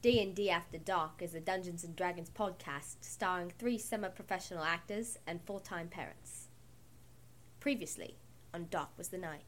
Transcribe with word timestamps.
D&D 0.00 0.48
After 0.48 0.78
Dark 0.78 1.22
is 1.22 1.34
a 1.34 1.40
Dungeons 1.40 1.84
& 1.90 1.96
Dragons 1.96 2.30
podcast 2.30 2.98
starring 3.00 3.50
three 3.58 3.78
semi-professional 3.78 4.62
actors 4.62 5.18
and 5.26 5.42
full-time 5.42 5.88
parents. 5.88 6.46
Previously 7.58 8.14
on 8.54 8.68
Dark 8.70 8.90
Was 8.96 9.08
the 9.08 9.18
Night. 9.18 9.42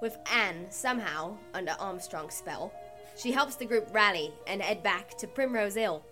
With 0.00 0.16
Anne 0.32 0.68
somehow 0.70 1.36
under 1.52 1.72
Armstrong's 1.72 2.32
spell, 2.32 2.72
she 3.14 3.32
helps 3.32 3.56
the 3.56 3.66
group 3.66 3.88
rally 3.92 4.32
and 4.46 4.62
head 4.62 4.82
back 4.82 5.18
to 5.18 5.26
Primrose 5.26 5.74
Hill. 5.74 6.02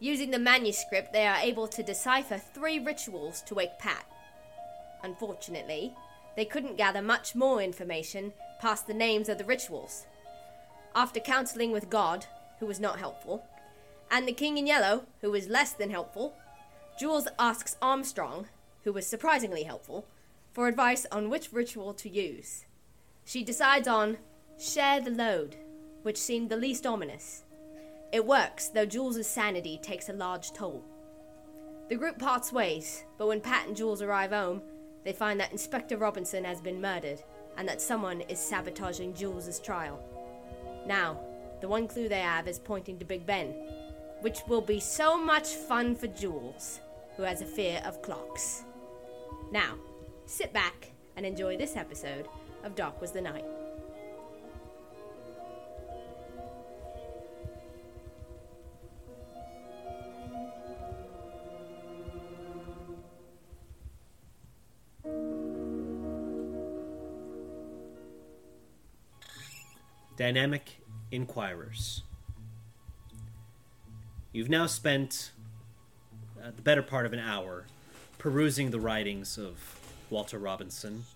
Using 0.00 0.32
the 0.32 0.40
manuscript, 0.40 1.12
they 1.12 1.28
are 1.28 1.36
able 1.36 1.68
to 1.68 1.84
decipher 1.84 2.38
three 2.38 2.80
rituals 2.80 3.42
to 3.42 3.54
wake 3.54 3.78
Pat. 3.78 4.04
Unfortunately, 5.02 5.94
they 6.36 6.44
couldn't 6.44 6.76
gather 6.76 7.02
much 7.02 7.34
more 7.34 7.60
information 7.60 8.32
past 8.60 8.86
the 8.86 8.94
names 8.94 9.28
of 9.28 9.38
the 9.38 9.44
rituals. 9.44 10.06
After 10.94 11.20
counseling 11.20 11.72
with 11.72 11.90
God, 11.90 12.26
who 12.60 12.66
was 12.66 12.80
not 12.80 12.98
helpful, 12.98 13.44
and 14.10 14.28
the 14.28 14.32
King 14.32 14.58
in 14.58 14.66
Yellow, 14.66 15.06
who 15.20 15.30
was 15.30 15.48
less 15.48 15.72
than 15.72 15.90
helpful, 15.90 16.34
Jules 16.98 17.28
asks 17.38 17.76
Armstrong, 17.80 18.46
who 18.84 18.92
was 18.92 19.06
surprisingly 19.06 19.62
helpful, 19.62 20.06
for 20.52 20.68
advice 20.68 21.06
on 21.10 21.30
which 21.30 21.52
ritual 21.52 21.94
to 21.94 22.08
use. 22.08 22.66
She 23.24 23.42
decides 23.42 23.88
on 23.88 24.18
Share 24.58 25.00
the 25.00 25.10
Load, 25.10 25.56
which 26.02 26.18
seemed 26.18 26.50
the 26.50 26.56
least 26.56 26.86
ominous. 26.86 27.44
It 28.12 28.26
works, 28.26 28.68
though 28.68 28.84
Jules' 28.84 29.26
sanity 29.26 29.78
takes 29.82 30.08
a 30.08 30.12
large 30.12 30.52
toll. 30.52 30.84
The 31.88 31.96
group 31.96 32.18
parts 32.18 32.52
ways, 32.52 33.04
but 33.16 33.28
when 33.28 33.40
Pat 33.40 33.66
and 33.66 33.76
Jules 33.76 34.02
arrive 34.02 34.32
home, 34.32 34.62
they 35.04 35.12
find 35.12 35.40
that 35.40 35.52
Inspector 35.52 35.96
Robinson 35.96 36.44
has 36.44 36.60
been 36.60 36.80
murdered 36.80 37.22
and 37.56 37.68
that 37.68 37.80
someone 37.80 38.20
is 38.22 38.38
sabotaging 38.38 39.14
Jules' 39.14 39.60
trial. 39.60 40.02
Now, 40.86 41.20
the 41.60 41.68
one 41.68 41.86
clue 41.86 42.08
they 42.08 42.20
have 42.20 42.48
is 42.48 42.58
pointing 42.58 42.98
to 42.98 43.04
Big 43.04 43.26
Ben, 43.26 43.54
which 44.20 44.38
will 44.48 44.60
be 44.60 44.80
so 44.80 45.16
much 45.16 45.48
fun 45.48 45.94
for 45.94 46.06
Jules, 46.08 46.80
who 47.16 47.22
has 47.22 47.40
a 47.40 47.46
fear 47.46 47.82
of 47.84 48.02
clocks. 48.02 48.64
Now, 49.50 49.74
sit 50.26 50.52
back 50.52 50.92
and 51.16 51.26
enjoy 51.26 51.56
this 51.56 51.76
episode 51.76 52.26
of 52.64 52.74
Dark 52.74 53.00
Was 53.00 53.12
the 53.12 53.20
Night. 53.20 53.44
Dynamic 70.22 70.78
Inquirers. 71.10 72.04
You've 74.30 74.48
now 74.48 74.66
spent 74.66 75.32
uh, 76.40 76.52
the 76.54 76.62
better 76.62 76.80
part 76.80 77.06
of 77.06 77.12
an 77.12 77.18
hour 77.18 77.66
perusing 78.18 78.70
the 78.70 78.78
writings 78.78 79.36
of 79.36 79.58
Walter 80.10 80.38
Robinson, 80.38 81.06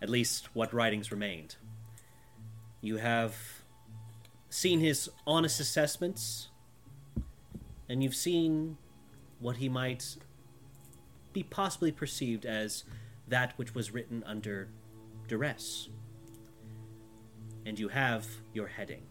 at 0.00 0.08
least 0.08 0.54
what 0.54 0.72
writings 0.72 1.10
remained. 1.10 1.56
You 2.80 2.98
have 2.98 3.34
seen 4.50 4.78
his 4.78 5.10
honest 5.26 5.58
assessments, 5.58 6.46
and 7.88 8.04
you've 8.04 8.14
seen 8.14 8.76
what 9.40 9.56
he 9.56 9.68
might 9.68 10.16
be 11.32 11.42
possibly 11.42 11.90
perceived 11.90 12.46
as 12.46 12.84
that 13.26 13.54
which 13.56 13.74
was 13.74 13.90
written 13.90 14.22
under 14.24 14.68
duress 15.26 15.88
and 17.66 17.78
you 17.78 17.88
have 17.88 18.26
your 18.52 18.66
heading. 18.66 19.02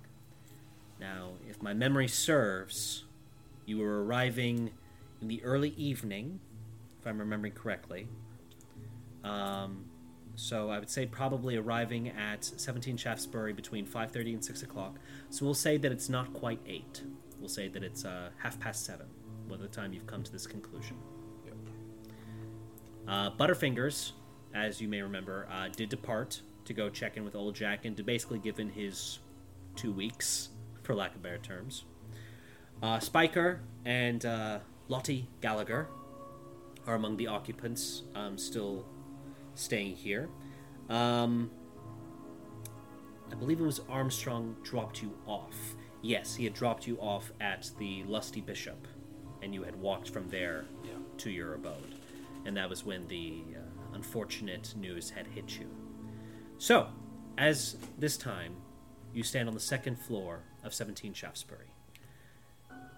Now, 0.99 1.31
if 1.49 1.61
my 1.61 1.73
memory 1.73 2.07
serves, 2.07 3.05
you 3.65 3.79
were 3.79 4.03
arriving 4.03 4.71
in 5.21 5.27
the 5.27 5.43
early 5.43 5.69
evening, 5.69 6.39
if 6.99 7.07
I'm 7.07 7.17
remembering 7.17 7.53
correctly. 7.53 8.07
Um, 9.23 9.85
so 10.35 10.69
I 10.69 10.79
would 10.79 10.89
say 10.89 11.05
probably 11.05 11.57
arriving 11.57 12.09
at 12.09 12.43
17 12.43 12.97
Shaftesbury 12.97 13.53
between 13.53 13.85
5:30 13.85 14.33
and 14.33 14.45
6 14.45 14.63
o'clock. 14.63 14.99
So 15.29 15.45
we'll 15.45 15.53
say 15.53 15.77
that 15.77 15.91
it's 15.91 16.09
not 16.09 16.33
quite 16.33 16.59
eight. 16.65 17.03
We'll 17.39 17.49
say 17.49 17.67
that 17.67 17.83
it's 17.83 18.05
uh, 18.05 18.29
half 18.37 18.59
past 18.59 18.85
seven 18.85 19.07
by 19.49 19.57
the 19.57 19.67
time 19.67 19.93
you've 19.93 20.07
come 20.07 20.23
to 20.23 20.31
this 20.31 20.47
conclusion. 20.47 20.97
Yep. 21.45 21.55
Uh, 23.07 23.31
Butterfingers, 23.31 24.11
as 24.53 24.79
you 24.79 24.87
may 24.87 25.01
remember, 25.01 25.47
uh, 25.51 25.67
did 25.69 25.89
depart 25.89 26.41
to 26.73 26.81
go 26.81 26.89
check 26.89 27.17
in 27.17 27.23
with 27.25 27.35
Old 27.35 27.53
Jack 27.55 27.85
and 27.85 27.95
to 27.97 28.03
basically 28.03 28.39
give 28.39 28.59
in 28.59 28.69
his 28.69 29.19
two 29.75 29.91
weeks, 29.91 30.49
for 30.83 30.95
lack 30.95 31.13
of 31.15 31.21
better 31.21 31.37
terms. 31.37 31.83
Uh, 32.81 32.99
Spiker 32.99 33.61
and 33.85 34.25
uh, 34.25 34.59
Lottie 34.87 35.27
Gallagher 35.41 35.87
are 36.87 36.95
among 36.95 37.17
the 37.17 37.27
occupants 37.27 38.03
um, 38.15 38.37
still 38.37 38.85
staying 39.53 39.95
here. 39.95 40.29
Um, 40.89 41.51
I 43.31 43.35
believe 43.35 43.59
it 43.59 43.63
was 43.63 43.81
Armstrong 43.89 44.55
dropped 44.63 45.01
you 45.01 45.13
off. 45.25 45.75
Yes, 46.01 46.35
he 46.35 46.43
had 46.45 46.53
dropped 46.53 46.87
you 46.87 46.97
off 46.99 47.31
at 47.39 47.69
the 47.77 48.03
Lusty 48.03 48.41
Bishop, 48.41 48.87
and 49.41 49.53
you 49.53 49.63
had 49.63 49.75
walked 49.75 50.09
from 50.09 50.27
there 50.29 50.65
Yeah. 50.83 50.91
to 51.17 51.29
your 51.29 51.53
abode. 51.53 51.95
And 52.45 52.57
that 52.57 52.69
was 52.69 52.83
when 52.83 53.07
the 53.07 53.43
uh, 53.55 53.59
unfortunate 53.93 54.73
news 54.75 55.11
had 55.11 55.27
hit 55.27 55.59
you. 55.59 55.67
So, 56.61 56.89
as 57.39 57.75
this 57.97 58.17
time, 58.17 58.53
you 59.15 59.23
stand 59.23 59.47
on 59.47 59.55
the 59.55 59.59
second 59.59 59.97
floor 59.97 60.41
of 60.63 60.75
17 60.75 61.11
Shaftesbury. 61.11 61.73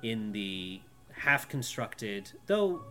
In 0.04 0.34
the 0.34 0.82
half 1.14 1.48
constructed, 1.48 2.34
though 2.48 2.82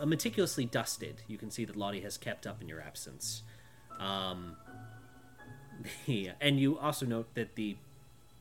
uh, 0.00 0.06
meticulously 0.06 0.64
dusted, 0.64 1.16
you 1.28 1.36
can 1.36 1.50
see 1.50 1.66
that 1.66 1.76
Lottie 1.76 2.00
has 2.00 2.16
kept 2.16 2.46
up 2.46 2.62
in 2.62 2.66
your 2.66 2.80
absence. 2.80 3.42
Um, 4.00 4.56
and 6.40 6.58
you 6.58 6.78
also 6.78 7.04
note 7.04 7.34
that 7.34 7.54
the 7.54 7.76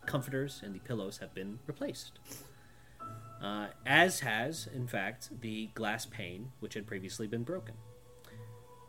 comforters 0.05 0.61
and 0.63 0.73
the 0.73 0.79
pillows 0.79 1.17
have 1.17 1.33
been 1.33 1.59
replaced. 1.67 2.19
Uh, 3.43 3.67
as 3.85 4.21
has, 4.21 4.65
in 4.73 4.87
fact, 4.87 5.41
the 5.41 5.67
glass 5.73 6.05
pane, 6.05 6.53
which 6.61 6.73
had 6.73 6.87
previously 6.87 7.27
been 7.27 7.43
broken. 7.43 7.75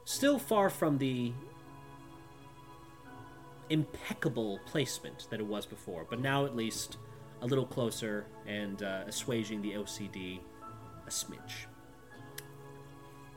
Still 0.05 0.39
far 0.39 0.71
from 0.71 0.99
the 0.99 1.33
impeccable 3.73 4.61
placement 4.67 5.27
that 5.31 5.41
it 5.41 5.47
was 5.47 5.65
before, 5.65 6.07
but 6.09 6.21
now 6.21 6.45
at 6.45 6.55
least 6.55 6.99
a 7.41 7.47
little 7.47 7.65
closer 7.65 8.27
and 8.47 8.83
uh, 8.83 9.05
assuaging 9.07 9.63
the 9.63 9.73
OCD 9.73 10.41
a 11.07 11.11
smidge. 11.11 11.67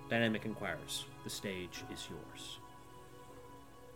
Dynamic 0.09 0.45
Inquirers, 0.45 1.06
the 1.24 1.29
stage 1.29 1.84
is 1.91 2.07
yours. 2.09 2.59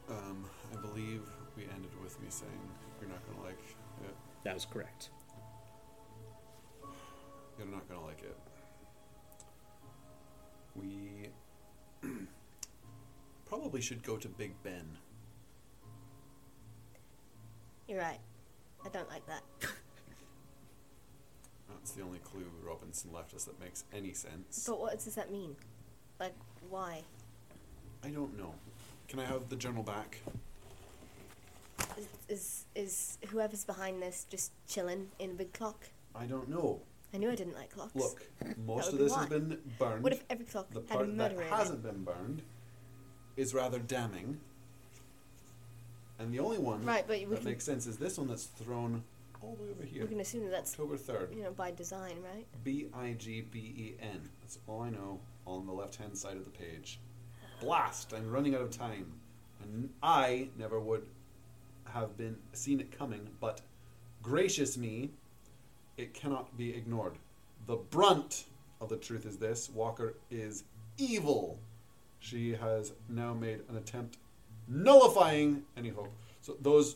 Um, 0.10 0.46
I 0.74 0.78
believe 0.82 1.22
we 1.56 1.64
ended 1.64 1.92
with 2.02 2.20
me 2.22 2.28
saying 2.30 2.52
you're 3.00 3.10
not 3.10 3.20
gonna 3.28 3.46
like 3.46 3.60
it. 4.04 4.16
That 4.44 4.54
was 4.54 4.66
correct. 4.66 5.10
You're 7.58 7.68
not 7.68 7.88
gonna 7.90 8.06
like 8.06 8.24
it. 8.24 8.38
We 10.74 11.30
probably 13.46 13.82
should 13.82 14.02
go 14.02 14.16
to 14.16 14.30
Big 14.30 14.54
Ben. 14.64 14.98
You're 17.90 18.00
right. 18.00 18.20
I 18.86 18.90
don't 18.90 19.10
like 19.10 19.26
that. 19.26 19.42
That's 21.68 21.92
the 21.92 22.04
only 22.04 22.20
clue 22.20 22.46
Robinson 22.64 23.12
left 23.12 23.34
us 23.34 23.46
that 23.46 23.60
makes 23.60 23.84
any 23.92 24.14
sense. 24.14 24.66
But 24.68 24.80
what 24.80 25.04
does 25.04 25.16
that 25.16 25.32
mean? 25.32 25.56
Like, 26.20 26.36
why? 26.70 27.02
I 28.04 28.10
don't 28.10 28.38
know. 28.38 28.54
Can 29.08 29.20
I 29.20 29.26
have 29.26 29.50
the 29.50 29.56
journal 29.56 29.82
back? 29.82 30.20
Is, 31.98 32.08
is 32.28 32.66
is 32.76 33.18
whoever's 33.30 33.66
behind 33.66 34.04
this 34.04 34.28
just 34.30 34.52
chilling 34.68 35.08
in 35.18 35.32
a 35.32 35.34
big 35.34 35.52
clock? 35.52 35.90
I 36.14 36.28
don't 36.28 36.48
know. 36.48 36.82
I 37.12 37.18
knew 37.18 37.32
I 37.32 37.36
didn't 37.36 37.56
like 37.56 37.72
clocks. 37.72 37.96
Look, 37.96 38.30
most 38.68 38.94
of 38.94 39.00
this 39.00 39.16
has 39.16 39.26
been 39.26 39.58
burned. 39.80 40.04
What 40.04 40.14
if 40.14 40.24
every 40.30 40.46
clock 40.46 40.70
the 40.70 40.82
had 40.82 40.86
a 40.86 40.94
part 40.94 41.18
that 41.18 41.32
in 41.32 41.40
it? 41.40 41.48
hasn't 41.48 41.82
been 41.82 42.04
burned 42.04 42.44
is 43.36 43.56
rather 43.56 43.80
damning. 43.80 44.40
And 46.20 46.34
the 46.34 46.40
only 46.40 46.58
one 46.58 46.84
Right, 46.86 47.06
but 47.08 47.18
we 47.20 47.26
that 47.26 47.38
can, 47.38 47.46
makes 47.46 47.64
sense 47.64 47.88
is 47.88 47.98
this 47.98 48.18
one 48.18 48.28
that's 48.28 48.46
thrown 48.46 49.04
all 49.42 49.56
the 49.56 49.64
way 49.64 49.70
over 49.72 49.84
here. 49.84 50.02
we 50.04 50.10
can 50.10 50.20
assume 50.20 50.44
that 50.44 50.52
that's 50.52 50.74
October 50.74 50.98
3rd. 50.98 51.36
you 51.36 51.44
know 51.44 51.52
by 51.52 51.72
design, 51.72 52.18
right? 52.22 52.46
B 52.64 52.88
I 52.94 53.14
G 53.18 53.42
B 53.42 53.60
E 53.60 53.94
N. 54.02 54.30
That's 54.42 54.60
all 54.68 54.82
I 54.82 54.90
know 54.90 55.20
on 55.48 55.66
the 55.66 55.72
left 55.72 55.96
hand 55.96 56.18
side 56.18 56.36
of 56.36 56.44
the 56.44 56.52
page. 56.52 57.00
Blast! 57.62 58.14
I'm 58.14 58.30
running 58.30 58.54
out 58.56 58.62
of 58.62 58.72
time. 58.72 59.14
And 59.64 59.90
I 60.04 60.50
never 60.58 60.80
would 60.80 61.06
have 61.86 62.18
been 62.18 62.38
seen 62.54 62.80
it 62.80 62.98
coming, 62.98 63.30
but 63.40 63.62
gracious 64.22 64.78
me, 64.78 65.12
it 65.98 66.14
cannot 66.14 66.56
be 66.58 66.74
ignored. 66.76 67.18
The 67.66 67.76
brunt 67.76 68.46
of 68.80 68.90
the 68.90 68.98
truth 68.98 69.26
is 69.26 69.38
this 69.38 69.70
Walker 69.70 70.16
is 70.32 70.64
evil. 70.98 71.60
She 72.20 72.54
has 72.54 72.94
now 73.10 73.34
made 73.34 73.62
an 73.70 73.78
attempt 73.78 74.18
nullifying 74.70 75.64
any 75.76 75.90
hope. 75.90 76.14
So 76.42 76.56
those 76.62 76.96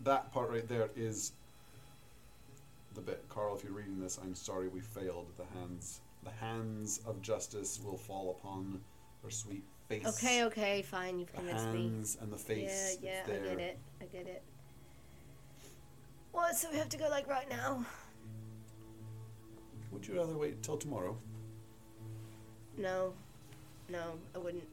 that 0.00 0.32
part 0.32 0.50
right 0.50 0.66
there 0.66 0.88
is 0.96 1.32
the 2.94 3.00
bit. 3.00 3.24
Carl, 3.28 3.54
if 3.56 3.62
you're 3.64 3.72
reading 3.72 4.00
this, 4.00 4.18
I'm 4.22 4.34
sorry 4.34 4.68
we 4.68 4.80
failed. 4.80 5.26
The 5.36 5.44
hands 5.58 6.00
the 6.22 6.30
hands 6.30 7.00
of 7.06 7.20
justice 7.22 7.80
will 7.84 7.96
fall 7.96 8.38
upon 8.38 8.80
her 9.22 9.30
sweet 9.30 9.64
face. 9.88 10.06
Okay, 10.06 10.44
okay, 10.44 10.82
fine. 10.82 11.18
You've 11.18 11.30
The 11.32 11.38
convinced 11.38 11.66
me. 11.68 11.82
hands 11.82 12.18
and 12.20 12.32
the 12.32 12.36
face. 12.36 12.98
Yeah, 13.02 13.22
yeah, 13.26 13.34
I 13.34 13.38
get 13.48 13.58
it. 13.58 13.78
I 14.00 14.04
get 14.04 14.26
it. 14.26 14.42
What? 16.32 16.54
So 16.56 16.70
we 16.70 16.78
have 16.78 16.88
to 16.90 16.96
go 16.98 17.08
like 17.08 17.26
right 17.26 17.48
now? 17.50 17.84
Would 19.92 20.06
you 20.06 20.16
rather 20.16 20.36
wait 20.36 20.62
till 20.62 20.76
tomorrow? 20.76 21.16
No, 22.78 23.12
no, 23.88 24.12
I 24.34 24.38
wouldn't. 24.38 24.64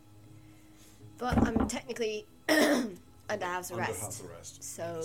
But 1.17 1.37
I'm 1.47 1.67
technically 1.67 2.25
under 2.49 3.45
house 3.45 3.71
Under 3.71 3.83
arrest. 3.83 4.01
house 4.01 4.23
arrest. 4.23 4.63
So, 4.63 5.01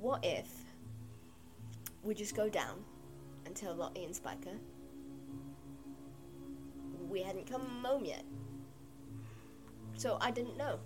what 0.00 0.24
if 0.24 0.48
we 2.02 2.14
just 2.14 2.36
go 2.36 2.48
down 2.48 2.84
and 3.46 3.54
tell 3.54 3.74
Lottie 3.74 4.04
and 4.04 4.14
Spiker 4.14 4.52
we 7.08 7.22
hadn't 7.22 7.50
come 7.50 7.62
home 7.84 8.04
yet? 8.04 8.22
So 9.96 10.18
I 10.20 10.30
didn't 10.30 10.56
know. 10.56 10.78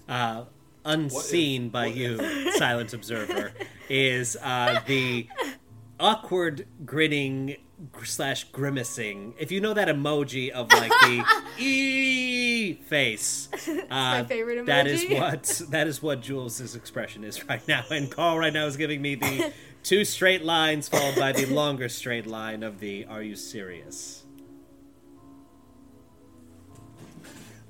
uh, 0.10 0.46
unseen 0.84 1.66
if- 1.68 1.72
by 1.72 1.88
what 1.88 1.96
you, 1.96 2.52
silent 2.58 2.94
observer, 2.94 3.52
is 3.90 4.36
uh, 4.42 4.82
the 4.88 5.28
awkward 6.00 6.68
grinning 6.86 7.58
slash 8.04 8.46
grimacing. 8.46 9.34
If 9.38 9.52
you 9.52 9.60
know 9.62 9.74
that 9.74 9.88
emoji 9.88 10.50
of 10.50 10.72
like 10.72 10.92
the 10.92 11.24
e 11.60 12.74
face, 12.74 13.50
uh, 13.68 13.84
my 13.90 14.24
favorite 14.24 14.66
That 14.66 14.88
is 14.88 15.06
what 15.10 15.62
that 15.72 15.88
is 15.88 16.02
what 16.02 16.22
Jules's 16.22 16.76
expression 16.76 17.24
is 17.24 17.48
right 17.48 17.66
now, 17.68 17.84
and 17.92 18.10
Carl 18.12 18.38
right 18.40 18.54
now 18.54 18.66
is 18.66 18.78
giving 18.78 19.02
me 19.02 19.16
the 19.16 19.52
two 19.84 20.06
straight 20.06 20.44
lines 20.44 20.88
followed 20.88 21.16
by 21.16 21.32
the 21.32 21.46
longer 21.48 21.90
straight 21.90 22.26
line 22.26 22.64
of 22.64 22.80
the 22.80 23.06
"Are 23.06 23.22
you 23.22 23.36
serious?" 23.36 24.24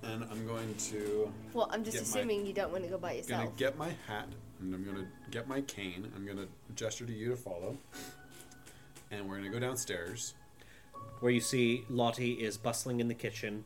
And 0.03 0.23
I'm 0.25 0.45
going 0.45 0.73
to 0.91 1.31
Well, 1.53 1.67
I'm 1.71 1.83
just 1.83 1.97
Get 1.97 2.03
my- 2.03 2.19
assuming 2.19 2.45
you 2.45 2.53
don't 2.53 2.71
want 2.71 2.83
to 2.83 2.89
go 2.89 2.97
by 2.99 3.07
gonna 3.09 3.17
yourself. 3.17 3.57
get 3.57 3.77
my 3.77 3.89
hat 4.07 4.27
and 4.59 4.73
I'm 4.73 4.83
gonna 4.83 5.07
get 5.31 5.47
my 5.47 5.61
cane. 5.61 6.11
I'm 6.15 6.25
gonna 6.25 6.47
gesture 6.75 7.05
to 7.05 7.13
you 7.13 7.29
to 7.29 7.35
follow. 7.35 7.77
And 9.11 9.27
we're 9.29 9.37
gonna 9.37 9.49
go 9.49 9.59
downstairs. 9.59 10.33
where 11.21 11.31
you 11.31 11.39
see 11.39 11.85
Lottie 11.89 12.33
is 12.33 12.57
bustling 12.57 12.99
in 12.99 13.07
the 13.07 13.13
kitchen, 13.13 13.63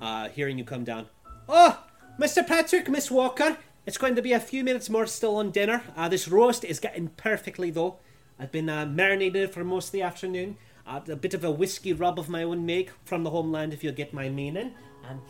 uh, 0.00 0.28
hearing 0.28 0.58
you 0.58 0.64
come 0.64 0.84
down. 0.84 1.06
Oh, 1.48 1.82
Mr. 2.18 2.44
Patrick, 2.46 2.88
Miss 2.88 3.10
Walker, 3.10 3.56
it's 3.86 3.96
going 3.96 4.16
to 4.16 4.22
be 4.22 4.32
a 4.32 4.40
few 4.40 4.64
minutes 4.64 4.90
more 4.90 5.06
still 5.06 5.36
on 5.36 5.50
dinner. 5.50 5.82
Uh, 5.96 6.08
this 6.08 6.28
roast 6.28 6.64
is 6.64 6.80
getting 6.80 7.08
perfectly 7.10 7.70
though. 7.70 7.96
I've 8.38 8.52
been 8.52 8.68
uh, 8.68 8.84
marinated 8.86 9.52
for 9.52 9.64
most 9.64 9.86
of 9.86 9.92
the 9.92 10.02
afternoon. 10.02 10.56
Uh, 10.86 11.00
a 11.08 11.16
bit 11.16 11.34
of 11.34 11.44
a 11.44 11.50
whiskey 11.50 11.92
rub 11.92 12.18
of 12.18 12.28
my 12.28 12.42
own 12.42 12.66
make 12.66 12.90
from 13.04 13.22
the 13.22 13.30
homeland, 13.30 13.72
if 13.72 13.84
you 13.84 13.92
get 13.92 14.12
my 14.12 14.28
meaning. 14.28 14.72
And 15.08 15.20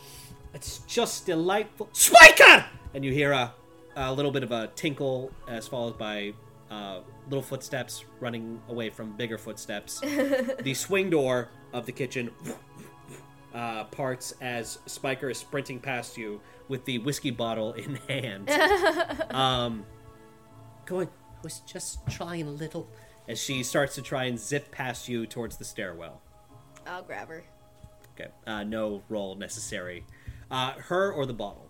it's 0.55 0.79
just 0.87 1.27
delightful. 1.27 1.89
Spiker! 1.93 2.65
And 2.95 3.05
you 3.05 3.13
hear 3.13 3.33
a, 3.33 3.53
a 3.99 4.13
little 4.13 4.31
bit 4.31 4.43
of 4.43 4.53
a 4.53 4.69
tinkle, 4.69 5.33
as 5.49 5.67
followed 5.67 5.99
by 5.99 6.33
uh, 6.71 7.01
little 7.29 7.43
footsteps 7.43 8.05
running 8.21 8.61
away 8.69 8.91
from 8.91 9.17
bigger 9.17 9.39
footsteps. 9.39 10.01
the 10.61 10.75
swing 10.75 11.11
door 11.11 11.49
of 11.73 11.87
the 11.87 11.93
kitchen 11.93 12.31
uh, 13.55 13.85
parts 13.85 14.35
as 14.41 14.79
Spiker 14.87 15.31
is 15.31 15.39
sprinting 15.39 15.81
past 15.81 16.17
you 16.17 16.41
with 16.69 16.85
the 16.85 16.99
whiskey 16.99 17.31
bottle 17.31 17.73
in 17.73 17.97
hand. 18.09 18.51
um, 19.31 19.85
going, 20.87 21.09
was 21.43 21.61
just 21.61 22.07
trying 22.09 22.47
a 22.47 22.51
little. 22.51 22.89
As 23.27 23.39
she 23.39 23.63
starts 23.63 23.95
to 23.97 24.03
try 24.03 24.25
and 24.25 24.39
zip 24.39 24.71
past 24.71 25.09
you 25.09 25.27
towards 25.27 25.57
the 25.57 25.65
stairwell. 25.65 26.23
I'll 26.87 27.03
grab 27.03 27.29
her. 27.29 27.45
Okay, 28.15 28.31
uh, 28.47 28.65
no 28.65 29.03
roll 29.09 29.35
necessary. 29.35 30.05
Uh, 30.51 30.73
her 30.73 31.13
or 31.13 31.27
the 31.27 31.35
bottle. 31.35 31.68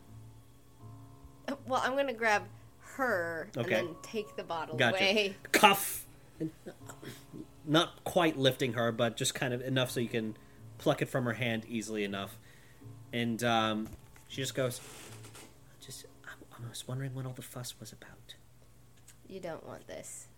Well, 1.67 1.81
I'm 1.85 1.97
gonna 1.97 2.13
grab 2.13 2.45
her 2.97 3.49
Okay. 3.57 3.79
and 3.79 3.89
then 3.89 3.95
take 4.03 4.37
the 4.37 4.43
bottle 4.43 4.77
Gotcha. 4.77 4.97
away. 4.97 5.37
Cuff. 5.53 6.05
Not 7.65 8.05
quite 8.05 8.37
lifting 8.37 8.75
her, 8.75 8.93
but 8.93 9.17
just 9.17 9.35
kind 9.35 9.53
of 9.55 9.61
enough 9.61 9.91
so 9.91 10.01
you 10.01 10.09
can 10.09 10.37
pluck 10.79 11.03
it 11.03 11.07
from 11.09 11.25
her 11.25 11.35
hand 11.35 11.65
easily 11.69 12.05
enough. 12.05 12.39
And 13.13 13.43
um, 13.45 13.89
she 14.29 14.37
just 14.43 14.55
goes, 14.55 14.81
"Just, 15.81 16.07
I, 16.25 16.31
I 16.65 16.69
was 16.69 16.87
wondering 16.87 17.15
what 17.15 17.27
all 17.27 17.33
the 17.33 17.43
fuss 17.43 17.75
was 17.81 17.93
about. 17.93 18.35
You 19.27 19.41
don't 19.41 19.67
want 19.67 19.87
this. 19.87 20.29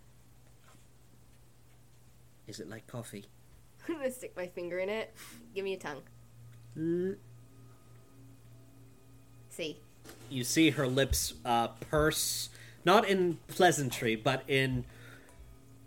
Is 2.46 2.60
it 2.60 2.68
like 2.68 2.86
coffee?" 2.86 3.26
I'm 3.88 3.96
gonna 3.96 4.10
stick 4.10 4.36
my 4.36 4.46
finger 4.46 4.78
in 4.78 4.88
it. 4.88 5.14
Give 5.54 5.64
me 5.64 5.74
a 5.74 5.78
tongue. 5.78 6.02
Mm. 6.76 7.16
See. 9.50 9.80
You 10.28 10.44
see 10.44 10.70
her 10.70 10.86
lips 10.86 11.34
uh, 11.44 11.68
purse, 11.68 12.50
not 12.84 13.08
in 13.08 13.38
pleasantry, 13.48 14.16
but 14.16 14.42
in 14.48 14.84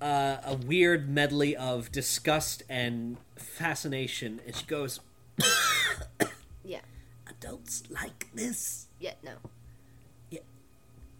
uh, 0.01 0.37
a 0.43 0.55
weird 0.55 1.09
medley 1.09 1.55
of 1.55 1.91
disgust 1.91 2.63
and 2.67 3.17
fascination. 3.35 4.41
And 4.45 4.55
she 4.55 4.65
goes, 4.65 4.99
Yeah. 6.63 6.81
Adults 7.27 7.83
like 7.89 8.27
this? 8.33 8.87
Yeah, 8.99 9.13
no. 9.23 9.35
Yeah. 10.29 10.41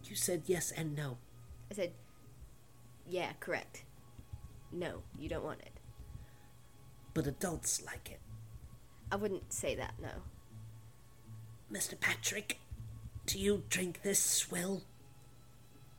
You 0.06 0.16
said 0.16 0.44
yes 0.46 0.72
and 0.72 0.96
no. 0.96 1.18
I 1.72 1.76
said, 1.76 1.92
yeah, 3.08 3.32
correct. 3.40 3.84
No, 4.72 5.04
you 5.20 5.30
don't 5.30 5.44
want 5.44 5.62
it. 5.62 5.80
But 7.14 7.28
adults 7.28 7.84
like 7.86 8.10
it. 8.12 8.20
I 9.12 9.16
wouldn't 9.16 9.54
say 9.54 9.76
that, 9.76 9.94
no. 10.02 10.10
Mr. 11.72 12.00
Patrick, 12.00 12.60
do 13.26 13.40
you 13.40 13.64
drink 13.70 14.02
this 14.02 14.20
swill? 14.20 14.84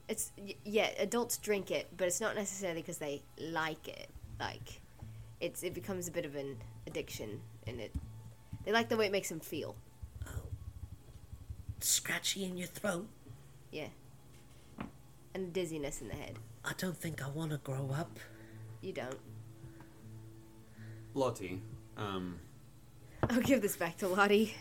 It's, 0.09 0.33
yeah, 0.65 0.91
adults 0.99 1.39
drink 1.39 1.71
it, 1.71 1.89
but 1.97 2.07
it's 2.07 2.21
not 2.21 2.35
necessarily 2.35 2.83
because 2.83 2.99
they 2.99 3.23
like 3.39 3.89
it. 3.89 4.11
Like, 4.39 4.81
it's 5.41 5.63
it 5.63 5.75
becomes 5.75 6.09
a 6.09 6.11
bit 6.11 6.25
of 6.25 6.37
an 6.37 6.57
addiction, 6.87 7.41
and 7.67 7.81
it, 7.81 7.93
they 8.65 8.73
like 8.73 8.89
the 8.89 8.97
way 8.97 9.07
it 9.07 9.13
makes 9.13 9.29
them 9.29 9.41
feel. 9.41 9.77
Scratchy 11.81 12.45
in 12.45 12.57
your 12.57 12.67
throat? 12.67 13.07
Yeah. 13.71 13.89
And 15.35 15.53
dizziness 15.53 16.01
in 16.01 16.09
the 16.09 16.15
head. 16.15 16.39
I 16.65 16.73
don't 16.79 16.97
think 16.97 17.23
I 17.23 17.29
want 17.29 17.51
to 17.51 17.59
grow 17.59 17.91
up. 17.95 18.19
You 18.81 18.93
don't. 18.93 19.19
Lottie, 21.15 21.61
um, 21.97 22.39
I'll 23.31 23.41
give 23.41 23.63
this 23.63 23.77
back 23.77 23.97
to 23.99 24.09
Lottie. 24.09 24.55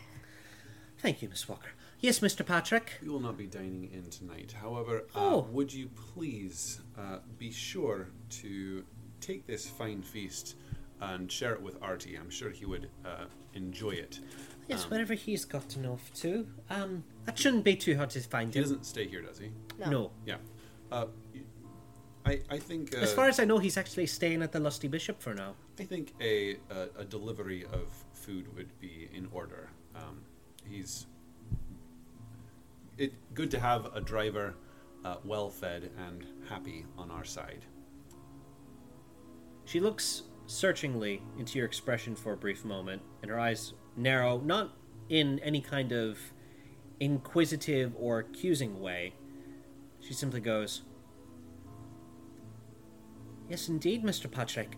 Thank 0.99 1.21
you, 1.21 1.29
Miss 1.29 1.47
Walker. 1.49 1.69
Yes, 2.03 2.19
Mr. 2.19 2.45
Patrick. 2.45 2.99
we 3.01 3.07
will 3.07 3.21
not 3.21 3.37
be 3.37 3.45
dining 3.47 3.89
in 3.93 4.03
tonight. 4.09 4.53
However, 4.61 5.05
uh, 5.15 5.19
Oh. 5.35 5.47
would 5.53 5.73
you 5.73 5.87
please 5.87 6.81
uh, 6.97 7.19
be 7.37 7.49
sure 7.49 8.09
to 8.41 8.83
take 9.21 9.47
this 9.47 9.69
fine 9.69 10.01
feast 10.01 10.55
and 10.99 11.31
share 11.31 11.53
it 11.53 11.61
with 11.61 11.81
Artie? 11.81 12.15
I'm 12.17 12.29
sure 12.29 12.49
he 12.49 12.65
would 12.65 12.89
uh, 13.05 13.27
enjoy 13.53 13.91
it. 13.91 14.19
Yes, 14.67 14.83
Um, 14.83 14.89
whatever 14.89 15.13
he's 15.13 15.45
got 15.45 15.77
enough 15.77 16.11
to. 16.15 16.45
Um, 16.69 17.05
that 17.23 17.39
shouldn't 17.39 17.63
be 17.63 17.77
too 17.77 17.95
hard 17.95 18.09
to 18.09 18.19
find 18.19 18.53
He 18.53 18.59
him. 18.59 18.63
doesn't 18.65 18.85
stay 18.85 19.07
here, 19.07 19.21
does 19.21 19.39
he? 19.39 19.51
No. 19.79 19.89
No. 19.89 20.11
Yeah. 20.25 20.37
Uh, 20.91 21.05
I, 22.25 22.41
I 22.49 22.59
think. 22.59 22.93
Uh, 22.93 22.99
As 22.99 23.13
far 23.13 23.29
as 23.29 23.39
I 23.39 23.45
know, 23.45 23.59
he's 23.59 23.77
actually 23.77 24.07
staying 24.07 24.41
at 24.41 24.51
the 24.51 24.59
Lusty 24.59 24.89
Bishop 24.89 25.21
for 25.21 25.33
now. 25.33 25.55
I 25.79 25.83
think 25.85 26.13
a, 26.19 26.57
a 26.69 26.87
a 26.99 27.05
delivery 27.05 27.63
of 27.71 27.87
food 28.13 28.53
would 28.55 28.77
be 28.81 29.09
in 29.13 29.27
order. 29.31 29.69
Um, 29.95 30.21
he's 30.69 31.05
it 32.97 33.13
good 33.33 33.51
to 33.51 33.59
have 33.59 33.93
a 33.95 34.01
driver 34.01 34.55
uh, 35.05 35.17
well 35.23 35.49
fed 35.49 35.91
and 35.97 36.25
happy 36.47 36.85
on 36.97 37.11
our 37.11 37.23
side. 37.23 37.65
She 39.65 39.79
looks 39.79 40.23
searchingly 40.45 41.21
into 41.39 41.57
your 41.57 41.65
expression 41.65 42.15
for 42.15 42.33
a 42.33 42.37
brief 42.37 42.65
moment, 42.65 43.01
and 43.21 43.31
her 43.31 43.39
eyes 43.39 43.73
narrow, 43.95 44.39
not 44.39 44.77
in 45.09 45.39
any 45.39 45.61
kind 45.61 45.91
of 45.91 46.19
inquisitive 46.99 47.93
or 47.97 48.19
accusing 48.19 48.79
way. 48.81 49.13
She 49.99 50.13
simply 50.13 50.41
goes, 50.41 50.83
Yes, 53.49 53.67
indeed, 53.67 54.03
Mr. 54.03 54.31
Patrick. 54.31 54.77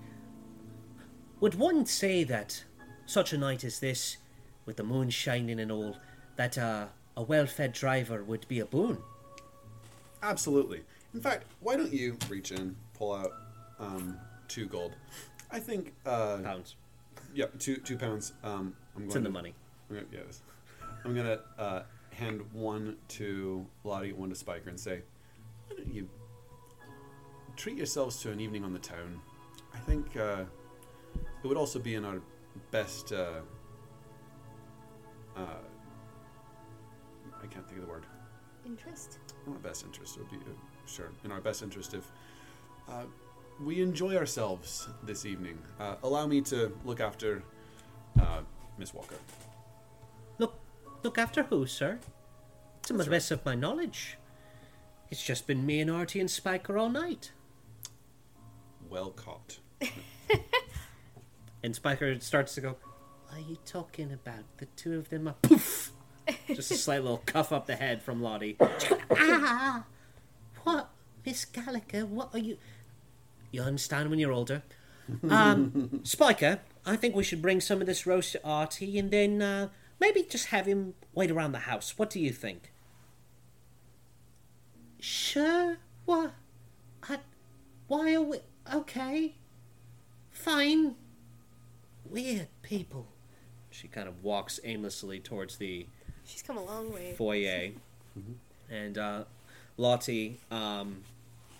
Would 1.40 1.56
one 1.56 1.86
say 1.86 2.24
that 2.24 2.64
such 3.06 3.34
a 3.34 3.38
night 3.38 3.64
as 3.64 3.80
this, 3.80 4.18
with 4.66 4.78
the 4.78 4.84
moon 4.84 5.10
shining 5.10 5.60
and 5.60 5.72
all, 5.72 5.98
that 6.36 6.58
uh, 6.58 6.88
a 7.18 7.24
well 7.24 7.46
fed 7.46 7.74
driver 7.74 8.24
would 8.24 8.48
be 8.48 8.60
a 8.60 8.66
boon? 8.66 8.98
Absolutely. 10.24 10.82
In 11.14 11.22
fact, 11.22 11.46
why 11.62 11.76
don't 11.78 11.94
you 11.94 12.18
reach 12.30 12.52
in, 12.52 12.76
pull 12.98 13.14
out 13.14 13.32
um, 13.80 14.18
two 14.48 14.66
gold? 14.66 14.94
I 15.52 15.60
think. 15.60 15.94
Uh, 16.06 16.38
Pounds. 16.38 16.76
Yeah, 17.34 17.46
two 17.60 17.78
two 17.78 17.98
pounds. 17.98 18.34
Um, 18.44 18.76
I'm 18.96 19.02
going 19.02 19.08
It's 19.08 19.16
in 19.16 19.24
the 19.24 19.30
to- 19.30 19.34
money. 19.34 19.54
I'm 19.90 19.96
gonna, 19.98 20.08
yes. 20.12 20.42
I'm 21.04 21.16
gonna 21.16 21.40
uh, 21.60 21.82
hand 22.12 22.42
one 22.54 22.96
to 23.10 23.66
Lottie, 23.84 24.14
one 24.14 24.30
to 24.30 24.36
Spiker, 24.36 24.70
and 24.70 24.80
say, 24.80 25.02
"Why 25.68 25.78
don't 25.78 25.94
you 25.94 26.10
treat 27.56 27.78
yourselves 27.78 28.20
to 28.22 28.32
an 28.32 28.40
evening 28.40 28.64
on 28.64 28.74
the 28.74 28.80
town? 28.80 29.20
I 29.74 29.78
think 29.80 30.16
uh, 30.18 30.44
it 31.44 31.48
would 31.48 31.58
also 31.58 31.78
be 31.80 31.96
in 31.96 32.04
our 32.06 32.22
best. 32.72 33.12
Uh, 33.14 33.42
uh, 35.36 35.42
I 37.46 37.54
can't 37.54 37.68
think 37.68 37.80
of 37.80 37.86
the 37.86 37.92
word. 37.92 38.06
Interest? 38.66 39.20
In 39.46 39.54
our 39.54 39.60
best 39.60 39.86
interest. 39.86 40.18
It 40.18 40.22
would 40.22 40.32
be 40.32 40.38
uh, 40.38 40.54
sure 40.88 41.12
in 41.24 41.32
our 41.32 41.40
best 41.40 41.62
interest 41.62 41.94
if 41.94 42.12
uh, 42.90 43.04
we 43.62 43.82
enjoy 43.82 44.16
ourselves 44.16 44.88
this 45.04 45.26
evening. 45.26 45.60
Uh, 45.80 45.96
allow 46.02 46.26
me 46.26 46.42
to 46.42 46.76
look 46.84 47.00
after 47.00 47.44
uh, 48.20 48.42
Miss 48.80 48.94
Walker. 48.94 49.18
Look, 50.40 50.56
look 51.04 51.20
after 51.20 51.44
who, 51.44 51.68
sir? 51.68 52.00
To 52.84 52.94
the 52.94 52.98
That's 52.98 53.10
best 53.10 53.32
of 53.32 53.46
my 53.46 53.54
knowledge, 53.54 54.18
it's 55.12 55.24
just 55.24 55.46
been 55.46 55.66
me 55.66 55.80
and 55.80 55.92
Artie 55.92 56.20
and 56.20 56.30
Spiker 56.30 56.78
all 56.78 56.90
night. 56.90 57.32
Well 58.90 59.12
caught. 59.12 59.60
And 61.66 61.76
Spiker 61.76 62.20
starts 62.20 62.54
to 62.56 62.62
go, 62.62 62.76
What 63.28 63.38
are 63.38 63.40
you 63.40 63.58
talking 63.66 64.14
about? 64.14 64.44
The 64.58 64.68
two 64.68 65.00
of 65.00 65.10
them 65.10 65.28
are 65.28 65.34
poof! 65.42 65.95
Just 66.48 66.72
a 66.72 66.76
slight 66.78 67.02
little 67.04 67.22
cuff 67.26 67.52
up 67.52 67.68
the 67.68 67.76
head 67.76 68.02
from 68.02 68.22
Lottie. 68.22 68.58
ah! 69.12 69.84
What? 70.64 70.90
Miss 71.24 71.46
Gallagher, 71.46 72.08
what 72.08 72.34
are 72.34 72.40
you. 72.40 72.58
You 73.52 73.62
understand 73.62 74.10
when 74.10 74.18
you're 74.18 74.32
older. 74.32 74.64
Um, 75.30 76.00
Spiker, 76.04 76.62
I 76.86 76.96
think 76.96 77.16
we 77.16 77.24
should 77.24 77.42
bring 77.42 77.62
some 77.62 77.82
of 77.82 77.88
this 77.88 78.08
roast 78.08 78.32
to 78.32 78.44
Artie 78.44 78.98
and 78.98 79.12
then 79.12 79.42
uh, 79.44 79.70
maybe 80.00 80.24
just 80.24 80.48
have 80.48 80.66
him 80.66 80.96
wait 81.14 81.30
around 81.30 81.52
the 81.52 81.60
house. 81.60 81.94
What 81.98 82.10
do 82.10 82.20
you 82.20 82.32
think? 82.32 82.72
Sure. 85.00 85.78
What? 86.06 86.34
I, 87.04 87.20
why 87.88 88.16
are 88.16 88.22
we. 88.24 88.40
Okay. 88.74 89.36
Fine. 90.32 90.96
Weird 92.04 92.48
people. 92.64 93.08
She 93.70 93.88
kind 93.88 94.08
of 94.08 94.24
walks 94.24 94.60
aimlessly 94.64 95.20
towards 95.20 95.58
the 95.58 95.88
She's 96.26 96.42
come 96.42 96.58
a 96.58 96.64
long 96.64 96.92
way. 96.92 97.14
foyer, 97.18 97.72
and 98.70 98.98
uh, 98.98 99.24
Lottie 99.78 100.40
um, 100.52 101.04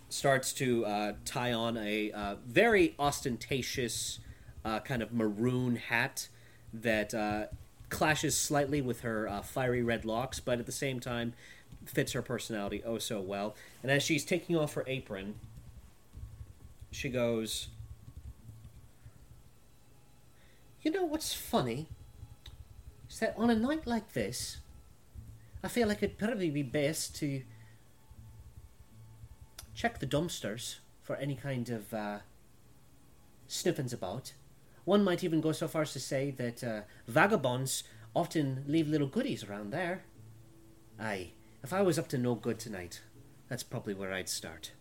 starts 0.10 0.54
to 0.54 0.86
uh, 0.86 1.14
tie 1.26 1.54
on 1.54 1.78
a 1.78 2.12
uh, 2.12 2.36
very 2.48 2.96
ostentatious 2.98 4.20
uh, 4.64 4.80
kind 4.80 5.02
of 5.02 5.14
maroon 5.14 5.76
hat 5.76 6.28
that 6.74 7.14
uh, 7.14 7.46
clashes 7.90 8.38
slightly 8.38 8.82
with 8.82 9.02
her 9.02 9.28
uh, 9.28 9.42
fiery 9.42 9.84
red 9.84 10.06
locks, 10.06 10.40
but 10.40 10.60
at 10.60 10.66
the 10.66 10.72
same 10.72 11.00
time 11.00 11.34
fits 11.86 12.14
her 12.14 12.22
personality 12.22 12.82
oh 12.86 12.98
so 12.98 13.22
well. 13.22 13.56
And 13.84 13.92
as 13.92 14.02
she's 14.02 14.26
taking 14.26 14.56
off 14.56 14.74
her 14.74 14.84
apron, 14.88 15.36
she 16.92 17.10
goes, 17.10 17.68
"You 20.82 20.92
know 20.92 21.06
what's 21.06 21.34
funny?" 21.34 21.88
That 23.20 23.34
on 23.38 23.50
a 23.50 23.56
night 23.56 23.86
like 23.88 24.14
this, 24.14 24.58
I 25.64 25.68
feel 25.68 25.88
like 25.88 26.04
it'd 26.04 26.18
probably 26.18 26.50
be 26.50 26.64
best 26.64 27.16
to 27.18 27.42
check 29.74 30.00
the 30.00 30.08
dumpsters 30.08 30.78
for 31.02 31.16
any 31.18 31.36
kind 31.36 31.70
of 31.70 31.94
uh, 31.94 32.20
sniffings 33.48 33.94
about. 33.94 34.34
One 34.86 35.04
might 35.04 35.24
even 35.24 35.42
go 35.42 35.52
so 35.52 35.68
far 35.68 35.84
as 35.84 35.94
to 35.94 36.00
say 36.00 36.32
that 36.32 36.64
uh, 36.64 36.82
vagabonds 37.08 37.84
often 38.16 38.64
leave 38.68 38.88
little 38.88 39.08
goodies 39.08 39.44
around 39.44 39.72
there. 39.72 40.04
Aye, 41.00 41.32
if 41.64 41.74
I 41.74 41.82
was 41.82 42.00
up 42.00 42.08
to 42.10 42.18
no 42.18 42.36
good 42.36 42.60
tonight, 42.60 43.02
that's 43.50 43.64
probably 43.64 43.94
where 43.94 44.14
I'd 44.14 44.30
start. 44.30 44.72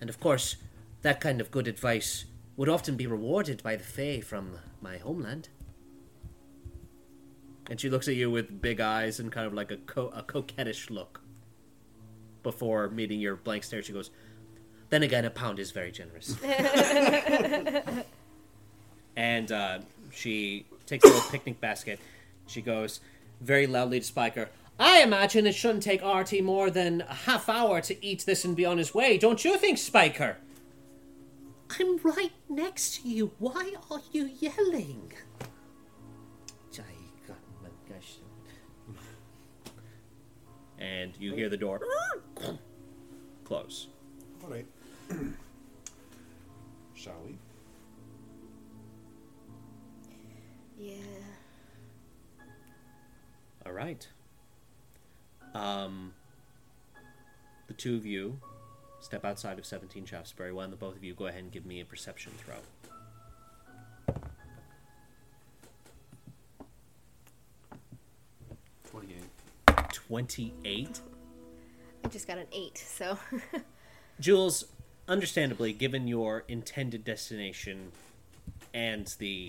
And 0.00 0.08
of 0.10 0.20
course, 0.20 0.56
that 1.02 1.20
kind 1.20 1.40
of 1.40 1.50
good 1.50 1.68
advice 1.68 2.24
would 2.56 2.68
often 2.68 2.96
be 2.96 3.06
rewarded 3.06 3.62
by 3.62 3.76
the 3.76 3.84
Fae 3.84 4.20
from 4.20 4.58
my 4.80 4.98
homeland. 4.98 5.48
And 7.68 7.80
she 7.80 7.90
looks 7.90 8.08
at 8.08 8.14
you 8.14 8.30
with 8.30 8.62
big 8.62 8.80
eyes 8.80 9.18
and 9.20 9.30
kind 9.32 9.46
of 9.46 9.52
like 9.52 9.70
a, 9.70 9.76
co- 9.76 10.12
a 10.14 10.22
coquettish 10.22 10.90
look. 10.90 11.20
Before 12.42 12.88
meeting 12.88 13.20
your 13.20 13.34
blank 13.36 13.64
stare, 13.64 13.82
she 13.82 13.92
goes, 13.92 14.10
Then 14.88 15.02
again, 15.02 15.24
a 15.24 15.30
pound 15.30 15.58
is 15.58 15.72
very 15.72 15.90
generous. 15.90 16.36
and 19.16 19.50
uh, 19.50 19.80
she 20.12 20.66
takes 20.86 21.04
a 21.04 21.08
little 21.08 21.28
picnic 21.28 21.60
basket. 21.60 21.98
She 22.46 22.62
goes 22.62 23.00
very 23.40 23.66
loudly 23.66 23.98
to 23.98 24.06
Spiker, 24.06 24.48
I 24.78 25.02
imagine 25.02 25.46
it 25.46 25.54
shouldn't 25.54 25.82
take 25.82 26.02
Artie 26.02 26.42
more 26.42 26.70
than 26.70 27.00
a 27.02 27.14
half 27.14 27.48
hour 27.48 27.80
to 27.82 28.04
eat 28.04 28.26
this 28.26 28.44
and 28.44 28.54
be 28.54 28.66
on 28.66 28.76
his 28.76 28.94
way. 28.94 29.16
Don't 29.16 29.42
you 29.44 29.56
think, 29.56 29.78
Spiker? 29.78 30.36
I'm 31.78 31.98
right 31.98 32.32
next 32.48 33.02
to 33.02 33.08
you. 33.08 33.32
Why 33.38 33.74
are 33.90 34.00
you 34.12 34.30
yelling? 34.40 35.12
And 40.78 41.12
you 41.18 41.34
hear 41.34 41.48
the 41.48 41.56
door 41.56 41.80
close. 43.44 43.88
All 44.42 44.50
right. 44.50 44.66
Shall 46.94 47.14
we? 47.24 47.38
Yeah. 50.78 50.94
All 53.64 53.72
right. 53.72 54.06
Um, 55.54 56.12
the 57.66 57.74
two 57.74 57.96
of 57.96 58.04
you 58.04 58.38
step 59.06 59.24
outside 59.24 59.56
of 59.56 59.64
17 59.64 60.04
Shaftesbury. 60.04 60.52
Why 60.52 60.64
don't 60.64 60.72
the 60.72 60.76
both 60.76 60.96
of 60.96 61.04
you 61.04 61.14
go 61.14 61.26
ahead 61.26 61.44
and 61.44 61.52
give 61.52 61.64
me 61.64 61.80
a 61.80 61.84
perception 61.84 62.32
throw? 62.44 62.56
Twenty-eight. 69.92 69.92
28. 69.92 71.00
I 72.04 72.08
just 72.08 72.26
got 72.26 72.38
an 72.38 72.46
eight, 72.52 72.78
so 72.78 73.16
Jules, 74.20 74.64
understandably, 75.06 75.72
given 75.72 76.08
your 76.08 76.44
intended 76.48 77.04
destination 77.04 77.92
and 78.74 79.14
the 79.20 79.48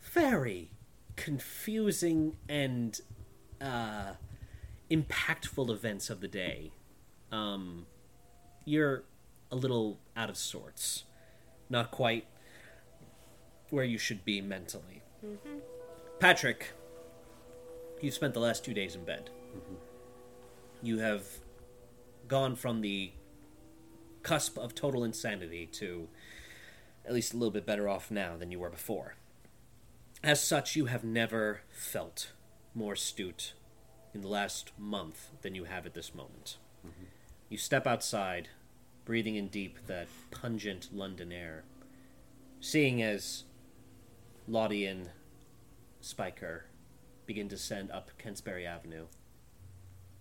very 0.00 0.70
confusing 1.16 2.36
and 2.48 2.98
uh, 3.60 4.12
impactful 4.90 5.68
events 5.68 6.08
of 6.08 6.20
the 6.20 6.28
day, 6.28 6.70
um, 7.30 7.84
you're 8.68 9.04
a 9.50 9.56
little 9.56 9.98
out 10.16 10.28
of 10.28 10.36
sorts. 10.36 11.04
Not 11.70 11.90
quite 11.90 12.26
where 13.70 13.84
you 13.84 13.98
should 13.98 14.24
be 14.24 14.40
mentally. 14.40 15.02
Mm-hmm. 15.24 15.58
Patrick, 16.18 16.72
you've 18.00 18.14
spent 18.14 18.34
the 18.34 18.40
last 18.40 18.64
two 18.64 18.74
days 18.74 18.94
in 18.94 19.04
bed. 19.04 19.30
Mm-hmm. 19.56 19.74
You 20.82 20.98
have 20.98 21.24
gone 22.28 22.56
from 22.56 22.82
the 22.82 23.12
cusp 24.22 24.58
of 24.58 24.74
total 24.74 25.04
insanity 25.04 25.66
to 25.66 26.08
at 27.06 27.14
least 27.14 27.32
a 27.32 27.36
little 27.36 27.50
bit 27.50 27.64
better 27.64 27.88
off 27.88 28.10
now 28.10 28.36
than 28.36 28.50
you 28.50 28.58
were 28.58 28.70
before. 28.70 29.14
As 30.22 30.42
such, 30.42 30.76
you 30.76 30.86
have 30.86 31.04
never 31.04 31.62
felt 31.70 32.32
more 32.74 32.94
astute 32.94 33.54
in 34.12 34.20
the 34.20 34.28
last 34.28 34.72
month 34.76 35.30
than 35.42 35.54
you 35.54 35.64
have 35.64 35.86
at 35.86 35.94
this 35.94 36.14
moment. 36.14 36.58
Mm-hmm. 36.86 37.04
You 37.48 37.56
step 37.56 37.86
outside, 37.86 38.48
breathing 39.08 39.36
in 39.36 39.48
deep 39.48 39.78
that 39.86 40.06
pungent 40.30 40.90
London 40.92 41.32
air, 41.32 41.64
seeing 42.60 43.02
as 43.02 43.44
Lottie 44.46 44.84
and 44.84 45.08
Spiker 46.02 46.66
begin 47.24 47.48
to 47.48 47.56
send 47.56 47.90
up 47.90 48.10
Kensbury 48.18 48.66
Avenue, 48.66 49.06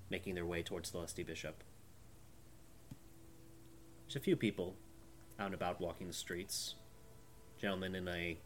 making 0.10 0.36
their 0.36 0.46
way 0.46 0.64
towards 0.64 0.92
the 0.92 1.00
Lusty 1.00 1.22
Bishop. 1.22 1.66
There's 4.06 4.16
a 4.16 4.22
few 4.22 4.38
people 4.38 4.78
out 5.38 5.48
and 5.48 5.56
about 5.56 5.82
walking 5.82 6.08
the 6.08 6.14
streets. 6.14 6.76
Gentleman 7.60 7.94
in 7.94 8.08
a 8.08 8.38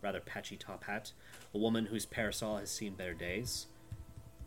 rather 0.00 0.18
patchy 0.18 0.56
top 0.56 0.82
hat, 0.82 1.12
a 1.54 1.58
woman 1.58 1.86
whose 1.86 2.04
parasol 2.04 2.56
has 2.56 2.68
seen 2.68 2.94
better 2.94 3.14
days. 3.14 3.68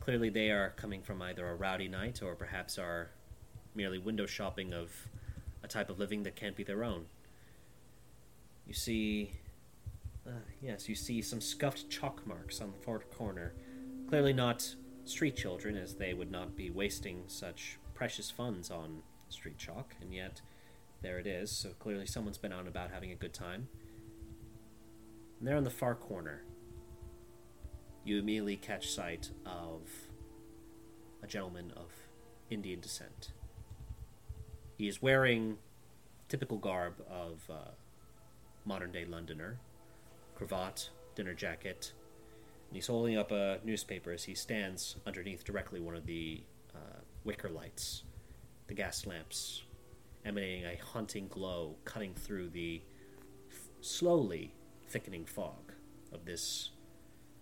Clearly, 0.02 0.28
they 0.28 0.52
are 0.52 0.74
coming 0.76 1.02
from 1.02 1.22
either 1.22 1.48
a 1.48 1.56
rowdy 1.56 1.88
night 1.88 2.22
or 2.22 2.36
perhaps 2.36 2.78
are 2.78 3.12
merely 3.76 3.98
window 3.98 4.26
shopping 4.26 4.74
of 4.74 4.92
a 5.64 5.68
type 5.68 5.90
of 5.90 6.00
living 6.00 6.24
that 6.24 6.36
can't 6.36 6.56
be 6.56 6.64
their 6.64 6.84
own. 6.84 7.06
You 8.66 8.74
see. 8.74 9.32
Uh, 10.28 10.32
yes, 10.60 10.90
you 10.90 10.96
see 10.96 11.22
some 11.22 11.40
scuffed 11.40 11.88
chalk 11.88 12.26
marks 12.26 12.60
on 12.60 12.72
the 12.72 12.84
far 12.84 13.00
corner. 13.00 13.54
Clearly 14.10 14.34
not 14.34 14.76
street 15.04 15.36
children, 15.36 15.78
as 15.78 15.96
they 15.96 16.16
would 16.16 16.32
not 16.32 16.56
be 16.56 16.72
wasting 16.72 17.24
such 17.28 17.78
precious 17.94 18.32
funds 18.32 18.72
on 18.72 19.04
street 19.30 19.58
chalk, 19.58 19.96
and 20.02 20.14
yet 20.14 20.42
there 21.02 21.20
it 21.20 21.28
is. 21.28 21.52
So 21.52 21.70
clearly 21.78 22.08
someone's 22.08 22.40
been 22.40 22.52
out 22.52 22.68
about 22.68 22.90
having 22.92 23.12
a 23.12 23.16
good 23.16 23.34
time. 23.34 23.68
And 25.40 25.48
there 25.48 25.58
in 25.58 25.64
the 25.64 25.70
far 25.70 25.94
corner, 25.94 26.42
you 28.04 28.18
immediately 28.18 28.56
catch 28.56 28.90
sight 28.90 29.30
of 29.46 29.82
a 31.22 31.28
gentleman 31.28 31.72
of 31.76 31.92
Indian 32.50 32.80
descent. 32.80 33.32
He 34.78 34.88
is 34.88 35.02
wearing 35.02 35.58
typical 36.28 36.58
garb 36.58 36.96
of 37.10 37.42
uh, 37.50 37.72
modern 38.66 38.92
day 38.92 39.06
Londoner 39.06 39.60
cravat, 40.36 40.90
dinner 41.16 41.34
jacket, 41.34 41.94
and 42.68 42.76
he's 42.76 42.88
holding 42.88 43.18
up 43.18 43.32
a 43.32 43.60
newspaper 43.64 44.12
as 44.12 44.26
he 44.26 44.36
stands 44.36 44.98
underneath 45.08 45.44
directly 45.46 45.80
one 45.80 45.96
of 45.96 46.06
the 46.06 46.44
uh, 46.76 47.00
wicker 47.24 47.50
lights, 47.50 48.04
the 48.68 48.74
gas 48.74 49.06
lamps, 49.06 49.64
emanating 50.26 50.66
a 50.66 50.76
haunting 50.84 51.28
glow 51.28 51.76
cutting 51.86 52.14
through 52.14 52.50
the 52.50 52.82
f- 53.50 53.70
slowly 53.82 54.54
thickening 54.90 55.26
fog 55.26 55.72
of 56.12 56.26
this 56.26 56.72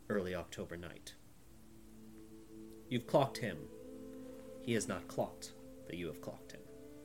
early 0.09 0.35
October 0.35 0.77
night. 0.77 1.15
You've 2.89 3.07
clocked 3.07 3.37
him. 3.37 3.57
He 4.61 4.73
has 4.73 4.87
not 4.87 5.07
clocked 5.07 5.53
that 5.87 5.95
you 5.97 6.07
have 6.07 6.21
clocked 6.21 6.51
him, 6.51 6.61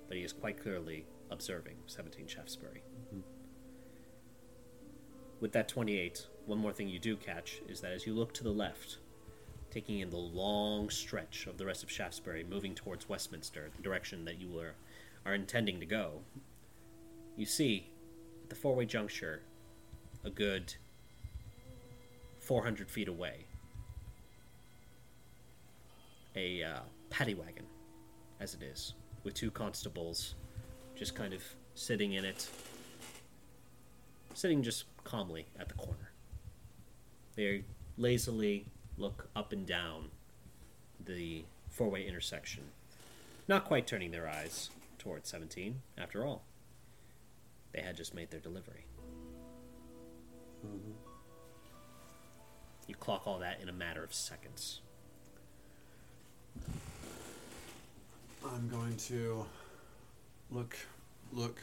but 0.09 0.17
he 0.17 0.25
is 0.25 0.33
quite 0.33 0.61
clearly 0.61 1.07
observing 1.31 1.77
17 1.87 2.27
Shaftesbury. 2.27 2.83
With 5.41 5.53
that 5.53 5.69
28, 5.69 6.27
one 6.47 6.59
more 6.59 6.73
thing 6.73 6.89
you 6.89 6.99
do 6.99 7.17
catch 7.17 7.61
is 7.69 7.81
that 7.81 7.93
as 7.93 8.07
you 8.07 8.15
look 8.15 8.35
to 8.35 8.45
the 8.45 8.51
left, 8.51 8.99
taking 9.71 10.01
in 10.01 10.11
the 10.11 10.17
long 10.17 10.91
stretch 10.91 11.47
of 11.47 11.59
the 11.59 11.67
rest 11.67 11.83
of 11.83 11.91
Shaftesbury, 11.91 12.45
moving 12.49 12.75
towards 12.75 13.09
Westminster, 13.09 13.71
the 13.77 13.83
direction 13.83 14.25
that 14.25 14.41
you 14.41 14.59
are, 14.59 14.75
are 15.25 15.35
intending 15.35 15.79
to 15.81 15.87
go, 15.87 16.23
you 17.37 17.47
see 17.47 17.91
at 18.43 18.51
the 18.51 18.57
four 18.57 18.75
way 18.75 18.87
juncture 18.87 19.43
a 20.25 20.31
good 20.31 20.75
400 22.41 22.91
feet 22.91 23.09
away 23.09 23.45
a 26.39 26.63
uh, 26.63 26.81
paddy 27.11 27.35
wagon, 27.35 27.67
as 28.41 28.55
it 28.55 28.63
is, 28.63 28.95
with 29.29 29.35
two 29.35 29.51
constables 29.51 30.37
just 30.97 31.15
kind 31.15 31.35
of 31.35 31.43
sitting 31.75 32.15
in 32.15 32.25
it, 32.25 32.49
sitting 34.33 34.63
just 34.63 34.85
calmly 35.05 35.45
at 35.61 35.69
the 35.69 35.75
corner. 35.75 36.13
They 37.37 37.65
lazily 37.99 38.69
look 38.97 39.29
up 39.37 39.53
and 39.53 39.67
down 39.67 40.09
the 41.05 41.45
four 41.69 41.91
way 41.91 42.07
intersection, 42.07 42.65
not 43.47 43.67
quite 43.67 43.87
turning 43.87 44.13
their 44.13 44.27
eyes 44.27 44.71
towards 44.97 45.29
17, 45.29 45.83
after 45.99 46.25
all. 46.25 46.43
They 47.73 47.83
had 47.83 47.99
just 47.99 48.15
made 48.15 48.31
their 48.31 48.41
delivery. 48.41 48.87
Mm-hmm. 50.67 50.93
You 52.87 52.95
clock 52.95 53.27
all 53.27 53.41
that 53.41 53.61
in 53.61 53.69
a 53.69 53.75
matter 53.75 54.03
of 54.03 54.15
seconds. 54.15 54.81
I'm 58.45 58.69
going 58.69 58.97
to 59.09 59.45
look, 60.51 60.77
look, 61.33 61.61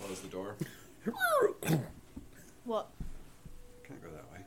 close 0.00 0.20
the 0.20 0.28
door. 0.28 0.56
What? 2.64 2.88
Can't 3.86 4.02
go 4.02 4.08
that 4.08 4.24
way. 4.32 4.44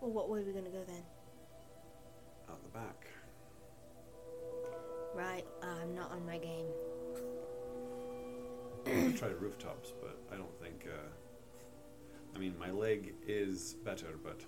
Well, 0.00 0.10
what 0.10 0.28
way 0.30 0.40
are 0.40 0.42
we 0.42 0.52
gonna 0.52 0.70
go 0.70 0.82
then? 0.86 1.02
Out 2.48 2.62
the 2.62 2.78
back. 2.78 3.06
Right, 5.14 5.44
I'm 5.62 5.94
not 5.94 6.10
on 6.12 6.24
my 6.24 6.38
game. 6.38 6.66
I 8.86 9.12
tried 9.12 9.40
rooftops, 9.40 9.92
but 10.00 10.16
I 10.32 10.36
don't 10.36 10.58
think. 10.60 10.86
Uh, 10.86 11.08
I 12.34 12.38
mean, 12.38 12.54
my 12.58 12.70
leg 12.70 13.14
is 13.26 13.74
better, 13.84 14.18
but 14.22 14.40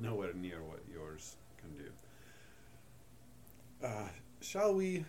nowhere 0.00 0.32
near 0.32 0.62
what 0.62 0.80
yours 0.90 1.36
can 1.60 1.76
do. 1.76 1.90
Uh, 3.84 4.08
shall 4.40 4.74
we 4.74 5.04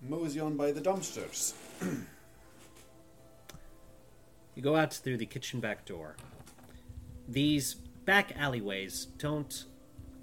mosey 0.00 0.40
on 0.40 0.56
by 0.56 0.72
the 0.72 0.80
dumpsters? 0.80 1.52
You 4.56 4.64
go 4.64 4.76
out 4.76 4.92
through 4.92 5.16
the 5.16 5.26
kitchen 5.26 5.60
back 5.60 5.86
door. 5.86 6.16
These 7.26 7.74
back 8.04 8.36
alleyways 8.36 9.06
don't 9.16 9.64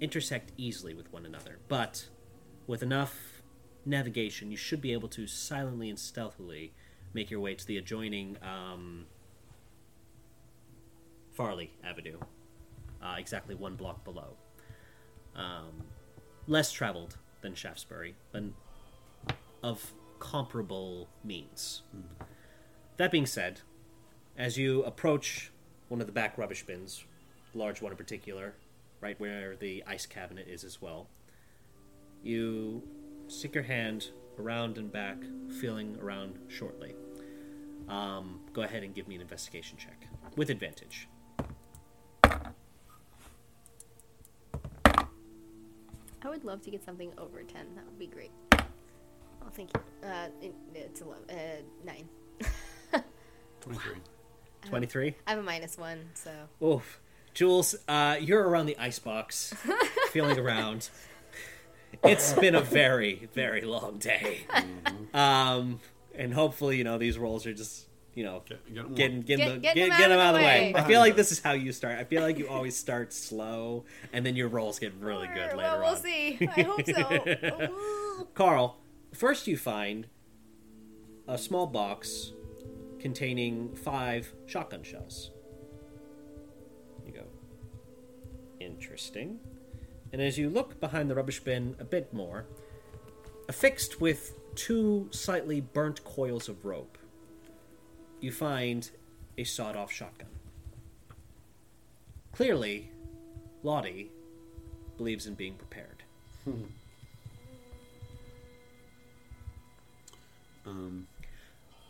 intersect 0.00 0.52
easily 0.56 0.94
with 0.94 1.12
one 1.12 1.26
another, 1.26 1.58
but 1.66 2.08
with 2.66 2.82
enough 2.82 3.42
navigation, 3.84 4.50
you 4.52 4.56
should 4.56 4.80
be 4.80 4.92
able 4.92 5.08
to 5.08 5.26
silently 5.26 5.88
and 5.88 5.98
stealthily 5.98 6.72
make 7.14 7.30
your 7.30 7.40
way 7.40 7.54
to 7.54 7.66
the 7.66 7.78
adjoining 7.78 8.36
um, 8.42 9.06
Farley 11.32 11.72
Avenue, 11.82 12.18
uh, 13.02 13.16
exactly 13.18 13.54
one 13.56 13.74
block 13.74 14.04
below. 14.04 14.36
Um, 15.34 15.82
less 16.46 16.70
traveled 16.70 17.16
than 17.40 17.54
Shaftesbury, 17.54 18.14
but 18.32 18.44
of 19.62 19.92
comparable 20.18 21.08
means. 21.24 21.82
That 22.96 23.10
being 23.10 23.26
said, 23.26 23.60
as 24.36 24.56
you 24.56 24.82
approach 24.84 25.52
one 25.88 26.00
of 26.00 26.06
the 26.06 26.12
back 26.12 26.36
rubbish 26.38 26.64
bins, 26.64 27.04
large 27.54 27.80
one 27.80 27.92
in 27.92 27.98
particular, 27.98 28.54
right 29.00 29.18
where 29.20 29.56
the 29.56 29.84
ice 29.86 30.06
cabinet 30.06 30.46
is 30.48 30.64
as 30.64 30.82
well, 30.82 31.08
you 32.22 32.82
stick 33.28 33.54
your 33.54 33.64
hand 33.64 34.10
around 34.38 34.78
and 34.78 34.90
back, 34.92 35.18
feeling 35.60 35.96
around 36.00 36.38
shortly. 36.48 36.94
Um, 37.88 38.40
go 38.52 38.62
ahead 38.62 38.82
and 38.82 38.94
give 38.94 39.08
me 39.08 39.14
an 39.14 39.20
investigation 39.20 39.78
check 39.78 40.06
with 40.36 40.50
advantage. 40.50 41.08
I 46.22 46.28
would 46.28 46.44
love 46.44 46.62
to 46.62 46.70
get 46.70 46.84
something 46.84 47.12
over 47.18 47.42
10. 47.42 47.74
That 47.76 47.84
would 47.84 47.98
be 47.98 48.06
great. 48.06 48.30
Oh, 48.52 49.50
thank 49.52 49.70
you. 49.74 50.08
Uh, 50.08 50.28
it, 50.42 50.54
it's 50.74 51.00
11, 51.00 51.24
uh, 51.30 51.34
9. 51.84 52.08
23. 53.60 53.92
23? 54.66 55.14
I 55.26 55.30
have 55.30 55.38
a 55.38 55.42
minus 55.42 55.78
1, 55.78 55.98
so. 56.14 56.30
Oof. 56.64 57.00
Jules, 57.34 57.76
uh, 57.86 58.16
you're 58.20 58.48
around 58.48 58.66
the 58.66 58.76
icebox, 58.78 59.54
feeling 60.10 60.38
around. 60.38 60.90
It's 62.02 62.32
been 62.32 62.54
a 62.54 62.60
very, 62.60 63.28
very 63.32 63.62
long 63.62 63.98
day. 63.98 64.40
Um, 65.14 65.80
and 66.14 66.34
hopefully, 66.34 66.76
you 66.76 66.84
know, 66.84 66.98
these 66.98 67.16
rolls 67.16 67.46
are 67.46 67.54
just, 67.54 67.87
you 68.18 68.24
know, 68.24 68.42
Get, 68.48 68.74
get 68.74 68.78
'em 68.84 68.94
getting, 68.94 69.20
getting, 69.22 69.44
Get- 69.46 69.54
the, 69.54 69.60
get 69.60 69.74
get, 69.76 69.88
them 69.90 69.98
get 69.98 70.00
out 70.00 70.08
them 70.08 70.18
of 70.18 70.24
out 70.24 70.34
of 70.34 70.34
the 70.34 70.38
the 70.40 70.44
way. 70.44 70.72
way. 70.72 70.80
I 70.80 70.84
feel 70.88 70.98
like 71.00 71.14
this 71.14 71.30
is 71.30 71.38
how 71.40 71.52
you 71.52 71.70
start. 71.72 71.98
I 71.98 72.04
feel 72.04 72.20
like 72.22 72.36
you 72.36 72.48
always 72.48 72.76
start 72.86 73.12
slow, 73.12 73.84
and 74.12 74.26
then 74.26 74.34
your 74.34 74.48
rolls 74.48 74.80
get 74.80 74.92
really 75.00 75.28
good 75.28 75.56
later 75.56 75.56
well, 75.56 75.78
we'll 75.78 75.88
on. 75.90 75.96
see. 76.02 76.36
I 76.56 76.62
hope 76.62 76.84
so. 76.84 77.70
Ooh. 77.72 78.28
Carl, 78.34 78.78
first 79.14 79.46
you 79.46 79.56
find 79.56 80.08
a 81.28 81.38
small 81.38 81.66
box 81.68 82.32
containing 82.98 83.76
five 83.76 84.34
shotgun 84.46 84.82
shells. 84.82 85.30
You 87.06 87.12
go, 87.12 87.24
interesting. 88.60 89.38
And 90.12 90.20
as 90.20 90.36
you 90.38 90.50
look 90.50 90.80
behind 90.80 91.08
the 91.08 91.14
rubbish 91.14 91.38
bin 91.40 91.76
a 91.78 91.84
bit 91.84 92.12
more, 92.12 92.46
affixed 93.48 94.00
with 94.00 94.32
two 94.56 95.08
slightly 95.12 95.60
burnt 95.60 96.02
coils 96.02 96.48
of 96.48 96.64
rope, 96.64 96.97
you 98.20 98.32
find 98.32 98.90
a 99.36 99.44
sawed 99.44 99.76
off 99.76 99.92
shotgun. 99.92 100.28
Clearly, 102.32 102.90
Lottie 103.62 104.10
believes 104.96 105.26
in 105.26 105.34
being 105.34 105.54
prepared. 105.54 106.02
Um, 110.66 111.06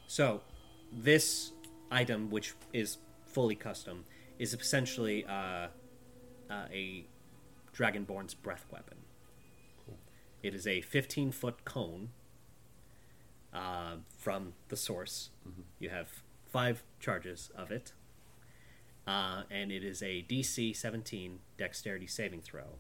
So, 0.07 0.41
this 0.93 1.53
item, 1.91 2.31
which 2.31 2.55
is 2.73 2.99
fully 3.27 3.55
custom, 3.55 4.05
is 4.39 4.55
essentially 4.55 5.25
uh, 5.27 5.69
uh, 6.49 6.65
a 6.73 7.05
Dragonborn's 7.77 8.35
breath 8.35 8.65
weapon. 8.71 8.97
It 10.43 10.55
is 10.55 10.67
a 10.67 10.81
15 10.81 11.33
foot 11.33 11.65
cone 11.65 12.11
uh, 13.53 13.97
from 14.19 14.53
the 14.69 14.77
source. 14.77 15.31
You 15.79 15.89
have 15.91 16.09
five 16.47 16.83
charges 17.01 17.51
of 17.57 17.71
it. 17.71 17.93
Uh, 19.07 19.43
and 19.51 19.73
it 19.73 19.83
is 19.83 20.03
a 20.03 20.23
DC 20.29 20.77
17 20.77 21.39
dexterity 21.57 22.07
saving 22.07 22.43
throw. 22.43 22.77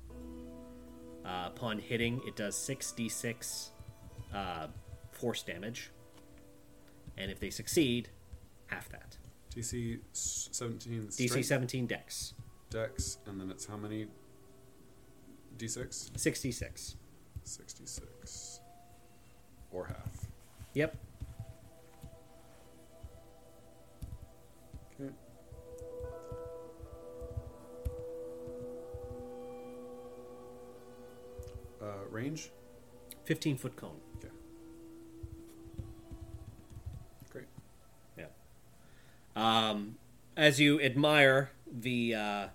Uh, 1.24 1.44
upon 1.46 1.78
hitting, 1.78 2.20
it 2.26 2.37
does 2.37 2.54
6d6 2.54 3.70
uh, 4.35 4.66
force 5.11 5.42
damage. 5.42 5.90
And 7.16 7.31
if 7.31 7.40
they 7.40 7.50
succeed, 7.50 8.11
half 8.66 8.88
that. 8.90 9.16
DC 9.57 9.98
s- 10.12 10.48
17. 10.52 11.09
DC 11.09 11.44
17 11.44 11.87
dex. 11.87 12.35
Dex, 12.70 13.18
and 13.26 13.40
then 13.40 13.50
it's 13.50 13.64
how 13.66 13.76
many? 13.76 14.07
D6? 15.57 16.16
66. 16.18 16.96
66. 17.42 18.61
Or 19.72 19.87
half. 19.87 20.17
Yep. 20.79 20.97
Okay. 25.01 25.11
Uh, 31.83 31.87
range? 32.12 32.51
15 33.25 33.57
foot 33.57 33.75
cone. 33.75 33.91
Okay. 34.19 34.29
Great. 37.31 37.47
Yeah. 38.17 38.27
Um, 39.35 39.97
as 40.37 40.61
you 40.61 40.81
admire 40.81 41.51
the 41.67 42.14
uh, 42.14 42.47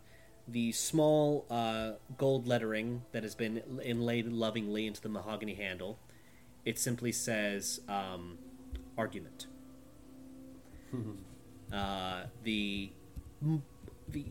the 0.48 0.72
small 0.72 1.46
uh, 1.50 1.92
gold 2.18 2.48
lettering 2.48 3.02
that 3.12 3.24
has 3.24 3.36
been 3.36 3.82
inlaid 3.84 4.32
lovingly 4.32 4.88
into 4.88 5.02
the 5.02 5.10
mahogany 5.10 5.56
handle, 5.56 6.00
it 6.66 6.80
simply 6.80 7.12
says 7.12 7.82
um, 7.88 8.38
"argument." 8.98 9.48
uh, 11.74 12.24
the 12.44 12.92
the 14.08 14.26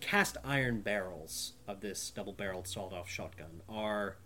cast 0.00 0.36
iron 0.44 0.80
barrels 0.80 1.52
of 1.68 1.80
this 1.80 2.10
double-barreled 2.10 2.66
sawed-off 2.66 3.08
shotgun 3.08 3.62
are 3.68 4.16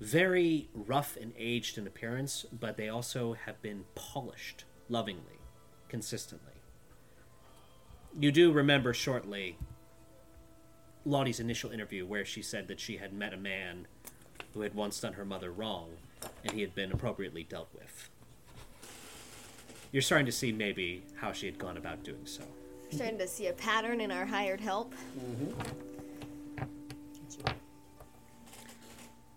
very 0.00 0.68
rough 0.72 1.16
and 1.16 1.32
aged 1.36 1.78
in 1.78 1.86
appearance, 1.86 2.46
but 2.52 2.76
they 2.76 2.88
also 2.88 3.34
have 3.34 3.60
been 3.62 3.84
polished 3.94 4.64
lovingly, 4.88 5.38
consistently. 5.88 6.52
You 8.18 8.30
do 8.30 8.52
remember 8.52 8.92
shortly 8.92 9.58
Lottie's 11.04 11.40
initial 11.40 11.70
interview 11.70 12.06
where 12.06 12.24
she 12.24 12.42
said 12.42 12.68
that 12.68 12.80
she 12.80 12.96
had 12.96 13.12
met 13.12 13.32
a 13.32 13.36
man 13.36 13.86
who 14.52 14.60
had 14.60 14.74
once 14.74 15.00
done 15.00 15.14
her 15.14 15.24
mother 15.24 15.50
wrong 15.50 15.90
and 16.42 16.52
he 16.52 16.60
had 16.60 16.74
been 16.74 16.92
appropriately 16.92 17.44
dealt 17.44 17.68
with. 17.74 18.10
You're 19.92 20.02
starting 20.02 20.26
to 20.26 20.32
see 20.32 20.52
maybe 20.52 21.04
how 21.16 21.32
she 21.32 21.46
had 21.46 21.58
gone 21.58 21.76
about 21.76 22.02
doing 22.02 22.26
so. 22.26 22.42
Starting 22.90 23.18
to 23.18 23.28
see 23.28 23.48
a 23.48 23.52
pattern 23.52 24.00
in 24.00 24.10
our 24.10 24.26
hired 24.26 24.60
help. 24.60 24.94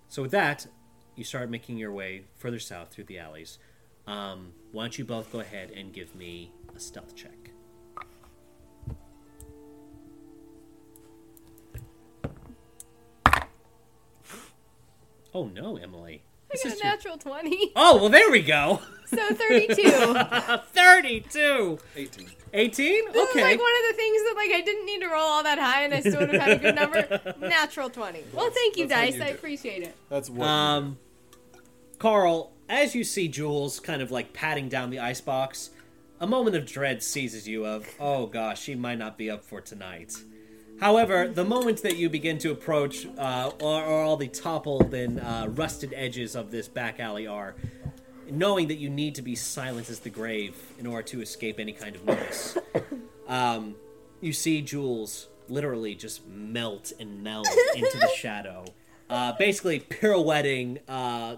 So 0.09 0.21
with 0.23 0.31
that, 0.31 0.65
you 1.15 1.23
start 1.23 1.49
making 1.49 1.77
your 1.77 1.91
way 1.91 2.23
further 2.37 2.59
south 2.59 2.89
through 2.89 3.05
the 3.05 3.19
alleys. 3.19 3.59
Um, 4.07 4.53
why 4.71 4.83
don't 4.83 4.97
you 4.97 5.05
both 5.05 5.31
go 5.31 5.39
ahead 5.41 5.71
and 5.71 5.93
give 5.93 6.15
me 6.15 6.51
a 6.75 6.79
stealth 6.79 7.15
check? 7.15 7.51
Oh 15.37 15.45
no, 15.53 15.77
Emily. 15.77 16.23
I 16.49 16.53
This 16.53 16.63
got 16.63 16.73
is 16.73 16.79
a 16.81 16.83
your- 16.83 16.93
natural 16.93 17.17
20. 17.17 17.71
Oh 17.75 17.97
well, 17.97 18.09
there 18.09 18.31
we 18.31 18.41
go. 18.41 18.81
So 19.05 19.17
32. 19.17 19.83
Thirty-two. 20.73 21.79
18. 21.95 22.29
Eighteen. 22.53 23.11
This 23.11 23.29
is 23.29 23.35
like 23.35 23.59
one 23.59 23.71
of 23.71 23.91
the 23.91 23.93
things 23.95 24.23
that 24.23 24.33
like 24.35 24.51
I 24.51 24.61
didn't 24.61 24.85
need 24.85 25.01
to 25.01 25.07
roll 25.07 25.21
all 25.21 25.43
that 25.43 25.59
high 25.59 25.83
and 25.83 25.93
I 25.93 25.99
still 25.99 26.19
would 26.21 26.33
have 26.33 26.41
had 26.41 26.51
a 26.51 26.59
good 26.59 26.75
number. 26.75 27.35
Natural 27.47 27.89
20. 27.89 28.23
Well, 28.33 28.49
thank 28.49 28.77
you, 28.77 28.87
Dice. 28.87 29.15
you 29.15 29.23
I 29.23 29.27
appreciate 29.27 29.83
it. 29.83 29.95
That's 30.09 30.29
one. 30.29 30.47
Um, 30.49 30.97
Carl, 31.99 32.51
as 32.69 32.95
you 32.95 33.03
see 33.03 33.27
Jules 33.27 33.79
kind 33.79 34.01
of 34.01 34.11
like 34.11 34.33
patting 34.33 34.69
down 34.69 34.89
the 34.89 34.99
icebox, 34.99 35.71
a 36.19 36.27
moment 36.27 36.55
of 36.55 36.65
dread 36.65 37.03
seizes 37.03 37.47
you 37.47 37.65
of, 37.65 37.87
oh 37.99 38.25
gosh, 38.27 38.61
she 38.61 38.75
might 38.75 38.97
not 38.97 39.17
be 39.17 39.29
up 39.29 39.43
for 39.43 39.61
tonight. 39.61 40.13
However, 40.79 41.27
the 41.27 41.43
moment 41.43 41.81
that 41.81 41.97
you 41.97 42.09
begin 42.09 42.37
to 42.39 42.51
approach, 42.51 43.07
uh, 43.17 43.51
or, 43.59 43.83
or 43.83 44.03
all 44.03 44.17
the 44.17 44.27
toppled 44.27 44.93
and 44.93 45.19
uh, 45.19 45.47
rusted 45.49 45.93
edges 45.95 46.35
of 46.35 46.51
this 46.51 46.67
back 46.67 46.99
alley 46.99 47.25
are, 47.25 47.55
knowing 48.29 48.67
that 48.67 48.75
you 48.75 48.89
need 48.89 49.15
to 49.15 49.21
be 49.21 49.35
silent 49.35 49.89
as 49.89 49.99
the 49.99 50.09
grave 50.09 50.55
in 50.77 50.85
order 50.85 51.01
to 51.01 51.21
escape 51.21 51.59
any 51.59 51.71
kind 51.71 51.95
of 51.95 52.05
notice, 52.05 52.57
um, 53.27 53.75
you 54.21 54.33
see 54.33 54.61
Jules 54.61 55.27
literally 55.49 55.95
just 55.95 56.27
melt 56.27 56.91
and 56.99 57.23
meld 57.23 57.47
into 57.75 57.97
the 57.97 58.09
shadow, 58.15 58.65
uh, 59.09 59.33
basically 59.33 59.79
pirouetting, 59.79 60.79
uh, 60.87 61.37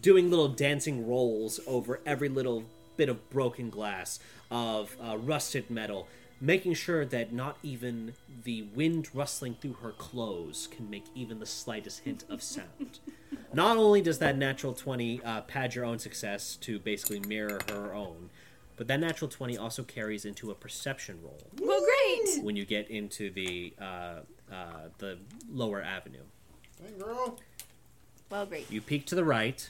doing 0.00 0.30
little 0.30 0.48
dancing 0.48 1.06
rolls 1.06 1.60
over 1.66 2.00
every 2.06 2.28
little 2.28 2.64
bit 2.96 3.08
of 3.08 3.28
broken 3.30 3.70
glass, 3.70 4.20
of 4.50 4.96
uh, 5.02 5.16
rusted 5.18 5.70
metal, 5.70 6.08
making 6.40 6.74
sure 6.74 7.04
that 7.04 7.32
not 7.32 7.58
even 7.62 8.14
the 8.44 8.62
wind 8.74 9.08
rustling 9.14 9.54
through 9.60 9.74
her 9.74 9.90
clothes 9.92 10.68
can 10.74 10.88
make 10.88 11.04
even 11.14 11.38
the 11.38 11.46
slightest 11.46 12.00
hint 12.00 12.24
of 12.30 12.42
sound. 12.42 12.98
Not 13.52 13.76
only 13.76 14.00
does 14.00 14.18
that 14.20 14.38
natural 14.38 14.72
20 14.72 15.22
uh, 15.22 15.40
pad 15.42 15.74
your 15.74 15.84
own 15.84 15.98
success 15.98 16.56
to 16.56 16.78
basically 16.78 17.20
mirror 17.20 17.58
her 17.70 17.92
own, 17.94 18.30
but 18.76 18.86
that 18.88 19.00
natural 19.00 19.28
20 19.28 19.58
also 19.58 19.82
carries 19.82 20.24
into 20.24 20.50
a 20.50 20.54
perception 20.54 21.18
roll 21.22 21.42
Well, 21.60 21.80
great. 21.84 22.42
when 22.44 22.56
you 22.56 22.64
get 22.64 22.88
into 22.90 23.30
the 23.30 23.74
uh, 23.80 24.20
uh, 24.50 24.88
the 24.98 25.18
lower 25.52 25.82
avenue. 25.82 26.22
Hey, 26.82 26.92
girl. 26.98 27.38
Well, 28.30 28.46
great. 28.46 28.70
You 28.70 28.80
peek 28.80 29.04
to 29.06 29.14
the 29.14 29.24
right, 29.24 29.68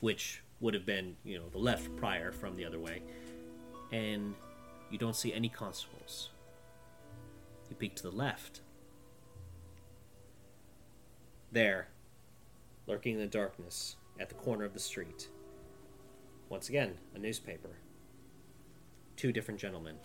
which 0.00 0.42
would 0.60 0.74
have 0.74 0.86
been, 0.86 1.16
you 1.24 1.38
know, 1.38 1.48
the 1.50 1.58
left 1.58 1.94
prior 1.96 2.30
from 2.30 2.56
the 2.56 2.64
other 2.64 2.78
way, 2.78 3.02
and 3.90 4.34
you 4.92 4.98
don't 4.98 5.16
see 5.16 5.32
any 5.32 5.48
constables. 5.48 6.28
You 7.70 7.76
peek 7.76 7.96
to 7.96 8.02
the 8.02 8.10
left. 8.10 8.60
There, 11.50 11.88
lurking 12.86 13.14
in 13.14 13.20
the 13.20 13.26
darkness 13.26 13.96
at 14.20 14.28
the 14.28 14.34
corner 14.34 14.64
of 14.64 14.74
the 14.74 14.78
street. 14.78 15.28
Once 16.50 16.68
again, 16.68 16.98
a 17.14 17.18
newspaper. 17.18 17.70
Two 19.16 19.32
different 19.32 19.58
gentlemen 19.58 19.96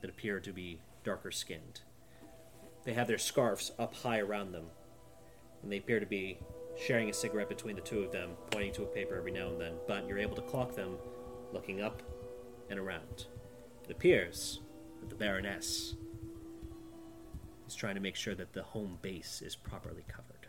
that 0.00 0.08
appear 0.08 0.40
to 0.40 0.52
be 0.52 0.80
darker 1.04 1.30
skinned. 1.30 1.82
They 2.84 2.94
have 2.94 3.06
their 3.06 3.18
scarves 3.18 3.72
up 3.78 3.94
high 3.94 4.20
around 4.20 4.52
them, 4.52 4.66
and 5.62 5.70
they 5.70 5.78
appear 5.78 6.00
to 6.00 6.06
be 6.06 6.38
sharing 6.78 7.10
a 7.10 7.14
cigarette 7.14 7.50
between 7.50 7.76
the 7.76 7.82
two 7.82 8.00
of 8.00 8.12
them, 8.12 8.30
pointing 8.50 8.72
to 8.72 8.84
a 8.84 8.86
paper 8.86 9.16
every 9.16 9.32
now 9.32 9.48
and 9.48 9.60
then, 9.60 9.74
but 9.86 10.08
you're 10.08 10.18
able 10.18 10.36
to 10.36 10.42
clock 10.42 10.74
them 10.74 10.96
looking 11.52 11.82
up 11.82 12.02
and 12.70 12.78
around. 12.78 13.26
It 13.84 13.90
appears 13.90 14.60
that 15.00 15.10
the 15.10 15.14
Baroness 15.14 15.94
is 17.66 17.74
trying 17.74 17.94
to 17.94 18.00
make 18.00 18.16
sure 18.16 18.34
that 18.34 18.52
the 18.52 18.62
home 18.62 18.98
base 19.02 19.42
is 19.44 19.54
properly 19.54 20.04
covered. 20.08 20.46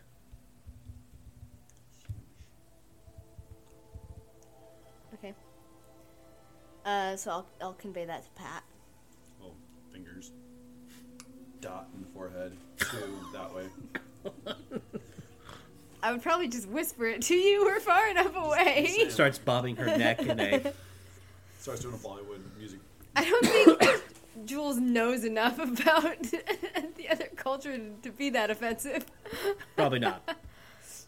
Okay. 5.14 5.34
Uh, 6.84 7.16
so 7.16 7.30
I'll, 7.30 7.46
I'll 7.60 7.72
convey 7.74 8.06
that 8.06 8.24
to 8.24 8.30
Pat. 8.30 8.62
Oh, 9.42 9.52
fingers. 9.92 10.32
Dot 11.60 11.88
in 11.94 12.02
the 12.02 12.08
forehead. 12.08 12.52
Two 12.78 13.18
that 13.32 13.54
way. 13.54 13.66
I 16.02 16.12
would 16.12 16.22
probably 16.22 16.48
just 16.48 16.68
whisper 16.68 17.06
it 17.06 17.22
to 17.22 17.34
you. 17.34 17.64
We're 17.66 17.80
far 17.80 18.08
enough 18.08 18.34
away. 18.34 18.86
She 18.94 19.10
starts 19.10 19.38
bobbing 19.38 19.76
her 19.76 19.86
neck 19.86 20.20
in 20.20 20.40
a. 20.40 20.72
Starts 21.58 21.82
doing 21.82 21.94
a 21.94 21.98
Bollywood 21.98 22.40
music. 22.58 22.78
I 23.16 23.24
don't 23.24 23.46
think 23.46 24.02
Jules 24.44 24.76
knows 24.76 25.24
enough 25.24 25.58
about 25.58 26.22
the 26.22 27.08
other 27.10 27.28
culture 27.34 27.80
to 28.02 28.10
be 28.10 28.30
that 28.30 28.50
offensive. 28.50 29.06
Probably 29.74 29.98
not. 29.98 30.22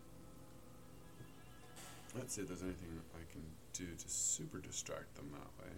let's 2.16 2.34
see 2.34 2.42
if 2.42 2.48
there's 2.48 2.62
anything 2.62 3.00
I 3.14 3.32
can 3.32 3.42
do 3.72 3.86
to 3.86 4.08
super 4.08 4.58
distract 4.58 5.14
them 5.14 5.30
that 5.32 5.64
way. 5.64 5.70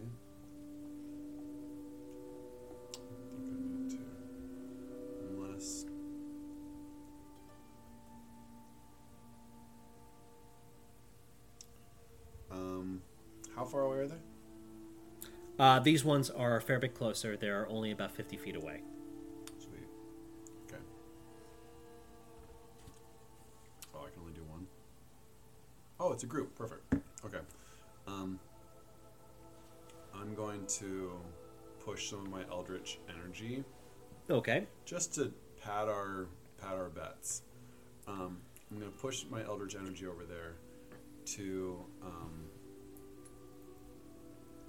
I 2.91 3.37
think 3.37 3.51
I 3.51 3.79
need 3.79 3.91
to, 3.91 3.99
unless. 5.29 5.93
Um, 12.55 13.03
how 13.57 13.64
far 13.64 13.83
away 13.83 13.99
are 13.99 14.07
they? 14.07 14.14
Uh, 15.59 15.79
these 15.81 16.05
ones 16.05 16.31
are 16.31 16.57
a 16.57 16.61
fair 16.61 16.79
bit 16.79 16.95
closer. 16.95 17.37
They're 17.37 17.69
only 17.69 17.90
about 17.90 18.12
50 18.12 18.37
feet 18.37 18.57
away. 18.57 18.81
Sweet. 19.59 19.87
Okay. 20.67 20.83
Oh, 23.95 24.01
I 24.07 24.11
can 24.11 24.21
only 24.21 24.33
do 24.33 24.43
one. 24.45 24.67
Oh, 26.01 26.12
it's 26.12 26.23
a 26.25 26.27
group. 26.27 26.57
Perfect. 26.57 26.95
Okay. 27.25 27.38
Um, 28.07 28.38
I'm 30.14 30.35
going 30.35 30.67
to 30.79 31.12
push 31.85 32.11
some 32.11 32.21
of 32.21 32.29
my 32.31 32.43
eldritch 32.51 32.99
energy 33.09 33.64
Okay. 34.31 34.67
just 34.85 35.14
to 35.17 35.33
pad 35.62 35.88
our 35.88 36.27
pad 36.61 36.75
our 36.75 36.88
bets. 36.88 37.43
Um, 38.09 38.38
I'm 38.71 38.79
gonna 38.79 38.90
push 38.90 39.25
my 39.31 39.43
Eldritch 39.45 39.77
energy 39.77 40.07
over 40.07 40.25
there 40.25 40.55
to 41.27 41.85
um, 42.03 42.45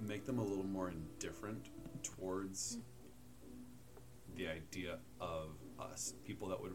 make 0.00 0.24
them 0.24 0.38
a 0.38 0.42
little 0.42 0.66
more 0.66 0.90
indifferent 0.90 1.68
towards 2.02 2.78
the 4.36 4.48
idea 4.48 4.98
of 5.20 5.50
us, 5.80 6.14
people 6.24 6.48
that 6.48 6.60
would 6.60 6.74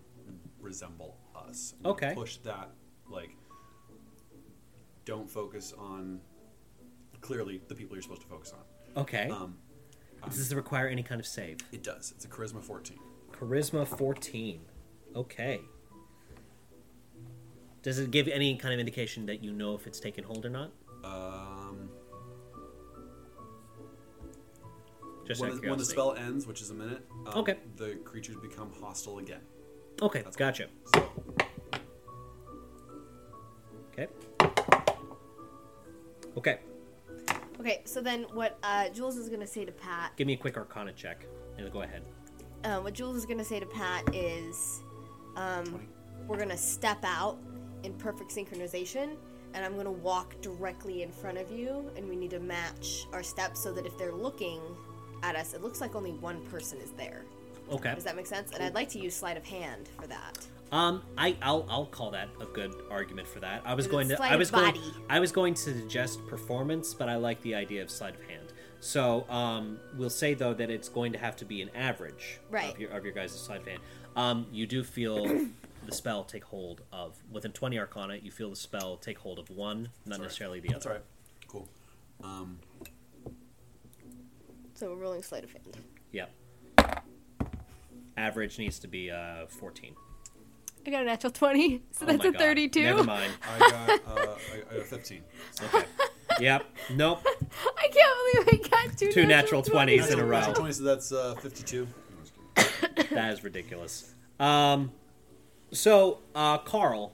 resemble 0.59 1.17
us. 1.35 1.75
Okay. 1.85 2.13
Push 2.15 2.37
that 2.37 2.69
like. 3.09 3.31
Don't 5.05 5.29
focus 5.29 5.73
on 5.77 6.21
clearly 7.21 7.61
the 7.67 7.75
people 7.75 7.95
you're 7.95 8.03
supposed 8.03 8.21
to 8.21 8.27
focus 8.27 8.53
on. 8.53 9.01
Okay. 9.01 9.29
Um, 9.29 9.57
Does 10.25 10.37
this 10.37 10.53
require 10.53 10.87
any 10.87 11.03
kind 11.03 11.19
of 11.19 11.25
save? 11.25 11.57
it 11.71 11.83
does. 11.83 12.13
It's 12.15 12.25
a 12.25 12.27
charisma 12.27 12.63
14. 12.63 12.97
Charisma 13.31 13.87
14. 13.87 14.61
Okay. 15.15 15.59
Does 17.83 17.97
it 17.99 18.11
give 18.11 18.27
any 18.27 18.55
kind 18.57 18.73
of 18.73 18.79
indication 18.79 19.25
that 19.25 19.43
you 19.43 19.51
know 19.51 19.73
if 19.75 19.87
it's 19.87 19.99
taken 19.99 20.23
hold 20.23 20.45
or 20.45 20.49
not? 20.49 20.71
Um, 21.03 21.89
Just 25.25 25.41
when, 25.41 25.49
out 25.51 25.55
of 25.55 25.61
the, 25.61 25.69
when 25.69 25.79
the 25.79 25.85
curiosity. 25.85 25.93
spell 25.93 26.13
ends, 26.15 26.45
which 26.45 26.61
is 26.61 26.69
a 26.69 26.73
minute, 26.75 27.01
um, 27.27 27.39
Okay. 27.39 27.57
the 27.77 27.95
creatures 28.03 28.35
become 28.41 28.71
hostile 28.79 29.17
again. 29.17 29.41
Okay, 30.01 30.21
That's 30.21 30.37
gotcha. 30.37 30.67
So, 30.95 31.09
Okay. 33.93 34.07
Okay, 36.37 36.59
Okay, 37.59 37.81
so 37.83 37.99
then 38.01 38.23
what 38.33 38.57
uh, 38.63 38.89
Jules 38.89 39.17
is 39.17 39.27
gonna 39.29 39.45
say 39.45 39.65
to 39.65 39.71
Pat, 39.71 40.13
give 40.15 40.25
me 40.25 40.33
a 40.33 40.37
quick 40.37 40.55
Arcana 40.57 40.93
check, 40.93 41.25
and 41.57 41.71
go 41.71 41.81
ahead. 41.81 42.03
uh, 42.63 42.79
what 42.79 42.93
Jules 42.93 43.15
is 43.17 43.25
gonna 43.25 43.43
say 43.43 43.59
to 43.59 43.65
Pat 43.65 44.03
is, 44.15 44.81
um, 45.35 45.87
we're 46.27 46.37
gonna 46.37 46.55
step 46.57 46.99
out 47.03 47.37
in 47.83 47.93
perfect 47.93 48.31
synchronization, 48.31 49.15
and 49.53 49.65
I'm 49.65 49.75
gonna 49.75 49.91
walk 49.91 50.39
directly 50.41 51.03
in 51.03 51.11
front 51.11 51.37
of 51.37 51.51
you, 51.51 51.91
and 51.95 52.07
we 52.07 52.15
need 52.15 52.31
to 52.31 52.39
match 52.39 53.05
our 53.13 53.23
steps 53.23 53.61
so 53.61 53.73
that 53.73 53.85
if 53.85 53.97
they're 53.97 54.13
looking 54.13 54.61
at 55.23 55.35
us, 55.35 55.53
it 55.53 55.61
looks 55.61 55.81
like 55.81 55.95
only 55.95 56.11
one 56.13 56.41
person 56.47 56.79
is 56.79 56.91
there. 56.91 57.23
Okay. 57.71 57.93
Does 57.95 58.03
that 58.03 58.15
make 58.15 58.25
sense? 58.27 58.51
And 58.53 58.63
I'd 58.63 58.73
like 58.75 58.89
to 58.89 58.99
use 58.99 59.15
sleight 59.15 59.37
of 59.37 59.45
hand 59.45 59.87
for 59.99 60.07
that. 60.07 60.45
Um, 60.71 61.03
I 61.17 61.35
I'll 61.41 61.65
I'll 61.69 61.85
call 61.85 62.11
that 62.11 62.29
a 62.39 62.45
good 62.45 62.73
argument 62.89 63.27
for 63.27 63.39
that. 63.41 63.61
I 63.65 63.73
was 63.73 63.87
going 63.87 64.07
to 64.09 64.21
I 64.21 64.35
was 64.35 64.49
going? 64.51 64.75
I 65.09 65.19
was 65.19 65.31
going 65.31 65.53
to 65.53 65.61
suggest 65.61 66.25
performance, 66.27 66.93
but 66.93 67.09
I 67.09 67.17
like 67.17 67.41
the 67.41 67.55
idea 67.55 67.81
of 67.81 67.89
sleight 67.91 68.15
of 68.15 68.21
hand. 68.23 68.53
So 68.79 69.25
um, 69.29 69.79
we'll 69.95 70.09
say 70.09 70.33
though 70.33 70.53
that 70.55 70.69
it's 70.69 70.89
going 70.89 71.11
to 71.13 71.19
have 71.19 71.35
to 71.37 71.45
be 71.45 71.61
an 71.61 71.69
average 71.75 72.39
Right. 72.49 72.73
of 72.73 72.79
your 72.79 72.89
of 72.91 73.03
your 73.03 73.13
guys' 73.13 73.31
sleight 73.33 73.61
of 73.61 73.67
hand. 73.67 73.81
Um, 74.15 74.47
you 74.51 74.65
do 74.65 74.83
feel 74.83 75.25
the 75.85 75.91
spell 75.93 76.23
take 76.23 76.43
hold 76.45 76.81
of 76.91 77.17
within 77.31 77.51
twenty 77.51 77.77
Arcana. 77.79 78.15
You 78.15 78.31
feel 78.31 78.49
the 78.49 78.55
spell 78.55 78.97
take 78.97 79.19
hold 79.19 79.39
of 79.39 79.49
one, 79.49 79.89
not 80.05 80.15
all 80.15 80.19
right. 80.19 80.23
necessarily 80.23 80.59
the 80.59 80.69
other. 80.69 80.73
That's 80.75 80.85
other. 80.85 80.95
all 80.95 80.99
right. 80.99 81.05
Cool. 81.47 81.69
Um, 82.23 82.59
So 84.73 84.89
we're 84.91 84.95
rolling 84.97 85.23
sleight 85.23 85.43
of 85.43 85.51
hand. 85.51 85.77
Yep. 86.11 86.31
Average 88.17 88.59
needs 88.59 88.79
to 88.79 88.87
be 88.87 89.09
uh, 89.11 89.45
fourteen. 89.47 89.95
I 90.85 90.89
got 90.89 91.03
a 91.03 91.05
natural 91.05 91.31
20, 91.31 91.83
so 91.91 92.05
Oh 92.05 92.05
that's 92.07 92.23
my 92.23 92.29
a 92.29 92.31
God. 92.31 92.39
32. 92.39 92.81
Never 92.81 93.03
mind. 93.03 93.31
I 93.47 93.59
got 93.59 93.89
uh, 94.07 94.35
I, 94.51 94.73
I 94.73 94.77
got 94.79 94.85
15. 94.87 95.21
Okay. 95.65 95.85
yep. 96.39 96.65
Nope. 96.95 97.19
I 97.77 97.87
can't 97.87 98.47
believe 98.47 98.63
I 98.65 98.67
got 98.87 98.97
two, 98.97 99.11
Two 99.11 99.25
natural 99.27 99.61
20s 99.61 100.11
in 100.11 100.19
a 100.19 100.23
row. 100.25 100.39
natural 100.39 100.55
20, 100.55 100.73
so 100.73 100.83
that's 100.83 101.11
uh, 101.11 101.35
52. 101.35 101.87
that 103.11 103.31
is 103.33 103.43
ridiculous. 103.43 104.15
Um, 104.39 104.91
so, 105.71 106.19
uh, 106.35 106.57
Carl, 106.59 107.13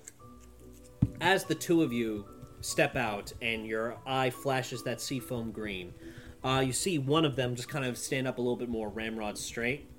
as 1.22 1.44
the 1.44 1.56
two 1.56 1.84
of 1.84 1.94
you 1.94 2.26
step 2.62 2.96
out 2.96 3.32
and 3.42 3.66
your 3.66 3.98
eye 4.06 4.30
flashes 4.30 4.84
that 4.84 5.00
seafoam 5.00 5.52
green, 5.52 5.94
uh, 6.44 6.64
you 6.66 6.74
see 6.74 6.98
one 6.98 7.26
of 7.26 7.36
them 7.36 7.56
just 7.56 7.70
kind 7.70 7.86
of 7.86 7.98
stand 7.98 8.28
up 8.28 8.38
a 8.38 8.42
little 8.42 8.56
bit 8.56 8.70
more 8.70 8.90
ramrod 8.90 9.38
straight, 9.38 9.90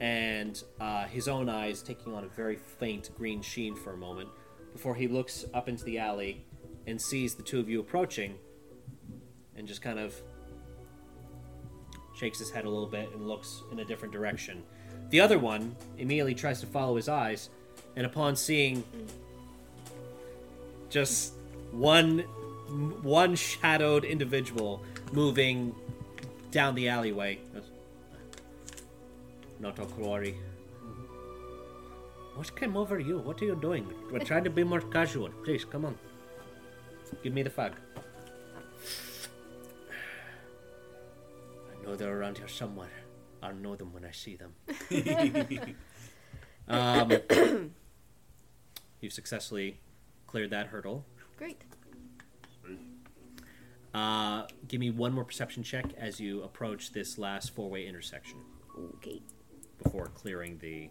and 0.00 0.62
uh, 0.80 1.06
his 1.06 1.28
own 1.28 1.48
eyes 1.48 1.82
taking 1.82 2.14
on 2.14 2.24
a 2.24 2.28
very 2.28 2.56
faint 2.56 3.10
green 3.16 3.42
sheen 3.42 3.74
for 3.74 3.94
a 3.94 3.96
moment 3.96 4.28
before 4.72 4.94
he 4.94 5.08
looks 5.08 5.44
up 5.54 5.68
into 5.68 5.84
the 5.84 5.98
alley 5.98 6.44
and 6.86 7.00
sees 7.00 7.34
the 7.34 7.42
two 7.42 7.58
of 7.58 7.68
you 7.68 7.80
approaching 7.80 8.36
and 9.56 9.66
just 9.66 9.82
kind 9.82 9.98
of 9.98 10.14
shakes 12.16 12.38
his 12.38 12.50
head 12.50 12.64
a 12.64 12.68
little 12.68 12.88
bit 12.88 13.10
and 13.12 13.26
looks 13.26 13.62
in 13.72 13.80
a 13.80 13.84
different 13.84 14.12
direction. 14.12 14.62
The 15.10 15.20
other 15.20 15.38
one 15.38 15.76
immediately 15.96 16.34
tries 16.34 16.60
to 16.60 16.66
follow 16.66 16.96
his 16.96 17.08
eyes, 17.08 17.50
and 17.98 18.06
upon 18.06 18.36
seeing 18.36 18.84
just 20.88 21.32
one 21.72 22.20
one 23.02 23.34
shadowed 23.34 24.04
individual 24.04 24.82
moving 25.12 25.74
down 26.52 26.76
the 26.76 26.88
alleyway, 26.88 27.38
not 29.58 29.78
a 29.80 29.86
quarry. 29.86 30.36
What 32.36 32.54
came 32.54 32.76
over 32.76 33.00
you? 33.00 33.18
What 33.18 33.42
are 33.42 33.46
you 33.46 33.56
doing? 33.56 33.84
We're 34.12 34.20
trying 34.20 34.44
to 34.44 34.50
be 34.50 34.62
more 34.62 34.80
casual. 34.80 35.30
Please, 35.44 35.64
come 35.64 35.84
on. 35.84 35.98
Give 37.24 37.32
me 37.32 37.42
the 37.42 37.50
fag. 37.50 37.72
I 41.72 41.84
know 41.84 41.96
they're 41.96 42.16
around 42.16 42.38
here 42.38 42.46
somewhere. 42.46 42.96
I'll 43.42 43.54
know 43.54 43.74
them 43.74 43.92
when 43.92 44.04
I 44.04 44.12
see 44.12 44.36
them. 44.36 44.54
um, 46.68 47.72
you've 49.00 49.12
successfully 49.12 49.80
cleared 50.26 50.50
that 50.50 50.66
hurdle. 50.68 51.04
Great. 51.36 51.60
Uh, 53.94 54.44
give 54.68 54.80
me 54.80 54.90
one 54.90 55.12
more 55.12 55.24
perception 55.24 55.62
check 55.62 55.86
as 55.96 56.20
you 56.20 56.42
approach 56.42 56.92
this 56.92 57.16
last 57.18 57.54
four-way 57.54 57.86
intersection 57.86 58.38
Okay. 58.96 59.22
before 59.82 60.06
clearing 60.08 60.58
the 60.58 60.90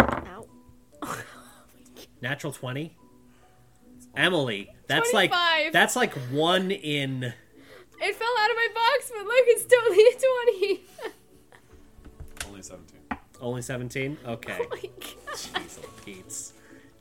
Ow. 0.00 0.46
natural 2.20 2.52
twenty. 2.52 2.96
Emily, 4.14 4.70
that's 4.86 5.12
like 5.12 5.32
that's 5.72 5.96
like 5.96 6.12
one 6.30 6.70
in. 6.70 7.22
It 7.24 8.14
fell 8.14 8.34
out 8.40 8.50
of 8.50 8.56
my 8.56 8.68
box, 8.74 9.10
but 9.16 9.24
look, 9.24 9.44
it's 9.46 9.64
totally 9.64 10.04
a 10.04 11.10
20. 12.42 12.48
Only 12.50 12.62
17. 12.62 12.95
Only 13.40 13.62
seventeen. 13.62 14.16
Okay. 14.26 14.58
Oh 14.60 14.66
my 14.70 14.80
god. 14.80 15.34
Jeezel 15.34 16.04
Pete's. 16.04 16.52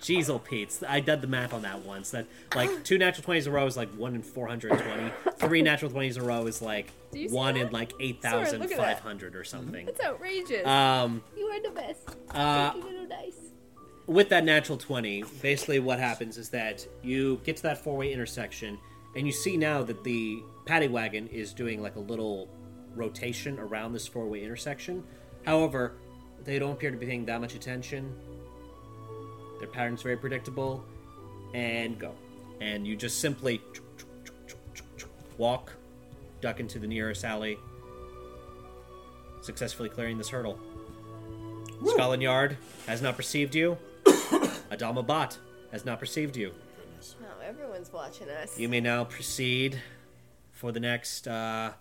Jeezel 0.01 0.43
Pete's. 0.43 0.83
I 0.87 0.99
did 0.99 1.21
the 1.21 1.27
math 1.27 1.53
on 1.53 1.61
that 1.63 1.83
once. 1.83 2.11
That 2.11 2.27
like 2.55 2.83
two 2.83 2.97
natural 2.97 3.23
twenties 3.23 3.47
in 3.47 3.53
a 3.53 3.55
row 3.55 3.65
is 3.65 3.75
like 3.77 3.89
one 3.95 4.15
in 4.15 4.21
four 4.21 4.47
hundred 4.47 4.73
and 4.73 4.81
twenty. 4.81 5.11
Three 5.39 5.61
natural 5.61 5.89
twenties 5.91 6.17
in 6.17 6.23
a 6.23 6.25
row 6.25 6.45
is 6.47 6.61
like 6.61 6.91
Do 7.11 7.19
you 7.19 7.29
see 7.29 7.35
one 7.35 7.57
in 7.57 7.71
like 7.71 7.93
eight 7.99 8.21
Sorry, 8.21 8.43
thousand 8.45 8.61
look 8.61 8.71
at 8.71 8.77
five 8.77 8.97
that. 8.97 9.03
hundred 9.03 9.35
or 9.35 9.43
something. 9.43 9.85
That's 9.85 10.01
outrageous. 10.03 10.65
Um, 10.67 11.23
you 11.37 11.45
are 11.45 11.61
the 11.61 11.69
best. 11.71 12.01
uh, 12.31 12.71
Thank 12.71 12.83
you, 12.83 12.89
little 12.91 13.07
dice. 13.07 13.37
with 14.07 14.29
that 14.29 14.43
natural 14.43 14.77
20, 14.77 15.23
basically 15.41 15.79
what 15.79 15.97
happens 15.99 16.37
is 16.37 16.49
that 16.49 16.85
you 17.01 17.39
get 17.43 17.55
to 17.57 17.63
that 17.63 17.83
four 17.83 17.97
way 17.97 18.11
intersection, 18.13 18.77
and 19.15 19.25
you 19.25 19.31
see 19.33 19.57
now 19.57 19.81
that 19.83 20.03
the 20.03 20.43
paddy 20.65 20.87
wagon 20.89 21.27
is 21.29 21.53
doing 21.53 21.81
like 21.81 21.95
a 21.95 21.99
little 21.99 22.49
rotation 22.95 23.57
around 23.59 23.93
this 23.93 24.05
four 24.07 24.27
way 24.27 24.43
intersection. 24.43 25.03
However, 25.45 25.93
they 26.45 26.59
don't 26.59 26.73
appear 26.73 26.91
to 26.91 26.97
be 26.97 27.05
paying 27.05 27.25
that 27.25 27.41
much 27.41 27.55
attention. 27.55 28.15
Their 29.59 29.67
pattern's 29.67 30.01
very 30.01 30.17
predictable, 30.17 30.85
and 31.53 31.97
go. 31.97 32.13
And 32.61 32.85
you 32.85 32.95
just 32.95 33.19
simply 33.19 33.61
walk, 35.37 35.73
duck 36.41 36.59
into 36.59 36.79
the 36.79 36.87
nearest 36.87 37.23
alley, 37.23 37.57
successfully 39.41 39.89
clearing 39.89 40.17
this 40.17 40.29
hurdle. 40.29 40.59
Scotland 41.85 42.21
Yard 42.21 42.57
has 42.87 43.01
not 43.01 43.15
perceived 43.15 43.55
you. 43.55 43.77
Adama 44.05 45.05
Bot 45.05 45.37
has 45.71 45.85
not 45.85 45.99
perceived 45.99 46.37
you. 46.37 46.53
Goodness. 46.77 47.15
Oh, 47.21 47.41
everyone's 47.43 47.91
watching 47.91 48.29
us. 48.29 48.57
You 48.57 48.69
may 48.69 48.81
now 48.81 49.03
proceed 49.03 49.81
for 50.51 50.71
the 50.71 50.79
next. 50.79 51.27
Uh, 51.27 51.73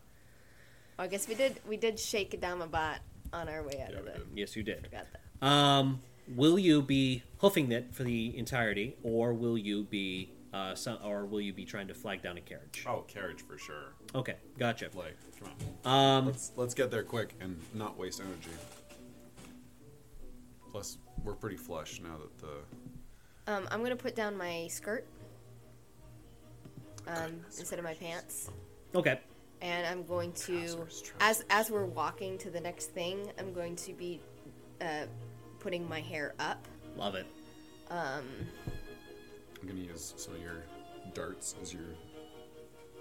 I 0.99 1.07
guess 1.07 1.29
we 1.29 1.35
did. 1.35 1.61
We 1.69 1.77
did 1.77 1.99
shake 1.99 2.39
Adama 2.39 2.71
bot 2.71 3.01
on 3.35 3.49
our 3.49 3.63
way 3.63 3.83
out 3.85 3.93
Yeah, 3.93 3.99
of 3.99 4.07
it. 4.07 4.23
yes, 4.35 4.57
you 4.57 4.63
did. 4.63 4.85
Forgot 4.85 5.07
that. 5.13 5.47
Um, 5.47 6.01
will 6.37 6.59
you 6.59 6.81
be 6.83 7.23
hoofing 7.39 7.71
it 7.73 7.93
for 7.95 8.05
the 8.05 8.37
entirety, 8.39 8.97
or 9.03 9.35
will 9.35 9.59
you 9.59 9.85
be, 9.85 10.33
uh, 10.53 10.75
some, 10.75 10.99
or 11.05 11.27
will 11.27 11.41
you 11.41 11.53
be 11.53 11.65
trying 11.65 11.89
to 11.89 11.95
flag 11.95 12.23
down 12.23 12.39
a 12.39 12.41
carriage? 12.41 12.85
Oh, 12.89 13.05
carriage 13.09 13.43
for 13.43 13.59
sure. 13.59 13.95
Okay, 14.15 14.37
gotcha. 14.59 14.89
Like, 14.95 15.17
come 15.39 15.51
on. 15.85 16.19
Um, 16.19 16.27
Let's 16.27 16.53
let's 16.57 16.75
get 16.75 16.91
there 16.91 17.03
quick 17.03 17.35
and 17.41 17.61
not 17.75 17.99
waste 17.99 18.21
energy. 18.21 18.51
Plus, 20.71 20.99
we're 21.23 21.35
pretty 21.35 21.57
flush 21.57 22.01
now 22.01 22.17
that 22.19 22.39
the 22.39 23.53
Um, 23.53 23.69
I'm 23.71 23.83
gonna 23.83 23.97
put 23.97 24.15
down 24.15 24.37
my 24.37 24.67
skirt. 24.69 25.07
Um, 27.07 27.41
instead 27.59 27.79
of 27.79 27.85
my 27.85 27.93
pants, 27.95 28.51
okay, 28.95 29.21
and 29.65 29.87
I'm 29.87 30.05
going 30.05 30.33
to, 30.33 30.87
as 31.21 31.43
as 31.49 31.71
we're 31.71 31.87
walking 31.87 32.37
to 32.39 32.51
the 32.51 32.61
next 32.61 32.91
thing, 32.91 33.33
I'm 33.39 33.53
going 33.53 33.75
to 33.77 33.95
be, 33.95 34.21
uh, 34.81 35.07
putting 35.59 35.89
my 35.89 36.01
hair 36.01 36.35
up. 36.39 36.69
love 36.97 37.15
it. 37.15 37.27
Um, 37.91 38.25
I'm 39.61 39.69
gonna 39.69 39.81
use 39.81 40.13
some 40.17 40.35
of 40.35 40.43
your 40.43 40.65
darts 41.15 41.55
as 41.63 41.73
your 41.73 41.83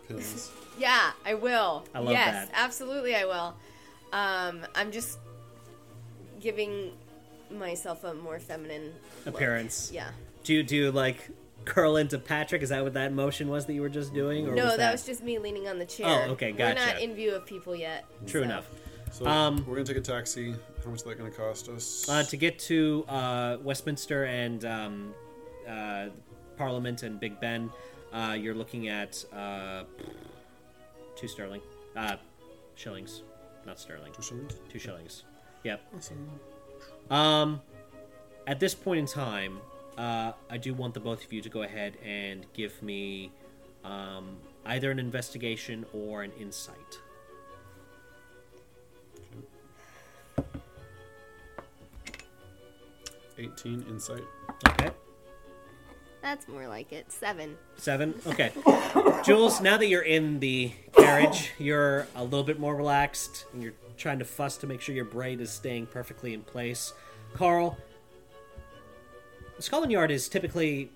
pins. 0.08 0.52
yeah, 0.78 1.12
I 1.26 1.34
will. 1.34 1.86
I 1.94 2.00
love 2.00 2.12
yes, 2.12 2.48
that. 2.48 2.52
absolutely, 2.54 3.16
I 3.16 3.26
will. 3.26 3.56
Um, 4.14 4.66
I'm 4.74 4.92
just 4.92 5.20
giving 6.40 6.94
myself 7.52 8.06
a 8.06 8.14
more 8.14 8.40
feminine 8.40 8.94
look. 9.26 9.36
Appearance. 9.36 9.92
Yeah. 9.94 10.12
Do 10.46 10.54
you 10.54 10.64
do 10.64 10.92
like 10.92 11.30
curl 11.66 11.96
into 11.98 12.18
Patrick? 12.18 12.62
Is 12.62 12.70
that 12.70 12.84
what 12.84 12.94
that 12.94 13.14
motion 13.14 13.50
was 13.50 13.66
that 13.66 13.74
you 13.74 13.82
were 13.82 13.90
just 13.90 14.14
doing? 14.14 14.48
Or 14.48 14.56
No, 14.56 14.66
was 14.66 14.78
that, 14.78 14.92
was 14.92 15.06
just 15.06 15.24
me 15.24 15.38
leaning 15.40 15.68
on 15.68 15.80
the 15.80 15.86
chair. 15.86 16.26
Oh, 16.28 16.32
okay, 16.34 16.52
We're 16.54 16.74
not 16.74 17.02
in 17.02 17.16
view 17.16 17.34
of 17.36 17.46
people 17.46 17.76
yet. 17.76 18.06
true 18.28 18.42
so- 18.42 18.46
enough. 18.46 18.66
So 19.12 19.28
Um, 19.28 19.64
we're 19.68 19.76
gonna 19.76 19.86
take 19.86 19.98
a 19.98 20.02
taxi. 20.02 20.56
How 20.84 20.90
much 20.90 20.98
is 21.00 21.04
that 21.04 21.18
gonna 21.20 21.30
cost 21.30 21.70
us? 21.70 22.10
Uh, 22.10 22.24
to 22.24 22.36
get 22.36 22.58
to 22.60 23.06
uh, 23.08 23.58
Westminster 23.62 24.24
and 24.26 24.66
um, 24.66 25.14
uh, 25.68 26.08
Parliament 26.58 27.04
and 27.04 27.20
Big 27.20 27.40
Ben, 27.40 27.70
uh, 28.12 28.36
you're 28.40 28.56
looking 28.56 28.88
at 28.88 29.24
uh, 29.32 29.84
two 31.16 31.28
sterling, 31.28 31.62
uh, 31.96 32.16
shillings, 32.74 33.22
not 33.68 33.80
sterling, 33.80 34.12
Two 34.14 34.24
shillings. 34.24 34.54
two 34.72 34.80
shillings. 34.80 35.24
Yep. 35.64 35.82
Awesome. 35.96 36.30
Um, 37.12 37.62
at 38.48 38.60
this 38.60 38.74
point 38.74 39.00
in 39.00 39.06
time, 39.06 39.60
uh, 39.98 40.34
I 40.50 40.58
do 40.58 40.74
want 40.74 40.94
the 40.94 41.00
both 41.00 41.24
of 41.24 41.32
you 41.32 41.42
to 41.42 41.50
go 41.50 41.64
ahead 41.64 41.98
and 42.04 42.46
give 42.54 42.82
me 42.82 43.32
um, 43.84 44.38
either 44.66 44.92
an 44.92 45.00
investigation 45.00 45.86
or 45.94 46.24
an 46.24 46.32
insight. 46.40 47.00
18 53.38 53.86
insight. 53.90 54.24
Okay. 54.70 54.92
That's 56.22 56.48
more 56.48 56.68
like 56.68 56.94
it. 56.94 57.12
Seven. 57.12 57.58
Seven. 57.76 58.16
Okay. 58.26 58.52
Jules, 59.26 59.60
now 59.60 59.78
that 59.78 59.88
you're 59.88 60.02
in 60.02 60.40
the 60.40 60.72
carriage, 60.94 61.52
you're 61.58 62.08
a 62.16 62.24
little 62.24 62.44
bit 62.44 62.60
more 62.60 62.76
relaxed, 62.76 63.46
and 63.54 63.62
you're 63.62 63.74
trying 63.98 64.20
to 64.20 64.26
fuss 64.26 64.58
to 64.58 64.68
make 64.68 64.80
sure 64.82 64.96
your 64.96 65.06
braid 65.06 65.42
is 65.42 65.52
staying 65.52 65.88
perfectly 65.88 66.34
in 66.34 66.42
place. 66.42 66.94
Carl, 67.34 67.78
Scotland 69.60 69.92
Yard 69.92 70.12
is 70.12 70.28
typically, 70.28 70.92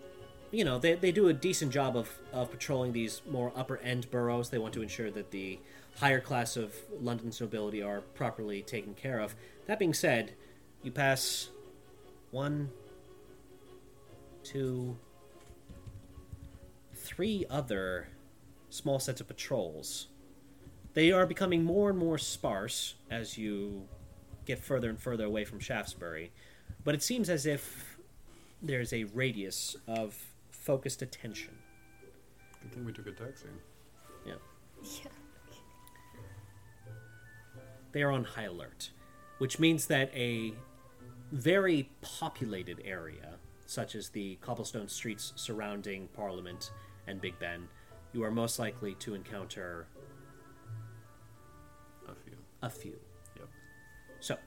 you 0.52 0.66
know, 0.66 0.78
they, 0.80 0.96
they 0.96 1.12
do 1.12 1.28
a 1.30 1.34
decent 1.34 1.72
job 1.72 1.96
of, 1.96 2.10
of 2.34 2.52
patrolling 2.52 2.92
these 2.92 3.22
more 3.30 3.52
upper 3.56 3.78
end 3.78 4.10
boroughs. 4.12 4.50
They 4.50 4.58
want 4.58 4.74
to 4.74 4.82
ensure 4.82 5.12
that 5.12 5.32
the 5.32 5.60
higher 6.00 6.20
class 6.20 6.58
of 6.58 6.74
London's 7.00 7.40
nobility 7.40 7.82
are 7.82 8.02
properly 8.02 8.62
taken 8.62 8.94
care 8.94 9.20
of. 9.20 9.36
That 9.68 9.80
being 9.80 9.94
said, 9.94 10.34
you 10.84 10.92
pass 10.92 11.50
one, 12.32 12.70
two, 14.44 14.98
three 16.94 17.46
other 17.50 18.10
small 18.70 19.00
sets 19.00 19.22
of 19.22 19.28
patrols. 19.28 20.08
They 20.94 21.12
are 21.12 21.26
becoming 21.26 21.64
more 21.64 21.90
and 21.90 21.98
more 21.98 22.18
sparse 22.18 22.96
as 23.10 23.38
you 23.38 23.88
get 24.46 24.60
further 24.60 24.90
and 24.90 25.00
further 25.00 25.26
away 25.26 25.46
from 25.46 25.60
Shaftesbury, 25.60 26.32
but 26.84 26.96
it 26.96 27.04
seems 27.04 27.30
as 27.30 27.46
if 27.46 27.97
there's 28.62 28.94
a 28.94 29.04
radius 29.06 29.76
of 29.88 30.18
focused 30.50 31.02
attention. 31.02 31.54
Good 32.62 32.72
thing 32.74 32.86
we 32.86 32.92
took 32.94 33.08
a 33.08 33.12
taxi. 33.12 33.48
Yeah. 34.26 34.34
Yeah. 34.84 35.10
They 37.92 38.02
are 38.04 38.12
on 38.12 38.24
high 38.24 38.44
alert, 38.44 38.92
which 39.38 39.60
means 39.60 39.88
that 39.88 40.12
a 40.14 40.54
very 41.32 41.90
populated 42.02 42.82
area, 42.86 43.36
such 43.66 43.96
as 43.96 44.10
the 44.10 44.36
cobblestone 44.42 44.88
streets 44.88 45.34
surrounding 45.36 46.08
Parliament 46.10 46.72
and 47.08 47.20
Big 47.22 47.38
Ben, 47.40 47.68
you 48.14 48.24
are 48.24 48.32
most 48.32 48.60
likely 48.60 48.94
to 48.96 49.14
encounter 49.16 49.88
A 52.08 52.14
few. 52.16 52.38
a 52.62 52.70
few. 52.70 53.00
Yep. 53.38 53.48
So, 54.20 54.38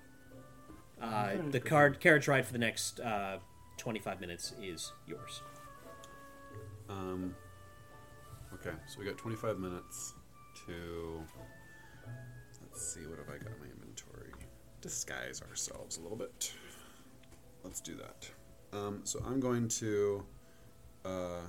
uh, 1.01 1.33
the 1.51 1.61
card 1.61 2.01
carriage 2.01 2.29
ride 2.29 2.47
for 2.47 2.53
the 2.53 2.59
next 2.59 3.01
uh, 3.01 3.39
25 3.81 4.21
minutes 4.21 4.53
is 4.63 4.93
yours. 5.07 5.41
Um. 6.89 7.35
Okay, 8.53 8.77
so 8.87 8.99
we 8.99 9.07
got 9.07 9.17
25 9.17 9.59
minutes 9.59 10.13
to. 10.67 11.23
Let's 12.63 12.95
see, 12.95 13.01
what 13.07 13.19
have 13.19 13.29
I 13.29 13.39
got 13.39 13.53
in 13.53 13.59
my 13.59 13.67
inventory? 13.73 14.33
Disguise 14.83 15.43
ourselves 15.49 15.97
a 15.97 16.03
little 16.03 16.17
bit. 16.17 16.53
Let's 17.65 17.81
do 17.81 17.97
that. 17.97 18.29
Um, 18.77 19.01
so 19.05 19.23
I'm 19.27 19.41
going 19.41 19.67
to 19.69 20.25
uh, 21.05 21.41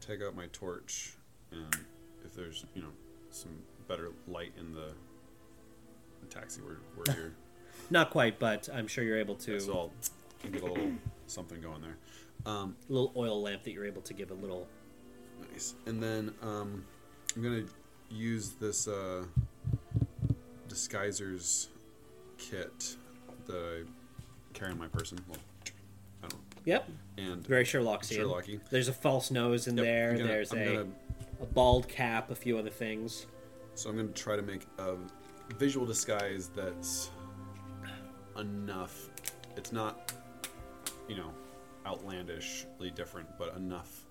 take 0.00 0.22
out 0.22 0.34
my 0.34 0.46
torch, 0.52 1.14
and 1.52 1.76
if 2.24 2.34
there's, 2.34 2.64
you 2.74 2.82
know, 2.82 2.92
some 3.30 3.52
better 3.86 4.10
light 4.26 4.52
in 4.58 4.74
the, 4.74 4.88
the 6.20 6.26
taxi 6.28 6.60
where, 6.62 6.78
where 6.96 7.16
you're. 7.16 7.32
Not 7.90 8.10
quite, 8.10 8.38
but 8.38 8.68
I'm 8.74 8.88
sure 8.88 9.04
you're 9.04 9.18
able 9.18 9.36
to. 9.36 9.60
So 9.60 9.72
I'll 9.72 9.92
get 10.42 10.60
a 10.60 10.64
little 10.64 10.92
something 11.26 11.60
going 11.60 11.82
there. 11.82 11.96
Um, 12.44 12.76
a 12.88 12.92
little 12.92 13.12
oil 13.16 13.40
lamp 13.42 13.62
that 13.64 13.72
you're 13.72 13.86
able 13.86 14.02
to 14.02 14.14
give 14.14 14.30
a 14.30 14.34
little. 14.34 14.66
Nice. 15.52 15.74
And 15.86 16.02
then 16.02 16.32
um, 16.42 16.84
I'm 17.34 17.42
gonna 17.42 17.64
use 18.10 18.50
this 18.50 18.88
uh, 18.88 19.24
disguiser's 20.68 21.68
kit 22.38 22.96
that 23.46 23.56
I 23.56 23.82
carry 24.54 24.72
in 24.72 24.78
my 24.78 24.88
person. 24.88 25.18
Well, 25.28 25.38
I 26.22 26.28
don't. 26.28 26.42
Yep. 26.64 26.88
And 27.18 27.46
Very 27.46 27.64
Sherlockian. 27.64 28.18
Sherlocky. 28.18 28.60
There's 28.70 28.88
a 28.88 28.92
false 28.92 29.30
nose 29.30 29.66
in 29.66 29.76
Yep, 29.76 29.84
there. 29.86 30.12
Gonna- 30.12 30.24
There's 30.26 30.52
a, 30.52 30.56
gonna- 30.64 30.86
a 31.40 31.46
bald 31.46 31.88
cap, 31.88 32.30
a 32.30 32.34
few 32.34 32.58
other 32.58 32.70
things. 32.70 33.26
So 33.74 33.90
I'm 33.90 33.96
gonna 33.96 34.08
try 34.08 34.36
to 34.36 34.42
make 34.42 34.62
a 34.78 34.94
visual 35.58 35.86
disguise 35.86 36.48
that's 36.54 37.10
enough. 38.38 39.10
It's 39.56 39.72
not, 39.72 40.12
you 41.08 41.16
know, 41.16 41.30
outlandishly 41.86 42.90
different, 42.90 43.28
but 43.38 43.54
enough 43.56 44.04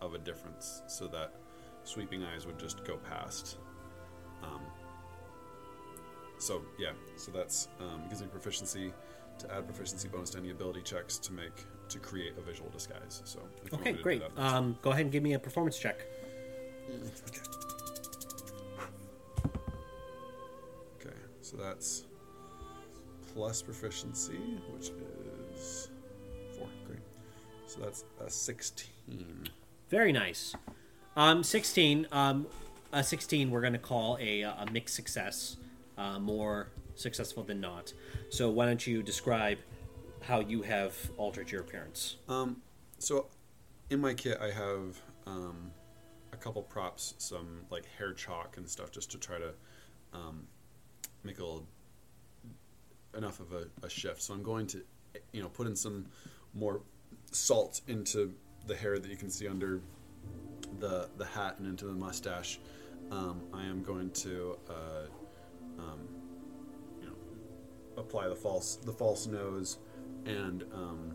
of 0.00 0.14
a 0.14 0.18
difference 0.18 0.82
so 0.86 1.06
that 1.08 1.32
sweeping 1.84 2.24
eyes 2.24 2.46
would 2.46 2.58
just 2.58 2.84
go 2.84 2.96
past. 2.96 3.58
Um, 4.42 4.60
so 6.38 6.62
yeah, 6.78 6.90
so 7.16 7.30
that's 7.30 7.68
um, 7.80 8.02
gives 8.08 8.20
me 8.20 8.26
proficiency 8.28 8.92
to 9.38 9.52
add 9.54 9.66
proficiency 9.66 10.08
bonus 10.08 10.30
to 10.30 10.38
any 10.38 10.50
ability 10.50 10.82
checks 10.82 11.18
to 11.18 11.32
make 11.32 11.64
to 11.88 11.98
create 11.98 12.34
a 12.38 12.40
visual 12.40 12.70
disguise. 12.70 13.22
So 13.24 13.40
if 13.64 13.70
you 13.72 13.78
want 13.78 13.82
Okay, 13.86 13.90
me 13.92 13.92
to 13.92 13.96
do 13.98 14.02
great. 14.02 14.20
that, 14.36 14.42
Um, 14.42 14.76
go 14.82 14.90
ahead 14.90 15.02
and 15.02 15.12
give 15.12 15.22
me 15.22 15.34
a 15.34 15.38
performance 15.38 15.78
check. 15.78 15.98
Okay, 21.00 21.16
so 21.40 21.56
that's 21.56 22.04
plus 23.34 23.62
proficiency, 23.62 24.38
which 24.72 24.88
is. 24.88 24.92
So 27.74 27.80
that's 27.80 28.04
a 28.24 28.30
sixteen. 28.30 29.48
Very 29.88 30.12
nice. 30.12 30.54
Um, 31.16 31.42
16. 31.42 32.06
Um, 32.12 32.46
a 32.92 33.02
16 33.02 33.50
we're 33.50 33.60
going 33.60 33.72
to 33.72 33.78
call 33.78 34.16
a, 34.20 34.42
a 34.42 34.66
mixed 34.72 34.94
success. 34.94 35.56
Uh, 35.98 36.18
more 36.20 36.68
successful 36.94 37.42
than 37.42 37.60
not. 37.60 37.92
So 38.30 38.50
why 38.50 38.66
don't 38.66 38.84
you 38.86 39.02
describe 39.02 39.58
how 40.22 40.40
you 40.40 40.62
have 40.62 40.94
altered 41.16 41.50
your 41.50 41.62
appearance? 41.62 42.16
Um, 42.28 42.62
so 42.98 43.26
in 43.90 44.00
my 44.00 44.14
kit, 44.14 44.38
I 44.40 44.50
have 44.50 45.00
um, 45.26 45.72
a 46.32 46.36
couple 46.36 46.62
props, 46.62 47.14
some 47.18 47.62
like 47.70 47.86
hair 47.98 48.12
chalk 48.12 48.56
and 48.56 48.68
stuff, 48.68 48.92
just 48.92 49.10
to 49.12 49.18
try 49.18 49.38
to 49.38 49.52
um, 50.12 50.46
make 51.24 51.38
a 51.40 51.42
little 51.42 51.66
enough 53.16 53.40
of 53.40 53.52
a, 53.52 53.66
a 53.84 53.90
shift. 53.90 54.22
So 54.22 54.34
I'm 54.34 54.42
going 54.42 54.68
to, 54.68 54.82
you 55.32 55.42
know, 55.42 55.48
put 55.48 55.66
in 55.66 55.74
some 55.74 56.06
more 56.54 56.80
salt 57.34 57.80
into 57.88 58.32
the 58.66 58.74
hair 58.74 58.98
that 58.98 59.10
you 59.10 59.16
can 59.16 59.30
see 59.30 59.48
under 59.48 59.80
the 60.78 61.08
the 61.18 61.24
hat 61.24 61.56
and 61.58 61.66
into 61.66 61.86
the 61.86 61.92
mustache. 61.92 62.58
Um, 63.10 63.42
I 63.52 63.64
am 63.64 63.82
going 63.82 64.10
to, 64.10 64.56
uh, 64.68 65.06
um, 65.78 66.08
you 67.00 67.06
know, 67.06 67.14
apply 67.98 68.28
the 68.28 68.34
false 68.34 68.76
the 68.76 68.92
false 68.92 69.26
nose 69.26 69.78
and 70.24 70.64
um, 70.72 71.14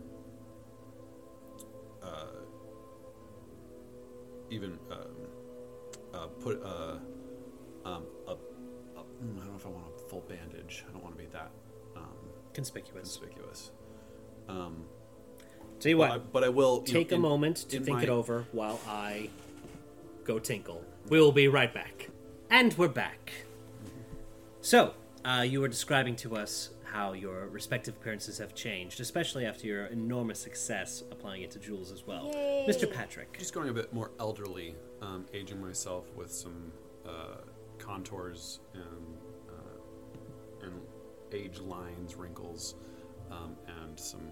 uh, 2.02 2.26
even 4.50 4.78
um, 4.90 4.98
uh, 6.14 6.26
put 6.26 6.62
uh, 6.62 6.98
um, 7.84 8.04
a, 8.28 8.32
a 8.32 8.34
I 8.36 9.44
don't 9.44 9.46
know 9.48 9.56
if 9.56 9.66
I 9.66 9.70
want 9.70 9.86
a 9.94 10.08
full 10.08 10.20
bandage. 10.28 10.84
I 10.88 10.92
don't 10.92 11.02
want 11.02 11.16
to 11.16 11.22
be 11.22 11.28
that 11.32 11.50
um, 11.96 12.16
Conspicuous. 12.54 13.16
conspicuous. 13.16 13.70
Um, 14.48 14.84
Tell 15.80 15.90
you 15.90 15.96
but, 15.96 16.10
what, 16.10 16.10
I, 16.10 16.18
but 16.18 16.44
I 16.44 16.48
will 16.50 16.84
you 16.86 16.92
know, 16.92 17.00
take 17.00 17.12
a 17.12 17.14
in- 17.16 17.20
moment 17.22 17.56
to 17.70 17.80
think 17.80 17.98
my- 17.98 18.02
it 18.02 18.08
over 18.08 18.44
while 18.52 18.80
I 18.86 19.30
go 20.24 20.38
tinkle. 20.38 20.84
We'll 21.08 21.32
be 21.32 21.48
right 21.48 21.72
back. 21.72 22.10
And 22.50 22.76
we're 22.76 22.88
back. 22.88 23.32
So, 24.60 24.92
uh, 25.24 25.44
you 25.48 25.60
were 25.60 25.68
describing 25.68 26.16
to 26.16 26.36
us 26.36 26.70
how 26.84 27.12
your 27.12 27.46
respective 27.48 27.96
appearances 27.96 28.38
have 28.38 28.54
changed, 28.54 29.00
especially 29.00 29.46
after 29.46 29.66
your 29.66 29.86
enormous 29.86 30.38
success 30.40 31.02
applying 31.10 31.42
it 31.42 31.50
to 31.52 31.58
Jules 31.58 31.92
as 31.92 32.06
well. 32.06 32.30
Yay. 32.34 32.66
Mr. 32.68 32.92
Patrick. 32.92 33.38
Just 33.38 33.54
going 33.54 33.68
a 33.68 33.72
bit 33.72 33.92
more 33.94 34.10
elderly, 34.18 34.74
um, 35.00 35.24
aging 35.32 35.60
myself 35.60 36.04
with 36.16 36.30
some 36.30 36.72
uh, 37.06 37.36
contours 37.78 38.60
and 38.74 39.16
uh, 39.48 40.66
and 40.66 40.74
age 41.32 41.60
lines, 41.60 42.16
wrinkles, 42.16 42.74
um, 43.30 43.56
and 43.82 43.98
some 43.98 44.28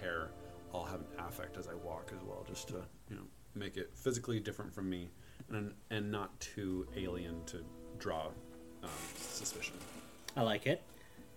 hair. 0.00 0.28
I'll 0.74 0.84
have 0.84 1.00
an 1.00 1.06
affect 1.18 1.56
as 1.56 1.68
I 1.68 1.74
walk 1.74 2.12
as 2.16 2.22
well, 2.24 2.44
just 2.48 2.68
to 2.68 2.82
you 3.10 3.16
know 3.16 3.22
make 3.54 3.76
it 3.76 3.90
physically 3.94 4.40
different 4.40 4.74
from 4.74 4.88
me, 4.88 5.10
and 5.50 5.74
and 5.90 6.10
not 6.10 6.38
too 6.40 6.86
alien 6.96 7.44
to 7.46 7.64
draw 7.98 8.28
um, 8.82 8.90
suspicion. 9.16 9.74
I 10.36 10.42
like 10.42 10.66
it. 10.66 10.82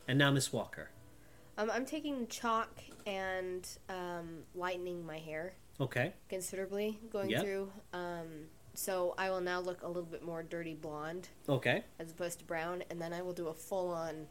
And 0.07 0.17
now 0.17 0.31
Miss 0.31 0.53
Walker. 0.53 0.89
Um, 1.57 1.69
I'm 1.71 1.85
taking 1.85 2.27
chalk 2.27 2.69
and 3.07 3.67
um, 3.89 4.39
lightening 4.53 5.05
my 5.05 5.17
hair 5.19 5.53
Okay. 5.79 6.13
considerably, 6.29 6.99
going 7.11 7.29
Yep. 7.29 7.41
through. 7.43 7.71
Um, 7.93 8.27
so 8.73 9.13
I 9.17 9.29
will 9.29 9.39
now 9.41 9.59
look 9.61 9.83
a 9.83 9.87
little 9.87 10.03
bit 10.03 10.21
more 10.23 10.43
dirty 10.43 10.73
blonde 10.73 11.29
Okay. 11.47 11.83
as 11.99 12.11
opposed 12.11 12.39
to 12.39 12.45
brown, 12.45 12.83
and 12.89 13.01
then 13.01 13.13
I 13.13 13.21
will 13.21 13.33
do 13.33 13.47
a 13.47 13.53
full 13.53 13.89
on 13.89 14.27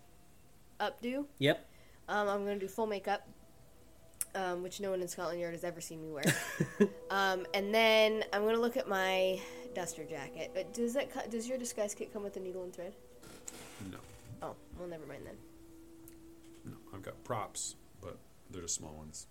updo. 0.80 1.26
Yep. 1.38 1.66
Um, 2.08 2.28
I'm 2.28 2.44
going 2.44 2.58
to 2.58 2.66
do 2.66 2.68
full 2.68 2.86
makeup, 2.86 3.26
um, 4.34 4.62
which 4.62 4.80
no 4.80 4.90
one 4.90 5.00
in 5.00 5.08
Scotland 5.08 5.40
Yard 5.40 5.54
has 5.54 5.64
ever 5.64 5.80
seen 5.80 6.02
me 6.02 6.10
wear. 6.10 6.24
um, 7.10 7.46
and 7.54 7.74
then 7.74 8.24
I'm 8.32 8.42
going 8.42 8.54
to 8.54 8.60
look 8.60 8.76
at 8.76 8.88
my 8.88 9.40
duster 9.74 10.04
jacket. 10.04 10.50
But 10.54 10.72
does 10.74 10.94
that 10.94 11.12
co- 11.12 11.28
does 11.28 11.48
your 11.48 11.58
disguise 11.58 11.94
kit 11.94 12.12
come 12.12 12.22
with 12.22 12.36
a 12.36 12.40
needle 12.40 12.62
and 12.64 12.72
thread? 12.72 12.94
No, 13.90 13.98
Oh, 14.42 14.54
well, 14.78 14.88
never 14.88 15.06
mind 15.06 15.22
then. 15.26 15.36
no, 16.64 16.72
I've 16.94 17.02
got 17.02 17.22
props, 17.24 17.76
but 18.00 18.16
they're 18.50 18.62
just 18.62 18.74
small 18.76 18.94
ones. 18.94 19.26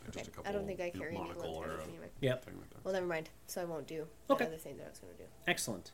Like 0.00 0.08
Okay. 0.10 0.18
Just 0.20 0.28
a 0.28 0.30
couple, 0.32 0.50
I 0.50 0.52
don't 0.54 0.66
think 0.66 0.80
I 0.80 0.86
you 0.86 0.92
know, 0.94 0.98
carry 1.00 1.10
a 1.10 1.12
needle 1.18 1.26
monocle 1.28 1.62
and 1.62 1.70
or 1.72 1.74
thread 1.76 1.86
a 1.86 1.90
anyway. 1.90 2.08
Yep. 2.20 2.44
thing 2.44 2.54
like 2.60 2.70
that. 2.70 2.84
Well, 2.84 2.94
never 2.94 3.06
mind. 3.06 3.30
So 3.46 3.62
I 3.62 3.64
won't 3.64 3.86
do 3.86 4.06
that 4.28 4.34
Okay. 4.34 4.44
other 4.46 4.56
thing 4.56 4.76
that 4.78 4.86
I 4.86 4.90
was 4.90 4.98
going 4.98 5.12
to 5.14 5.18
do. 5.18 5.28
Excellent. 5.46 5.92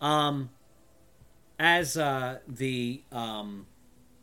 Um, 0.00 0.50
as 1.58 1.96
uh, 1.96 2.38
the 2.48 3.02
um, 3.12 3.66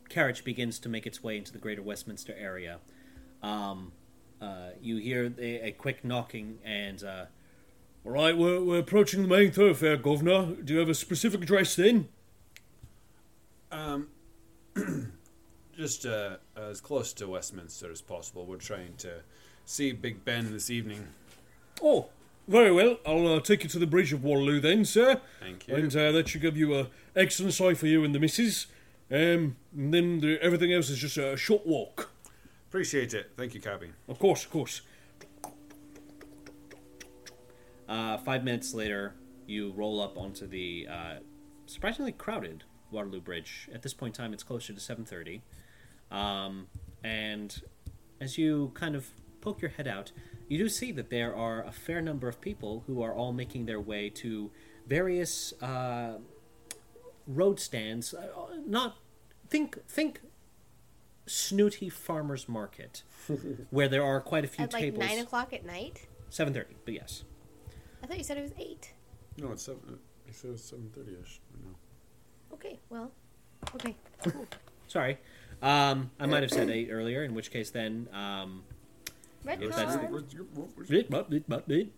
carriage 0.08 0.44
begins 0.44 0.78
to 0.80 0.88
make 0.88 1.06
its 1.06 1.22
way 1.22 1.36
into 1.38 1.52
the 1.52 1.58
greater 1.58 1.80
Westminster 1.82 2.34
area, 2.38 2.74
um, 2.74 2.80
uh, 3.42 4.70
you 4.80 4.96
hear 4.96 5.32
a, 5.38 5.68
a 5.68 5.72
quick 5.72 6.04
knocking 6.04 6.58
and. 6.64 7.02
Uh, 7.02 7.24
All 8.04 8.12
right, 8.12 8.36
we're, 8.36 8.62
we're 8.62 8.78
approaching 8.78 9.22
the 9.22 9.28
main 9.28 9.50
thoroughfare, 9.52 9.96
Governor. 9.96 10.54
Do 10.54 10.72
you 10.72 10.78
have 10.78 10.88
a 10.88 10.94
specific 10.94 11.42
address 11.42 11.76
then? 11.76 12.08
Um, 13.70 14.08
just 15.76 16.06
uh, 16.06 16.36
as 16.56 16.80
close 16.80 17.12
to 17.14 17.28
Westminster 17.28 17.90
as 17.90 18.00
possible. 18.00 18.46
We're 18.46 18.56
trying 18.56 18.94
to 18.98 19.20
see 19.64 19.92
Big 19.92 20.24
Ben 20.24 20.52
this 20.52 20.70
evening. 20.70 21.08
Oh, 21.82 22.08
very 22.48 22.72
well. 22.72 22.98
I'll 23.06 23.28
uh, 23.28 23.40
take 23.40 23.62
you 23.62 23.70
to 23.70 23.78
the 23.78 23.86
Bridge 23.86 24.12
of 24.12 24.24
Waterloo 24.24 24.60
then, 24.60 24.84
sir. 24.84 25.20
Thank 25.40 25.68
you. 25.68 25.76
And 25.76 25.94
uh, 25.94 26.12
that 26.12 26.28
should 26.28 26.42
give 26.42 26.56
you 26.56 26.74
a 26.74 26.88
excellent 27.14 27.54
sight 27.54 27.78
for 27.78 27.86
you 27.86 28.04
and 28.04 28.14
the 28.14 28.18
missus. 28.18 28.66
Um, 29.10 29.56
and 29.76 29.94
then 29.94 30.20
the, 30.20 30.38
everything 30.42 30.72
else 30.72 30.90
is 30.90 30.98
just 30.98 31.16
a 31.16 31.36
short 31.36 31.66
walk. 31.66 32.09
Appreciate 32.70 33.14
it. 33.14 33.32
Thank 33.36 33.52
you, 33.54 33.60
Cabby. 33.60 33.90
Of 34.08 34.20
course, 34.20 34.44
of 34.44 34.50
course. 34.52 34.82
Uh, 37.88 38.16
five 38.18 38.44
minutes 38.44 38.72
later, 38.72 39.14
you 39.48 39.72
roll 39.72 40.00
up 40.00 40.16
onto 40.16 40.46
the 40.46 40.86
uh, 40.88 41.14
surprisingly 41.66 42.12
crowded 42.12 42.62
Waterloo 42.92 43.20
Bridge. 43.20 43.68
At 43.74 43.82
this 43.82 43.92
point 43.92 44.16
in 44.16 44.22
time, 44.22 44.32
it's 44.32 44.44
closer 44.44 44.72
to 44.72 44.78
seven 44.78 45.04
thirty, 45.04 45.42
um, 46.12 46.68
and 47.02 47.60
as 48.20 48.38
you 48.38 48.70
kind 48.74 48.94
of 48.94 49.08
poke 49.40 49.60
your 49.60 49.72
head 49.72 49.88
out, 49.88 50.12
you 50.46 50.56
do 50.56 50.68
see 50.68 50.92
that 50.92 51.10
there 51.10 51.34
are 51.34 51.64
a 51.64 51.72
fair 51.72 52.00
number 52.00 52.28
of 52.28 52.40
people 52.40 52.84
who 52.86 53.02
are 53.02 53.12
all 53.12 53.32
making 53.32 53.66
their 53.66 53.80
way 53.80 54.08
to 54.10 54.52
various 54.86 55.52
uh, 55.60 56.18
road 57.26 57.58
stands. 57.58 58.14
Uh, 58.14 58.28
not 58.64 58.98
think 59.48 59.84
think 59.88 60.20
snooty 61.30 61.88
farmers 61.88 62.48
market, 62.48 63.02
where 63.70 63.88
there 63.88 64.02
are 64.04 64.20
quite 64.20 64.44
a 64.44 64.48
few 64.48 64.64
At 64.64 64.72
like 64.72 64.82
tables. 64.82 65.00
nine 65.04 65.18
o'clock 65.20 65.52
at 65.52 65.64
night. 65.64 66.06
Seven 66.28 66.52
thirty, 66.52 66.74
but 66.84 66.94
yes. 66.94 67.24
I 68.02 68.06
thought 68.06 68.18
you 68.18 68.24
said 68.24 68.36
it 68.38 68.42
was 68.42 68.52
eight. 68.58 68.92
No, 69.36 69.52
it's 69.52 69.62
seven. 69.62 69.98
I 70.28 70.32
said 70.32 70.48
it 70.48 70.52
was 70.52 70.62
seven 70.64 70.90
thirty 70.94 71.12
ish. 71.22 71.40
No. 71.64 71.70
Okay, 72.54 72.78
well, 72.88 73.12
okay. 73.74 73.96
Sorry. 74.88 75.18
Um, 75.62 76.10
I 76.18 76.26
might 76.26 76.42
have 76.42 76.50
said 76.50 76.70
eight 76.70 76.88
earlier, 76.90 77.22
in 77.22 77.34
which 77.34 77.50
case 77.50 77.70
then. 77.70 78.08
Um, 78.12 78.64
Red 79.44 79.62
If 79.62 79.74
that's 79.74 79.96
the- 79.96 81.88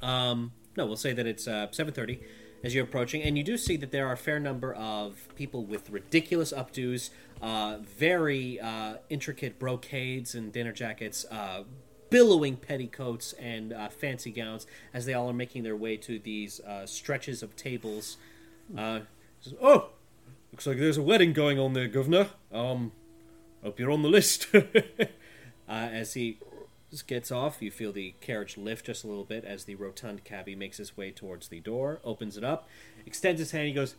um, 0.00 0.52
no, 0.76 0.86
we'll 0.86 0.96
say 0.96 1.12
that 1.12 1.26
it's 1.26 1.46
uh, 1.46 1.68
7.30 1.70 2.20
as 2.62 2.74
you're 2.74 2.84
approaching, 2.84 3.22
and 3.22 3.36
you 3.36 3.44
do 3.44 3.56
see 3.56 3.76
that 3.76 3.90
there 3.90 4.06
are 4.06 4.12
a 4.12 4.16
fair 4.16 4.38
number 4.38 4.72
of 4.74 5.28
people 5.34 5.64
with 5.64 5.90
ridiculous 5.90 6.52
updos, 6.52 7.10
uh, 7.40 7.78
very 7.80 8.60
uh, 8.60 8.94
intricate 9.10 9.58
brocades 9.58 10.34
and 10.34 10.52
dinner 10.52 10.72
jackets, 10.72 11.24
uh, 11.30 11.64
billowing 12.10 12.56
petticoats 12.56 13.32
and 13.34 13.72
uh, 13.72 13.88
fancy 13.88 14.30
gowns 14.30 14.66
as 14.92 15.06
they 15.06 15.14
all 15.14 15.28
are 15.30 15.34
making 15.34 15.62
their 15.62 15.76
way 15.76 15.96
to 15.96 16.18
these 16.18 16.60
uh, 16.60 16.84
stretches 16.86 17.42
of 17.42 17.56
tables. 17.56 18.16
Uh, 18.76 19.00
Oh, 19.60 19.88
looks 20.52 20.66
like 20.66 20.78
there's 20.78 20.98
a 20.98 21.02
wedding 21.02 21.32
going 21.32 21.58
on 21.58 21.72
there, 21.72 21.88
Governor. 21.88 22.28
Um, 22.52 22.92
hope 23.62 23.80
you're 23.80 23.90
on 23.90 24.02
the 24.02 24.08
list. 24.08 24.46
As 25.68 26.14
he 26.14 26.38
just 26.92 27.06
gets 27.06 27.32
off, 27.32 27.62
you 27.62 27.70
feel 27.70 27.90
the 27.90 28.14
carriage 28.20 28.58
lift 28.58 28.84
just 28.84 29.02
a 29.02 29.06
little 29.06 29.24
bit 29.24 29.46
as 29.46 29.64
the 29.64 29.74
rotund 29.74 30.24
cabbie 30.24 30.54
makes 30.54 30.76
his 30.76 30.94
way 30.94 31.10
towards 31.10 31.48
the 31.48 31.58
door, 31.58 32.00
opens 32.04 32.36
it 32.36 32.44
up, 32.44 32.68
extends 33.06 33.38
his 33.38 33.50
hand, 33.50 33.66
he 33.66 33.72
goes, 33.72 33.96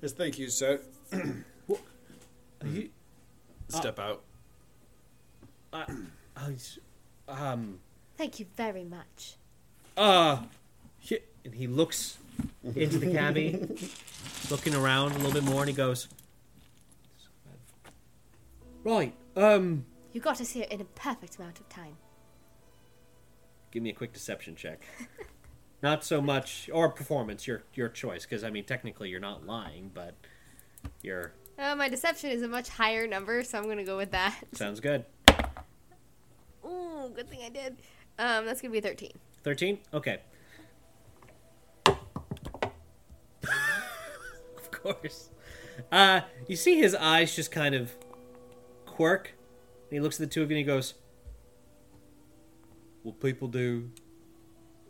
Yes, 0.00 0.12
thank 0.12 0.38
you, 0.38 0.48
sir. 0.48 0.80
he, 2.64 2.90
Step 3.68 3.98
out. 3.98 4.22
uh, 5.72 5.84
uh, 6.34 6.50
um, 7.28 7.80
Thank 8.16 8.40
you 8.40 8.46
very 8.56 8.84
much. 8.84 9.36
uh, 9.98 10.44
he, 10.98 11.18
and 11.44 11.54
he 11.54 11.66
looks 11.66 12.16
into 12.74 12.98
the 12.98 13.12
cabbie, 13.12 13.68
looking 14.50 14.74
around 14.74 15.12
a 15.12 15.16
little 15.16 15.32
bit 15.32 15.44
more, 15.44 15.60
and 15.60 15.68
he 15.68 15.76
goes, 15.76 16.08
right, 18.84 19.12
um, 19.36 19.84
You 20.14 20.20
got 20.20 20.40
us 20.40 20.52
here 20.52 20.66
in 20.70 20.80
a 20.80 20.84
perfect 20.84 21.36
amount 21.38 21.58
of 21.60 21.68
time. 21.68 21.96
give 23.72 23.82
me 23.82 23.90
a 23.90 23.92
quick 23.92 24.12
deception 24.12 24.54
check. 24.54 24.84
Not 25.82 26.04
so 26.04 26.22
much, 26.22 26.70
or 26.72 26.88
performance, 26.88 27.46
your 27.46 27.64
your 27.74 27.88
choice, 27.90 28.24
because 28.24 28.42
I 28.44 28.48
mean, 28.50 28.64
technically 28.64 29.10
you're 29.10 29.20
not 29.20 29.44
lying, 29.44 29.90
but 29.92 30.14
you're 31.02 31.32
Uh, 31.58 31.74
my 31.76 31.90
deception 31.90 32.30
is 32.30 32.40
a 32.42 32.48
much 32.48 32.70
higher 32.70 33.06
number, 33.06 33.42
so 33.42 33.58
I'm 33.58 33.68
gonna 33.68 33.84
go 33.84 33.96
with 33.98 34.12
that. 34.12 34.34
sounds 34.54 34.80
good. 34.80 35.04
Ooh, 36.64 37.10
good 37.14 37.28
thing 37.28 37.40
I 37.44 37.50
did. 37.50 37.76
Um, 38.18 38.46
that's 38.46 38.62
gonna 38.62 38.72
be 38.72 38.80
thirteen. 38.80 39.12
13? 39.42 39.78
Okay. 39.92 40.20
of 41.86 41.96
course. 44.70 45.28
Uh, 45.92 46.22
you 46.48 46.56
see 46.56 46.78
his 46.78 46.94
eyes 46.94 47.36
just 47.36 47.50
kind 47.52 47.74
of 47.74 47.94
quirk. 48.86 49.34
And 49.90 49.92
he 49.92 50.00
looks 50.00 50.20
at 50.20 50.28
the 50.28 50.32
two 50.32 50.42
of 50.42 50.50
you 50.50 50.56
and 50.56 50.66
he 50.66 50.72
goes, 50.72 50.94
What 53.02 53.20
people 53.20 53.48
do, 53.48 53.90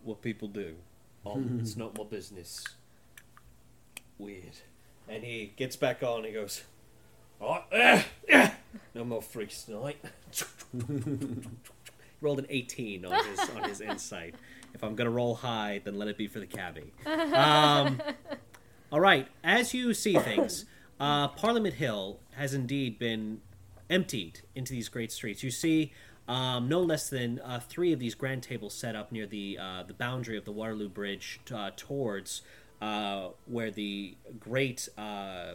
what 0.02 0.22
people 0.22 0.48
do. 0.48 0.76
Um, 1.26 1.58
it's 1.62 1.76
not 1.76 1.96
my 1.96 2.04
business. 2.04 2.64
Weird. 4.18 4.58
And 5.08 5.22
he 5.24 5.52
gets 5.56 5.76
back 5.76 6.02
on 6.02 6.18
and 6.18 6.26
he 6.26 6.32
goes, 6.32 6.62
Alright, 7.40 8.06
no 8.94 9.04
more 9.04 9.20
freaks 9.20 9.62
tonight. 9.64 9.98
rolled 12.20 12.38
an 12.38 12.46
18 12.48 13.04
on 13.04 13.24
his 13.24 13.38
on 13.50 13.68
his 13.68 13.80
insight. 13.80 14.34
If 14.72 14.82
I'm 14.82 14.94
gonna 14.94 15.10
roll 15.10 15.34
high, 15.34 15.80
then 15.84 15.96
let 15.96 16.08
it 16.08 16.16
be 16.16 16.26
for 16.26 16.40
the 16.40 16.46
cabbie. 16.46 16.92
Um, 17.06 18.00
all 18.92 19.00
right, 19.00 19.28
as 19.42 19.74
you 19.74 19.94
see 19.94 20.18
things, 20.18 20.64
uh, 20.98 21.28
Parliament 21.28 21.74
Hill 21.74 22.18
has 22.36 22.54
indeed 22.54 22.98
been 22.98 23.40
emptied 23.90 24.40
into 24.54 24.72
these 24.72 24.88
great 24.88 25.12
streets. 25.12 25.42
You 25.42 25.50
see 25.50 25.92
um, 26.26 26.68
no 26.68 26.80
less 26.80 27.08
than 27.10 27.38
uh, 27.40 27.60
three 27.60 27.92
of 27.92 27.98
these 27.98 28.14
grand 28.14 28.42
tables 28.42 28.74
set 28.74 28.96
up 28.96 29.12
near 29.12 29.26
the 29.26 29.58
uh, 29.60 29.82
the 29.82 29.94
boundary 29.94 30.36
of 30.36 30.44
the 30.44 30.52
Waterloo 30.52 30.88
Bridge 30.88 31.40
uh, 31.52 31.70
towards 31.76 32.42
uh, 32.80 33.28
where 33.46 33.70
the 33.70 34.16
great 34.40 34.88
uh, 34.96 35.54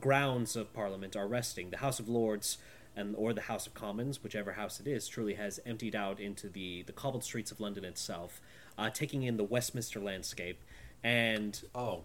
grounds 0.00 0.56
of 0.56 0.72
Parliament 0.74 1.16
are 1.16 1.26
resting. 1.26 1.70
The 1.70 1.78
House 1.78 1.98
of 2.00 2.08
Lords 2.08 2.58
and 2.96 3.14
or 3.16 3.32
the 3.32 3.42
House 3.42 3.66
of 3.66 3.74
Commons, 3.74 4.22
whichever 4.22 4.52
house 4.52 4.78
it 4.78 4.86
is, 4.86 5.08
truly 5.08 5.34
has 5.34 5.58
emptied 5.64 5.96
out 5.96 6.20
into 6.20 6.48
the 6.48 6.82
the 6.82 6.92
cobbled 6.92 7.24
streets 7.24 7.50
of 7.50 7.58
London 7.58 7.84
itself, 7.84 8.40
uh, 8.78 8.90
taking 8.90 9.22
in 9.22 9.36
the 9.38 9.44
Westminster 9.44 10.00
landscape. 10.00 10.60
And 11.02 11.60
Oh, 11.74 12.04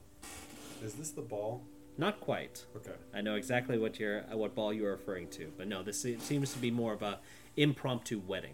is 0.82 0.94
this 0.94 1.12
the 1.12 1.22
ball 1.22 1.64
Not 2.00 2.22
quite. 2.22 2.64
Okay. 2.78 2.94
I 3.14 3.20
know 3.20 3.36
exactly 3.36 3.78
what 3.78 4.00
you're 4.00 4.24
uh, 4.32 4.38
what 4.38 4.56
ball 4.56 4.72
you're 4.72 4.92
referring 4.94 5.28
to, 5.32 5.52
but 5.58 5.68
no, 5.68 5.84
this 5.84 6.02
seems 6.02 6.54
to 6.54 6.60
be 6.60 6.72
more 6.72 6.94
of 6.94 7.02
a 7.02 7.20
impromptu 7.58 8.22
wedding. 8.26 8.54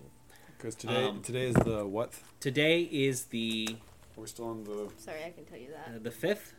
Because 0.57 0.73
today, 0.73 1.03
Um, 1.05 1.21
today 1.21 1.49
is 1.49 1.53
the 1.55 1.85
what? 1.85 2.13
Today 2.39 2.81
is 2.81 3.25
the 3.25 3.77
We're 4.15 4.23
we 4.23 4.27
still 4.29 4.47
on 4.47 4.63
the? 4.63 4.89
Sorry, 4.97 5.23
I 5.23 5.29
can 5.29 5.45
tell 5.45 5.59
you 5.59 5.67
that. 5.67 5.95
uh, 5.95 5.99
the 6.01 6.09
fifth. 6.09 6.55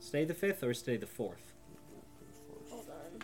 Stay 0.00 0.24
the 0.24 0.32
fifth 0.32 0.62
or 0.64 0.72
stay 0.72 0.96
the 0.96 1.06
fourth. 1.06 1.52
Hold 2.70 2.86
on. 2.88 3.20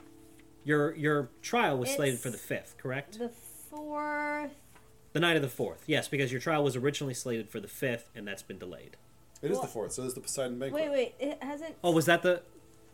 Your 0.62 0.94
your 0.94 1.30
trial 1.40 1.78
was 1.78 1.88
slated 1.90 2.18
for 2.20 2.28
the 2.28 2.36
fifth, 2.36 2.76
correct? 2.76 3.18
The 3.18 3.30
fourth. 3.30 4.50
The 5.14 5.20
night 5.20 5.36
of 5.36 5.42
the 5.42 5.48
fourth, 5.48 5.84
yes, 5.86 6.08
because 6.08 6.30
your 6.30 6.42
trial 6.42 6.62
was 6.62 6.76
originally 6.76 7.14
slated 7.14 7.48
for 7.48 7.58
the 7.58 7.68
fifth, 7.68 8.10
and 8.14 8.28
that's 8.28 8.42
been 8.42 8.58
delayed. 8.58 8.98
It 9.40 9.50
is 9.50 9.52
Well- 9.52 9.62
the 9.62 9.68
fourth. 9.68 9.92
So 9.92 10.02
this 10.02 10.10
is 10.10 10.14
the 10.14 10.20
Poseidon 10.20 10.58
banquet. 10.58 10.90
Wait, 10.90 10.90
wait. 10.90 11.14
It 11.30 11.42
hasn't. 11.42 11.74
Oh, 11.82 11.90
was 11.90 12.04
that 12.06 12.20
the 12.22 12.42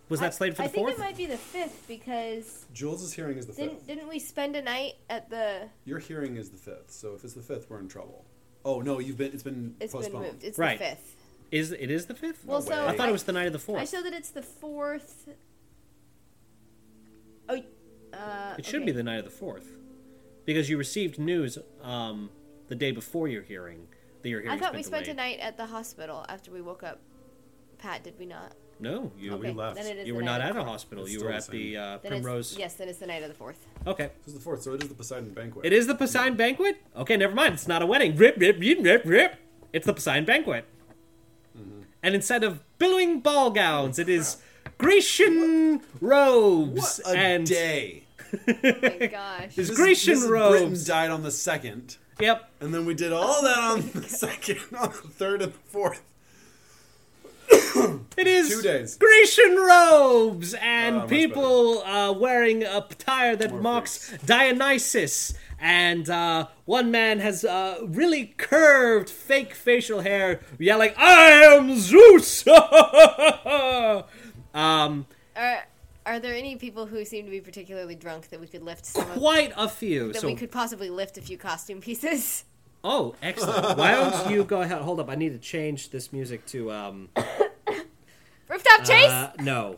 was 0.08 0.20
that 0.20 0.26
I- 0.26 0.30
slated 0.30 0.56
for 0.56 0.62
I 0.62 0.66
the 0.66 0.72
think 0.72 0.86
fourth? 0.88 0.98
it 0.98 1.00
might 1.00 1.16
be 1.16 1.26
the 1.26 1.36
fifth 1.36 1.84
because 1.88 2.66
Jules' 2.72 3.12
hearing 3.12 3.36
is 3.38 3.46
the 3.46 3.52
didn't 3.52 3.76
fifth. 3.78 3.86
didn't 3.86 4.08
we 4.08 4.18
spend 4.18 4.56
a 4.56 4.62
night 4.62 4.94
at 5.10 5.28
the? 5.30 5.68
Your 5.84 5.98
hearing 5.98 6.36
is 6.36 6.50
the 6.50 6.58
fifth. 6.58 6.90
So 6.90 7.14
if 7.14 7.24
it's 7.24 7.34
the 7.34 7.42
fifth, 7.42 7.68
we're 7.68 7.80
in 7.80 7.88
trouble. 7.88 8.24
Oh 8.64 8.80
no, 8.80 8.98
you've 8.98 9.16
been. 9.18 9.32
It's 9.32 9.42
been 9.42 9.74
It's 9.80 9.92
been 9.92 10.02
postponed. 10.02 10.24
moved. 10.24 10.44
It's 10.44 10.58
Right. 10.58 10.78
the 10.78 10.84
fifth. 10.84 11.14
Is 11.50 11.72
it 11.72 11.90
is 11.90 12.06
the 12.06 12.14
fifth? 12.14 12.44
Well, 12.44 12.60
No 12.60 12.66
so. 12.66 12.86
I 12.86 12.96
thought 12.96 13.08
it 13.08 13.12
was 13.12 13.24
the 13.24 13.32
night 13.32 13.46
of 13.46 13.52
the 13.52 13.58
fourth. 13.58 13.80
I 13.80 13.84
show 13.84 14.02
that 14.02 14.12
it's 14.12 14.30
the 14.30 14.42
fourth. 14.42 15.28
Oh, 17.48 17.62
uh, 18.12 18.54
It 18.58 18.66
should 18.66 18.76
okay. 18.82 18.86
be 18.86 18.92
the 18.92 19.02
night 19.02 19.18
of 19.18 19.24
the 19.24 19.30
fourth, 19.30 19.66
because 20.44 20.68
you 20.68 20.76
received 20.76 21.18
news 21.18 21.56
um, 21.82 22.30
the 22.68 22.74
day 22.74 22.90
before 22.90 23.28
your 23.28 23.42
hearing 23.42 23.86
that 24.22 24.28
your 24.28 24.42
hearing. 24.42 24.56
I 24.56 24.60
thought 24.60 24.72
we 24.72 24.78
been 24.78 24.84
spent 24.84 25.08
a 25.08 25.14
night 25.14 25.38
at 25.40 25.56
the 25.56 25.66
hospital 25.66 26.26
after 26.28 26.50
we 26.50 26.60
woke 26.60 26.82
up. 26.82 27.00
Pat, 27.78 28.02
did 28.04 28.18
we 28.18 28.26
not? 28.26 28.52
No, 28.80 29.10
you 29.18 29.32
okay, 29.34 29.50
left. 29.52 29.76
then 29.76 29.86
it 29.86 29.98
is 29.98 30.06
you 30.06 30.12
the 30.12 30.16
were 30.18 30.22
night 30.22 30.38
not 30.38 30.50
of 30.50 30.56
at 30.56 30.62
a 30.62 30.64
hospital. 30.64 31.04
It's 31.04 31.12
you 31.12 31.18
still 31.18 31.26
were 31.28 31.32
the 31.32 31.36
at 31.38 31.44
same. 31.44 31.56
the 31.56 31.76
uh, 31.76 31.82
Then 31.82 32.12
it's- 32.12 32.22
Primrose. 32.22 32.56
yes, 32.58 32.74
then 32.74 32.88
it's 32.88 32.98
the 32.98 33.06
night 33.06 33.22
of 33.22 33.28
the 33.28 33.34
fourth. 33.34 33.66
Okay, 33.86 34.10
This 34.24 34.28
is 34.28 34.34
the 34.34 34.40
fourth. 34.40 34.62
So 34.62 34.74
it 34.74 34.82
is 34.82 34.88
the 34.88 34.94
Poseidon 34.94 35.30
banquet. 35.30 35.66
it 35.66 35.72
is 35.72 35.86
the 35.86 35.94
Poseidon 35.94 36.36
banquet. 36.36 36.76
Okay, 36.96 37.16
never 37.16 37.34
mind. 37.34 37.54
It's 37.54 37.66
not 37.68 37.82
a 37.82 37.86
wedding. 37.86 38.14
Rip, 38.16 38.36
rip, 38.36 38.56
rip, 38.60 38.78
rip, 38.80 39.02
rip. 39.04 39.36
It's 39.72 39.84
the 39.86 39.92
Poseidon 39.94 40.24
banquet. 40.24 40.64
Mm-hmm. 41.58 41.80
And 42.02 42.14
instead 42.14 42.44
of 42.44 42.60
billowing 42.78 43.20
ball 43.20 43.50
gowns, 43.50 43.98
it 43.98 44.08
is 44.08 44.36
Grecian 44.78 45.80
robes 46.00 47.00
What 47.04 47.14
a 47.14 47.18
and 47.18 47.46
day! 47.46 48.04
Oh 48.32 48.38
my 48.62 49.06
gosh. 49.10 49.54
There's 49.56 49.68
This- 49.68 49.76
Grecian 49.76 50.14
this 50.14 50.22
is 50.22 50.28
Britain 50.28 50.62
robes. 50.68 50.84
died 50.86 51.10
on 51.10 51.22
the 51.24 51.30
second, 51.30 51.96
Yep. 52.20 52.48
and 52.60 52.72
then 52.72 52.86
we 52.86 52.94
did 52.94 53.12
all 53.12 53.42
that 53.42 53.58
on 53.58 53.90
the 53.92 54.02
second, 54.08 54.58
on 54.78 54.88
the 54.90 54.96
third, 55.08 55.42
and 55.42 55.52
the 55.52 55.58
fourth. 55.66 56.02
It 58.16 58.26
is 58.26 58.48
Two 58.48 58.62
days. 58.62 58.96
Grecian 58.96 59.56
robes 59.56 60.54
and 60.54 60.96
much 60.96 61.08
people 61.08 61.82
uh, 61.84 62.12
wearing 62.12 62.64
a 62.64 62.84
attire 62.90 63.36
that 63.36 63.52
More 63.52 63.60
mocks 63.60 64.12
Dionysus. 64.24 65.34
And 65.60 66.08
uh, 66.08 66.46
one 66.64 66.90
man 66.90 67.18
has 67.20 67.44
uh, 67.44 67.78
really 67.82 68.34
curved 68.36 69.10
fake 69.10 69.54
facial 69.54 70.00
hair, 70.00 70.40
yelling, 70.58 70.92
"I 70.96 71.42
am 71.44 71.76
Zeus!" 71.76 72.46
um, 74.54 75.06
Are 75.34 75.66
are 76.06 76.20
there 76.20 76.34
any 76.34 76.56
people 76.56 76.86
who 76.86 77.04
seem 77.04 77.24
to 77.24 77.30
be 77.30 77.40
particularly 77.40 77.94
drunk 77.94 78.28
that 78.30 78.40
we 78.40 78.46
could 78.46 78.62
lift 78.62 78.86
some 78.86 79.02
of, 79.02 79.18
quite 79.18 79.52
a 79.56 79.68
few. 79.68 80.12
that 80.12 80.20
So, 80.20 80.28
we 80.28 80.36
could 80.36 80.52
possibly 80.52 80.90
lift 80.90 81.18
a 81.18 81.22
few 81.22 81.36
costume 81.36 81.80
pieces? 81.80 82.44
oh, 82.84 83.16
excellent! 83.20 83.76
Why 83.76 83.92
don't 83.92 84.30
you 84.30 84.44
go 84.44 84.62
ahead? 84.62 84.80
Hold 84.82 85.00
up, 85.00 85.10
I 85.10 85.16
need 85.16 85.32
to 85.32 85.38
change 85.38 85.90
this 85.90 86.12
music 86.12 86.46
to 86.46 86.70
um, 86.70 87.08
Rooftop 88.48 88.84
chase. 88.84 89.10
uh, 89.10 89.32
no, 89.40 89.76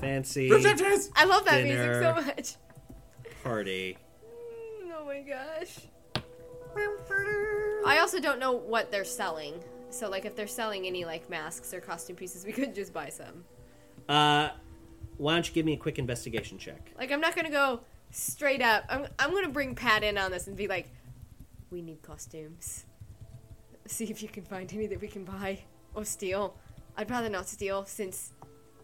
fancy 0.00 0.50
Rooftop 0.50 0.76
Chase! 0.78 1.10
I 1.14 1.24
love 1.24 1.44
that 1.44 1.62
dinner. 1.62 2.00
music 2.00 2.02
so 2.02 2.26
much. 2.26 2.56
party. 3.44 3.96
Mm, 4.84 4.92
Oh 4.98 5.04
my 5.06 5.20
gosh. 5.20 5.78
I 7.86 7.98
also 8.00 8.20
don't 8.20 8.38
know 8.38 8.52
what 8.52 8.90
they're 8.90 9.04
selling. 9.04 9.54
So 9.90 10.08
like 10.10 10.24
if 10.24 10.36
they're 10.36 10.46
selling 10.46 10.86
any 10.86 11.04
like 11.04 11.30
masks 11.30 11.72
or 11.72 11.80
costume 11.80 12.16
pieces, 12.16 12.44
we 12.46 12.52
could 12.52 12.74
just 12.74 12.92
buy 12.92 13.08
some. 13.08 13.44
Uh, 14.08 14.50
why 15.16 15.34
don't 15.34 15.46
you 15.48 15.54
give 15.54 15.64
me 15.66 15.72
a 15.74 15.76
quick 15.76 15.98
investigation 15.98 16.58
check? 16.58 16.92
Like 16.98 17.10
I'm 17.12 17.20
not 17.20 17.34
gonna 17.34 17.50
go 17.50 17.80
straight 18.10 18.62
up. 18.62 18.84
I'm 18.88 19.06
I'm 19.18 19.32
gonna 19.32 19.48
bring 19.48 19.74
Pat 19.74 20.02
in 20.02 20.18
on 20.18 20.30
this 20.30 20.46
and 20.46 20.56
be 20.56 20.68
like, 20.68 20.90
we 21.70 21.82
need 21.82 22.02
costumes. 22.02 22.84
See 23.86 24.04
if 24.10 24.22
you 24.22 24.28
can 24.28 24.44
find 24.44 24.70
any 24.72 24.86
that 24.86 25.00
we 25.00 25.08
can 25.08 25.24
buy 25.24 25.60
or 25.94 26.04
steal. 26.04 26.56
I'd 26.98 27.08
rather 27.10 27.28
not 27.30 27.48
steal 27.48 27.84
since 27.86 28.32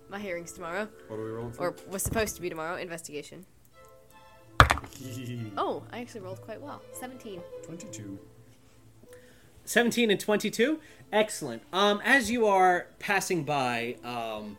my 0.09 0.19
hearing's 0.21 0.53
tomorrow 0.53 0.89
What 1.09 1.19
are 1.19 1.25
we 1.25 1.31
rolling 1.31 1.53
for? 1.53 1.69
or 1.69 1.77
was 1.91 2.03
supposed 2.03 2.37
to 2.37 2.43
be 2.43 2.49
tomorrow. 2.49 2.77
Investigation. 2.77 3.45
Oh, 5.57 5.83
I 5.93 6.01
actually 6.01 6.21
rolled 6.21 6.41
quite 6.43 6.61
well. 6.61 6.81
Seventeen. 6.93 7.41
Twenty-two. 7.65 8.19
17 9.67 10.11
and 10.11 10.21
22 10.21 10.79
excellent 11.11 11.63
um 11.73 11.99
as 12.05 12.31
you 12.31 12.47
are 12.47 12.87
passing 12.99 13.45
by 13.45 13.97
um 14.05 14.59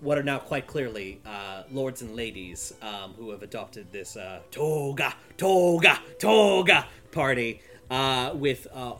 what 0.00 0.18
are 0.18 0.22
now 0.22 0.38
quite 0.38 0.66
clearly 0.66 1.18
uh, 1.24 1.62
lords 1.72 2.02
and 2.02 2.14
ladies 2.14 2.74
um, 2.82 3.14
who 3.14 3.30
have 3.30 3.42
adopted 3.42 3.90
this 3.90 4.18
uh, 4.18 4.40
toga 4.50 5.14
toga 5.38 5.98
toga 6.18 6.86
party 7.10 7.62
uh, 7.90 8.32
with 8.34 8.66
uh, 8.74 8.92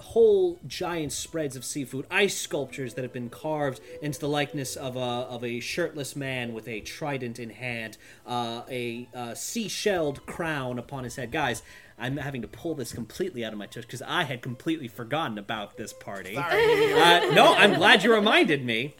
whole 0.00 0.58
giant 0.66 1.12
spreads 1.12 1.56
of 1.56 1.64
seafood 1.64 2.06
ice 2.10 2.36
sculptures 2.36 2.94
that 2.94 3.02
have 3.02 3.12
been 3.12 3.30
carved 3.30 3.80
into 4.02 4.18
the 4.18 4.28
likeness 4.28 4.76
of 4.76 4.96
a, 4.96 5.00
of 5.00 5.44
a 5.44 5.60
shirtless 5.60 6.14
man 6.16 6.52
with 6.52 6.68
a 6.68 6.80
trident 6.80 7.38
in 7.38 7.50
hand 7.50 7.96
uh, 8.26 8.62
a 8.70 9.08
uh, 9.14 9.34
seashelled 9.34 10.24
crown 10.26 10.78
upon 10.78 11.04
his 11.04 11.16
head. 11.16 11.30
Guys 11.30 11.62
i'm 11.98 12.16
having 12.18 12.42
to 12.42 12.48
pull 12.48 12.74
this 12.74 12.92
completely 12.92 13.44
out 13.44 13.52
of 13.52 13.58
my 13.58 13.66
tush 13.66 13.84
because 13.84 14.02
i 14.02 14.22
had 14.24 14.42
completely 14.42 14.88
forgotten 14.88 15.38
about 15.38 15.76
this 15.76 15.92
party. 15.92 16.36
Uh, 16.36 17.32
no 17.32 17.54
i'm 17.54 17.74
glad 17.74 18.02
you 18.02 18.12
reminded 18.14 18.64
me. 18.64 18.94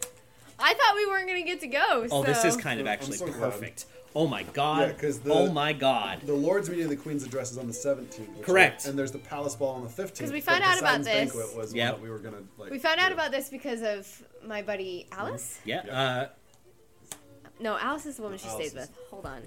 I 0.58 0.72
thought 0.72 0.94
we 0.94 1.06
weren't 1.06 1.26
gonna 1.26 1.42
get 1.42 1.60
to 1.60 1.66
go. 1.66 2.06
oh 2.10 2.22
this 2.24 2.42
so- 2.42 2.48
is 2.48 2.56
kind 2.56 2.80
of 2.80 2.86
actually 2.86 3.18
so 3.18 3.26
glad. 3.26 3.52
perfect 3.52 3.84
oh 4.16 4.26
my 4.26 4.42
god 4.42 4.88
Yeah, 4.88 4.92
'cause 4.94 5.18
the- 5.20 5.32
oh 5.32 5.52
my 5.52 5.72
god 5.72 6.22
The 6.22 6.32
Lord's 6.32 6.68
meeting 6.70 6.84
of 6.84 6.90
the 6.90 6.96
Queen's 6.96 7.22
address 7.22 7.52
is 7.52 7.58
on 7.58 7.66
the 7.66 7.72
seventeenth. 7.72 8.42
Correct. 8.42 8.86
And 8.86 8.98
there's 8.98 9.12
the 9.12 9.18
Palace 9.18 9.54
Ball 9.54 9.74
on 9.74 9.82
the 9.84 9.88
fifteenth. 9.90 10.28
'Cause 10.30 10.32
we 10.32 10.40
found 10.40 10.64
out 10.64 10.78
about 10.78 11.04
this. 11.04 11.32
Banquet 11.32 11.56
was 11.56 11.74
Yep. 11.74 12.00
we 12.00 12.08
were 12.10 12.18
gonna 12.18 12.42
like. 12.58 12.70
We 12.70 12.78
found 12.78 12.98
out 12.98 13.08
do. 13.08 13.14
about 13.14 13.30
this 13.30 13.48
because 13.50 13.82
of 13.82 14.22
my 14.44 14.62
buddy 14.62 15.06
Alice. 15.12 15.58
yeah, 15.64 15.82
Yeah. 15.86 16.00
Uh, 16.00 16.28
No, 17.60 17.78
Alice 17.78 18.06
is 18.06 18.16
the 18.16 18.22
woman 18.22 18.38
she 18.38 18.48
Alice 18.48 18.68
stays 18.70 18.74
with. 18.74 18.90
Hold 19.10 19.26
on. 19.26 19.42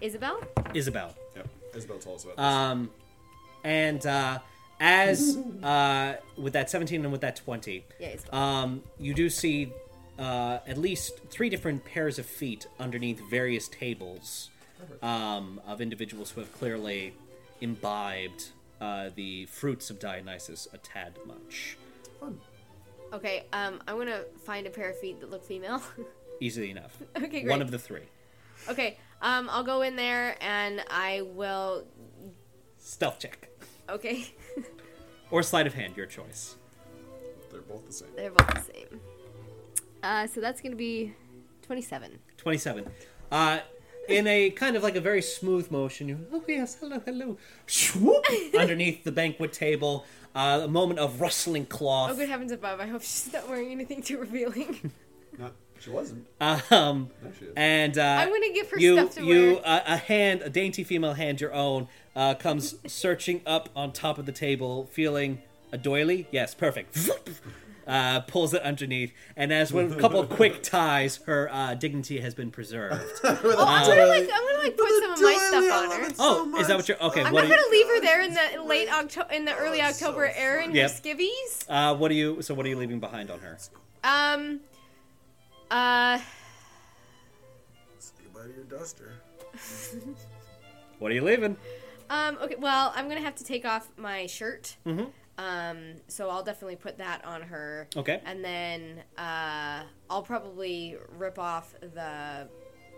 Isabel? 0.00 0.40
isabel 0.74 1.14
Yep. 1.36 1.48
Isabel 1.76 1.98
told 1.98 2.16
us 2.16 2.24
about 2.24 2.36
this. 2.36 2.44
Um, 2.44 2.90
and 3.64 4.04
uh, 4.06 4.38
as 4.80 5.36
uh, 5.62 6.16
with 6.36 6.52
that 6.54 6.68
17 6.70 7.02
and 7.04 7.12
with 7.12 7.20
that 7.20 7.36
20, 7.36 7.84
Yeah, 8.00 8.08
Isabel. 8.08 8.34
um, 8.38 8.82
you 8.98 9.14
do 9.14 9.30
see 9.30 9.72
uh, 10.18 10.58
at 10.66 10.78
least 10.78 11.20
three 11.30 11.48
different 11.48 11.84
pairs 11.84 12.18
of 12.18 12.26
feet 12.26 12.66
underneath 12.78 13.20
various 13.30 13.68
tables 13.68 14.50
um, 15.02 15.60
of 15.66 15.80
individuals 15.80 16.30
who 16.30 16.40
have 16.40 16.52
clearly 16.52 17.14
imbibed 17.60 18.46
uh, 18.80 19.10
the 19.14 19.46
fruits 19.46 19.90
of 19.90 19.98
Dionysus 20.00 20.66
a 20.72 20.78
tad 20.78 21.18
much. 21.26 21.76
Fun. 22.20 22.40
okay, 23.12 23.44
um, 23.52 23.80
I'm 23.86 23.96
gonna 23.96 24.22
find 24.44 24.66
a 24.66 24.70
pair 24.70 24.90
of 24.90 24.98
feet 24.98 25.20
that 25.20 25.30
look 25.30 25.44
female. 25.44 25.80
Easily 26.40 26.70
enough. 26.70 26.96
okay, 27.16 27.28
great. 27.42 27.48
One 27.48 27.62
of 27.62 27.70
the 27.70 27.78
three. 27.78 28.02
Okay, 28.68 28.98
um, 29.20 29.48
I'll 29.50 29.62
go 29.64 29.82
in 29.82 29.94
there 29.96 30.36
and 30.40 30.82
I 30.90 31.22
will. 31.22 31.86
Stealth 32.78 33.20
check. 33.20 33.48
Okay, 33.88 34.34
Or 35.30 35.42
sleight 35.42 35.66
of 35.66 35.74
hand, 35.74 35.96
your 35.96 36.06
choice. 36.06 36.56
They're 37.50 37.60
both 37.62 37.86
the 37.86 37.92
same. 37.92 38.08
they're 38.16 38.30
both 38.30 38.48
the 38.48 38.60
same. 38.72 39.00
Uh, 40.02 40.26
so 40.26 40.40
that's 40.40 40.60
gonna 40.60 40.76
be 40.76 41.14
27. 41.62 42.18
27. 42.36 42.86
Uh, 43.30 43.60
in 44.08 44.26
a 44.26 44.50
kind 44.50 44.76
of 44.76 44.82
like 44.82 44.96
a 44.96 45.00
very 45.00 45.22
smooth 45.22 45.70
motion, 45.70 46.08
you, 46.08 46.26
oh 46.32 46.42
yes, 46.48 46.76
hello, 46.80 47.00
hello, 47.04 47.36
swoop 47.66 48.24
underneath 48.58 49.04
the 49.04 49.12
banquet 49.12 49.52
table. 49.52 50.04
Uh, 50.34 50.62
a 50.64 50.68
moment 50.68 50.98
of 50.98 51.20
rustling 51.20 51.66
cloth. 51.66 52.04
Oh, 52.10 52.14
cloth. 52.14 52.18
good 52.18 52.28
heavens 52.30 52.52
above! 52.52 52.80
I 52.80 52.86
hope 52.86 53.02
she's 53.02 53.30
not 53.32 53.48
wearing 53.48 53.70
anything 53.70 54.02
too 54.02 54.18
revealing. 54.18 54.90
Not, 55.38 55.52
she 55.78 55.88
wasn't. 55.90 56.26
Um, 56.40 57.10
No, 57.22 57.30
she 57.38 57.44
is. 57.46 57.52
and 57.56 57.96
uh, 57.98 58.02
I'm 58.20 58.28
gonna 58.28 58.52
give 58.52 58.70
her 58.70 58.78
you, 58.78 58.96
stuff 58.96 59.14
to 59.16 59.24
you, 59.24 59.54
wear. 59.54 59.62
uh, 59.64 59.80
a 59.86 59.96
hand, 59.98 60.40
a 60.42 60.50
dainty 60.50 60.84
female 60.84 61.12
hand, 61.14 61.40
your 61.40 61.52
own, 61.54 61.88
uh, 62.16 62.34
comes 62.34 62.74
searching 62.92 63.40
up 63.46 63.68
on 63.76 63.92
top 63.92 64.18
of 64.18 64.26
the 64.26 64.32
table, 64.32 64.86
feeling 64.86 65.40
a 65.70 65.78
doily. 65.78 66.26
Yes, 66.30 66.54
perfect. 66.54 66.98
Uh, 67.86 68.20
pulls 68.20 68.54
it 68.54 68.62
underneath, 68.62 69.12
and 69.36 69.52
as 69.52 69.72
with 69.72 69.92
a 69.92 69.96
couple 69.96 70.20
of 70.20 70.28
quick 70.38 70.62
ties, 70.62 71.16
her 71.26 71.48
uh, 71.52 71.74
dignity 71.74 72.20
has 72.20 72.32
been 72.34 72.50
preserved. 72.50 73.02
oh, 73.24 73.64
I'm 73.66 73.86
gonna 73.88 74.06
like, 74.06 74.22
I'm 74.32 74.46
gonna 74.46 74.58
like 74.62 74.76
put 74.76 74.88
some 75.02 75.10
of 75.12 75.20
my 75.20 75.34
stuff 75.48 75.72
on 75.72 75.90
her. 76.00 76.14
Oh, 76.20 76.60
is 76.60 76.68
that 76.68 76.76
what 76.76 76.86
you're? 76.88 77.02
Okay, 77.02 77.22
I'm 77.22 77.32
what 77.32 77.48
not 77.48 77.50
gonna 77.50 77.70
leave 77.72 77.86
her 77.88 78.00
there 78.00 78.22
in 78.22 78.34
the 78.34 78.62
late 78.64 78.88
October, 78.92 79.32
in 79.32 79.44
the 79.44 79.54
early 79.56 79.80
Oh, 79.80 79.90
so 79.90 80.06
October 80.06 80.26
air 80.34 80.60
in 80.60 80.72
Yep. 80.72 80.90
her 80.90 80.96
skivvies. 80.96 81.64
Uh, 81.68 81.96
what 81.96 82.08
do 82.08 82.14
you? 82.14 82.40
So 82.42 82.54
what 82.54 82.64
are 82.66 82.68
you 82.68 82.76
leaving 82.78 83.00
behind 83.00 83.30
on 83.32 83.40
her? 83.40 83.58
Um, 84.04 84.60
uh, 85.70 86.18
side 88.42 88.50
of 88.50 88.56
your 88.56 88.64
duster. 88.64 89.12
What 90.98 91.10
are 91.10 91.14
you 91.14 91.22
leaving? 91.24 91.56
Um, 92.10 92.38
okay, 92.42 92.54
well, 92.58 92.92
I'm 92.94 93.08
gonna 93.08 93.20
have 93.22 93.34
to 93.36 93.44
take 93.44 93.64
off 93.64 93.88
my 93.96 94.26
shirt. 94.26 94.76
Mhm. 94.86 95.10
Um, 95.42 95.94
so 96.06 96.30
I'll 96.30 96.44
definitely 96.44 96.76
put 96.76 96.98
that 96.98 97.24
on 97.24 97.42
her. 97.42 97.88
Okay. 97.96 98.20
And 98.24 98.44
then 98.44 99.02
uh, 99.18 99.82
I'll 100.08 100.22
probably 100.22 100.96
rip 101.16 101.38
off 101.38 101.74
the 101.80 102.48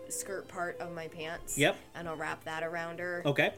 skirt 0.09 0.47
part 0.47 0.79
of 0.79 0.93
my 0.93 1.07
pants. 1.07 1.57
Yep. 1.57 1.75
And 1.95 2.07
I'll 2.07 2.15
wrap 2.15 2.43
that 2.43 2.63
around 2.63 2.99
her. 2.99 3.23
Okay. 3.25 3.53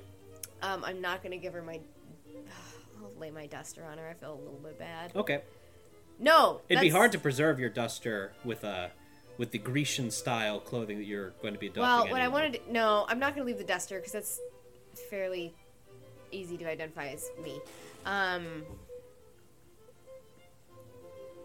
Um, 0.61 0.83
I'm 0.85 1.01
not 1.01 1.21
gonna 1.21 1.37
give 1.37 1.53
her 1.53 1.61
my. 1.61 1.79
I'll 3.01 3.19
lay 3.19 3.29
my 3.29 3.45
duster 3.47 3.83
on 3.83 3.97
her. 3.97 4.09
I 4.09 4.13
feel 4.13 4.33
a 4.33 4.41
little 4.41 4.59
bit 4.63 4.79
bad. 4.79 5.11
Okay. 5.15 5.41
No. 6.19 6.61
It'd 6.69 6.81
be 6.81 6.87
that's- 6.87 6.93
hard 6.93 7.11
to 7.11 7.19
preserve 7.19 7.59
your 7.59 7.69
duster 7.69 8.33
with 8.45 8.63
uh 8.63 8.87
with 9.37 9.51
the 9.51 9.59
Grecian 9.59 10.09
style 10.09 10.59
clothing 10.59 10.97
that 10.97 11.05
you're 11.05 11.29
going 11.41 11.53
to 11.53 11.59
be 11.59 11.67
adopting. 11.67 11.83
Well, 11.83 12.07
what 12.11 12.21
I 12.21 12.25
anyway. 12.25 12.33
wanted. 12.33 12.65
To, 12.65 12.73
no, 12.73 13.05
I'm 13.07 13.19
not 13.19 13.35
gonna 13.35 13.45
leave 13.45 13.59
the 13.59 13.63
duster 13.63 13.97
because 13.97 14.13
that's 14.13 14.39
fairly 15.09 15.53
easy 16.31 16.57
to 16.57 16.69
identify 16.69 17.07
as 17.07 17.29
me. 17.43 17.59
Um, 18.07 18.63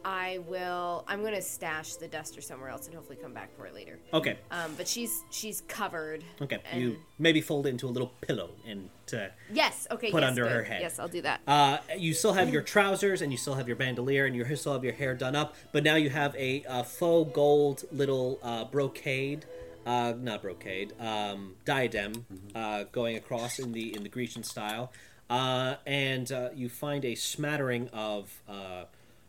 I 0.05 0.39
will. 0.49 1.05
I'm 1.07 1.23
gonna 1.23 1.41
stash 1.43 1.95
the 1.95 2.09
duster 2.09 2.41
somewhere 2.41 2.71
else 2.71 2.87
and 2.87 2.95
hopefully 2.95 3.19
come 3.21 3.33
back 3.33 3.55
for 3.57 3.67
it 3.67 3.75
later. 3.75 3.99
Okay. 4.13 4.37
Um, 4.51 4.73
but 4.77 4.89
she's 4.89 5.23
she's 5.31 5.63
covered. 5.69 6.25
Okay. 6.41 6.59
and- 6.73 6.81
You 6.81 6.97
maybe 7.19 7.41
fold 7.41 7.67
it 7.67 7.71
into 7.71 7.87
a 7.87 7.91
little 7.91 8.13
pillow 8.21 8.51
and 8.67 8.91
to 9.07 9.31
Yes. 9.53 9.87
Okay. 9.93 10.11
Put 10.11 10.23
yes, 10.23 10.29
under 10.31 10.49
her 10.49 10.65
head. 10.65 10.81
Yes, 10.81 10.99
I'll 10.99 11.07
do 11.09 11.23
that. 11.23 11.41
Uh, 11.47 11.79
you 11.97 12.15
still 12.15 12.33
have 12.33 12.53
your 12.53 12.63
trousers 12.63 13.23
and 13.23 13.31
you 13.31 13.39
still 13.39 13.55
have 13.55 13.69
your 13.69 13.77
bandolier 13.77 14.25
and 14.27 14.35
you 14.35 14.45
still 14.57 14.73
have 14.73 14.83
your 14.85 14.95
hair 14.95 15.15
done 15.15 15.37
up, 15.37 15.55
but 15.73 15.85
now 15.85 15.95
you 15.95 16.11
have 16.11 16.35
a, 16.37 16.65
uh 16.65 16.83
faux 16.83 17.31
gold 17.33 17.85
little 17.93 18.41
uh, 18.43 18.65
brocade, 18.65 19.45
uh, 19.87 20.15
not 20.19 20.43
brocade, 20.43 20.95
um, 21.01 21.55
diadem 21.65 22.27
uh, 22.57 22.85
going 22.91 23.17
across 23.17 23.59
in 23.61 23.71
the 23.73 23.95
in 23.95 24.03
the 24.03 24.09
Grecian 24.09 24.43
style, 24.43 24.93
uh, 25.31 25.77
and 25.87 26.31
uh, 26.33 26.51
you 26.55 26.69
find 26.69 27.05
a 27.05 27.15
smattering 27.15 27.89
of. 27.93 28.43
Uh, 28.49 28.85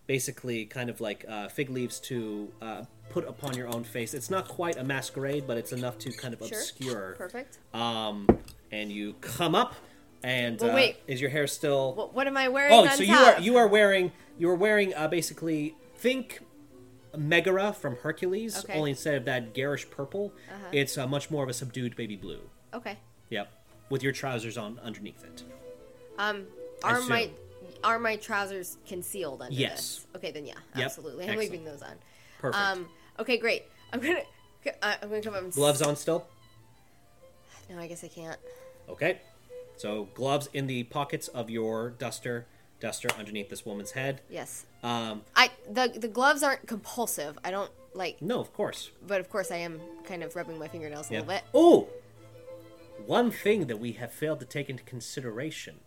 Basically, 0.05 0.65
kind 0.65 0.89
of 0.89 0.99
like 0.99 1.23
uh, 1.29 1.47
fig 1.47 1.69
leaves 1.69 1.97
to 2.01 2.51
uh, 2.61 2.83
put 3.09 3.25
upon 3.25 3.55
your 3.55 3.73
own 3.73 3.85
face. 3.85 4.13
It's 4.13 4.29
not 4.29 4.49
quite 4.49 4.75
a 4.75 4.83
masquerade, 4.83 5.45
but 5.47 5.55
it's 5.57 5.71
enough 5.71 5.97
to 5.99 6.11
kind 6.11 6.33
of 6.33 6.41
Sure. 6.45 6.57
obscure. 6.59 7.15
Perfect. 7.17 7.57
Um, 7.73 8.27
and 8.69 8.91
you 8.91 9.13
come 9.21 9.55
up, 9.55 9.75
and 10.21 10.59
Well, 10.59 10.71
uh, 10.71 10.75
wait. 10.75 10.97
is 11.07 11.21
your 11.21 11.29
hair 11.29 11.47
still? 11.47 11.93
What, 11.95 12.13
what 12.13 12.27
am 12.27 12.35
I 12.35 12.49
wearing? 12.49 12.73
Oh, 12.73 12.85
so 12.87 13.01
you 13.01 13.13
are 13.15 13.39
you 13.39 13.55
are 13.55 13.65
wearing 13.67 14.11
you 14.37 14.49
are 14.49 14.55
wearing 14.55 14.93
uh, 14.93 15.07
basically 15.07 15.73
think 15.95 16.41
Megara 17.17 17.71
from 17.71 17.95
Hercules, 17.95 18.59
Okay. 18.65 18.73
only 18.77 18.89
instead 18.91 19.15
of 19.15 19.23
that 19.23 19.53
garish 19.53 19.89
purple, 19.89 20.33
Uh-huh. 20.53 20.67
it's 20.73 20.97
uh, 20.97 21.07
much 21.07 21.31
more 21.31 21.43
of 21.43 21.49
a 21.49 21.53
subdued 21.53 21.95
baby 21.95 22.17
blue. 22.17 22.41
Okay. 22.73 22.97
Yep, 23.29 23.49
with 23.89 24.03
your 24.03 24.11
trousers 24.11 24.57
on 24.57 24.79
underneath 24.83 25.23
it. 25.23 25.43
Um, 26.17 26.45
are 26.83 27.01
my 27.01 27.29
are 27.83 27.99
my 27.99 28.15
trousers 28.15 28.77
concealed 28.87 29.41
under 29.41 29.53
Yes. 29.53 29.71
this? 29.75 30.07
Okay, 30.15 30.31
then 30.31 30.45
yeah, 30.45 30.53
Yep. 30.75 30.85
absolutely. 30.85 31.23
I'm 31.25 31.31
Excellent. 31.31 31.51
leaving 31.51 31.65
those 31.65 31.81
on. 31.81 31.95
Perfect. 32.39 32.61
Um. 32.63 32.89
Okay, 33.19 33.37
great. 33.37 33.63
I'm 33.91 33.99
gonna. 33.99 34.21
uh, 34.81 34.95
I'm 35.01 35.09
gonna 35.09 35.21
come 35.21 35.33
up 35.35 35.43
and. 35.43 35.51
gloves 35.53 35.81
on 35.81 35.95
still. 35.95 36.27
No, 37.69 37.79
I 37.79 37.87
guess 37.87 38.03
I 38.03 38.07
can't. 38.07 38.39
Okay, 38.89 39.21
so 39.77 40.09
gloves 40.13 40.49
in 40.53 40.67
the 40.67 40.83
pockets 40.83 41.27
of 41.29 41.49
your 41.49 41.89
duster, 41.91 42.45
duster 42.79 43.09
underneath 43.17 43.49
this 43.49 43.65
woman's 43.65 43.91
head. 43.91 44.21
Yes. 44.29 44.65
Um, 44.83 45.23
I 45.35 45.51
the 45.69 45.87
the 45.95 46.07
gloves 46.09 46.43
aren't 46.43 46.67
compulsive. 46.67 47.37
I 47.43 47.51
don't 47.51 47.71
like, 47.93 48.21
no, 48.21 48.39
of 48.39 48.51
course. 48.53 48.89
but 49.05 49.19
of 49.19 49.29
course 49.29 49.51
I 49.51 49.57
am 49.57 49.79
kind 50.05 50.23
of 50.23 50.35
rubbing 50.35 50.57
my 50.59 50.67
fingernails 50.67 51.09
a 51.09 51.13
Yeah. 51.13 51.19
little 51.21 51.33
bit. 51.35 51.43
Oh, 51.53 51.87
one 53.05 53.31
thing 53.31 53.67
that 53.67 53.77
we 53.77 53.93
have 53.93 54.11
failed 54.11 54.39
to 54.41 54.45
take 54.45 54.69
into 54.69 54.83
consideration. 54.83 55.79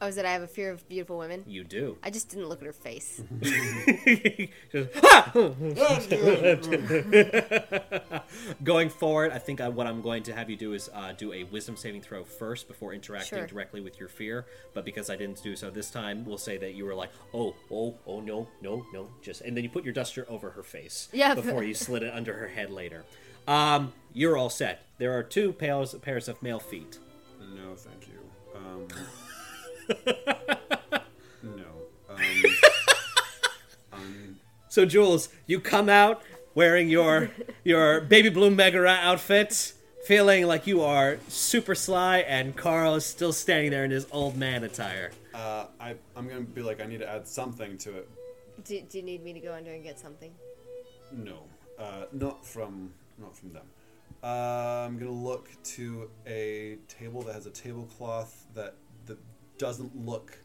Oh, 0.00 0.06
is 0.06 0.14
that 0.14 0.24
I 0.24 0.30
have 0.32 0.42
a 0.42 0.46
fear 0.46 0.70
of 0.70 0.88
beautiful 0.88 1.18
women? 1.18 1.42
You 1.46 1.64
do. 1.64 1.98
I 2.04 2.10
just 2.10 2.28
didn't 2.28 2.48
look 2.48 2.60
at 2.60 2.66
her 2.66 2.72
face. 2.72 3.20
Just, 4.70 4.90
"Ha!" 5.02 5.32
going 8.64 8.88
forward, 8.90 9.32
I 9.32 9.38
think 9.38 9.60
I, 9.60 9.68
what 9.68 9.86
I'm 9.86 10.02
going 10.02 10.22
to 10.24 10.34
have 10.34 10.50
you 10.50 10.56
do 10.56 10.72
is 10.72 10.90
uh, 10.94 11.12
do 11.12 11.32
a 11.32 11.44
wisdom 11.44 11.76
saving 11.76 12.02
throw 12.02 12.24
first 12.24 12.68
before 12.68 12.92
interacting 12.94 13.38
Sure. 13.38 13.46
directly 13.46 13.80
with 13.80 13.98
your 13.98 14.08
fear. 14.08 14.46
But 14.74 14.84
because 14.84 15.10
I 15.10 15.16
didn't 15.16 15.42
do 15.42 15.56
so 15.56 15.70
this 15.70 15.90
time, 15.90 16.24
we'll 16.24 16.38
say 16.38 16.56
that 16.58 16.74
you 16.74 16.84
were 16.84 16.94
like, 16.94 17.10
oh, 17.34 17.54
oh, 17.70 17.94
oh, 18.06 18.20
no, 18.20 18.48
no, 18.62 18.84
no, 18.92 19.08
just, 19.22 19.40
and 19.42 19.56
then 19.56 19.64
you 19.64 19.70
put 19.70 19.84
your 19.84 19.92
duster 19.94 20.26
over 20.28 20.50
her 20.50 20.62
face 20.62 21.08
Yeah. 21.12 21.34
before 21.34 21.64
you 21.64 21.74
slid 21.74 22.02
it 22.02 22.12
under 22.14 22.34
her 22.34 22.48
head 22.48 22.70
later. 22.70 23.04
Um, 23.46 23.92
you're 24.12 24.36
all 24.36 24.50
set. 24.50 24.84
There 24.98 25.16
are 25.18 25.22
two 25.22 25.52
pairs, 25.52 25.94
pairs 25.94 26.28
of 26.28 26.42
male 26.42 26.60
feet. 26.60 26.98
No, 27.40 27.74
thank 27.74 28.06
you. 28.08 28.18
Um, 28.54 28.86
no. 31.42 31.64
Um, 32.08 32.20
um, 33.92 34.36
So 34.68 34.84
Jules, 34.84 35.28
you 35.46 35.60
come 35.60 35.88
out 35.88 36.22
wearing 36.54 36.88
your 36.88 37.30
your 37.64 38.00
baby 38.00 38.28
blue 38.28 38.50
Megara 38.50 38.98
outfit, 39.02 39.72
feeling 40.06 40.46
like 40.46 40.66
you 40.66 40.82
are 40.82 41.18
super 41.28 41.74
sly, 41.74 42.18
and 42.18 42.56
Carl 42.56 42.94
is 42.96 43.06
still 43.06 43.32
standing 43.32 43.70
there 43.70 43.84
in 43.84 43.90
his 43.90 44.06
old 44.10 44.36
man 44.36 44.64
attire. 44.64 45.10
uh, 45.34 45.66
I, 45.80 45.94
I'm 46.16 46.28
gonna 46.28 46.40
be 46.40 46.62
like, 46.62 46.80
I 46.80 46.86
need 46.86 46.98
to 47.00 47.08
add 47.10 47.26
something 47.28 47.78
to 47.78 47.96
it. 47.98 48.08
do, 48.64 48.80
do 48.82 48.98
you 48.98 49.04
need 49.04 49.22
me 49.22 49.32
to 49.32 49.40
go 49.40 49.54
under 49.54 49.70
and 49.72 49.82
get 49.84 49.98
something? 49.98 50.32
No, 51.12 51.38
uh, 51.78 52.04
not 52.12 52.44
from 52.44 52.92
not 53.18 53.36
from 53.36 53.52
them. 53.52 53.66
Uh, 54.22 54.84
I'm 54.86 54.98
gonna 54.98 55.10
look 55.12 55.48
to 55.76 56.10
a 56.26 56.76
table 56.88 57.22
that 57.22 57.34
has 57.34 57.46
a 57.46 57.50
tablecloth 57.50 58.46
that 58.54 58.74
that 59.06 59.18
doesn't 59.58 59.94
look 60.06 60.38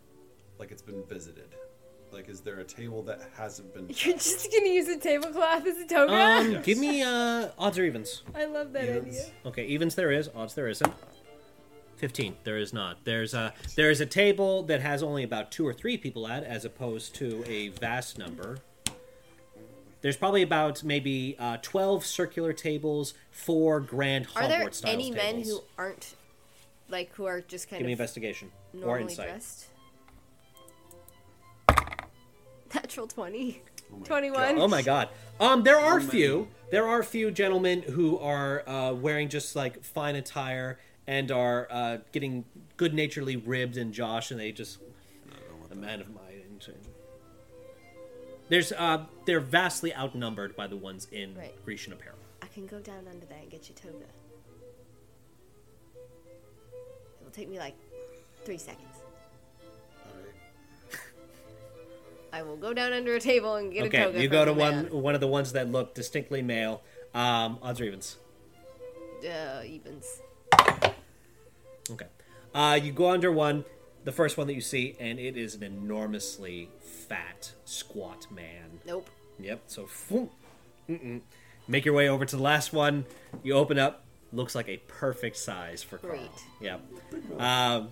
like 0.59 0.72
it's 0.72 0.82
been 0.82 1.03
visited. 1.07 1.55
Like, 2.11 2.30
is 2.30 2.41
there 2.41 2.59
a 2.59 2.64
table 2.64 3.01
that 3.03 3.22
hasn't 3.36 3.74
been? 3.74 3.86
You're 3.89 4.14
just 4.18 4.51
gonna 4.51 4.68
use 4.70 4.88
a 4.88 4.97
tablecloth 4.99 5.66
as 5.66 5.78
a 5.78 5.88
toga? 5.88 6.14
Um, 6.14 6.51
Yes. 6.51 6.66
give 6.66 6.78
me 6.78 7.01
uh, 7.01 7.49
odds 7.57 7.80
or 7.80 7.86
evens. 7.86 8.22
I 8.36 8.45
love 8.45 8.72
that 8.74 8.84
Evens? 8.88 9.18
idea. 9.18 9.32
Okay, 9.47 9.66
evens 9.66 9.95
there 9.95 10.11
is, 10.11 10.30
odds 10.36 10.53
there 10.53 10.68
isn't. 10.68 10.93
Fifteen, 11.95 12.36
there 12.43 12.57
is 12.57 12.74
not. 12.74 13.03
There's 13.05 13.34
a 13.34 13.53
there 13.76 13.89
is 13.89 14.01
a 14.01 14.05
table 14.05 14.61
that 14.64 14.82
has 14.82 15.01
only 15.01 15.24
about 15.24 15.51
two 15.51 15.66
or 15.66 15.74
three 15.74 15.97
people 15.97 16.28
at, 16.28 16.43
as 16.43 16.66
opposed 16.66 17.16
to 17.16 17.43
a 17.47 17.70
vast 17.70 18.18
number. 18.18 18.57
There's 20.01 20.18
probably 20.18 20.41
about 20.41 20.84
maybe 20.84 21.36
uh, 21.39 21.57
twelve 21.61 22.05
circular 22.05 22.51
tables, 22.51 23.14
four 23.32 23.80
grand 23.80 24.28
Hogwarts 24.28 24.36
Are 24.43 24.47
there 24.49 24.59
Hogwarts 24.68 24.74
style 24.76 24.91
any 24.93 25.11
men 25.11 25.43
who 25.43 25.64
aren't 25.78 26.16
like 26.90 27.14
who 27.14 27.26
are 27.26 27.42
just 27.42 27.70
kind 27.70 27.80
Give 27.80 27.88
me 27.88 27.94
of 27.94 28.00
investigation 28.00 28.52
or 28.76 28.80
normally 28.80 29.04
insight. 29.14 29.28
dressed? 29.30 29.66
Natural 32.74 33.08
twenty. 33.08 33.62
Oh 33.92 33.98
my 34.00 34.06
21. 34.06 34.58
Oh 34.60 34.68
my 34.68 34.82
god. 34.82 35.10
Um, 35.40 35.64
there 35.64 35.80
are 35.80 36.00
How 36.00 36.08
few. 36.08 36.48
There 36.72 36.88
are 36.88 37.04
few 37.04 37.30
gentlemen 37.30 37.84
who 37.84 38.18
are 38.18 38.68
uh, 38.68 38.94
wearing 38.94 39.30
just 39.30 39.56
like 39.56 39.84
fine 39.84 40.16
attire 40.16 40.80
and 41.06 41.32
are 41.32 41.68
uh, 41.70 41.98
getting 42.12 42.46
good 42.78 42.94
naturedly 42.94 43.36
ribbed 43.38 43.78
and 43.78 43.94
Josh, 43.94 44.32
and 44.32 44.40
they 44.40 44.52
just 44.52 44.80
a 45.72 45.76
man 45.76 46.02
of 46.02 46.14
my. 46.14 46.22
There's 48.50 48.72
uh, 48.72 49.06
they're 49.26 49.40
vastly 49.40 49.96
outnumbered 49.96 50.56
by 50.56 50.68
the 50.68 50.76
ones 50.76 51.08
in 51.12 51.34
Right. 51.36 51.54
Grecian 51.66 51.94
apparel. 51.94 52.18
I 52.42 52.48
can 52.48 52.68
go 52.68 52.80
down 52.80 53.08
under 53.10 53.26
there 53.26 53.40
and 53.40 53.50
get 53.50 53.70
you 53.70 53.74
toga. 53.76 54.06
It 57.34 57.38
will 57.38 57.46
take 57.46 57.50
me 57.50 57.58
like 57.58 57.76
three 58.46 58.58
seconds. 58.58 58.96
Alright. 60.06 60.36
I 62.34 62.44
will 62.44 62.58
go 62.58 62.74
down 62.74 62.94
under 62.94 63.16
a 63.16 63.20
table 63.20 63.56
and 63.56 63.74
get 63.74 63.88
a 63.88 63.90
toga. 63.90 64.08
Okay, 64.10 64.22
you 64.22 64.28
go 64.28 64.46
to 64.46 64.54
one 64.54 64.84
man. 64.84 64.92
one 64.92 65.16
of 65.16 65.22
the 65.22 65.28
ones 65.28 65.54
that 65.54 65.72
look 65.72 65.96
distinctly 65.96 66.44
male. 66.44 66.84
Um, 67.16 67.58
odds 67.62 67.82
or 67.82 67.86
evens. 67.86 68.18
Uh, 69.24 69.64
evens. 69.66 70.22
Okay. 71.90 72.06
Uh, 72.54 72.80
you 72.82 72.92
go 72.92 73.10
under 73.10 73.32
one, 73.32 73.66
the 74.04 74.12
first 74.12 74.38
one 74.38 74.46
that 74.48 74.54
you 74.54 74.62
see, 74.62 74.96
and 75.00 75.20
it 75.20 75.36
is 75.36 75.56
an 75.56 75.64
enormously 75.64 76.70
fat, 76.82 77.54
squat 77.66 78.28
man. 78.32 78.80
Nope. 78.86 79.10
Yep. 79.40 79.62
So, 79.66 79.88
mm-mm. 80.88 81.22
make 81.68 81.86
your 81.86 81.96
way 81.96 82.10
over 82.10 82.26
to 82.26 82.36
the 82.36 82.44
last 82.44 82.74
one. 82.74 83.06
You 83.42 83.54
open 83.54 83.80
up. 83.80 84.03
Looks 84.34 84.56
like 84.56 84.68
a 84.68 84.78
perfect 84.88 85.38
size 85.38 85.84
for 85.84 86.00
Carl. 86.00 86.18
Great. 86.18 86.32
Yep. 86.60 86.82
Um, 87.40 87.90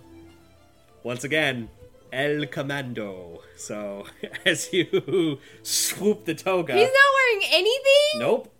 once 1.04 1.22
again, 1.22 1.68
El 2.12 2.46
Commando. 2.46 3.42
So 3.56 4.06
as 4.44 4.72
you 4.72 5.38
swoop 5.62 6.24
the 6.24 6.34
toga. 6.34 6.74
He's 6.74 6.88
not 6.88 6.92
wearing 6.92 7.42
anything. 7.52 8.18
Nope. 8.18 8.52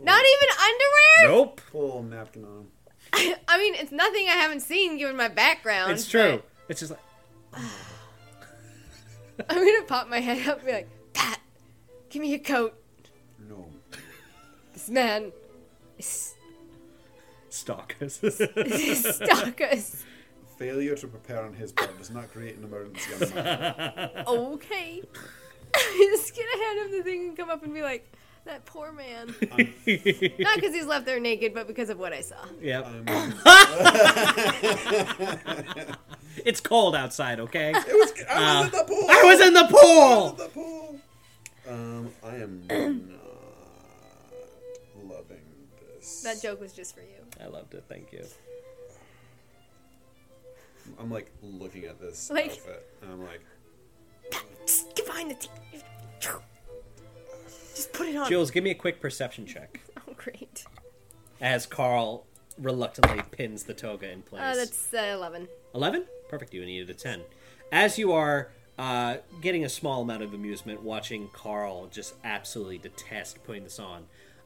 Not 0.00 0.24
even 0.24 0.48
underwear. 0.58 1.36
Nope. 1.36 1.60
Pull 1.70 2.00
a 2.00 2.02
napkin 2.02 2.44
on. 2.44 2.66
I 3.46 3.58
mean, 3.58 3.74
it's 3.76 3.92
nothing 3.92 4.26
I 4.26 4.32
haven't 4.32 4.60
seen 4.60 4.98
given 4.98 5.16
my 5.16 5.28
background. 5.28 5.92
It's 5.92 6.08
true. 6.08 6.42
It's 6.68 6.80
just 6.80 6.92
like 6.92 7.00
I'm 9.48 9.56
gonna 9.56 9.86
pop 9.86 10.08
my 10.08 10.18
head 10.18 10.48
up 10.48 10.58
and 10.58 10.66
be 10.66 10.72
like, 10.72 10.88
Pat, 11.12 11.38
give 12.10 12.22
me 12.22 12.34
a 12.34 12.38
coat. 12.38 12.74
No. 13.48 13.66
This 14.72 14.88
man 14.88 15.30
is 15.98 16.34
Stalkers. 17.52 18.14
Stalkers. 19.16 20.04
Failure 20.56 20.94
to 20.96 21.06
prepare 21.06 21.42
on 21.44 21.52
his 21.54 21.72
part 21.72 21.96
does 21.98 22.10
not 22.10 22.30
create 22.32 22.56
an 22.56 22.64
emergency 22.64 23.12
on 23.14 23.20
mine. 23.34 24.24
Okay. 24.26 25.02
Just 25.74 26.34
gonna 26.36 26.64
hand 26.64 26.78
him 26.80 26.90
the 26.98 27.02
thing 27.02 27.28
and 27.28 27.36
come 27.36 27.50
up 27.50 27.62
and 27.62 27.74
be 27.74 27.82
like, 27.82 28.10
that 28.44 28.64
poor 28.64 28.90
man. 28.92 29.34
Not 29.48 30.54
because 30.56 30.74
he's 30.74 30.86
left 30.86 31.06
there 31.06 31.20
naked, 31.20 31.54
but 31.54 31.66
because 31.66 31.90
of 31.90 31.98
what 31.98 32.12
I 32.12 32.20
saw. 32.22 32.36
yep. 32.60 32.86
I'm, 32.86 33.34
It's 36.44 36.60
cold 36.60 36.96
outside, 36.96 37.38
okay? 37.40 37.72
it 37.76 37.86
was, 37.86 38.12
I 38.28 38.62
was 38.62 38.66
in 38.66 38.72
the 38.72 38.84
pool. 38.84 39.06
I 39.10 39.22
was 39.22 39.40
in 39.40 39.52
the 39.52 39.60
I 39.60 39.62
was 39.62 39.70
pool! 39.70 40.30
in 40.30 40.36
the 40.36 40.48
pool. 40.48 41.00
Um, 41.68 42.10
I 42.24 42.36
am 42.36 42.66
not 42.68 42.78
loving 42.78 43.21
this. 46.02 46.22
That 46.22 46.42
joke 46.42 46.60
was 46.60 46.72
just 46.72 46.94
for 46.94 47.00
you. 47.00 47.24
I 47.40 47.46
loved 47.46 47.74
it, 47.74 47.84
thank 47.88 48.12
you. 48.12 48.24
I'm 50.98 51.10
like 51.10 51.30
looking 51.42 51.84
at 51.84 52.00
this 52.00 52.30
Like- 52.30 52.50
outfit, 52.52 52.86
and 53.02 53.12
I'm 53.12 53.22
like, 53.24 53.40
Just 54.66 54.94
get 54.94 55.06
behind 55.06 55.30
the 55.30 55.34
t- 55.34 55.48
Just 57.74 57.92
put 57.92 58.08
it 58.08 58.16
on. 58.16 58.28
Jules, 58.28 58.50
give 58.50 58.64
me 58.64 58.70
a 58.70 58.74
quick 58.74 59.00
perception 59.00 59.46
check 59.46 59.80
Oh, 60.08 60.14
great. 60.16 60.64
as 61.40 61.66
Carl 61.66 62.26
reluctantly 62.58 63.22
pins 63.30 63.64
the 63.64 63.74
toga 63.74 64.10
in 64.10 64.22
place. 64.22 64.42
Uh, 64.42 64.54
that's 64.54 64.92
uh, 64.94 65.14
11. 65.16 65.48
11? 65.74 66.04
Perfect, 66.28 66.52
you 66.54 66.64
needed 66.64 66.90
a 66.90 66.94
10. 66.94 67.22
As 67.70 67.98
you 67.98 68.12
are 68.12 68.50
uh, 68.78 69.16
getting 69.40 69.64
a 69.64 69.68
small 69.68 70.02
amount 70.02 70.22
of 70.22 70.34
amusement 70.34 70.82
watching 70.82 71.28
Carl 71.32 71.86
just 71.90 72.14
absolutely 72.24 72.78
detest 72.78 73.42
putting 73.44 73.64
this 73.64 73.78
on, 73.78 74.04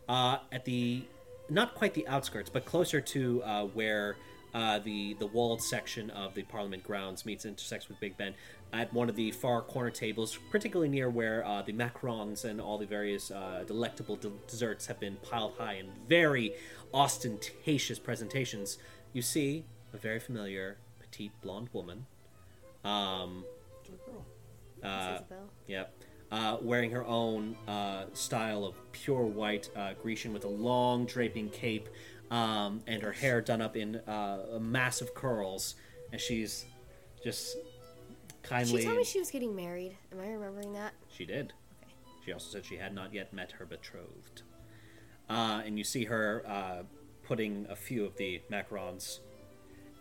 uh, 0.09 0.39
at 0.53 0.65
the, 0.65 1.03
not 1.49 1.75
quite 1.75 1.95
the 1.95 2.07
outskirts, 2.09 2.51
but 2.51 2.65
closer 2.65 3.01
to 3.01 3.43
uh, 3.43 3.65
where 3.67 4.17
uh, 4.55 4.79
the, 4.79 5.15
the 5.19 5.27
walled 5.27 5.61
section 5.61 6.11
of 6.11 6.35
the 6.35 6.43
Parliament 6.45 6.83
grounds 6.83 7.27
meets 7.27 7.45
intersects 7.45 7.89
with 7.89 8.01
Big 8.01 8.17
Ben, 8.17 8.35
at 8.73 8.93
one 8.93 9.09
of 9.09 9.17
the 9.17 9.31
far 9.31 9.63
corner 9.63 9.91
tables, 9.91 10.39
particularly 10.51 10.89
near 10.89 11.09
where 11.11 11.45
uh, 11.45 11.63
the 11.63 11.73
macarons 11.73 12.45
and 12.45 12.61
all 12.61 12.79
the 12.79 12.87
various 12.87 13.31
uh, 13.31 13.65
delectable 13.67 14.17
de- 14.17 14.33
desserts 14.49 14.87
have 14.87 14.99
been 14.99 15.17
piled 15.17 15.55
high 15.59 15.75
in 15.75 15.89
very 16.09 16.55
ostentatious 16.93 17.99
presentations, 17.99 18.79
you 19.13 19.23
see 19.23 19.65
a 19.93 19.97
very 19.97 20.19
familiar 20.19 20.79
petite 21.01 21.33
blonde 21.43 21.69
woman. 21.73 22.07
Um, 22.85 23.45
uh, 24.83 25.17
Isabel. 25.17 25.51
Yep. 25.67 25.95
Uh, 26.33 26.57
wearing 26.61 26.91
her 26.91 27.07
own 27.07 27.57
uh, 27.69 28.05
style 28.13 28.65
of 28.65 28.75
pure 28.91 29.23
white 29.23 29.71
uh, 29.77 29.93
Grecian 30.03 30.33
with 30.33 30.45
a 30.45 30.49
long 30.49 31.07
draping 31.07 31.49
cape 31.49 31.89
um, 32.33 32.83
and 32.89 33.01
her 33.01 33.13
hair 33.13 33.41
done 33.41 33.63
up 33.63 33.77
in 33.77 33.97
uh, 33.97 34.59
massive 34.61 35.15
curls. 35.15 35.77
And 36.11 36.21
she's 36.21 36.67
just 37.23 37.57
kindly. 38.43 38.81
She 38.81 38.87
told 38.87 38.99
me 38.99 39.05
she 39.05 39.21
was 39.21 39.31
getting 39.31 39.55
married. 39.55 39.97
Am 40.13 40.21
I 40.21 40.33
remembering 40.33 40.73
that? 40.73 40.95
She 41.09 41.25
did. 41.27 41.53
She 42.25 42.33
also 42.33 42.51
said 42.51 42.65
she 42.65 42.77
had 42.77 42.93
not 42.93 43.15
yet 43.15 43.33
met 43.33 43.53
her 43.53 43.65
betrothed. 43.65 44.43
Uh, 45.29 45.63
and 45.65 45.79
you 45.79 45.85
see 45.85 46.05
her 46.05 46.43
uh, 46.47 46.83
putting 47.23 47.67
a 47.71 47.77
few 47.77 48.05
of 48.05 48.17
the 48.17 48.41
macarons 48.51 49.21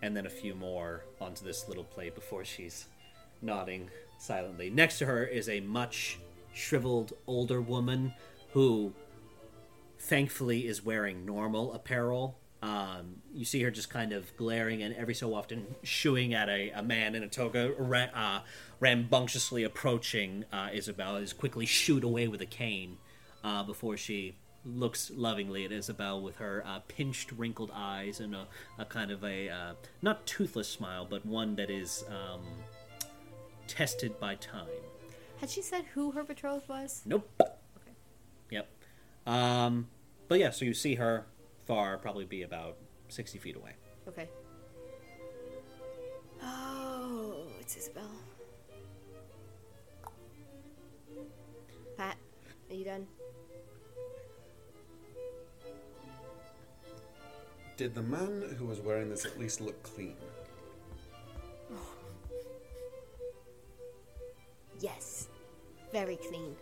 and 0.02 0.16
then 0.16 0.26
a 0.26 0.30
few 0.30 0.54
more 0.56 1.06
onto 1.20 1.44
this 1.44 1.68
little 1.68 1.84
plate 1.84 2.14
before 2.16 2.44
she's 2.44 2.88
nodding 3.42 3.90
silently. 4.18 4.70
Next 4.70 4.98
to 5.00 5.06
her 5.06 5.26
is 5.26 5.50
a 5.50 5.60
much 5.60 6.20
shriveled 6.54 7.14
older 7.28 7.62
woman 7.62 8.14
who 8.54 8.94
thankfully 10.00 10.68
is 10.68 10.84
wearing 10.84 11.26
normal 11.26 11.74
apparel. 11.74 12.38
Um, 12.62 13.18
you 13.34 13.46
see 13.46 13.62
her 13.64 13.70
just 13.70 13.90
kind 13.90 14.14
of 14.14 14.36
glaring 14.38 14.82
and 14.82 14.96
every 14.96 15.14
so 15.14 15.36
often 15.36 15.76
shooing 15.84 16.34
at 16.34 16.50
a, 16.50 16.72
a 16.72 16.82
man 16.82 17.14
in 17.14 17.24
a 17.24 17.28
toga, 17.28 17.74
ra- 17.78 18.08
uh, 18.14 18.40
rambunctiously 18.80 19.64
approaching 19.64 20.46
uh, 20.52 20.70
Isabel, 20.74 21.18
is 21.18 21.34
quickly 21.34 21.66
shooed 21.66 22.04
away 22.04 22.28
with 22.28 22.42
a 22.42 22.46
cane 22.46 22.98
uh, 23.44 23.64
before 23.64 23.98
she 23.98 24.38
looks 24.66 25.12
lovingly 25.16 25.64
at 25.66 25.72
Isabel 25.72 26.22
with 26.22 26.38
her 26.38 26.64
uh, 26.66 26.80
pinched, 26.88 27.32
wrinkled 27.34 27.72
eyes 27.74 28.20
and 28.20 28.34
a, 28.34 28.48
a 28.80 28.86
kind 28.86 29.12
of 29.12 29.24
a 29.24 29.50
uh, 29.50 29.74
not 30.02 30.26
toothless 30.26 30.68
smile, 30.68 31.06
but 31.08 31.26
one 31.26 31.56
that 31.58 31.70
is 31.70 32.04
um, 32.10 32.42
tested 33.68 34.20
by 34.20 34.36
time. 34.36 34.68
Had 35.38 35.50
she 35.50 35.62
said 35.62 35.86
who 35.94 36.12
her 36.12 36.24
betrothed 36.24 36.68
was? 36.70 37.02
Nope. 37.06 37.30
Okay. 37.42 37.92
Yep. 38.52 38.70
Um, 39.28 39.88
but 40.28 40.40
yeah, 40.40 40.52
so 40.52 40.66
you 40.66 40.74
see 40.74 40.96
her 40.96 41.26
far, 41.66 41.98
probably 41.98 42.26
be 42.26 42.44
about 42.44 42.78
60 43.10 43.38
feet 43.40 43.56
away. 43.56 43.74
Okay. 44.08 44.30
Oh, 46.44 47.48
it's 47.60 47.76
Isabel. 47.76 48.10
Pat, 51.98 52.18
are 52.70 52.76
you 52.76 52.86
done? 52.86 53.08
did 57.78 57.94
the 57.94 58.02
man 58.02 58.56
who 58.58 58.66
was 58.66 58.80
wearing 58.80 59.10
this 59.10 59.26
at 59.26 59.38
least 59.38 59.60
look 59.60 59.82
clean? 59.84 60.16
Yes. 64.86 65.30
Very 65.92 66.18
clean. 66.18 66.56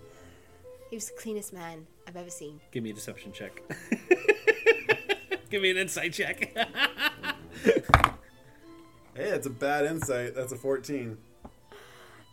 He 0.89 0.95
was 0.95 1.07
the 1.07 1.19
cleanest 1.19 1.51
man 1.51 1.85
I've 2.07 2.15
ever 2.15 2.29
seen. 2.29 2.61
Give 2.71 2.81
me 2.81 2.91
a 2.91 2.93
deception 2.93 3.33
check. 3.33 3.61
Give 5.49 5.61
me 5.61 5.71
an 5.71 5.77
insight 5.77 6.13
check. 6.13 6.55
Hey, 9.15 9.29
that's 9.29 9.45
a 9.45 9.51
bad 9.51 9.85
insight. 9.85 10.33
That's 10.33 10.53
a 10.53 10.55
14. 10.55 11.15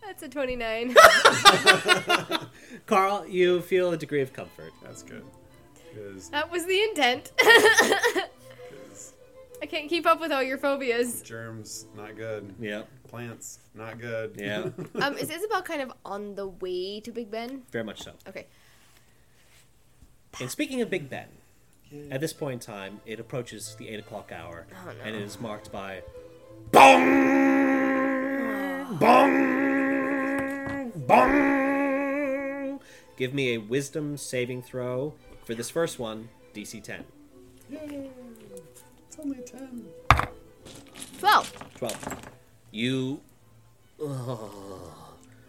That's 0.02 0.22
a 0.22 0.30
29. 0.30 0.96
Carl, 2.86 3.26
you 3.28 3.60
feel 3.60 3.92
a 3.92 3.98
degree 3.98 4.22
of 4.22 4.32
comfort. 4.32 4.72
That's 4.82 5.02
good. 5.02 5.22
That 6.30 6.50
was 6.50 6.64
the 6.64 6.82
intent. 6.82 7.32
I 9.62 9.66
can't 9.66 9.88
keep 9.88 10.06
up 10.06 10.20
with 10.20 10.32
all 10.32 10.42
your 10.42 10.58
phobias. 10.58 11.22
germs, 11.22 11.86
not 11.96 12.16
good. 12.16 12.54
Yep. 12.60 12.88
Plants, 13.08 13.58
not 13.74 14.00
good. 14.00 14.34
Yeah. 14.38 14.70
Um, 15.02 15.16
is 15.18 15.30
Isabel 15.30 15.62
kind 15.62 15.82
of 15.82 15.92
on 16.04 16.34
the 16.34 16.46
way 16.48 17.00
to 17.00 17.12
Big 17.12 17.30
Ben? 17.30 17.62
Very 17.70 17.84
much 17.84 18.02
so. 18.02 18.12
Okay. 18.28 18.46
And 20.40 20.50
speaking 20.50 20.80
of 20.80 20.88
Big 20.90 21.10
Ben, 21.10 21.26
at 22.10 22.20
this 22.20 22.32
point 22.32 22.54
in 22.54 22.60
time, 22.74 23.00
it 23.04 23.18
approaches 23.20 23.74
the 23.78 23.88
8 23.88 24.00
o'clock 24.00 24.32
hour, 24.32 24.66
Oh, 24.72 24.86
no. 24.86 24.92
and 25.04 25.14
it 25.16 25.22
is 25.22 25.40
marked 25.40 25.70
by 25.72 26.02
Bong! 26.72 27.06
Bong! 28.98 30.92
Bong! 31.06 32.80
Give 33.16 33.34
me 33.34 33.54
a 33.54 33.58
wisdom 33.58 34.16
saving 34.16 34.62
throw 34.62 35.14
for 35.44 35.54
this 35.54 35.68
first 35.68 35.98
one, 35.98 36.28
DC 36.54 36.82
10. 36.82 37.04
Yay. 37.70 38.10
It's 39.22 39.26
only 39.26 39.38
a 39.38 39.42
10. 39.42 39.86
12. 41.18 41.74
12. 41.74 42.18
You 42.70 43.20
ugh, 44.02 44.48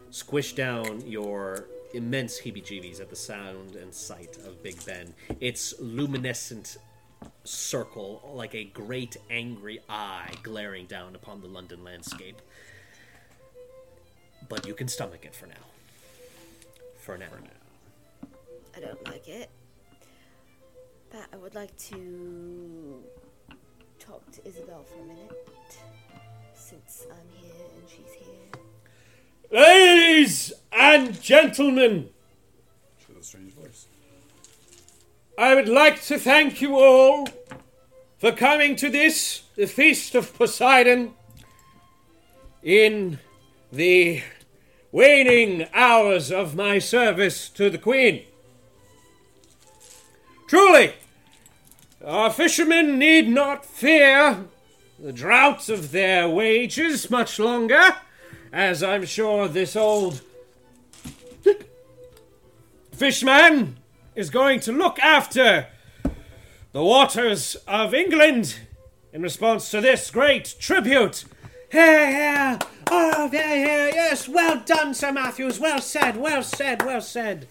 squish 0.10 0.54
down 0.54 1.08
your 1.08 1.68
immense 1.94 2.42
heebie 2.42 2.64
jeebies 2.64 3.00
at 3.00 3.10
the 3.10 3.16
sound 3.16 3.76
and 3.76 3.94
sight 3.94 4.36
of 4.46 4.62
Big 4.62 4.84
Ben. 4.86 5.14
Its 5.40 5.74
luminescent 5.80 6.78
circle 7.46 8.34
like 8.36 8.56
a 8.56 8.66
great 8.66 9.16
angry 9.30 9.80
eye 9.88 10.34
glaring 10.44 10.86
down 10.86 11.16
upon 11.16 11.40
the 11.40 11.48
London 11.48 11.82
landscape. 11.82 12.42
But 14.50 14.68
you 14.68 14.74
can 14.74 14.90
stomach 14.90 15.24
it 15.24 15.34
for 15.34 15.46
now. 15.46 15.54
For 17.00 17.18
now. 17.18 17.28
I 18.76 18.82
don't 18.82 19.08
like 19.08 19.30
it. 19.30 19.50
But 21.10 21.28
I 21.32 21.38
would 21.38 21.56
like 21.56 21.78
to 21.90 23.04
talk 24.12 24.30
to 24.30 24.46
Isabel 24.46 24.84
for 24.84 25.02
a 25.02 25.06
minute. 25.06 25.32
Since 26.54 27.06
I'm 27.10 27.30
here 27.42 27.66
and 27.78 27.90
she's 27.90 28.14
here. 28.14 28.62
Ladies 29.50 30.52
and 30.70 31.22
gentlemen, 31.22 32.10
She 33.00 33.14
a 33.18 33.24
strange 33.24 33.54
voice. 33.54 33.88
I 35.38 35.56
would 35.56 35.70
like 35.70 36.02
to 36.04 36.20
thank 36.20 36.62
you 36.62 36.76
all 36.76 37.30
for 38.18 38.34
coming 38.34 38.76
to 38.78 38.90
this, 38.90 39.44
the 39.56 39.66
Feast 39.66 40.14
of 40.14 40.34
Poseidon, 40.34 41.14
in 42.62 43.18
the 43.72 44.24
waning 44.92 45.68
hours 45.74 46.34
of 46.34 46.54
my 46.54 46.80
service 46.80 47.48
to 47.48 47.70
the 47.70 47.78
Queen. 47.78 48.26
Truly, 50.48 50.96
our 52.06 52.32
fishermen 52.32 52.98
need 52.98 53.28
not 53.28 53.66
fear 53.66 54.46
the 55.00 55.14
drought 55.14 55.70
of 55.70 55.92
their 55.92 56.30
wages 56.30 57.10
much 57.10 57.40
longer, 57.40 57.96
as 58.52 58.84
I'm 58.84 59.06
sure 59.06 59.48
this 59.48 59.76
old 59.76 60.22
fishman 62.92 63.78
is 64.16 64.30
going 64.30 64.60
to 64.62 64.72
look 64.72 65.00
after 65.00 65.68
the 66.72 66.84
waters 66.84 67.56
of 67.68 67.94
England 67.94 68.60
in 69.14 69.22
response 69.22 69.72
to 69.72 69.82
this 69.82 70.12
great 70.12 70.56
tribute. 70.60 71.26
Hear, 71.72 72.08
hear! 72.08 72.60
Oh, 72.90 73.30
there, 73.30 73.56
here! 73.56 73.92
Yes, 73.94 74.28
well 74.28 74.62
done, 74.66 74.94
Sir 74.94 75.12
Matthews. 75.12 75.60
Well 75.60 75.82
said, 75.82 76.18
well 76.18 76.44
said, 76.44 76.84
well 76.84 77.02
said. 77.02 77.48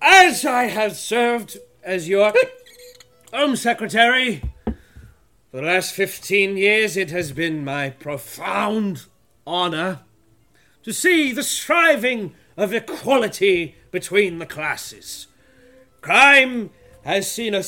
As 0.00 0.44
I 0.44 0.64
have 0.64 0.96
served 0.96 1.58
as 1.84 2.08
your 2.08 2.32
Home 3.32 3.56
Secretary 3.56 4.42
for 4.64 5.58
the 5.58 5.62
last 5.62 5.94
15 5.94 6.56
years, 6.56 6.96
it 6.96 7.10
has 7.10 7.32
been 7.32 7.64
my 7.64 7.90
profound 7.90 9.04
honor 9.46 10.00
to 10.82 10.92
see 10.92 11.32
the 11.32 11.42
striving 11.42 12.34
of 12.56 12.72
equality 12.72 13.76
between 13.90 14.38
the 14.38 14.46
classes. 14.46 15.26
Crime 16.00 16.70
has 17.04 17.30
seen 17.30 17.54
a 17.54 17.62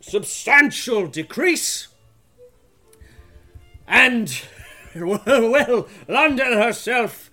substantial 0.00 1.06
decrease, 1.06 1.88
and, 3.88 4.42
well, 4.94 5.88
London 6.06 6.52
herself 6.52 7.30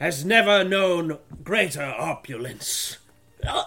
has 0.00 0.24
never 0.24 0.64
known 0.64 1.18
greater 1.42 1.94
opulence. 1.98 2.98
Uh, 3.46 3.64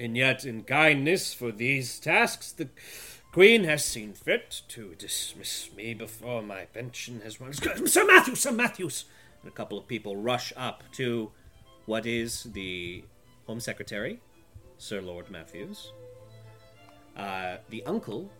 And 0.00 0.16
yet, 0.16 0.46
in 0.46 0.62
kindness 0.62 1.34
for 1.34 1.52
these 1.52 2.00
tasks, 2.00 2.52
the 2.52 2.70
Queen 3.32 3.64
has 3.64 3.84
seen 3.84 4.14
fit 4.14 4.62
to 4.68 4.94
dismiss 4.94 5.68
me 5.76 5.92
before 5.92 6.42
my 6.42 6.64
pension 6.64 7.20
has 7.22 7.38
run. 7.38 7.52
Sir 7.52 8.06
Matthews, 8.06 8.40
Sir 8.40 8.50
Matthews! 8.50 9.04
And 9.42 9.52
a 9.52 9.54
couple 9.54 9.76
of 9.76 9.86
people 9.86 10.16
rush 10.16 10.54
up 10.56 10.82
to 10.92 11.30
what 11.84 12.06
is 12.06 12.44
the 12.44 13.04
Home 13.46 13.60
Secretary, 13.60 14.20
Sir 14.78 15.02
Lord 15.02 15.30
Matthews, 15.30 15.92
uh, 17.14 17.58
the 17.68 17.84
uncle 17.84 18.30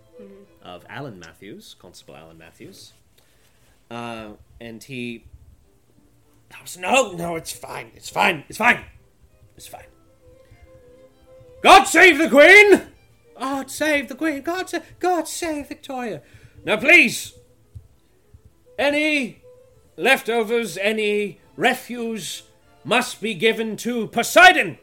of 0.63 0.87
Alan 0.89 1.19
Matthews, 1.19 1.77
Constable 1.79 2.17
Alan 2.17 2.39
Matthews, 2.39 2.95
uh, 3.91 4.31
and 4.63 4.83
he. 4.83 5.27
No, 6.79 7.13
no, 7.13 7.37
it's 7.37 7.53
fine, 7.53 7.93
it's 7.95 8.09
fine, 8.09 8.45
it's 8.49 8.59
fine, 8.59 8.85
it's 9.57 9.67
fine. 9.67 9.85
God 11.63 11.85
save 11.85 12.19
the 12.19 12.29
Queen! 12.29 12.89
God 13.39 13.71
save 13.71 14.09
the 14.09 14.15
Queen! 14.15 14.43
God 14.43 14.69
save, 14.69 14.83
God 14.99 15.29
save 15.29 15.69
Victoria! 15.69 16.23
Now, 16.65 16.77
please, 16.77 17.35
any 18.79 19.43
leftovers, 19.97 20.79
any 20.79 21.41
refuse 21.57 22.43
must 22.85 23.21
be 23.21 23.35
given 23.35 23.77
to 23.79 24.09
Poseidon. 24.09 24.79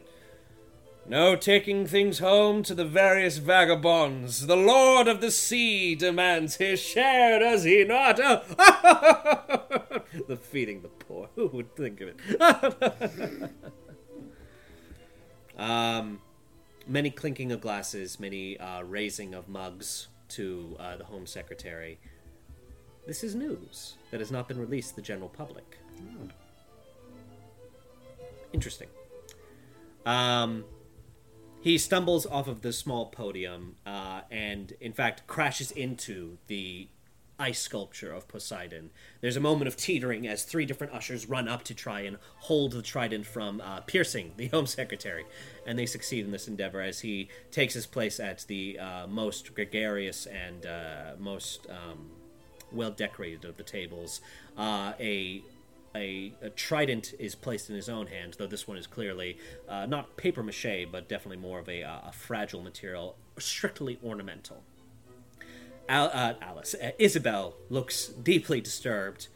No 1.08 1.36
taking 1.36 1.86
things 1.86 2.18
home 2.18 2.62
to 2.64 2.74
the 2.74 2.84
various 2.84 3.38
vagabonds. 3.38 4.46
The 4.46 4.56
Lord 4.56 5.08
of 5.08 5.22
the 5.22 5.30
Sea 5.30 5.94
demands 5.94 6.56
his 6.56 6.80
share, 6.80 7.38
does 7.38 7.64
he 7.64 7.82
not? 7.84 8.20
Oh, 8.22 8.42
the 10.28 10.36
feeding 10.36 10.82
the 10.82 10.88
poor. 10.88 11.30
Who 11.34 11.46
would 11.46 11.74
think 11.74 12.02
of 12.02 12.08
it? 12.08 13.50
um, 15.58 16.20
many 16.88 17.10
clinking 17.10 17.52
of 17.52 17.60
glasses, 17.60 18.18
many 18.18 18.58
uh, 18.58 18.82
raising 18.82 19.34
of 19.34 19.48
mugs 19.48 20.08
to 20.28 20.76
uh, 20.80 20.96
the 20.96 21.04
Home 21.04 21.26
Secretary. 21.26 22.00
This 23.06 23.22
is 23.22 23.34
news 23.34 23.96
that 24.10 24.20
has 24.20 24.30
not 24.30 24.48
been 24.48 24.58
released 24.58 24.90
to 24.90 24.96
the 24.96 25.02
general 25.02 25.28
public. 25.28 25.78
Interesting. 28.52 28.88
Um, 30.06 30.64
he 31.60 31.76
stumbles 31.76 32.24
off 32.26 32.48
of 32.48 32.62
the 32.62 32.72
small 32.72 33.06
podium 33.06 33.76
uh, 33.84 34.22
and, 34.30 34.72
in 34.80 34.92
fact, 34.92 35.26
crashes 35.26 35.70
into 35.70 36.38
the 36.46 36.88
ice 37.38 37.60
sculpture 37.60 38.12
of 38.12 38.28
Poseidon. 38.28 38.90
There's 39.20 39.36
a 39.36 39.40
moment 39.40 39.68
of 39.68 39.76
teetering 39.76 40.26
as 40.26 40.42
three 40.42 40.64
different 40.66 40.92
ushers 40.92 41.28
run 41.28 41.48
up 41.48 41.62
to 41.64 41.74
try 41.74 42.00
and 42.00 42.18
hold 42.40 42.72
the 42.72 42.82
trident 42.82 43.26
from 43.26 43.60
uh, 43.60 43.80
piercing 43.80 44.32
the 44.36 44.48
Home 44.52 44.66
Secretary, 44.66 45.24
and 45.66 45.78
they 45.78 45.86
succeed 45.86 46.24
in 46.24 46.32
this 46.32 46.48
endeavor 46.48 46.80
as 46.80 47.00
he 47.00 47.28
takes 47.50 47.74
his 47.74 47.86
place 47.86 48.18
at 48.18 48.44
the 48.48 48.78
uh, 48.78 49.06
most 49.06 49.54
gregarious 49.54 50.26
and 50.26 50.66
uh, 50.66 51.12
most 51.18 51.66
um, 51.70 52.10
well 52.72 52.90
decorated 52.90 53.44
of 53.44 53.56
the 53.56 53.62
tables. 53.62 54.20
Uh, 54.56 54.92
a 54.98 55.42
a, 55.94 56.32
a 56.42 56.50
trident 56.50 57.14
is 57.18 57.34
placed 57.34 57.70
in 57.70 57.76
his 57.76 57.88
own 57.88 58.06
hand, 58.08 58.36
though 58.38 58.46
this 58.46 58.68
one 58.68 58.76
is 58.76 58.86
clearly 58.86 59.38
uh, 59.68 59.86
not 59.86 60.16
paper 60.16 60.42
mache, 60.42 60.86
but 60.92 61.08
definitely 61.08 61.38
more 61.38 61.58
of 61.58 61.68
a, 61.68 61.82
uh, 61.82 62.08
a 62.08 62.12
fragile 62.12 62.62
material, 62.62 63.16
strictly 63.38 63.98
ornamental. 64.04 64.62
Al- 65.88 66.10
uh, 66.12 66.34
Alice, 66.42 66.74
uh, 66.74 66.90
Isabel 66.98 67.54
looks 67.70 68.08
deeply 68.08 68.60
disturbed 68.60 69.28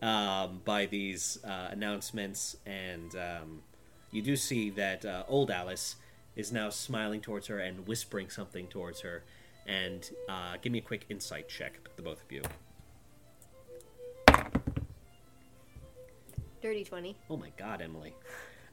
um, 0.00 0.60
by 0.64 0.86
these 0.86 1.38
uh, 1.44 1.68
announcements, 1.70 2.56
and 2.64 3.14
um, 3.14 3.62
you 4.10 4.22
do 4.22 4.34
see 4.36 4.70
that 4.70 5.04
uh, 5.04 5.24
old 5.28 5.50
Alice 5.50 5.96
is 6.36 6.52
now 6.52 6.70
smiling 6.70 7.20
towards 7.20 7.48
her 7.48 7.58
and 7.58 7.86
whispering 7.86 8.30
something 8.30 8.66
towards 8.66 9.00
her. 9.00 9.24
And 9.66 10.08
uh, 10.28 10.56
give 10.62 10.72
me 10.72 10.78
a 10.78 10.82
quick 10.82 11.04
insight 11.10 11.48
check, 11.48 11.78
the 11.96 12.02
both 12.02 12.22
of 12.22 12.32
you. 12.32 12.42
Dirty 16.62 16.84
20. 16.84 17.16
Oh 17.28 17.36
my 17.36 17.50
god, 17.56 17.82
Emily. 17.82 18.14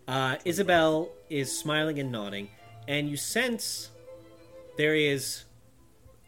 Uh, 0.07 0.38
Isabel 0.45 1.09
is 1.30 1.57
smiling 1.57 1.99
and 1.99 2.11
nodding, 2.11 2.49
and 2.88 3.09
you 3.09 3.17
sense 3.17 3.89
there 4.78 4.95
is 4.95 5.43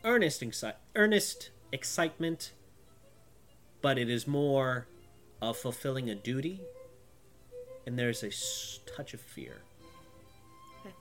earnest, 0.03 0.41
exci- 0.41 0.73
earnest 0.99 1.51
excitement, 1.71 2.51
but 3.81 3.97
it 3.97 4.09
is 4.09 4.27
more 4.27 4.85
of 5.41 5.55
fulfilling 5.55 6.09
a 6.09 6.15
duty, 6.15 6.59
and 7.87 7.97
there's 7.97 8.21
a 8.21 8.29
touch 8.85 9.13
of 9.13 9.21
fear. 9.21 9.61
Okay. 10.81 10.93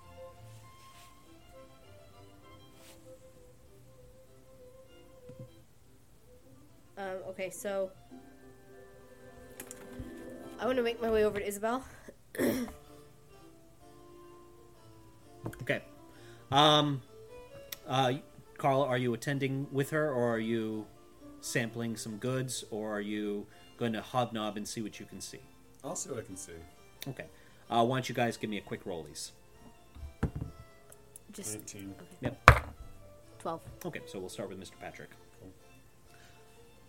Um, 6.96 7.16
okay, 7.30 7.50
so 7.50 7.90
I 10.60 10.66
want 10.66 10.76
to 10.76 10.84
make 10.84 11.02
my 11.02 11.10
way 11.10 11.24
over 11.24 11.40
to 11.40 11.46
Isabel. 11.46 11.84
Okay. 15.62 15.82
Um, 16.50 17.00
uh, 17.86 18.12
Carl, 18.58 18.82
are 18.82 18.98
you 18.98 19.14
attending 19.14 19.68
with 19.72 19.90
her, 19.90 20.12
or 20.12 20.34
are 20.34 20.40
you 20.40 20.84
sampling 21.40 21.96
some 21.96 22.16
goods, 22.16 22.64
or 22.70 22.92
are 22.96 23.00
you 23.00 23.46
going 23.78 23.92
to 23.92 24.02
hobnob 24.02 24.56
and 24.56 24.66
see 24.66 24.82
what 24.82 24.98
you 24.98 25.06
can 25.06 25.20
see? 25.20 25.40
I'll 25.84 25.94
see 25.94 26.10
what 26.10 26.18
I 26.18 26.22
can 26.22 26.36
see. 26.36 26.52
Okay. 27.06 27.26
Uh, 27.70 27.84
why 27.84 27.96
don't 27.96 28.08
you 28.08 28.14
guys 28.14 28.36
give 28.36 28.50
me 28.50 28.58
a 28.58 28.60
quick 28.60 28.84
rollies? 28.84 29.30
Just 31.32 31.54
19. 31.54 31.94
Yep. 32.20 32.50
12. 33.38 33.60
Okay, 33.86 34.00
so 34.06 34.18
we'll 34.18 34.28
start 34.28 34.48
with 34.48 34.60
Mr. 34.60 34.72
Patrick. 34.80 35.10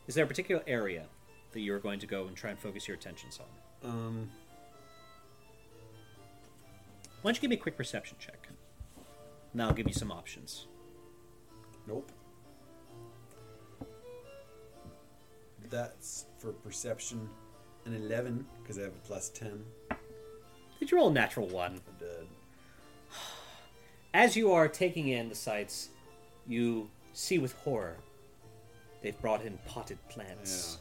Is 0.08 0.16
there 0.16 0.24
a 0.24 0.28
particular 0.28 0.64
area 0.66 1.06
that 1.52 1.60
you're 1.60 1.80
going 1.80 2.00
to 2.00 2.08
go 2.08 2.26
and 2.26 2.36
try 2.36 2.50
and 2.50 2.60
focus 2.60 2.88
your 2.88 2.98
attentions 2.98 3.40
on? 3.40 3.90
Um, 3.90 4.30
Why 7.22 7.30
don't 7.30 7.38
you 7.38 7.42
give 7.42 7.50
me 7.52 7.58
a 7.58 7.60
quick 7.60 7.78
perception 7.78 8.18
check? 8.20 8.48
And 9.54 9.62
I'll 9.62 9.74
give 9.74 9.88
you 9.88 9.94
some 9.94 10.12
options. 10.12 10.66
Nope. 11.90 12.12
That's 15.70 16.26
for 16.38 16.54
perception 16.54 17.30
an 17.86 17.94
11 17.94 18.46
because 18.62 18.78
I 18.78 18.84
have 18.84 18.92
a 18.92 19.08
plus 19.08 19.30
10. 19.30 19.64
Did 20.80 20.92
you 20.92 20.98
roll 20.98 21.10
a 21.10 21.14
natural 21.14 21.48
one? 21.48 21.82
I 21.88 22.00
did. 22.00 22.28
As 24.14 24.36
you 24.36 24.52
are 24.54 24.68
taking 24.68 25.10
in 25.10 25.30
the 25.30 25.36
sights, 25.36 25.90
you 26.48 26.90
see 27.14 27.38
with 27.38 27.54
horror 27.54 27.98
they've 29.02 29.20
brought 29.22 29.44
in 29.44 29.58
potted 29.66 29.98
plants 30.10 30.80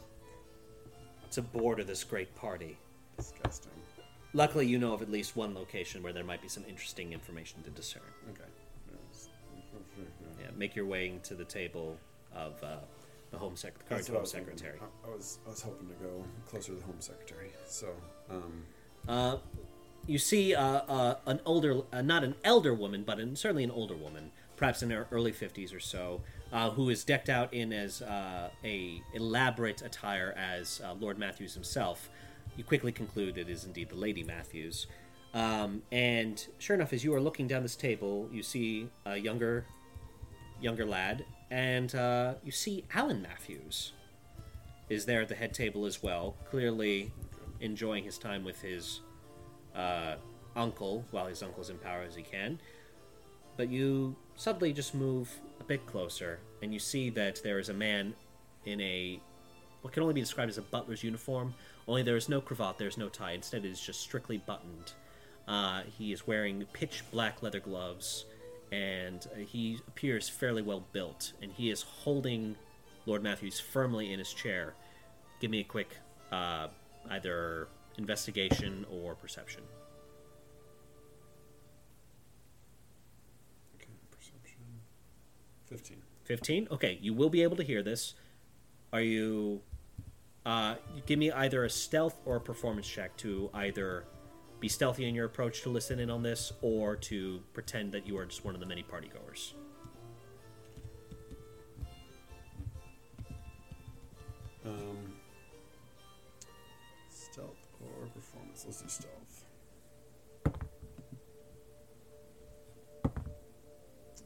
to 1.31 1.41
border 1.41 1.83
this 1.83 2.03
great 2.03 2.33
party. 2.35 2.77
Disgusting. 3.17 3.71
Luckily, 4.33 4.65
you 4.65 4.77
know 4.77 4.93
of 4.93 5.01
at 5.01 5.11
least 5.11 5.35
one 5.35 5.53
location 5.55 6.03
where 6.03 6.13
there 6.13 6.23
might 6.23 6.41
be 6.41 6.47
some 6.47 6.63
interesting 6.67 7.13
information 7.13 7.61
to 7.63 7.69
discern. 7.71 8.01
Okay. 8.31 8.49
Make 10.59 10.75
your 10.75 10.85
way 10.85 11.07
into 11.07 11.35
the 11.35 11.45
table 11.45 11.97
of 12.35 12.61
uh, 12.61 12.75
the 13.31 13.37
home 13.37 13.55
sec- 13.55 13.73
current 13.87 14.05
That's 14.05 14.09
what 14.09 14.15
I 14.15 14.17
home 14.17 14.21
was 14.23 14.31
thinking. 14.33 14.57
secretary. 14.57 14.79
I, 15.05 15.07
I 15.07 15.15
was 15.15 15.39
I 15.47 15.49
was 15.51 15.61
hoping 15.61 15.87
to 15.87 15.93
go 15.95 16.23
closer 16.49 16.73
to 16.73 16.77
the 16.79 16.83
home 16.85 16.99
secretary. 16.99 17.51
So, 17.65 17.87
um, 18.29 18.65
Uh, 19.07 19.37
you 20.05 20.17
see 20.17 20.53
uh, 20.53 20.61
uh, 20.97 21.15
an 21.27 21.39
older, 21.45 21.81
uh, 21.93 22.01
not 22.01 22.23
an 22.25 22.35
elder 22.43 22.73
woman, 22.73 23.03
but 23.05 23.19
an, 23.19 23.35
certainly 23.37 23.63
an 23.63 23.71
older 23.71 23.95
woman, 23.95 24.31
perhaps 24.57 24.83
in 24.83 24.89
her 24.89 25.07
early 25.11 25.31
fifties 25.31 25.73
or 25.73 25.79
so, 25.79 26.21
uh, 26.51 26.69
who 26.71 26.89
is 26.89 27.05
decked 27.05 27.29
out 27.29 27.53
in 27.53 27.71
as 27.71 28.01
uh, 28.01 28.49
a 28.63 29.01
elaborate 29.13 29.81
attire 29.81 30.33
as 30.37 30.81
uh, 30.83 30.93
Lord 30.99 31.17
Matthews 31.17 31.53
himself. 31.53 32.09
You 32.57 32.65
quickly 32.65 32.91
conclude 32.91 33.37
it 33.37 33.49
is 33.49 33.63
indeed 33.63 33.87
the 33.89 33.95
Lady 33.95 34.23
Matthews. 34.23 34.87
Um, 35.33 35.83
and 35.91 36.45
sure 36.57 36.75
enough, 36.75 36.91
as 36.91 37.03
you 37.05 37.13
are 37.13 37.21
looking 37.21 37.47
down 37.47 37.61
this 37.63 37.75
table, 37.77 38.27
you 38.33 38.41
see 38.43 38.89
a 39.05 39.15
younger, 39.15 39.65
younger 40.61 40.85
lad, 40.85 41.25
and 41.51 41.93
uh, 41.95 42.35
you 42.43 42.51
see 42.51 42.85
Alan 42.93 43.21
Matthews 43.21 43.93
is 44.89 45.05
there 45.05 45.21
at 45.21 45.29
the 45.29 45.35
head 45.35 45.53
table 45.53 45.85
as 45.85 46.01
well, 46.01 46.35
clearly 46.49 47.11
enjoying 47.59 48.03
his 48.03 48.17
time 48.17 48.43
with 48.43 48.61
his 48.61 49.01
uh, 49.75 50.15
uncle 50.55 51.05
while 51.11 51.27
his 51.27 51.43
uncle's 51.43 51.69
in 51.69 51.77
power 51.77 52.01
as 52.01 52.15
he 52.15 52.23
can. 52.23 52.59
But 53.57 53.69
you 53.69 54.15
suddenly 54.35 54.73
just 54.73 54.95
move 54.95 55.29
a 55.59 55.63
bit 55.63 55.85
closer, 55.85 56.39
and 56.61 56.73
you 56.73 56.79
see 56.79 57.09
that 57.11 57.41
there 57.43 57.59
is 57.59 57.69
a 57.69 57.73
man 57.73 58.13
in 58.65 58.79
a 58.81 59.19
what 59.81 59.93
can 59.93 60.03
only 60.03 60.13
be 60.13 60.21
described 60.21 60.49
as 60.49 60.57
a 60.57 60.61
butler's 60.61 61.03
uniform. 61.03 61.53
Only 61.87 62.03
there 62.03 62.17
is 62.17 62.27
no 62.27 62.41
cravat, 62.41 62.77
there 62.77 62.87
is 62.87 62.97
no 62.97 63.09
tie. 63.09 63.31
Instead, 63.31 63.63
it 63.63 63.71
is 63.71 63.79
just 63.79 64.01
strictly 64.01 64.37
buttoned. 64.37 64.93
Uh, 65.47 65.83
he 65.97 66.11
is 66.11 66.27
wearing 66.27 66.65
pitch 66.73 67.03
black 67.11 67.41
leather 67.41 67.59
gloves, 67.59 68.25
and 68.71 69.27
he 69.47 69.79
appears 69.87 70.29
fairly 70.29 70.61
well 70.61 70.85
built. 70.91 71.33
And 71.41 71.51
he 71.51 71.69
is 71.69 71.81
holding 71.81 72.55
Lord 73.05 73.23
Matthews 73.23 73.59
firmly 73.59 74.13
in 74.13 74.19
his 74.19 74.33
chair. 74.33 74.75
Give 75.39 75.51
me 75.51 75.61
a 75.61 75.63
quick 75.63 75.95
uh, 76.31 76.67
either 77.09 77.67
investigation 77.97 78.85
or 78.91 79.15
perception. 79.15 79.63
Okay, 83.75 83.89
perception. 84.11 84.61
15. 85.65 85.97
15 86.29 86.67
okay 86.69 86.99
you 87.01 87.11
will 87.11 87.31
be 87.31 87.41
able 87.41 87.57
to 87.57 87.63
hear 87.63 87.81
this 87.81 88.13
are 88.93 89.01
you 89.01 89.59
uh 90.45 90.75
you 90.95 91.01
give 91.07 91.17
me 91.17 91.31
either 91.31 91.63
a 91.63 91.69
stealth 91.69 92.21
or 92.23 92.35
a 92.35 92.39
performance 92.39 92.87
check 92.87 93.17
to 93.17 93.49
either 93.55 94.05
be 94.59 94.67
stealthy 94.67 95.07
in 95.07 95.15
your 95.15 95.25
approach 95.25 95.61
to 95.61 95.69
listen 95.69 95.99
in 95.99 96.09
on 96.09 96.23
this 96.23 96.51
or 96.61 96.95
to 96.95 97.41
pretend 97.53 97.91
that 97.93 98.05
you 98.05 98.17
are 98.17 98.25
just 98.25 98.43
one 98.43 98.53
of 98.53 98.59
the 98.59 98.65
many 98.65 98.83
partygoers 98.83 99.53
Um, 104.65 105.13
stealth 107.09 107.67
or 107.81 108.07
performance. 108.07 108.65
Let's 108.65 108.81
do 108.81 108.89
stealth. 108.89 109.45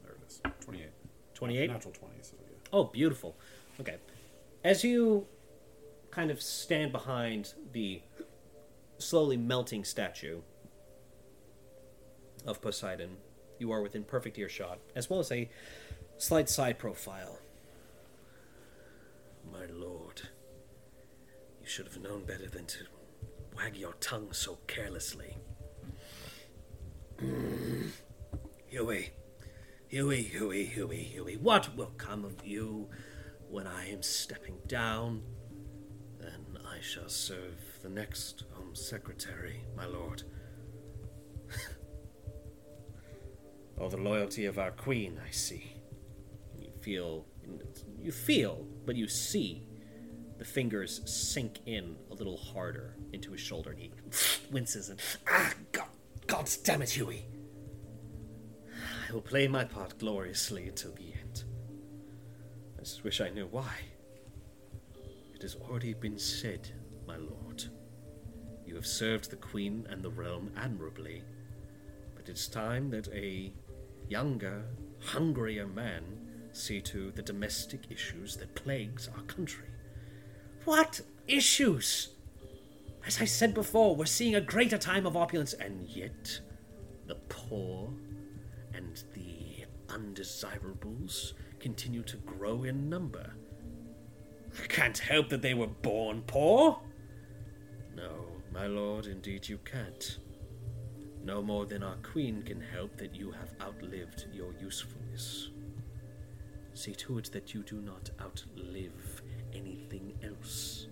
There 0.02 0.12
it 0.12 0.26
is. 0.26 0.40
28. 0.60 0.88
28 1.34 1.70
Natural 1.70 1.94
20, 1.94 2.14
so 2.20 2.34
yeah. 2.40 2.56
Oh, 2.72 2.84
beautiful. 2.84 3.36
Okay. 3.80 3.96
As 4.64 4.82
you 4.84 5.26
kind 6.10 6.30
of 6.30 6.42
stand 6.42 6.92
behind 6.92 7.54
the 7.72 8.02
slowly 8.98 9.36
melting 9.36 9.84
statue 9.84 10.40
of 12.46 12.60
Poseidon, 12.60 13.16
you 13.58 13.72
are 13.72 13.82
within 13.82 14.04
perfect 14.04 14.38
earshot, 14.38 14.78
as 14.94 15.08
well 15.08 15.20
as 15.20 15.32
a 15.32 15.48
slight 16.18 16.48
side 16.48 16.78
profile. 16.78 17.38
My 19.52 19.66
lord, 19.72 20.22
you 21.60 21.66
should 21.66 21.86
have 21.86 22.02
known 22.02 22.24
better 22.24 22.46
than 22.48 22.66
to 22.66 22.78
wag 23.56 23.76
your 23.76 23.94
tongue 23.94 24.32
so 24.32 24.58
carelessly. 24.66 25.36
Huey, 28.68 29.10
Huey, 29.88 30.22
Huey, 30.22 30.64
Huey, 30.64 31.02
Huey, 31.04 31.36
what 31.36 31.76
will 31.76 31.92
come 31.96 32.24
of 32.24 32.44
you 32.44 32.88
when 33.48 33.66
I 33.66 33.88
am 33.88 34.02
stepping 34.02 34.58
down? 34.66 35.22
Then 36.18 36.58
I 36.66 36.80
shall 36.80 37.08
serve 37.08 37.63
the 37.84 37.90
next 37.90 38.44
Home 38.54 38.74
Secretary, 38.74 39.60
my 39.76 39.84
lord. 39.84 40.22
oh, 43.78 43.90
the 43.90 43.98
loyalty 43.98 44.46
of 44.46 44.58
our 44.58 44.70
Queen, 44.70 45.20
I 45.24 45.30
see. 45.30 45.70
You 46.58 46.70
feel. 46.80 47.26
You 48.00 48.10
feel, 48.10 48.66
but 48.86 48.96
you 48.96 49.06
see 49.06 49.66
the 50.38 50.46
fingers 50.46 51.02
sink 51.04 51.60
in 51.66 51.96
a 52.10 52.14
little 52.14 52.38
harder 52.38 52.96
into 53.12 53.32
his 53.32 53.42
shoulder, 53.42 53.72
and 53.72 53.78
he 53.78 53.92
winces 54.50 54.88
and. 54.88 54.98
Ah, 55.28 55.52
God, 55.70 55.88
God 56.26 56.48
damn 56.64 56.80
it, 56.80 56.88
Huey! 56.88 57.26
I 59.10 59.12
will 59.12 59.20
play 59.20 59.46
my 59.46 59.64
part 59.64 59.98
gloriously 59.98 60.68
until 60.68 60.92
the 60.92 61.12
end. 61.20 61.44
I 62.78 62.80
just 62.80 63.04
wish 63.04 63.20
I 63.20 63.28
knew 63.28 63.46
why. 63.46 63.74
It 65.34 65.42
has 65.42 65.56
already 65.56 65.92
been 65.92 66.18
said, 66.18 66.70
my 67.06 67.16
lord. 67.16 67.64
You 68.66 68.74
have 68.76 68.86
served 68.86 69.30
the 69.30 69.36
Queen 69.36 69.86
and 69.90 70.02
the 70.02 70.10
realm 70.10 70.50
admirably, 70.56 71.22
but 72.14 72.28
it's 72.28 72.48
time 72.48 72.90
that 72.90 73.08
a 73.08 73.52
younger, 74.08 74.64
hungrier 75.00 75.66
man 75.66 76.02
see 76.52 76.80
to 76.80 77.10
the 77.10 77.22
domestic 77.22 77.90
issues 77.90 78.36
that 78.36 78.54
plagues 78.54 79.08
our 79.16 79.22
country. 79.22 79.68
What 80.64 81.00
issues? 81.26 82.10
As 83.06 83.20
I 83.20 83.26
said 83.26 83.52
before, 83.52 83.94
we're 83.94 84.06
seeing 84.06 84.34
a 84.34 84.40
greater 84.40 84.78
time 84.78 85.04
of 85.04 85.16
opulence, 85.16 85.52
and 85.52 85.86
yet 85.88 86.40
the 87.06 87.16
poor 87.28 87.90
and 88.72 89.02
the 89.14 89.66
undesirables 89.92 91.34
continue 91.60 92.02
to 92.02 92.16
grow 92.18 92.64
in 92.64 92.88
number. 92.88 93.34
I 94.62 94.66
can't 94.66 94.98
help 94.98 95.28
that 95.30 95.42
they 95.42 95.54
were 95.54 95.66
born 95.66 96.22
poor. 96.26 96.80
No, 97.94 98.26
my 98.52 98.66
lord, 98.66 99.06
indeed 99.06 99.48
you 99.48 99.58
can't. 99.58 100.18
No 101.24 101.40
more 101.42 101.64
than 101.64 101.82
our 101.82 101.96
queen 102.02 102.42
can 102.42 102.60
help 102.60 102.96
that 102.98 103.14
you 103.14 103.30
have 103.30 103.54
outlived 103.60 104.26
your 104.32 104.52
usefulness. 104.60 105.48
See 106.74 106.94
to 106.96 107.18
it 107.18 107.30
that 107.32 107.54
you 107.54 107.62
do 107.62 107.80
not 107.80 108.10
outlive 108.20 109.22
anything 109.54 110.12
else. 110.22 110.88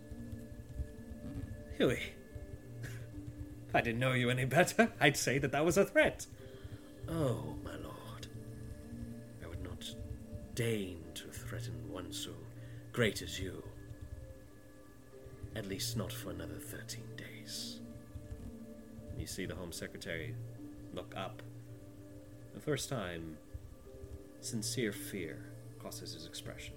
Huey, 1.76 2.00
I 3.74 3.80
didn't 3.80 4.00
know 4.00 4.12
you 4.12 4.30
any 4.30 4.44
better, 4.44 4.92
I'd 5.00 5.16
say 5.16 5.38
that 5.38 5.52
that 5.52 5.64
was 5.64 5.76
a 5.76 5.84
threat. 5.84 6.26
Oh, 7.08 7.56
my 7.64 7.74
lord, 7.76 8.26
I 9.42 9.48
would 9.48 9.62
not 9.62 9.94
deign 10.54 11.02
to 11.14 11.24
threaten 11.28 11.74
one 11.90 12.12
so 12.12 12.30
great 12.92 13.22
as 13.22 13.40
you. 13.40 13.62
At 15.54 15.66
least 15.66 15.96
not 15.96 16.12
for 16.12 16.30
another 16.30 16.58
thirteen 16.58 17.08
days. 17.16 17.80
You 19.18 19.26
see 19.26 19.46
the 19.46 19.54
Home 19.54 19.72
Secretary 19.72 20.34
look 20.94 21.14
up. 21.16 21.42
The 22.54 22.60
first 22.60 22.88
time, 22.88 23.36
sincere 24.40 24.92
fear 24.92 25.44
crosses 25.78 26.14
his 26.14 26.26
expression. 26.26 26.74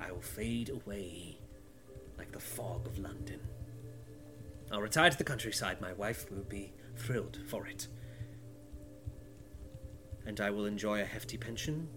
I 0.00 0.10
will 0.10 0.20
fade 0.20 0.68
away 0.68 1.38
like 2.18 2.32
the 2.32 2.40
fog 2.40 2.86
of 2.86 2.98
London. 2.98 3.40
I'll 4.70 4.80
retire 4.80 5.10
to 5.10 5.16
the 5.16 5.24
countryside. 5.24 5.80
My 5.80 5.92
wife 5.92 6.30
will 6.30 6.44
be 6.44 6.72
thrilled 6.96 7.38
for 7.46 7.66
it. 7.66 7.86
And 10.26 10.40
I 10.40 10.50
will 10.50 10.66
enjoy 10.66 11.00
a 11.02 11.04
hefty 11.04 11.36
pension, 11.36 11.88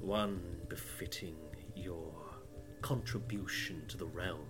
one 0.00 0.40
befitting 0.68 1.36
your 1.82 2.12
contribution 2.82 3.82
to 3.88 3.96
the 3.96 4.06
realm, 4.06 4.46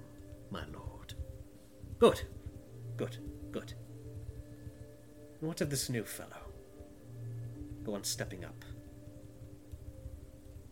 my 0.51 0.64
lord. 0.72 1.14
Good, 1.99 2.22
good, 2.97 3.18
good. 3.51 3.72
And 5.41 5.49
what 5.49 5.61
of 5.61 5.70
this 5.70 5.89
new 5.89 6.05
fellow? 6.05 6.53
Go 7.85 7.95
on 7.95 8.05
stepping 8.05 8.45
up. 8.45 8.64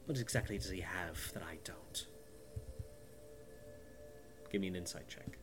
What 0.07 0.19
exactly 0.19 0.59
does 0.59 0.71
he 0.71 0.81
have 0.81 1.33
that 1.33 1.43
I 1.43 1.59
don't? 1.65 2.07
Give 4.51 4.61
me 4.61 4.69
an 4.69 4.77
insight 4.77 5.09
check. 5.09 5.39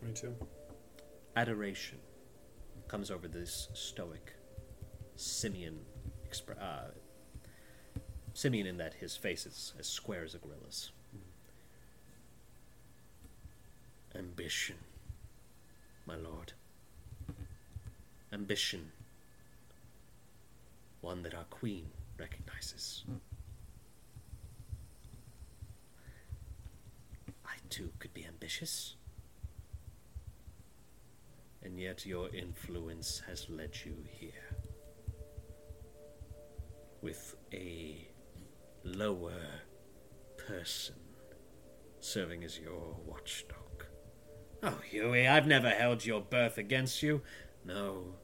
22. 0.00 0.34
adoration 1.36 1.98
comes 2.90 3.08
over 3.08 3.28
this 3.28 3.68
stoic 3.72 4.32
simian 5.14 5.78
expre- 6.28 6.60
uh, 6.60 6.90
in 8.44 8.78
that 8.78 8.94
his 8.94 9.14
face 9.14 9.46
is 9.46 9.74
as 9.78 9.86
square 9.86 10.24
as 10.24 10.34
a 10.34 10.38
gorilla's. 10.38 10.90
Ambition 14.12 14.74
my 16.10 16.16
lord. 16.16 16.52
Ambition. 18.32 18.90
One 21.00 21.22
that 21.22 21.34
our 21.34 21.44
queen 21.44 21.86
recognizes. 22.18 23.04
I 27.46 27.54
too 27.68 27.92
could 28.00 28.12
be 28.12 28.26
ambitious 28.26 28.96
and 31.62 31.78
yet 31.78 32.06
your 32.06 32.28
influence 32.34 33.22
has 33.26 33.48
led 33.48 33.76
you 33.84 33.96
here. 34.08 34.56
With 37.02 37.34
a 37.52 38.08
lower 38.84 39.42
person 40.36 40.96
serving 42.00 42.44
as 42.44 42.58
your 42.58 42.96
watchdog. 43.06 43.84
Oh, 44.62 44.78
Huey, 44.88 45.26
I've 45.26 45.46
never 45.46 45.70
held 45.70 46.04
your 46.04 46.20
birth 46.20 46.58
against 46.58 47.02
you. 47.02 47.22
No, 47.64 48.14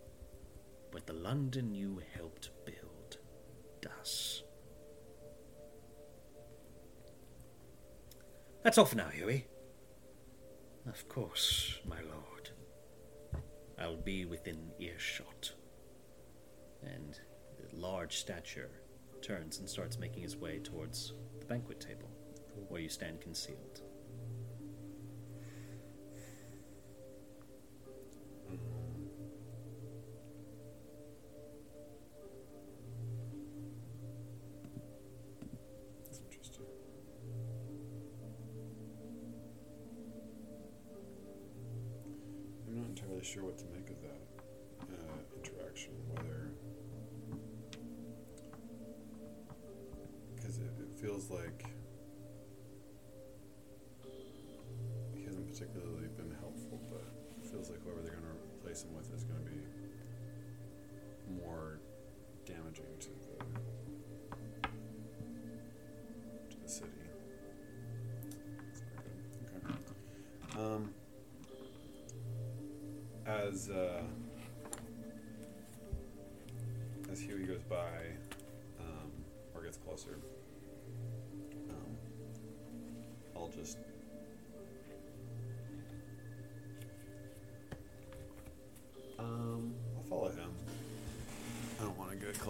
but 0.90 1.06
the 1.06 1.14
London 1.14 1.74
you 1.74 2.02
helped 2.14 2.50
build 2.64 3.18
does. 3.80 4.42
That's 8.62 8.78
all 8.78 8.84
for 8.84 8.96
now, 8.96 9.08
Huey. 9.08 9.46
Of 10.88 11.08
course, 11.08 11.78
my 11.86 12.00
lord. 12.00 12.35
I'll 13.78 13.96
be 13.96 14.24
within 14.24 14.70
earshot. 14.78 15.52
And 16.82 17.18
the 17.58 17.76
large 17.76 18.16
stature 18.16 18.70
turns 19.22 19.58
and 19.58 19.68
starts 19.68 19.98
making 19.98 20.22
his 20.22 20.36
way 20.36 20.58
towards 20.58 21.12
the 21.40 21.46
banquet 21.46 21.80
table, 21.80 22.10
where 22.68 22.80
you 22.80 22.88
stand 22.88 23.20
concealed. 23.20 23.82
Sure 43.36 43.44
what 43.44 43.58
to 43.58 43.64
make 43.66 43.85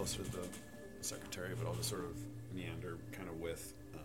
want 0.07 0.25
to 0.25 0.31
get 0.31 0.41
closer 0.41 0.47
to 0.47 0.49
the 0.49 1.03
secretary, 1.03 1.53
but 1.57 1.67
I'll 1.67 1.75
just 1.75 1.89
sort 1.89 2.05
of 2.05 2.15
meander, 2.53 2.97
kind 3.11 3.29
of 3.29 3.39
with 3.39 3.73
um, 3.95 4.01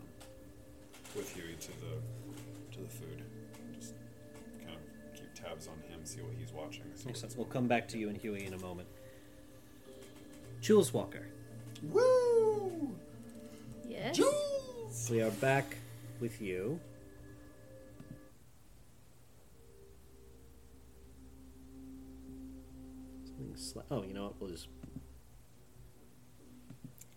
with 1.15 1.33
Huey 1.35 1.57
to 1.61 1.69
the 1.69 2.77
to 2.77 2.83
the 2.83 2.89
food. 2.89 3.23
Just 3.79 3.95
kind 4.61 4.77
of 4.77 5.15
keep 5.15 5.33
tabs 5.35 5.69
on 5.69 5.75
him, 5.91 6.05
see 6.05 6.21
what 6.21 6.35
he's 6.39 6.53
watching. 6.53 6.85
Makes 7.05 7.21
sense. 7.21 7.37
We'll 7.37 7.47
come 7.47 7.69
back 7.69 7.89
to 7.89 7.99
you 7.99 8.09
and 8.09 8.17
Huey 8.17 8.47
in 8.47 8.55
a 8.55 8.59
moment. 8.59 8.89
Jules 10.61 10.93
Walker. 10.93 11.27
Woo! 11.83 12.97
Yes. 13.89 14.17
Jules! 14.17 15.09
We 15.11 15.21
are 15.21 15.31
back 15.33 15.77
with 16.21 16.41
you. 16.41 16.79
Something 23.25 23.55
sli- 23.57 23.85
oh, 23.91 24.05
you 24.05 24.15
know 24.15 24.25
what? 24.25 24.41
We'll 24.41 24.51
just 24.51 24.69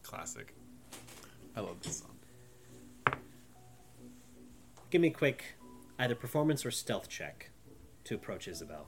Classic. 0.06 0.54
I 1.56 1.62
love 1.62 1.82
this 1.82 1.98
song. 1.98 2.12
Give 4.96 5.02
me 5.02 5.10
a 5.10 5.12
quick 5.12 5.56
either 6.00 6.16
performance 6.16 6.66
or 6.66 6.72
stealth 6.72 7.10
check 7.10 7.50
to 8.06 8.16
approach 8.16 8.48
Isabel. 8.48 8.88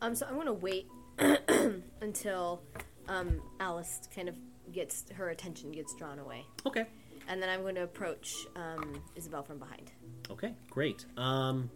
Um, 0.00 0.14
so 0.14 0.24
I'm 0.26 0.36
gonna 0.38 0.54
wait 0.54 0.86
until 2.00 2.62
um, 3.08 3.42
Alice 3.60 4.08
kind 4.14 4.30
of 4.30 4.36
gets 4.72 5.04
her 5.14 5.28
attention 5.28 5.70
gets 5.70 5.94
drawn 5.94 6.18
away, 6.18 6.46
Okay. 6.64 6.86
and 7.28 7.42
then 7.42 7.50
I'm 7.50 7.60
going 7.60 7.74
to 7.74 7.82
approach 7.82 8.34
um, 8.56 9.02
Isabel 9.16 9.42
from 9.42 9.58
behind. 9.58 9.92
Okay, 10.30 10.54
great. 10.70 11.04
Um, 11.18 11.70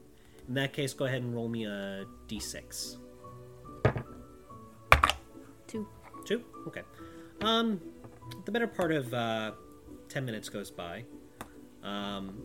in 0.48 0.54
that 0.54 0.72
case, 0.72 0.94
go 0.94 1.04
ahead 1.04 1.20
and 1.20 1.34
roll 1.34 1.48
me 1.50 1.66
a 1.66 2.06
d6. 2.28 2.96
Two. 5.66 5.86
Two? 6.24 6.42
Okay. 6.68 6.82
Um, 7.42 7.82
the 8.46 8.52
better 8.52 8.66
part 8.66 8.92
of 8.92 9.12
uh, 9.12 9.52
10 10.08 10.24
minutes 10.24 10.48
goes 10.48 10.70
by. 10.70 11.04
Um, 11.82 12.42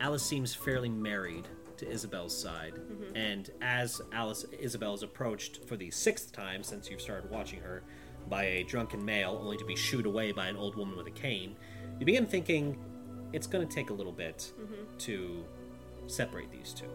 Alice 0.00 0.22
seems 0.22 0.54
fairly 0.54 0.88
married 0.88 1.48
to 1.76 1.88
Isabel's 1.90 2.36
side. 2.36 2.74
Mm-hmm. 2.74 3.16
And 3.16 3.50
as 3.60 4.00
Alice 4.12 4.44
Isabel 4.58 4.94
is 4.94 5.02
approached 5.02 5.64
for 5.66 5.76
the 5.76 5.90
sixth 5.90 6.32
time 6.32 6.62
since 6.62 6.90
you've 6.90 7.00
started 7.00 7.30
watching 7.30 7.60
her 7.60 7.82
by 8.28 8.44
a 8.44 8.62
drunken 8.64 9.04
male, 9.04 9.38
only 9.42 9.56
to 9.56 9.64
be 9.64 9.76
shooed 9.76 10.06
away 10.06 10.32
by 10.32 10.46
an 10.46 10.56
old 10.56 10.76
woman 10.76 10.96
with 10.96 11.06
a 11.06 11.10
cane, 11.10 11.56
you 11.98 12.06
begin 12.06 12.26
thinking 12.26 12.78
it's 13.32 13.46
going 13.46 13.66
to 13.66 13.74
take 13.74 13.90
a 13.90 13.92
little 13.92 14.12
bit 14.12 14.52
mm-hmm. 14.60 14.96
to 14.98 15.44
separate 16.06 16.50
these 16.50 16.72
two. 16.72 16.88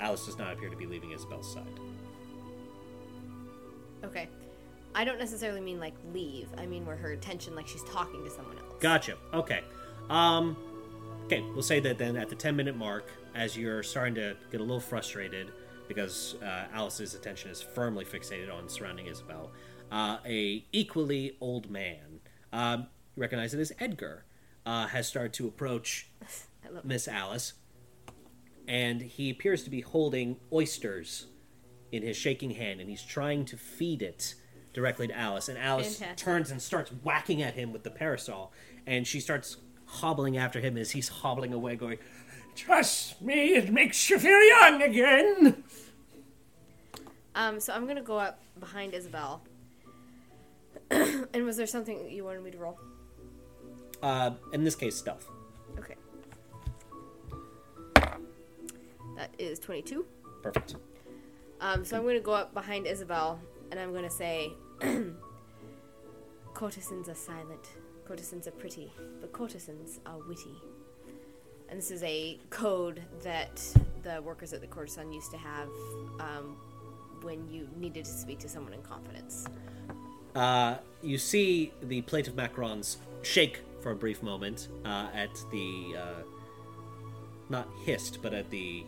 Alice 0.00 0.26
does 0.26 0.36
not 0.36 0.52
appear 0.52 0.68
to 0.68 0.76
be 0.76 0.86
leaving 0.86 1.12
Isabel's 1.12 1.50
side. 1.50 1.80
Okay. 4.04 4.28
I 4.94 5.04
don't 5.04 5.18
necessarily 5.18 5.60
mean 5.60 5.80
like 5.80 5.94
leave. 6.12 6.48
I 6.58 6.66
mean 6.66 6.84
where 6.84 6.96
her 6.96 7.12
attention, 7.12 7.56
like 7.56 7.66
she's 7.66 7.84
talking 7.84 8.22
to 8.24 8.30
someone 8.30 8.58
else. 8.58 8.63
Gotcha. 8.80 9.16
Okay. 9.32 9.62
Um, 10.10 10.56
okay, 11.24 11.42
we'll 11.52 11.62
say 11.62 11.80
that 11.80 11.98
then 11.98 12.16
at 12.16 12.28
the 12.28 12.34
10 12.34 12.56
minute 12.56 12.76
mark, 12.76 13.10
as 13.34 13.56
you're 13.56 13.82
starting 13.82 14.14
to 14.14 14.36
get 14.50 14.60
a 14.60 14.62
little 14.62 14.80
frustrated 14.80 15.50
because 15.88 16.36
uh, 16.42 16.64
Alice's 16.72 17.14
attention 17.14 17.50
is 17.50 17.60
firmly 17.60 18.04
fixated 18.04 18.52
on 18.52 18.68
surrounding 18.68 19.06
Isabel, 19.06 19.50
uh, 19.90 20.18
a 20.24 20.64
equally 20.72 21.36
old 21.40 21.70
man, 21.70 22.20
um, 22.52 22.86
you 23.16 23.20
recognize 23.20 23.54
it 23.54 23.60
as 23.60 23.72
Edgar, 23.78 24.24
uh, 24.64 24.86
has 24.86 25.06
started 25.06 25.32
to 25.34 25.46
approach 25.46 26.08
Miss 26.82 27.06
Alice, 27.06 27.54
and 28.66 29.02
he 29.02 29.30
appears 29.30 29.62
to 29.64 29.70
be 29.70 29.82
holding 29.82 30.36
oysters 30.52 31.26
in 31.92 32.02
his 32.02 32.16
shaking 32.16 32.52
hand, 32.52 32.80
and 32.80 32.88
he's 32.88 33.02
trying 33.02 33.44
to 33.44 33.56
feed 33.56 34.02
it 34.02 34.34
directly 34.74 35.08
to 35.08 35.16
Alice. 35.16 35.48
And 35.48 35.56
Alice 35.56 35.96
Fantastic. 35.98 36.24
turns 36.24 36.50
and 36.50 36.60
starts 36.60 36.90
whacking 37.02 37.40
at 37.40 37.54
him 37.54 37.72
with 37.72 37.82
the 37.84 37.90
parasol, 37.90 38.52
and 38.86 39.06
she 39.06 39.20
starts 39.20 39.56
hobbling 39.86 40.36
after 40.36 40.60
him 40.60 40.76
as 40.76 40.90
he's 40.90 41.08
hobbling 41.08 41.52
away, 41.54 41.76
going, 41.76 41.98
Trust 42.54 43.22
me, 43.22 43.54
it 43.54 43.72
makes 43.72 44.10
you 44.10 44.18
feel 44.18 44.42
young 44.48 44.82
again. 44.82 45.64
Um, 47.34 47.58
so 47.58 47.72
I'm 47.72 47.86
gonna 47.86 48.02
go 48.02 48.18
up 48.18 48.40
behind 48.60 48.94
Isabel. 48.94 49.42
and 50.90 51.44
was 51.44 51.56
there 51.56 51.66
something 51.66 52.08
you 52.10 52.24
wanted 52.24 52.42
me 52.44 52.50
to 52.50 52.58
roll? 52.58 52.78
uh, 54.02 54.32
in 54.52 54.62
this 54.64 54.74
case, 54.76 54.94
stealth. 54.96 55.26
Okay. 55.78 55.94
That 59.16 59.30
is 59.38 59.58
22. 59.58 60.04
Perfect. 60.42 60.76
Um, 61.60 61.84
so 61.84 61.96
I'm 61.96 62.02
going 62.02 62.16
to 62.16 62.20
go 62.22 62.32
up 62.32 62.52
behind 62.52 62.86
Isabel 62.86 63.40
and 63.70 63.80
I'm 63.80 63.92
going 63.92 64.04
to 64.04 64.10
say, 64.10 64.52
Courtesans 66.54 67.08
are 67.08 67.14
silent, 67.14 67.68
courtesans 68.06 68.46
are 68.46 68.52
pretty, 68.52 68.92
but 69.20 69.32
courtesans 69.32 70.00
are 70.06 70.18
witty. 70.28 70.56
And 71.68 71.78
this 71.78 71.90
is 71.90 72.02
a 72.02 72.38
code 72.50 73.02
that 73.22 73.60
the 74.02 74.20
workers 74.22 74.52
at 74.52 74.60
the 74.60 74.66
courtesan 74.66 75.12
used 75.12 75.30
to 75.32 75.38
have 75.38 75.68
um, 76.20 76.56
when 77.22 77.48
you 77.50 77.68
needed 77.76 78.04
to 78.04 78.10
speak 78.10 78.38
to 78.40 78.48
someone 78.48 78.74
in 78.74 78.82
confidence. 78.82 79.46
Uh, 80.34 80.76
you 81.02 81.18
see 81.18 81.72
the 81.82 82.02
plate 82.02 82.28
of 82.28 82.34
macarons 82.34 82.96
shake 83.22 83.62
for 83.80 83.92
a 83.92 83.96
brief 83.96 84.22
moment 84.22 84.68
uh, 84.84 85.08
at 85.14 85.30
the 85.50 85.94
uh, 85.96 86.22
not 87.48 87.68
hissed, 87.84 88.20
but 88.22 88.34
at 88.34 88.50
the 88.50 88.84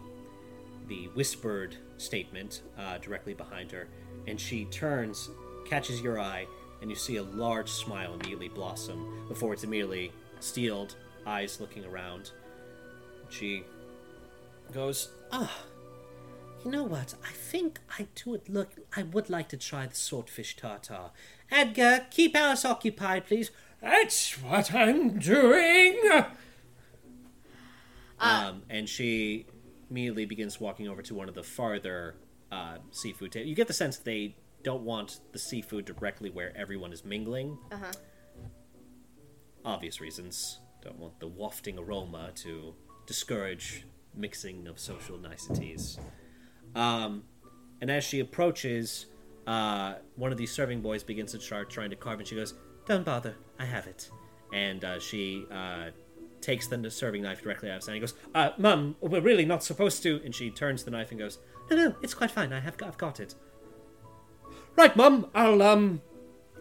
the 0.88 1.08
whispered 1.14 1.76
statement 1.98 2.62
uh, 2.78 2.98
directly 2.98 3.34
behind 3.34 3.72
her, 3.72 3.88
and 4.26 4.40
she 4.40 4.66
turns, 4.66 5.30
catches 5.66 6.00
your 6.00 6.18
eye, 6.20 6.46
and 6.80 6.90
you 6.90 6.96
see 6.96 7.16
a 7.16 7.22
large 7.22 7.68
smile 7.70 8.14
immediately 8.14 8.48
blossom 8.48 9.26
before 9.28 9.52
it's 9.52 9.64
immediately 9.64 10.12
steeled, 10.40 10.96
eyes 11.26 11.60
looking 11.60 11.84
around. 11.84 12.30
She 13.28 13.64
goes, 14.72 15.08
"Ah, 15.32 15.64
You 16.64 16.70
know 16.72 16.84
what? 16.84 17.14
I 17.24 17.30
think 17.32 17.78
I 17.98 18.08
do 18.16 18.34
it. 18.34 18.48
Look, 18.48 18.70
I 18.96 19.04
would 19.04 19.30
like 19.30 19.48
to 19.50 19.56
try 19.56 19.86
the 19.86 19.94
swordfish 19.94 20.56
tartar. 20.56 21.10
Edgar, 21.50 22.06
keep 22.10 22.34
Alice 22.34 22.64
occupied, 22.64 23.26
please. 23.26 23.50
That's 23.80 24.32
what 24.42 24.74
I'm 24.74 25.18
doing. 25.20 26.00
um, 28.18 28.62
and 28.70 28.88
she 28.88 29.46
immediately 29.90 30.24
begins 30.26 30.58
walking 30.60 30.88
over 30.88 31.02
to 31.02 31.14
one 31.14 31.28
of 31.28 31.34
the 31.34 31.42
farther 31.44 32.14
uh, 32.50 32.78
seafood 32.90 33.32
tables. 33.32 33.48
You 33.48 33.54
get 33.54 33.68
the 33.68 33.72
sense 33.74 33.98
they 33.98 34.34
don't 34.66 34.82
want 34.82 35.20
the 35.30 35.38
seafood 35.38 35.84
directly 35.84 36.28
where 36.28 36.52
everyone 36.56 36.92
is 36.92 37.04
mingling. 37.04 37.56
Uh 37.70 37.76
huh. 37.76 37.92
Obvious 39.64 40.00
reasons. 40.00 40.58
Don't 40.82 40.98
want 40.98 41.20
the 41.20 41.28
wafting 41.28 41.78
aroma 41.78 42.32
to 42.42 42.74
discourage 43.06 43.86
mixing 44.12 44.66
of 44.66 44.80
social 44.80 45.18
niceties. 45.18 46.00
Um, 46.74 47.22
and 47.80 47.92
as 47.92 48.02
she 48.02 48.18
approaches, 48.18 49.06
uh, 49.46 49.94
one 50.16 50.32
of 50.32 50.38
these 50.38 50.50
serving 50.50 50.80
boys 50.80 51.04
begins 51.04 51.30
to 51.30 51.40
start 51.40 51.70
trying 51.70 51.90
to 51.90 51.96
carve, 51.96 52.18
and 52.18 52.26
she 52.26 52.34
goes, 52.34 52.54
"Don't 52.86 53.04
bother, 53.04 53.36
I 53.60 53.66
have 53.66 53.86
it." 53.86 54.10
And 54.52 54.84
uh, 54.84 54.98
she 54.98 55.46
uh, 55.48 55.90
takes 56.40 56.66
the 56.66 56.90
serving 56.90 57.22
knife 57.22 57.40
directly 57.40 57.70
out 57.70 57.76
of 57.76 57.82
his 57.82 57.86
hand. 57.86 57.94
He 57.94 58.00
goes, 58.00 58.14
uh, 58.34 58.50
"Mum, 58.58 58.96
we're 59.00 59.20
really 59.20 59.44
not 59.44 59.62
supposed 59.62 60.02
to." 60.02 60.20
And 60.24 60.34
she 60.34 60.50
turns 60.50 60.82
the 60.82 60.90
knife 60.90 61.12
and 61.12 61.20
goes, 61.20 61.38
"No, 61.70 61.76
no, 61.76 61.94
it's 62.02 62.14
quite 62.14 62.32
fine. 62.32 62.52
I 62.52 62.58
have, 62.58 62.74
I've 62.82 62.98
got 62.98 63.20
it." 63.20 63.36
Right, 64.76 64.94
Mum. 64.94 65.30
I'll 65.34 65.62
um, 65.62 66.02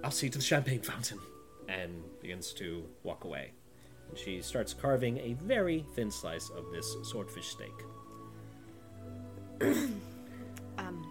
I'll 0.04 0.12
see 0.12 0.30
to 0.30 0.38
the 0.38 0.44
champagne 0.44 0.82
fountain. 0.82 1.20
And 1.68 2.04
begins 2.22 2.54
to 2.54 2.86
walk 3.04 3.24
away. 3.24 3.52
And 4.10 4.18
she 4.18 4.42
starts 4.42 4.74
carving 4.74 5.18
a 5.18 5.34
very 5.34 5.86
thin 5.96 6.10
slice 6.10 6.50
of 6.50 6.72
this 6.72 6.96
swordfish 7.04 7.48
steak. 7.50 7.74
Um, 10.78 11.10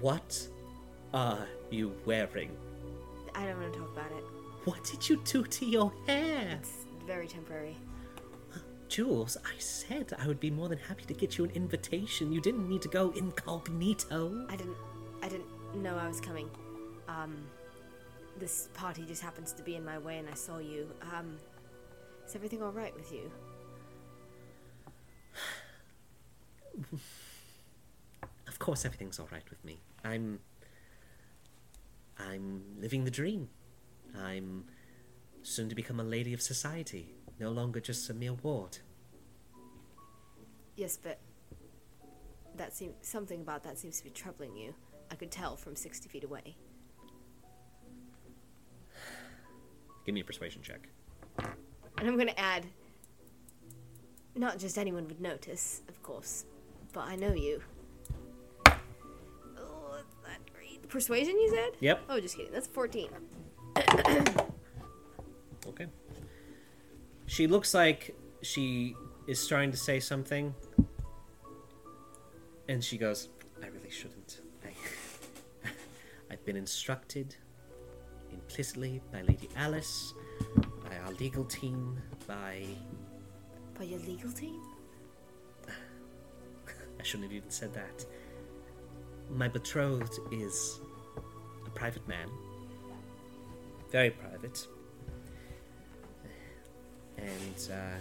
What 0.00 0.46
are 1.12 1.44
you 1.70 1.92
wearing? 2.06 2.56
I 3.34 3.46
don't 3.46 3.60
want 3.60 3.72
to 3.72 3.78
talk 3.80 3.92
about 3.92 4.12
it. 4.12 4.24
What 4.64 4.84
did 4.84 5.08
you 5.08 5.20
do 5.24 5.42
to 5.42 5.66
your 5.66 5.92
hair? 6.06 6.58
It's 6.60 6.86
very 7.04 7.26
temporary. 7.26 7.76
Jules, 8.88 9.36
I 9.44 9.58
said 9.58 10.12
I 10.18 10.28
would 10.28 10.38
be 10.38 10.50
more 10.50 10.68
than 10.68 10.78
happy 10.78 11.04
to 11.06 11.14
get 11.14 11.36
you 11.36 11.44
an 11.44 11.50
invitation. 11.50 12.32
You 12.32 12.40
didn't 12.40 12.68
need 12.68 12.82
to 12.82 12.88
go 12.88 13.10
incognito. 13.10 14.46
I 14.48 14.54
didn't. 14.54 14.76
Know 15.74 15.96
I 15.96 16.08
was 16.08 16.20
coming. 16.20 16.50
Um, 17.08 17.46
this 18.38 18.68
party 18.74 19.04
just 19.06 19.22
happens 19.22 19.52
to 19.52 19.62
be 19.62 19.76
in 19.76 19.84
my 19.84 19.98
way, 19.98 20.18
and 20.18 20.28
I 20.28 20.34
saw 20.34 20.58
you. 20.58 20.88
Um, 21.14 21.36
is 22.26 22.34
everything 22.34 22.62
all 22.62 22.72
right 22.72 22.94
with 22.94 23.12
you? 23.12 23.30
Of 28.46 28.58
course 28.58 28.84
everything's 28.84 29.18
all 29.18 29.28
right 29.32 29.48
with 29.48 29.64
me. 29.64 29.80
I'm 30.04 30.40
I'm 32.18 32.62
living 32.78 33.04
the 33.04 33.10
dream. 33.10 33.48
I'm 34.18 34.64
soon 35.42 35.68
to 35.70 35.74
become 35.74 35.98
a 35.98 36.04
lady 36.04 36.34
of 36.34 36.42
society, 36.42 37.14
no 37.38 37.50
longer 37.50 37.80
just 37.80 38.10
a 38.10 38.14
mere 38.14 38.34
ward. 38.34 38.78
Yes, 40.76 40.98
but 41.02 41.20
that 42.56 42.74
seems 42.74 42.94
something 43.00 43.40
about 43.40 43.62
that 43.64 43.78
seems 43.78 43.98
to 43.98 44.04
be 44.04 44.10
troubling 44.10 44.56
you. 44.56 44.74
I 45.10 45.14
could 45.14 45.30
tell 45.30 45.56
from 45.56 45.74
sixty 45.76 46.08
feet 46.08 46.24
away. 46.24 46.56
Give 50.06 50.14
me 50.14 50.20
a 50.20 50.24
persuasion 50.24 50.62
check. 50.62 50.88
And 51.38 52.08
I'm 52.08 52.16
gonna 52.16 52.32
add. 52.36 52.66
Not 54.34 54.58
just 54.58 54.78
anyone 54.78 55.06
would 55.08 55.20
notice, 55.20 55.82
of 55.88 56.02
course, 56.02 56.44
but 56.92 57.00
I 57.00 57.16
know 57.16 57.34
you. 57.34 57.60
Oh, 58.66 59.92
that's 59.96 60.16
not 60.22 60.38
great. 60.54 60.88
Persuasion, 60.88 61.34
you 61.38 61.50
said? 61.50 61.72
Yep. 61.80 62.02
Oh, 62.08 62.20
just 62.20 62.36
kidding. 62.36 62.52
That's 62.52 62.66
14. 62.68 63.10
Okay. 65.68 65.86
She 67.26 67.46
looks 67.46 67.74
like 67.74 68.16
she 68.42 68.96
is 69.28 69.46
trying 69.46 69.70
to 69.70 69.76
say 69.76 70.00
something, 70.00 70.54
and 72.68 72.82
she 72.82 72.98
goes, 72.98 73.28
"I 73.62 73.66
really 73.68 73.90
shouldn't. 73.90 74.40
I've 76.30 76.44
been 76.44 76.56
instructed 76.56 77.34
implicitly 78.32 79.02
by 79.12 79.22
Lady 79.22 79.48
Alice, 79.56 80.14
by 80.88 80.96
our 81.04 81.12
legal 81.14 81.44
team, 81.44 82.00
by 82.26 82.64
By 83.76 83.84
your 83.84 83.98
legal 84.00 84.30
team? 84.30 84.60
I 85.68 87.02
shouldn't 87.02 87.24
have 87.24 87.36
even 87.36 87.50
said 87.50 87.74
that. 87.74 88.06
My 89.28 89.48
betrothed 89.48 90.18
is 90.30 90.80
a 91.66 91.70
private 91.70 92.06
man. 92.06 92.28
Very 93.90 94.10
private. 94.10 94.66
And, 97.16 97.70
uh, 97.72 97.98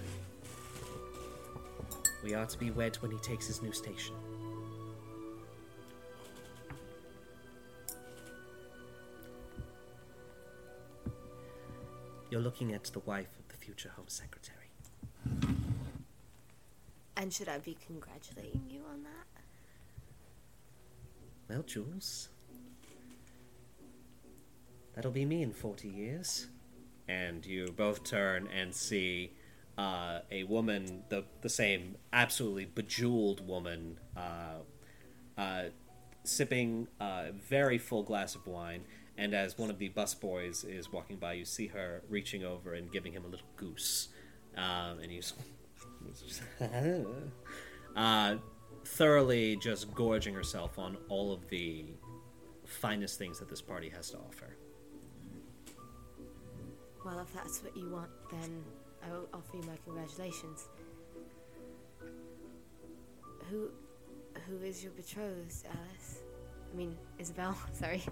we 2.23 2.33
are 2.33 2.45
to 2.45 2.57
be 2.57 2.71
wed 2.71 2.97
when 2.97 3.11
he 3.11 3.17
takes 3.19 3.47
his 3.47 3.61
new 3.61 3.71
station. 3.71 4.15
You're 12.29 12.41
looking 12.41 12.73
at 12.73 12.83
the 12.85 12.99
wife 12.99 13.29
of 13.39 13.47
the 13.47 13.57
future 13.57 13.91
Home 13.95 14.07
Secretary. 14.07 14.57
And 17.17 17.33
should 17.33 17.49
I 17.49 17.57
be 17.57 17.75
congratulating 17.85 18.63
you 18.69 18.81
on 18.89 19.03
that? 19.03 19.41
Well, 21.49 21.63
Jules, 21.63 22.29
that'll 24.93 25.11
be 25.11 25.25
me 25.25 25.41
in 25.41 25.51
40 25.51 25.87
years. 25.87 26.47
And 27.07 27.43
you 27.43 27.73
both 27.75 28.03
turn 28.03 28.47
and 28.55 28.75
see 28.75 29.31
uh, 29.79 30.19
a 30.29 30.43
woman, 30.43 31.03
the, 31.09 31.23
the 31.41 31.49
same 31.49 31.95
absolutely 32.13 32.65
bejeweled 32.65 33.47
woman, 33.47 33.97
uh, 34.15 34.59
uh, 35.35 35.63
sipping 36.23 36.87
a 36.99 37.31
very 37.31 37.79
full 37.79 38.03
glass 38.03 38.35
of 38.35 38.45
wine. 38.45 38.83
And 39.19 39.33
as 39.33 39.57
one 39.57 39.69
of 39.69 39.77
the 39.77 39.89
busboys 39.89 40.63
is 40.63 40.93
walking 40.93 41.17
by, 41.17 41.33
you 41.33 41.43
see 41.43 41.67
her 41.67 42.01
reaching 42.07 42.45
over 42.45 42.75
and 42.75 42.89
giving 42.89 43.11
him 43.11 43.25
a 43.25 43.27
little 43.27 43.45
goose. 43.57 44.07
Um, 44.55 44.99
and 44.99 45.11
he's 45.11 45.33
uh, 47.97 48.35
thoroughly 48.85 49.57
just 49.57 49.93
gorging 49.93 50.33
herself 50.33 50.79
on 50.79 50.95
all 51.09 51.33
of 51.33 51.49
the 51.49 51.87
finest 52.65 53.17
things 53.17 53.39
that 53.39 53.49
this 53.49 53.61
party 53.61 53.89
has 53.89 54.09
to 54.11 54.17
offer. 54.19 54.55
Well, 57.03 57.19
if 57.19 57.33
that's 57.33 57.61
what 57.61 57.75
you 57.75 57.89
want, 57.89 58.11
then 58.31 58.63
I 59.05 59.11
will 59.11 59.27
offer 59.33 59.57
you 59.57 59.63
my 59.63 59.75
congratulations. 59.83 60.69
Who, 63.49 63.69
who 64.47 64.63
is 64.63 64.81
your 64.81 64.93
betrothed, 64.93 65.65
Alice? 65.65 66.19
I 66.71 66.75
mean, 66.75 66.95
Isabel. 67.17 67.57
Sorry. 67.73 68.03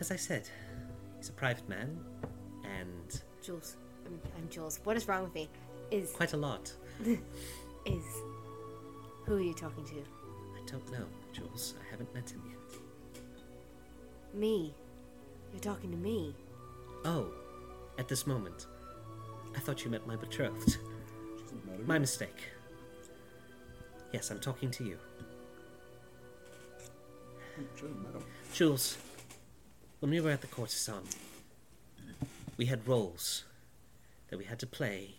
As 0.00 0.10
I 0.10 0.16
said, 0.16 0.48
he's 1.16 1.28
a 1.28 1.32
private 1.32 1.68
man, 1.68 1.98
and 2.64 3.22
Jules. 3.42 3.76
I'm, 4.06 4.20
I'm 4.36 4.48
Jules. 4.48 4.80
What 4.84 4.96
is 4.96 5.08
wrong 5.08 5.24
with 5.24 5.34
me? 5.34 5.48
Is 5.90 6.12
quite 6.12 6.32
a 6.34 6.36
lot. 6.36 6.72
is. 7.86 8.04
Who 9.26 9.36
are 9.36 9.40
you 9.40 9.54
talking 9.54 9.84
to? 9.84 9.94
I 9.94 10.64
don't 10.66 10.92
know, 10.92 11.04
Jules. 11.32 11.74
I 11.80 11.90
haven't 11.90 12.12
met 12.14 12.30
him 12.30 12.42
yet. 12.48 12.80
Me. 14.34 14.74
You're 15.52 15.60
talking 15.60 15.90
to 15.90 15.96
me. 15.96 16.34
Oh, 17.04 17.26
at 17.98 18.08
this 18.08 18.26
moment, 18.26 18.66
I 19.56 19.60
thought 19.60 19.84
you 19.84 19.90
meant 19.90 20.06
my 20.06 20.16
betrothed. 20.16 20.78
My 21.86 21.98
mistake. 21.98 22.44
Yes, 24.12 24.30
I'm 24.30 24.40
talking 24.40 24.70
to 24.72 24.84
you. 24.84 24.98
Jules, 28.52 28.98
when 30.00 30.10
we 30.10 30.20
were 30.20 30.30
at 30.30 30.40
the 30.40 30.46
courtesan, 30.46 31.02
we 32.56 32.66
had 32.66 32.86
roles 32.86 33.44
that 34.28 34.38
we 34.38 34.44
had 34.44 34.58
to 34.58 34.66
play 34.66 35.14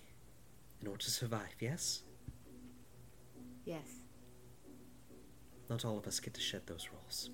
in 0.82 0.88
order 0.88 1.02
to 1.04 1.12
survive, 1.12 1.56
yes? 1.60 2.04
Yes. 3.66 3.88
Not 5.70 5.86
all 5.86 5.98
of 5.98 6.08
us 6.08 6.20
get 6.20 6.34
to 6.34 6.42
shed 6.42 6.62
those 6.66 6.90
roles. 6.92 7.30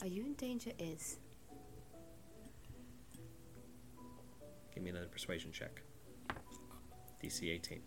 Are 0.00 0.06
you 0.06 0.24
in 0.24 0.34
danger? 0.34 0.72
Is. 0.78 1.18
Give 4.74 4.82
me 4.82 4.90
another 4.90 5.06
persuasion 5.06 5.52
check. 5.52 5.82
DC 7.22 7.50
18. 7.50 7.80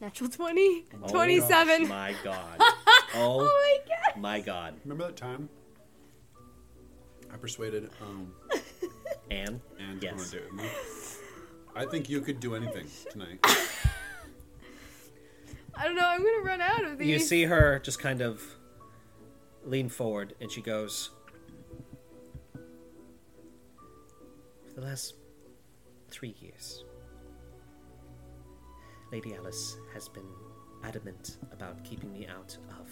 Natural 0.00 0.30
20? 0.30 0.86
Oh 1.02 1.08
27. 1.08 1.88
my 1.88 2.14
god. 2.22 2.56
oh 2.60 3.40
Oh 3.40 3.44
my 3.44 3.78
god. 3.88 4.20
my 4.20 4.40
god. 4.40 4.74
Remember 4.84 5.06
that 5.06 5.16
time? 5.16 5.48
I 7.32 7.36
persuaded 7.36 7.90
um 8.00 8.32
Anne? 9.30 9.60
Anne 9.78 9.98
to 10.00 10.06
go 10.06 10.12
on 10.12 10.14
a 10.14 10.16
Yes. 10.18 10.30
date 10.30 10.42
with 10.44 10.52
me. 10.62 10.68
I 11.76 11.84
think 11.86 12.08
you 12.08 12.20
could 12.20 12.40
do 12.40 12.54
anything 12.54 12.86
tonight. 13.10 13.38
I 15.74 15.84
don't 15.84 15.94
know. 15.96 16.06
I'm 16.06 16.22
gonna 16.24 16.42
run 16.44 16.60
out 16.60 16.84
of 16.84 16.98
these. 16.98 17.08
You 17.08 17.18
see 17.18 17.44
her 17.44 17.78
just 17.80 17.98
kind 18.00 18.20
of 18.20 18.42
lean 19.64 19.88
forward, 19.88 20.34
and 20.40 20.50
she 20.50 20.60
goes, 20.60 21.10
For 24.68 24.80
the 24.80 24.86
last 24.86 25.14
three 26.10 26.34
years, 26.40 26.84
Lady 29.10 29.34
Alice 29.34 29.78
has 29.94 30.06
been 30.08 30.28
adamant 30.84 31.38
about 31.52 31.82
keeping 31.82 32.12
me 32.12 32.26
out 32.26 32.56
of 32.78 32.90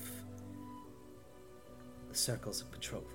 the 2.09 2.17
circles 2.17 2.63
of 2.63 2.71
betrothal. 2.73 3.11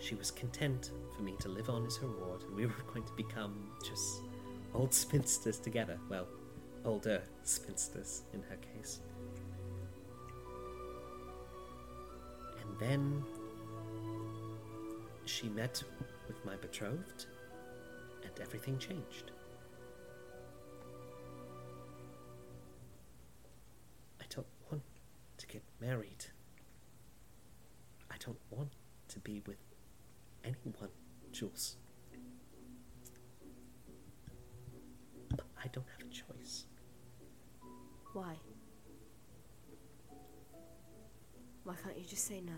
She 0.00 0.14
was 0.16 0.30
content 0.30 0.90
for 1.14 1.22
me 1.22 1.36
to 1.40 1.48
live 1.48 1.68
on 1.68 1.86
as 1.86 1.96
her 1.98 2.08
ward, 2.08 2.42
and 2.42 2.56
we 2.56 2.66
were 2.66 2.72
going 2.92 3.04
to 3.04 3.12
become 3.12 3.70
just 3.86 4.22
old 4.74 4.92
spinsters 4.92 5.60
together. 5.60 5.98
Well, 6.08 6.26
older 6.84 7.22
spinsters 7.44 8.22
in 8.32 8.42
her 8.42 8.56
case. 8.56 9.00
And 12.60 12.80
then 12.80 13.22
she 15.24 15.48
met 15.48 15.82
with 16.26 16.44
my 16.44 16.56
betrothed, 16.56 17.26
and 18.24 18.32
everything 18.40 18.76
changed. 18.78 19.30
Married. 25.80 26.26
I 28.10 28.16
don't 28.24 28.38
want 28.50 28.70
to 29.08 29.18
be 29.20 29.42
with 29.46 29.56
anyone, 30.44 30.90
Jules. 31.32 31.76
But 35.30 35.46
I 35.62 35.68
don't 35.68 35.86
have 35.98 36.06
a 36.06 36.12
choice. 36.12 36.66
Why? 38.12 38.34
Why 41.64 41.74
can't 41.82 41.96
you 41.98 42.04
just 42.04 42.26
say 42.26 42.40
no? 42.40 42.52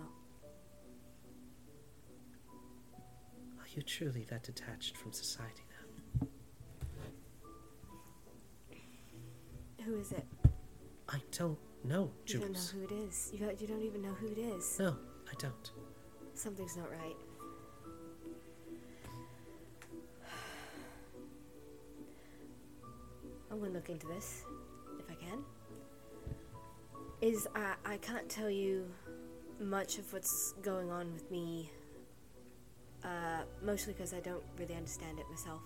Are 3.59 3.69
you 3.75 3.83
truly 3.83 4.25
that 4.31 4.43
detached 4.43 4.97
from 4.97 5.13
society 5.13 5.63
now? 6.21 6.27
Who 9.85 9.99
is 9.99 10.13
it? 10.13 10.27
I 11.09 11.21
don't 11.37 11.59
know, 11.85 12.11
You 12.27 12.41
don't 12.41 12.53
know 12.53 12.61
who 12.75 12.83
it 12.85 12.93
is. 12.93 13.31
You 13.33 13.39
don't, 13.41 13.61
you 13.61 13.67
don't 13.67 13.83
even 13.83 14.03
know 14.03 14.13
who 14.15 14.29
it 14.29 14.39
is. 14.39 14.79
No, 14.79 14.97
I 15.29 15.35
don't. 15.39 15.71
Something's 16.35 16.77
not 16.77 16.91
right. 16.91 17.17
I'm 23.51 23.61
gonna 23.61 23.73
look 23.73 23.91
into 23.91 24.07
this, 24.07 24.45
if 24.99 25.11
I 25.11 25.15
can. 25.15 25.45
Is 27.21 27.47
I 27.55 27.75
I 27.85 27.97
can't 27.99 28.29
tell 28.29 28.49
you 28.49 28.87
much 29.61 29.99
of 29.99 30.11
what's 30.13 30.55
going 30.63 30.91
on 30.91 31.13
with 31.13 31.31
me. 31.31 31.71
Uh, 33.05 33.43
mostly 33.63 33.93
because 33.93 34.15
I 34.15 34.21
don't 34.21 34.43
really 34.59 34.75
understand 34.75 35.19
it 35.19 35.27
myself. 35.29 35.61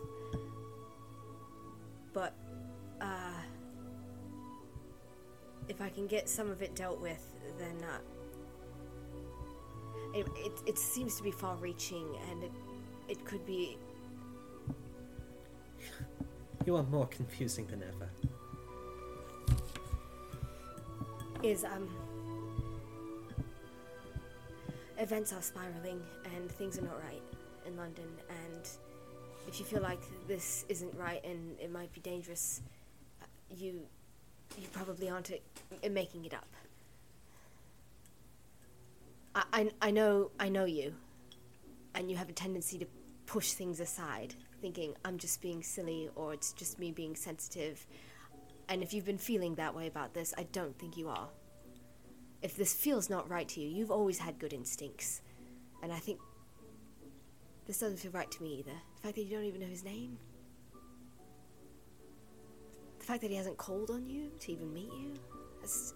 If 5.77 5.83
I 5.83 5.91
can 5.91 6.07
get 6.07 6.27
some 6.27 6.51
of 6.51 6.63
it 6.63 6.75
dealt 6.75 6.99
with, 7.01 7.23
then 7.59 7.77
uh, 7.85 7.99
it, 10.15 10.27
it, 10.37 10.53
it 10.65 10.79
seems 10.79 11.17
to 11.19 11.23
be 11.23 11.31
far 11.31 11.55
reaching 11.57 12.07
and 12.31 12.45
it, 12.45 12.53
it 13.09 13.25
could 13.27 13.45
be 13.45 13.77
You 16.65 16.77
are 16.77 16.83
more 16.85 17.07
confusing 17.07 17.67
than 17.67 17.83
ever. 17.83 18.11
is 21.43 21.65
um 21.65 21.89
events 24.99 25.35
are 25.35 25.43
spiraling 25.43 26.01
and 26.35 26.51
things 26.51 26.79
are 26.79 26.83
not 26.83 26.99
right 27.05 27.23
in 27.67 27.77
London 27.77 28.09
and 28.31 28.69
if 29.47 29.61
you 29.61 29.67
feel 29.67 29.83
like 29.83 30.01
this 30.27 30.65
isn't 30.71 30.95
right 30.97 31.23
and 31.25 31.61
it 31.61 31.71
might 31.71 31.93
be 31.93 32.01
dangerous 32.01 32.63
uh, 33.23 33.27
you 33.55 33.83
you 34.57 34.67
probably 34.73 35.09
aren't 35.09 35.31
making 35.91 36.25
it 36.25 36.35
up 36.35 36.47
I, 39.35 39.45
I, 39.53 39.71
I 39.83 39.91
know 39.91 40.31
I 40.39 40.49
know 40.49 40.65
you 40.65 40.95
and 41.95 42.11
you 42.11 42.17
have 42.17 42.29
a 42.29 42.33
tendency 42.33 42.79
to 42.79 42.87
push 43.27 43.53
things 43.53 43.81
aside 43.81 44.35
thinking 44.61 44.95
I'm 45.05 45.19
just 45.19 45.41
being 45.43 45.63
silly 45.63 46.09
or 46.15 46.33
it's 46.33 46.53
just 46.53 46.79
me 46.79 46.93
being 46.93 47.17
sensitive 47.17 47.87
and 48.69 48.83
if 48.83 48.93
you've 48.93 49.05
been 49.05 49.19
feeling 49.19 49.55
that 49.57 49.75
way 49.75 49.87
about 49.87 50.15
this, 50.15 50.35
I 50.37 50.45
don't 50.45 50.77
think 50.79 50.97
you 50.97 51.09
are. 51.09 51.29
If 52.43 52.57
this 52.57 52.75
feels 52.75 53.09
not 53.09 53.29
right 53.31 53.49
to 53.49 53.61
you, 53.61 53.69
you've 53.69 53.91
always 53.91 54.19
had 54.19 54.39
good 54.39 54.53
instincts. 54.53 55.23
And 55.83 55.93
I 55.93 55.99
think 55.99 56.19
this 57.67 57.79
doesn't 57.79 57.99
feel 57.99 58.11
right 58.11 58.31
to 58.31 58.43
me 58.43 58.59
either. 58.59 58.73
The 58.97 59.03
fact 59.03 59.15
that 59.17 59.23
you 59.23 59.37
don't 59.37 59.45
even 59.45 59.61
know 59.61 59.67
his 59.67 59.85
name. 59.85 60.19
The 63.07 63.13
fact 63.13 63.23
that 63.23 63.31
he 63.31 63.37
hasn't 63.37 63.57
called 63.57 63.93
on 63.93 64.05
you 64.11 64.33
to 64.41 64.51
even 64.51 64.75
meet 64.75 64.91
you. 64.93 65.15
That's. 65.61 65.95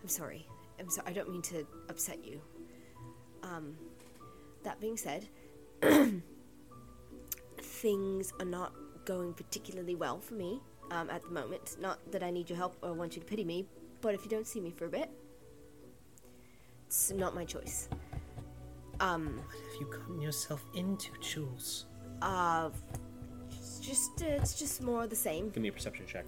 I'm 0.00 0.08
sorry. 0.08 0.46
I'm 0.78 0.88
sorry. 0.88 1.08
I 1.08 1.12
don't 1.12 1.28
mean 1.28 1.42
to 1.42 1.66
upset 1.88 2.24
you. 2.24 2.40
Um, 3.42 3.76
that 4.62 4.78
being 4.78 4.96
said, 4.96 5.26
things 7.60 8.32
are 8.38 8.46
not 8.46 8.74
going 9.04 9.34
particularly 9.34 9.96
well 9.96 10.20
for 10.20 10.34
me 10.34 10.60
um, 10.92 11.10
at 11.10 11.22
the 11.22 11.30
moment. 11.30 11.78
Not 11.80 11.98
that 12.12 12.22
I 12.22 12.30
need 12.30 12.48
your 12.48 12.58
help 12.58 12.76
or 12.80 12.92
want 12.92 13.16
you 13.16 13.20
to 13.20 13.26
pity 13.26 13.42
me, 13.42 13.66
but 14.00 14.14
if 14.14 14.22
you 14.22 14.30
don't 14.30 14.46
see 14.46 14.60
me 14.60 14.70
for 14.70 14.84
a 14.84 14.90
bit, 14.90 15.10
it's 16.86 17.10
not 17.10 17.34
my 17.34 17.44
choice. 17.44 17.88
Um, 19.00 19.38
What 19.38 19.56
have 19.56 19.80
you 19.80 19.86
gotten 19.90 20.20
yourself 20.20 20.64
into, 20.76 21.10
Jules? 21.20 21.86
uh, 22.22 22.70
just 23.86 24.22
uh, 24.22 24.26
it's 24.26 24.58
just 24.58 24.82
more 24.82 25.04
of 25.04 25.10
the 25.10 25.16
same. 25.16 25.50
Give 25.50 25.62
me 25.62 25.68
a 25.68 25.72
perception 25.72 26.06
check. 26.06 26.24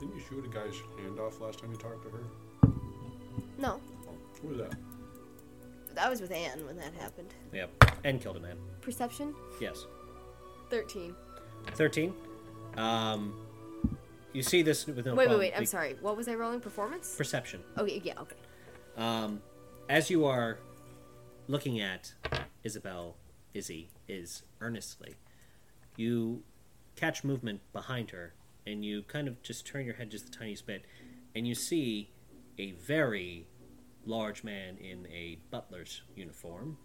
Didn't 0.00 0.14
you 0.14 0.20
shoot 0.28 0.44
a 0.44 0.48
guy's 0.48 0.74
hand 0.98 1.18
off 1.18 1.40
last 1.40 1.58
time 1.60 1.70
you 1.70 1.76
talked 1.78 2.02
to 2.04 2.10
her? 2.10 2.24
No, 3.58 3.80
Oh, 4.06 4.12
who 4.42 4.48
was 4.48 4.58
that? 4.58 4.74
that 5.94 6.10
was 6.10 6.20
with 6.20 6.30
Anne 6.30 6.64
when 6.66 6.76
that 6.76 6.92
happened. 7.00 7.32
Yep. 7.54 7.70
And 8.04 8.20
killed 8.20 8.36
a 8.36 8.40
man. 8.40 8.58
Perception, 8.82 9.34
Yes. 9.60 9.86
thirteen. 10.70 11.14
13. 11.74 12.14
Um, 12.76 13.34
you 14.32 14.42
see 14.42 14.62
this 14.62 14.86
with 14.86 15.04
no 15.04 15.14
wait, 15.14 15.16
wait, 15.16 15.24
problem. 15.24 15.38
wait. 15.40 15.52
I'm 15.54 15.60
Be- 15.60 15.66
sorry. 15.66 15.96
What 16.00 16.16
was 16.16 16.28
I 16.28 16.34
rolling? 16.34 16.60
Performance? 16.60 17.16
Perception. 17.16 17.60
Okay, 17.76 18.00
yeah, 18.04 18.20
okay. 18.20 18.36
Um, 18.96 19.42
as 19.88 20.08
you 20.10 20.26
are 20.26 20.58
looking 21.48 21.80
at 21.80 22.12
Isabel, 22.62 23.16
Izzy, 23.54 23.88
is 24.08 24.42
earnestly, 24.60 25.14
you 25.96 26.42
catch 26.94 27.24
movement 27.24 27.60
behind 27.72 28.10
her, 28.10 28.34
and 28.66 28.84
you 28.84 29.02
kind 29.02 29.28
of 29.28 29.42
just 29.42 29.66
turn 29.66 29.84
your 29.84 29.94
head 29.94 30.10
just 30.10 30.26
the 30.26 30.30
tiniest 30.38 30.66
bit, 30.66 30.84
and 31.34 31.46
you 31.46 31.54
see 31.54 32.10
a 32.58 32.72
very 32.72 33.46
large 34.04 34.42
man 34.44 34.76
in 34.78 35.06
a 35.08 35.38
butler's 35.50 36.02
uniform 36.14 36.78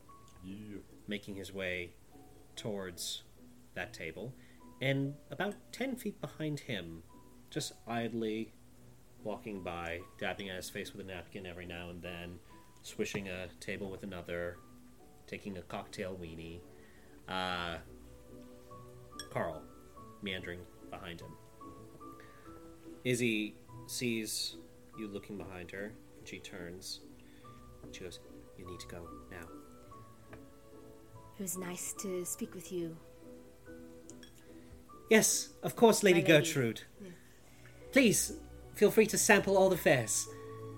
Yeah. 0.43 0.77
making 1.07 1.35
his 1.35 1.53
way 1.53 1.93
towards 2.55 3.23
that 3.73 3.93
table, 3.93 4.33
and 4.81 5.15
about 5.29 5.55
10 5.71 5.95
feet 5.95 6.19
behind 6.19 6.61
him, 6.61 7.03
just 7.49 7.73
idly 7.87 8.53
walking 9.23 9.61
by, 9.63 10.01
dabbing 10.17 10.49
at 10.49 10.55
his 10.55 10.69
face 10.69 10.91
with 10.93 11.01
a 11.01 11.07
napkin 11.07 11.45
every 11.45 11.65
now 11.65 11.89
and 11.89 12.01
then, 12.01 12.39
swishing 12.81 13.29
a 13.29 13.47
table 13.59 13.89
with 13.89 14.03
another, 14.03 14.57
taking 15.27 15.57
a 15.57 15.61
cocktail 15.61 16.17
weenie. 16.19 16.59
Uh, 17.31 17.77
Carl, 19.31 19.61
meandering 20.21 20.59
behind 20.89 21.21
him. 21.21 21.31
Izzy 23.05 23.55
sees 23.87 24.57
you 24.97 25.07
looking 25.07 25.37
behind 25.37 25.71
her, 25.71 25.93
and 26.17 26.27
she 26.27 26.39
turns. 26.39 26.99
And 27.83 27.95
she 27.95 28.03
goes, 28.03 28.19
You 28.57 28.65
need 28.69 28.79
to 28.81 28.87
go 28.87 29.07
now. 29.31 29.47
It 31.39 31.41
was 31.41 31.57
nice 31.57 31.93
to 32.01 32.25
speak 32.25 32.53
with 32.53 32.71
you. 32.71 32.97
Yes, 35.09 35.49
of 35.63 35.75
course, 35.75 36.03
Lady 36.03 36.21
lady. 36.21 36.27
Gertrude. 36.27 36.81
Please, 37.91 38.33
feel 38.75 38.91
free 38.91 39.07
to 39.07 39.17
sample 39.17 39.57
all 39.57 39.69
the 39.69 39.77
fares. 39.77 40.27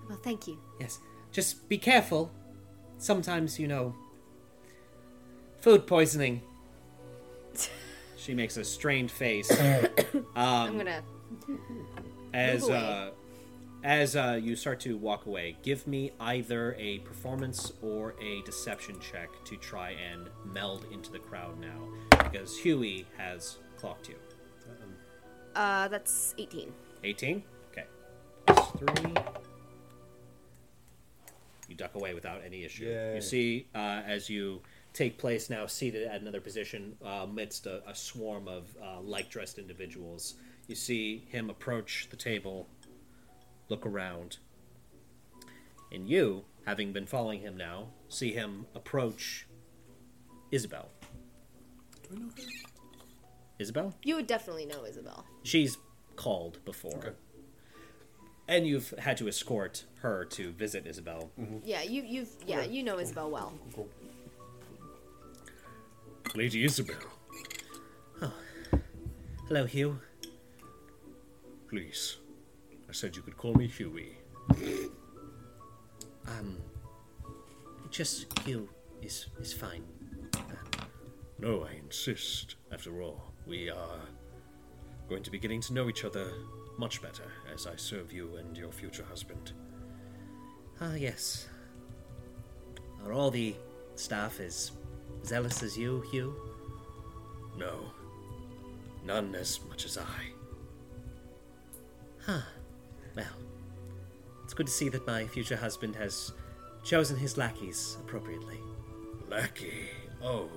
Well, 0.08 0.18
thank 0.22 0.46
you. 0.46 0.58
Yes, 0.80 1.00
just 1.32 1.68
be 1.68 1.78
careful. 1.78 2.32
Sometimes, 2.98 3.58
you 3.58 3.66
know, 3.66 3.94
food 5.64 5.86
poisoning. 5.86 6.42
she 8.18 8.34
makes 8.34 8.58
a 8.58 8.64
strained 8.64 9.10
face 9.10 9.50
I'm 10.36 10.68
um, 10.68 10.76
gonna. 10.76 11.02
as 12.34 12.68
uh, 12.68 13.12
As 13.82 14.14
uh, 14.14 14.38
you 14.42 14.56
start 14.56 14.78
to 14.80 14.98
walk 14.98 15.24
away, 15.24 15.56
give 15.62 15.86
me 15.86 16.12
either 16.20 16.76
a 16.78 16.98
performance 16.98 17.72
or 17.80 18.14
a 18.20 18.42
deception 18.42 19.00
check 19.00 19.30
to 19.46 19.56
try 19.56 19.92
and 19.92 20.28
meld 20.52 20.84
into 20.92 21.10
the 21.10 21.18
crowd 21.18 21.58
now, 21.58 21.88
because 22.10 22.58
Huey 22.58 23.06
has 23.16 23.56
clocked 23.78 24.10
you. 24.10 24.16
Uh, 25.54 25.88
that's 25.88 26.34
18. 26.36 26.74
18? 27.04 27.42
Okay. 27.72 27.84
Plus 28.46 28.70
3. 29.02 29.14
You 31.68 31.74
duck 31.76 31.94
away 31.94 32.12
without 32.12 32.42
any 32.44 32.64
issue. 32.64 32.84
Yay. 32.84 33.14
You 33.14 33.20
see, 33.22 33.66
uh, 33.74 34.02
as 34.06 34.28
you 34.28 34.60
take 34.94 35.18
place 35.18 35.50
now 35.50 35.66
seated 35.66 36.06
at 36.06 36.20
another 36.22 36.40
position 36.40 36.96
uh, 37.04 37.24
amidst 37.24 37.66
a, 37.66 37.82
a 37.86 37.94
swarm 37.94 38.48
of 38.48 38.74
uh, 38.82 39.00
like 39.00 39.28
dressed 39.28 39.58
individuals, 39.58 40.34
you 40.68 40.74
see 40.74 41.26
him 41.28 41.50
approach 41.50 42.06
the 42.10 42.16
table, 42.16 42.68
look 43.68 43.84
around, 43.84 44.38
and 45.92 46.08
you, 46.08 46.44
having 46.64 46.92
been 46.92 47.06
following 47.06 47.40
him 47.40 47.56
now, 47.56 47.88
see 48.08 48.32
him 48.32 48.66
approach 48.74 49.46
Isabel. 50.50 50.88
Do 52.02 52.16
I 52.16 52.18
know 52.20 52.26
her? 52.28 52.42
Isabel? 53.58 53.94
You 54.02 54.16
would 54.16 54.26
definitely 54.26 54.66
know 54.66 54.84
Isabel. 54.86 55.24
She's 55.42 55.76
called 56.16 56.64
before. 56.64 56.96
Okay. 56.96 57.12
And 58.46 58.66
you've 58.66 58.90
had 58.98 59.16
to 59.18 59.28
escort 59.28 59.84
her 60.02 60.24
to 60.26 60.52
visit 60.52 60.86
Isabel. 60.86 61.30
Yeah, 61.64 61.82
you 61.82 62.02
you've 62.02 62.28
yeah 62.46 62.60
Okay. 62.60 62.70
you 62.72 62.82
know 62.82 62.98
Isabel 62.98 63.30
well. 63.30 63.54
Cool. 63.74 63.88
Lady 66.34 66.64
Isabel. 66.64 66.96
Oh. 68.22 68.32
Hello, 69.48 69.64
Hugh. 69.64 69.98
Please. 71.68 72.16
I 72.88 72.92
said 72.92 73.14
you 73.16 73.22
could 73.22 73.36
call 73.36 73.54
me 73.54 73.66
Huey. 73.68 74.16
Um, 76.26 76.56
just 77.90 78.26
Hugh 78.40 78.68
is 79.02 79.26
is 79.40 79.52
fine. 79.52 79.84
No, 81.38 81.64
I 81.64 81.74
insist. 81.74 82.56
After 82.72 83.02
all, 83.02 83.32
we 83.46 83.70
are 83.70 84.00
going 85.08 85.22
to 85.22 85.30
be 85.30 85.38
getting 85.38 85.60
to 85.62 85.74
know 85.74 85.88
each 85.88 86.04
other 86.04 86.32
much 86.78 87.02
better 87.02 87.30
as 87.52 87.66
I 87.66 87.76
serve 87.76 88.12
you 88.12 88.36
and 88.36 88.56
your 88.56 88.72
future 88.72 89.04
husband. 89.04 89.52
Ah, 90.80 90.94
yes. 90.94 91.48
Are 93.04 93.12
all 93.12 93.30
the 93.30 93.54
staff 93.96 94.40
as 94.40 94.72
zealous 95.24 95.62
as 95.62 95.76
you, 95.76 96.02
Hugh? 96.10 96.34
No, 97.56 97.92
none 99.04 99.34
as 99.34 99.60
much 99.68 99.84
as 99.84 99.98
I. 99.98 100.32
Huh. 102.24 102.40
Well, 103.14 103.26
it's 104.42 104.54
good 104.54 104.66
to 104.66 104.72
see 104.72 104.88
that 104.88 105.06
my 105.06 105.26
future 105.26 105.56
husband 105.56 105.94
has 105.96 106.32
chosen 106.82 107.16
his 107.16 107.36
lackeys 107.36 107.96
appropriately. 108.00 108.58
Lackey. 109.28 109.88
Oh, 110.22 110.48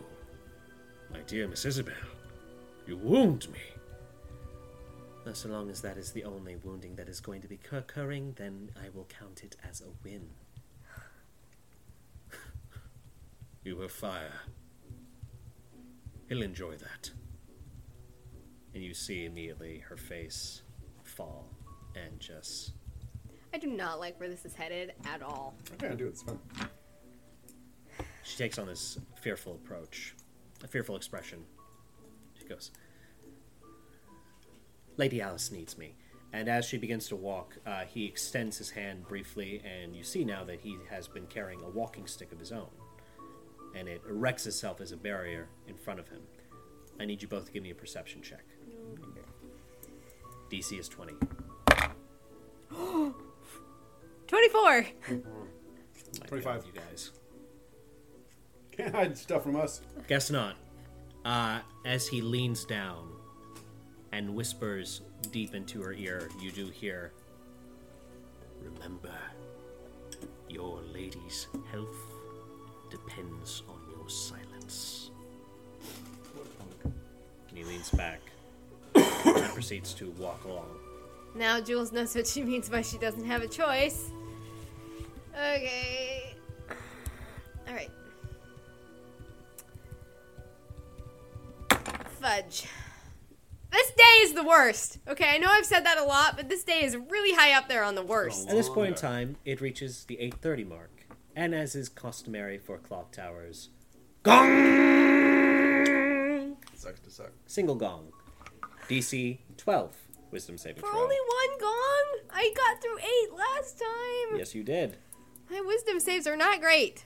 my 1.11 1.19
dear 1.21 1.47
Miss 1.47 1.65
Isabel, 1.65 1.93
you 2.85 2.97
wound 2.97 3.47
me. 3.51 3.59
Well, 5.25 5.35
so 5.35 5.49
long 5.49 5.69
as 5.69 5.81
that 5.81 5.97
is 5.97 6.11
the 6.11 6.23
only 6.23 6.55
wounding 6.55 6.95
that 6.95 7.09
is 7.09 7.19
going 7.19 7.41
to 7.41 7.47
be 7.47 7.59
occurring, 7.71 8.33
then 8.37 8.71
I 8.81 8.89
will 8.89 9.05
count 9.05 9.43
it 9.43 9.57
as 9.67 9.81
a 9.81 9.89
win. 10.03 10.29
You 13.67 13.81
have 13.81 13.91
fire. 13.91 14.31
He'll 16.29 16.41
enjoy 16.41 16.77
that. 16.77 17.11
And 18.73 18.81
you 18.81 18.93
see 18.93 19.25
immediately 19.25 19.79
her 19.89 19.97
face 19.97 20.61
fall 21.03 21.49
and 21.93 22.17
just. 22.17 22.71
I 23.53 23.57
do 23.57 23.67
not 23.67 23.99
like 23.99 24.17
where 24.21 24.29
this 24.29 24.45
is 24.45 24.53
headed 24.53 24.93
at 25.05 25.21
all. 25.21 25.53
Okay, 25.73 25.89
I 25.89 25.95
do 25.95 26.05
it. 26.05 26.11
It's 26.11 26.21
fine. 26.21 26.39
She 28.23 28.37
takes 28.37 28.57
on 28.57 28.67
this 28.67 28.99
fearful 29.21 29.55
approach, 29.55 30.15
a 30.63 30.67
fearful 30.69 30.95
expression. 30.95 31.43
She 32.39 32.45
goes, 32.45 32.71
Lady 34.95 35.19
Alice 35.19 35.51
needs 35.51 35.77
me. 35.77 35.95
And 36.31 36.47
as 36.47 36.63
she 36.63 36.77
begins 36.77 37.09
to 37.09 37.17
walk, 37.17 37.57
uh, 37.65 37.81
he 37.81 38.05
extends 38.05 38.57
his 38.59 38.69
hand 38.69 39.09
briefly, 39.09 39.61
and 39.65 39.93
you 39.93 40.05
see 40.05 40.23
now 40.23 40.45
that 40.45 40.61
he 40.61 40.77
has 40.89 41.09
been 41.09 41.27
carrying 41.27 41.61
a 41.63 41.69
walking 41.69 42.07
stick 42.07 42.31
of 42.31 42.39
his 42.39 42.53
own. 42.53 42.69
And 43.77 43.87
it 43.87 44.01
erects 44.09 44.47
itself 44.47 44.81
as 44.81 44.91
a 44.91 44.97
barrier 44.97 45.47
in 45.67 45.75
front 45.75 45.99
of 45.99 46.09
him. 46.09 46.21
I 46.99 47.05
need 47.05 47.21
you 47.21 47.27
both 47.27 47.45
to 47.45 47.51
give 47.51 47.61
me 47.61 47.69
a 47.69 47.75
perception 47.75 48.23
check. 48.23 48.43
DC 50.49 50.79
is 50.79 50.89
20. 50.89 51.13
24! 54.27 54.87
25. 56.25 56.43
God, 56.43 56.65
You 56.65 56.71
guys. 56.81 57.11
Can't 58.71 58.95
hide 58.95 59.17
stuff 59.17 59.43
from 59.43 59.55
us. 59.55 59.81
Guess 60.07 60.31
not. 60.31 60.55
Uh, 61.23 61.59
as 61.85 62.07
he 62.07 62.21
leans 62.21 62.65
down 62.65 63.11
and 64.11 64.33
whispers 64.33 65.01
deep 65.31 65.53
into 65.53 65.81
her 65.81 65.93
ear, 65.93 66.29
you 66.41 66.51
do 66.51 66.67
hear 66.69 67.11
Remember, 68.61 69.13
your 70.49 70.81
lady's 70.81 71.47
health 71.71 72.16
depends 72.89 73.63
on 73.67 73.79
your 73.89 74.09
silence. 74.09 75.11
And 77.49 77.57
he 77.57 77.63
leans 77.63 77.89
back 77.91 78.19
and 78.95 79.53
proceeds 79.53 79.93
to 79.95 80.11
walk 80.11 80.43
along. 80.45 80.77
Now 81.35 81.59
Jules 81.59 81.91
knows 81.91 82.15
what 82.15 82.27
she 82.27 82.43
means 82.43 82.69
by 82.69 82.81
she 82.81 82.97
doesn't 82.97 83.25
have 83.25 83.41
a 83.41 83.47
choice. 83.47 84.09
Okay. 85.33 86.35
Alright. 87.67 87.91
Fudge. 92.19 92.65
This 93.69 93.91
day 93.91 94.21
is 94.21 94.33
the 94.33 94.43
worst. 94.43 94.97
Okay, 95.07 95.35
I 95.35 95.37
know 95.37 95.49
I've 95.49 95.65
said 95.65 95.85
that 95.85 95.97
a 95.99 96.03
lot, 96.03 96.37
but 96.37 96.49
this 96.49 96.63
day 96.63 96.83
is 96.83 96.95
really 96.95 97.33
high 97.35 97.53
up 97.53 97.67
there 97.67 97.83
on 97.83 97.95
the 97.95 98.01
worst. 98.01 98.49
At 98.49 98.55
this 98.55 98.69
point 98.69 98.89
in 98.89 98.95
time, 98.95 99.35
it 99.45 99.61
reaches 99.61 100.05
the 100.05 100.15
8:30 100.15 100.67
mark, 100.67 100.96
and 101.37 101.53
as 101.53 101.75
is 101.75 101.87
customary 101.87 102.57
for 102.57 102.77
clock 102.79 103.11
towers, 103.11 103.69
gong, 104.23 104.47
Sucks 106.73 106.99
to 107.01 107.11
suck. 107.11 107.31
single 107.45 107.75
gong, 107.75 108.07
DC 108.89 109.37
12, 109.55 109.95
wisdom 110.31 110.57
saving 110.57 110.81
For 110.81 110.89
throw. 110.89 110.99
only 111.03 111.15
one 111.15 111.59
gong? 111.59 112.05
I 112.31 112.51
got 112.55 112.81
through 112.81 112.97
eight 112.97 113.29
last 113.37 113.77
time. 113.79 114.37
Yes, 114.39 114.55
you 114.55 114.63
did. 114.63 114.97
My 115.51 115.61
wisdom 115.61 115.99
saves 115.99 116.25
are 116.27 116.35
not 116.35 116.59
great. 116.59 117.05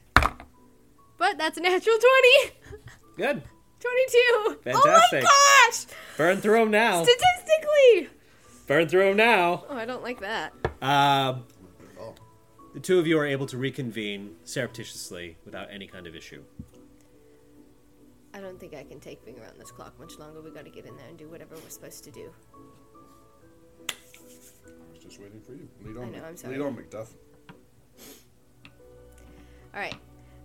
But 1.18 1.38
that's 1.38 1.58
a 1.58 1.62
natural 1.62 1.98
20. 1.98 2.52
Good. 3.18 3.44
22. 3.80 4.58
Fantastic. 4.64 4.84
Oh 4.86 5.10
my 5.12 5.22
gosh! 5.70 5.86
Burn 6.18 6.38
through 6.42 6.60
them 6.60 6.72
now. 6.72 7.04
Statistically! 7.04 8.10
Burn 8.68 8.88
through 8.88 9.08
them 9.10 9.18
now. 9.18 9.66
Oh, 9.70 9.76
I 9.76 9.86
don't 9.86 10.04
like 10.04 10.22
that. 10.22 10.54
Um, 10.82 11.44
Oh. 11.44 11.44
The 12.74 12.80
two 12.80 13.00
of 13.00 13.08
you 13.08 13.18
are 13.20 13.26
able 13.26 13.46
to 13.48 13.58
reconvene 13.58 14.36
surreptitiously 14.44 15.38
without 15.46 15.68
any 15.72 15.88
kind 15.88 16.08
of 16.08 16.16
issue. 16.16 16.44
I 18.34 18.40
don't 18.40 18.60
think 18.60 18.74
I 18.74 18.84
can 18.84 19.00
take 19.00 19.24
being 19.26 19.40
around 19.40 19.60
this 19.60 19.72
clock 19.72 20.00
much 20.00 20.18
longer. 20.18 20.42
We 20.42 20.52
gotta 20.52 20.70
get 20.70 20.86
in 20.86 20.96
there 20.96 21.08
and 21.08 21.18
do 21.18 21.28
whatever 21.28 21.56
we're 21.56 21.70
supposed 21.70 22.04
to 22.06 22.12
do. 22.12 22.32
I 23.90 24.94
was 24.94 25.04
just 25.04 25.20
waiting 25.20 25.42
for 25.42 25.52
you. 25.54 25.68
Lead 25.84 25.98
on. 25.98 26.04
I 26.04 26.06
know, 26.06 26.12
Mc- 26.14 26.24
I'm 26.24 26.38
sorry. 26.38 26.58
Lead 26.58 26.66
on, 26.66 26.76
Macduff. 26.78 27.08
Alright. 29.74 29.96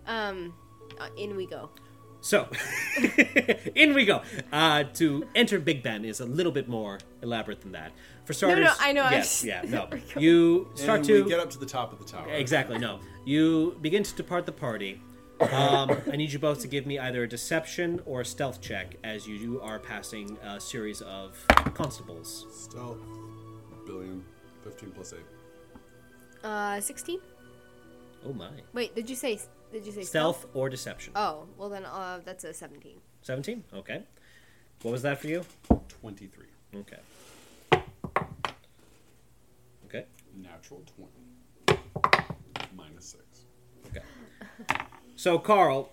Um, 0.05 0.53
uh, 0.99 1.09
in 1.17 1.35
we 1.35 1.47
go. 1.47 1.69
So, 2.21 2.47
in 3.75 3.93
we 3.93 4.05
go. 4.05 4.21
Uh, 4.51 4.83
to 4.95 5.27
enter 5.35 5.59
Big 5.59 5.83
Ben 5.83 6.03
is 6.03 6.19
a 6.19 6.25
little 6.25 6.51
bit 6.51 6.67
more 6.67 6.99
elaborate 7.21 7.61
than 7.61 7.71
that. 7.73 7.91
For 8.25 8.33
starters, 8.33 8.57
no, 8.65 8.71
no, 8.71 8.73
I 8.79 8.91
know, 8.91 9.03
Yes, 9.09 9.41
was- 9.41 9.45
yeah, 9.47 9.61
no. 9.63 9.87
There 9.89 9.99
we 10.07 10.13
go. 10.13 10.19
You 10.19 10.69
start 10.75 10.99
and 10.99 11.07
to 11.07 11.25
get 11.29 11.39
up 11.39 11.49
to 11.51 11.57
the 11.59 11.65
top 11.65 11.93
of 11.93 11.99
the 11.99 12.05
tower. 12.05 12.27
exactly 12.29 12.77
no. 12.79 12.99
You 13.25 13.77
begin 13.81 14.03
to 14.03 14.13
depart 14.15 14.45
the 14.45 14.51
party. 14.51 15.01
Um, 15.39 15.95
I 16.11 16.15
need 16.15 16.33
you 16.33 16.39
both 16.39 16.61
to 16.61 16.67
give 16.67 16.87
me 16.87 16.97
either 16.97 17.23
a 17.23 17.27
deception 17.29 18.01
or 18.05 18.21
a 18.21 18.25
stealth 18.25 18.59
check 18.59 18.95
as 19.03 19.27
you 19.27 19.61
are 19.61 19.77
passing 19.77 20.35
a 20.43 20.59
series 20.59 21.01
of 21.01 21.37
constables. 21.75 22.47
Still, 22.51 22.97
billion, 23.85 24.25
15 24.63 24.89
plus 24.91 25.13
8. 25.13 25.19
Uh, 26.43 26.81
16? 26.81 27.19
Oh 28.25 28.33
my! 28.33 28.49
Wait, 28.73 28.95
did 28.95 29.07
you 29.09 29.15
say, 29.15 29.39
did 29.71 29.85
you 29.85 29.91
say 29.91 30.03
Stealth 30.03 30.45
or 30.53 30.69
deception? 30.69 31.13
Oh, 31.15 31.45
well 31.57 31.69
then, 31.69 31.85
uh, 31.85 32.19
that's 32.23 32.43
a 32.43 32.53
17. 32.53 32.99
Seventeen. 33.21 33.63
Okay. 33.73 34.03
What 34.81 34.91
was 34.91 35.01
that 35.01 35.19
for 35.19 35.27
you? 35.27 35.43
23. 35.89 36.45
Okay. 36.75 36.97
Okay. 39.85 40.05
Natural 40.35 40.83
20. 41.67 41.81
Minus 42.75 43.05
6. 43.05 43.23
Okay. 43.87 44.05
So, 45.15 45.39
Carl, 45.39 45.89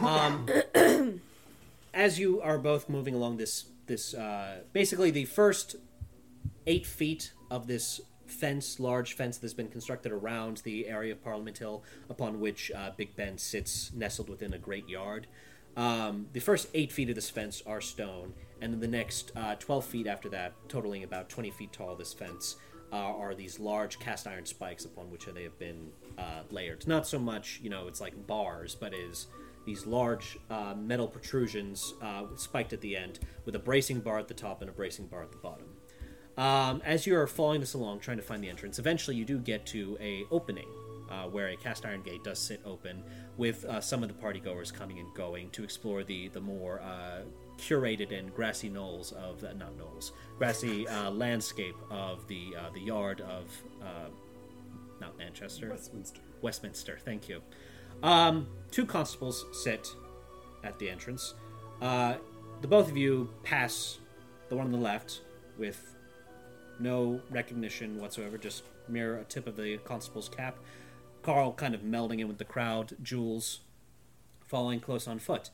um, 0.00 0.46
as 1.94 2.18
you 2.18 2.40
are 2.40 2.58
both 2.58 2.88
moving 2.88 3.14
along 3.14 3.36
this 3.38 3.66
this 3.86 4.14
uh, 4.14 4.60
basically 4.72 5.10
the 5.10 5.24
first 5.24 5.76
eight 6.66 6.86
feet 6.86 7.32
of 7.50 7.66
this 7.66 8.00
fence, 8.26 8.80
large 8.80 9.14
fence 9.14 9.38
that's 9.38 9.54
been 9.54 9.68
constructed 9.68 10.12
around 10.12 10.58
the 10.58 10.86
area 10.88 11.12
of 11.12 11.22
Parliament 11.22 11.58
Hill, 11.58 11.82
upon 12.08 12.40
which 12.40 12.70
uh, 12.74 12.90
Big 12.96 13.16
Ben 13.16 13.38
sits 13.38 13.92
nestled 13.94 14.28
within 14.28 14.52
a 14.54 14.58
great 14.58 14.88
yard. 14.88 15.26
Um, 15.76 16.26
the 16.32 16.40
first 16.40 16.68
eight 16.74 16.92
feet 16.92 17.08
of 17.08 17.14
this 17.14 17.30
fence 17.30 17.62
are 17.66 17.80
stone, 17.80 18.34
and 18.60 18.72
then 18.72 18.80
the 18.80 18.88
next 18.88 19.32
uh, 19.34 19.56
12 19.56 19.84
feet 19.84 20.06
after 20.06 20.28
that, 20.30 20.54
totaling 20.68 21.02
about 21.02 21.28
20 21.28 21.50
feet 21.50 21.72
tall, 21.72 21.96
this 21.96 22.12
fence, 22.12 22.56
uh, 22.92 22.96
are 22.96 23.34
these 23.34 23.58
large 23.58 23.98
cast 23.98 24.26
iron 24.26 24.46
spikes 24.46 24.84
upon 24.84 25.10
which 25.10 25.26
they 25.26 25.42
have 25.42 25.58
been 25.58 25.90
uh, 26.16 26.42
layered. 26.50 26.86
Not 26.86 27.06
so 27.06 27.18
much, 27.18 27.60
you 27.62 27.70
know, 27.70 27.88
it's 27.88 28.00
like 28.00 28.26
bars, 28.26 28.76
but 28.76 28.94
is 28.94 29.26
these 29.66 29.86
large 29.86 30.38
uh, 30.50 30.74
metal 30.76 31.08
protrusions 31.08 31.94
uh, 32.02 32.24
spiked 32.36 32.72
at 32.72 32.80
the 32.80 32.96
end 32.96 33.18
with 33.44 33.56
a 33.56 33.58
bracing 33.58 34.00
bar 34.00 34.18
at 34.18 34.28
the 34.28 34.34
top 34.34 34.60
and 34.60 34.70
a 34.70 34.72
bracing 34.72 35.06
bar 35.06 35.22
at 35.22 35.32
the 35.32 35.38
bottom. 35.38 35.66
Um, 36.36 36.82
as 36.84 37.06
you 37.06 37.16
are 37.16 37.26
following 37.26 37.60
this 37.60 37.74
along, 37.74 38.00
trying 38.00 38.16
to 38.16 38.22
find 38.22 38.42
the 38.42 38.48
entrance, 38.48 38.78
eventually 38.78 39.16
you 39.16 39.24
do 39.24 39.38
get 39.38 39.66
to 39.66 39.96
a 40.00 40.24
opening 40.30 40.68
uh, 41.10 41.24
where 41.24 41.48
a 41.48 41.56
cast 41.56 41.84
iron 41.86 42.02
gate 42.02 42.24
does 42.24 42.38
sit 42.38 42.60
open, 42.64 43.02
with 43.36 43.64
uh, 43.64 43.80
some 43.80 44.02
of 44.02 44.08
the 44.08 44.14
partygoers 44.14 44.72
coming 44.72 44.98
and 44.98 45.12
going 45.14 45.50
to 45.50 45.64
explore 45.64 46.02
the 46.04 46.28
the 46.28 46.40
more 46.40 46.80
uh, 46.80 47.20
curated 47.58 48.16
and 48.16 48.34
grassy 48.34 48.68
knolls 48.68 49.12
of 49.12 49.42
uh, 49.44 49.52
not 49.52 49.76
knolls, 49.76 50.12
grassy 50.38 50.88
uh, 50.88 51.10
landscape 51.10 51.76
of 51.90 52.26
the 52.28 52.54
uh, 52.58 52.70
the 52.70 52.80
yard 52.80 53.20
of 53.20 53.50
not 55.00 55.16
Manchester, 55.18 55.70
Westminster. 55.70 56.20
Westminster. 56.40 56.98
Thank 57.04 57.28
you. 57.28 57.42
Um, 58.02 58.46
two 58.70 58.86
constables 58.86 59.44
sit 59.52 59.88
at 60.62 60.78
the 60.78 60.88
entrance. 60.88 61.34
Uh, 61.82 62.14
the 62.60 62.68
both 62.68 62.88
of 62.88 62.96
you 62.96 63.28
pass 63.42 63.98
the 64.48 64.56
one 64.56 64.66
on 64.66 64.72
the 64.72 64.78
left 64.78 65.22
with 65.58 65.93
no 66.80 67.20
recognition 67.30 68.00
whatsoever, 68.00 68.38
just 68.38 68.64
mere 68.88 69.18
a 69.18 69.24
tip 69.24 69.46
of 69.46 69.56
the 69.56 69.78
constable's 69.78 70.28
cap. 70.28 70.58
Carl 71.22 71.52
kind 71.52 71.74
of 71.74 71.80
melding 71.82 72.20
in 72.20 72.28
with 72.28 72.38
the 72.38 72.44
crowd, 72.44 72.96
Jules 73.02 73.60
following 74.44 74.80
close 74.80 75.08
on 75.08 75.18
foot. 75.18 75.50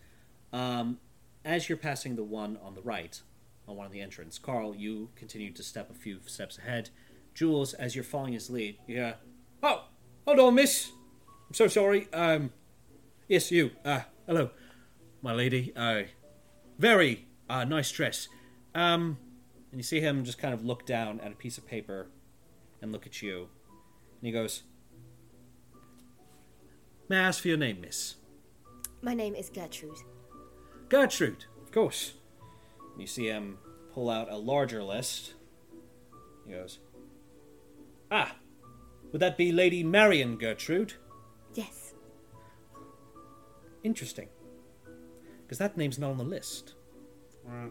Um, 0.53 0.99
as 1.45 1.69
you're 1.69 1.79
passing 1.79 2.17
the 2.17 2.25
one 2.25 2.59
on 2.63 2.75
the 2.75 2.83
right, 2.83 3.21
on 3.69 3.77
one 3.77 3.87
of 3.87 3.93
the 3.93 4.01
entrance, 4.01 4.39
Carl, 4.39 4.75
you 4.75 5.11
continue 5.15 5.53
to 5.53 5.63
step 5.63 5.91
a 5.91 5.95
few 5.95 6.19
steps 6.27 6.59
ahead. 6.59 6.91
Jules, 7.35 7.73
as 7.75 7.95
you're 7.95 8.05
following 8.05 8.33
his 8.33 8.51
lead, 8.51 8.79
yeah. 8.87 9.15
Oh, 9.63 9.85
hold 10.27 10.41
on, 10.41 10.55
miss. 10.57 10.91
I'm 11.49 11.55
so 11.55 11.69
sorry. 11.69 12.09
Um, 12.13 12.53
yes, 13.29 13.51
you. 13.51 13.71
Uh, 13.85 14.01
hello, 14.27 14.51
my 15.23 15.33
lady. 15.33 15.73
Uh, 15.77 16.03
very 16.79 17.27
uh, 17.49 17.65
nice 17.65 17.91
dress. 17.93 18.29
Um, 18.75 19.19
and 19.71 19.79
you 19.79 19.83
see 19.83 20.01
him 20.01 20.25
just 20.25 20.39
kind 20.39 20.53
of 20.53 20.65
look 20.65 20.85
down 20.85 21.21
at 21.21 21.33
a 21.33 21.37
piece 21.37 21.59
of 21.59 21.67
paper 21.67 22.09
and 22.83 22.93
look 22.93 23.07
at 23.07 23.23
you. 23.23 23.49
And 24.21 24.27
he 24.27 24.33
goes, 24.33 24.65
May 27.09 27.17
I 27.17 27.29
ask 27.29 27.43
for 27.43 27.49
your 27.49 27.57
name, 27.57 27.81
miss? 27.81 28.17
My 29.03 29.15
name 29.15 29.35
is 29.35 29.51
Gertrude. 29.51 29.99
Gertrude, 30.89 31.45
of 31.63 31.73
course. 31.73 32.15
And 32.93 33.01
you 33.01 33.07
see 33.07 33.27
him 33.27 33.59
pull 33.93 34.11
out 34.11 34.31
a 34.31 34.37
larger 34.37 34.83
list. 34.83 35.35
He 36.47 36.53
goes, 36.53 36.79
Ah, 38.11 38.37
would 39.13 39.21
that 39.21 39.37
be 39.37 39.53
Lady 39.53 39.83
Marion 39.83 40.37
Gertrude? 40.37 40.95
Yes. 41.55 41.95
Interesting. 43.83 44.29
Because 45.43 45.59
that 45.59 45.77
name's 45.77 45.99
not 45.99 46.11
on 46.11 46.19
the 46.19 46.25
list. 46.25 46.75
Wah, 47.45 47.71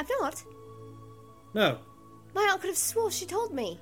I'm 0.00 0.06
not. 0.20 0.42
No, 1.52 1.78
My 2.34 2.48
aunt 2.50 2.60
could 2.60 2.68
have 2.70 2.78
swore 2.78 3.10
she 3.10 3.26
told 3.26 3.52
me. 3.52 3.78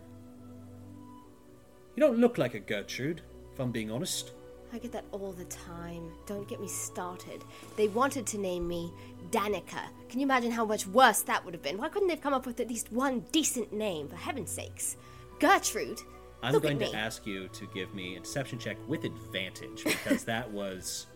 you 1.95 2.01
don't 2.01 2.19
look 2.19 2.39
like 2.39 2.55
a 2.55 2.59
Gertrude, 2.61 3.23
if 3.53 3.61
I'm 3.61 3.71
being 3.71 3.91
honest. 3.91 4.33
I 4.73 4.79
get 4.79 4.93
that 4.93 5.05
all 5.13 5.33
the 5.33 5.45
time. 5.45 6.13
Don't 6.27 6.49
get 6.49 6.61
me 6.61 6.69
started. 6.69 7.43
They 7.77 7.89
wanted 7.89 8.27
to 8.29 8.39
name 8.39 8.67
me 8.67 8.93
Danica. 9.31 9.81
Can 10.09 10.21
you 10.21 10.27
imagine 10.27 10.51
how 10.51 10.65
much 10.65 10.87
worse 10.87 11.23
that 11.23 11.45
would 11.45 11.55
have 11.55 11.63
been? 11.63 11.79
Why 11.79 11.89
couldn't 11.89 12.09
they 12.09 12.15
have 12.15 12.23
come 12.23 12.35
up 12.35 12.47
with 12.47 12.61
at 12.61 12.69
least 12.69 12.93
one 12.93 13.21
decent 13.33 13.73
name, 13.73 14.09
for 14.09 14.17
heaven's 14.17 14.51
sakes? 14.51 14.97
Gertrude? 15.39 16.01
I'm 16.43 16.53
Look 16.53 16.65
going 16.65 16.79
to 16.81 16.95
ask 16.95 17.27
you 17.27 17.49
to 17.49 17.67
give 17.75 17.95
me 17.95 18.17
a 18.17 18.21
deception 18.21 18.59
check 18.59 18.77
with 18.89 19.05
advantage 19.05 19.85
because 19.85 20.25
that 20.25 20.51
was 20.53 21.07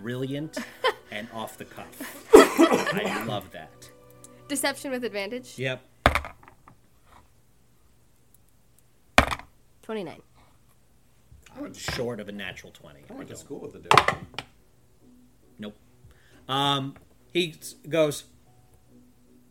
brilliant 0.00 0.58
and 1.10 1.28
off 1.34 1.58
the 1.58 1.64
cuff. 1.64 2.26
I 2.34 3.24
love 3.26 3.50
that. 3.52 3.90
Deception 4.48 4.90
with 4.90 5.04
advantage? 5.04 5.58
Yep. 5.58 5.82
29. 9.82 10.20
I 11.56 11.60
went, 11.60 11.76
Short 11.76 12.20
of 12.20 12.28
a 12.28 12.32
natural 12.32 12.72
20. 12.72 13.00
I 13.08 13.12
went 13.12 13.28
to 13.28 13.36
school 13.36 13.58
with 13.60 13.72
the 13.74 13.78
devil. 13.80 14.22
Nope. 15.58 15.76
Um, 16.48 16.94
he 17.32 17.54
s- 17.60 17.74
goes, 17.88 18.24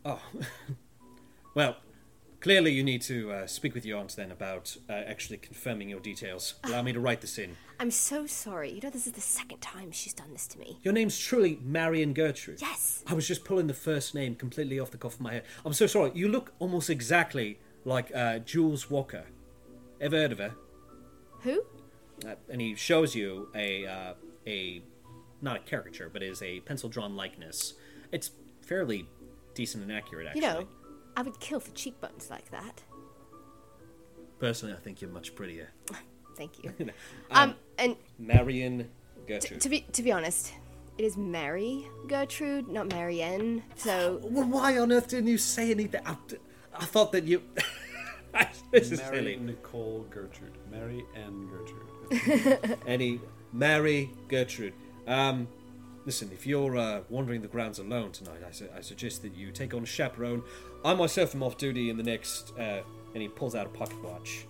Oh, 0.06 0.22
well, 1.56 1.78
clearly 2.42 2.72
you 2.72 2.84
need 2.84 3.02
to 3.04 3.32
uh, 3.32 3.48
speak 3.48 3.74
with 3.74 3.86
your 3.86 4.00
aunt 4.00 4.16
then 4.16 4.32
about 4.32 4.76
uh, 4.90 4.94
actually 4.94 5.38
confirming 5.38 5.88
your 5.90 6.00
details. 6.00 6.56
Allow 6.64 6.82
me 6.82 6.92
to 6.92 7.00
write 7.00 7.22
this 7.22 7.38
in. 7.38 7.56
I'm 7.80 7.92
so 7.92 8.26
sorry. 8.26 8.72
You 8.72 8.82
know, 8.82 8.90
this 8.90 9.08
is 9.08 9.14
the 9.14 9.22
second 9.22 9.60
time 9.60 9.92
she's 9.92 10.14
done 10.14 10.32
this 10.34 10.48
to 10.48 10.60
me. 10.60 10.80
Your 10.84 10.94
name's 10.94 11.18
truly 11.18 11.60
Marion 11.64 12.14
Gertrude. 12.14 12.60
Yes. 12.62 13.04
I 13.08 13.14
was 13.14 13.28
just 13.28 13.46
pulling 13.46 13.68
the 13.68 13.74
first 13.74 14.14
name 14.14 14.36
completely 14.36 14.80
off 14.80 14.92
the 14.92 14.98
cuff 14.98 15.14
of 15.14 15.22
my 15.22 15.34
head. 15.34 15.44
I'm 15.66 15.74
so 15.74 15.88
sorry. 15.88 16.12
You 16.14 16.28
look 16.28 16.54
almost 16.60 16.90
exactly 16.90 17.60
like 17.86 18.14
uh, 18.14 18.40
Jules 18.40 18.90
Walker. 18.90 19.26
Ever 20.00 20.18
heard 20.18 20.32
of 20.32 20.40
her? 20.40 20.56
Who? 21.42 21.64
Uh, 22.26 22.36
and 22.50 22.60
he 22.60 22.76
shows 22.76 23.16
you 23.16 23.50
a 23.56 23.86
uh, 23.86 24.14
a 24.46 24.82
not 25.42 25.56
a 25.56 25.60
caricature, 25.60 26.10
but 26.12 26.22
is 26.22 26.42
a 26.42 26.60
pencil 26.62 26.90
drawn 26.90 27.16
likeness. 27.16 27.74
It's 28.12 28.32
fairly 28.62 29.08
decent 29.54 29.84
and 29.84 29.92
accurate, 29.92 30.28
actually. 30.28 30.42
You 30.42 30.48
know, 30.48 30.68
I 31.16 31.22
would 31.22 31.40
kill 31.40 31.60
for 31.60 31.72
cheekbones 31.72 32.30
like 32.30 32.50
that. 32.52 32.84
personally, 34.40 34.74
I 34.76 34.80
think 34.80 35.02
you're 35.02 35.12
much 35.12 35.36
prettier. 35.36 35.70
Thank 36.38 36.64
you. 36.64 36.74
um, 37.32 37.56
and 37.78 37.96
Marion 38.18 38.80
t- 38.80 38.88
Gertrude. 39.28 39.62
to 39.62 39.70
be 39.70 39.82
to 39.92 40.02
be 40.04 40.12
honest, 40.12 40.54
it 40.98 41.04
is 41.04 41.18
Mary 41.18 41.88
Gertrude, 42.08 42.68
not 42.68 42.88
Marianne. 42.90 43.64
So 43.76 44.20
well, 44.24 44.48
why 44.48 44.78
on 44.78 44.92
earth 44.92 45.10
didn't 45.10 45.28
you 45.28 45.38
say 45.38 45.72
anything? 45.72 46.02
I, 46.06 46.16
I 46.76 46.86
thought 46.86 47.12
that 47.12 47.26
you. 47.26 47.44
this 48.72 48.92
is 48.92 49.00
Mary 49.00 49.18
silly. 49.18 49.36
Nicole 49.38 50.06
Gertrude. 50.10 50.58
Mary 50.72 51.04
N. 51.16 51.50
Gertrude. 51.52 52.80
Any 52.88 53.20
Mary 53.52 54.10
Gertrude. 54.30 54.74
Um, 55.08 55.48
listen, 56.06 56.30
if 56.34 56.46
you're 56.48 56.78
uh, 56.78 57.02
wandering 57.10 57.42
the 57.42 57.48
grounds 57.48 57.80
alone 57.80 58.12
tonight, 58.12 58.42
I, 58.48 58.52
su- 58.52 58.70
I 58.76 58.82
suggest 58.82 59.22
that 59.24 59.36
you 59.36 59.52
take 59.52 59.74
on 59.74 59.84
a 59.84 59.86
chaperone. 59.86 60.44
I 60.84 60.94
myself 60.94 61.36
am 61.36 61.44
off 61.44 61.58
duty 61.58 61.90
in 61.90 61.98
the 61.98 62.04
next. 62.04 62.54
Uh, 62.58 62.82
and 63.14 63.22
he 63.22 63.28
pulls 63.28 63.56
out 63.56 63.66
a 63.66 63.70
pocket 63.70 64.02
watch. 64.04 64.46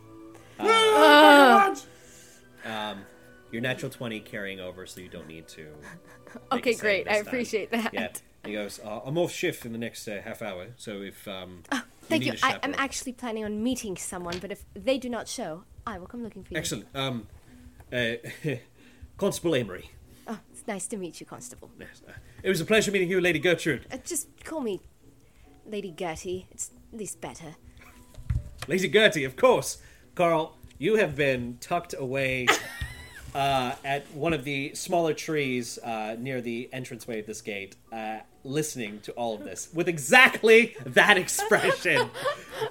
Um, 2.64 3.03
your 3.52 3.61
natural 3.61 3.91
twenty 3.91 4.19
carrying 4.19 4.60
over, 4.60 4.86
so 4.86 5.02
you 5.02 5.10
don't 5.10 5.28
need 5.28 5.48
to. 5.49 5.68
okay, 6.52 6.76
great. 6.76 7.06
this 7.06 7.14
I 7.14 7.18
time. 7.18 7.28
appreciate 7.28 7.72
that. 7.72 7.94
Yeah. 7.94 8.10
He 8.45 8.53
goes, 8.53 8.80
uh, 8.84 9.02
I'm 9.06 9.18
off 9.19 9.32
shift 9.32 9.65
in 9.65 9.72
the 9.72 9.78
next 9.78 10.07
uh, 10.07 10.19
half 10.23 10.41
hour, 10.41 10.68
so 10.76 11.02
if 11.02 11.28
um, 11.28 11.61
Thank 12.03 12.26
you. 12.26 12.32
need 12.32 12.41
a 12.41 12.45
I, 12.45 12.60
I'm 12.64 12.73
actually 12.78 13.14
planning 13.14 13.45
on 13.45 13.61
meeting 13.64 13.95
someone, 13.98 14.40
but 14.40 14.52
if 14.52 14.64
they 14.73 14.98
do 14.98 15.10
not 15.10 15.28
show, 15.28 15.64
I 15.86 15.99
will 15.99 16.07
come 16.07 16.23
looking 16.23 16.44
for 16.44 16.53
you. 16.53 16.57
excellent. 16.57 16.88
Um, 16.95 17.28
uh, 17.94 18.14
Constable 19.18 19.56
Amory. 19.56 19.91
It's 20.62 20.68
nice 20.68 20.86
to 20.90 20.98
meet 20.98 21.20
you, 21.20 21.26
Constable. 21.26 21.72
Yes, 21.80 22.04
uh, 22.08 22.12
it 22.44 22.50
was 22.50 22.62
a 22.62 22.66
pleasure 22.66 22.92
meeting 22.92 23.10
you, 23.10 23.20
Lady 23.20 23.40
Gertrude. 23.40 23.88
Uh, 23.92 23.98
just 24.06 24.28
call 24.44 24.62
me 24.62 24.80
Lady 25.66 25.92
Gertie. 25.92 26.46
It's 26.52 26.70
at 26.94 27.00
least 27.00 27.20
better. 27.20 27.56
Lady 28.68 28.88
Gertie, 28.88 29.24
of 29.24 29.36
course. 29.36 29.80
Carl, 30.14 30.56
you 30.78 30.98
have 30.98 31.16
been 31.16 31.58
tucked 31.62 31.96
away 31.98 32.46
uh, 33.34 33.74
at 33.84 34.06
one 34.14 34.34
of 34.34 34.44
the 34.44 34.76
smaller 34.76 35.16
trees 35.16 35.80
uh, 35.80 36.16
near 36.20 36.42
the 36.42 36.70
entranceway 36.72 37.22
of 37.22 37.26
this 37.26 37.42
gate, 37.42 37.76
uh, 37.92 38.20
listening 38.44 39.00
to 39.00 39.12
all 39.14 39.34
of 39.34 39.44
this 39.44 39.68
with 39.74 39.88
exactly 39.88 40.76
that 40.86 41.18
expression. 41.18 42.08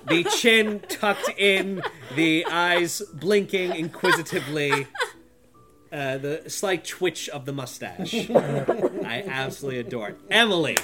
the 0.07 0.23
chin 0.23 0.79
tucked 0.89 1.31
in, 1.37 1.83
the 2.15 2.47
eyes 2.47 3.03
blinking 3.15 3.75
inquisitively. 3.75 4.87
Uh, 5.93 6.19
the 6.19 6.43
slight 6.49 6.85
twitch 6.85 7.29
of 7.31 7.45
the 7.47 7.53
mustache. 7.53 8.15
I 8.31 9.25
absolutely 9.27 9.81
adore 9.81 10.11
it. 10.11 10.19
Emily, 10.31 10.77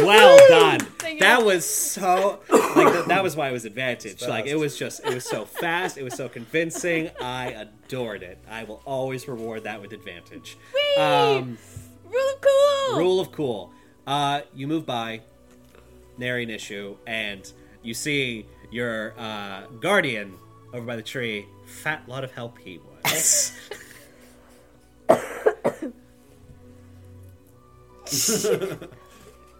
well 0.00 0.38
done. 0.48 0.80
Thank 0.80 1.14
you. 1.14 1.20
That 1.20 1.44
was 1.44 1.66
so 1.68 2.40
like 2.48 2.92
that, 2.92 3.04
that 3.08 3.22
was 3.22 3.36
why 3.36 3.50
it 3.50 3.52
was 3.52 3.66
advantage. 3.66 4.22
Like 4.22 4.46
it 4.46 4.54
was 4.56 4.78
just 4.78 5.04
it 5.04 5.12
was 5.12 5.24
so 5.28 5.44
fast, 5.44 5.98
it 5.98 6.02
was 6.04 6.14
so 6.14 6.28
convincing. 6.30 7.10
I 7.20 7.48
adored 7.50 8.22
it. 8.22 8.38
I 8.50 8.64
will 8.64 8.80
always 8.86 9.28
reward 9.28 9.64
that 9.64 9.82
with 9.82 9.92
advantage. 9.92 10.56
Um, 10.98 11.58
Rule 12.06 12.30
of 12.34 12.40
cool. 12.40 12.98
rule 12.98 13.20
of 13.20 13.30
cool. 13.32 13.72
Uh, 14.06 14.40
you 14.54 14.66
move 14.66 14.86
by. 14.86 15.20
nary 16.16 16.44
an 16.44 16.50
issue, 16.50 16.96
and 17.06 17.50
you 17.82 17.92
see 17.92 18.46
your 18.70 19.12
uh, 19.18 19.66
guardian 19.80 20.34
over 20.72 20.86
by 20.86 20.96
the 20.96 21.02
tree. 21.02 21.46
Fat 21.66 22.08
lot 22.08 22.24
of 22.24 22.32
help 22.32 22.56
he 22.58 22.78
was. 23.04 23.52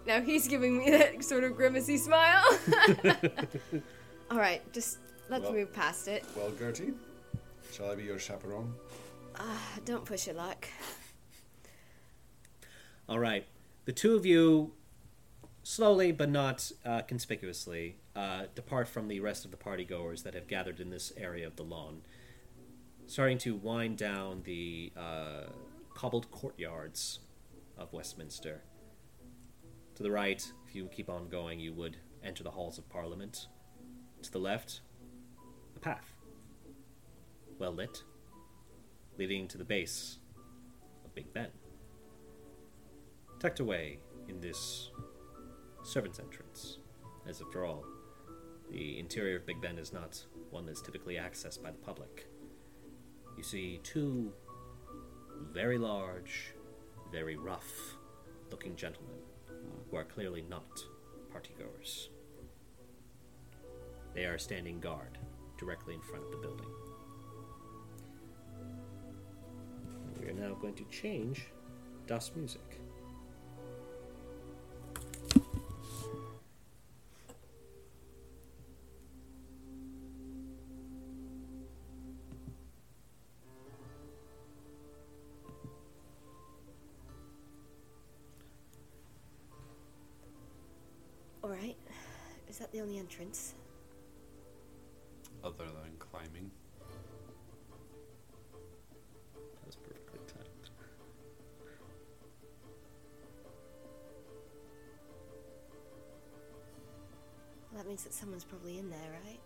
Now 0.07 0.21
he's 0.21 0.47
giving 0.47 0.77
me 0.77 0.91
that 0.91 1.23
sort 1.23 1.43
of 1.43 1.55
grimacy 1.55 1.97
smile. 1.97 2.43
All 4.31 4.37
right, 4.37 4.61
just 4.71 4.99
let's 5.29 5.43
Well- 5.45 5.53
move 5.53 5.73
past 5.73 6.07
it. 6.07 6.23
Well, 6.35 6.51
Gertie, 6.57 6.93
shall 7.73 7.89
I 7.91 7.95
be 7.95 8.03
your 8.03 8.19
chaperone? 8.19 8.73
Ah, 9.37 9.79
don't 9.83 10.05
push 10.05 10.27
your 10.27 10.35
luck. 10.35 10.67
All 13.09 13.19
right, 13.19 13.45
the 13.85 13.91
two 13.91 14.15
of 14.15 14.25
you, 14.25 14.73
slowly 15.63 16.11
but 16.11 16.29
not 16.29 16.71
uh, 16.85 17.01
conspicuously, 17.01 17.97
uh, 18.15 18.43
depart 18.53 18.87
from 18.87 19.07
the 19.07 19.19
rest 19.19 19.43
of 19.43 19.51
the 19.51 19.57
party 19.57 19.85
goers 19.85 20.21
that 20.23 20.33
have 20.35 20.47
gathered 20.47 20.79
in 20.79 20.89
this 20.91 21.11
area 21.17 21.45
of 21.47 21.55
the 21.55 21.63
lawn, 21.63 22.01
starting 23.07 23.37
to 23.39 23.55
wind 23.55 23.97
down 23.97 24.41
the 24.43 24.91
uh, 24.97 25.43
cobbled 25.93 26.29
courtyards 26.31 27.19
of 27.77 27.91
Westminster. 27.93 28.61
To 29.95 30.03
the 30.03 30.11
right, 30.11 30.43
if 30.67 30.75
you 30.75 30.87
keep 30.87 31.09
on 31.09 31.29
going, 31.29 31.59
you 31.59 31.73
would 31.73 31.97
enter 32.23 32.43
the 32.43 32.51
halls 32.51 32.77
of 32.77 32.89
Parliament. 32.89 33.47
To 34.23 34.31
the 34.31 34.39
left, 34.39 34.81
a 35.75 35.79
path, 35.79 36.13
well 37.59 37.73
lit, 37.73 38.03
leading 39.17 39.47
to 39.49 39.57
the 39.57 39.63
base 39.63 40.17
of 41.05 41.13
Big 41.13 41.31
Ben 41.33 41.49
tucked 43.39 43.59
away 43.59 43.99
in 44.27 44.39
this 44.39 44.89
servant's 45.83 46.19
entrance. 46.19 46.79
As 47.27 47.41
after 47.41 47.65
all, 47.65 47.85
the 48.71 48.97
interior 48.97 49.37
of 49.37 49.45
Big 49.45 49.61
Ben 49.61 49.77
is 49.77 49.93
not 49.93 50.25
one 50.49 50.65
that's 50.65 50.81
typically 50.81 51.15
accessed 51.15 51.61
by 51.61 51.71
the 51.71 51.77
public. 51.77 52.27
You 53.37 53.43
see 53.43 53.79
two 53.83 54.31
very 55.51 55.77
large, 55.77 56.53
very 57.11 57.35
rough 57.35 57.97
looking 58.51 58.75
gentlemen 58.75 59.17
who 59.89 59.97
are 59.97 60.03
clearly 60.03 60.43
not 60.49 60.83
partygoers. 61.33 62.09
They 64.13 64.25
are 64.25 64.37
standing 64.37 64.79
guard 64.79 65.17
directly 65.57 65.93
in 65.93 66.01
front 66.01 66.23
of 66.23 66.31
the 66.31 66.37
building. 66.37 66.69
We 70.19 70.27
are 70.27 70.33
now 70.33 70.55
going 70.55 70.75
to 70.75 70.85
change 70.85 71.47
Das 72.07 72.31
Music. 72.35 72.74
The 92.75 92.81
only 92.81 92.99
entrance? 92.99 93.53
Other 95.45 95.63
than 95.63 95.95
climbing. 95.97 96.51
That 99.33 99.65
was 99.65 99.77
perfectly 99.77 100.19
timed. 100.27 100.69
Well, 107.71 107.81
that 107.81 107.87
means 107.87 108.03
that 108.03 108.13
someone's 108.13 108.43
probably 108.43 108.77
in 108.77 108.89
there, 108.89 108.99
right? 109.25 109.39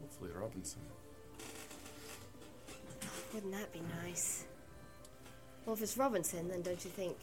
Hopefully, 0.00 0.30
Robinson. 0.34 0.82
Wouldn't 3.32 3.52
that 3.52 3.72
be 3.72 3.80
nice? 4.02 4.44
Well, 5.64 5.76
if 5.76 5.82
it's 5.82 5.96
Robinson, 5.96 6.48
then 6.48 6.62
don't 6.62 6.84
you 6.84 6.90
think? 6.90 7.16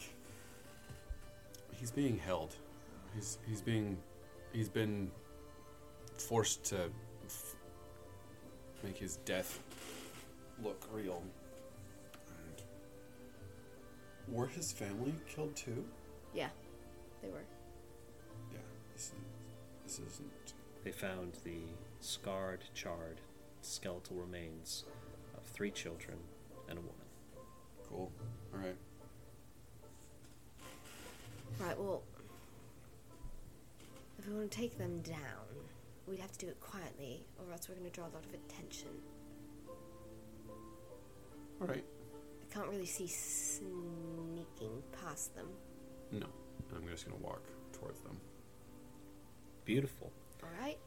He's 1.72 1.90
being 1.90 2.18
held. 2.18 2.56
He's 3.14 3.36
he's 3.46 3.60
being 3.60 3.98
he's 4.52 4.68
been 4.68 5.10
forced 6.16 6.64
to 6.64 6.90
f- 7.26 7.54
make 8.82 8.96
his 8.96 9.16
death 9.18 9.60
look 10.62 10.86
real. 10.92 11.22
And 12.28 12.62
were 14.28 14.46
his 14.46 14.72
family 14.72 15.14
killed 15.28 15.54
too? 15.56 15.84
Yeah, 16.34 16.48
they 17.22 17.28
were. 17.28 17.44
Yeah. 18.52 18.58
This, 18.94 19.06
is, 19.06 19.12
this 19.84 20.14
isn't. 20.14 20.54
They 20.84 20.92
found 20.92 21.36
the 21.44 21.58
scarred, 22.00 22.64
charred, 22.74 23.20
skeletal 23.62 24.16
remains 24.16 24.84
of 25.36 25.44
three 25.44 25.70
children 25.70 26.18
and 26.68 26.78
a 26.78 26.80
woman. 26.80 26.94
Cool. 27.88 28.10
All 28.54 28.60
right. 28.60 28.76
Right, 31.58 31.78
well, 31.78 32.02
if 34.20 34.28
we 34.28 34.34
want 34.34 34.50
to 34.50 34.56
take 34.56 34.76
them 34.76 35.00
down, 35.00 35.16
we'd 36.06 36.20
have 36.20 36.32
to 36.32 36.38
do 36.38 36.48
it 36.48 36.60
quietly, 36.60 37.24
or 37.38 37.50
else 37.52 37.68
we're 37.68 37.74
going 37.74 37.88
to 37.88 37.94
draw 37.94 38.04
a 38.04 38.12
lot 38.12 38.24
of 38.24 38.34
attention. 38.34 38.90
All 41.60 41.66
right. 41.66 41.84
I 42.42 42.54
can't 42.54 42.68
really 42.68 42.86
see 42.86 43.06
sneaking 43.06 44.82
past 45.02 45.34
them. 45.34 45.46
No, 46.10 46.26
I'm 46.74 46.86
just 46.88 47.06
gonna 47.06 47.20
walk 47.22 47.42
towards 47.72 48.00
them. 48.00 48.18
Beautiful. 49.64 50.10
All 50.42 50.48
right. 50.60 50.78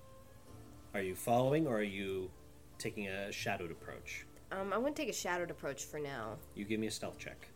Are 0.94 1.02
you 1.02 1.16
following 1.16 1.68
or 1.68 1.78
are 1.78 1.84
you 1.84 2.30
taking 2.78 3.08
a 3.08 3.32
shadowed 3.32 3.72
approach? 3.72 4.26
Um, 4.52 4.74
I'm 4.74 4.82
going 4.82 4.94
to 4.94 5.02
take 5.02 5.10
a 5.10 5.14
shadowed 5.14 5.50
approach 5.50 5.86
for 5.86 6.00
now. 6.00 6.38
You 6.54 6.66
give 6.66 6.80
me 6.80 6.88
a 6.88 6.92
stealth 6.92 7.18
check. 7.18 7.48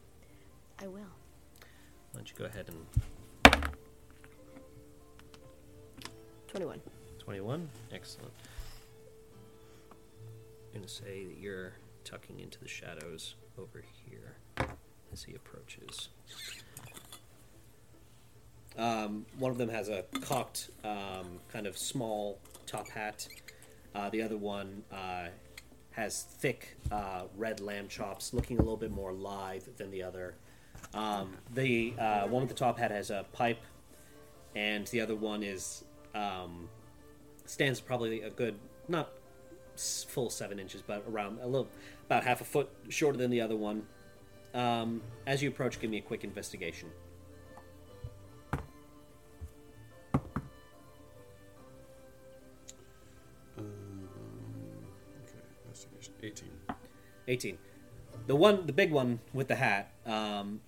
I 0.80 0.88
will. 0.88 1.02
Why 1.02 2.16
don't 2.16 2.30
you 2.30 2.36
go 2.36 2.46
ahead 2.46 2.70
and 2.70 2.78
21. 6.58 6.82
21? 7.20 7.70
Excellent. 7.94 8.34
I'm 9.92 10.74
going 10.74 10.84
to 10.84 10.90
say 10.90 11.26
that 11.26 11.38
you're 11.40 11.74
tucking 12.04 12.40
into 12.40 12.60
the 12.60 12.68
shadows 12.68 13.36
over 13.60 13.84
here 14.10 14.38
as 15.14 15.22
he 15.22 15.36
approaches. 15.36 16.10
Um, 18.76 19.28
one 19.38 19.52
of 19.52 19.60
them 19.60 19.70
has 19.70 19.90
a 19.90 20.04
cocked, 20.22 20.72
um, 20.84 21.40
kind 21.54 21.68
of 21.68 21.78
small 21.78 22.40
top 22.66 22.90
hat. 22.90 23.28
Uh, 23.94 24.10
the 24.10 24.24
other 24.24 24.38
one 24.38 24.82
uh, 24.92 25.28
has 25.92 26.24
thick 26.24 26.76
uh, 26.92 27.26
red 27.38 27.60
lamb 27.60 27.88
chops, 27.88 28.34
looking 28.34 28.58
a 28.58 28.62
little 28.62 28.78
bit 28.78 28.90
more 28.90 29.14
lithe 29.14 29.68
than 29.78 29.92
the 29.92 30.02
other. 30.02 30.34
Um, 30.96 31.38
the 31.54 31.94
uh, 32.00 32.28
one 32.28 32.42
with 32.42 32.50
the 32.50 32.56
top 32.56 32.80
hat 32.80 32.90
has 32.90 33.12
a 33.12 33.28
pipe, 33.32 33.62
and 34.56 34.88
the 34.88 35.02
other 35.02 35.16
one 35.16 35.44
is 35.44 35.84
um, 36.16 36.70
stands 37.46 37.80
probably 37.80 38.22
a 38.22 38.30
good 38.30 38.58
not 38.88 39.12
full 39.76 40.30
seven 40.30 40.60
inches, 40.60 40.82
but 40.82 41.04
around 41.10 41.40
a 41.42 41.46
little 41.46 41.68
about 42.06 42.24
half 42.24 42.42
a 42.42 42.44
foot 42.44 42.70
shorter 42.90 43.18
than 43.18 43.30
the 43.32 43.42
other 43.42 43.56
one. 43.56 43.84
Um, 44.54 45.02
as 45.26 45.44
you 45.44 45.50
approach, 45.50 45.80
give 45.80 45.90
me 45.90 45.98
a 45.98 46.02
quick 46.02 46.24
investigation. 46.24 46.90
Um, 53.58 54.10
okay, 55.24 55.44
investigation. 55.66 56.14
18. 56.24 56.50
18. 57.28 57.58
The 58.26 58.36
one, 58.36 58.66
the 58.66 58.74
big 58.74 58.92
one 58.92 59.20
with 59.34 59.48
the 59.48 59.56
hat, 59.56 59.92
um, 60.06 60.62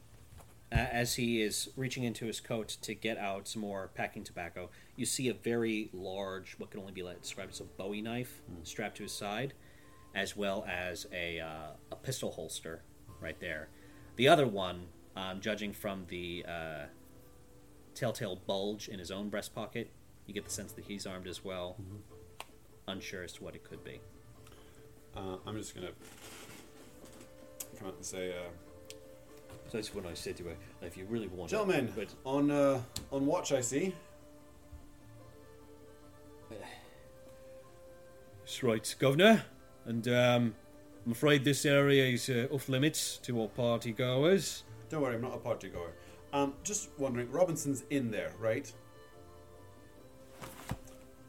a- 0.72 0.76
as 0.76 1.16
he 1.16 1.42
is 1.42 1.70
reaching 1.76 2.04
into 2.04 2.26
his 2.26 2.40
coat 2.40 2.68
to 2.82 2.94
get 2.94 3.18
out 3.18 3.48
some 3.48 3.62
more 3.62 3.90
packing 3.94 4.24
tobacco, 4.24 4.70
you 4.96 5.06
see 5.06 5.28
a 5.30 5.34
very 5.34 5.90
large, 5.94 6.56
what 6.58 6.72
can 6.72 6.80
only 6.80 6.92
be 6.92 7.04
like, 7.04 7.22
described 7.22 7.52
as 7.52 7.60
a 7.60 7.64
Bowie 7.64 8.02
knife 8.02 8.42
strapped 8.64 8.98
to 8.98 9.04
his 9.04 9.12
side, 9.12 9.54
as 10.16 10.36
well 10.36 10.66
as 10.70 11.06
a, 11.14 11.40
uh, 11.40 11.72
a 11.92 11.96
pistol 11.96 12.32
holster 12.32 12.82
right 13.22 13.40
there. 13.40 13.70
The 14.16 14.28
other 14.28 14.48
one, 14.48 14.88
um, 15.16 15.40
judging 15.42 15.74
from 15.74 16.06
the 16.08 16.46
uh, 16.48 16.86
telltale 17.96 18.36
bulge 18.48 18.88
in 18.90 19.00
his 19.00 19.12
own 19.12 19.30
breast 19.30 19.54
pocket, 19.56 19.92
you 20.26 20.34
get 20.34 20.46
the 20.46 20.52
sense 20.52 20.72
that 20.74 20.86
he's 20.86 21.06
armed 21.08 21.28
as 21.28 21.44
well. 21.44 21.78
Unsure 22.88 23.24
as 23.24 23.34
to 23.34 23.44
what 23.44 23.56
it 23.56 23.64
could 23.64 23.84
be. 23.84 24.00
Uh, 25.16 25.38
I'm 25.46 25.58
just 25.58 25.74
gonna 25.74 25.92
come 27.78 27.88
out 27.88 27.96
and 27.96 28.06
say, 28.06 28.32
uh, 28.32 28.50
So 29.68 29.78
that's 29.78 29.94
when 29.94 30.06
I 30.06 30.14
said 30.14 30.38
to 30.38 30.46
her, 30.46 30.56
if 30.82 30.98
you 30.98 31.06
really 31.06 31.28
want 31.28 31.52
Gentlemen, 31.52 31.92
but 31.96 32.08
on 32.26 32.50
uh, 32.50 32.82
on 33.12 33.26
watch, 33.26 33.52
I 33.52 33.62
see. 33.62 33.94
That's 36.50 36.64
right, 38.64 38.96
Governor. 38.98 39.44
And 39.86 40.08
um, 40.08 40.56
I'm 41.06 41.12
afraid 41.12 41.44
this 41.44 41.66
area 41.66 42.06
is 42.06 42.30
uh, 42.30 42.48
off 42.52 42.68
limits 42.68 43.18
to 43.24 43.38
all 43.38 43.50
party 43.50 43.92
goers. 43.92 44.64
Don't 44.90 45.02
worry, 45.02 45.16
I'm 45.16 45.22
not 45.22 45.36
a 45.36 45.38
party 45.38 45.70
goer. 45.70 45.92
Um, 46.34 46.56
just 46.64 46.90
wondering, 46.98 47.32
Robinson's 47.32 47.84
in 47.92 48.10
there, 48.10 48.32
right? 48.40 48.72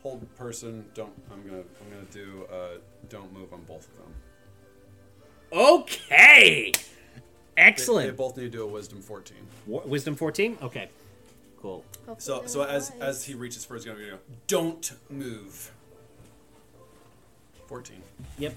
hold 0.03 0.35
person. 0.37 0.85
Don't. 0.95 1.13
I'm 1.31 1.43
gonna. 1.43 1.63
I'm 1.81 1.91
gonna 1.91 2.05
do. 2.11 2.47
Uh, 2.51 2.79
don't 3.09 3.33
move 3.33 3.53
on 3.53 3.63
both 3.63 3.89
of 3.89 3.97
them. 3.99 4.15
Okay. 5.53 6.73
They, 7.57 7.63
Excellent. 7.63 8.09
they 8.11 8.17
both 8.17 8.37
need 8.37 8.45
to 8.45 8.49
do 8.51 8.63
a 8.63 8.67
wisdom 8.67 9.03
14. 9.03 9.37
Wa- 9.67 9.83
Wisdom 9.85 10.15
14? 10.17 10.59
Okay. 10.63 10.89
Cool. 11.61 11.85
So 12.19 12.45
so 12.47 12.63
as 12.63 12.91
as 13.01 13.25
he 13.25 13.35
reaches 13.35 13.65
for 13.67 13.75
his 13.75 13.85
gun, 13.85 13.99
you 13.99 14.13
go, 14.13 14.19
don't 14.47 14.93
move. 15.11 15.71
14. 17.67 18.03
Yep. 18.39 18.57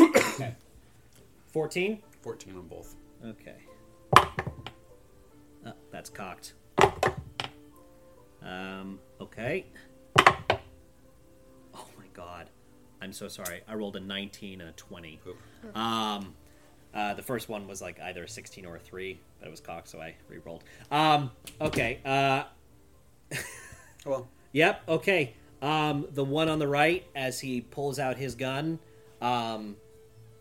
okay. 0.00 0.54
14? 1.52 2.02
14 2.22 2.56
on 2.56 2.66
both. 2.66 2.94
Okay. 3.24 3.56
Oh, 4.16 5.72
that's 5.90 6.10
cocked. 6.10 6.54
Um, 8.42 8.98
okay. 9.20 9.66
Oh 12.16 12.22
god. 12.22 12.50
I'm 13.00 13.12
so 13.12 13.28
sorry. 13.28 13.60
I 13.68 13.74
rolled 13.74 13.96
a 13.96 14.00
19 14.00 14.60
and 14.60 14.70
a 14.70 14.72
20. 14.72 15.20
Poop. 15.22 15.36
Um, 15.76 16.34
uh, 16.94 17.12
the 17.14 17.22
first 17.22 17.48
one 17.48 17.68
was 17.68 17.82
like 17.82 18.00
either 18.00 18.24
a 18.24 18.28
16 18.28 18.64
or 18.64 18.76
a 18.76 18.78
3, 18.78 19.20
but 19.38 19.48
it 19.48 19.50
was 19.50 19.60
cocked, 19.60 19.88
so 19.88 20.00
I 20.00 20.14
re-rolled. 20.28 20.64
Um, 20.90 21.30
okay. 21.60 22.00
Uh, 22.04 22.44
Well, 24.06 24.28
Yep. 24.52 24.82
Okay. 24.88 25.34
Um, 25.60 26.06
the 26.12 26.24
one 26.24 26.48
on 26.48 26.58
the 26.58 26.68
right, 26.68 27.04
as 27.14 27.40
he 27.40 27.60
pulls 27.60 27.98
out 27.98 28.16
his 28.16 28.34
gun, 28.34 28.78
um, 29.20 29.76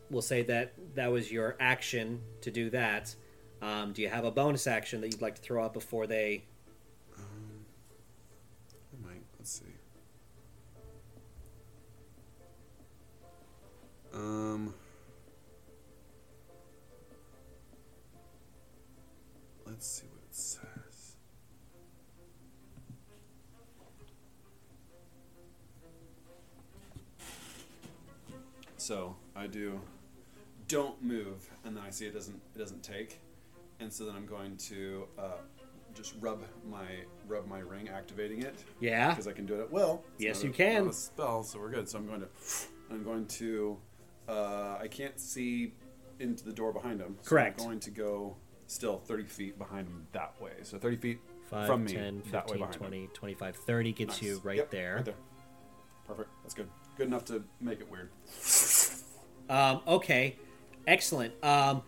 we'll 0.10 0.22
say 0.22 0.44
that 0.44 0.74
that 0.94 1.12
was 1.12 1.32
your 1.32 1.58
action 1.60 2.22
to 2.42 2.52
do 2.52 2.70
that. 2.70 3.14
Um, 3.62 3.92
do 3.94 4.02
you 4.02 4.10
have 4.10 4.24
a 4.24 4.32
bonus 4.32 4.68
action 4.68 5.02
that 5.02 5.12
you'd 5.12 5.22
like 5.22 5.36
to 5.36 5.42
throw 5.42 5.64
out 5.66 5.74
before 5.74 6.08
they? 6.08 6.46
Um. 14.16 14.74
Let's 19.66 19.86
see 19.88 20.06
what 20.08 20.22
it 20.24 20.34
says. 20.36 21.16
So 28.78 29.16
I 29.36 29.48
do 29.48 29.80
don't 30.68 31.02
move, 31.04 31.48
and 31.64 31.76
then 31.78 31.84
I 31.86 31.90
see 31.92 32.06
it 32.06 32.14
doesn't 32.14 32.40
it 32.56 32.58
doesn't 32.60 32.84
take, 32.84 33.20
and 33.80 33.92
so 33.92 34.06
then 34.06 34.16
I'm 34.16 34.26
going 34.26 34.58
to 34.58 35.06
uh, 35.18 35.24
just 35.94 36.16
rub 36.20 36.44
my 36.70 36.86
rub 37.28 37.48
my 37.48 37.60
ring, 37.60 37.90
activating 37.90 38.42
it 38.42 38.56
Yeah. 38.80 39.10
because 39.12 39.28
I 39.28 39.32
can 39.32 39.46
do 39.46 39.56
it 39.56 39.62
at 39.62 39.72
will. 39.72 40.04
It's 40.16 40.24
Yes, 40.24 40.44
you 40.44 40.50
a- 40.50 40.54
can. 40.54 40.86
not 40.86 40.92
a 40.92 40.94
spell, 40.94 41.44
so 41.44 41.60
we're 41.60 41.70
good. 41.72 41.88
So 41.88 41.98
I'm 42.00 42.08
going 42.08 42.22
to, 42.22 42.28
I'm 42.92 43.04
going 43.04 43.26
to, 43.28 43.78
uh, 44.28 44.78
I 44.82 44.88
can't 44.90 45.20
see 45.20 45.74
into 46.20 46.46
the 46.46 46.54
door 46.54 46.72
behind 46.72 47.02
him. 47.02 47.18
So 47.22 47.30
Correct. 47.30 47.60
I'm 47.62 47.68
going 47.68 47.80
to 47.82 47.92
go 47.92 48.36
still 48.68 49.00
30 49.00 49.24
feet 49.26 49.58
behind 49.60 49.88
him 49.88 50.08
that 50.14 50.34
way. 50.42 50.54
So 50.64 50.78
30 50.78 50.98
feet 50.98 51.20
5, 51.50 51.68
from 51.68 51.84
me 51.84 51.94
10, 51.94 52.24
that 52.32 52.48
way 52.48 52.58
15, 52.58 52.58
behind 52.58 52.76
him. 52.76 52.82
20, 52.82 53.08
25, 53.14 53.56
30 53.58 53.92
gets 53.92 54.14
Nice. 54.16 54.24
you 54.24 54.42
right 54.44 54.58
Yep, 54.58 54.72
there. 54.72 54.96
Right 54.96 55.06
there. 55.06 55.16
Perfect. 56.08 56.30
That's 56.44 56.54
good. 56.54 56.70
Good 56.98 57.08
enough 57.08 57.26
to 57.26 57.44
make 57.60 57.82
it 57.82 57.92
weird. 57.92 58.10
Um, 59.50 59.82
okay, 59.88 60.38
excellent. 60.88 61.34
Um, 61.44 61.84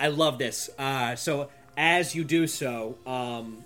I 0.00 0.08
love 0.08 0.38
this. 0.38 0.70
Uh, 0.78 1.14
so 1.14 1.48
as 1.76 2.14
you 2.14 2.24
do 2.24 2.46
so, 2.46 2.98
um, 3.06 3.64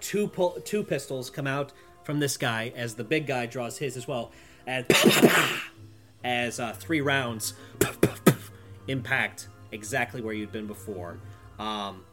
two 0.00 0.30
two 0.64 0.82
pistols 0.84 1.28
come 1.28 1.46
out 1.46 1.72
from 2.04 2.20
this 2.20 2.36
guy 2.36 2.72
as 2.76 2.94
the 2.94 3.04
big 3.04 3.26
guy 3.26 3.46
draws 3.46 3.78
his 3.78 3.96
as 3.96 4.06
well, 4.06 4.30
and 4.66 4.86
as 6.24 6.60
uh, 6.60 6.72
three 6.72 7.00
rounds 7.00 7.54
impact 8.88 9.48
exactly 9.72 10.20
where 10.20 10.34
you'd 10.34 10.52
been 10.52 10.66
before. 10.66 11.18
Um, 11.58 12.04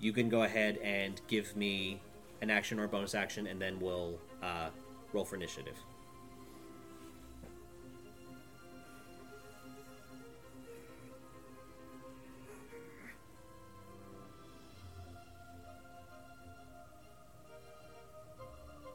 you 0.00 0.12
can 0.12 0.28
go 0.28 0.42
ahead 0.42 0.78
and 0.78 1.20
give 1.28 1.56
me 1.56 2.00
an 2.42 2.50
action 2.50 2.78
or 2.78 2.86
bonus 2.86 3.14
action, 3.14 3.46
and 3.46 3.60
then 3.60 3.80
we'll 3.80 4.18
uh, 4.42 4.68
roll 5.12 5.24
for 5.24 5.36
initiative. 5.36 5.76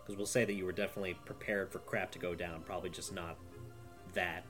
Because 0.06 0.18
we'll 0.18 0.26
say 0.26 0.44
that 0.44 0.54
you 0.54 0.66
were 0.66 0.72
definitely 0.72 1.16
prepared 1.26 1.72
for 1.72 1.80
crap 1.80 2.12
to 2.12 2.20
go 2.20 2.34
down, 2.34 2.62
probably 2.62 2.90
just 2.90 3.14
not 3.14 3.38
that 4.14 4.46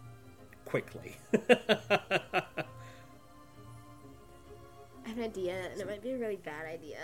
quickly. 0.65 1.17
I 1.33 2.53
have 5.05 5.17
an 5.17 5.23
idea, 5.23 5.55
and 5.71 5.81
it 5.81 5.87
might 5.87 6.03
be 6.03 6.11
a 6.11 6.17
really 6.17 6.37
bad 6.37 6.65
idea. 6.65 6.99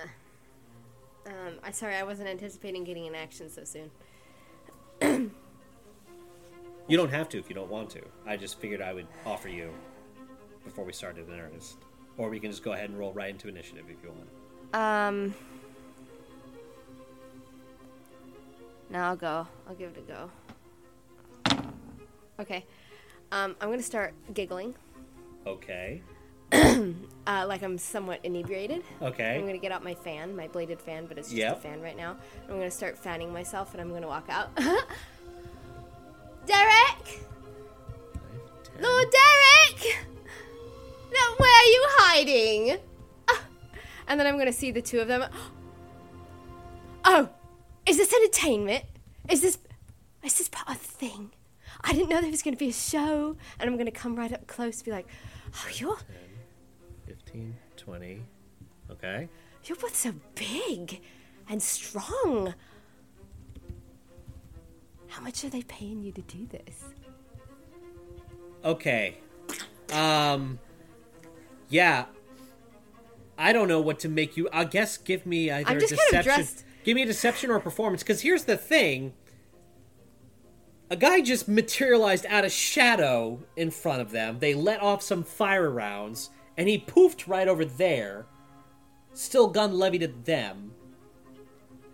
Um, 1.25 1.59
I 1.63 1.71
sorry, 1.71 1.95
I 1.95 2.03
wasn't 2.03 2.29
anticipating 2.29 2.83
getting 2.83 3.07
an 3.07 3.15
action 3.15 3.49
so 3.49 3.63
soon. 3.63 3.89
you 6.87 6.97
don't 6.97 7.09
have 7.09 7.29
to 7.29 7.39
if 7.39 7.49
you 7.49 7.55
don't 7.55 7.69
want 7.69 7.89
to. 7.91 8.01
I 8.25 8.37
just 8.37 8.59
figured 8.59 8.81
I 8.81 8.93
would 8.93 9.07
offer 9.25 9.49
you 9.49 9.71
before 10.63 10.85
we 10.85 10.93
started 10.93 11.27
in 11.27 11.39
earnest. 11.39 11.77
Or 12.17 12.29
we 12.29 12.39
can 12.39 12.51
just 12.51 12.63
go 12.63 12.73
ahead 12.73 12.89
and 12.89 12.97
roll 12.97 13.11
right 13.13 13.29
into 13.29 13.47
initiative 13.47 13.85
if 13.89 13.97
you 14.03 14.11
want. 14.11 14.29
Um. 14.73 15.33
No, 18.89 18.99
I'll 18.99 19.15
go. 19.15 19.47
I'll 19.67 19.75
give 19.75 19.91
it 19.91 19.97
a 19.97 20.01
go. 20.01 20.29
Okay. 22.39 22.65
Um, 23.31 23.55
I'm 23.61 23.69
gonna 23.69 23.81
start 23.81 24.13
giggling, 24.33 24.75
Okay. 25.47 26.01
uh, 26.51 27.45
like 27.47 27.63
I'm 27.63 27.77
somewhat 27.77 28.19
inebriated. 28.23 28.83
Okay. 29.01 29.35
I'm 29.35 29.45
gonna 29.45 29.57
get 29.57 29.71
out 29.71 29.83
my 29.83 29.95
fan, 29.95 30.35
my 30.35 30.47
bladed 30.47 30.79
fan, 30.79 31.05
but 31.07 31.17
it's 31.17 31.29
just 31.29 31.37
Yep. 31.37 31.57
a 31.57 31.61
fan 31.61 31.81
right 31.81 31.97
now. 31.97 32.17
I'm 32.47 32.55
gonna 32.57 32.69
start 32.71 32.97
fanning 32.97 33.31
myself, 33.33 33.73
and 33.73 33.81
I'm 33.81 33.91
gonna 33.91 34.07
walk 34.07 34.27
out. 34.29 34.55
Derek, 36.45 37.21
Lord 38.79 39.07
Derek, 39.09 39.97
now 41.11 41.35
where 41.37 41.51
are 41.51 41.65
you 41.65 41.85
hiding? 41.97 42.77
And 44.07 44.19
then 44.19 44.27
I'm 44.27 44.37
gonna 44.37 44.53
see 44.53 44.69
the 44.71 44.81
two 44.83 44.99
of 44.99 45.07
them. 45.07 45.23
Oh, 47.07 47.29
is 47.87 47.97
this 47.97 48.11
entertainment? 48.11 48.83
Is 49.29 49.41
this 49.41 49.59
is 50.23 50.37
this 50.39 50.49
part 50.49 50.67
of 50.69 50.81
the 50.81 50.87
thing? 50.87 51.31
I 51.87 51.93
didn't 51.93 52.09
know 52.09 52.19
there 52.19 52.31
was 52.31 52.41
gonna 52.41 52.57
be 52.57 52.69
a 52.69 52.73
show, 52.73 53.37
and 53.59 53.69
I'm 53.69 53.77
gonna 53.77 53.91
come 53.91 54.15
right 54.15 54.31
up 54.33 54.47
close, 54.47 54.77
and 54.77 54.85
be 54.85 54.91
like, 54.91 55.07
"Oh, 55.53 55.67
you're 55.75 55.97
15, 57.05 57.55
20. 57.77 58.21
Okay. 58.91 59.29
You're 59.65 59.77
both 59.77 59.95
so 59.95 60.13
big 60.35 61.01
and 61.47 61.61
strong. 61.61 62.53
How 65.07 65.21
much 65.21 65.43
are 65.45 65.49
they 65.49 65.61
paying 65.63 66.01
you 66.01 66.11
to 66.11 66.21
do 66.21 66.47
this? 66.47 66.83
Okay. 68.63 69.17
Um. 69.93 70.59
Yeah. 71.69 72.05
I 73.37 73.53
don't 73.53 73.67
know 73.67 73.79
what 73.81 73.99
to 73.99 74.09
make 74.09 74.37
you. 74.37 74.49
I 74.51 74.63
guess 74.65 74.97
give 74.97 75.25
me 75.25 75.51
either 75.51 75.69
I'm 75.69 75.79
just 75.79 75.93
kind 75.95 76.19
of 76.19 76.23
dressed- 76.25 76.63
Give 76.83 76.95
me 76.95 77.01
a 77.01 77.05
deception 77.05 77.49
or 77.49 77.55
a 77.55 77.61
performance. 77.61 78.01
Because 78.03 78.21
here's 78.21 78.45
the 78.45 78.57
thing. 78.57 79.13
A 80.89 80.95
guy 80.95 81.21
just 81.21 81.47
materialized 81.47 82.25
out 82.27 82.45
of 82.45 82.51
shadow 82.51 83.39
in 83.55 83.71
front 83.71 84.01
of 84.01 84.11
them. 84.11 84.37
They 84.39 84.53
let 84.53 84.81
off 84.81 85.01
some 85.01 85.23
fire 85.23 85.69
rounds, 85.69 86.29
and 86.57 86.69
he 86.69 86.77
poofed 86.77 87.27
right 87.27 87.47
over 87.47 87.65
there. 87.65 88.27
Still 89.13 89.47
gun 89.47 89.73
levied 89.73 90.03
at 90.03 90.25
them. 90.25 90.73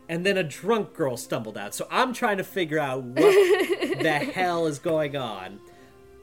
And 0.09 0.25
then 0.25 0.35
a 0.35 0.43
drunk 0.43 0.93
girl 0.93 1.15
stumbled 1.15 1.57
out. 1.57 1.73
So 1.73 1.87
I'm 1.89 2.11
trying 2.11 2.37
to 2.37 2.43
figure 2.43 2.79
out 2.79 3.01
what 3.03 3.15
the 4.01 4.31
hell 4.33 4.67
is 4.67 4.77
going 4.77 5.15
on. 5.15 5.61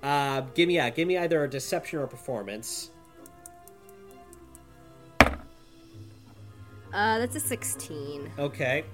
Uh, 0.02 0.42
give 0.54 0.68
me 0.68 0.74
yeah, 0.76 0.90
give 0.90 1.08
me 1.08 1.16
either 1.16 1.42
a 1.42 1.48
deception 1.50 1.98
or 1.98 2.02
a 2.02 2.08
performance. 2.08 2.90
Uh, 6.92 7.18
that's 7.18 7.36
a 7.36 7.40
16. 7.40 8.30
Okay. 8.38 8.84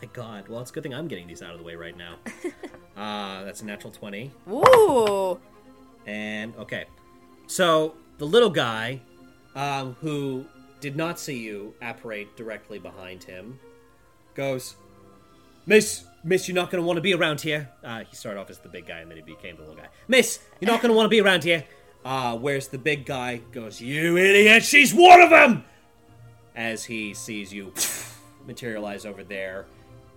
My 0.00 0.08
god. 0.12 0.48
Well, 0.48 0.60
it's 0.60 0.70
a 0.70 0.74
good 0.74 0.82
thing 0.82 0.94
I'm 0.94 1.08
getting 1.08 1.26
these 1.26 1.42
out 1.42 1.52
of 1.52 1.58
the 1.58 1.64
way 1.64 1.74
right 1.74 1.96
now. 1.96 2.16
uh, 2.96 3.44
that's 3.44 3.62
a 3.62 3.66
natural 3.66 3.92
20. 3.92 4.30
Ooh! 4.50 5.40
And 6.06 6.54
okay. 6.56 6.86
So 7.46 7.94
the 8.18 8.26
little 8.26 8.50
guy 8.50 9.00
um, 9.54 9.96
who 10.00 10.46
did 10.80 10.96
not 10.96 11.18
see 11.18 11.38
you 11.38 11.74
apparate 11.82 12.36
directly 12.36 12.78
behind 12.78 13.24
him 13.24 13.58
goes, 14.34 14.76
Miss, 15.66 16.04
Miss, 16.24 16.48
you're 16.48 16.54
not 16.54 16.70
going 16.70 16.82
to 16.82 16.86
want 16.86 16.96
to 16.96 17.02
be 17.02 17.14
around 17.14 17.40
here. 17.40 17.68
Uh, 17.84 18.04
he 18.04 18.16
started 18.16 18.40
off 18.40 18.50
as 18.50 18.58
the 18.58 18.68
big 18.68 18.86
guy 18.86 19.00
and 19.00 19.10
then 19.10 19.18
he 19.18 19.22
became 19.22 19.56
the 19.56 19.62
little 19.62 19.76
guy. 19.76 19.88
Miss, 20.08 20.40
you're 20.60 20.70
not 20.70 20.80
going 20.80 20.90
to 20.90 20.96
want 20.96 21.06
to 21.06 21.10
be 21.10 21.20
around 21.20 21.44
here. 21.44 21.64
Uh, 22.02 22.36
whereas 22.36 22.68
the 22.68 22.78
big 22.78 23.04
guy 23.04 23.42
goes, 23.52 23.78
"You 23.78 24.16
idiot! 24.16 24.64
She's 24.64 24.94
one 24.94 25.20
of 25.20 25.28
them!" 25.28 25.64
As 26.56 26.82
he 26.82 27.12
sees 27.12 27.52
you 27.52 27.74
materialize 28.46 29.04
over 29.04 29.22
there, 29.22 29.66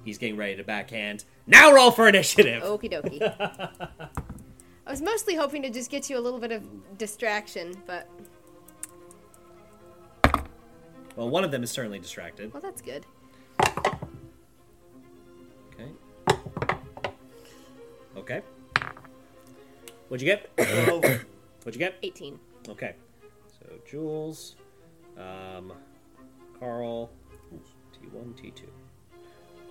he's 0.03 0.17
getting 0.17 0.37
ready 0.37 0.55
to 0.55 0.63
backhand. 0.63 1.25
Now 1.47 1.73
roll 1.73 1.91
for 1.91 2.07
initiative. 2.07 2.63
Okie 2.65 2.91
dokie. 2.91 3.21
I 4.85 4.91
was 4.91 5.01
mostly 5.01 5.35
hoping 5.35 5.61
to 5.63 5.69
just 5.69 5.89
get 5.89 6.09
you 6.09 6.17
a 6.17 6.21
little 6.21 6.39
bit 6.39 6.51
of 6.51 6.97
distraction, 6.97 7.73
but 7.85 8.09
Well, 11.15 11.29
one 11.29 11.43
of 11.43 11.51
them 11.51 11.63
is 11.63 11.71
certainly 11.71 11.99
distracted. 11.99 12.51
well, 12.53 12.61
that's 12.61 12.81
good. 12.81 13.05
Okay. 15.73 15.91
Okay. 18.17 18.41
What'd 20.09 20.21
you 20.25 20.35
get? 20.35 20.49
What'd 21.63 21.75
you 21.75 21.79
get? 21.79 21.95
18. 22.03 22.39
Okay. 22.69 22.95
So 23.59 23.65
Jules, 23.89 24.55
um, 25.17 25.71
Carl, 26.59 27.09
T1, 27.93 28.33
T2. 28.35 28.63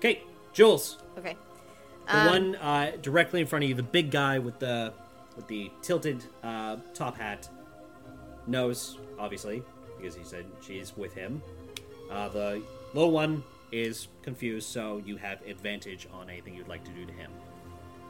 Okay, 0.03 0.21
Jules, 0.53 0.99
Okay. 1.17 1.37
the 2.09 2.19
Um, 2.19 2.27
one 2.27 2.57
uh, 2.57 2.91
directly 3.03 3.41
in 3.41 3.47
front 3.47 3.63
of 3.63 3.69
you, 3.69 3.77
the 3.77 3.85
big 3.85 4.11
guy 4.11 4.41
with 4.41 4.59
the 4.59 4.93
with 5.37 5.47
the 5.47 5.71
tilted 5.81 6.25
uh, 6.43 6.79
top 6.93 7.17
hat, 7.17 7.49
knows 8.49 8.99
obviously 9.17 9.63
because 9.97 10.17
he 10.17 10.25
said 10.25 10.45
she's 10.61 10.97
with 10.97 11.15
him. 11.15 11.41
Uh, 12.11 12.29
the 12.31 12.61
little 12.95 13.13
one 13.13 13.45
is 13.71 14.09
confused, 14.23 14.69
so 14.69 15.01
you 15.07 15.17
have 15.19 15.41
advantage 15.47 16.09
on 16.13 16.29
anything 16.29 16.57
you'd 16.57 16.67
like 16.67 16.83
to 16.83 16.91
do 16.91 17.07
to 17.07 17.13
him. 17.13 17.31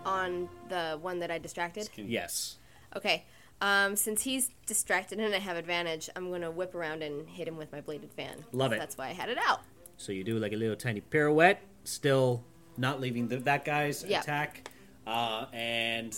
On 0.06 0.48
the 0.70 0.98
one 1.02 1.18
that 1.18 1.30
I 1.30 1.36
distracted? 1.36 1.90
Yes. 1.96 2.56
Okay. 2.96 3.26
Um, 3.60 3.96
since 3.96 4.22
he's 4.22 4.48
distracted 4.64 5.20
and 5.20 5.34
I 5.34 5.38
have 5.40 5.58
advantage, 5.58 6.08
I'm 6.16 6.30
going 6.30 6.40
to 6.40 6.50
whip 6.50 6.74
around 6.74 7.02
and 7.02 7.28
hit 7.28 7.46
him 7.46 7.58
with 7.58 7.70
my 7.70 7.82
bladed 7.82 8.12
fan. 8.14 8.44
Love 8.52 8.72
it. 8.72 8.78
That's 8.78 8.96
why 8.96 9.08
I 9.08 9.12
had 9.12 9.28
it 9.28 9.36
out. 9.38 9.60
So 9.98 10.10
you 10.10 10.24
do 10.24 10.38
like 10.38 10.52
a 10.52 10.56
little 10.56 10.74
tiny 10.74 11.00
pirouette, 11.00 11.58
still 11.84 12.44
not 12.76 13.00
leaving 13.00 13.28
the, 13.28 13.38
that 13.38 13.64
guy's 13.64 14.04
Yeah. 14.04 14.20
attack. 14.20 14.70
Uh, 15.06 15.46
and 15.52 16.16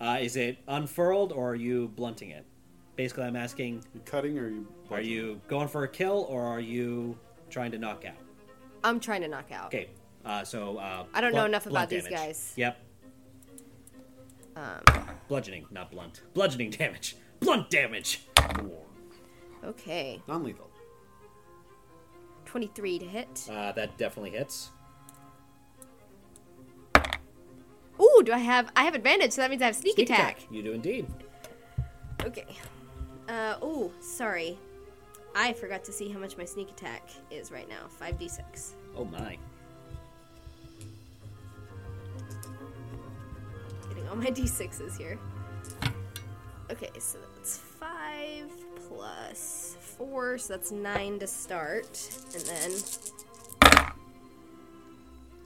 uh, 0.00 0.18
is 0.20 0.36
it 0.36 0.58
unfurled 0.68 1.32
or 1.32 1.50
are 1.50 1.54
you 1.54 1.88
blunting 1.88 2.30
it? 2.30 2.44
Basically, 2.96 3.24
I'm 3.24 3.36
asking: 3.36 3.84
You 3.94 4.00
cutting 4.04 4.38
or 4.38 4.44
are 4.46 4.50
you? 4.50 4.66
Are 4.90 5.00
you 5.00 5.40
going 5.48 5.68
for 5.68 5.84
a 5.84 5.88
kill 5.88 6.26
or 6.28 6.42
are 6.42 6.60
you 6.60 7.16
trying 7.48 7.70
to 7.72 7.78
knock 7.78 8.04
out? 8.04 8.16
I'm 8.84 8.98
trying 9.00 9.20
to 9.22 9.28
knock 9.28 9.50
out. 9.52 9.66
Okay, 9.66 9.88
uh, 10.24 10.44
so 10.44 10.78
uh, 10.78 11.04
I 11.14 11.20
don't 11.20 11.32
know 11.34 11.44
enough 11.44 11.66
about 11.66 11.88
blunt 11.88 11.90
these 11.90 12.08
guys. 12.08 12.52
Yep, 12.56 12.76
Um, 14.56 14.80
bludgeoning, 15.28 15.66
not 15.70 15.90
blunt. 15.90 16.22
Bludgeoning 16.34 16.70
damage, 16.70 17.16
blunt 17.40 17.70
damage. 17.70 18.26
okay. 19.64 20.20
non-lethal? 20.26 20.70
23 22.46 22.98
to 23.00 23.04
hit. 23.04 23.48
Uh, 23.50 23.72
that 23.72 23.96
definitely 23.98 24.30
hits. 24.30 24.70
Ooh, 28.00 28.22
do 28.24 28.32
I 28.32 28.38
have 28.38 28.70
I 28.76 28.84
have 28.84 28.94
advantage, 28.94 29.32
so 29.32 29.42
that 29.42 29.50
means 29.50 29.62
I 29.62 29.66
have 29.66 29.76
sneak, 29.76 29.98
attack. 29.98 30.40
You 30.50 30.62
do 30.62 30.72
indeed. 30.72 31.06
Okay. 32.24 32.46
Uh 33.28 33.56
ooh, 33.62 33.92
sorry. 34.00 34.58
I 35.34 35.52
forgot 35.52 35.84
to 35.84 35.92
see 35.92 36.08
how 36.08 36.18
much 36.18 36.36
my 36.36 36.44
sneak 36.44 36.70
attack 36.70 37.08
is 37.30 37.52
right 37.52 37.68
now. 37.68 37.86
5d6. 38.00 38.72
Oh 38.96 39.04
my. 39.04 39.36
Getting 43.88 44.08
all 44.08 44.16
my 44.16 44.26
d6s 44.30 44.96
here. 44.96 45.18
Okay, 46.70 46.90
so 46.98 47.18
that's 47.34 47.56
5 47.58 48.50
plus 48.88 49.76
4, 49.80 50.36
so 50.38 50.52
that's 50.52 50.70
9 50.70 51.18
to 51.18 51.26
start. 51.26 52.10
And 52.34 52.42
then 52.44 52.72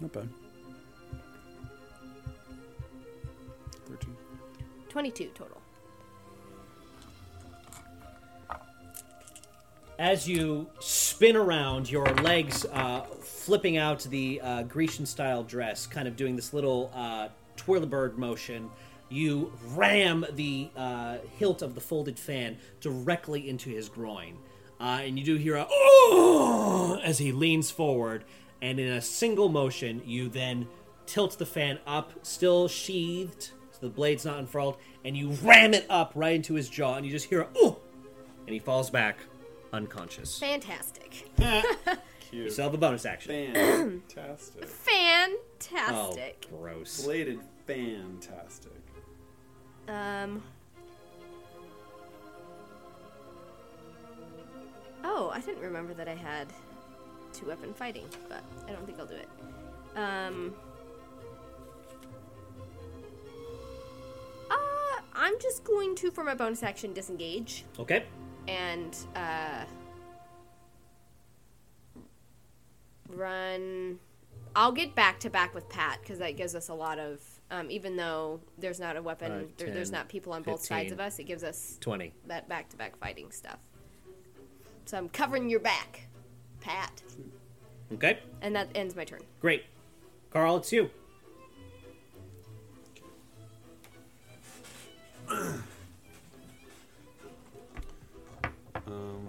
Not 0.01 0.13
bad. 0.13 0.29
Thirteen. 3.93 4.17
22 4.89 5.31
total. 5.35 5.61
As 9.99 10.27
you 10.27 10.67
spin 10.81 11.37
around, 11.37 11.91
your 11.91 12.07
legs 12.07 12.65
uh, 12.73 13.03
flipping 13.21 13.77
out 13.77 14.01
the 14.01 14.41
uh, 14.43 14.63
Grecian 14.63 15.05
style 15.05 15.43
dress, 15.43 15.87
kind 15.87 16.09
of 16.09 16.17
doing 16.17 16.37
this 16.37 16.55
little 16.55 16.91
uh, 16.95 17.29
twirlbird 17.57 18.17
motion, 18.17 18.71
you 19.11 19.53
ram 19.69 20.25
the 20.33 20.71
uh, 20.75 21.19
hilt 21.39 21.61
of 21.61 21.75
the 21.75 21.81
folded 21.81 22.19
fan 22.19 22.57
directly 22.81 23.49
into 23.49 23.69
his 23.69 23.89
groin. 23.89 24.39
Uh, 24.81 25.01
and 25.03 25.19
you 25.19 25.25
do 25.25 25.37
hear 25.37 25.57
a 25.57 25.67
oh 25.71 26.99
as 27.05 27.19
he 27.19 27.31
leans 27.31 27.71
forward, 27.71 28.25
and 28.63 28.81
in 28.81 28.89
a 28.89 29.01
single 29.03 29.51
motion, 29.51 30.01
you 30.07 30.29
then 30.29 30.67
tilt 31.07 31.39
the 31.39 31.47
fan 31.47 31.79
up, 31.87 32.13
still 32.23 32.67
sheathed, 32.69 33.43
so 33.43 33.62
the 33.83 33.89
blade's 33.91 34.25
not 34.25 34.39
unfurled, 34.39 34.79
and 35.05 35.15
you 35.15 35.31
ram 35.43 35.75
it 35.75 35.85
up 35.91 36.13
right 36.15 36.35
into 36.37 36.55
his 36.55 36.71
jaw, 36.71 36.95
and 36.95 37.05
you 37.05 37.13
just 37.13 37.27
hear 37.29 37.43
a 37.43 37.49
oh, 37.57 37.79
and 38.47 38.55
he 38.55 38.59
falls 38.59 38.89
back 38.89 39.19
unconscious. 39.75 40.39
Fantastic. 40.39 41.29
You 42.33 42.45
Cute. 42.45 42.53
still 42.55 42.65
have 42.65 42.73
a 42.73 42.79
bonus 42.79 43.05
action. 43.05 43.53
Fantastic. 43.53 44.65
Oh, 45.75 46.13
Fantastic. 46.15 46.47
gross. 46.51 47.05
Bladed 47.05 47.41
fantastic. 47.67 48.73
Um. 49.87 50.43
Oh, 55.05 55.31
I 55.33 55.41
didn't 55.41 55.63
remember 55.63 55.93
that 55.95 56.09
I 56.09 56.15
had 56.15 56.49
two 57.33 57.47
weapon 57.47 57.75
fighting, 57.75 58.07
but 58.29 58.43
I 58.67 58.73
don't 58.73 58.85
think 58.87 58.99
I'll 58.99 59.07
do 59.07 59.15
it. 59.15 59.29
Um. 59.95 60.55
I'm 65.15 65.39
just 65.41 65.65
going 65.65 65.95
to, 65.97 66.11
for 66.11 66.25
my 66.25 66.35
bonus 66.35 66.63
action, 66.63 66.93
disengage 66.93 67.65
Okay. 67.79 68.05
and 68.49 68.97
uh, 69.15 69.65
run. 73.09 73.99
I'll 74.55 74.73
get 74.73 74.95
back 74.95 75.19
to 75.21 75.31
back 75.31 75.55
with 75.55 75.69
Pat 75.69 75.99
because 76.03 76.19
that 76.19 76.37
gives 76.37 76.55
us 76.55 76.69
a 76.69 76.75
lot 76.75 76.99
of. 76.99 77.21
Um, 77.51 77.71
even 77.71 77.97
though 77.97 78.41
there's 78.57 78.81
not 78.81 78.97
a 78.97 79.03
weapon, 79.03 79.49
there, 79.59 79.71
there's 79.71 79.91
10, 79.91 79.99
not 79.99 80.09
people 80.09 80.33
on 80.33 80.43
both 80.43 80.65
sides 80.65 80.85
15. 80.89 80.93
of 80.95 81.01
us. 81.01 81.19
It 81.19 81.25
gives 81.25 81.45
us 81.45 81.77
20. 81.83 82.13
that 82.27 82.49
back 82.49 82.71
to 82.71 82.77
back 82.79 82.97
fighting 82.97 83.31
stuff. 83.31 83.59
So 84.87 84.97
I'm 84.97 85.09
covering 85.11 85.51
your 85.51 85.61
back, 85.61 86.09
Pat, 86.61 87.03
Okay. 87.93 88.19
and 88.41 88.57
that 88.57 88.69
ends 88.75 88.97
my 88.97 89.05
turn. 89.05 89.21
Great. 89.41 89.65
Carl, 90.31 90.57
it's 90.57 90.73
you. 90.73 90.91
Um. 98.87 99.29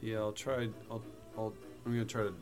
Yeah, 0.00 0.18
I'll 0.18 0.32
try. 0.32 0.68
I'll. 0.90 1.02
I'll. 1.36 1.52
I'm 1.84 1.92
gonna 1.92 2.04
try 2.04 2.22
to 2.22 2.34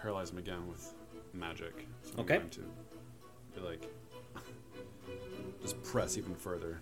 paralyze 0.00 0.30
him 0.30 0.38
again 0.38 0.66
with 0.68 0.92
magic. 1.32 1.86
So 2.02 2.12
I'm 2.14 2.20
Okay. 2.20 2.38
going 2.38 2.50
to 2.50 2.60
be 3.54 3.60
like, 3.60 3.86
just 5.62 5.82
press 5.82 6.16
even 6.16 6.34
further. 6.34 6.80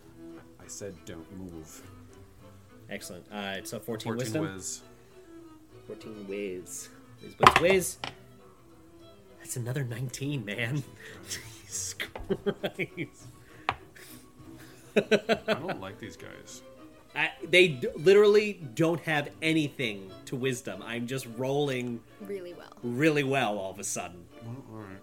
I 0.60 0.66
said, 0.69 0.94
don't 1.05 1.27
move. 1.39 1.82
Excellent. 2.90 3.24
Uh, 3.32 3.55
it's 3.56 3.73
a 3.73 3.81
14, 3.81 4.12
14 4.15 4.19
wisdom. 4.19 4.55
whiz. 4.55 4.82
14 5.86 6.27
whiz. 6.28 6.89
Whiz, 7.23 7.35
whiz, 7.39 7.60
whiz. 7.60 7.98
That's 9.48 9.56
another 9.56 9.82
19, 9.82 10.44
man. 10.44 10.82
Jesus 11.64 11.94
Christ. 11.94 13.28
I 14.94 15.54
don't 15.54 15.80
like 15.80 15.98
these 15.98 16.18
guys. 16.18 16.60
I, 17.16 17.30
they 17.48 17.68
d- 17.68 17.88
literally 17.96 18.60
don't 18.74 19.00
have 19.00 19.30
anything 19.40 20.10
to 20.26 20.36
wisdom. 20.36 20.82
I'm 20.84 21.06
just 21.06 21.26
rolling 21.38 22.00
Really 22.20 22.52
well. 22.52 22.74
really 22.82 23.22
well 23.24 23.56
all 23.56 23.70
of 23.70 23.78
a 23.78 23.84
sudden. 23.84 24.22
Well, 24.44 24.56
all 24.70 24.80
right. 24.80 25.00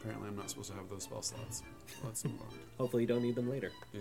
Apparently, 0.00 0.26
I'm 0.26 0.34
not 0.36 0.50
supposed 0.50 0.70
to 0.72 0.76
have 0.76 0.88
those 0.88 1.04
spell 1.04 1.22
slots. 1.22 1.62
Let's 2.02 2.24
move 2.24 2.40
on. 2.40 2.48
Hopefully, 2.76 3.04
you 3.04 3.06
don't 3.06 3.22
need 3.22 3.36
them 3.36 3.48
later. 3.48 3.70
Yeah. 3.92 4.00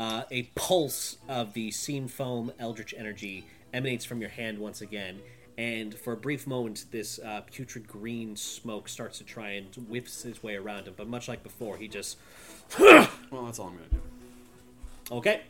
Uh, 0.00 0.22
a 0.30 0.44
pulse 0.54 1.18
of 1.28 1.52
the 1.52 1.70
seam 1.70 2.08
foam 2.08 2.50
eldritch 2.58 2.94
energy 2.96 3.44
emanates 3.74 4.02
from 4.02 4.18
your 4.22 4.30
hand 4.30 4.58
once 4.58 4.80
again, 4.80 5.20
and 5.58 5.94
for 5.94 6.14
a 6.14 6.16
brief 6.16 6.46
moment, 6.46 6.86
this 6.90 7.18
uh, 7.18 7.42
putrid 7.42 7.86
green 7.86 8.34
smoke 8.34 8.88
starts 8.88 9.18
to 9.18 9.24
try 9.24 9.50
and 9.50 9.74
whiffs 9.74 10.24
its 10.24 10.42
way 10.42 10.56
around 10.56 10.88
him. 10.88 10.94
But 10.96 11.06
much 11.06 11.28
like 11.28 11.42
before, 11.42 11.76
he 11.76 11.86
just 11.86 12.16
Well, 12.78 13.44
that's 13.44 13.58
all 13.58 13.66
I'm 13.66 13.74
gonna 13.76 13.88
do. 13.90 15.16
okay. 15.16 15.42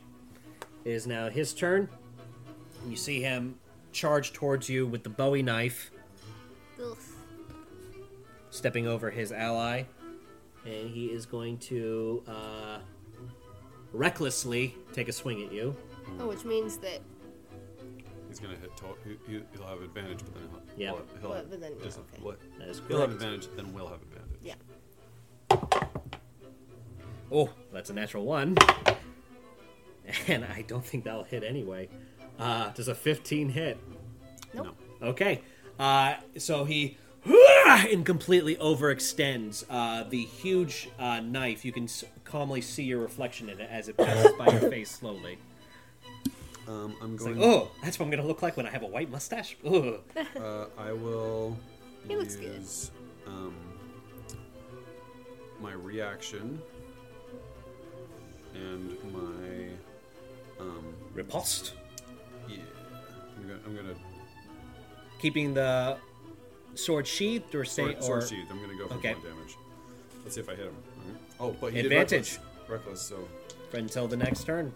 It 0.83 0.91
is 0.91 1.07
now 1.07 1.29
his 1.29 1.53
turn. 1.53 1.87
You 2.89 2.97
see 2.97 3.21
him 3.21 3.55
charge 3.93 4.33
towards 4.33 4.67
you 4.67 4.85
with 4.85 5.03
the 5.03 5.09
Bowie 5.09 5.43
knife, 5.43 5.91
Ugh. 6.83 6.97
stepping 8.49 8.85
over 8.85 9.11
his 9.11 9.31
ally, 9.31 9.83
and 10.65 10.89
he 10.89 11.05
is 11.05 11.25
going 11.25 11.57
to 11.59 12.21
uh, 12.27 12.79
recklessly 13.93 14.75
take 14.93 15.07
a 15.09 15.13
swing 15.13 15.43
at 15.45 15.51
you. 15.51 15.75
Oh, 16.19 16.27
which 16.27 16.45
means 16.45 16.77
that. 16.77 16.99
He's 18.27 18.39
gonna 18.39 18.55
hit. 18.55 18.75
To- 18.77 18.85
he, 19.03 19.17
he- 19.33 19.43
he'll 19.53 19.67
have 19.67 19.81
advantage, 19.81 20.19
but 20.19 20.33
then 20.33 20.43
he'll. 20.49 20.61
Yeah. 20.77 20.89
He'll, 20.91 21.05
he'll 21.21 21.29
But- 21.29 21.49
but 21.49 21.59
then- 21.61 21.73
yeah, 21.77 21.83
dis- 21.83 21.97
okay. 21.97 22.21
what- 22.21 22.39
That 22.59 22.69
is 22.69 22.81
He'll 22.87 22.99
have 22.99 23.09
correct. 23.09 23.23
advantage, 23.23 23.47
then 23.55 23.73
we'll 23.73 23.87
have 23.87 23.99
advantage. 24.01 24.39
Yeah. 24.43 24.55
Oh, 27.31 27.49
that's 27.71 27.89
a 27.89 27.93
natural 27.93 28.25
one. 28.25 28.57
And 30.27 30.43
I 30.43 30.63
don't 30.63 30.83
think 30.83 31.05
that'll 31.05 31.23
hit 31.23 31.43
anyway. 31.43 31.87
Uh, 32.39 32.71
does 32.71 32.87
a 32.89 32.95
15 32.95 33.49
hit? 33.49 33.77
Nope. 34.53 34.75
No. 34.99 35.07
Okay. 35.09 35.41
Uh, 35.79 36.15
so 36.37 36.65
he 36.65 36.97
and 37.91 38.05
completely 38.05 38.55
overextends 38.55 39.63
uh, 39.69 40.03
the 40.09 40.23
huge 40.23 40.89
uh, 40.99 41.19
knife. 41.19 41.63
You 41.63 41.71
can 41.71 41.83
s- 41.85 42.03
calmly 42.23 42.61
see 42.61 42.83
your 42.83 42.99
reflection 42.99 43.49
in 43.49 43.59
it 43.59 43.69
as 43.69 43.89
it 43.89 43.97
passes 43.97 44.31
by 44.33 44.47
your 44.47 44.69
face 44.71 44.89
slowly. 44.91 45.37
Um, 46.67 46.95
I'm 47.01 47.15
It's 47.15 47.23
like, 47.25 47.35
going. 47.35 47.49
oh, 47.49 47.71
that's 47.83 47.99
what 47.99 48.05
I'm 48.05 48.11
going 48.11 48.21
to 48.21 48.27
look 48.27 48.41
like 48.41 48.55
when 48.57 48.65
I 48.65 48.69
have 48.69 48.83
a 48.83 48.87
white 48.87 49.11
mustache. 49.11 49.57
Ugh. 49.65 49.99
Uh, 50.39 50.65
I 50.77 50.91
will 50.93 51.57
He 52.07 52.15
looks 52.15 52.35
good. 52.35 52.55
use 52.55 52.91
um, 53.27 53.53
my 55.61 55.73
reaction 55.73 56.61
and 58.55 58.97
my 59.13 59.69
um, 60.59 60.93
Riposte. 61.13 61.73
yeah. 62.49 62.57
I'm 63.37 63.47
gonna, 63.47 63.59
I'm 63.65 63.75
gonna 63.75 63.95
Keeping 65.19 65.53
the 65.53 65.97
sword 66.75 67.05
sheathed 67.07 67.53
or 67.55 67.65
stay 67.65 67.83
sword, 67.83 67.97
or 67.97 68.01
sword 68.01 68.29
sheath. 68.29 68.47
I'm 68.49 68.61
gonna 68.61 68.77
go 68.77 68.87
for 68.87 68.95
Okay. 68.95 69.13
one 69.13 69.23
damage. 69.23 69.55
Let's 70.23 70.35
see 70.35 70.41
if 70.41 70.49
I 70.49 70.55
hit 70.55 70.65
him. 70.67 70.75
Alright. 71.05 71.21
Oh, 71.39 71.55
but 71.59 71.73
he 71.73 71.79
Advantage. 71.79 72.33
did 72.33 72.39
reckless. 72.69 72.69
Reckless, 72.69 73.01
so 73.01 73.27
until 73.73 74.07
the 74.07 74.17
next 74.17 74.43
turn. 74.45 74.71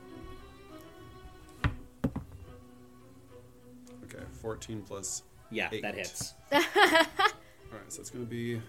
okay. 4.06 4.24
14 4.42 4.84
plus. 4.88 5.24
Yeah, 5.52 5.70
Eight. 5.72 5.82
that 5.84 5.96
hits. 5.96 6.34
All 6.52 6.60
right, 6.62 7.90
so 7.90 8.02
it's 8.02 8.10
gonna 8.10 8.26
be 8.26 8.62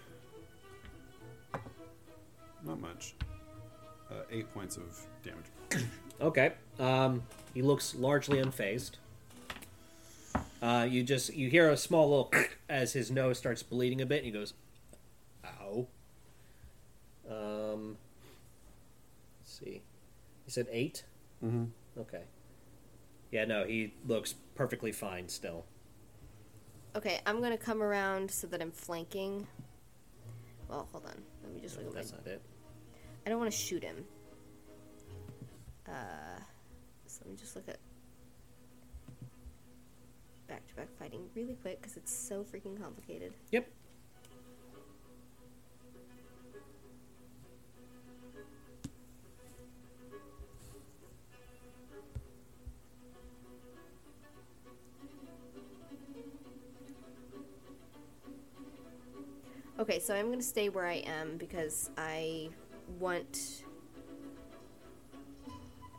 not 2.65 2.81
much. 2.81 3.15
Uh, 4.11 4.15
eight 4.31 4.53
points 4.53 4.77
of 4.77 4.85
damage. 5.24 5.47
Okay. 6.20 6.53
Um, 6.78 7.23
he 7.55 7.62
looks 7.62 7.94
largely 7.97 8.39
unfazed. 8.40 8.93
Uh, 10.67 10.83
you 10.83 11.05
just 11.05 11.33
you 11.33 11.49
hear 11.49 11.71
a 11.71 11.77
small 11.77 12.09
little 12.09 12.33
as 12.69 12.93
his 12.93 13.09
nose 13.09 13.39
starts 13.39 13.63
bleeding 13.63 14.01
a 14.01 14.07
bit, 14.07 14.17
and 14.17 14.27
he 14.27 14.33
goes, 14.33 14.53
"Ow." 15.45 15.87
Um, 17.31 17.97
let's 19.39 19.59
see. 19.61 19.83
He 20.45 20.51
said 20.51 20.67
8 20.71 21.05
Mm-hmm. 21.45 21.65
Okay. 22.01 22.23
Yeah, 23.31 23.45
no, 23.45 23.65
he 23.65 23.95
looks 24.07 24.35
perfectly 24.57 24.91
fine 24.91 25.29
still. 25.29 25.67
Okay, 26.97 27.21
I'm 27.27 27.41
gonna 27.41 27.57
come 27.57 27.81
around 27.81 28.29
so 28.29 28.49
that 28.49 28.61
I'm 28.61 28.73
flanking. 28.73 29.47
Well, 30.69 30.89
hold 30.91 31.05
on. 31.05 31.23
Let 31.45 31.55
me 31.55 31.61
just 31.61 31.77
look 31.77 31.87
at 31.87 31.95
my. 31.95 32.01
That's 32.01 32.13
not 32.13 32.27
it. 32.27 32.43
I 33.25 33.31
don't 33.31 33.39
want 33.39 33.53
to 33.53 33.57
shoot 33.57 33.85
him. 33.85 34.05
Uh, 35.87 36.41
so 37.07 37.21
let 37.25 37.31
me 37.31 37.37
just 37.37 37.55
look 37.55 37.69
at 37.69 37.79
back 40.48 40.66
to 40.68 40.74
back 40.74 40.89
fighting 40.98 41.20
really 41.35 41.55
quick 41.55 41.81
because 41.81 41.97
it's 41.97 42.14
so 42.14 42.44
freaking 42.44 42.81
complicated. 42.81 43.32
Yep. 43.52 43.68
Okay, 59.78 60.01
so 60.01 60.14
I'm 60.14 60.31
gonna 60.31 60.43
stay 60.43 60.68
where 60.70 60.86
I 60.86 61.02
am 61.06 61.36
because 61.36 61.90
I 61.98 62.48
want 62.98 63.64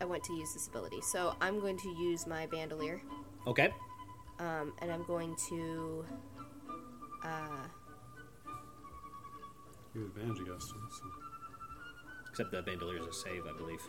I 0.01 0.05
want 0.05 0.23
to 0.25 0.33
use 0.33 0.53
this 0.53 0.67
ability. 0.67 1.01
So 1.01 1.35
I'm 1.41 1.59
going 1.59 1.77
to 1.77 1.89
use 1.89 2.27
my 2.27 2.45
bandolier, 2.47 3.01
Okay. 3.47 3.71
Um, 4.39 4.73
and 4.81 4.91
I'm 4.91 5.03
going 5.03 5.35
to 5.49 6.05
uh, 7.23 7.67
You 9.95 10.01
have 10.01 10.09
advantage 10.15 10.41
against 10.41 10.71
him. 10.71 10.87
So. 10.91 11.05
Except 12.29 12.51
the 12.51 12.61
bandolier's 12.61 13.07
a 13.07 13.13
save, 13.13 13.45
I 13.47 13.57
believe. 13.57 13.81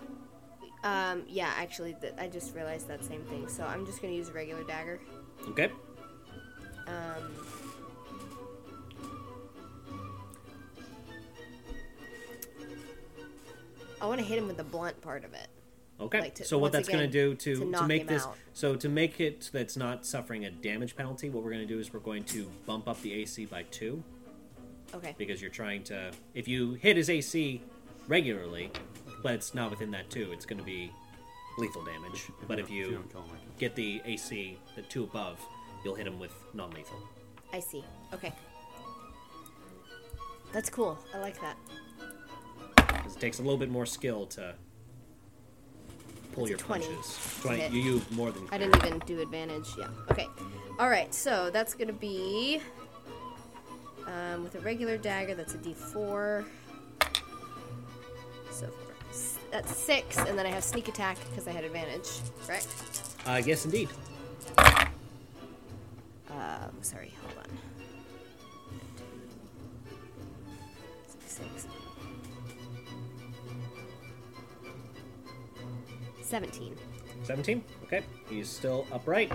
um, 0.84 1.24
yeah, 1.28 1.52
actually, 1.56 1.94
th- 2.00 2.14
I 2.16 2.28
just 2.28 2.54
realized 2.54 2.88
that 2.88 3.04
same 3.04 3.22
thing. 3.24 3.46
So 3.48 3.62
I'm 3.64 3.84
just 3.84 4.00
gonna 4.00 4.14
use 4.14 4.30
a 4.30 4.32
regular 4.32 4.62
dagger. 4.64 5.00
Okay. 5.50 5.70
Um, 6.86 7.34
I 14.00 14.06
want 14.06 14.20
to 14.20 14.24
hit 14.26 14.38
him 14.38 14.46
with 14.46 14.56
the 14.56 14.64
blunt 14.64 15.00
part 15.02 15.24
of 15.24 15.34
it. 15.34 15.48
Okay. 16.00 16.20
Like 16.20 16.34
to- 16.36 16.44
so 16.44 16.58
what 16.58 16.72
that's 16.72 16.88
going 16.88 17.00
to 17.04 17.10
do 17.12 17.34
to 17.34 17.54
to 17.56 17.72
to, 17.78 17.86
make 17.86 18.06
this 18.06 18.24
out. 18.24 18.36
so 18.52 18.76
to 18.76 18.88
make 18.88 19.20
it 19.20 19.50
that's 19.52 19.76
not 19.76 20.06
suffering 20.06 20.44
a 20.44 20.50
damage 20.50 20.94
penalty, 20.96 21.28
what 21.28 21.42
we're 21.42 21.50
going 21.50 21.66
to 21.66 21.72
do 21.74 21.80
is 21.80 21.92
we're 21.92 21.98
going 22.00 22.24
to 22.24 22.48
bump 22.66 22.86
up 22.88 23.00
the 23.02 23.12
AC 23.14 23.46
by 23.46 23.64
2 23.64 24.02
Okay. 24.94 25.14
because 25.18 25.42
you're 25.42 25.50
trying 25.50 25.82
to 25.84 26.10
if 26.34 26.46
you 26.46 26.74
hit 26.74 26.96
his 26.96 27.10
AC 27.10 27.60
regularly, 28.06 28.70
but 29.22 29.34
it's 29.34 29.54
not 29.54 29.70
within 29.70 29.90
that 29.90 30.08
2, 30.10 30.30
it's 30.32 30.46
going 30.46 30.58
to 30.58 30.64
be 30.64 30.90
lethal 31.58 31.84
damage. 31.84 32.28
But 32.46 32.58
if 32.60 32.70
you 32.70 32.86
you 32.86 32.90
don't 32.92 33.10
kill 33.12 33.22
him, 33.22 33.30
I 33.34 33.38
can. 33.38 33.48
get 33.58 33.74
the 33.74 34.00
AC 34.04 34.56
the 34.76 34.82
2 34.82 35.02
above, 35.04 35.40
you'll 35.84 35.96
hit 35.96 36.06
him 36.06 36.18
with 36.20 36.32
non-lethal. 36.54 36.96
I 37.52 37.58
see. 37.60 37.84
Okay. 38.14 38.32
That's 40.52 40.70
cool. 40.70 40.98
I 41.14 41.18
like 41.18 41.38
that. 41.40 41.56
it 43.04 43.20
takes 43.20 43.38
a 43.38 43.42
little 43.42 43.58
bit 43.58 43.68
more 43.70 43.84
skill 43.86 44.26
to 44.26 44.54
pull 46.38 46.46
It's 46.46 46.50
your 46.50 46.58
20 46.58 46.86
punches. 46.86 47.18
20 47.42 47.58
hit. 47.58 47.72
you 47.72 47.80
use 47.80 48.10
more 48.12 48.30
than 48.30 48.46
I 48.52 48.58
didn't 48.58 48.76
even 48.86 48.98
do 49.00 49.20
advantage. 49.20 49.68
Yeah. 49.76 49.88
Okay. 50.10 50.28
All 50.78 50.88
right. 50.88 51.12
So 51.12 51.50
that's 51.50 51.74
gonna 51.74 51.92
be 51.92 52.60
um, 54.06 54.44
with 54.44 54.54
a 54.54 54.60
regular 54.60 54.96
dagger. 54.96 55.34
That's 55.34 55.54
a 55.54 55.58
D4. 55.58 56.44
So 58.50 58.68
that's 59.50 59.74
six, 59.76 60.16
and 60.18 60.38
then 60.38 60.46
I 60.46 60.50
have 60.50 60.62
sneak 60.64 60.88
attack 60.88 61.18
because 61.30 61.48
I 61.48 61.52
had 61.52 61.64
advantage. 61.64 62.08
Correct. 62.46 62.66
Uh, 63.26 63.42
yes 63.44 63.64
indeed. 63.64 63.88
Um, 66.30 66.72
sorry. 66.82 67.12
Hold 67.22 67.38
on. 67.38 67.58
Six. 71.26 71.66
Seventeen. 76.28 76.76
17. 77.24 77.64
Okay. 77.84 78.02
He's 78.28 78.50
still 78.50 78.86
upright. 78.92 79.32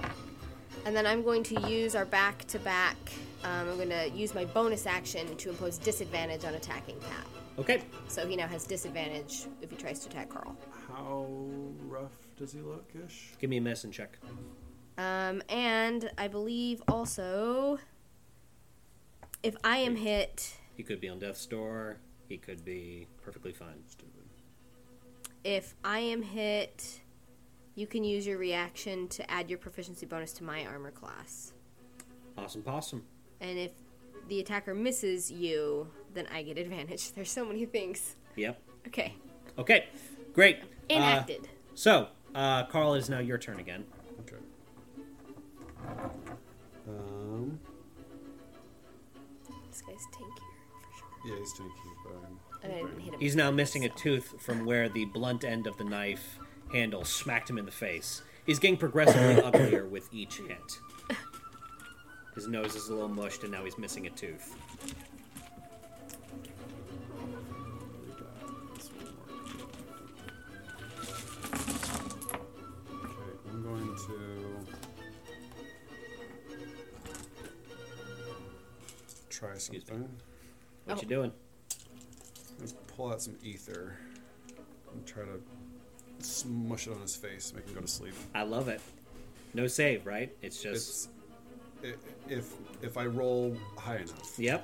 And 0.86 0.96
then 0.96 1.08
I'm 1.08 1.24
going 1.24 1.42
to 1.44 1.60
use 1.68 1.96
our 1.96 2.06
back 2.06 2.46
to 2.46 2.60
back. 2.60 2.96
Um, 3.44 3.68
I'm 3.70 3.76
going 3.78 3.90
to 3.90 4.10
use 4.10 4.36
my 4.36 4.46
bonus 4.46 4.86
action 4.86 5.36
to 5.38 5.50
impose 5.50 5.80
disadvantage 5.80 6.46
on 6.46 6.54
attacking 6.54 6.98
Pat. 7.00 7.26
Okay. 7.58 7.82
So 8.08 8.28
he 8.28 8.36
now 8.36 8.48
has 8.48 8.66
disadvantage 8.66 9.48
if 9.62 9.72
he 9.72 9.76
tries 9.76 10.00
to 10.02 10.10
attack 10.10 10.30
Carl. 10.30 10.56
How 10.88 11.26
rough 11.88 12.16
does 12.38 12.54
he 12.54 12.62
look, 12.62 12.90
Ish? 13.08 13.32
Give 13.40 13.50
me 13.50 13.58
a 13.58 13.62
medicine 13.62 13.92
check. 13.92 14.20
Um, 15.00 15.42
and 15.50 16.12
I 16.20 16.28
believe 16.28 16.84
also, 16.88 17.80
if 19.42 19.56
I 19.64 19.78
am 19.78 19.96
hit, 19.96 20.58
He 20.76 20.84
could 20.84 21.02
be 21.02 21.10
on 21.10 21.18
death's 21.18 21.46
door. 21.48 21.98
He 22.30 22.38
could 22.38 22.64
be 22.64 23.08
perfectly 23.24 23.52
fine. 23.52 23.84
Stupid. 23.88 24.23
If 25.44 25.76
I 25.84 26.00
am 26.00 26.22
hit, 26.22 27.02
you 27.76 27.88
can 27.88 28.04
use 28.04 28.26
your 28.26 28.38
reaction 28.38 29.08
to 29.10 29.30
add 29.32 29.50
your 29.50 29.60
proficiency 29.60 30.06
bonus 30.06 30.34
to 30.34 30.44
my 30.44 30.66
armor 30.66 30.92
class. 30.92 31.54
Awesome 32.38 32.62
possum. 32.64 33.04
And 33.42 33.58
if 33.60 33.72
the 34.30 34.40
attacker 34.40 34.74
misses 34.74 35.32
you, 35.32 35.88
then 36.14 36.28
I 36.34 36.44
get 36.44 36.58
advantage. 36.66 37.12
There's 37.14 37.32
so 37.32 37.46
many 37.46 37.66
things. 37.66 38.16
Yep. 38.36 38.60
Okay, 38.88 39.14
Okay. 39.58 39.88
Great. 40.34 40.58
Uh, 40.90 40.96
enacted. 40.96 41.48
so, 41.76 42.08
uh, 42.34 42.66
Carl, 42.66 42.96
it 42.96 43.00
is 43.00 43.10
now 43.10 43.20
your 43.20 43.38
turn 43.38 43.60
again. 43.60 43.86
Okay. 44.22 44.36
Um. 46.88 47.60
this 49.70 49.82
guy's 49.82 49.96
tankier 50.12 50.54
for 50.82 50.98
sure. 50.98 51.08
Yeah, 51.26 51.36
he's 51.40 51.54
tanky, 51.54 51.83
He's 53.20 53.36
now 53.36 53.52
missing 53.52 53.86
a 53.86 53.90
tooth 53.90 54.36
from 54.42 54.66
where 54.66 54.90
the 54.90 55.06
blunt 55.06 55.44
end 55.44 55.68
of 55.68 55.78
the 55.78 55.84
knife 55.84 56.40
handle 56.72 57.04
smacked 57.06 57.50
him 57.50 57.58
in 57.58 57.66
the 57.66 57.72
face. 57.72 58.22
He's 58.46 58.60
getting 58.60 58.78
progressively 58.78 59.42
uglier 59.44 59.86
with 59.86 60.14
each 60.14 60.38
hit. 60.40 61.18
His 62.36 62.48
nose 62.48 62.76
is 62.76 62.90
a 62.90 62.94
little 62.94 63.08
mushed, 63.10 63.44
and 63.44 63.52
now 63.52 63.64
he's 63.64 63.78
missing 63.78 64.08
a 64.08 64.10
tooth. 64.10 64.56
Okay, 71.94 73.38
I'm 73.50 73.64
going 73.64 73.96
to 74.08 74.66
try 79.30 79.58
something. 79.58 80.10
What 80.86 80.98
Oh. 80.98 81.02
you 81.02 81.08
doing? 81.08 81.32
Let's 82.94 82.98
pull 83.02 83.12
out 83.12 83.22
some 83.24 83.36
ether 83.44 83.98
and 84.94 85.04
try 85.08 85.24
to 85.24 85.42
smush 86.24 86.86
it 86.86 86.94
on 86.94 87.02
his 87.02 87.16
face, 87.16 87.52
make 87.56 87.66
him 87.68 87.74
go 87.74 87.82
to 87.82 87.88
sleep. 87.88 88.14
I 88.36 88.44
love 88.44 88.68
it. 88.68 88.82
No 89.56 89.66
save, 89.66 90.06
right? 90.06 90.32
It's 90.44 90.62
just. 90.62 91.10
It's 91.82 91.98
i- 92.30 92.32
if 92.32 92.54
if 92.84 92.96
I 92.96 93.08
roll 93.08 93.58
high 93.80 93.96
enough. 93.98 94.38
Yep. 94.38 94.64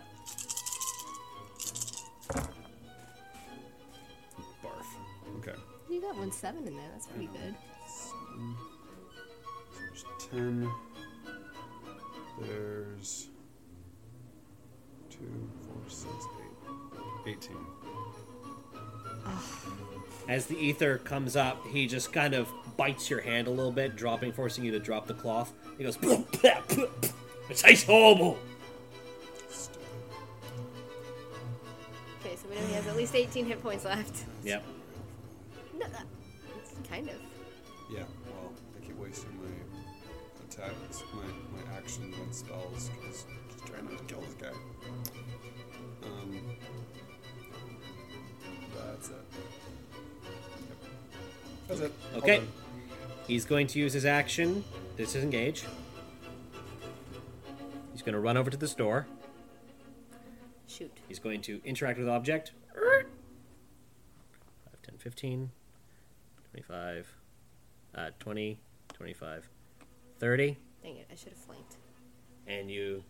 Barf. 4.63 4.85
Okay. 5.39 5.55
You 5.89 5.99
got 6.01 6.15
one 6.15 6.31
seven 6.31 6.67
in 6.67 6.75
there. 6.75 6.85
That's 6.93 7.07
pretty 7.07 7.27
good. 7.33 7.55
Seven. 7.87 8.55
So 9.73 9.79
there's 9.79 10.05
ten. 10.29 10.71
There's 12.41 13.29
two, 15.09 15.49
four, 15.65 15.81
six, 15.87 16.13
eight. 16.39 17.31
Eighteen. 17.31 17.57
As 20.29 20.45
the 20.45 20.55
ether 20.55 20.99
comes 20.99 21.35
up, 21.35 21.65
he 21.65 21.87
just 21.87 22.13
kind 22.13 22.35
of 22.35 22.47
bites 22.77 23.09
your 23.09 23.19
hand 23.19 23.47
a 23.47 23.49
little 23.49 23.71
bit, 23.71 23.95
dropping, 23.95 24.31
forcing 24.31 24.63
you 24.63 24.69
to 24.71 24.79
drop 24.79 25.07
the 25.07 25.15
cloth. 25.15 25.51
He 25.75 25.83
goes, 25.83 25.97
It 26.03 27.11
tastes 27.55 27.83
horrible. 27.83 28.37
Okay, 32.19 32.35
so 32.35 32.47
we 32.47 32.55
know 32.55 32.61
he 32.67 32.73
has 32.75 32.85
at 32.85 32.95
least 32.95 33.15
18 33.15 33.47
hit 33.47 33.63
points 33.63 33.85
left. 33.85 34.25
"Yep." 34.43 34.63
No, 35.79 35.87
that, 35.87 36.05
it's 36.59 36.87
kind 36.87 37.09
of. 37.09 37.15
Yeah, 37.91 38.03
well, 38.27 38.53
I 38.77 38.85
keep 38.85 38.99
wasting 38.99 39.35
my 39.41 39.49
attacks, 40.47 41.01
my, 41.15 41.23
my 41.59 41.75
actions 41.75 42.15
and 42.15 42.35
spells, 42.35 42.91
because 43.01 43.25
just 43.51 43.65
trying 43.65 43.85
not 43.85 43.97
to 43.97 44.03
kill 44.03 44.21
this 44.21 44.35
guy. 44.35 44.49
Um, 46.03 46.39
That's 51.69 51.81
it. 51.81 51.93
Okay. 52.15 52.41
He's 53.27 53.45
going 53.45 53.67
to 53.67 53.79
use 53.79 53.93
his 53.93 54.05
action 54.05 54.63
to 54.97 55.05
disengage. 55.05 55.65
He's 57.93 58.01
going 58.01 58.13
to 58.13 58.19
run 58.19 58.37
over 58.37 58.49
to 58.49 58.57
the 58.57 58.67
store. 58.67 59.05
Shoot. 60.67 60.91
He's 61.07 61.19
going 61.19 61.41
to 61.43 61.61
interact 61.63 61.99
with 61.99 62.09
object. 62.09 62.53
5, 62.73 63.05
10, 64.83 64.97
15, 64.97 65.51
25, 66.51 67.13
uh, 67.93 68.09
20, 68.19 68.59
25, 68.93 69.49
30. 70.19 70.57
Dang 70.81 70.95
it, 70.97 71.07
I 71.11 71.15
should 71.15 71.29
have 71.29 71.37
flanked. 71.37 71.77
And 72.47 72.71
you 72.71 73.03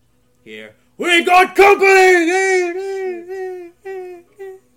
hear, 0.43 0.75
We 0.97 1.23
got 1.23 1.55
company! 1.55 1.85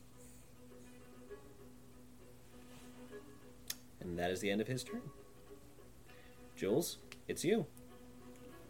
and 4.12 4.18
that 4.18 4.30
is 4.30 4.40
the 4.40 4.50
end 4.50 4.60
of 4.60 4.66
his 4.66 4.84
turn. 4.84 5.00
Jules, 6.54 6.98
it's 7.28 7.42
you. 7.42 7.64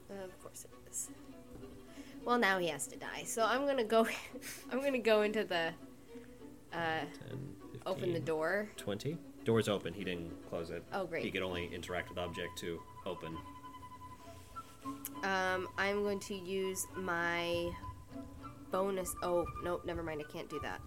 of 0.09 0.41
course 0.41 0.65
it 0.67 0.71
is. 0.89 1.11
Well, 2.25 2.39
now 2.39 2.61
he 2.61 2.69
has 2.69 2.87
to 2.87 2.97
die. 2.97 3.25
So 3.27 3.45
I'm 3.45 3.67
gonna 3.67 3.83
go. 3.83 4.07
I'm 4.73 4.81
gonna 4.81 4.99
go 4.99 5.23
into 5.23 5.43
the. 5.43 5.73
Uh, 6.73 7.01
10, 7.29 7.39
15, 7.73 7.83
open 7.87 8.13
the 8.13 8.21
door. 8.21 8.69
20. 8.77 9.19
Door's 9.45 9.69
open. 9.69 9.93
He 9.93 10.05
didn't 10.05 10.31
close 10.49 10.71
it. 10.71 10.85
Oh, 10.93 11.07
great. 11.07 11.25
He 11.25 11.33
could 11.33 11.43
only 11.43 11.69
interact 11.75 12.09
with 12.09 12.19
object 12.19 12.57
to 12.59 12.81
open. 13.05 13.37
Um, 15.25 15.67
I'm 15.77 16.05
going 16.05 16.21
to 16.21 16.35
use 16.37 16.87
my 16.97 17.69
bonus. 18.71 19.13
Oh, 19.25 19.45
nope, 19.65 19.83
never 19.85 20.05
mind. 20.05 20.23
I 20.25 20.33
can't 20.33 20.49
do 20.49 20.61
that 20.63 20.81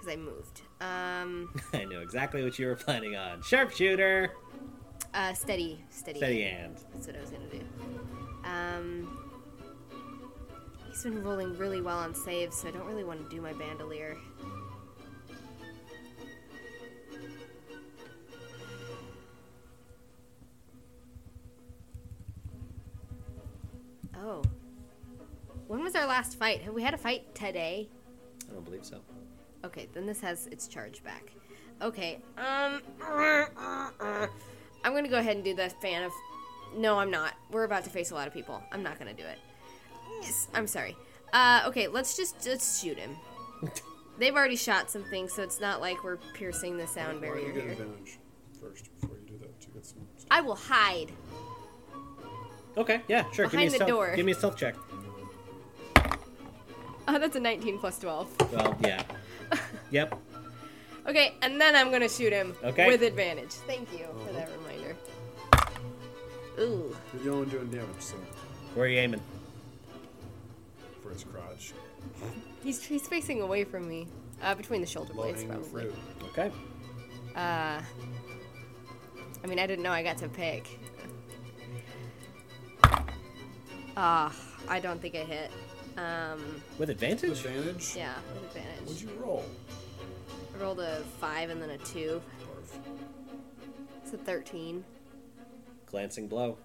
because 0.00 0.12
I 0.12 0.16
moved. 0.16 0.62
Um, 0.80 1.54
I 1.74 1.84
know 1.84 2.00
exactly 2.00 2.42
what 2.42 2.58
you 2.58 2.66
were 2.66 2.76
planning 2.76 3.16
on. 3.16 3.42
Sharpshooter! 3.42 4.32
uh, 5.14 5.34
steady, 5.34 5.84
steady. 5.90 6.18
Steady 6.18 6.42
hand. 6.42 6.76
That's 6.92 7.06
what 7.06 7.16
I 7.16 7.20
was 7.20 7.30
gonna 7.30 7.44
do. 7.50 7.60
Um, 8.44 9.18
he's 10.88 11.02
been 11.02 11.22
rolling 11.22 11.56
really 11.58 11.80
well 11.80 11.98
on 11.98 12.14
saves, 12.14 12.56
so 12.56 12.68
I 12.68 12.70
don't 12.70 12.86
really 12.86 13.04
want 13.04 13.28
to 13.28 13.34
do 13.34 13.42
my 13.42 13.52
bandolier. 13.52 14.16
Oh. 24.16 24.42
When 25.66 25.82
was 25.82 25.94
our 25.94 26.06
last 26.06 26.38
fight? 26.38 26.60
Have 26.62 26.74
we 26.74 26.82
had 26.82 26.94
a 26.94 26.98
fight 26.98 27.34
today? 27.34 27.88
I 28.50 28.52
don't 28.52 28.64
believe 28.64 28.84
so. 28.84 29.00
Okay, 29.64 29.88
then 29.92 30.06
this 30.06 30.20
has 30.20 30.46
its 30.46 30.68
charge 30.68 31.02
back. 31.04 31.32
Okay, 31.82 32.18
um. 32.38 32.80
I'm 34.82 34.94
gonna 34.94 35.08
go 35.08 35.18
ahead 35.18 35.36
and 35.36 35.44
do 35.44 35.54
the 35.54 35.68
fan 35.82 36.02
of. 36.02 36.12
No, 36.76 36.98
I'm 36.98 37.10
not. 37.10 37.34
We're 37.50 37.64
about 37.64 37.84
to 37.84 37.90
face 37.90 38.10
a 38.10 38.14
lot 38.14 38.26
of 38.26 38.32
people. 38.32 38.62
I'm 38.72 38.82
not 38.82 38.98
gonna 38.98 39.14
do 39.14 39.24
it. 39.24 39.38
Yes, 40.22 40.48
I'm 40.54 40.66
sorry. 40.66 40.96
Uh, 41.32 41.62
okay, 41.66 41.88
let's 41.88 42.16
just 42.16 42.46
let's 42.46 42.80
shoot 42.80 42.98
him. 42.98 43.16
They've 44.18 44.34
already 44.34 44.56
shot 44.56 44.90
some 44.90 45.04
things, 45.04 45.32
so 45.32 45.42
it's 45.42 45.60
not 45.60 45.80
like 45.80 46.02
we're 46.04 46.18
piercing 46.34 46.76
the 46.76 46.86
sound 46.86 47.20
Why 47.20 47.26
don't 47.28 47.34
barrier 47.34 47.46
you 47.48 47.52
get 47.54 47.62
here. 47.62 47.72
advantage 47.72 48.18
first 48.60 48.90
before 49.00 49.16
you 49.16 49.26
do 49.26 49.38
that 49.38 49.60
to 49.60 49.68
get 49.70 49.86
some 49.86 49.98
stuff. 50.16 50.26
I 50.30 50.40
will 50.42 50.56
hide. 50.56 51.12
Okay, 52.76 53.00
yeah, 53.08 53.24
sure. 53.32 53.46
give 53.46 53.54
me 53.54 53.66
a 53.66 53.66
Behind 53.66 53.70
the 53.70 53.74
stealth, 53.76 53.88
door. 53.88 54.16
Give 54.16 54.26
me 54.26 54.32
a 54.32 54.34
stealth 54.34 54.56
check. 54.56 54.74
Oh, 57.08 57.18
that's 57.18 57.34
a 57.34 57.40
19 57.40 57.78
plus 57.78 57.98
12. 57.98 58.52
Well, 58.52 58.76
yeah. 58.82 59.02
yep. 59.90 60.18
Okay, 61.06 61.34
and 61.42 61.60
then 61.60 61.74
I'm 61.74 61.90
gonna 61.90 62.08
shoot 62.08 62.32
him 62.32 62.54
Okay. 62.62 62.86
with 62.86 63.02
advantage. 63.02 63.50
Thank 63.66 63.90
you 63.92 64.06
for 64.26 64.32
that 64.32 64.48
reminder. 64.58 64.96
Ooh. 66.58 66.94
You're 67.14 67.22
the 67.24 67.30
only 67.32 67.46
doing 67.50 67.70
damage, 67.70 67.88
so 68.00 68.16
Where 68.74 68.86
are 68.86 68.88
you 68.88 68.98
aiming? 68.98 69.22
for 71.02 71.10
his 71.10 71.24
crotch. 71.24 71.72
He's, 72.62 72.82
he's 72.84 73.06
facing 73.08 73.40
away 73.40 73.64
from 73.64 73.88
me. 73.88 74.06
Uh, 74.42 74.54
between 74.54 74.80
the 74.80 74.86
shoulder 74.86 75.12
Low 75.14 75.22
blades, 75.24 75.42
hanging 75.42 75.58
probably. 75.58 75.82
fruit. 75.82 75.94
Okay. 76.32 76.50
Uh, 77.36 77.80
I 79.42 79.46
mean, 79.46 79.58
I 79.58 79.66
didn't 79.66 79.82
know 79.82 79.90
I 79.92 80.02
got 80.02 80.18
to 80.18 80.28
pick. 80.28 80.66
Ah, 83.96 84.34
I 84.68 84.80
don't 84.80 85.00
think 85.00 85.14
I 85.14 85.24
hit. 85.24 85.50
Um, 85.96 86.62
With 86.78 86.90
advantage? 86.90 87.44
Advantage? 87.44 87.94
yeah, 87.96 88.14
with 88.34 88.44
advantage. 88.56 88.80
What'd 88.86 89.02
you 89.02 89.10
roll? 89.18 89.44
I 90.54 90.62
rolled 90.62 90.80
a 90.80 91.00
five 91.20 91.50
and 91.50 91.60
then 91.60 91.70
a 91.70 91.78
two. 91.78 92.20
It's 94.02 94.12
a 94.12 94.18
thirteen. 94.18 94.84
Glancing 95.86 96.28
blow. 96.28 96.56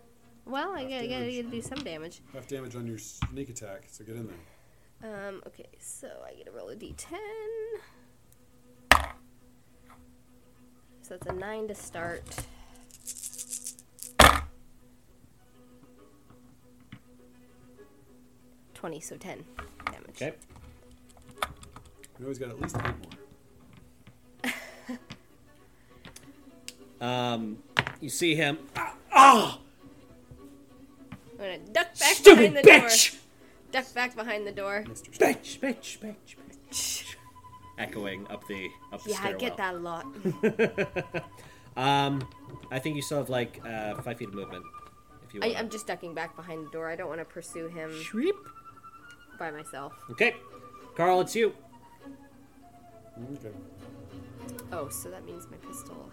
Well, 0.45 0.71
I 0.71 0.83
gotta, 0.83 1.07
gotta, 1.07 1.07
damage. 1.07 1.35
gotta 1.43 1.55
do 1.55 1.61
some 1.61 1.83
damage. 1.83 2.21
Half 2.33 2.47
damage 2.47 2.75
on 2.75 2.85
your 2.85 2.99
sneak 2.99 3.49
attack, 3.49 3.85
so 3.87 4.03
get 4.03 4.15
in 4.15 4.27
there. 4.27 5.27
Um, 5.27 5.41
okay, 5.47 5.65
so 5.79 6.07
I 6.25 6.33
get 6.35 6.45
to 6.45 6.51
roll 6.51 6.69
a 6.69 6.75
d10. 6.75 7.17
So 11.01 11.17
that's 11.17 11.27
a 11.27 11.33
nine 11.33 11.67
to 11.67 11.75
start. 11.75 12.23
Twenty, 18.75 18.99
so 18.99 19.17
ten 19.17 19.43
damage. 19.87 20.21
Okay. 20.21 20.33
You 22.19 22.25
always 22.25 22.37
got 22.37 22.49
at 22.49 22.61
least 22.61 22.77
eight 22.77 22.83
more. 24.43 24.53
Um, 27.01 27.57
you 27.99 28.07
see 28.09 28.35
him. 28.35 28.57
Ah! 29.11 29.59
I'm 31.11 31.37
gonna 31.37 31.57
duck 31.59 31.87
back 31.99 32.15
Stupid 32.15 32.53
behind 32.53 32.55
the 32.57 32.61
bitch! 32.61 33.11
door. 33.11 33.19
Duck 33.73 33.93
back 33.93 34.15
behind 34.15 34.47
the 34.47 34.51
door. 34.53 34.85
Mr. 34.87 35.09
Bitch, 35.17 35.59
bitch, 35.59 35.99
bitch, 35.99 36.35
bitch. 36.71 37.15
Echoing 37.77 38.25
up 38.29 38.47
the 38.47 38.69
up 38.93 39.03
the 39.03 39.09
Yeah, 39.11 39.19
I 39.23 39.33
get 39.33 39.57
that 39.57 39.73
a 39.73 39.77
lot. 39.77 40.05
Um, 41.77 42.25
I 42.71 42.79
think 42.79 42.95
you 42.95 43.01
still 43.01 43.17
have 43.17 43.29
like 43.29 43.61
uh, 43.65 43.95
five 44.01 44.17
feet 44.17 44.29
of 44.29 44.33
movement. 44.33 44.63
If 45.27 45.33
you 45.33 45.41
I, 45.43 45.47
want. 45.47 45.59
I'm 45.59 45.69
just 45.69 45.87
ducking 45.87 46.13
back 46.13 46.35
behind 46.35 46.65
the 46.65 46.69
door. 46.69 46.89
I 46.89 46.95
don't 46.95 47.09
want 47.09 47.19
to 47.19 47.25
pursue 47.25 47.67
him 47.67 47.89
Shreep. 47.91 48.31
By 49.37 49.51
myself. 49.51 49.93
Okay, 50.11 50.35
Carl, 50.95 51.21
it's 51.21 51.35
you. 51.35 51.53
Okay. 53.33 53.55
Oh, 54.71 54.89
so 54.89 55.09
that 55.09 55.25
means 55.25 55.47
my 55.49 55.57
pistol 55.57 56.09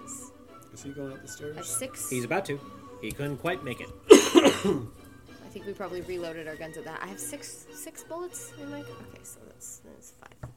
has 0.00 0.30
Is 0.72 0.82
he 0.82 0.90
going 0.90 1.12
up 1.12 1.18
the 1.18 1.24
At 1.24 1.28
stairs? 1.30 1.68
six. 1.68 2.10
He's 2.10 2.24
about 2.24 2.44
to. 2.46 2.60
He 3.00 3.10
couldn't 3.12 3.38
quite 3.38 3.64
make 3.64 3.80
it. 3.80 3.88
I 4.10 5.48
think 5.50 5.66
we 5.66 5.72
probably 5.72 6.00
reloaded 6.02 6.48
our 6.48 6.56
guns 6.56 6.76
at 6.76 6.84
that. 6.84 7.00
I 7.02 7.06
have 7.06 7.20
six 7.20 7.66
six 7.72 8.02
bullets 8.04 8.52
in 8.60 8.70
my. 8.70 8.80
Okay, 8.80 9.20
so 9.22 9.40
that's 9.46 9.78
that's 9.84 10.12
five. 10.12 10.50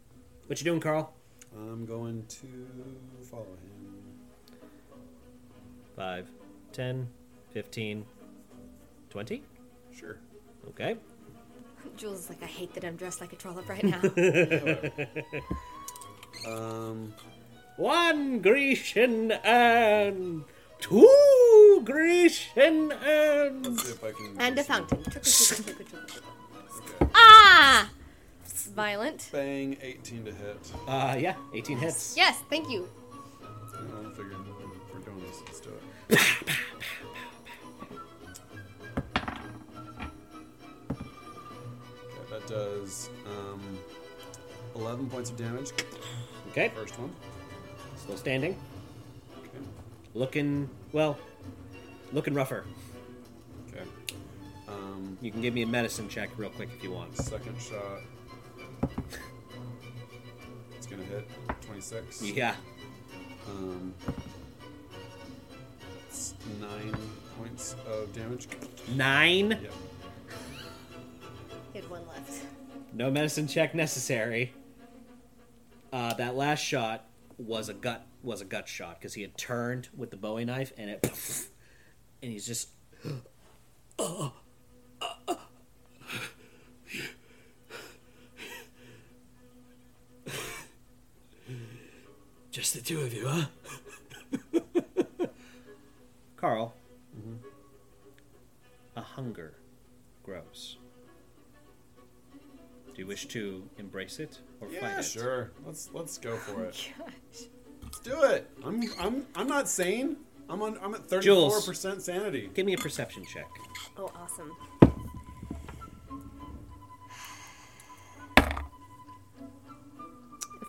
What 0.47 0.59
you 0.59 0.65
doing, 0.65 0.79
Carl? 0.79 1.13
I'm 1.55 1.85
going 1.85 2.25
to 2.27 2.67
follow 3.29 3.43
him. 3.43 4.03
Five, 5.95 6.27
ten, 6.71 7.07
fifteen, 7.51 8.05
twenty. 9.09 9.43
Sure. 9.91 10.17
Okay. 10.69 10.97
Jules 11.97 12.19
is 12.25 12.29
like, 12.29 12.43
I 12.43 12.47
hate 12.47 12.73
that 12.73 12.83
I'm 12.83 12.95
dressed 12.95 13.21
like 13.21 13.33
a 13.33 13.35
trollop 13.35 13.67
right 13.69 13.83
now. 13.83 14.01
Um, 16.45 17.13
One 17.75 18.39
Grecian 18.39 19.31
and 19.31 20.45
two 20.79 21.81
Grecian 21.83 22.91
and. 22.93 23.65
let's 23.65 23.83
see 23.83 23.91
if 23.91 24.03
I 24.03 24.11
can. 24.11 24.35
and 24.39 24.57
a 24.57 24.63
fountain. 24.63 25.03
Trickle, 25.03 25.21
trickle, 25.23 25.73
trickle, 25.73 25.85
trickle, 25.85 26.07
trickle. 26.07 26.31
Okay. 27.01 27.11
Ah! 27.15 27.89
Violent. 28.75 29.29
Bang, 29.31 29.75
18 29.81 30.25
to 30.25 30.31
hit. 30.31 30.71
Uh, 30.87 31.15
yeah, 31.19 31.35
18 31.53 31.77
hits. 31.79 32.13
Yes, 32.15 32.41
thank 32.49 32.69
you. 32.69 32.87
I'm 33.73 34.11
figuring 34.11 34.45
if 34.47 34.93
we're 34.93 34.99
doing 35.01 35.19
this, 35.27 35.41
let's 35.47 35.59
do 35.59 35.69
it. 36.09 36.19
11 44.77 45.09
points 45.09 45.29
of 45.29 45.37
damage. 45.37 45.71
Okay, 46.51 46.71
First 46.75 46.97
one. 46.99 47.11
still 47.97 48.17
standing. 48.17 48.57
Okay. 49.39 49.49
Looking, 50.13 50.69
well, 50.93 51.17
looking 52.13 52.33
rougher. 52.33 52.65
Okay. 53.69 53.83
Um, 54.67 55.17
You 55.21 55.31
can 55.31 55.41
give 55.41 55.53
me 55.53 55.61
a 55.63 55.67
medicine 55.67 56.07
check 56.09 56.29
real 56.37 56.49
quick 56.49 56.69
if 56.75 56.83
you 56.83 56.91
want. 56.91 57.15
second 57.17 57.55
shot. 57.59 58.01
It's 60.75 60.85
gonna 60.87 61.03
hit 61.03 61.27
26. 61.61 62.21
Yeah. 62.23 62.55
Um, 63.49 63.93
it's 66.07 66.33
nine 66.59 66.95
points 67.37 67.75
of 67.87 68.13
damage. 68.13 68.47
Nine. 68.95 69.51
Yeah. 69.51 69.69
He 71.73 71.79
had 71.79 71.89
one 71.89 72.07
left. 72.07 72.41
No 72.93 73.11
medicine 73.11 73.47
check 73.47 73.75
necessary. 73.75 74.53
Uh, 75.91 76.13
that 76.15 76.35
last 76.35 76.59
shot 76.59 77.05
was 77.37 77.69
a 77.69 77.73
gut 77.73 78.05
was 78.23 78.41
a 78.41 78.45
gut 78.45 78.67
shot 78.67 78.99
because 78.99 79.13
he 79.13 79.21
had 79.21 79.37
turned 79.37 79.87
with 79.95 80.11
the 80.11 80.17
Bowie 80.17 80.43
knife 80.43 80.73
and 80.77 80.89
it, 80.89 81.03
and 82.21 82.31
he's 82.31 82.45
just 82.45 82.69
Just 92.51 92.73
the 92.73 92.81
two 92.81 93.01
of 93.01 93.13
you, 93.13 93.27
huh? 93.27 93.45
Carl. 96.37 96.73
A 98.95 99.01
hunger 99.01 99.53
grows. 100.23 100.77
Do 102.33 102.95
you 102.95 103.05
wish 103.05 103.27
to 103.27 103.69
embrace 103.77 104.17
it 104.19 104.39
or 104.61 104.67
Yeah, 104.69 104.99
it? 104.99 105.03
sure. 105.03 105.51
Let's 105.65 105.89
let's 105.93 106.17
go 106.17 106.35
for 106.37 106.65
it. 106.65 106.89
Oh 106.99 107.05
gosh. 107.05 107.45
Let's 107.83 107.99
do 107.99 108.21
it. 108.23 108.49
I'm 108.63 108.83
I'm 108.99 109.25
I'm 109.35 109.47
not 109.47 109.69
sane. 109.69 110.17
I'm 110.49 110.61
on 110.61 110.77
I'm 110.81 110.93
at 110.93 111.07
thirty 111.07 111.27
four 111.27 111.61
percent 111.61 112.01
sanity. 112.01 112.49
Give 112.53 112.65
me 112.65 112.73
a 112.73 112.77
perception 112.77 113.23
check. 113.25 113.47
Oh, 113.97 114.11
awesome. 114.15 114.51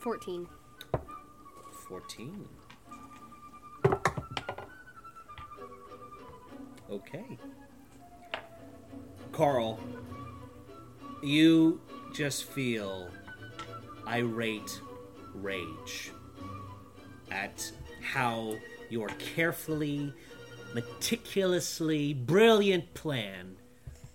Fourteen. 0.00 0.46
14. 1.88 2.46
Okay. 6.90 7.24
Carl, 9.32 9.80
you 11.22 11.80
just 12.12 12.44
feel 12.44 13.08
irate 14.08 14.80
rage 15.34 16.10
at 17.30 17.70
how 18.02 18.56
your 18.88 19.08
carefully, 19.18 20.12
meticulously 20.74 22.14
brilliant 22.14 22.94
plan 22.94 23.56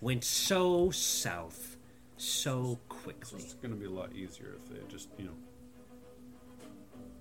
went 0.00 0.24
so 0.24 0.90
south 0.90 1.76
so 2.16 2.78
quickly. 2.88 3.40
It's 3.42 3.54
gonna 3.54 3.76
be 3.76 3.86
a 3.86 3.90
lot 3.90 4.12
easier 4.14 4.54
if 4.56 4.68
they 4.68 4.78
just 4.88 5.08
you 5.18 5.26
know. 5.26 5.32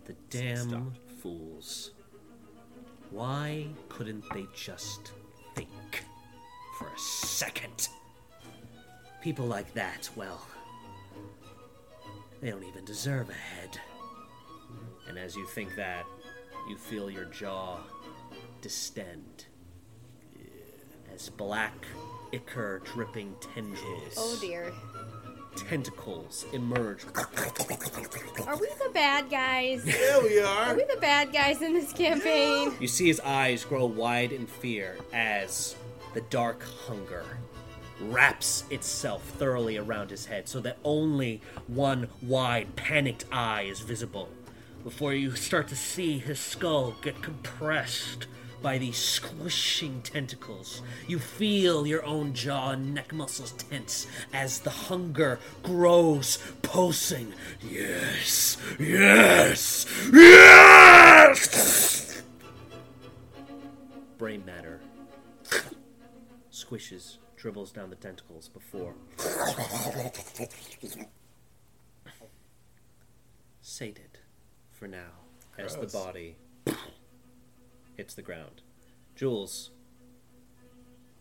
The 0.05 0.13
damn 0.29 0.69
Stopped. 0.69 0.97
fools. 1.21 1.91
Why 3.11 3.67
couldn't 3.89 4.23
they 4.33 4.47
just 4.55 5.11
think 5.55 6.03
for 6.77 6.87
a 6.87 6.99
second? 6.99 7.89
People 9.21 9.45
like 9.45 9.71
that, 9.75 10.09
well, 10.15 10.45
they 12.43 12.51
don't 12.51 12.63
even 12.65 12.83
deserve 12.83 13.29
a 13.29 13.33
head. 13.33 13.79
And 15.07 15.17
as 15.17 15.33
you 15.33 15.45
think 15.47 15.75
that, 15.77 16.05
you 16.69 16.75
feel 16.75 17.09
your 17.09 17.23
jaw 17.25 17.77
distend. 18.61 19.45
As 21.13 21.29
black, 21.29 21.73
ichor 22.33 22.81
dripping 22.83 23.33
tendrils, 23.53 24.15
Oh 24.17 24.37
dear. 24.41 24.73
tentacles 25.55 26.45
emerge 26.51 27.05
Are 27.15 28.57
we 28.57 28.67
the 28.83 28.89
bad 28.93 29.29
guys? 29.29 29.85
Yeah, 29.85 30.19
we 30.21 30.39
Are 30.41 30.45
are. 30.71 30.75
we 30.75 30.83
the 30.83 30.97
bad 30.99 31.31
guys 31.31 31.61
in 31.61 31.73
this 31.73 31.93
campaign? 31.93 32.73
You 32.81 32.87
see 32.89 33.07
his 33.07 33.21
eyes 33.21 33.63
grow 33.63 33.85
wide 33.85 34.33
in 34.33 34.47
fear 34.47 34.97
as 35.13 35.75
the 36.13 36.21
dark 36.21 36.61
hunger 36.87 37.23
wraps 37.99 38.63
itself 38.69 39.23
thoroughly 39.23 39.77
around 39.77 40.09
his 40.09 40.25
head 40.25 40.47
so 40.47 40.59
that 40.61 40.77
only 40.83 41.41
one 41.67 42.07
wide, 42.21 42.75
panicked 42.75 43.25
eye 43.31 43.63
is 43.63 43.81
visible 43.81 44.29
before 44.83 45.13
you 45.13 45.35
start 45.35 45.67
to 45.69 45.75
see 45.75 46.19
his 46.19 46.39
skull 46.39 46.95
get 47.01 47.21
compressed 47.21 48.27
by 48.61 48.77
these 48.77 48.97
squishing 48.97 50.01
tentacles. 50.01 50.81
You 51.07 51.19
feel 51.19 51.85
your 51.85 52.03
own 52.05 52.33
jaw 52.33 52.71
and 52.71 52.93
neck 52.93 53.13
muscles 53.13 53.51
tense 53.51 54.07
as 54.31 54.59
the 54.59 54.69
hunger 54.69 55.39
grows, 55.61 56.37
pulsing. 56.61 57.33
Yes, 57.61 58.57
yes, 58.79 59.85
yes! 60.11 62.21
brain 64.17 64.45
matter 64.45 64.79
squishes, 66.49 67.17
dribbles 67.43 67.73
down 67.73 67.89
the 67.89 67.95
tentacles 67.97 68.47
before. 68.47 68.93
Sated 73.61 74.17
for 74.71 74.87
now, 74.87 75.11
as 75.57 75.75
the 75.75 75.87
body 75.87 76.37
hits 77.97 78.13
the 78.13 78.21
ground. 78.21 78.61
Jules, 79.17 79.71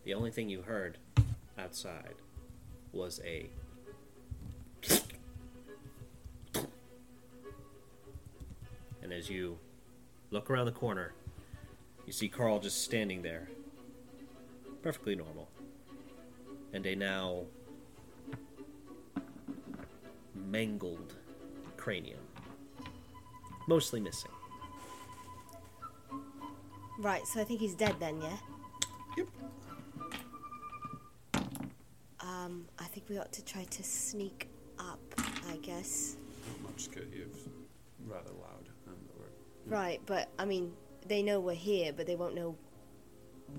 the 0.05 0.13
only 0.13 0.31
thing 0.31 0.47
you 0.47 0.61
heard 0.61 0.97
outside 1.59 2.15
was 2.93 3.19
a. 3.25 3.49
And 9.01 9.11
as 9.11 9.29
you 9.29 9.57
look 10.31 10.49
around 10.49 10.67
the 10.67 10.71
corner, 10.71 11.11
you 12.07 12.13
see 12.13 12.29
Carl 12.29 12.59
just 12.59 12.81
standing 12.81 13.23
there. 13.23 13.49
Perfectly 14.81 15.15
normal. 15.15 15.49
And 16.73 16.85
a 16.85 16.95
now 16.95 17.43
mangled 20.35 21.13
cranium. 21.77 22.19
Mostly 23.67 23.99
missing. 23.99 24.31
Right, 26.99 27.25
so 27.27 27.41
I 27.41 27.43
think 27.43 27.59
he's 27.59 27.75
dead 27.75 27.95
then, 27.99 28.21
yeah? 28.21 28.37
Yep. 29.17 29.27
Um, 32.19 32.65
I 32.79 32.85
think 32.85 33.07
we 33.09 33.17
ought 33.17 33.31
to 33.33 33.43
try 33.43 33.63
to 33.65 33.83
sneak 33.83 34.47
up, 34.79 34.99
I 35.49 35.57
guess. 35.57 36.17
Not 36.47 36.71
much 36.71 36.91
good. 36.91 37.11
You've 37.13 37.37
rather 38.07 38.31
loud. 38.31 38.69
And 38.87 38.95
we're, 39.17 39.75
Right, 39.75 40.01
but 40.05 40.29
I 40.39 40.45
mean, 40.45 40.73
they 41.07 41.21
know 41.23 41.39
we're 41.39 41.53
here, 41.55 41.91
but 41.93 42.05
they 42.07 42.15
won't 42.15 42.35
know 42.35 42.55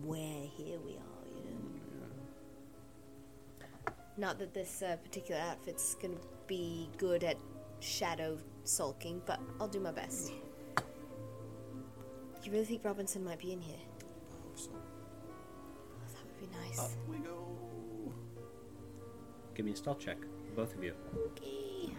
where 0.04 0.42
here 0.56 0.78
we 0.84 0.92
are, 0.92 1.13
Not 4.16 4.38
that 4.38 4.54
this 4.54 4.82
uh, 4.82 4.96
particular 4.96 5.40
outfit's 5.40 5.94
gonna 5.96 6.14
be 6.46 6.88
good 6.98 7.24
at 7.24 7.36
shadow 7.80 8.38
sulking, 8.62 9.20
but 9.26 9.40
I'll 9.60 9.68
do 9.68 9.80
my 9.80 9.90
best. 9.90 10.32
You 12.42 12.52
really 12.52 12.64
think 12.64 12.84
Robinson 12.84 13.24
might 13.24 13.38
be 13.38 13.52
in 13.52 13.60
here? 13.60 13.76
I 13.76 14.42
hope 14.42 14.58
so. 14.58 14.70
Oh, 14.74 16.12
that 16.12 16.24
would 16.24 16.38
be 16.50 16.56
nice. 16.58 16.78
Up 16.78 16.90
we 17.08 17.16
go. 17.18 18.12
Give 19.54 19.66
me 19.66 19.72
a 19.72 19.76
stealth 19.76 19.98
check, 19.98 20.18
both 20.54 20.74
of 20.74 20.84
you. 20.84 20.94
Okay. 21.32 21.92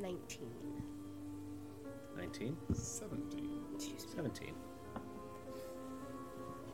Nineteen. 0.00 0.50
19, 2.16 2.56
17. 2.72 3.64
Excuse 3.74 4.06
me. 4.06 4.12
17. 4.16 4.54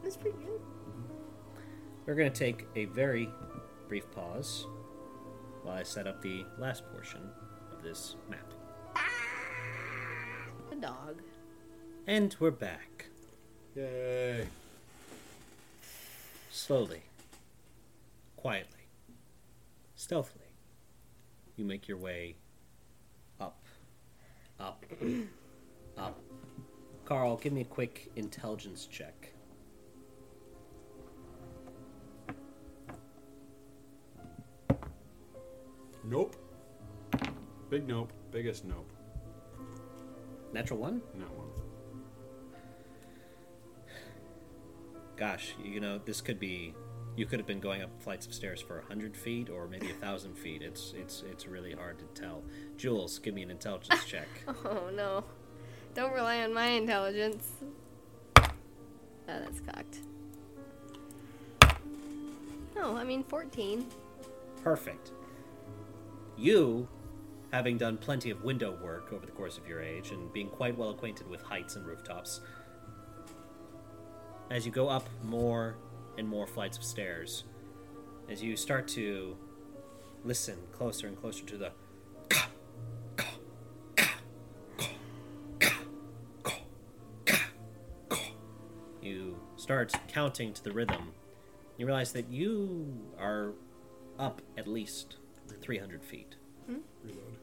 That's 0.08 0.16
pretty 0.16 0.38
good. 0.38 0.62
We're 2.06 2.14
going 2.14 2.32
to 2.32 2.38
take 2.38 2.66
a 2.74 2.86
very 2.86 3.28
brief 3.88 4.10
pause 4.10 4.66
while 5.62 5.76
I 5.76 5.82
set 5.82 6.06
up 6.06 6.22
the 6.22 6.46
last 6.56 6.82
portion 6.90 7.20
of 7.70 7.82
this 7.82 8.16
map. 8.30 8.54
The 10.70 10.76
dog. 10.76 11.20
And 12.06 12.34
we're 12.40 12.50
back. 12.50 13.08
Yay. 13.76 14.46
Slowly, 16.50 17.02
quietly, 18.38 18.88
stealthily, 19.94 20.54
you 21.56 21.66
make 21.66 21.86
your 21.86 21.98
way 21.98 22.36
up, 23.38 23.62
up, 24.58 24.86
up. 25.98 26.18
Carl, 27.04 27.36
give 27.36 27.52
me 27.52 27.60
a 27.60 27.64
quick 27.64 28.10
intelligence 28.16 28.86
check. 28.90 29.34
Nope. 36.08 36.36
Big 37.68 37.86
nope. 37.86 38.12
Biggest 38.32 38.64
nope. 38.64 38.90
Natural 40.54 40.78
one? 40.78 41.02
Not 41.14 41.30
one. 41.34 41.48
Gosh, 45.16 45.54
you 45.62 45.80
know, 45.80 45.98
this 45.98 46.20
could 46.20 46.40
be. 46.40 46.74
You 47.16 47.26
could 47.26 47.40
have 47.40 47.46
been 47.46 47.60
going 47.60 47.82
up 47.82 47.90
flights 48.00 48.26
of 48.26 48.32
stairs 48.32 48.60
for 48.60 48.80
hundred 48.88 49.16
feet 49.16 49.50
or 49.50 49.66
maybe 49.66 49.90
a 49.90 49.94
thousand 49.94 50.34
feet. 50.38 50.62
It's 50.62 50.94
it's 50.96 51.24
it's 51.30 51.46
really 51.46 51.72
hard 51.72 51.98
to 51.98 52.20
tell. 52.20 52.42
Jules, 52.76 53.18
give 53.18 53.34
me 53.34 53.42
an 53.42 53.50
intelligence 53.50 54.04
check. 54.06 54.28
Oh 54.64 54.90
no. 54.94 55.24
Don't 55.94 56.14
rely 56.14 56.42
on 56.42 56.54
my 56.54 56.68
intelligence. 56.68 57.50
Oh, 58.36 58.46
that's 59.26 59.60
cocked. 59.60 59.98
No, 62.76 62.96
I 62.96 63.04
mean 63.04 63.24
14. 63.24 63.84
Perfect. 64.62 65.10
You, 66.38 66.88
having 67.50 67.78
done 67.78 67.98
plenty 67.98 68.30
of 68.30 68.44
window 68.44 68.78
work 68.80 69.12
over 69.12 69.26
the 69.26 69.32
course 69.32 69.58
of 69.58 69.66
your 69.66 69.82
age 69.82 70.12
and 70.12 70.32
being 70.32 70.48
quite 70.48 70.78
well 70.78 70.90
acquainted 70.90 71.28
with 71.28 71.42
heights 71.42 71.74
and 71.74 71.84
rooftops, 71.84 72.40
as 74.48 74.64
you 74.64 74.70
go 74.70 74.88
up 74.88 75.08
more 75.24 75.76
and 76.16 76.28
more 76.28 76.46
flights 76.46 76.78
of 76.78 76.84
stairs, 76.84 77.42
as 78.30 78.40
you 78.40 78.56
start 78.56 78.86
to 78.88 79.36
listen 80.24 80.56
closer 80.70 81.08
and 81.08 81.20
closer 81.20 81.44
to 81.44 81.56
the 81.56 81.72
you 89.02 89.36
start 89.56 89.92
counting 90.06 90.52
to 90.52 90.62
the 90.62 90.70
rhythm. 90.70 91.12
You 91.76 91.86
realize 91.86 92.12
that 92.12 92.30
you 92.30 92.94
are 93.18 93.54
up 94.18 94.40
at 94.56 94.68
least 94.68 95.16
300 95.54 96.02
feet. 96.04 96.36
Reload. 96.68 97.36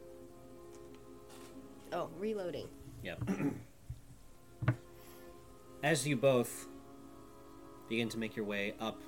Oh, 1.93 2.09
reloading. 2.19 2.67
Yep. 3.03 3.21
As 5.83 6.07
you 6.07 6.15
both 6.17 6.67
begin 7.89 8.09
to 8.09 8.17
make 8.17 8.35
your 8.35 8.45
way 8.45 8.73
up 8.79 9.01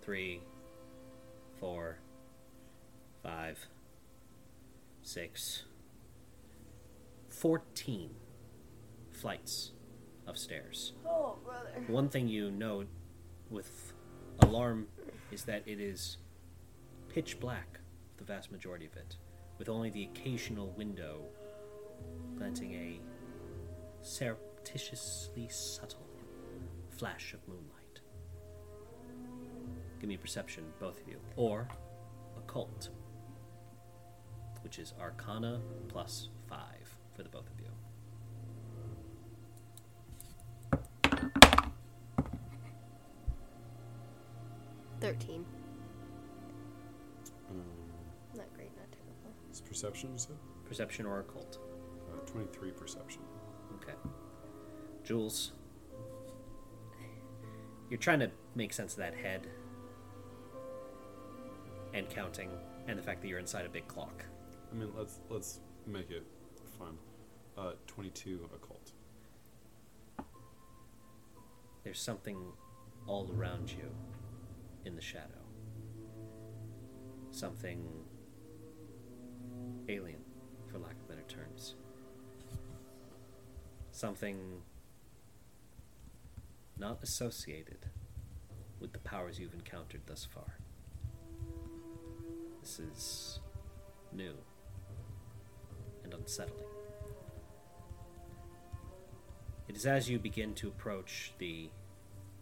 three, 0.00 0.40
four, 1.58 1.98
five, 3.22 3.58
six, 5.02 5.64
fourteen 7.28 8.10
flights 9.10 9.72
of 10.26 10.38
stairs. 10.38 10.92
Oh, 11.04 11.36
brother. 11.44 11.70
One 11.88 12.08
thing 12.08 12.28
you 12.28 12.50
note 12.50 12.86
with 13.50 13.92
alarm 14.40 14.86
is 15.32 15.44
that 15.44 15.62
it 15.66 15.80
is 15.80 16.16
pitch 17.16 17.40
black, 17.40 17.80
the 18.18 18.24
vast 18.24 18.52
majority 18.52 18.84
of 18.84 18.94
it, 18.94 19.16
with 19.56 19.70
only 19.70 19.88
the 19.88 20.02
occasional 20.02 20.74
window 20.76 21.22
granting 22.36 22.74
a 22.74 23.00
surreptitiously 24.02 25.48
subtle 25.48 26.06
flash 26.90 27.32
of 27.32 27.40
moonlight. 27.48 28.02
Give 29.98 30.10
me 30.10 30.16
a 30.16 30.18
perception, 30.18 30.64
both 30.78 31.00
of 31.00 31.08
you. 31.08 31.16
Or 31.36 31.66
occult, 32.36 32.90
which 34.62 34.78
is 34.78 34.92
arcana 35.00 35.62
plus 35.88 36.28
five 36.46 36.98
for 37.14 37.22
the 37.22 37.30
both 37.30 37.48
of 37.48 37.58
you. 37.58 37.70
Thirteen. 45.00 45.46
Perception, 49.76 50.10
you 50.12 50.18
said? 50.18 50.36
Perception 50.64 51.04
or 51.04 51.20
occult. 51.20 51.58
Uh, 52.10 52.24
23 52.30 52.70
perception. 52.70 53.20
Okay. 53.74 53.92
Jules, 55.04 55.52
you're 57.90 57.98
trying 57.98 58.20
to 58.20 58.30
make 58.54 58.72
sense 58.72 58.94
of 58.94 59.00
that 59.00 59.14
head 59.14 59.46
and 61.92 62.08
counting, 62.08 62.48
and 62.88 62.98
the 62.98 63.02
fact 63.02 63.20
that 63.20 63.28
you're 63.28 63.38
inside 63.38 63.66
a 63.66 63.68
big 63.68 63.86
clock. 63.86 64.24
I 64.72 64.74
mean, 64.74 64.88
let's 64.96 65.20
let's 65.28 65.60
make 65.86 66.10
it 66.10 66.24
fun. 66.78 66.96
Uh, 67.58 67.72
22 67.86 68.48
occult. 68.54 68.92
There's 71.84 72.00
something 72.00 72.38
all 73.06 73.30
around 73.36 73.70
you 73.70 73.90
in 74.86 74.96
the 74.96 75.02
shadow. 75.02 75.44
Something 77.30 78.05
alien, 79.88 80.20
for 80.70 80.78
lack 80.78 80.92
of 80.92 81.08
better 81.08 81.24
terms. 81.28 81.74
Something 83.90 84.62
not 86.78 87.02
associated 87.02 87.86
with 88.80 88.92
the 88.92 88.98
powers 88.98 89.38
you've 89.38 89.54
encountered 89.54 90.02
thus 90.06 90.26
far. 90.26 90.58
This 92.60 92.78
is 92.78 93.40
new 94.12 94.34
and 96.04 96.12
unsettling. 96.12 96.66
It 99.68 99.76
is 99.76 99.86
as 99.86 100.08
you 100.08 100.18
begin 100.18 100.54
to 100.54 100.68
approach 100.68 101.32
the 101.38 101.70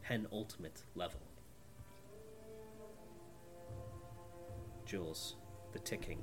penultimate 0.02 0.82
level. 0.94 1.20
Jules, 4.84 5.36
the 5.72 5.78
ticking 5.78 6.18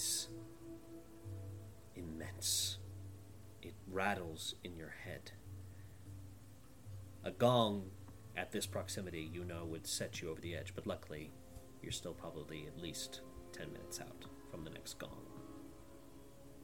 is 0.00 0.28
immense. 1.94 2.78
It 3.60 3.74
rattles 3.86 4.54
in 4.64 4.76
your 4.76 4.94
head. 5.04 5.32
A 7.22 7.30
gong 7.30 7.90
at 8.34 8.50
this 8.50 8.64
proximity, 8.66 9.28
you 9.30 9.44
know, 9.44 9.66
would 9.66 9.86
set 9.86 10.22
you 10.22 10.30
over 10.30 10.40
the 10.40 10.56
edge, 10.56 10.72
but 10.74 10.86
luckily, 10.86 11.32
you're 11.82 11.92
still 11.92 12.14
probably 12.14 12.66
at 12.66 12.80
least 12.80 13.20
10 13.52 13.72
minutes 13.72 14.00
out 14.00 14.24
from 14.50 14.64
the 14.64 14.70
next 14.70 14.98
gong. 14.98 15.26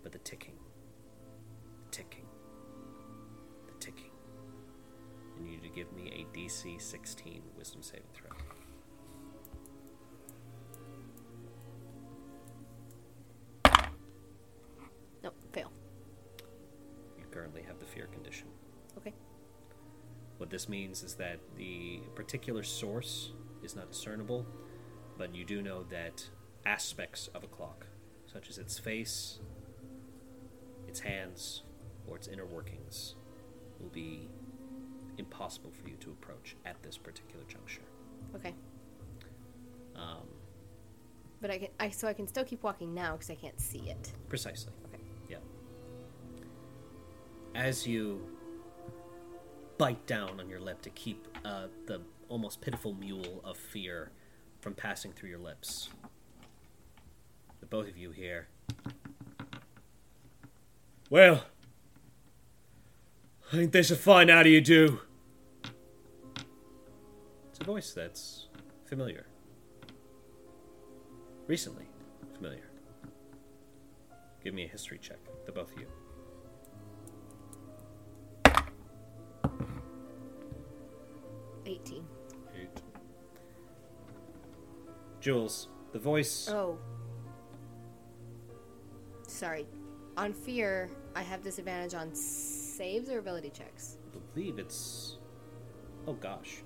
But 0.03 0.13
the 0.13 0.19
ticking, 0.19 0.59
the 1.85 1.91
ticking, 1.91 2.27
the 3.67 3.75
ticking. 3.79 4.13
Need 5.39 5.63
you 5.63 5.69
to 5.69 5.75
give 5.75 5.93
me 5.93 6.11
a 6.11 6.37
DC 6.37 6.81
16 6.81 7.43
wisdom 7.59 7.83
saving 7.83 8.07
throw. 8.15 8.45
What 20.39 20.51
this 20.51 20.69
means 20.69 21.03
is 21.03 21.15
that 21.15 21.39
the 21.57 22.01
particular 22.15 22.63
source 22.63 23.33
is 23.63 23.75
not 23.75 23.91
discernible, 23.91 24.47
but 25.17 25.35
you 25.35 25.45
do 25.45 25.63
know 25.63 25.85
that 25.85 26.29
aspects 26.65 27.29
of 27.35 27.43
a 27.43 27.47
clock, 27.47 27.87
such 28.31 28.51
as 28.51 28.59
its 28.59 28.79
face, 28.79 29.39
its 30.87 31.01
hands, 31.01 31.63
or 32.07 32.17
its 32.17 32.29
inner 32.29 32.45
workings, 32.45 33.15
will 33.81 33.89
be 33.89 34.29
impossible 35.19 35.71
for 35.71 35.89
you 35.89 35.97
to 35.97 36.11
approach 36.11 36.57
at 36.67 36.83
this 36.83 36.99
particular 36.99 37.45
juncture. 37.49 37.83
Okay. 38.35 38.55
Um, 39.95 40.29
But 41.41 41.51
I 41.51 41.59
can, 41.59 41.69
I 41.81 41.89
so 41.91 42.07
I 42.07 42.13
can 42.13 42.27
still 42.27 42.45
keep 42.45 42.63
walking 42.63 42.93
now 42.95 43.13
because 43.13 43.31
I 43.31 43.35
can't 43.37 43.59
see 43.59 43.89
it. 43.89 44.13
Precisely. 44.29 44.73
Okay. 44.87 45.03
Yeah. 45.31 45.39
As 47.55 47.87
you 47.87 48.21
bite 49.78 50.07
down 50.07 50.40
on 50.40 50.48
your 50.48 50.61
lip 50.61 50.82
to 50.82 50.90
keep 50.90 51.27
uh, 51.44 51.66
the 51.86 52.01
almost 52.28 52.61
pitiful 52.61 52.94
mewl 52.94 53.40
of 53.44 53.57
fear 53.57 54.11
from 54.61 54.74
passing 54.74 55.12
through 55.12 55.28
your 55.28 55.39
lips, 55.39 55.89
the 57.61 57.66
both 57.66 57.89
of 57.89 57.97
you 57.97 58.11
hear 58.11 58.48
Well, 61.09 61.44
ain't 63.53 63.70
this 63.70 63.93
a 63.93 63.97
fine 63.97 64.28
how 64.28 64.43
do 64.43 64.51
you 64.51 64.61
do? 64.61 65.01
It's 67.51 67.61
a 67.61 67.65
voice 67.65 67.93
that's 67.93 68.48
familiar. 68.86 69.27
Recently 71.47 71.86
familiar. 72.35 72.69
Give 74.43 74.53
me 74.53 74.65
a 74.65 74.69
history 74.69 74.98
check, 74.98 75.19
the 75.44 75.53
both 75.53 75.73
of 75.73 75.81
you. 75.81 75.86
Eighteen. 81.67 82.05
Eight. 82.61 82.81
Jules, 85.21 85.69
the 85.93 85.99
voice. 85.99 86.49
Oh. 86.49 86.79
Sorry. 89.27 89.67
On 90.17 90.33
fear, 90.33 90.89
I 91.15 91.23
have 91.23 91.43
disadvantage 91.43 91.93
on 91.95 92.15
saves 92.15 93.11
or 93.11 93.19
ability 93.19 93.51
checks. 93.51 93.99
I 94.15 94.19
believe 94.35 94.59
it's. 94.59 95.19
Oh 96.07 96.13
gosh, 96.15 96.63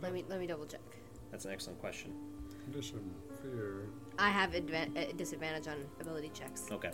Let 0.00 0.12
me 0.12 0.24
let 0.28 0.38
me 0.38 0.46
double 0.46 0.64
check. 0.64 0.80
that's 1.32 1.44
an 1.44 1.50
excellent 1.52 1.80
question. 1.80 2.12
Condition. 2.62 3.00
Fear. 3.42 3.88
I 4.18 4.30
have 4.30 4.52
advan- 4.52 4.96
uh, 4.96 5.12
disadvantage 5.16 5.66
on 5.66 5.76
ability 6.00 6.30
checks, 6.32 6.68
Okay, 6.70 6.90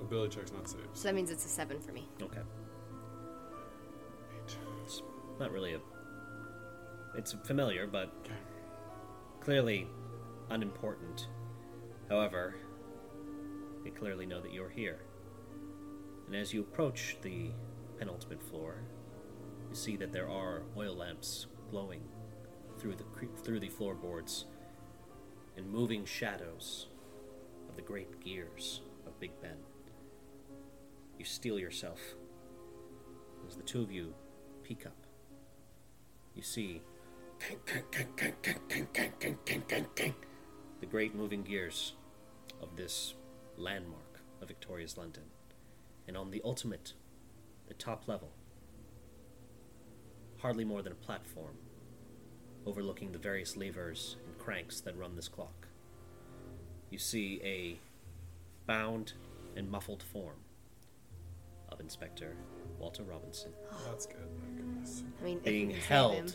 Ability 0.00 0.36
checks, 0.36 0.52
not 0.52 0.68
saves. 0.68 0.84
so 0.94 1.08
that 1.08 1.14
means 1.14 1.30
it's 1.30 1.44
a 1.44 1.48
seven 1.48 1.80
for 1.80 1.90
me. 1.92 2.08
okay. 2.22 2.40
Eight. 4.46 4.56
It's 4.84 5.02
not 5.40 5.50
really 5.50 5.74
a. 5.74 5.80
It's 7.16 7.32
familiar, 7.44 7.86
but 7.86 8.12
clearly 9.40 9.86
unimportant. 10.50 11.28
However, 12.08 12.54
they 13.84 13.90
clearly 13.90 14.26
know 14.26 14.40
that 14.40 14.52
you're 14.52 14.70
here. 14.70 15.00
And 16.26 16.36
as 16.36 16.52
you 16.52 16.60
approach 16.60 17.16
the 17.22 17.50
penultimate 17.98 18.42
floor, 18.42 18.82
you 19.68 19.74
see 19.74 19.96
that 19.96 20.12
there 20.12 20.28
are 20.28 20.62
oil 20.76 20.94
lamps 20.94 21.46
glowing 21.70 22.02
through 22.78 22.94
the 22.94 23.04
cre- 23.04 23.26
through 23.42 23.60
the 23.60 23.68
floorboards 23.68 24.46
and 25.56 25.68
moving 25.68 26.04
shadows 26.04 26.86
of 27.68 27.76
the 27.76 27.82
great 27.82 28.20
gears 28.20 28.80
of 29.06 29.18
Big 29.20 29.32
Ben. 29.42 29.56
You 31.18 31.24
steel 31.24 31.58
yourself 31.58 32.00
as 33.46 33.56
the 33.56 33.62
two 33.62 33.82
of 33.82 33.90
you 33.90 34.14
peek 34.62 34.86
up. 34.86 35.06
You 36.34 36.42
see 36.42 36.82
the 40.80 40.86
great 40.86 41.14
moving 41.14 41.42
gears 41.42 41.94
of 42.62 42.76
this 42.76 43.14
landmark 43.56 44.20
of 44.40 44.48
Victoria's 44.48 44.96
London. 44.96 45.24
And 46.06 46.16
on 46.16 46.30
the 46.30 46.40
ultimate, 46.44 46.94
the 47.68 47.74
top 47.74 48.08
level, 48.08 48.30
hardly 50.38 50.64
more 50.64 50.82
than 50.82 50.92
a 50.92 50.96
platform, 50.96 51.56
overlooking 52.66 53.12
the 53.12 53.18
various 53.18 53.56
levers 53.56 54.16
and 54.26 54.36
cranks 54.38 54.80
that 54.80 54.96
run 54.96 55.16
this 55.16 55.28
clock, 55.28 55.68
you 56.90 56.98
see 56.98 57.40
a 57.44 57.78
bound 58.66 59.12
and 59.56 59.70
muffled 59.70 60.02
form 60.02 60.36
of 61.70 61.80
Inspector 61.80 62.36
Walter 62.78 63.02
Robinson 63.02 63.52
That's 63.86 64.06
good. 64.06 64.16
Thank 64.42 64.56
goodness. 64.56 65.04
I 65.20 65.24
mean, 65.24 65.38
being 65.40 65.68
we 65.68 65.72
can 65.74 65.82
save 65.82 65.88
held 65.88 66.14
him- 66.14 66.26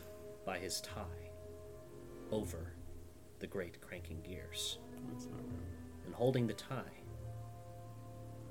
by 0.45 0.57
his 0.59 0.81
tie 0.81 1.01
over 2.31 2.73
the 3.39 3.47
great 3.47 3.81
cranking 3.81 4.21
gears. 4.21 4.79
That's 5.11 5.25
not 5.25 5.41
good. 5.41 5.59
and 6.05 6.13
holding 6.15 6.47
the 6.47 6.53
tie, 6.53 6.83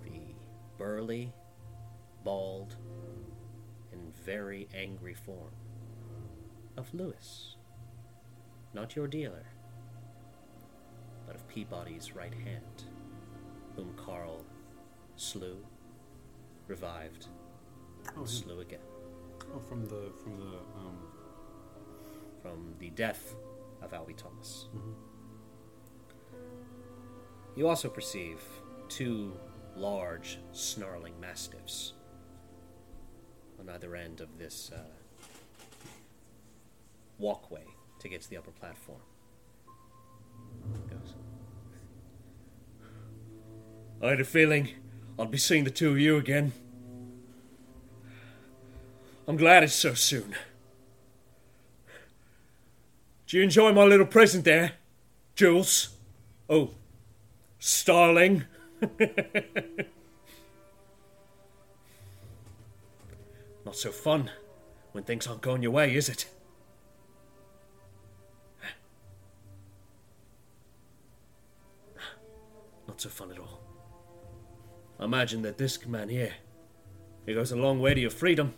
the 0.03 0.35
burly, 0.79 1.33
bald, 2.25 2.77
and 3.93 4.15
very 4.25 4.69
angry 4.75 5.15
form 5.15 5.53
of 6.77 6.93
Lewis. 6.95 7.57
Not 8.73 8.97
your 8.97 9.07
dealer, 9.07 9.47
but 11.27 11.37
of 11.37 11.47
Peabody's 11.49 12.15
right 12.15 12.35
hand, 12.35 12.85
whom 13.77 13.95
Carl 13.97 14.45
slew, 15.17 15.59
revived, 16.67 17.29
Oh, 18.09 18.11
and 18.11 18.19
him. 18.21 18.27
slew 18.27 18.61
again. 18.61 18.81
Oh, 19.55 19.61
from 19.61 19.85
the 19.87 20.13
from 20.23 20.37
the 20.39 20.57
um. 20.77 20.99
From 22.45 22.75
the 22.79 22.91
death 22.91 23.35
of 23.81 23.93
Albie 23.93 24.15
Thomas. 24.15 24.67
Mm-hmm. 24.77 24.93
You 27.57 27.69
also 27.69 27.89
perceive 27.89 28.39
two 28.91 29.33
large, 29.75 30.39
snarling 30.53 31.19
mastiffs 31.19 31.95
on 33.59 33.71
either 33.71 33.97
end 33.97 34.21
of 34.21 34.37
this 34.39 34.71
uh, 34.75 34.81
walkway 37.19 37.65
to 38.01 38.09
get 38.11 38.21
to 38.21 38.29
the 38.29 38.37
upper 38.37 38.51
platform. 38.51 39.01
Goes. 40.91 41.15
I 44.03 44.11
had 44.11 44.21
a 44.21 44.25
feeling 44.25 44.69
I'd 45.19 45.31
be 45.31 45.39
seeing 45.39 45.65
the 45.65 45.71
two 45.71 45.91
of 45.93 45.99
you 45.99 46.19
again. 46.19 46.53
I'm 49.27 49.39
glad 49.39 49.63
it's 49.63 49.75
so 49.75 49.95
soon. 49.95 50.35
Do 53.27 53.37
you 53.39 53.43
enjoy 53.43 53.73
my 53.73 53.85
little 53.85 54.07
present 54.07 54.45
there, 54.45 54.73
Jules? 55.35 55.91
Oh, 56.49 56.71
Starling. 57.67 58.45
Not 63.65 63.75
so 63.75 63.91
fun 63.91 64.31
when 64.93 65.05
things 65.05 65.27
aren't 65.27 65.41
going 65.41 65.63
your 65.63 65.71
way, 65.73 65.95
is 65.95 66.11
it? 66.11 66.27
Not 72.87 73.01
so 73.01 73.09
fun 73.09 73.31
at 73.33 73.39
all. 73.39 73.61
I 75.01 75.05
imagine 75.05 75.41
that 75.43 75.57
this 75.57 75.87
man 75.87 76.11
here, 76.11 76.35
he 77.25 77.33
goes 77.33 77.51
a 77.51 77.57
long 77.57 77.81
way 77.81 77.95
to 77.95 78.01
your 78.03 78.11
freedom. 78.11 78.53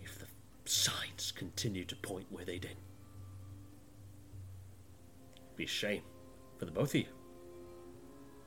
If 0.00 0.18
the 0.20 0.26
signs 0.64 1.32
continue 1.54 1.84
to 1.84 1.94
point 1.94 2.26
where 2.30 2.44
they 2.44 2.58
did. 2.58 2.76
It'd 5.46 5.56
Be 5.56 5.64
a 5.64 5.68
shame 5.68 6.02
for 6.58 6.64
the 6.64 6.72
both 6.72 6.90
of 6.90 6.96
you. 6.96 7.04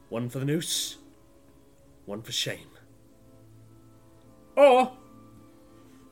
One 0.09 0.29
for 0.29 0.39
the 0.39 0.45
noose, 0.45 0.97
one 2.05 2.21
for 2.21 2.33
shame. 2.33 2.67
Or 4.57 4.91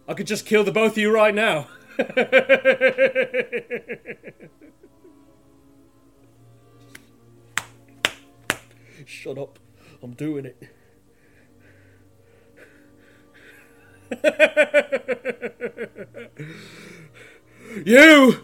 I 0.07 0.13
could 0.13 0.27
just 0.27 0.45
kill 0.45 0.63
the 0.63 0.71
both 0.71 0.93
of 0.93 0.97
you 0.97 1.13
right 1.13 1.35
now. 1.35 1.67
Shut 9.05 9.37
up. 9.37 9.59
I'm 10.01 10.13
doing 10.13 10.45
it. 10.45 10.63
you 17.85 18.43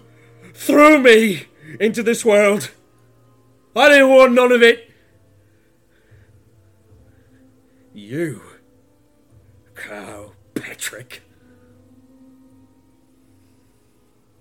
threw 0.53 0.99
me 0.99 1.47
into 1.79 2.03
this 2.03 2.25
world. 2.25 2.71
I 3.75 3.89
didn't 3.89 4.09
want 4.09 4.33
none 4.33 4.51
of 4.51 4.61
it. 4.61 4.89
You, 7.93 8.41
cow 9.75 10.33
Patrick. 10.55 11.21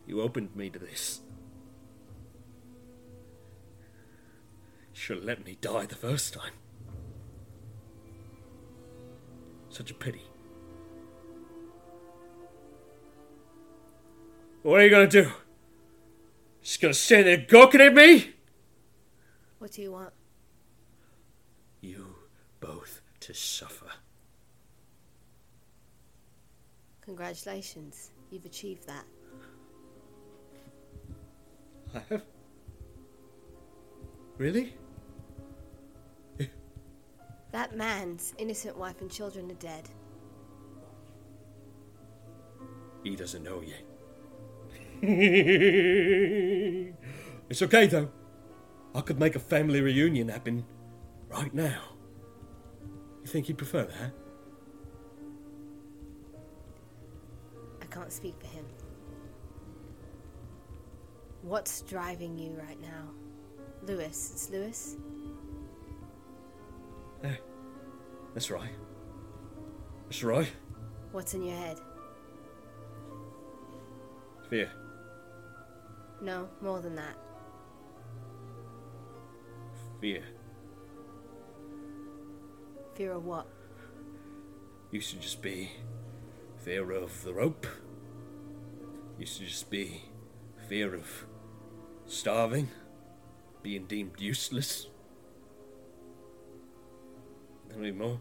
You 0.06 0.20
opened 0.20 0.56
me 0.56 0.70
to 0.70 0.78
this. 0.78 1.20
Should 4.92 5.18
have 5.18 5.24
let 5.24 5.44
me 5.44 5.56
die 5.60 5.86
the 5.86 5.94
first 5.94 6.34
time. 6.34 6.52
Such 9.70 9.90
a 9.90 9.94
pity. 9.94 10.29
What 14.62 14.80
are 14.80 14.84
you 14.84 14.90
gonna 14.90 15.08
do? 15.08 15.30
Just 16.62 16.80
gonna 16.80 16.94
stand 16.94 17.26
there 17.26 17.38
gawking 17.38 17.80
at 17.80 17.94
me? 17.94 18.34
What 19.58 19.72
do 19.72 19.82
you 19.82 19.92
want? 19.92 20.12
You 21.80 22.14
both 22.60 23.00
to 23.20 23.34
suffer. 23.34 23.86
Congratulations, 27.00 28.10
you've 28.30 28.44
achieved 28.44 28.86
that. 28.86 29.04
I 31.94 31.98
have. 32.10 32.22
Really? 34.36 34.74
That 37.52 37.76
man's 37.76 38.32
innocent 38.38 38.76
wife 38.76 39.00
and 39.00 39.10
children 39.10 39.50
are 39.50 39.54
dead. 39.54 39.88
He 43.02 43.16
doesn't 43.16 43.42
know 43.42 43.60
yet. 43.60 43.89
it's 47.48 47.62
okay 47.62 47.86
though. 47.86 48.10
I 48.94 49.00
could 49.00 49.18
make 49.18 49.34
a 49.34 49.38
family 49.38 49.80
reunion 49.80 50.28
happen 50.28 50.66
right 51.28 51.54
now. 51.54 51.80
You 53.22 53.26
think 53.26 53.46
he'd 53.46 53.56
prefer 53.56 53.84
that? 53.84 54.12
I 57.80 57.86
can't 57.86 58.12
speak 58.12 58.34
for 58.40 58.46
him. 58.48 58.66
What's 61.42 61.80
driving 61.82 62.36
you 62.38 62.52
right 62.52 62.80
now? 62.82 63.08
Lewis. 63.82 64.30
It's 64.34 64.50
Lewis? 64.50 64.96
Yeah, 67.24 67.36
that's 68.34 68.50
right. 68.50 68.70
That's 70.04 70.22
right. 70.22 70.50
What's 71.12 71.34
in 71.34 71.44
your 71.44 71.56
head? 71.56 71.78
Fear. 74.50 74.70
No, 76.22 76.48
more 76.60 76.80
than 76.80 76.96
that. 76.96 77.16
Fear. 80.00 80.22
Fear 82.94 83.12
of 83.12 83.24
what? 83.24 83.46
Used 84.90 85.10
to 85.10 85.16
just 85.16 85.40
be 85.40 85.70
fear 86.58 86.90
of 86.92 87.22
the 87.22 87.32
rope. 87.32 87.66
Used 89.18 89.38
to 89.38 89.46
just 89.46 89.70
be 89.70 90.02
fear 90.68 90.94
of 90.94 91.26
starving, 92.06 92.68
being 93.62 93.86
deemed 93.86 94.18
useless. 94.18 94.88
Not 97.68 97.78
anymore. 97.78 98.20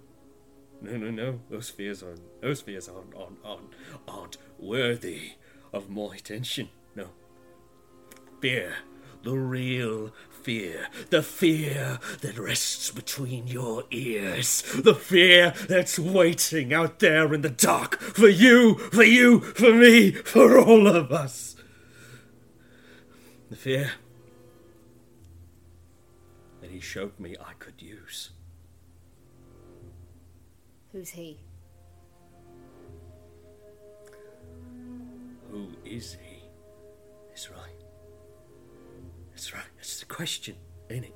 No, 0.82 0.96
no, 0.96 1.12
no. 1.12 1.40
Those 1.50 1.70
fears 1.70 2.04
aren't. 2.04 2.42
Those 2.42 2.62
fears 2.62 2.88
aren't 2.88 3.14
aren't 3.16 3.40
aren't, 3.44 3.74
aren't 4.08 4.38
worthy 4.58 5.34
of 5.74 5.90
my 5.90 6.16
attention. 6.16 6.70
Fear. 8.40 8.74
The 9.24 9.38
real 9.38 10.12
fear. 10.30 10.88
The 11.10 11.22
fear 11.22 12.00
that 12.22 12.40
rests 12.40 12.90
between 12.92 13.48
your 13.48 13.84
ears. 13.92 14.62
The 14.62 14.96
fear 14.96 15.54
that's 15.68 16.00
waiting 16.00 16.74
out 16.74 17.00
there 17.00 17.34
in 17.34 17.42
the 17.42 17.50
dark 17.50 18.00
for 18.00 18.30
you, 18.30 18.76
for 18.76 19.04
you, 19.04 19.42
for 19.42 19.74
me, 19.74 20.12
for 20.12 20.58
all 20.58 20.88
of 20.88 21.12
us. 21.12 21.56
The 23.50 23.56
fear 23.56 23.92
that 26.62 26.70
he 26.72 26.80
showed 26.80 27.20
me 27.20 27.36
I 27.40 27.54
could 27.60 27.82
use. 27.82 28.30
Who's 30.92 31.10
he? 31.10 31.40
Who 35.52 35.68
is 35.84 36.14
he? 36.14 36.44
That's 37.30 37.50
right. 37.50 37.79
That's 39.40 39.54
right. 39.54 39.64
That's 39.78 40.02
the 40.02 40.06
question, 40.06 40.56
ain't 40.90 41.06
it? 41.06 41.16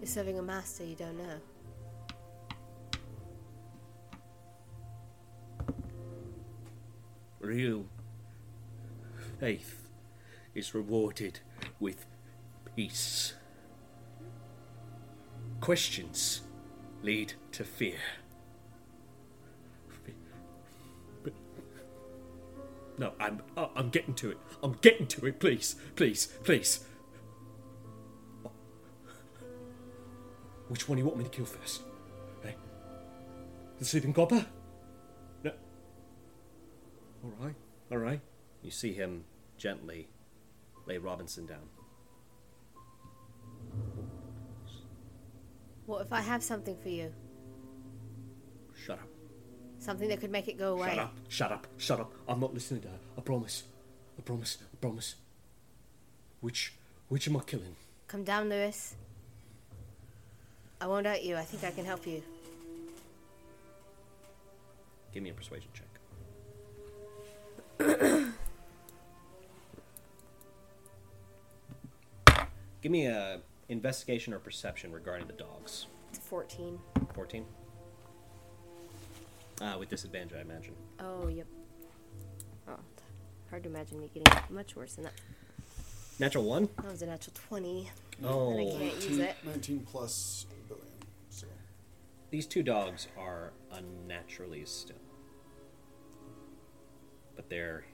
You're 0.00 0.08
serving 0.08 0.40
a 0.40 0.42
master 0.42 0.84
you 0.84 0.96
don't 0.96 1.16
know. 1.16 1.38
Real 7.38 7.84
faith 9.38 9.88
is 10.52 10.74
rewarded 10.74 11.38
with 11.78 12.06
peace. 12.74 13.34
Questions 15.60 16.40
lead 17.04 17.34
to 17.52 17.62
fear. 17.62 17.98
But- 21.22 21.34
No, 22.98 23.12
I'm 23.20 23.42
I'm 23.56 23.90
getting 23.90 24.14
to 24.14 24.32
it. 24.32 24.38
I'm 24.60 24.72
getting 24.80 25.06
to 25.06 25.26
it. 25.26 25.38
Please, 25.38 25.76
please, 25.94 26.26
please. 26.42 26.84
Which 30.68 30.88
one 30.88 30.96
do 30.96 31.02
you 31.02 31.06
want 31.06 31.18
me 31.18 31.24
to 31.24 31.30
kill 31.30 31.46
first? 31.46 31.82
Hey, 32.42 32.54
the 33.78 33.84
sleeping 33.84 34.12
copper? 34.12 34.44
No. 35.42 35.52
All 37.24 37.32
right, 37.40 37.54
all 37.90 37.98
right. 37.98 38.20
You 38.62 38.70
see 38.70 38.92
him 38.92 39.24
gently 39.56 40.08
lay 40.86 40.98
Robinson 40.98 41.46
down. 41.46 41.68
What 45.86 46.02
if 46.02 46.12
I 46.12 46.20
have 46.20 46.42
something 46.42 46.76
for 46.76 46.90
you? 46.90 47.12
Shut 48.74 48.98
up. 48.98 49.08
Something 49.78 50.08
that 50.08 50.20
could 50.20 50.30
make 50.30 50.48
it 50.48 50.58
go 50.58 50.74
away? 50.74 50.90
Shut 50.90 50.98
up. 50.98 51.16
Shut 51.28 51.52
up. 51.52 51.66
Shut 51.78 52.00
up. 52.00 52.12
I'm 52.28 52.40
not 52.40 52.52
listening 52.52 52.82
to 52.82 52.88
her. 52.88 52.98
I 53.16 53.20
promise. 53.22 53.64
I 54.18 54.22
promise. 54.22 54.58
I 54.60 54.76
promise. 54.76 55.14
Which 56.40 56.74
which 57.08 57.26
am 57.26 57.36
I 57.38 57.40
killing? 57.40 57.74
Come 58.06 58.22
down, 58.22 58.48
Lewis. 58.50 58.96
I 60.80 60.86
won't 60.86 61.06
hurt 61.06 61.22
you. 61.22 61.36
I 61.36 61.42
think 61.42 61.64
I 61.64 61.70
can 61.70 61.84
help 61.84 62.06
you. 62.06 62.22
Give 65.12 65.22
me 65.22 65.30
a 65.30 65.34
persuasion 65.34 65.70
check. 65.74 65.86
Give 72.82 72.92
me 72.92 73.06
a 73.06 73.40
investigation 73.68 74.32
or 74.32 74.38
perception 74.38 74.92
regarding 74.92 75.26
the 75.26 75.32
dogs. 75.32 75.86
It's 76.10 76.18
14. 76.18 76.78
14. 77.14 77.44
Uh, 79.60 79.76
with 79.78 79.88
disadvantage, 79.88 80.36
I 80.38 80.40
imagine. 80.42 80.74
Oh, 81.00 81.26
yep. 81.26 81.46
Oh, 82.68 82.78
hard 83.50 83.64
to 83.64 83.68
imagine 83.68 83.98
me 84.00 84.08
getting 84.14 84.32
much 84.50 84.76
worse 84.76 84.94
than 84.94 85.04
that. 85.04 85.14
Natural 86.20 86.44
one. 86.44 86.68
That 86.82 86.92
was 86.92 87.02
a 87.02 87.06
natural 87.06 87.34
20. 87.48 87.90
Oh, 88.24 88.50
And 88.52 88.60
I 88.60 88.64
can't 88.70 88.94
use 88.94 89.18
19, 89.18 89.20
it. 89.20 89.36
19 89.44 89.80
plus 89.80 90.46
a 90.50 90.54
billion. 90.54 90.56
So 90.56 90.57
these 92.30 92.46
two 92.46 92.62
dogs 92.62 93.08
are 93.18 93.52
unnaturally 93.72 94.64
still, 94.66 94.96
but 97.34 97.48
their 97.48 97.84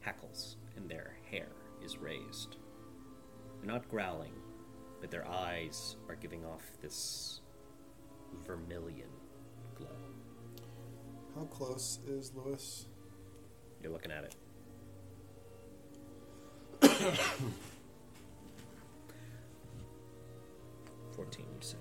hackles 0.00 0.56
and 0.76 0.88
their 0.90 1.16
hair 1.30 1.48
is 1.82 1.96
raised. 1.96 2.56
They're 3.58 3.72
not 3.72 3.88
growling, 3.88 4.34
but 5.00 5.10
their 5.10 5.26
eyes 5.26 5.96
are 6.08 6.16
giving 6.16 6.44
off 6.44 6.62
this 6.82 7.40
vermilion 8.46 9.08
glow. 9.74 9.88
how 11.34 11.44
close 11.44 11.98
is 12.06 12.32
Lewis? 12.34 12.88
You're 13.82 13.92
looking 13.92 14.12
at 14.12 14.24
it. 14.24 14.34
Fourteen, 21.16 21.46
you 21.54 21.60
say. 21.60 21.76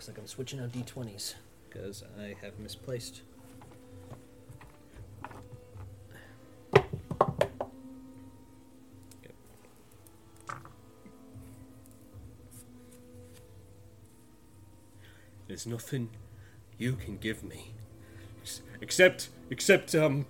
Looks 0.00 0.08
like 0.08 0.16
I'm 0.16 0.26
switching 0.26 0.60
out 0.60 0.72
d20s 0.72 1.34
because 1.68 2.02
I 2.18 2.34
have 2.42 2.58
misplaced. 2.58 3.20
There's 15.46 15.66
nothing 15.66 16.08
you 16.78 16.94
can 16.94 17.18
give 17.18 17.44
me. 17.44 17.74
Except 18.80 19.28
except 19.50 19.94
um 19.94 20.24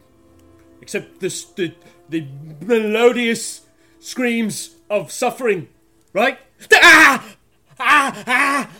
except 0.83 1.21
this 1.21 1.45
the 1.45 1.75
the 2.09 2.27
melodious 2.61 3.61
screams 4.01 4.75
of 4.91 5.13
suffering. 5.13 5.69
Right? 6.13 6.41
Ah! 6.75 7.37
Ah! 7.79 8.25
Ah! 8.27 8.71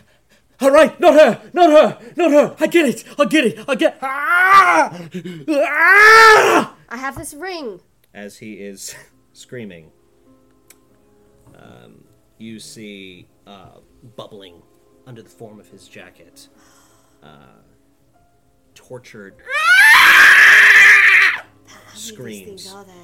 All 0.61 0.71
right, 0.71 0.99
not 1.01 1.15
her, 1.15 1.41
not 1.55 1.71
her, 1.71 1.99
not 2.17 2.31
her. 2.33 2.57
I 2.61 2.67
get 2.67 2.87
it, 2.87 3.05
I 3.19 3.25
get 3.25 3.47
it, 3.47 3.65
I 3.67 3.75
get. 3.75 3.99
Ah! 4.03 5.09
Ah! 5.49 6.75
I 6.89 6.97
have 6.97 7.17
this 7.17 7.33
ring. 7.33 7.81
as 8.13 8.37
he 8.37 8.55
is 8.55 8.95
screaming, 9.33 9.91
um, 11.57 12.05
you 12.39 12.59
see 12.59 13.27
uh, 13.47 13.79
bubbling 14.17 14.63
under 15.07 15.23
the 15.23 15.31
form 15.31 15.59
of 15.61 15.69
his 15.69 15.89
jacket, 15.89 16.49
uh, 17.23 17.63
tortured 18.75 19.37
How 21.35 21.43
these 21.93 22.03
screams 22.03 22.73
are 22.73 22.85
there? 22.85 22.95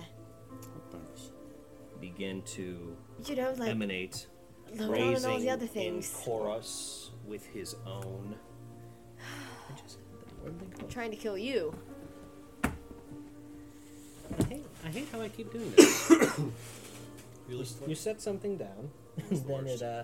begin 2.00 2.42
to 2.42 2.94
You 3.26 3.36
know, 3.36 3.54
like 3.56 3.70
emanate, 3.70 4.12
the 4.12 4.26
and 4.26 4.35
raising 4.74 5.30
all 5.30 5.38
the 5.38 5.50
other 5.50 5.68
in 5.74 6.02
chorus 6.02 7.10
with 7.26 7.46
his 7.46 7.76
own. 7.86 8.36
I 9.18 9.80
just 9.82 9.98
had 9.98 10.28
that 10.28 10.44
word 10.44 10.60
link 10.60 10.74
I'm 10.78 10.84
up. 10.84 10.90
trying 10.90 11.10
to 11.10 11.16
kill 11.16 11.38
you. 11.38 11.74
I 12.64 14.42
hate, 14.48 14.66
I 14.84 14.88
hate 14.88 15.08
how 15.12 15.20
I 15.20 15.28
keep 15.28 15.52
doing 15.52 15.72
this. 15.76 16.10
You 17.48 17.58
list 17.58 17.76
you 17.86 17.94
set 17.94 18.20
something 18.20 18.56
down, 18.56 18.90
It's 19.30 19.40
the 19.42 19.46
then 19.48 19.66
it 19.68 19.80
uh. 19.80 20.02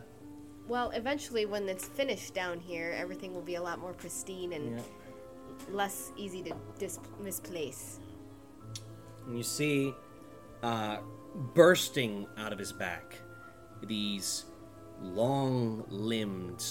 Well, 0.69 0.91
eventually, 0.91 1.45
when 1.45 1.69
it's 1.69 1.85
finished 1.87 2.35
down 2.35 2.61
here, 2.61 2.95
everything 2.97 3.35
will 3.35 3.43
be 3.43 3.57
a 3.57 3.63
lot 3.63 3.81
more 3.81 3.93
pristine 3.93 4.53
and 4.53 4.77
Yeah. 4.77 4.83
less 5.73 6.13
easy 6.17 6.41
to 6.45 6.55
dis- 6.79 7.01
misplace. 7.21 7.99
And 9.27 9.37
you 9.37 9.43
see, 9.43 9.93
uh, 10.63 10.99
bursting 11.53 12.29
out 12.39 12.53
of 12.53 12.61
his 12.61 12.73
back, 12.73 13.19
these 13.83 14.45
long-limbed, 15.03 16.65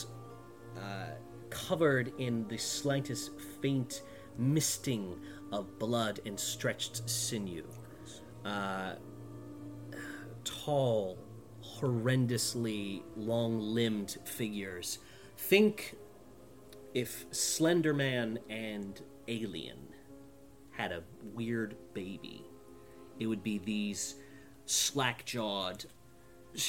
uh, 0.78 1.12
covered 1.50 2.14
in 2.18 2.48
the 2.48 2.58
slightest 2.58 3.32
faint 3.62 4.02
misting 4.38 5.20
of 5.52 5.78
blood 5.78 6.20
and 6.26 6.40
stretched 6.40 7.10
sinew. 7.10 7.66
Uh, 8.46 8.96
tall, 10.44 11.18
horrendously 11.64 13.04
long-limbed 13.16 14.18
figures. 14.26 15.00
Think 15.38 15.96
if 16.94 17.26
Slender 17.32 17.94
Man 17.94 18.40
and 18.50 19.02
Alien 19.28 19.88
had 20.72 20.92
a 20.92 21.04
weird 21.34 21.76
baby, 21.94 22.46
it 23.20 23.28
would 23.28 23.44
be 23.44 23.60
these 23.60 24.16
slack-jawed, 24.66 25.84
sh- 25.84 25.86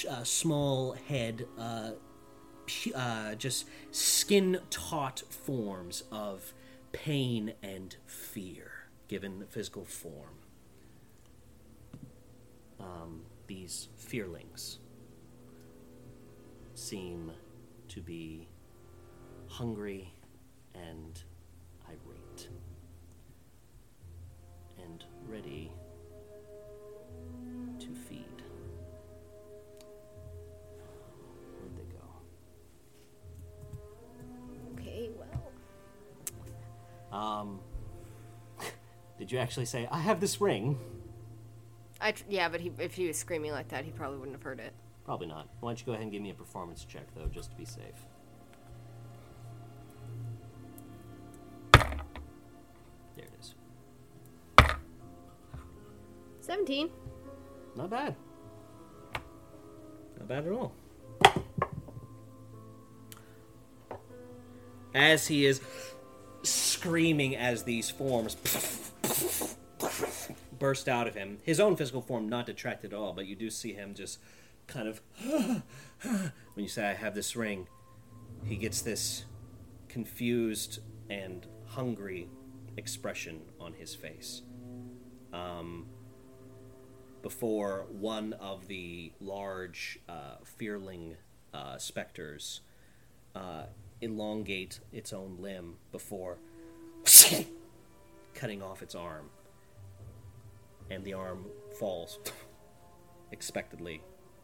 uh, 0.08 0.24
small 0.24 0.92
head, 1.08 1.46
uh, 1.58 1.92
uh, 2.94 3.34
just 3.34 3.66
skin-taut 3.90 5.22
forms 5.28 6.04
of 6.10 6.52
pain 6.92 7.54
and 7.62 7.96
fear 8.06 8.70
given 9.08 9.44
physical 9.48 9.84
form. 9.84 10.38
Um, 12.80 13.22
these 13.46 13.88
fearlings 13.96 14.78
seem 16.74 17.32
to 17.88 18.00
be 18.00 18.48
hungry 19.46 20.12
and 20.74 21.22
irate 21.86 22.48
and 24.78 25.04
ready 25.26 25.70
Okay, 35.02 35.12
well. 37.10 37.20
Um, 37.20 37.60
did 39.18 39.32
you 39.32 39.38
actually 39.38 39.66
say, 39.66 39.88
I 39.90 39.98
have 39.98 40.20
this 40.20 40.40
ring? 40.40 40.78
I 42.00 42.12
tr- 42.12 42.24
yeah, 42.28 42.48
but 42.48 42.60
he, 42.60 42.72
if 42.78 42.94
he 42.94 43.06
was 43.06 43.16
screaming 43.16 43.52
like 43.52 43.68
that, 43.68 43.84
he 43.84 43.90
probably 43.90 44.18
wouldn't 44.18 44.36
have 44.36 44.42
heard 44.42 44.60
it. 44.60 44.72
Probably 45.04 45.26
not. 45.26 45.48
Why 45.60 45.70
don't 45.70 45.80
you 45.80 45.86
go 45.86 45.92
ahead 45.92 46.02
and 46.02 46.12
give 46.12 46.22
me 46.22 46.30
a 46.30 46.34
performance 46.34 46.84
check, 46.84 47.06
though, 47.14 47.26
just 47.26 47.50
to 47.50 47.56
be 47.56 47.64
safe? 47.64 47.82
There 51.72 53.24
it 53.24 53.32
is. 53.40 53.54
17. 56.40 56.90
Not 57.76 57.90
bad. 57.90 58.14
Not 60.18 60.28
bad 60.28 60.46
at 60.46 60.52
all. 60.52 60.72
As 64.94 65.26
he 65.26 65.46
is 65.46 65.60
screaming 66.42 67.36
as 67.36 67.62
these 67.64 67.90
forms 67.90 68.36
burst 70.58 70.88
out 70.88 71.06
of 71.06 71.14
him, 71.14 71.38
his 71.42 71.60
own 71.60 71.76
physical 71.76 72.02
form 72.02 72.28
not 72.28 72.46
detracted 72.46 72.92
at 72.92 72.98
all, 72.98 73.12
but 73.12 73.26
you 73.26 73.34
do 73.34 73.50
see 73.50 73.72
him 73.72 73.94
just 73.94 74.18
kind 74.66 74.88
of. 74.88 75.00
when 75.22 75.62
you 76.56 76.68
say, 76.68 76.88
I 76.88 76.94
have 76.94 77.14
this 77.14 77.36
ring, 77.36 77.66
he 78.44 78.56
gets 78.56 78.82
this 78.82 79.24
confused 79.88 80.80
and 81.10 81.46
hungry 81.66 82.28
expression 82.76 83.40
on 83.60 83.74
his 83.74 83.94
face. 83.94 84.42
Um, 85.32 85.86
before 87.22 87.86
one 87.90 88.32
of 88.34 88.66
the 88.68 89.12
large 89.20 89.98
uh, 90.08 90.36
fearling 90.44 91.16
uh, 91.54 91.78
specters 91.78 92.60
uh, 93.34 93.64
elongate 94.02 94.80
its 94.92 95.12
own 95.12 95.38
limb 95.40 95.76
before 95.92 96.36
cutting 98.34 98.62
off 98.62 98.82
its 98.82 98.94
arm. 98.94 99.30
And 100.90 101.04
the 101.04 101.14
arm 101.14 101.46
falls 101.78 102.18
expectedly 103.32 104.02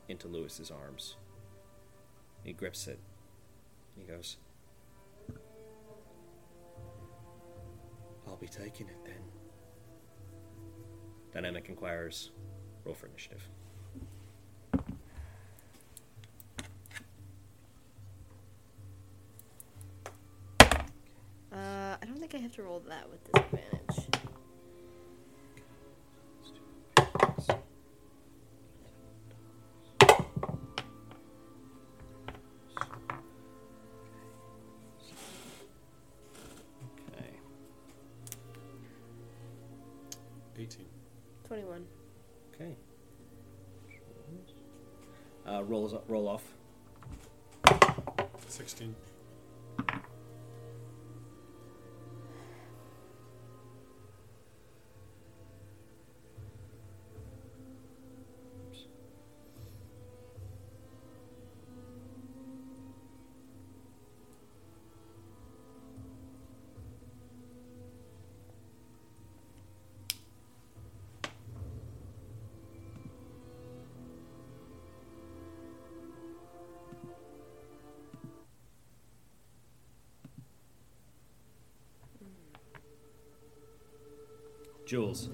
into 0.09 0.29
Lewis's 0.29 0.71
arms. 0.71 1.17
He 2.45 2.53
grips 2.53 2.87
it. 2.87 2.99
He 3.97 4.05
goes, 4.05 4.37
I'll 8.27 8.37
be 8.37 8.47
taking 8.47 8.89
it 8.89 9.05
then. 9.05 9.15
Dynamic 11.33 11.69
Inquirers. 11.69 12.31
Roll 12.85 12.95
for 12.95 13.07
initiative. 13.07 13.43
Uh, 21.59 21.97
I 22.01 22.07
don't 22.07 22.21
think 22.21 22.37
I 22.37 22.39
have 22.39 22.53
to 22.53 22.63
roll 22.63 22.81
that 22.89 23.11
with 23.11 23.33
disadvantage. 23.33 24.07
Okay. 37.09 37.31
18. 40.59 40.87
21. 41.49 41.87
Okay. 42.55 42.77
Uh, 45.45 45.65
rolls 45.65 45.95
roll 46.07 46.29
off. 46.29 46.45
16. 48.47 48.95
Jules. 84.89 85.29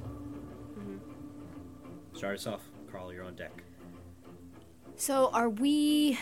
Start 2.12 2.34
us 2.38 2.46
off. 2.48 2.62
Carl, 2.90 3.12
you're 3.12 3.22
on 3.22 3.36
deck. 3.36 3.62
So 4.96 5.30
are 5.32 5.48
we. 5.48 6.18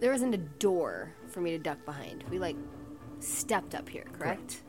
There 0.00 0.14
isn't 0.14 0.32
a 0.32 0.38
door 0.38 1.12
for 1.28 1.42
me 1.42 1.50
to 1.50 1.58
duck 1.58 1.84
behind. 1.84 2.24
We, 2.30 2.38
like, 2.38 2.56
stepped 3.20 3.74
up 3.74 3.86
here, 3.86 4.04
correct? 4.18 4.62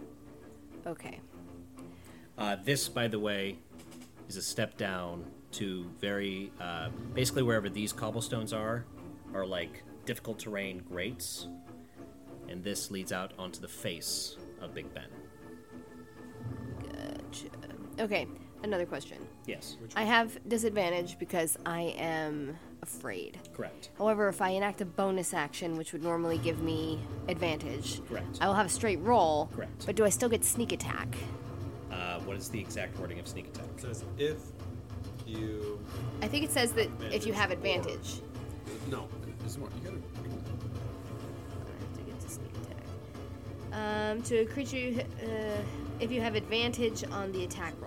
Okay. 0.86 1.22
Uh, 2.38 2.58
this, 2.64 2.90
by 2.90 3.08
the 3.08 3.20
way, 3.20 3.58
is 4.28 4.36
a 4.36 4.42
step 4.42 4.78
down 4.78 5.26
to 5.54 5.86
very 6.02 6.52
uh, 6.60 6.90
basically 7.14 7.44
wherever 7.44 7.70
these 7.70 7.94
cobblestones 7.94 8.52
are 8.52 8.86
are 9.34 9.46
like 9.46 9.84
difficult 10.06 10.40
terrain 10.40 10.84
grates, 10.90 11.48
and 12.50 12.62
this 12.62 12.92
leads 12.92 13.14
out 13.14 13.32
onto 13.40 13.62
the 13.62 13.68
face 13.68 14.36
of 14.62 14.74
Big 14.74 14.94
Ben. 14.94 15.17
Gotcha. 17.98 18.04
Okay, 18.04 18.28
another 18.64 18.86
question. 18.86 19.18
Yes, 19.46 19.78
I 19.96 20.04
have 20.04 20.38
disadvantage 20.48 21.18
because 21.20 21.58
I 21.66 21.96
am 21.98 22.58
afraid. 22.84 23.38
correct. 23.54 23.90
However, 23.98 24.28
if 24.30 24.42
I 24.42 24.50
enact 24.50 24.82
a 24.82 24.86
bonus 24.86 25.34
action, 25.34 25.78
which 25.78 25.94
would 25.94 26.04
normally 26.04 26.38
give 26.38 26.62
me 26.62 27.00
advantage, 27.28 28.02
Correct. 28.08 28.38
I 28.40 28.48
will 28.48 28.54
have 28.54 28.68
a 28.68 28.70
straight 28.70 29.00
roll. 29.02 29.50
Correct. 29.56 29.86
But 29.86 29.96
do 29.96 30.06
I 30.06 30.10
still 30.10 30.30
get 30.30 30.44
sneak 30.46 30.72
attack? 30.72 31.16
Uh, 31.92 32.20
what 32.22 32.38
is 32.38 32.50
the 32.50 32.60
exact 32.60 32.98
wording 33.00 33.20
of 33.20 33.28
sneak 33.28 33.48
attack? 33.48 33.66
It 33.76 33.82
says 33.82 34.04
if 34.18 34.38
you. 35.26 35.80
I 36.22 36.28
think 36.28 36.44
it 36.46 36.52
says 36.52 36.72
that 36.74 36.90
if 37.12 37.26
you 37.26 37.34
have 37.34 37.52
Advantage 37.52 38.22
or- 38.86 38.90
No, 38.92 39.08
there's 39.40 39.58
more. 39.58 39.70
You 39.84 39.90
gotta. 39.90 39.98
I 39.98 41.80
have 41.80 41.98
to 41.98 42.02
get 42.04 42.20
to 42.20 42.30
sneak 42.30 42.52
attack. 42.64 44.12
Um, 44.12 44.22
to 44.24 44.38
a 44.40 44.46
creature, 44.46 45.04
uh, 45.24 45.62
if 46.00 46.12
you 46.12 46.22
have 46.22 46.36
advantage 46.36 47.04
on 47.12 47.32
the 47.32 47.44
attack 47.44 47.74
roll. 47.82 47.87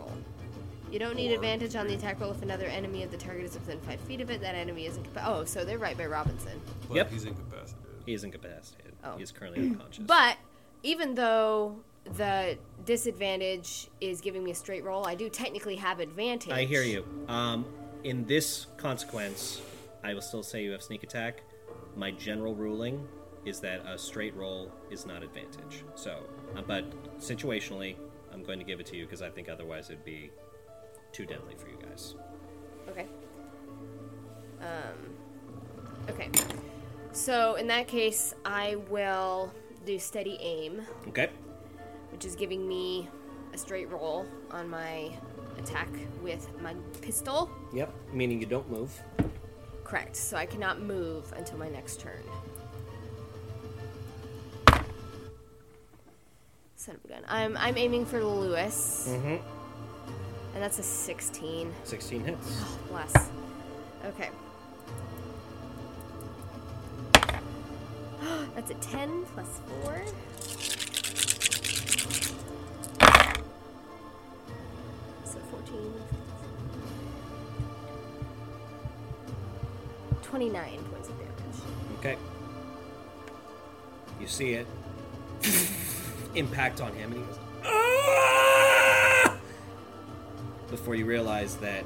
You 0.91 0.99
don't 0.99 1.15
need 1.15 1.33
advantage 1.33 1.77
on 1.77 1.87
the 1.87 1.95
attack 1.95 2.21
roll 2.21 2.33
if 2.33 2.43
another 2.43 2.67
enemy 2.67 3.05
of 3.05 3.11
the 3.13 3.17
target 3.17 3.45
is 3.45 3.55
within 3.55 3.79
five 3.81 4.01
feet 4.01 4.21
of 4.21 4.29
it. 4.31 4.41
That 4.41 4.57
enemy 4.57 4.87
is 4.87 4.97
incapacitated. 4.97 5.41
Oh, 5.41 5.45
so 5.45 5.65
they're 5.65 5.79
right 5.79 5.97
by 5.97 6.07
Robinson. 6.07 6.61
But 6.89 6.97
Yep. 6.97 7.13
he's 7.13 7.25
incapacitated. 7.25 7.77
He 8.07 8.13
is 8.15 8.25
incapacitated. 8.25 8.95
Oh. 9.05 9.17
He 9.17 9.23
is 9.23 9.31
currently 9.31 9.63
unconscious. 9.69 10.05
But 10.05 10.37
even 10.83 11.15
though 11.15 11.77
the 12.17 12.59
disadvantage 12.85 13.89
is 14.01 14.21
giving 14.21 14.43
me 14.43 14.51
a 14.51 14.55
straight 14.55 14.83
roll, 14.83 15.07
I 15.07 15.15
do 15.15 15.29
technically 15.29 15.77
have 15.77 16.01
advantage. 16.01 16.53
I 16.53 16.65
hear 16.65 16.83
you. 16.83 17.05
Um, 17.29 17.67
in 18.03 18.25
this 18.27 18.67
consequence, 18.77 19.61
I 20.03 20.15
will 20.15 20.23
still 20.23 20.43
say 20.43 20.65
you 20.65 20.73
have 20.73 20.83
sneak 20.83 21.05
attack. 21.05 21.43
My 21.95 22.11
general 22.11 22.55
ruling 22.55 23.07
is 23.45 23.61
that 23.61 23.87
a 23.87 23.97
straight 23.97 24.35
roll 24.35 24.73
is 24.91 25.07
not 25.07 25.23
advantage. 25.23 25.85
So, 25.95 26.25
uh, 26.57 26.63
but 26.63 26.85
situationally, 27.21 27.97
I'm 28.33 28.43
going 28.43 28.59
to 28.59 28.65
give 28.65 28.81
it 28.81 28.87
to 28.87 28.97
you 28.97 29.05
because 29.05 29.23
I 29.23 29.31
think 29.31 29.49
otherwise 29.49 29.91
it'd 29.91 30.05
be 30.05 30.31
too 31.13 31.27
deadly 31.27 31.55
for 31.57 31.69
you 31.69 31.77
guys. 31.83 32.15
Okay. 32.89 33.07
Um. 34.61 35.15
Okay. 36.09 36.31
So 37.13 37.55
in 37.57 37.67
that 37.69 37.89
case, 37.89 38.35
I 38.45 38.77
will 38.89 39.53
do 39.85 39.99
steady 39.99 40.39
aim, 40.41 40.83
Okay. 41.09 41.31
which 42.13 42.25
is 42.25 42.37
giving 42.37 42.67
me 42.69 43.09
a 43.53 43.59
straight 43.59 43.89
roll 43.91 44.27
on 44.51 44.69
my 44.69 45.11
attack 45.59 45.89
with 46.23 46.47
my 46.63 46.75
pistol. 47.01 47.51
Yep. 47.73 47.93
Meaning 48.13 48.41
you 48.41 48.47
don't 48.47 48.71
move. 48.71 49.03
Correct. 49.85 50.15
So 50.15 50.37
I 50.37 50.47
cannot 50.47 50.81
move 50.81 51.33
until 51.37 51.59
my 51.59 51.69
next 51.69 51.99
turn. 52.01 52.23
Son 56.77 56.95
of 56.95 57.05
a 57.05 57.09
gun. 57.09 57.23
I'm 57.29 57.57
I'm 57.57 57.77
aiming 57.77 58.07
for 58.07 58.23
Lewis, 58.25 59.07
Mm-hmm. 59.11 59.37
And 60.55 60.63
that's 60.63 60.79
a 60.79 60.83
16. 60.83 61.73
16 61.85 62.25
hits. 62.25 62.63
Oh, 62.63 62.79
bless. 62.89 63.31
Okay. 64.05 64.31
That's 68.55 68.71
a 68.71 68.75
10 68.75 69.25
plus 69.35 69.61
4. 69.83 70.03
So 75.25 75.39
14. 75.51 75.95
29 80.23 80.85
points 80.85 81.09
of 81.09 81.19
damage. 81.19 81.35
Okay. 81.99 82.17
You 84.21 84.27
see 84.27 84.53
it 84.55 84.67
impact 86.35 86.81
on 86.81 86.93
him, 86.93 87.13
and 87.13 87.21
he 87.21 87.27
goes, 87.27 87.39
Before 90.71 90.95
you 90.95 91.05
realize 91.05 91.57
that 91.57 91.85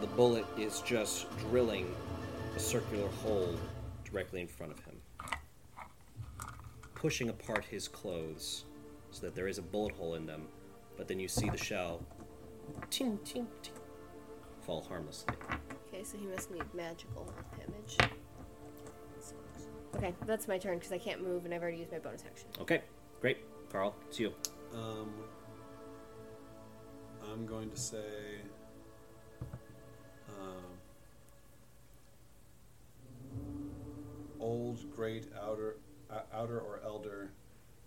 the 0.00 0.08
bullet 0.08 0.44
is 0.58 0.80
just 0.80 1.26
drilling 1.38 1.94
a 2.56 2.58
circular 2.58 3.08
hole 3.22 3.54
directly 4.04 4.40
in 4.40 4.48
front 4.48 4.72
of 4.72 4.80
him, 4.80 5.00
pushing 6.96 7.28
apart 7.28 7.64
his 7.64 7.86
clothes 7.86 8.64
so 9.12 9.20
that 9.20 9.36
there 9.36 9.46
is 9.46 9.58
a 9.58 9.62
bullet 9.62 9.94
hole 9.94 10.14
in 10.14 10.26
them. 10.26 10.48
But 10.96 11.06
then 11.06 11.20
you 11.20 11.28
see 11.28 11.48
the 11.48 11.56
shell 11.56 12.04
ting, 12.90 13.20
ting, 13.24 13.46
ting, 13.62 13.74
fall 14.62 14.82
harmlessly. 14.82 15.34
Okay, 15.88 16.02
so 16.02 16.18
he 16.18 16.26
must 16.26 16.50
need 16.50 16.64
magical 16.74 17.32
damage. 17.56 17.96
Okay, 19.94 20.12
that's 20.26 20.48
my 20.48 20.58
turn 20.58 20.78
because 20.78 20.92
I 20.92 20.98
can't 20.98 21.22
move 21.22 21.44
and 21.44 21.54
I've 21.54 21.62
already 21.62 21.78
used 21.78 21.92
my 21.92 22.00
bonus 22.00 22.24
action. 22.26 22.48
Okay, 22.60 22.82
great. 23.20 23.38
Carl, 23.70 23.94
it's 24.08 24.18
you. 24.18 24.32
Um, 24.74 25.12
I'm 27.32 27.46
going 27.46 27.70
to 27.70 27.76
say. 27.76 28.40
Um, 30.28 30.64
old, 34.40 34.90
great, 34.94 35.26
outer, 35.40 35.76
uh, 36.10 36.20
outer 36.32 36.58
or 36.58 36.80
elder, 36.84 37.30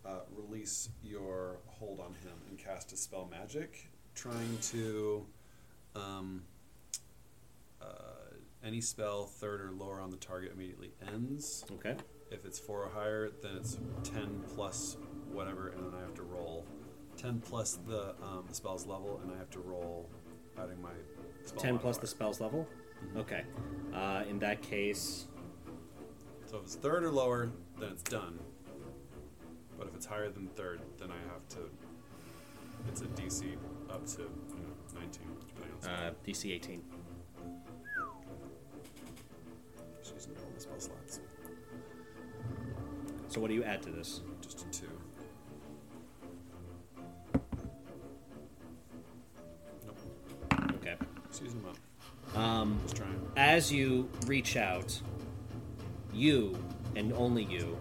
uh, 0.05 0.21
release 0.35 0.89
your 1.03 1.57
hold 1.67 1.99
on 1.99 2.13
him 2.13 2.37
and 2.49 2.57
cast 2.57 2.91
a 2.93 2.97
spell 2.97 3.27
magic, 3.29 3.89
trying 4.15 4.57
to. 4.71 5.25
Um, 5.95 6.43
uh, 7.81 7.85
any 8.63 8.81
spell 8.81 9.25
third 9.25 9.61
or 9.61 9.71
lower 9.71 9.99
on 9.99 10.09
the 10.11 10.17
target 10.17 10.51
immediately 10.53 10.91
ends. 11.13 11.63
Okay. 11.71 11.95
If 12.31 12.45
it's 12.45 12.59
four 12.59 12.83
or 12.83 12.89
higher, 12.89 13.31
then 13.41 13.55
it's 13.55 13.77
ten 14.03 14.41
plus 14.53 14.97
whatever, 15.31 15.69
and 15.69 15.85
then 15.85 15.93
I 15.97 16.01
have 16.01 16.13
to 16.15 16.23
roll 16.23 16.65
ten 17.17 17.41
plus 17.41 17.79
the 17.87 18.11
um, 18.21 18.45
the 18.47 18.55
spell's 18.55 18.85
level, 18.85 19.19
and 19.23 19.33
I 19.33 19.37
have 19.37 19.49
to 19.51 19.59
roll 19.59 20.09
adding 20.61 20.81
my 20.81 20.89
spell 21.45 21.61
10 21.61 21.79
plus 21.79 21.97
the 21.97 22.07
spell's 22.07 22.41
level? 22.41 22.67
Okay. 23.15 23.43
Uh, 23.93 24.23
in 24.29 24.39
that 24.39 24.61
case, 24.61 25.27
So 26.45 26.57
if 26.57 26.63
it's 26.63 26.75
third 26.75 27.03
or 27.03 27.11
lower, 27.11 27.51
then 27.79 27.89
it's 27.91 28.03
done. 28.03 28.39
But 29.77 29.87
if 29.87 29.95
it's 29.95 30.05
higher 30.05 30.29
than 30.29 30.47
third, 30.55 30.81
then 30.97 31.09
I 31.11 31.33
have 31.33 31.47
to. 31.49 31.69
It's 32.87 33.01
a 33.01 33.05
DC 33.05 33.55
up 33.89 34.05
to 34.07 34.21
you 34.21 34.27
know, 34.27 34.99
nineteen, 34.99 35.27
depending 35.47 35.77
on 35.83 35.89
uh, 35.89 36.11
DC 36.25 36.51
18. 36.51 36.81
Just 39.99 40.15
using 40.15 40.31
all 40.37 40.51
the 40.53 40.61
spell 40.61 40.79
slots. 40.79 41.19
So 43.27 43.41
what 43.41 43.49
do 43.49 43.53
you 43.53 43.63
add 43.63 43.81
to 43.83 43.89
this? 43.89 44.21
Just 44.41 44.61
a 44.65 44.69
two. 44.71 44.86
Um, 52.37 52.79
as 53.35 53.71
you 53.71 54.07
reach 54.27 54.55
out, 54.57 54.99
you 56.13 56.55
and 56.95 57.11
only 57.13 57.43
you 57.43 57.75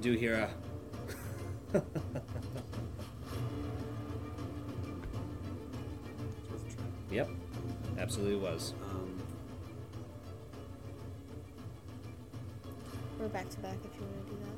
do 0.00 0.12
hear 0.12 0.34
a. 0.34 0.50
It's 1.74 1.84
worth 6.50 6.64
a 6.64 6.68
try. 6.74 6.84
Yep, 7.10 7.28
absolutely 7.98 8.36
was. 8.36 8.72
Um, 8.90 9.20
We're 13.18 13.28
back 13.28 13.48
to 13.50 13.58
back 13.58 13.76
if 13.84 13.94
you 14.00 14.06
want 14.06 14.26
to 14.26 14.32
do 14.32 14.38
that. 14.40 14.56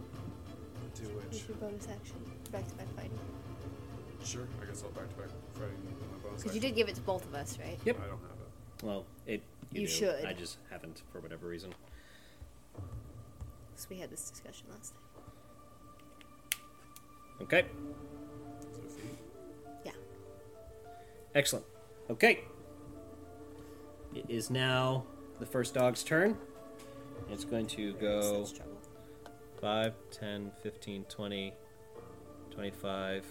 do 0.94 1.02
which? 1.16 1.30
With 1.32 1.48
your 1.48 1.56
bonus 1.58 1.88
action. 1.88 2.16
Back 2.52 2.68
to 2.68 2.74
back 2.76 2.86
fighting. 2.94 3.18
Sure, 4.24 4.46
I 4.62 4.66
guess 4.66 4.82
I'll 4.84 4.90
back 4.90 5.08
to 5.08 5.14
back 5.16 5.28
fighting 5.54 5.82
with 5.98 6.10
my 6.12 6.18
bonus. 6.22 6.42
Because 6.42 6.54
you 6.54 6.60
action. 6.60 6.70
did 6.70 6.76
give 6.76 6.88
it 6.88 6.94
to 6.94 7.00
both 7.00 7.24
of 7.24 7.34
us, 7.34 7.58
right? 7.64 7.78
Yep. 7.84 7.96
I 7.96 8.00
don't 8.06 8.10
have 8.10 8.20
it. 8.30 8.37
Well, 8.82 9.04
it. 9.26 9.42
You, 9.72 9.82
You 9.82 9.86
do. 9.86 9.92
should. 9.92 10.24
I 10.24 10.32
just 10.32 10.58
haven't 10.70 11.02
for 11.12 11.20
whatever 11.20 11.46
reason. 11.46 11.74
Because 13.70 13.90
we 13.90 13.98
had 13.98 14.10
this 14.10 14.30
discussion 14.30 14.66
last 14.70 14.94
time. 14.94 15.02
Okay. 17.42 17.64
Is 18.70 18.78
it 18.78 18.84
a 18.84 18.88
feat? 18.90 19.18
Yeah. 19.84 19.92
Excellent. 21.34 21.64
Okay. 22.10 22.40
It 24.14 24.24
is 24.28 24.50
now 24.50 25.04
the 25.38 25.46
first 25.46 25.74
dog's 25.74 26.02
turn. 26.02 26.36
It's 27.30 27.44
going 27.44 27.66
to 27.68 27.92
go 27.94 28.38
That's 28.38 28.54
5, 29.60 29.92
10, 30.10 30.50
15, 30.62 31.04
20, 31.04 31.52
25, 32.50 33.24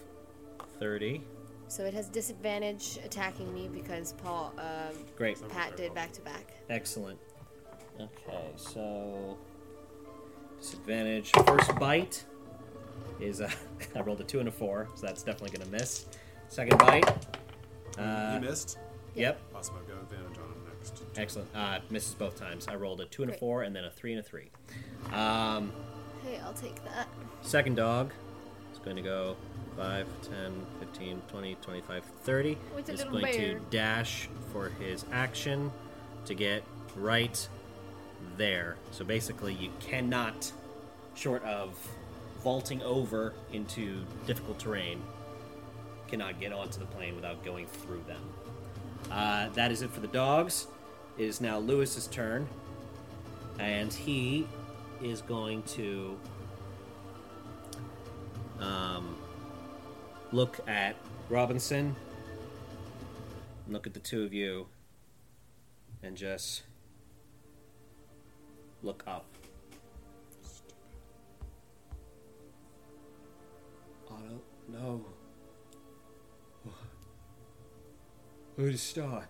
30. 0.78 1.22
So 1.68 1.84
it 1.84 1.92
has 1.94 2.08
disadvantage 2.08 2.98
attacking 3.04 3.52
me 3.52 3.68
because 3.68 4.12
Paul, 4.14 4.52
um, 4.58 4.96
Great. 5.16 5.36
Pat 5.50 5.76
did 5.76 5.94
back 5.94 6.12
to 6.12 6.20
back. 6.22 6.52
Excellent. 6.70 7.18
Okay, 8.00 8.50
so 8.56 9.36
disadvantage. 10.60 11.30
First 11.46 11.74
bite 11.78 12.24
is 13.20 13.40
uh, 13.40 13.50
I 13.96 14.00
rolled 14.00 14.20
a 14.20 14.24
two 14.24 14.40
and 14.40 14.48
a 14.48 14.52
four, 14.52 14.88
so 14.94 15.06
that's 15.06 15.22
definitely 15.22 15.58
gonna 15.58 15.70
miss. 15.70 16.06
Second 16.48 16.78
bite. 16.78 17.08
Uh, 17.98 18.32
you 18.40 18.48
missed? 18.48 18.78
Yep. 19.14 19.40
Awesome, 19.54 19.74
I've 19.80 19.88
got 19.88 19.98
advantage 20.02 20.38
on 20.38 20.44
it 20.52 20.74
next. 20.78 21.02
Excellent. 21.16 21.48
Uh, 21.54 21.80
misses 21.90 22.14
both 22.14 22.38
times. 22.38 22.68
I 22.68 22.76
rolled 22.76 23.00
a 23.00 23.06
two 23.06 23.22
and 23.22 23.30
a 23.30 23.32
Great. 23.32 23.40
four, 23.40 23.62
and 23.64 23.74
then 23.74 23.84
a 23.84 23.90
three 23.90 24.12
and 24.12 24.20
a 24.20 24.22
three. 24.22 24.50
Um, 25.12 25.72
Hey, 26.24 26.38
I'll 26.44 26.52
take 26.52 26.82
that. 26.84 27.08
second 27.42 27.76
dog 27.76 28.10
is 28.10 28.27
going 28.88 28.96
to 28.96 29.02
go 29.02 29.36
5, 29.76 30.06
10, 30.30 30.66
15, 30.80 31.22
20, 31.28 31.54
25, 31.56 32.04
30. 32.22 32.58
With 32.74 32.88
a 32.88 32.92
Is 32.92 33.04
going 33.04 33.22
bear. 33.22 33.32
to 33.32 33.60
dash 33.70 34.28
for 34.50 34.70
his 34.70 35.04
action 35.12 35.70
to 36.24 36.34
get 36.34 36.62
right 36.96 37.48
there. 38.36 38.76
So 38.90 39.04
basically, 39.04 39.52
you 39.52 39.70
cannot, 39.80 40.50
short 41.14 41.44
of 41.44 41.78
vaulting 42.42 42.82
over 42.82 43.34
into 43.52 44.04
difficult 44.26 44.58
terrain, 44.58 45.02
cannot 46.08 46.40
get 46.40 46.52
onto 46.52 46.80
the 46.80 46.86
plane 46.86 47.14
without 47.14 47.44
going 47.44 47.66
through 47.66 48.02
them. 48.06 48.22
Uh, 49.10 49.50
that 49.50 49.70
is 49.70 49.82
it 49.82 49.90
for 49.90 50.00
the 50.00 50.08
dogs. 50.08 50.66
It 51.18 51.24
is 51.24 51.40
now 51.42 51.58
Lewis's 51.58 52.06
turn, 52.06 52.48
and 53.58 53.92
he 53.92 54.46
is 55.02 55.20
going 55.20 55.62
to 55.64 56.18
um, 58.60 59.16
look 60.32 60.60
at 60.68 60.96
Robinson, 61.28 61.94
look 63.68 63.86
at 63.86 63.94
the 63.94 64.00
two 64.00 64.24
of 64.24 64.32
you 64.32 64.66
and 66.02 66.16
just 66.16 66.62
look 68.82 69.02
up. 69.06 69.24
I 74.10 74.20
don't 74.20 74.42
know. 74.68 75.04
Where 78.56 78.70
to 78.70 78.78
start? 78.78 79.28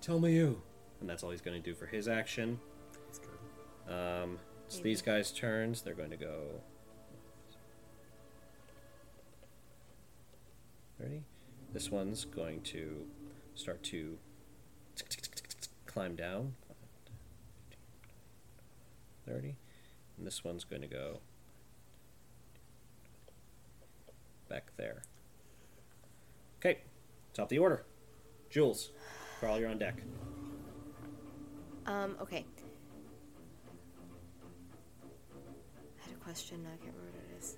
Tell 0.00 0.18
me 0.18 0.32
you. 0.34 0.60
And 1.00 1.08
that's 1.08 1.22
all 1.22 1.30
he's 1.30 1.40
going 1.40 1.60
to 1.60 1.70
do 1.70 1.74
for 1.74 1.86
his 1.86 2.08
action. 2.08 2.58
That's 3.06 3.20
good. 3.20 3.92
Um, 3.92 4.38
it's 4.66 4.78
Maybe. 4.78 4.88
these 4.88 5.02
guys' 5.02 5.30
turns. 5.30 5.82
They're 5.82 5.94
going 5.94 6.10
to 6.10 6.16
go. 6.16 6.60
Ready? 11.02 11.24
This 11.72 11.90
one's 11.90 12.24
going 12.24 12.60
to 12.62 13.06
start 13.56 13.82
to 13.84 14.18
climb 15.84 16.14
down. 16.14 16.54
30. 19.26 19.56
And 20.16 20.26
this 20.26 20.44
one's 20.44 20.62
going 20.62 20.82
to 20.82 20.88
go 20.88 21.18
back 24.48 24.70
there. 24.76 25.02
Okay, 26.58 26.82
top 27.34 27.44
of 27.46 27.48
the 27.48 27.58
order. 27.58 27.84
Jules, 28.48 28.90
Carl, 29.40 29.58
you're 29.58 29.70
on 29.70 29.78
deck. 29.78 30.02
Um, 31.86 32.16
okay. 32.20 32.44
I 35.98 36.04
had 36.04 36.14
a 36.14 36.22
question, 36.22 36.64
I 36.66 36.76
can't 36.84 36.94
remember 36.94 37.18
what 37.18 37.36
it 37.36 37.42
is. 37.42 37.56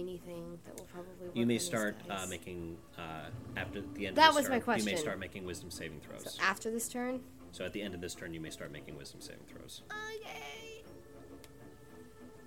Anything 0.00 0.58
that 0.64 0.76
will 0.76 0.86
probably 0.86 1.12
work 1.20 1.36
You 1.36 1.46
may 1.46 1.58
start 1.58 1.96
uh, 2.08 2.26
making 2.28 2.76
uh, 2.98 3.30
after 3.56 3.82
the 3.94 4.06
end. 4.06 4.16
That 4.16 4.30
of 4.30 4.34
this 4.36 4.48
was 4.48 4.50
my 4.50 4.58
turn, 4.60 4.78
You 4.78 4.84
may 4.84 4.96
start 4.96 5.18
making 5.18 5.44
wisdom 5.44 5.70
saving 5.70 6.00
throws. 6.00 6.34
So 6.34 6.42
after 6.42 6.70
this 6.70 6.88
turn? 6.88 7.20
So 7.52 7.64
at 7.64 7.72
the 7.72 7.82
end 7.82 7.94
of 7.94 8.00
this 8.00 8.14
turn, 8.14 8.34
you 8.34 8.40
may 8.40 8.50
start 8.50 8.70
making 8.72 8.96
wisdom 8.96 9.20
saving 9.20 9.44
throws. 9.46 9.82
Okay. 10.20 10.84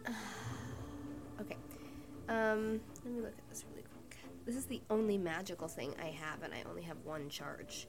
okay. 1.42 1.58
Um, 2.28 2.80
let 3.04 3.14
me 3.14 3.22
look 3.22 3.38
at 3.38 3.50
this 3.50 3.66
really 3.72 3.84
quick. 3.84 4.20
This 4.46 4.56
is 4.56 4.66
the 4.66 4.82
only 4.90 5.18
magical 5.18 5.68
thing 5.68 5.94
I 6.02 6.08
have, 6.08 6.44
and 6.44 6.54
I 6.54 6.64
only 6.70 6.84
have 6.84 6.98
one 7.04 7.30
charge. 7.30 7.88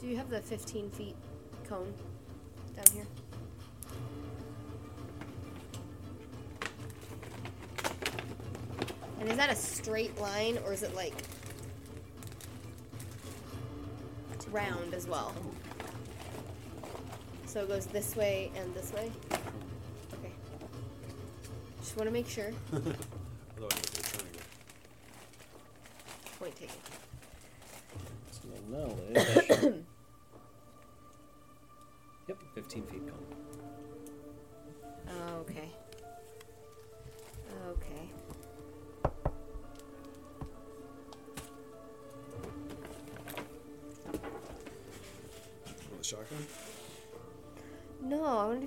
Do 0.00 0.06
you 0.06 0.16
have 0.16 0.30
the 0.30 0.40
15 0.40 0.90
feet 0.90 1.16
cone 1.68 1.92
down 2.74 2.84
here? 2.94 3.06
And 9.20 9.28
is 9.28 9.36
that 9.36 9.50
a 9.50 9.56
straight 9.56 10.18
line, 10.20 10.58
or 10.64 10.72
is 10.72 10.82
it 10.82 10.94
like 10.94 11.14
round 14.52 14.94
as 14.94 15.06
well? 15.06 15.34
So 17.46 17.62
it 17.62 17.68
goes 17.68 17.86
this 17.86 18.14
way 18.14 18.50
and 18.56 18.72
this 18.74 18.92
way? 18.92 19.10
Okay. 20.12 20.32
Just 21.80 21.96
want 21.96 22.08
to 22.08 22.12
make 22.12 22.28
sure. 22.28 22.52
Otherwise, 22.72 22.92
it's 23.78 23.98
a 23.98 24.18
triangle. 24.18 24.40
Point 26.38 26.56
taken. 26.56 26.76
So 28.30 28.48
no, 28.70 28.96
eh? 29.14 29.72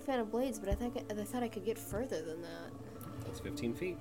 Fan 0.09 0.21
of 0.21 0.31
Blades, 0.31 0.57
but 0.57 0.69
I 0.69 0.73
think 0.73 0.97
I 1.11 1.23
thought 1.23 1.43
I 1.43 1.47
could 1.47 1.63
get 1.63 1.77
further 1.77 2.23
than 2.23 2.41
that. 2.41 2.71
That's 3.25 3.39
15 3.41 3.75
feet. 3.75 3.95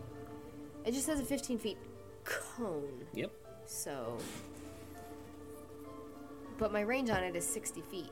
It 0.86 0.92
just 0.92 1.06
has 1.06 1.20
a 1.20 1.22
15 1.22 1.58
feet 1.58 1.76
cone, 2.24 3.04
Yep. 3.12 3.30
so. 3.66 4.16
But 6.56 6.72
my 6.72 6.80
range 6.80 7.10
on 7.10 7.22
it 7.22 7.36
is 7.36 7.46
60 7.46 7.82
feet. 7.82 8.10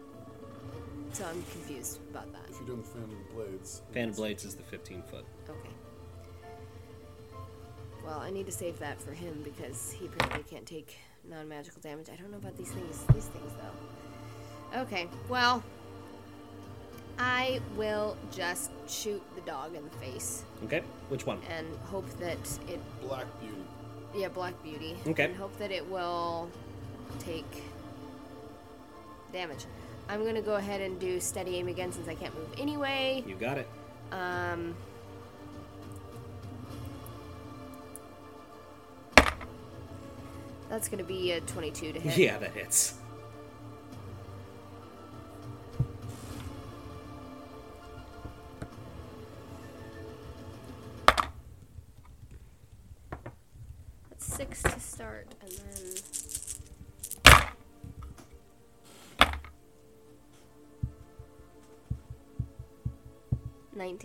So 1.15 1.25
I'm 1.25 1.42
confused 1.44 2.00
about 2.10 2.31
that. 2.34 2.42
If 2.50 2.58
you're 2.58 2.66
doing 2.66 2.83
the 2.83 2.86
fan 2.86 3.05
of 3.05 3.34
blades. 3.34 3.81
Fan 3.94 4.10
of 4.10 4.16
Blades 4.16 4.44
is 4.44 4.55
the 4.57 4.62
15 4.65 5.02
foot. 5.05 5.25
Okay. 5.49 5.70
Well, 8.05 8.18
I 8.18 8.28
need 8.28 8.44
to 8.44 8.52
save 8.52 8.78
that 8.81 9.00
for 9.00 9.12
him 9.12 9.41
because 9.42 9.91
he 9.91 10.05
apparently 10.05 10.42
can't 10.50 10.66
take 10.66 10.99
non-magical 11.26 11.81
damage. 11.81 12.08
I 12.12 12.16
don't 12.16 12.31
know 12.31 12.36
about 12.36 12.58
these 12.58 12.70
things. 12.73 13.05
These 13.15 13.25
things 13.28 13.52
though. 13.58 14.81
Okay. 14.83 15.08
Well, 15.31 15.62
I 17.19 17.61
will 17.77 18.17
just 18.31 18.70
shoot 18.86 19.23
the 19.35 19.41
dog 19.43 19.75
in 19.75 19.83
the 19.85 19.91
face 19.97 20.45
Okay, 20.65 20.83
which 21.09 21.25
one? 21.27 21.41
and 21.51 21.67
hope 21.86 22.09
that 22.20 22.39
it, 22.69 22.78
Black 23.03 23.27
Beauty. 23.41 23.57
yeah, 24.15 24.28
Black 24.28 24.61
Beauty, 24.62 24.97
Okay. 25.07 25.25
and 25.25 25.36
hope 25.36 25.57
that 25.59 25.70
it 25.70 25.89
will 25.91 26.51
take 27.19 27.62
damage. 29.33 29.65
I'm 30.09 30.25
gonna 30.25 30.43
go 30.43 30.55
ahead 30.57 30.81
and 30.83 31.01
do 31.01 31.19
steady 31.20 31.57
aim 31.57 31.69
again 31.69 31.91
since 31.91 32.07
I 32.07 32.15
can't 32.15 32.35
move 32.35 32.49
anyway. 32.59 33.25
You 33.27 33.35
got 33.35 33.59
it. 33.59 33.69
Um. 34.12 34.75
That's 40.69 40.89
gonna 40.89 41.05
be 41.05 41.33
a 41.33 41.41
22 41.41 41.93
to 41.93 42.01
hit. 42.01 42.17
Yeah, 42.19 42.39
that 42.39 42.53
hits. 42.53 42.95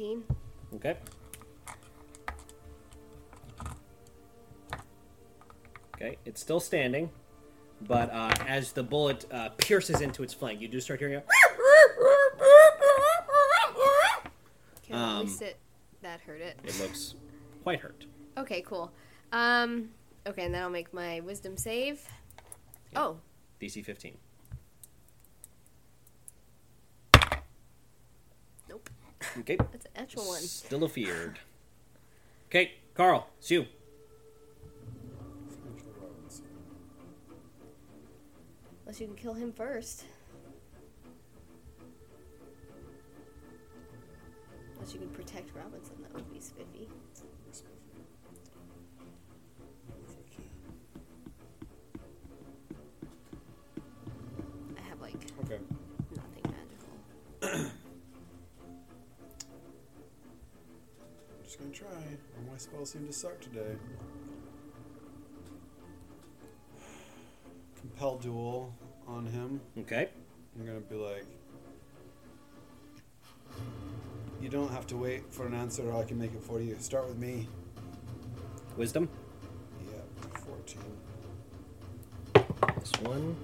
17. 0.01 0.23
Okay. 0.75 0.97
Okay, 5.95 6.17
it's 6.25 6.41
still 6.41 6.59
standing, 6.59 7.11
but 7.81 8.11
uh, 8.11 8.31
as 8.47 8.71
the 8.71 8.81
bullet 8.81 9.25
uh, 9.31 9.49
pierces 9.57 10.01
into 10.01 10.23
its 10.23 10.33
flank, 10.33 10.59
you 10.59 10.67
do 10.67 10.79
start 10.79 10.99
hearing 10.99 11.15
a. 11.15 11.23
Um, 14.89 14.99
at 14.99 15.19
least 15.21 15.41
it, 15.41 15.57
that 16.01 16.19
hurt 16.19 16.41
it. 16.41 16.59
It 16.65 16.77
looks 16.81 17.15
quite 17.63 17.79
hurt. 17.79 18.05
Okay, 18.37 18.61
cool. 18.61 18.91
Um, 19.31 19.91
okay, 20.27 20.43
and 20.43 20.53
then 20.53 20.63
I'll 20.63 20.69
make 20.69 20.93
my 20.93 21.21
wisdom 21.21 21.55
save. 21.55 22.05
Yeah. 22.91 22.99
Oh. 22.99 23.17
DC 23.61 23.85
15. 23.85 24.17
Okay. 29.39 29.57
That's 29.57 29.85
an 29.85 29.91
actual 29.95 30.23
one. 30.25 30.41
Still 30.41 30.83
afeared. 30.83 31.39
Okay, 32.47 32.73
Carl, 32.95 33.27
it's 33.39 33.49
you. 33.49 33.65
Unless 38.85 38.99
you 38.99 39.07
can 39.07 39.15
kill 39.15 39.33
him 39.33 39.53
first. 39.53 40.03
Unless 44.75 44.93
you 44.93 44.99
can 44.99 45.09
protect 45.09 45.55
Robinson, 45.55 45.95
that 46.01 46.13
would 46.13 46.29
be 46.29 46.39
spiffy. 46.39 46.89
All 62.61 62.67
my 62.67 62.73
spells 62.73 62.91
seem 62.91 63.07
to 63.07 63.13
suck 63.13 63.39
today. 63.39 63.75
Compelled 67.79 68.21
Duel 68.21 68.73
on 69.07 69.25
him. 69.25 69.61
Okay. 69.79 70.09
I'm 70.55 70.65
gonna 70.65 70.79
be 70.79 70.95
like, 70.95 71.25
you 74.41 74.49
don't 74.49 74.71
have 74.71 74.85
to 74.87 74.97
wait 74.97 75.23
for 75.33 75.47
an 75.47 75.55
answer, 75.55 75.89
or 75.89 75.99
I 75.99 76.03
can 76.03 76.19
make 76.19 76.33
it 76.33 76.43
for 76.43 76.59
you. 76.61 76.75
Start 76.79 77.07
with 77.07 77.17
me. 77.17 77.47
Wisdom. 78.77 79.09
Yeah, 79.85 80.01
14. 80.45 80.81
Minus 82.61 82.91
1. 83.01 83.35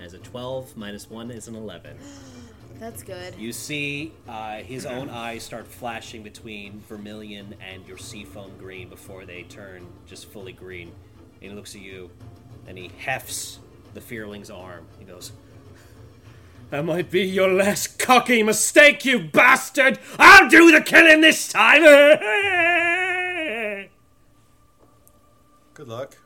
As 0.00 0.14
a 0.14 0.18
12, 0.18 0.76
minus 0.76 1.10
1 1.10 1.30
is 1.30 1.48
an 1.48 1.54
11. 1.54 1.98
That's 2.78 3.02
good. 3.02 3.34
You 3.36 3.52
see 3.52 4.12
uh, 4.28 4.58
his 4.58 4.84
own 4.84 5.08
eyes 5.08 5.42
start 5.42 5.66
flashing 5.66 6.22
between 6.22 6.82
vermilion 6.88 7.54
and 7.60 7.86
your 7.86 7.98
seafoam 7.98 8.52
green 8.58 8.88
before 8.88 9.24
they 9.24 9.44
turn 9.44 9.86
just 10.06 10.26
fully 10.26 10.52
green. 10.52 10.92
And 11.40 11.50
he 11.50 11.56
looks 11.56 11.74
at 11.74 11.80
you 11.80 12.10
and 12.66 12.76
he 12.76 12.90
hefts 12.98 13.58
the 13.94 14.00
fearling's 14.00 14.50
arm. 14.50 14.86
He 14.98 15.04
goes, 15.04 15.32
That 16.70 16.84
might 16.84 17.10
be 17.10 17.22
your 17.22 17.52
last 17.52 17.98
cocky 17.98 18.42
mistake, 18.42 19.04
you 19.04 19.20
bastard! 19.20 19.98
I'll 20.18 20.48
do 20.48 20.72
the 20.72 20.80
killing 20.80 21.20
this 21.20 21.48
time! 21.48 21.82
Good 25.74 25.88
luck. 25.88 26.16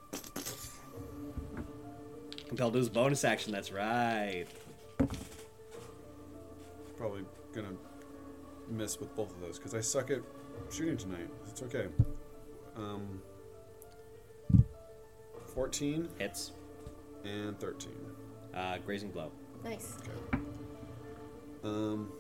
compelled 2.49 2.75
to 2.75 2.79
his 2.79 2.89
bonus 2.89 3.25
action. 3.25 3.53
That's 3.53 3.73
right. 3.73 4.47
Probably 6.99 7.25
gonna 7.53 7.73
miss 8.69 8.99
with 8.99 9.15
both 9.15 9.31
of 9.31 9.41
those 9.41 9.57
because 9.59 9.75
I 9.75 9.81
suck 9.81 10.11
at 10.11 10.21
shooting 10.71 10.97
tonight. 10.97 11.29
It's 11.49 11.63
okay. 11.63 11.87
Um, 12.77 13.23
14 15.55 16.09
Hits. 16.19 16.53
and 17.25 17.59
13. 17.61 17.93
Uh, 18.55 18.79
grazing 18.85 19.11
blow. 19.11 19.31
Nice. 19.65 19.97
Okay. 20.01 20.43
Um, 21.65 22.13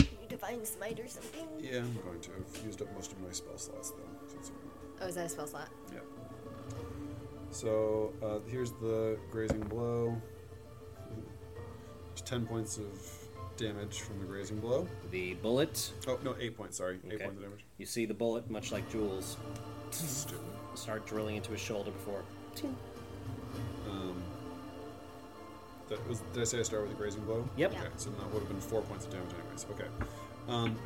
You 0.00 0.06
divine 0.28 0.64
smite 0.64 0.98
or 1.00 1.08
something? 1.08 1.46
yeah, 1.58 1.78
I'm 1.78 1.94
going 2.04 2.20
to. 2.20 2.30
I've 2.32 2.64
used 2.64 2.80
up 2.82 2.92
most 2.94 3.12
of 3.12 3.20
my 3.20 3.30
spell 3.32 3.56
slots 3.58 3.90
though. 3.90 4.28
So 4.28 4.36
it's 4.38 4.48
okay. 4.48 4.58
Oh, 5.02 5.06
is 5.06 5.14
that 5.14 5.26
a 5.26 5.28
spell 5.28 5.46
slot? 5.46 5.68
Yeah. 5.92 6.00
So 7.50 8.12
uh, 8.22 8.38
here's 8.48 8.72
the 8.72 9.18
grazing 9.30 9.60
blow. 9.60 10.20
There's 12.08 12.20
10 12.22 12.46
points 12.46 12.76
of 12.78 12.86
damage 13.60 14.00
from 14.00 14.18
the 14.18 14.24
grazing 14.24 14.58
blow. 14.58 14.88
The 15.10 15.34
bullet. 15.34 15.92
Oh 16.08 16.18
no, 16.24 16.34
eight 16.40 16.56
points. 16.56 16.78
Sorry, 16.78 16.98
eight 17.10 17.20
points 17.20 17.36
of 17.36 17.42
damage. 17.42 17.64
You 17.78 17.86
see 17.86 18.06
the 18.06 18.14
bullet, 18.14 18.50
much 18.50 18.72
like 18.72 18.90
Jules, 18.90 19.36
start 20.74 21.06
drilling 21.06 21.36
into 21.36 21.52
his 21.52 21.60
shoulder 21.60 21.90
before. 21.90 22.22
Um, 23.88 24.22
that 25.88 26.08
was. 26.08 26.20
Did 26.32 26.40
I 26.40 26.44
say 26.44 26.58
I 26.60 26.62
start 26.62 26.82
with 26.82 26.92
a 26.92 26.94
grazing 26.94 27.24
blow? 27.24 27.48
Yep. 27.56 27.72
Yeah. 27.72 27.80
Okay, 27.80 27.88
so 27.96 28.10
that 28.10 28.32
would 28.32 28.40
have 28.40 28.48
been 28.48 28.60
four 28.60 28.82
points 28.82 29.04
of 29.04 29.12
damage, 29.12 29.30
anyways. 29.42 29.66
Okay. 29.72 29.88
Um, 30.48 30.76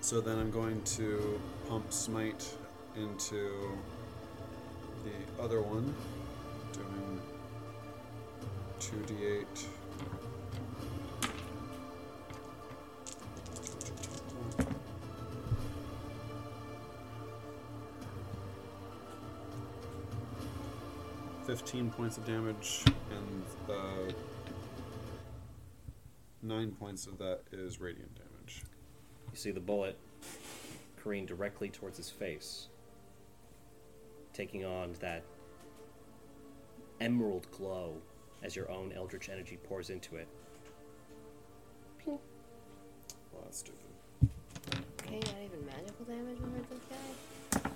so 0.00 0.20
then 0.20 0.38
I'm 0.38 0.52
going 0.52 0.80
to 0.82 1.40
pump 1.68 1.92
smite 1.92 2.48
into 2.96 3.76
the 5.04 5.42
other 5.42 5.62
one, 5.62 5.92
doing 6.72 7.20
two 8.78 8.96
d8 9.12 9.66
15 21.56 21.90
points 21.90 22.18
of 22.18 22.26
damage, 22.26 22.84
and 23.10 23.42
uh, 23.70 24.12
9 26.42 26.70
points 26.72 27.06
of 27.06 27.16
that 27.16 27.40
is 27.50 27.80
radiant 27.80 28.14
damage. 28.14 28.62
You 29.32 29.38
see 29.38 29.52
the 29.52 29.60
bullet 29.60 29.96
careen 31.02 31.24
directly 31.24 31.70
towards 31.70 31.96
his 31.96 32.10
face, 32.10 32.68
taking 34.34 34.66
on 34.66 34.96
that 35.00 35.22
emerald 37.00 37.50
glow 37.52 37.94
as 38.42 38.54
your 38.54 38.70
own 38.70 38.92
eldritch 38.94 39.30
energy 39.30 39.58
pours 39.64 39.88
into 39.88 40.16
it. 40.16 40.28
Ping. 42.04 42.18
Well, 43.32 43.44
that's 43.44 43.60
stupid. 43.60 43.80
Okay, 45.00 45.20
not 45.20 45.42
even 45.42 45.64
magical 45.64 46.04
damage 46.04 46.38
when 46.38 47.64
I. 47.64 47.70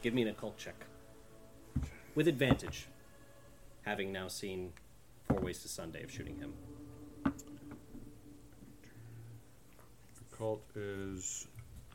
Give 0.00 0.14
me 0.14 0.22
an 0.22 0.28
occult 0.28 0.56
check. 0.56 0.86
With 2.18 2.26
advantage, 2.26 2.88
having 3.82 4.10
now 4.10 4.26
seen 4.26 4.72
four 5.28 5.38
ways 5.38 5.62
to 5.62 5.68
Sunday 5.68 6.02
of 6.02 6.10
shooting 6.10 6.36
him. 6.36 6.52
Occult 10.32 10.64
is 10.74 11.46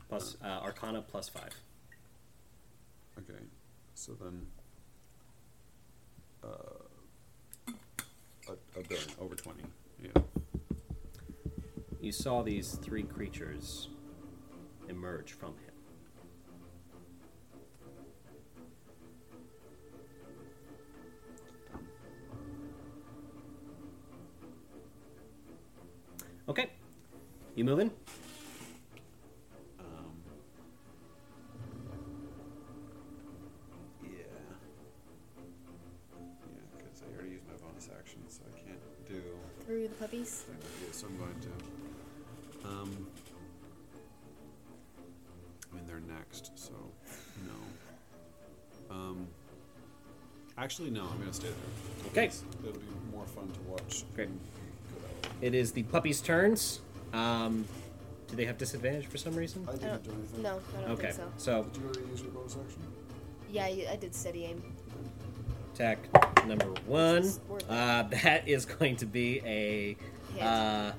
Plus 0.08 0.38
uh, 0.42 0.46
Arcana 0.46 1.02
plus 1.02 1.28
five. 1.28 1.50
okay. 3.18 3.38
So 3.92 4.12
then, 4.14 4.46
uh, 6.42 6.48
a, 8.48 8.80
a 8.80 8.82
billion 8.88 9.08
over 9.20 9.34
twenty. 9.34 9.64
Yeah. 10.02 10.22
You 12.00 12.12
saw 12.12 12.40
these 12.40 12.76
three 12.76 13.02
creatures 13.02 13.90
emerge 14.88 15.32
from 15.32 15.50
him. 15.50 15.63
Okay. 26.48 26.70
You 27.54 27.64
moving? 27.64 27.90
Um, 29.78 30.16
yeah. 34.02 34.08
Yeah, 34.10 34.18
because 36.76 37.02
I 37.02 37.14
already 37.16 37.30
used 37.30 37.44
my 37.46 37.54
bonus 37.66 37.88
action, 37.98 38.20
so 38.28 38.42
I 38.52 38.58
can't 38.58 38.80
do. 39.08 39.22
Through 39.66 39.88
the 39.88 39.94
puppies. 39.94 40.44
Yeah, 40.82 40.88
so 40.92 41.06
I'm 41.06 41.16
going 41.16 41.40
to. 41.40 42.68
Um, 42.68 43.06
I 45.72 45.76
mean, 45.76 45.86
they're 45.86 46.00
next, 46.00 46.52
so 46.56 46.72
no. 47.46 47.54
Um, 48.94 49.26
actually, 50.58 50.90
no. 50.90 51.02
I'm 51.02 51.16
going 51.18 51.28
to 51.30 51.34
stay 51.34 51.48
there. 51.48 51.56
Okay. 52.12 52.26
Because 52.26 52.42
It'll 52.62 52.78
be 52.78 52.86
more 53.12 53.26
fun 53.26 53.48
to 53.50 53.60
watch. 53.62 54.04
Great. 54.14 54.28
and 54.28 54.38
go 54.94 55.00
that 55.00 55.23
way. 55.23 55.23
It 55.40 55.54
is 55.54 55.72
the 55.72 55.82
puppy's 55.84 56.20
turns. 56.20 56.80
Um, 57.12 57.64
do 58.28 58.36
they 58.36 58.44
have 58.46 58.58
disadvantage 58.58 59.06
for 59.06 59.18
some 59.18 59.34
reason? 59.34 59.66
I 59.68 59.72
I 59.72 59.76
didn't 59.76 60.02
do 60.04 60.10
don't, 60.10 60.18
anything. 60.18 60.42
no, 60.42 60.60
I 60.76 60.80
don't 60.82 60.90
Okay, 60.92 61.02
think 61.12 61.14
so. 61.14 61.28
so 61.36 61.62
Did 61.64 61.76
you 61.82 61.88
already 61.88 62.10
use 62.10 62.20
your 62.22 62.30
bonus 62.30 62.56
action? 62.64 62.82
Yeah, 63.50 63.68
you- 63.68 63.86
I 63.88 63.96
did 63.96 64.14
steady 64.14 64.44
aim. 64.46 64.62
attack 65.74 65.98
number 66.46 66.66
one. 66.86 67.22
This 67.22 67.32
is 67.32 67.40
worth 67.48 67.62
it. 67.62 67.70
Uh, 67.70 68.02
that 68.22 68.48
is 68.54 68.64
going 68.64 68.96
to 68.96 69.06
be 69.06 69.40
a 69.44 69.96
Hit. 70.34 70.42
uh, 70.42 70.92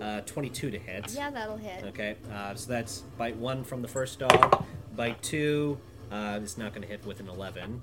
uh, 0.00 0.20
22 0.22 0.70
to 0.70 0.78
hit. 0.78 1.12
yeah, 1.14 1.30
that'll 1.30 1.56
hit. 1.56 1.82
Okay, 1.86 2.16
uh, 2.32 2.54
so 2.54 2.70
that's 2.70 3.00
bite 3.18 3.36
one 3.36 3.64
from 3.64 3.82
the 3.82 3.88
first 3.88 4.18
dog. 4.18 4.64
Bite 4.94 5.20
two 5.22 5.78
uh, 6.12 6.38
is 6.42 6.56
not 6.58 6.72
going 6.72 6.82
to 6.82 6.88
hit 6.88 7.04
with 7.06 7.20
an 7.20 7.28
11. 7.28 7.80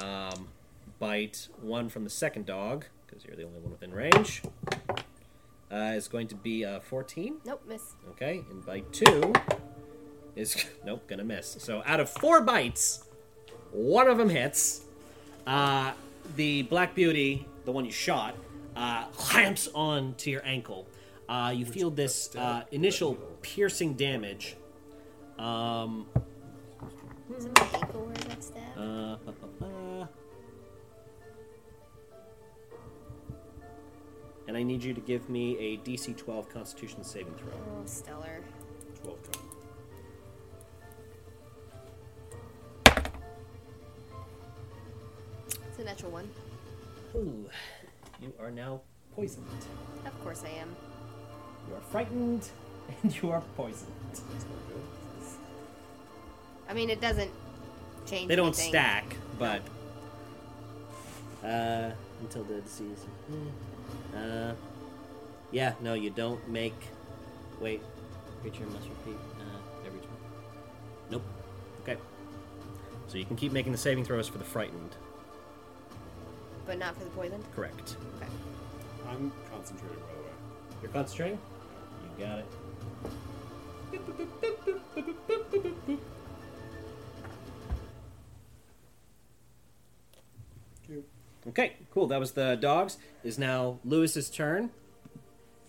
Um, 0.00 0.48
bite 0.98 1.48
one 1.60 1.88
from 1.88 2.04
the 2.04 2.10
second 2.10 2.46
dog, 2.46 2.86
because 3.06 3.24
you're 3.24 3.36
the 3.36 3.44
only 3.44 3.60
one 3.60 3.70
within 3.70 3.92
range, 3.92 4.42
uh, 5.70 5.92
is 5.94 6.08
going 6.08 6.28
to 6.28 6.34
be 6.34 6.64
uh, 6.64 6.80
14. 6.80 7.36
Nope, 7.44 7.62
miss. 7.68 7.82
Okay, 8.10 8.44
and 8.50 8.64
bite 8.64 8.92
two 8.92 9.32
is 10.34 10.64
nope, 10.84 11.06
gonna 11.06 11.24
miss. 11.24 11.56
So 11.60 11.82
out 11.86 12.00
of 12.00 12.08
four 12.10 12.40
bites, 12.42 13.04
one 13.72 14.08
of 14.08 14.18
them 14.18 14.28
hits. 14.28 14.82
Uh, 15.46 15.92
the 16.34 16.62
Black 16.62 16.94
Beauty, 16.94 17.46
the 17.64 17.72
one 17.72 17.84
you 17.84 17.92
shot, 17.92 18.34
uh, 18.74 19.04
clamps 19.16 19.68
on 19.74 20.14
to 20.16 20.30
your 20.30 20.44
ankle. 20.44 20.86
Uh, 21.28 21.52
you 21.54 21.64
feel 21.64 21.90
this 21.90 22.34
uh, 22.36 22.62
initial 22.72 23.14
piercing 23.42 23.94
damage. 23.94 24.56
Um, 25.38 26.06
Is 27.36 27.44
it 27.46 27.58
my 27.58 27.66
ankle 27.74 28.12
And 34.48 34.56
I 34.56 34.62
need 34.62 34.82
you 34.82 34.94
to 34.94 35.00
give 35.00 35.28
me 35.28 35.58
a 35.58 35.76
DC 35.78 36.16
12 36.16 36.48
Constitution 36.48 37.02
saving 37.02 37.34
throw. 37.34 37.52
oh, 37.52 37.82
stellar. 37.84 38.40
12 39.02 39.18
con. 39.32 39.42
It's 45.68 45.78
a 45.78 45.84
natural 45.84 46.12
one. 46.12 46.28
Ooh, 47.16 47.48
you 48.20 48.32
are 48.40 48.50
now 48.50 48.80
poisoned. 49.14 49.46
Of 50.06 50.22
course 50.22 50.42
I 50.44 50.60
am. 50.60 50.74
You 51.68 51.74
are 51.74 51.80
frightened, 51.80 52.48
and 53.02 53.22
you 53.22 53.30
are 53.30 53.42
poisoned. 53.56 53.92
That's 54.08 54.20
not 54.22 54.68
good. 54.68 54.82
I 56.68 56.74
mean, 56.74 56.90
it 56.90 57.00
doesn't 57.00 57.30
change. 58.06 58.28
They 58.28 58.36
don't 58.36 58.46
anything. 58.48 58.70
stack, 58.70 59.16
but 59.38 59.62
uh, 61.44 61.90
until 62.20 62.44
the 62.44 62.60
disease. 62.60 63.04
Uh, 64.16 64.54
yeah, 65.52 65.74
no, 65.80 65.94
you 65.94 66.10
don't 66.10 66.46
make. 66.48 66.74
Wait, 67.60 67.80
creature 68.40 68.66
must 68.66 68.88
repeat 68.88 69.16
uh, 69.40 69.86
every 69.86 70.00
turn. 70.00 70.08
Nope. 71.10 71.22
Okay. 71.82 71.96
So 73.08 73.18
you 73.18 73.24
can 73.24 73.36
keep 73.36 73.52
making 73.52 73.72
the 73.72 73.78
saving 73.78 74.04
throws 74.04 74.28
for 74.28 74.38
the 74.38 74.44
frightened. 74.44 74.96
but 76.66 76.78
not 76.78 76.96
for 76.96 77.04
the 77.04 77.10
poison. 77.10 77.42
Correct. 77.54 77.96
Okay. 78.16 78.26
I'm 79.08 79.30
concentrating, 79.52 79.98
by 80.00 80.14
the 80.14 80.22
way. 80.22 80.32
You're 80.82 80.90
concentrating? 80.90 81.38
You 82.18 82.24
got 82.24 82.38
it. 82.40 82.46
Okay, 91.48 91.76
cool. 91.92 92.06
That 92.06 92.18
was 92.20 92.32
the 92.32 92.56
dogs. 92.56 92.98
Is 93.22 93.38
now 93.38 93.78
Lewis's 93.84 94.28
turn. 94.30 94.70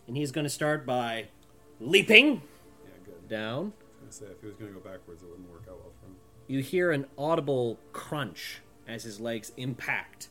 And 0.08 0.16
he's 0.18 0.32
going 0.32 0.46
to 0.46 0.50
start 0.50 0.86
by 0.86 1.26
leaping 1.80 2.42
Yeah, 2.84 2.90
good. 3.06 3.28
down. 3.28 3.74
I 4.02 4.06
was 4.08 4.20
gonna 4.20 4.30
say 4.30 4.36
if 4.36 4.42
he 4.42 4.48
was 4.48 4.56
gonna 4.56 4.72
go 4.72 4.80
backwards, 4.80 5.22
it 5.22 5.30
wouldn't 5.30 5.50
work 5.52 5.64
out 5.70 5.76
well 5.80 5.92
for 6.00 6.06
him. 6.08 6.16
You 6.48 6.62
hear 6.62 6.92
an 6.92 7.06
audible 7.18 7.78
crunch 7.92 8.62
as 8.88 9.04
his 9.04 9.20
legs 9.20 9.52
impact, 9.58 10.30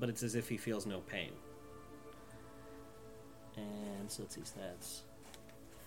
but 0.00 0.08
it's 0.08 0.24
as 0.24 0.34
if 0.34 0.48
he 0.48 0.56
feels 0.56 0.84
no 0.86 0.98
pain. 1.00 1.30
And 3.56 4.10
so 4.10 4.22
let's 4.22 4.34
see, 4.34 4.40
so 4.44 4.54
that's 4.60 5.02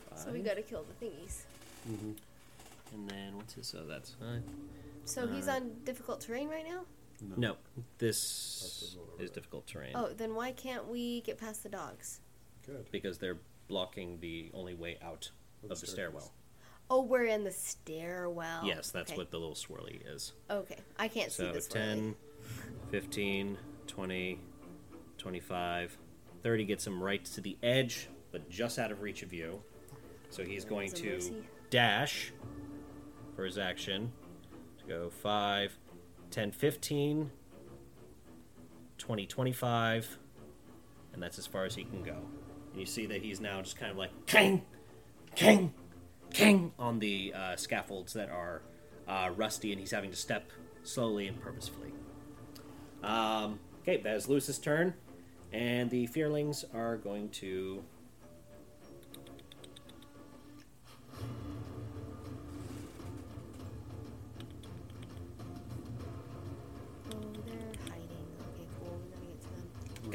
five. 0.10 0.20
So 0.20 0.32
we 0.32 0.40
gotta 0.40 0.62
kill 0.62 0.84
the 0.84 1.06
thingies. 1.06 1.42
Mm-hmm. 1.90 2.12
And 2.94 3.10
then 3.10 3.36
what's 3.36 3.54
his? 3.56 3.68
So 3.68 3.84
that's 3.86 4.12
five. 4.12 4.44
So 5.04 5.28
he's 5.28 5.48
on 5.50 5.72
difficult 5.84 6.22
terrain 6.22 6.48
right 6.48 6.66
now. 6.66 6.82
No, 7.38 7.56
That's 7.76 7.88
this 7.98 8.92
the 8.94 9.00
road 9.00 9.08
over 9.14 9.24
is 9.24 9.32
difficult 9.32 9.68
terrain 9.68 9.92
Oh, 9.96 10.10
then 10.16 10.36
why 10.36 10.52
can't 10.52 10.88
we 10.88 11.22
get 11.22 11.38
past 11.38 11.64
the 11.64 11.70
dogs? 11.70 12.20
Good. 12.66 12.88
because 12.92 13.18
they're 13.20 13.38
blocking 13.68 14.20
the 14.20 14.50
only 14.54 14.74
way 14.74 14.98
out 15.04 15.30
Of 15.64 15.72
of 15.72 15.80
the 15.80 15.86
the 15.86 15.92
stairwell. 15.92 16.32
Oh, 16.90 17.02
we're 17.04 17.26
in 17.26 17.44
the 17.44 17.52
stairwell. 17.52 18.62
yes, 18.66 18.92
that's 18.92 19.12
okay. 19.12 19.18
what 19.18 19.32
the 19.32 19.40
little 19.40 19.56
swirly 19.56 20.02
is. 20.08 20.34
Okay, 20.50 20.78
I 21.00 21.08
can't 21.08 21.32
see 21.32 21.44
So 21.44 21.52
this. 21.52 21.68
10, 21.68 22.16
15, 22.92 23.58
20, 23.88 24.40
25, 25.18 25.98
30 26.44 26.66
gets 26.66 26.86
him 26.86 27.02
right 27.04 27.24
to 27.26 27.42
the 27.42 27.58
edge, 27.64 28.08
but 28.32 28.50
just 28.50 28.78
out 28.78 28.92
of 28.92 29.02
reach 29.02 29.24
of 29.24 29.34
you. 29.34 29.62
So 30.30 30.44
he's 30.44 30.66
going 30.66 30.92
to 30.92 31.14
mercy. 31.14 31.44
dash 31.70 32.32
for 33.36 33.46
his 33.46 33.58
action 33.58 34.12
to 34.80 34.86
go 34.86 35.10
5, 35.10 35.78
10, 36.36 36.52
15, 36.52 37.32
20, 38.98 39.26
25, 39.26 40.18
and 41.14 41.24
that's 41.24 41.40
as 41.40 41.48
far 41.48 41.64
as 41.64 41.76
he 41.76 41.86
can 41.86 42.04
go. 42.04 42.18
And 42.72 42.80
you 42.82 42.86
see 42.86 43.06
that 43.06 43.22
he's 43.22 43.40
now 43.40 43.62
just 43.62 43.78
kind 43.78 43.90
of 43.90 43.98
like 43.98 44.12
king, 44.26 44.64
king, 45.34 45.74
king 46.34 46.74
on 46.78 47.00
the 47.00 47.34
uh, 47.34 47.56
scaffolds 47.56 48.12
that 48.12 48.30
are 48.30 48.64
uh, 49.08 49.30
rusty, 49.34 49.72
and 49.72 49.80
he's 49.80 49.92
having 49.92 50.10
to 50.10 50.18
step 50.18 50.52
slowly 50.84 51.28
and 51.28 51.40
purposefully. 51.40 51.94
Um, 53.02 53.62
okay, 53.84 54.02
that 54.02 54.18
is 54.18 54.28
Lewis's 54.28 54.60
turn, 54.60 54.94
and 55.54 55.90
the 55.90 56.06
Fearlings 56.08 56.66
are 56.74 56.98
going 56.98 57.30
to. 57.30 57.82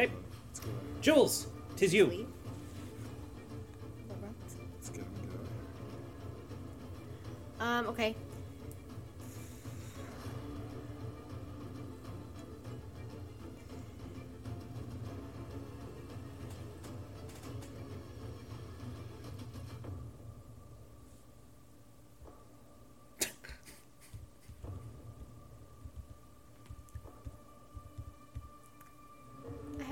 Okay, 0.00 0.10
Jules, 1.02 1.46
tis 1.76 1.92
you. 1.92 2.06
Leave. 2.06 2.26
The 7.68 8.30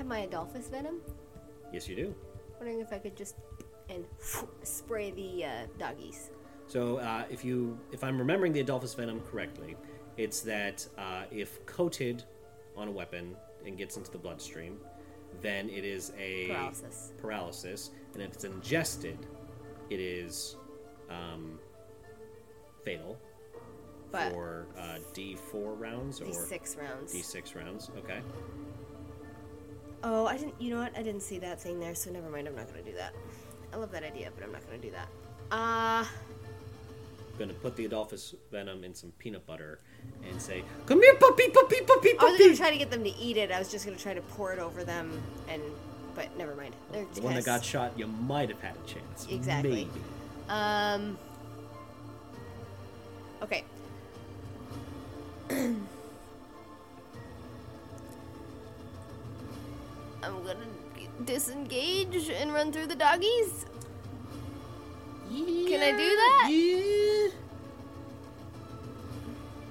my 0.09 0.19
Adolphus 0.21 0.67
venom. 0.67 0.99
Yes, 1.71 1.87
you 1.87 1.95
do. 1.95 2.15
Wondering 2.57 2.81
if 2.81 2.91
I 2.91 2.97
could 2.97 3.15
just 3.15 3.35
and 3.89 4.03
spray 4.63 5.11
the 5.11 5.45
uh, 5.45 5.49
doggies. 5.77 6.31
So, 6.67 6.97
uh, 6.97 7.23
if 7.29 7.45
you, 7.45 7.79
if 7.91 8.03
I'm 8.03 8.17
remembering 8.17 8.51
the 8.51 8.59
Adolphus 8.59 8.93
venom 8.93 9.21
correctly, 9.21 9.75
it's 10.17 10.41
that 10.41 10.85
uh, 10.97 11.23
if 11.31 11.63
coated 11.65 12.23
on 12.75 12.87
a 12.87 12.91
weapon 12.91 13.35
and 13.65 13.77
gets 13.77 13.97
into 13.97 14.11
the 14.11 14.17
bloodstream, 14.17 14.79
then 15.41 15.69
it 15.69 15.85
is 15.85 16.11
a 16.19 16.47
Paralysis. 16.47 17.13
paralysis, 17.21 17.91
and 18.13 18.23
if 18.23 18.33
it's 18.33 18.43
ingested, 18.43 19.17
it 19.89 19.99
is 19.99 20.57
um, 21.09 21.59
fatal 22.83 23.17
But 24.11 24.31
for 24.31 24.67
uh, 24.77 24.97
D4 25.13 25.79
rounds 25.79 26.21
or 26.21 26.25
these 26.25 26.47
six 26.47 26.75
rounds. 26.75 27.13
D6 27.13 27.55
rounds. 27.55 27.89
Okay. 27.97 28.21
Oh, 30.03 30.25
I 30.25 30.37
didn't. 30.37 30.55
You 30.59 30.71
know 30.71 30.79
what? 30.81 30.97
I 30.97 31.03
didn't 31.03 31.21
see 31.21 31.39
that 31.39 31.61
thing 31.61 31.79
there, 31.79 31.95
so 31.95 32.09
never 32.11 32.29
mind. 32.29 32.47
I'm 32.47 32.55
not 32.55 32.67
gonna 32.67 32.83
do 32.83 32.93
that. 32.93 33.13
I 33.73 33.77
love 33.77 33.91
that 33.91 34.03
idea, 34.03 34.29
but 34.35 34.43
I'm 34.43 34.51
not 34.51 34.65
gonna 34.65 34.81
do 34.81 34.91
that. 34.91 35.07
Uh, 35.51 36.05
Gonna 37.37 37.53
put 37.53 37.75
the 37.77 37.85
Adolphus 37.85 38.35
venom 38.51 38.83
in 38.83 38.93
some 38.93 39.11
peanut 39.17 39.45
butter 39.47 39.79
and 40.29 40.41
say, 40.41 40.61
"Come 40.85 41.01
here, 41.01 41.15
puppy, 41.15 41.49
puppy, 41.49 41.81
puppy, 41.81 42.09
I 42.19 42.23
was 42.23 42.31
puppy." 42.33 42.43
gonna 42.45 42.57
try 42.57 42.69
to 42.69 42.77
get 42.77 42.91
them 42.91 43.03
to 43.03 43.09
eat 43.15 43.37
it. 43.37 43.49
I 43.51 43.59
was 43.59 43.71
just 43.71 43.85
gonna 43.85 43.97
try 43.97 44.13
to 44.13 44.21
pour 44.21 44.51
it 44.51 44.59
over 44.59 44.83
them, 44.83 45.21
and 45.47 45.61
but 46.15 46.35
never 46.37 46.53
mind. 46.55 46.75
They're 46.91 47.05
The 47.13 47.21
one 47.21 47.35
that 47.35 47.45
got 47.45 47.63
shot, 47.63 47.93
you 47.97 48.07
might 48.07 48.49
have 48.49 48.59
had 48.61 48.75
a 48.75 48.87
chance. 48.87 49.25
Exactly. 49.29 49.85
Maybe. 49.85 49.89
Um. 50.49 51.17
Okay. 53.41 53.63
Disengage 61.39 62.29
and 62.29 62.53
run 62.53 62.71
through 62.71 62.87
the 62.87 62.95
doggies. 62.95 63.65
Can 65.29 65.81
I 65.81 65.91
do 65.91 65.97
that? 65.97 66.49
Yeah. 66.51 67.29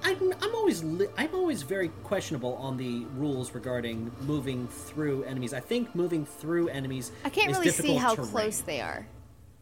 I'm, 0.04 0.32
I'm 0.40 0.54
always 0.54 0.82
li- 0.82 1.08
I'm 1.18 1.34
always 1.34 1.62
very 1.62 1.88
questionable 2.04 2.54
on 2.54 2.76
the 2.78 3.04
rules 3.16 3.52
regarding 3.52 4.10
moving 4.22 4.66
through 4.68 5.24
enemies. 5.24 5.52
I 5.52 5.60
think 5.60 5.94
moving 5.94 6.24
through 6.24 6.68
enemies 6.68 7.12
I 7.24 7.30
can't 7.30 7.52
really 7.52 7.70
see 7.70 7.96
how 7.96 8.14
terrain. 8.14 8.28
close 8.28 8.60
they 8.60 8.80
are. 8.80 9.06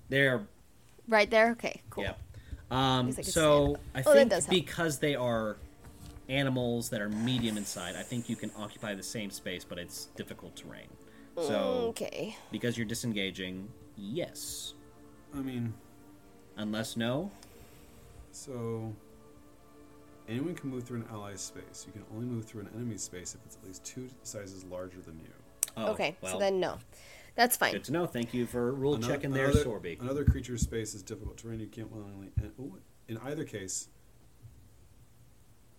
They're 0.08 0.46
Right 1.08 1.30
there. 1.30 1.52
Okay. 1.52 1.82
Cool. 1.90 2.04
yeah. 2.04 2.14
Um, 2.70 3.08
I 3.16 3.22
so 3.22 3.78
I. 3.94 4.02
Oh, 4.06 4.12
think 4.12 4.32
because 4.50 4.98
they 4.98 5.14
are 5.16 5.56
animals 6.28 6.90
that 6.90 7.00
are 7.00 7.08
medium 7.08 7.56
inside, 7.56 7.96
I 7.96 8.02
think 8.02 8.28
you 8.28 8.36
can 8.36 8.50
occupy 8.56 8.94
the 8.94 9.02
same 9.02 9.30
space, 9.30 9.64
but 9.64 9.78
it's 9.78 10.06
difficult 10.16 10.54
terrain. 10.56 10.88
So 11.36 11.88
Okay. 11.90 12.36
because 12.50 12.76
you're 12.78 12.86
disengaging, 12.86 13.68
yes. 13.96 14.74
I 15.34 15.38
mean, 15.40 15.74
Unless 16.58 16.96
no, 16.96 17.30
so 18.32 18.94
anyone 20.26 20.54
can 20.54 20.70
move 20.70 20.84
through 20.84 21.00
an 21.02 21.06
ally's 21.12 21.42
space. 21.42 21.84
You 21.86 21.92
can 21.92 22.02
only 22.14 22.24
move 22.24 22.46
through 22.46 22.62
an 22.62 22.70
enemy's 22.74 23.02
space 23.02 23.34
if 23.34 23.44
it's 23.44 23.56
at 23.56 23.66
least 23.66 23.84
two 23.84 24.08
sizes 24.22 24.64
larger 24.64 25.02
than 25.02 25.18
you. 25.20 25.28
oh, 25.76 25.88
okay. 25.92 26.16
Well, 26.22 26.32
so 26.32 26.38
then 26.38 26.58
no, 26.58 26.78
that's 27.34 27.58
fine. 27.58 27.72
good 27.72 27.84
to 27.84 27.92
know. 27.92 28.06
Thank 28.06 28.32
you 28.32 28.46
for 28.46 28.72
rule 28.72 28.94
Another- 28.94 29.12
checking 29.12 29.32
there, 29.32 29.50
another, 29.50 29.64
Sorby. 29.64 30.00
Another 30.00 30.24
creature's 30.24 30.62
space 30.62 30.94
is 30.94 31.02
difficult 31.02 31.36
terrain. 31.36 31.60
You 31.60 31.66
can't 31.66 31.92
willingly. 31.92 32.30
And, 32.38 32.52
ooh, 32.58 32.78
in 33.06 33.18
either 33.18 33.44
case. 33.44 33.88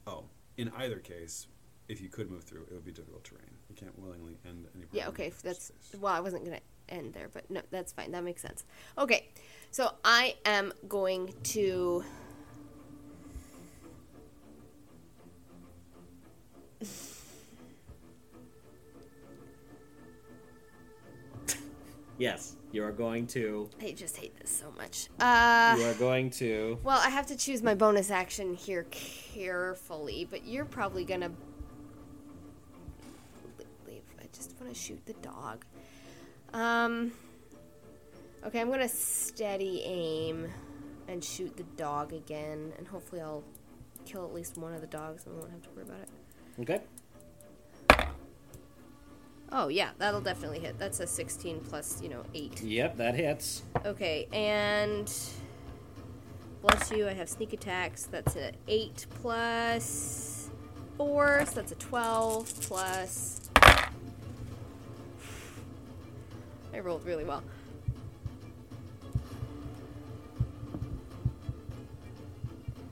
Oh, 0.06 0.26
in 0.58 0.72
either 0.78 1.00
case, 1.00 1.48
if 1.88 2.02
you 2.02 2.10
could 2.10 2.30
move 2.30 2.44
through, 2.44 2.66
it 2.70 2.74
would 2.74 2.86
be 2.86 2.92
difficult 2.92 3.24
terrain. 3.24 3.57
You 3.78 3.86
can't 3.86 4.00
willingly 4.00 4.38
end 4.46 4.66
any. 4.76 4.86
part 4.86 4.94
Yeah, 4.94 5.08
okay, 5.10 5.32
that's 5.44 5.66
space. 5.66 6.00
well, 6.02 6.14
I 6.14 6.20
wasn't 6.20 6.46
gonna 6.46 6.60
end 6.90 7.14
there, 7.14 7.30
but 7.32 7.50
no, 7.50 7.62
that's 7.70 7.92
fine. 7.94 8.12
That 8.12 8.24
makes 8.24 8.42
sense. 8.42 8.66
Okay, 8.98 9.28
so 9.72 9.92
I 10.04 10.36
am 10.46 10.74
going 10.88 11.34
to. 11.44 12.04
Yes, 22.20 22.56
you 22.72 22.84
are 22.84 22.92
going 22.92 23.28
to. 23.28 23.70
I 23.80 23.92
just 23.92 24.18
hate 24.18 24.36
this 24.40 24.50
so 24.50 24.72
much. 24.76 25.08
Uh, 25.20 25.76
You 25.80 25.86
are 25.86 25.94
going 25.96 26.32
to. 26.32 26.80
well, 26.84 27.00
I 27.00 27.10
have 27.10 27.28
to 27.28 27.36
choose 27.36 27.62
my 27.62 27.76
bonus 27.76 28.10
action 28.10 28.56
here 28.56 28.88
carefully, 28.90 30.28
but 30.30 30.44
you're 30.46 30.66
probably 30.66 31.06
gonna 31.06 31.30
leave. 31.30 31.38
I 31.38 31.57
just 34.38 34.60
want 34.60 34.74
to 34.74 34.80
shoot 34.80 35.06
the 35.06 35.14
dog. 35.14 35.66
Um. 36.54 37.12
Okay, 38.46 38.62
I'm 38.62 38.70
gonna 38.70 38.88
steady 38.88 39.82
aim 39.84 40.48
and 41.08 41.24
shoot 41.24 41.58
the 41.58 41.64
dog 41.64 42.14
again, 42.14 42.72
and 42.78 42.88
hopefully 42.88 43.22
I'll 43.22 43.44
kill 44.06 44.26
at 44.26 44.34
least 44.34 44.58
one 44.58 44.74
of 44.74 44.82
the 44.82 44.88
dogs, 44.88 45.26
and 45.26 45.34
we 45.36 45.42
won't 45.42 45.52
have 45.52 45.62
to 45.64 45.70
worry 45.72 45.84
about 45.84 46.00
it. 46.02 46.10
Okay. 46.62 46.82
Oh 49.52 49.70
yeah, 49.70 49.92
that'll 49.98 50.22
definitely 50.22 50.60
hit. 50.60 50.78
That's 50.78 51.00
a 51.00 51.08
16 51.08 51.62
plus, 51.62 52.02
you 52.02 52.10
know, 52.10 52.24
8. 52.34 52.62
Yep, 52.62 52.98
that 52.98 53.16
hits. 53.16 53.64
Okay, 53.86 54.28
and 54.34 55.12
bless 56.62 56.92
you, 56.92 57.08
I 57.08 57.14
have 57.14 57.30
sneak 57.30 57.54
attacks. 57.54 58.04
That's 58.04 58.36
an 58.36 58.56
8 58.68 59.08
plus 59.22 60.50
4, 60.98 61.46
so 61.46 61.56
that's 61.56 61.72
a 61.72 61.76
12 61.76 62.62
plus. 62.62 63.50
I 66.78 66.80
rolled 66.80 67.04
really 67.06 67.24
well. 67.24 67.42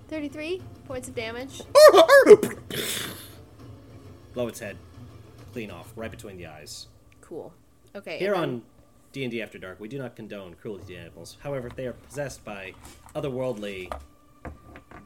Thirty-three 0.08 0.62
points 0.88 1.08
of 1.08 1.14
damage. 1.14 1.62
Blow 4.34 4.48
its 4.48 4.60
head 4.60 4.78
clean 5.54 5.70
off, 5.70 5.94
right 5.96 6.10
between 6.12 6.36
the 6.36 6.48
eyes. 6.48 6.88
Cool. 7.22 7.54
Okay. 7.96 8.18
Here 8.18 8.36
on 8.36 8.64
D&D 9.14 9.42
After 9.42 9.58
Dark, 9.58 9.80
we 9.80 9.88
do 9.88 9.98
not 9.98 10.16
condone 10.16 10.56
cruelty 10.56 10.96
to 10.96 11.00
animals. 11.00 11.38
However, 11.40 11.68
if 11.68 11.78
they 11.78 11.86
are 11.86 11.94
possessed 11.94 12.44
by 12.44 12.74
otherworldly 13.16 13.90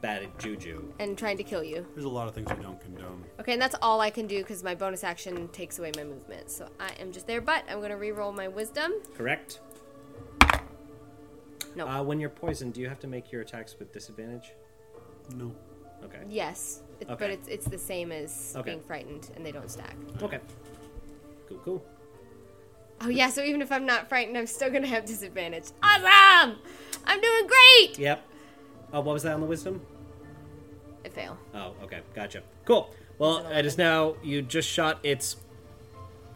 bad 0.00 0.22
at 0.22 0.38
juju, 0.38 0.82
and 0.98 1.16
trying 1.18 1.36
to 1.36 1.42
kill 1.42 1.62
you. 1.64 1.86
There's 1.94 2.04
a 2.04 2.08
lot 2.08 2.28
of 2.28 2.34
things 2.34 2.48
we 2.56 2.62
don't 2.62 2.80
condone. 2.80 3.24
Okay, 3.40 3.52
and 3.52 3.60
that's 3.62 3.74
all 3.82 4.00
I 4.00 4.10
can 4.10 4.26
do 4.26 4.38
because 4.38 4.62
my 4.62 4.74
bonus 4.74 5.04
action 5.04 5.48
takes 5.48 5.78
away 5.78 5.92
my 5.96 6.04
movement. 6.04 6.50
So 6.50 6.68
I 6.78 6.90
am 7.00 7.12
just 7.12 7.26
there, 7.26 7.40
but 7.40 7.64
I'm 7.68 7.78
going 7.78 7.90
to 7.90 7.96
re-roll 7.96 8.32
my 8.32 8.48
wisdom. 8.48 8.92
correct? 9.16 9.60
No. 11.76 11.86
Uh, 11.86 12.02
when 12.02 12.18
you're 12.18 12.30
poisoned, 12.30 12.74
do 12.74 12.80
you 12.80 12.88
have 12.88 12.98
to 13.00 13.06
make 13.06 13.30
your 13.30 13.42
attacks 13.42 13.76
with 13.78 13.92
disadvantage? 13.92 14.52
No. 15.36 15.54
Okay. 16.02 16.18
yes, 16.28 16.80
it, 16.98 17.08
but 17.08 17.28
it's 17.28 17.46
it's 17.46 17.66
the 17.66 17.76
same 17.78 18.10
as 18.10 18.54
Okay. 18.56 18.70
being 18.70 18.82
frightened, 18.82 19.30
and 19.36 19.44
they 19.44 19.52
don't 19.52 19.70
stack. 19.70 19.94
Okay. 20.22 20.40
Cool, 21.46 21.58
cool. 21.64 21.84
Oh 23.02 23.08
yeah, 23.10 23.28
so 23.28 23.42
even 23.42 23.60
if 23.60 23.70
I'm 23.70 23.84
not 23.84 24.08
frightened, 24.08 24.36
I'm 24.38 24.46
still 24.46 24.70
going 24.70 24.82
to 24.82 24.88
have 24.88 25.04
disadvantage. 25.04 25.64
Awesome! 25.82 26.56
I'm 27.04 27.20
doing 27.20 27.46
great. 27.46 27.98
Yep. 27.98 28.26
Oh, 28.92 29.00
what 29.00 29.12
was 29.12 29.22
that 29.22 29.34
on 29.34 29.40
the 29.40 29.46
wisdom? 29.46 29.80
I 31.04 31.08
fail. 31.08 31.38
Oh, 31.54 31.72
okay, 31.84 32.00
gotcha. 32.14 32.42
Cool. 32.64 32.90
Well, 33.18 33.46
it 33.46 33.58
it 33.58 33.66
is 33.66 33.78
now 33.78 34.16
you 34.22 34.42
just 34.42 34.68
shot 34.68 34.98
its 35.02 35.36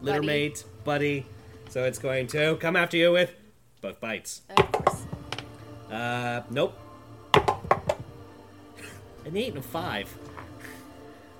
litter 0.00 0.18
Buddy. 0.18 0.26
mate, 0.26 0.65
buddy, 0.84 1.26
so 1.68 1.84
it's 1.84 1.99
going 1.99 2.26
to 2.28 2.57
come 2.57 2.76
after 2.76 2.97
you 2.97 3.12
with 3.12 3.34
both 3.81 4.00
bites. 4.00 4.42
Of 4.57 4.73
course. 4.73 5.02
Uh, 5.91 6.42
nope. 6.50 6.78
An 9.24 9.36
eight 9.36 9.49
and 9.49 9.58
a 9.58 9.62
five. 9.62 10.15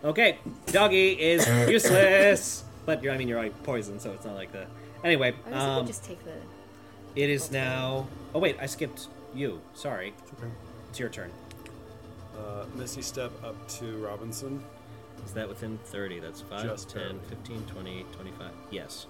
Okay, 0.03 0.39
doggy 0.67 1.13
is 1.13 1.47
useless, 1.69 2.65
but 2.85 3.03
you're, 3.03 3.13
I 3.13 3.17
mean 3.19 3.29
you're 3.29 3.39
already 3.39 3.55
poisoned, 3.63 4.01
so 4.01 4.13
it's 4.13 4.25
not 4.25 4.35
like 4.35 4.53
the. 4.53 4.67
Anyway, 5.03 5.35
I 5.51 5.79
um, 5.79 5.87
just 5.87 6.05
take 6.05 6.23
the. 6.25 6.35
it 7.15 7.31
is 7.31 7.51
now. 7.51 8.07
Oh 8.35 8.39
wait, 8.39 8.57
I 8.61 8.67
skipped 8.67 9.09
you. 9.35 9.61
Sorry, 9.75 10.15
It's 10.95 11.01
your 11.01 11.09
turn. 11.09 11.33
Uh, 12.39 12.67
Misty 12.77 13.03
step 13.03 13.33
up 13.43 13.57
to 13.67 13.97
Robinson. 13.97 14.63
Is 15.27 15.33
that 15.33 15.49
within 15.49 15.77
30? 15.87 16.21
That's 16.21 16.41
5, 16.43 16.63
Just 16.63 16.89
10, 16.89 17.03
barely. 17.03 17.19
15, 17.31 17.63
20, 17.65 18.07
25. 18.13 18.51
Yes. 18.71 19.09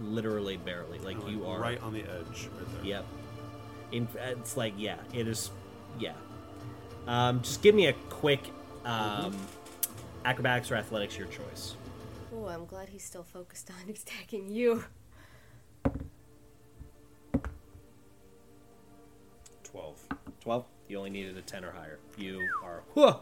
Literally 0.00 0.56
barely. 0.56 1.00
Like 1.00 1.20
Like, 1.20 1.32
you 1.32 1.44
are. 1.44 1.58
right 1.58 1.82
on 1.82 1.92
the 1.92 2.02
edge, 2.02 2.48
right 2.56 2.74
there. 2.76 2.84
Yep. 2.84 3.04
In, 3.90 4.08
it's 4.38 4.56
like, 4.56 4.74
yeah, 4.76 4.98
it 5.12 5.26
is. 5.26 5.50
Yeah. 5.98 6.12
Um, 7.08 7.42
just 7.42 7.60
give 7.60 7.74
me 7.74 7.88
a 7.88 7.92
quick 8.08 8.42
um, 8.84 9.36
acrobatics 10.24 10.70
or 10.70 10.76
athletics, 10.76 11.18
your 11.18 11.26
choice. 11.26 11.74
Oh, 12.32 12.46
I'm 12.46 12.66
glad 12.66 12.90
he's 12.90 13.02
still 13.02 13.24
focused 13.24 13.68
on 13.82 13.90
attacking 13.90 14.48
you. 14.48 14.84
Twelve. 19.64 19.98
12. 20.38 20.64
You 20.88 20.98
only 20.98 21.10
needed 21.10 21.36
a 21.36 21.42
10 21.42 21.64
or 21.64 21.72
higher. 21.72 21.98
You 22.16 22.46
are 22.62 22.82
whew, 22.94 23.14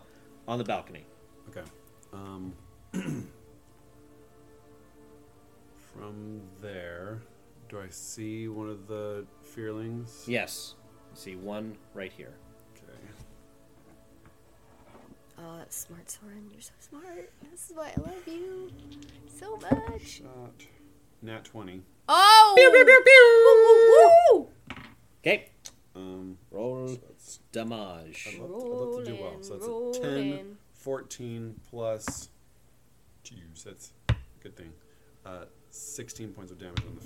on 0.46 0.58
the 0.58 0.64
balcony. 0.64 1.04
Okay. 1.48 1.62
Um, 2.12 2.52
from 5.92 6.40
there, 6.60 7.20
do 7.68 7.80
I 7.80 7.88
see 7.88 8.48
one 8.48 8.68
of 8.68 8.86
the 8.86 9.24
fearlings? 9.42 10.24
Yes. 10.26 10.74
You 11.12 11.20
see 11.20 11.36
one 11.36 11.76
right 11.94 12.12
here. 12.12 12.34
Okay. 12.76 12.98
Oh, 15.38 15.56
that's 15.58 15.76
smart, 15.76 16.10
Soren. 16.10 16.48
You're 16.52 16.60
so 16.60 16.72
smart. 16.78 17.30
This 17.50 17.70
is 17.70 17.76
why 17.76 17.92
I 17.96 18.00
love 18.00 18.26
you 18.26 18.70
so 19.38 19.56
much. 19.56 20.06
Shot. 20.06 20.66
Nat 21.22 21.44
twenty. 21.44 21.82
Oh! 22.06 22.54
Woo, 22.56 24.36
woo, 24.36 24.40
woo! 24.40 24.48
Okay. 25.22 25.48
Um, 25.96 26.38
Roll 26.50 26.88
so 27.18 27.40
damage. 27.52 28.28
I'd, 28.32 28.40
love, 28.40 28.50
I'd 28.50 28.68
love 28.68 29.04
to 29.04 29.10
do 29.10 29.22
well. 29.22 29.36
So 29.42 29.54
that's 29.54 29.98
a 29.98 30.02
10, 30.02 30.56
14 30.74 31.60
plus. 31.70 32.30
Jeez, 33.24 33.62
that's 33.64 33.92
a 34.08 34.14
good 34.42 34.56
thing. 34.56 34.72
Uh, 35.24 35.44
16 35.70 36.32
points 36.32 36.52
of 36.52 36.58
damage 36.58 36.82
on 36.86 36.94
the 36.94 37.00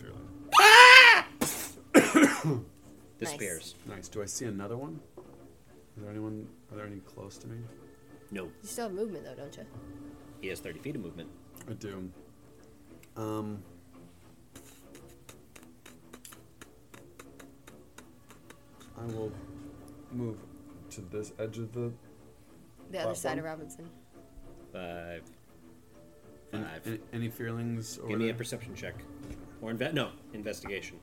fearling. 2.35 2.65
Disappears. 3.19 3.75
Nice. 3.87 4.09
Do 4.09 4.23
I 4.23 4.27
see 4.27 4.47
another 4.47 4.77
one? 4.77 5.01
Is 5.97 6.03
there 6.03 6.11
anyone? 6.11 6.49
Are 6.71 6.77
there 6.77 6.87
any 6.87 7.01
close 7.01 7.37
to 7.39 7.47
me? 7.47 7.59
No. 8.31 8.45
You 8.45 8.53
still 8.63 8.85
have 8.85 8.95
movement, 8.95 9.25
though, 9.25 9.35
don't 9.35 9.57
you? 9.57 9.65
He 10.41 10.49
has 10.49 10.61
30 10.61 10.79
feet 10.81 10.97
of 10.97 11.03
movement. 11.03 11.29
I 11.69 11.73
do. 11.75 12.11
Um. 13.17 13.63
I 19.01 19.05
will 19.13 19.33
move 20.13 20.39
to 20.91 21.01
this 21.03 21.33
edge 21.39 21.59
of 21.59 21.73
the. 21.73 21.93
The 22.91 23.01
other 23.01 23.15
side 23.15 23.39
of 23.39 23.45
Robinson. 23.45 23.89
Five. 24.73 25.23
Any, 26.53 26.63
Five. 26.63 26.87
any, 26.87 26.99
any 27.13 27.29
fearlings? 27.29 27.99
Over 27.99 28.09
Give 28.09 28.19
me 28.19 28.29
a 28.31 28.35
perception 28.35 28.75
check. 28.75 28.95
Or 29.61 29.73
inve- 29.73 29.93
no, 29.93 30.11
investigation. 30.33 30.99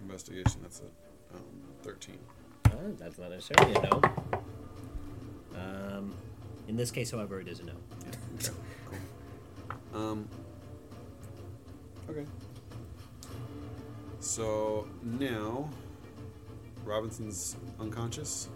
investigation. 0.00 0.60
That's 0.62 0.80
a 0.80 1.36
um, 1.36 1.42
thirteen. 1.82 2.18
Uh, 2.66 2.70
that's 2.98 3.18
not 3.18 3.30
necessarily 3.30 3.74
a 3.74 3.82
no. 3.82 4.02
Um, 5.56 6.14
in 6.68 6.76
this 6.76 6.90
case, 6.90 7.10
however, 7.10 7.40
it 7.40 7.48
is 7.48 7.60
a 7.60 7.64
no. 7.64 7.72
Okay, 8.06 8.50
cool. 9.92 10.00
Um. 10.00 10.28
Okay. 12.08 12.24
So 14.38 14.86
now, 15.02 15.68
Robinson's 16.84 17.56
unconscious. 17.80 18.48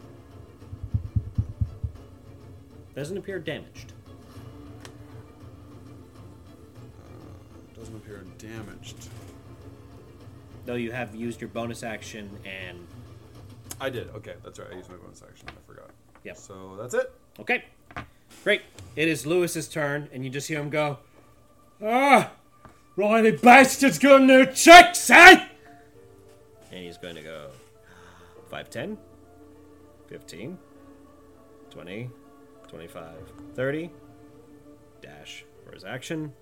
Doesn't 2.94 3.16
appear 3.16 3.40
damaged. 3.40 3.92
Uh, 6.78 7.76
doesn't 7.76 7.96
appear 7.96 8.22
damaged. 8.38 9.08
Though 10.66 10.76
you 10.76 10.92
have 10.92 11.16
used 11.16 11.40
your 11.40 11.48
bonus 11.48 11.82
action 11.82 12.30
and. 12.44 12.86
I 13.80 13.90
did. 13.90 14.08
Okay, 14.10 14.34
that's 14.44 14.60
right. 14.60 14.68
I 14.70 14.76
used 14.76 14.88
my 14.88 14.94
bonus 14.98 15.20
action. 15.28 15.48
I 15.48 15.66
forgot. 15.66 15.90
Yep. 16.22 16.36
So 16.36 16.76
that's 16.80 16.94
it. 16.94 17.12
Okay. 17.40 17.64
Great. 18.44 18.62
It 18.94 19.08
is 19.08 19.26
Lewis's 19.26 19.66
turn, 19.66 20.08
and 20.12 20.22
you 20.22 20.30
just 20.30 20.46
hear 20.46 20.60
him 20.60 20.70
go. 20.70 20.98
Ah! 21.84 22.30
Riley 22.94 23.32
bastards 23.32 23.98
got 23.98 24.22
no 24.22 24.44
checks, 24.44 25.10
eh? 25.10 25.48
And 27.02 27.16
he's 27.18 27.24
going 27.26 27.36
to 27.36 27.46
go 27.46 27.50
5, 28.48 28.70
10, 28.70 28.98
15, 30.08 30.58
20, 31.70 32.10
25, 32.68 33.14
30. 33.54 33.90
Dash 35.00 35.44
for 35.64 35.72
his 35.72 35.84
action. 35.84 36.32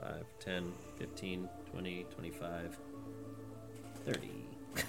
5, 0.00 0.24
10, 0.40 0.72
15, 0.98 1.48
20, 1.72 2.06
25, 2.14 2.78
30. 4.06 4.30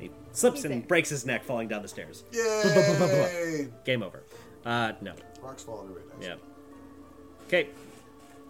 he 0.00 0.10
slips 0.32 0.64
and 0.64 0.88
breaks 0.88 1.08
his 1.10 1.24
neck 1.24 1.44
falling 1.44 1.68
down 1.68 1.82
the 1.82 1.88
stairs. 1.88 2.24
Yay! 2.32 3.68
Game 3.84 4.02
over. 4.02 4.22
Uh, 4.64 4.92
no. 5.00 5.12
Rocks 5.42 5.62
fall 5.62 5.86
every 5.88 6.02
day. 6.02 6.26
Yeah. 6.26 6.34
Okay. 7.46 7.68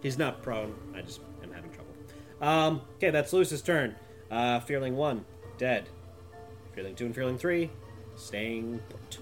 He's 0.01 0.17
not 0.17 0.41
prone. 0.41 0.73
I 0.95 1.01
just 1.01 1.19
am 1.43 1.51
having 1.51 1.71
trouble. 1.71 1.93
Um, 2.41 2.81
okay, 2.95 3.11
that's 3.11 3.31
Lewis's 3.33 3.61
turn. 3.61 3.95
Uh, 4.31 4.59
Fearling 4.59 4.95
1, 4.95 5.25
dead. 5.57 5.89
Fearling 6.73 6.95
2 6.95 7.05
and 7.07 7.15
Fearling 7.15 7.37
3, 7.37 7.69
staying 8.15 8.79
put. 8.89 9.19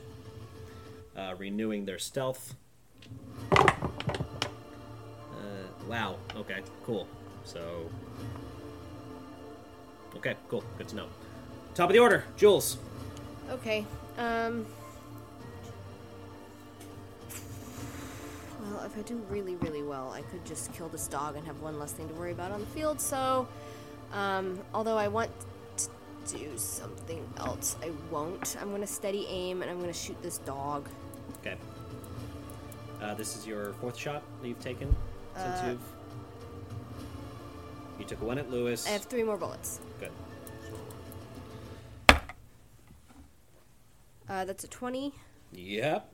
Uh, 1.16 1.34
renewing 1.38 1.86
their 1.86 1.98
stealth. 1.98 2.56
Uh, 3.52 3.66
wow. 5.88 6.18
Okay, 6.36 6.62
cool. 6.86 7.08
So. 7.44 7.90
Okay, 10.18 10.36
cool. 10.50 10.64
Good 10.78 10.88
to 10.90 10.96
know. 10.96 11.08
Top 11.74 11.90
of 11.90 11.94
the 11.94 12.00
order, 12.00 12.24
Jules. 12.36 12.78
Okay. 13.50 13.86
Um. 14.18 14.66
Well, 18.62 18.84
if 18.86 18.98
I 18.98 19.02
do 19.04 19.16
really, 19.30 19.56
really 19.56 19.84
well, 19.84 20.12
I 20.12 20.22
could 20.22 20.44
just 20.46 20.74
kill 20.74 20.90
this 20.90 21.08
dog 21.08 21.36
and 21.36 21.46
have 21.48 21.62
one 21.62 21.80
less 21.80 21.94
thing 21.94 22.08
to 22.10 22.14
worry 22.16 22.32
about 22.32 22.52
on 22.52 22.60
the 22.60 22.66
field. 22.68 23.00
So, 23.00 23.48
um, 24.14 24.60
although 24.74 24.98
I 24.98 25.08
want 25.08 25.32
to 25.78 26.38
do 26.38 26.58
something 26.58 27.26
else, 27.38 27.76
I 27.84 27.92
won't. 28.12 28.56
I'm 28.62 28.72
gonna 28.72 28.88
steady 28.88 29.26
aim 29.30 29.62
and 29.62 29.72
I'm 29.72 29.80
gonna 29.80 29.94
shoot 29.94 30.22
this 30.22 30.40
dog. 30.40 30.88
Okay. 31.40 31.56
Uh, 33.02 33.14
this 33.14 33.36
is 33.36 33.46
your 33.46 33.74
fourth 33.74 33.98
shot 33.98 34.24
that 34.42 34.48
you've 34.48 34.60
taken 34.60 34.94
since 35.36 35.60
Uh, 35.62 35.66
you've. 35.70 35.82
You 38.00 38.06
took 38.06 38.22
one 38.22 38.38
at 38.38 38.50
Lewis. 38.50 38.86
I 38.88 38.92
have 38.92 39.04
three 39.04 39.24
more 39.24 39.38
bullets. 39.38 39.80
Good. 40.00 40.12
Uh, 44.30 44.46
that's 44.46 44.64
a 44.64 44.68
20. 44.68 45.14
Yep. 45.54 46.12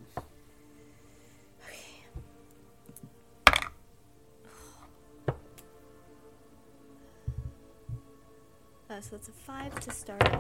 Uh, 8.94 9.02
so 9.02 9.10
that's 9.16 9.28
a 9.28 9.32
5 9.32 9.80
to 9.80 9.92
start. 9.92 10.22
I 10.24 10.38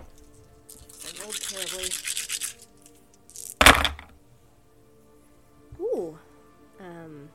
rolled 1.23 1.41
terribly. 1.41 1.89
Ooh. 5.81 6.19
Um. 6.79 7.29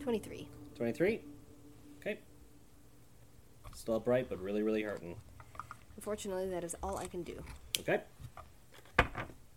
Twenty-three. 0.00 0.46
23. 0.76 1.20
Okay. 2.00 2.18
Still 3.74 3.94
upright, 3.94 4.28
but 4.28 4.38
really, 4.38 4.62
really 4.62 4.82
hurting. 4.82 5.16
Unfortunately, 5.96 6.50
that 6.50 6.62
is 6.62 6.76
all 6.82 6.98
I 6.98 7.06
can 7.06 7.22
do. 7.22 7.42
Okay. 7.78 8.02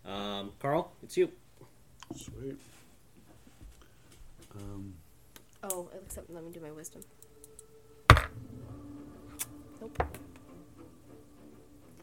Um, 0.05 0.53
Carl, 0.59 0.93
it's 1.03 1.17
you. 1.17 1.29
Sweet. 2.15 2.57
Um, 4.56 4.93
Oh, 5.64 5.88
it 5.93 6.01
looks 6.01 6.17
up. 6.17 6.25
Let 6.30 6.43
me 6.43 6.51
do 6.51 6.59
my 6.59 6.72
wisdom. 6.72 7.01
Nope. 9.80 10.03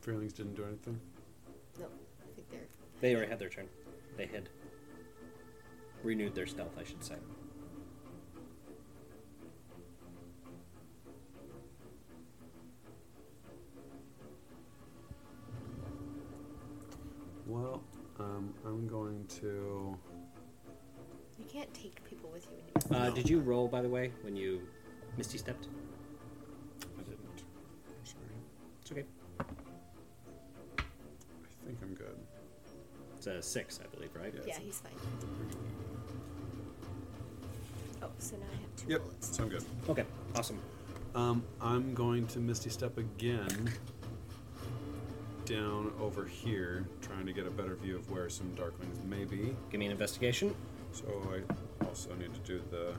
fearlings 0.01 0.33
didn't 0.33 0.55
do 0.55 0.65
anything. 0.65 0.99
Nope. 1.79 1.93
I 2.23 2.35
think 2.35 2.51
they're. 2.51 2.67
They 3.03 3.15
already 3.15 3.29
had 3.31 3.39
their 3.39 3.51
turn. 3.51 3.69
They 4.17 4.27
hid. 4.27 4.49
Renewed 6.03 6.35
their 6.35 6.47
stealth, 6.47 6.73
I 6.79 6.85
should 6.85 7.05
say. 7.05 7.17
Well, 17.47 17.83
um, 18.19 18.55
I'm 18.65 18.87
going 18.87 19.27
to. 19.41 19.97
You 21.39 21.45
can't 21.49 21.73
take 21.75 21.97
people 21.97 22.00
with 22.49 22.59
you 22.59 22.73
when 22.89 23.01
you. 23.03 23.07
Uh, 23.09 23.11
Did 23.15 23.29
you 23.29 23.41
roll, 23.41 23.69
by 23.69 23.83
the 23.83 23.89
way, 23.89 24.13
when 24.23 24.37
you 24.37 24.63
Misty 25.17 25.39
stepped? 25.39 25.67
I 26.99 27.03
didn't. 27.03 27.19
I'm 27.89 28.05
sorry. 28.05 28.25
It's 28.83 28.93
okay. 28.93 29.05
I 29.41 29.45
think 31.67 31.79
I'm 31.83 31.95
good. 31.95 32.17
It's 33.17 33.27
a 33.27 33.43
six, 33.43 33.81
I 33.85 33.95
believe, 33.95 34.11
right? 34.15 34.33
Yeah. 34.35 34.41
Yeah, 34.47 34.59
he's 34.65 34.79
fine. 34.79 34.93
Oh, 38.03 38.09
so 38.19 38.37
now 38.37 38.47
I 38.51 38.57
have 38.57 38.77
two 38.77 38.89
Yep. 38.89 39.03
bullets. 39.03 39.37
So 39.37 39.43
I'm 39.43 39.49
good. 39.51 39.65
Okay, 39.89 40.05
awesome. 40.35 40.59
Um, 41.15 41.43
I'm 41.61 41.93
going 41.93 42.27
to 42.29 42.39
Misty 42.39 42.71
Step 42.71 42.97
again 42.97 43.71
down 45.45 45.93
over 46.01 46.25
here, 46.25 46.87
trying 47.03 47.27
to 47.27 47.33
get 47.33 47.47
a 47.47 47.51
better 47.51 47.75
view 47.75 47.97
of 47.97 48.09
where 48.11 48.29
some 48.31 48.47
Darklings 48.57 49.05
may 49.05 49.25
be. 49.25 49.55
Give 49.71 49.81
me 49.81 49.87
an 49.87 49.93
investigation. 49.93 50.55
So 50.93 51.05
I 51.35 51.41
also 51.91 52.15
need 52.15 52.33
to 52.33 52.41
do 52.41 52.63
the 52.71 52.95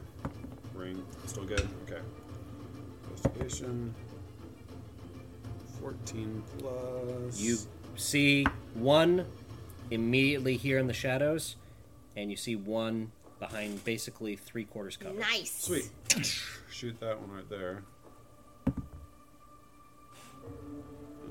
ring. 0.78 1.02
Still 1.26 1.46
good? 1.46 1.66
Okay. 1.88 2.02
Investigation. 3.10 3.96
14 5.80 6.44
plus. 6.60 7.40
You 7.40 7.58
see 7.96 8.46
one 8.74 9.26
immediately 9.92 10.58
here 10.58 10.78
in 10.78 10.88
the 10.88 10.94
shadows, 10.94 11.56
and 12.18 12.30
you 12.30 12.36
see 12.36 12.58
one 12.58 13.14
behind 13.40 13.84
basically 13.86 14.36
three 14.36 14.66
quarters 14.66 14.98
cover. 14.98 15.18
Nice. 15.18 15.64
Sweet. 15.64 15.90
Shoot 16.70 17.00
that 17.00 17.20
one 17.20 17.32
right 17.32 17.50
there. 17.50 17.84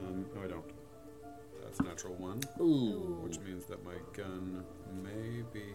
Um, 0.06 0.24
no, 0.34 0.42
I 0.42 0.47
don't. 0.47 0.64
That's 1.62 1.78
a 1.78 1.82
natural 1.82 2.14
one, 2.14 2.40
Ooh. 2.58 3.20
which 3.22 3.39
means 3.40 3.66
that 3.66 3.84
my 3.84 3.94
gun 4.16 4.64
may 5.05 5.42
be 5.52 5.66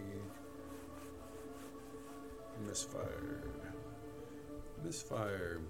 misfired. 2.66 3.42
Misfire. 4.84 5.60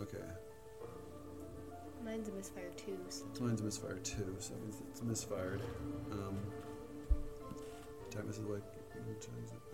Okay. 0.00 0.18
Mine's 2.04 2.28
a 2.28 2.32
misfire 2.32 2.70
too. 2.76 2.98
So. 3.08 3.24
Mine's 3.40 3.60
a 3.60 3.64
misfire 3.64 3.98
too, 4.04 4.36
so 4.38 4.54
that 4.54 4.62
means 4.62 4.82
it's 4.90 5.02
misfired. 5.02 5.60
Um, 6.12 6.38
attack 8.08 8.24
misses 8.26 8.44
like 8.46 8.62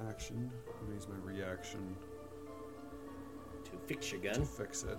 action. 0.09 0.51
I'm 0.69 0.85
gonna 0.87 0.95
use 0.95 1.07
my 1.09 1.17
reaction 1.33 1.95
To 3.65 3.71
fix 3.87 4.11
your 4.13 4.21
to 4.23 4.31
gun, 4.33 4.45
fix 4.45 4.85
it. 4.85 4.99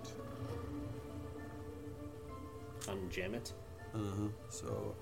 unjam 2.86 3.34
it. 3.34 3.52
Uh 3.94 3.98
huh. 3.98 4.28
So 4.48 4.94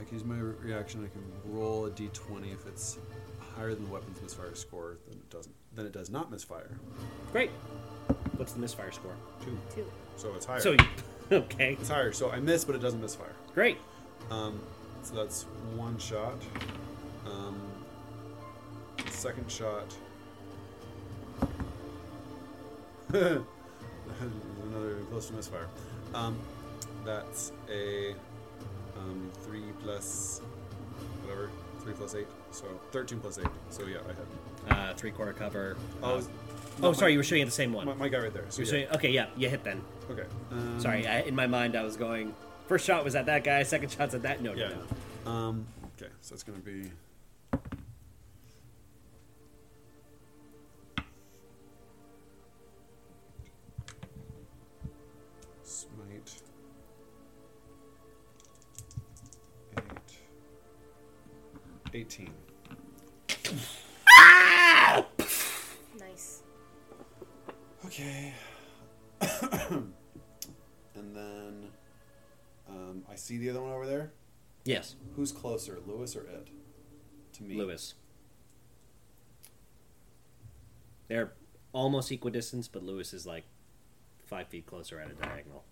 I 0.00 0.04
can 0.04 0.14
use 0.14 0.24
my 0.24 0.38
re- 0.38 0.54
reaction. 0.60 1.04
I 1.04 1.08
can 1.08 1.22
roll 1.52 1.86
a 1.86 1.90
d20 1.90 2.52
if 2.52 2.66
it's 2.66 2.98
higher 3.58 3.74
than 3.74 3.84
the 3.84 3.92
weapon's 3.92 4.22
misfire 4.22 4.54
score. 4.54 4.98
Then 5.08 5.18
it 5.18 5.30
doesn't. 5.30 5.54
Then 5.74 5.86
it 5.86 5.92
does 5.92 6.10
not 6.10 6.30
misfire. 6.30 6.70
Great. 7.32 7.50
What's 8.36 8.52
the 8.52 8.60
misfire 8.60 8.92
score? 8.92 9.14
Two. 9.44 9.58
Two. 9.74 9.84
So 10.16 10.32
it's 10.34 10.46
higher. 10.46 10.60
So, 10.60 10.72
you, 10.72 10.78
okay, 11.32 11.76
it's 11.78 11.88
higher. 11.88 12.12
So 12.12 12.30
I 12.30 12.40
miss, 12.40 12.64
but 12.64 12.74
it 12.74 12.78
doesn't 12.80 13.00
misfire. 13.00 13.34
great. 13.54 13.78
Um, 14.30 14.60
so 15.02 15.14
that's 15.14 15.42
one 15.76 15.98
shot. 15.98 16.36
Um, 17.26 17.60
second 19.10 19.50
shot. 19.50 19.94
Another 23.12 23.44
close 25.10 25.28
to 25.28 25.32
misfire. 25.34 25.68
Um, 26.14 26.36
that's 27.04 27.52
a 27.70 28.14
um, 28.96 29.30
three 29.42 29.72
plus 29.82 30.42
whatever. 31.22 31.50
Three 31.82 31.92
plus 31.94 32.14
eight. 32.14 32.26
So 32.50 32.66
thirteen 32.92 33.20
plus 33.20 33.38
eight. 33.38 33.46
So 33.70 33.84
yeah, 33.86 33.98
I 34.68 34.70
had. 34.72 34.90
Uh, 34.90 34.94
three 34.94 35.10
quarter 35.10 35.32
cover. 35.32 35.76
Oh, 36.02 36.16
Uh, 36.16 36.22
oh, 36.82 36.90
my- 36.90 36.92
sorry, 36.92 37.12
you 37.12 37.18
were 37.18 37.24
shooting 37.24 37.42
at 37.42 37.48
the 37.48 37.52
same 37.52 37.72
one. 37.72 37.86
My, 37.86 37.94
my 37.94 38.08
guy 38.08 38.18
right 38.18 38.32
there. 38.32 38.44
So 38.48 38.62
you 38.62 38.66
were 38.70 38.76
yeah. 38.76 38.82
shooting, 38.84 38.96
okay, 38.96 39.10
yeah, 39.10 39.26
you 39.36 39.48
hit 39.48 39.64
then. 39.64 39.82
Okay. 40.10 40.24
Um, 40.50 40.80
Sorry, 40.80 41.06
I, 41.06 41.20
in 41.20 41.34
my 41.34 41.46
mind 41.46 41.76
I 41.76 41.82
was 41.82 41.96
going. 41.96 42.34
First 42.66 42.84
shot 42.86 43.04
was 43.04 43.14
at 43.14 43.26
that 43.26 43.44
guy. 43.44 43.62
Second 43.62 43.90
shot's 43.90 44.14
at 44.14 44.22
that. 44.22 44.42
No, 44.42 44.52
Yeah. 44.54 44.68
no, 44.68 44.74
no. 45.24 45.30
Um, 45.30 45.66
okay, 46.00 46.10
so 46.20 46.34
it's 46.34 46.42
gonna 46.42 46.58
be. 46.58 46.90
18. 61.98 62.30
Nice. 65.98 66.42
Okay. 67.86 68.32
and 69.20 69.92
then 70.94 71.66
um, 72.68 73.02
I 73.10 73.16
see 73.16 73.38
the 73.38 73.50
other 73.50 73.60
one 73.60 73.72
over 73.72 73.84
there. 73.84 74.12
Yes, 74.64 74.94
Who's 75.16 75.32
closer, 75.32 75.78
Lewis 75.86 76.14
or 76.14 76.22
it? 76.22 76.48
To 77.34 77.42
me. 77.42 77.56
Lewis. 77.56 77.94
They're 81.08 81.32
almost 81.72 82.12
equidistant, 82.12 82.68
but 82.72 82.84
Lewis 82.84 83.12
is 83.12 83.26
like 83.26 83.44
five 84.26 84.46
feet 84.46 84.66
closer 84.66 85.00
at 85.00 85.10
a 85.10 85.14
diagonal. 85.14 85.64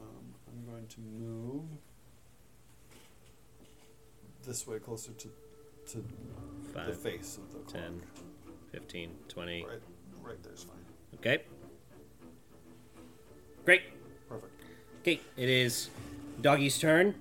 Um, 0.00 0.34
I'm 0.48 0.66
going 0.68 0.88
to 0.88 1.00
move 1.00 1.66
this 4.44 4.66
way 4.66 4.78
closer 4.78 5.12
to 5.12 5.28
to 5.92 6.04
the 6.74 6.92
face 6.92 7.38
of 7.38 7.52
the 7.52 7.58
clock. 7.60 7.82
10. 7.82 8.02
15, 8.70 9.10
20. 9.28 9.64
Right, 9.64 9.78
right 10.22 10.42
there's 10.42 10.62
fine. 10.62 10.76
Okay. 11.16 11.42
Great. 13.64 13.82
Perfect. 14.28 14.52
Okay, 15.00 15.20
it 15.36 15.48
is 15.48 15.90
Doggy's 16.40 16.78
turn. 16.78 17.14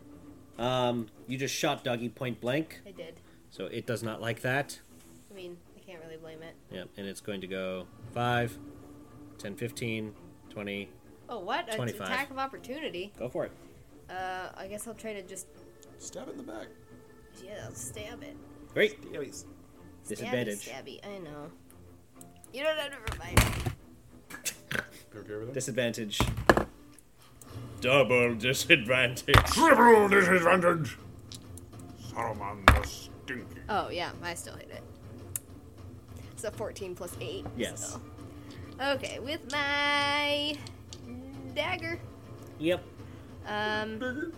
Um, 0.58 1.08
you 1.28 1.38
just 1.38 1.54
shot 1.54 1.84
Doggy 1.84 2.10
point 2.10 2.40
blank, 2.40 2.82
I 2.86 2.92
did. 2.92 3.20
so 3.50 3.66
it 3.66 3.86
does 3.86 4.04
not 4.04 4.22
like 4.22 4.42
that. 4.42 4.80
I 5.30 5.34
mean, 5.34 5.58
I 5.76 5.80
can't 5.80 6.02
really 6.04 6.18
blame 6.18 6.42
it. 6.44 6.56
Yep, 6.72 6.90
and 6.98 7.08
it's 7.08 7.20
going 7.22 7.42
to 7.42 7.48
go 7.48 7.88
5, 8.14 8.58
10, 9.40 9.56
15, 9.56 10.14
20. 10.50 10.90
Oh, 11.30 11.40
what? 11.40 11.68
An 11.70 11.76
25. 11.76 12.02
attack 12.08 12.32
of 12.32 12.38
opportunity. 12.38 13.12
Go 13.18 13.28
for 13.28 13.46
it. 13.46 13.52
Uh, 14.10 14.50
I 14.56 14.68
guess 14.68 14.88
I'll 14.88 14.94
try 14.94 15.14
to 15.14 15.22
just 15.24 15.48
Stab 16.02 16.28
it 16.28 16.32
in 16.32 16.38
the 16.38 16.44
back. 16.44 16.68
Yeah, 17.46 17.66
I'll 17.66 17.74
stab 17.74 18.24
it. 18.24 18.36
Great. 18.74 19.02
Stabbies. 19.12 19.46
Disadvantage. 20.08 20.60
Stabby, 20.66 21.02
stabby. 21.02 21.08
I 21.16 21.18
know. 21.20 21.52
You 22.54 22.64
don't 22.64 22.78
have 22.78 22.92
to 22.92 23.14
remind 23.14 23.38
me. 23.38 23.72
You 25.14 25.20
okay 25.20 25.36
with? 25.46 25.54
Disadvantage. 25.54 26.20
Double 27.82 28.36
disadvantage. 28.36 29.26
Triple 29.52 30.08
disadvantage. 30.08 30.98
Saruman 32.14 32.66
the 32.66 32.88
Stinky. 32.88 33.60
Oh 33.68 33.90
yeah, 33.90 34.12
I 34.24 34.34
still 34.36 34.56
hit 34.56 34.70
it. 34.72 34.84
It's 36.32 36.44
a 36.46 36.52
14 36.52 36.96
plus 36.96 37.16
8. 37.20 37.46
Yes. 37.58 37.94
so- 37.94 38.02
Okay, 38.94 39.20
with 39.20 39.52
my 39.52 40.56
dagger. 41.54 42.00
Yep. 42.60 42.84
Um. 43.48 44.32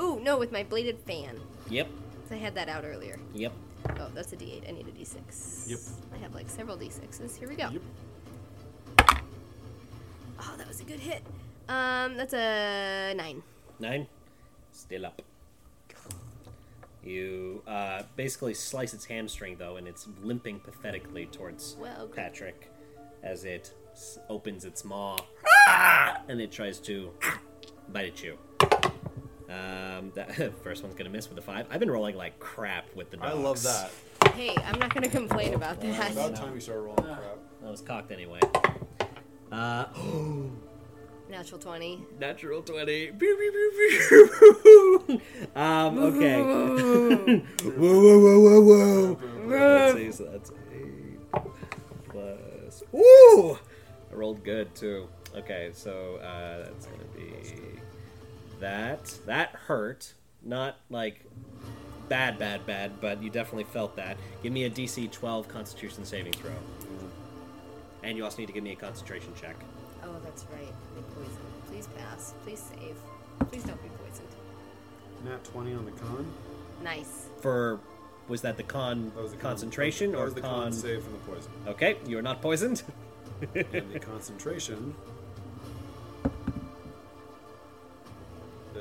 Ooh, 0.00 0.20
no, 0.20 0.36
with 0.38 0.52
my 0.52 0.62
bladed 0.64 0.98
fan. 1.00 1.40
Yep. 1.70 1.88
'Cause 2.24 2.32
I 2.32 2.36
had 2.36 2.54
that 2.54 2.68
out 2.70 2.84
earlier. 2.84 3.18
Yep. 3.34 3.52
Oh, 4.00 4.10
that's 4.14 4.32
a 4.32 4.36
D8. 4.36 4.66
I 4.66 4.72
need 4.72 4.88
a 4.88 4.92
D6. 4.92 5.68
Yep. 5.68 5.78
I 6.14 6.16
have 6.22 6.34
like 6.34 6.48
several 6.48 6.76
D6s. 6.78 7.36
Here 7.36 7.48
we 7.48 7.54
go. 7.54 7.68
Yep. 7.68 7.82
Oh, 10.40 10.54
that 10.56 10.66
was 10.66 10.80
a 10.80 10.84
good 10.84 11.00
hit. 11.00 11.22
Um, 11.68 12.16
that's 12.16 12.32
a 12.34 13.12
nine. 13.14 13.42
Nine. 13.78 14.06
Still 14.72 15.04
up. 15.06 15.20
You 17.02 17.62
uh, 17.66 18.04
basically 18.16 18.54
slice 18.54 18.94
its 18.94 19.04
hamstring, 19.04 19.56
though, 19.58 19.76
and 19.76 19.86
it's 19.86 20.08
limping 20.22 20.60
pathetically 20.60 21.26
towards 21.26 21.76
Well, 21.78 22.06
good. 22.06 22.16
Patrick 22.16 22.70
as 23.22 23.44
it 23.44 23.74
s- 23.92 24.18
opens 24.30 24.64
its 24.64 24.84
maw 24.86 25.18
and 26.28 26.40
it 26.40 26.50
tries 26.50 26.78
to 26.80 27.10
bite 27.90 28.06
at 28.08 28.22
you. 28.22 28.38
Um, 29.48 30.10
that 30.14 30.52
first 30.62 30.82
one's 30.82 30.94
gonna 30.94 31.10
miss 31.10 31.28
with 31.28 31.38
a 31.38 31.42
five. 31.42 31.66
I've 31.70 31.80
been 31.80 31.90
rolling 31.90 32.16
like 32.16 32.38
crap 32.38 32.86
with 32.94 33.10
the 33.10 33.18
I 33.20 33.30
dogs. 33.30 33.42
love 33.42 33.62
that. 33.62 34.32
Hey, 34.34 34.54
I'm 34.64 34.78
not 34.78 34.92
gonna 34.94 35.08
complain 35.08 35.54
about 35.54 35.80
that. 35.80 36.12
About 36.12 36.34
time 36.34 36.52
we 36.54 36.60
start 36.60 36.80
rolling 36.82 37.04
crap. 37.04 37.38
That 37.62 37.70
was 37.70 37.80
cocked 37.80 38.10
anyway. 38.10 38.40
Uh, 39.52 39.86
Natural 41.30 41.58
20. 41.58 42.00
natural 42.20 42.62
20. 42.62 42.84
Pew, 43.18 43.18
pew, 43.18 43.36
pew, 43.52 43.98
pew, 44.08 45.06
pew. 45.06 45.20
um, 45.60 45.98
okay. 45.98 46.40
whoa, 46.42 47.40
whoa, 47.78 48.18
whoa, 48.20 48.60
whoa, 48.60 49.14
whoa. 49.14 49.46
Let's 49.46 49.96
see, 49.96 50.12
so 50.12 50.24
that's 50.30 50.50
8 51.34 51.42
plus. 52.10 52.82
Woo! 52.92 53.54
I 53.54 54.14
rolled 54.14 54.44
good 54.44 54.74
too. 54.74 55.08
Okay, 55.36 55.70
so 55.72 56.16
uh, 56.16 56.64
that's 56.64 56.86
gonna 56.86 57.04
be 57.16 57.80
that. 58.60 59.18
That 59.26 59.50
hurt. 59.50 60.14
Not 60.42 60.76
like 60.90 61.24
bad, 62.08 62.38
bad, 62.38 62.66
bad, 62.66 63.00
but 63.00 63.22
you 63.22 63.30
definitely 63.30 63.64
felt 63.64 63.96
that. 63.96 64.16
Give 64.42 64.52
me 64.52 64.64
a 64.64 64.70
DC 64.70 65.10
12 65.10 65.48
Constitution 65.48 66.04
saving 66.04 66.32
throw. 66.34 66.50
And 68.02 68.16
you 68.18 68.24
also 68.24 68.38
need 68.38 68.46
to 68.46 68.52
give 68.52 68.62
me 68.64 68.72
a 68.72 68.76
concentration 68.76 69.32
check. 69.34 69.56
Oh, 70.02 70.16
that's 70.22 70.44
right. 70.52 70.72
Be 70.94 71.00
poisoned. 71.14 71.38
Please 71.68 71.88
pass. 71.98 72.34
Please 72.44 72.60
save. 72.60 72.96
Please 73.50 73.64
don't 73.64 73.82
be 73.82 73.88
poisoned. 74.04 74.28
Nat 75.24 75.42
20 75.44 75.72
on 75.72 75.84
the 75.86 75.90
con. 75.92 76.30
Nice. 76.82 77.28
For 77.40 77.80
was 78.28 78.42
that 78.42 78.56
the 78.58 78.62
con 78.62 79.10
That 79.14 79.22
was 79.22 79.32
the 79.32 79.38
con- 79.38 79.50
concentration 79.52 80.12
that 80.12 80.18
or 80.18 80.24
was 80.26 80.34
the 80.34 80.40
con? 80.42 80.64
con 80.64 80.72
save 80.72 81.02
from 81.02 81.12
the 81.14 81.18
poison. 81.20 81.50
Okay, 81.66 81.96
you 82.06 82.18
are 82.18 82.22
not 82.22 82.42
poisoned. 82.42 82.82
and 83.54 83.92
the 83.92 83.98
concentration 84.00 84.94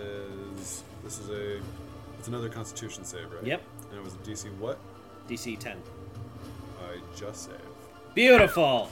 is 0.04 0.84
this 1.04 1.20
is 1.20 1.30
a 1.30 1.62
it's 2.20 2.28
another 2.28 2.50
Constitution 2.50 3.04
save, 3.04 3.32
right? 3.32 3.44
Yep. 3.46 3.62
And 3.90 4.00
it 4.00 4.04
was 4.04 4.14
a 4.14 4.18
DC 4.18 4.56
what? 4.58 4.78
DC 5.28 5.58
10. 5.60 5.78
I 6.82 7.00
just 7.18 7.46
saved. 7.46 7.58
Beautiful. 8.14 8.90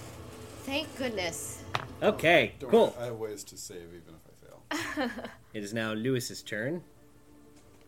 Thank 0.64 0.95
goodness. 0.98 1.64
Okay, 2.03 2.53
oh, 2.56 2.61
Don't 2.61 2.72
cool. 2.72 2.85
worry, 2.98 3.01
I 3.01 3.06
have 3.06 3.15
ways 3.15 3.43
to 3.45 3.57
save 3.57 3.90
even 3.90 4.15
if 4.15 4.22
I 4.27 5.06
fail. 5.06 5.09
It 5.53 5.64
is 5.64 5.73
now 5.73 5.93
Lewis's 5.93 6.41
turn. 6.41 6.81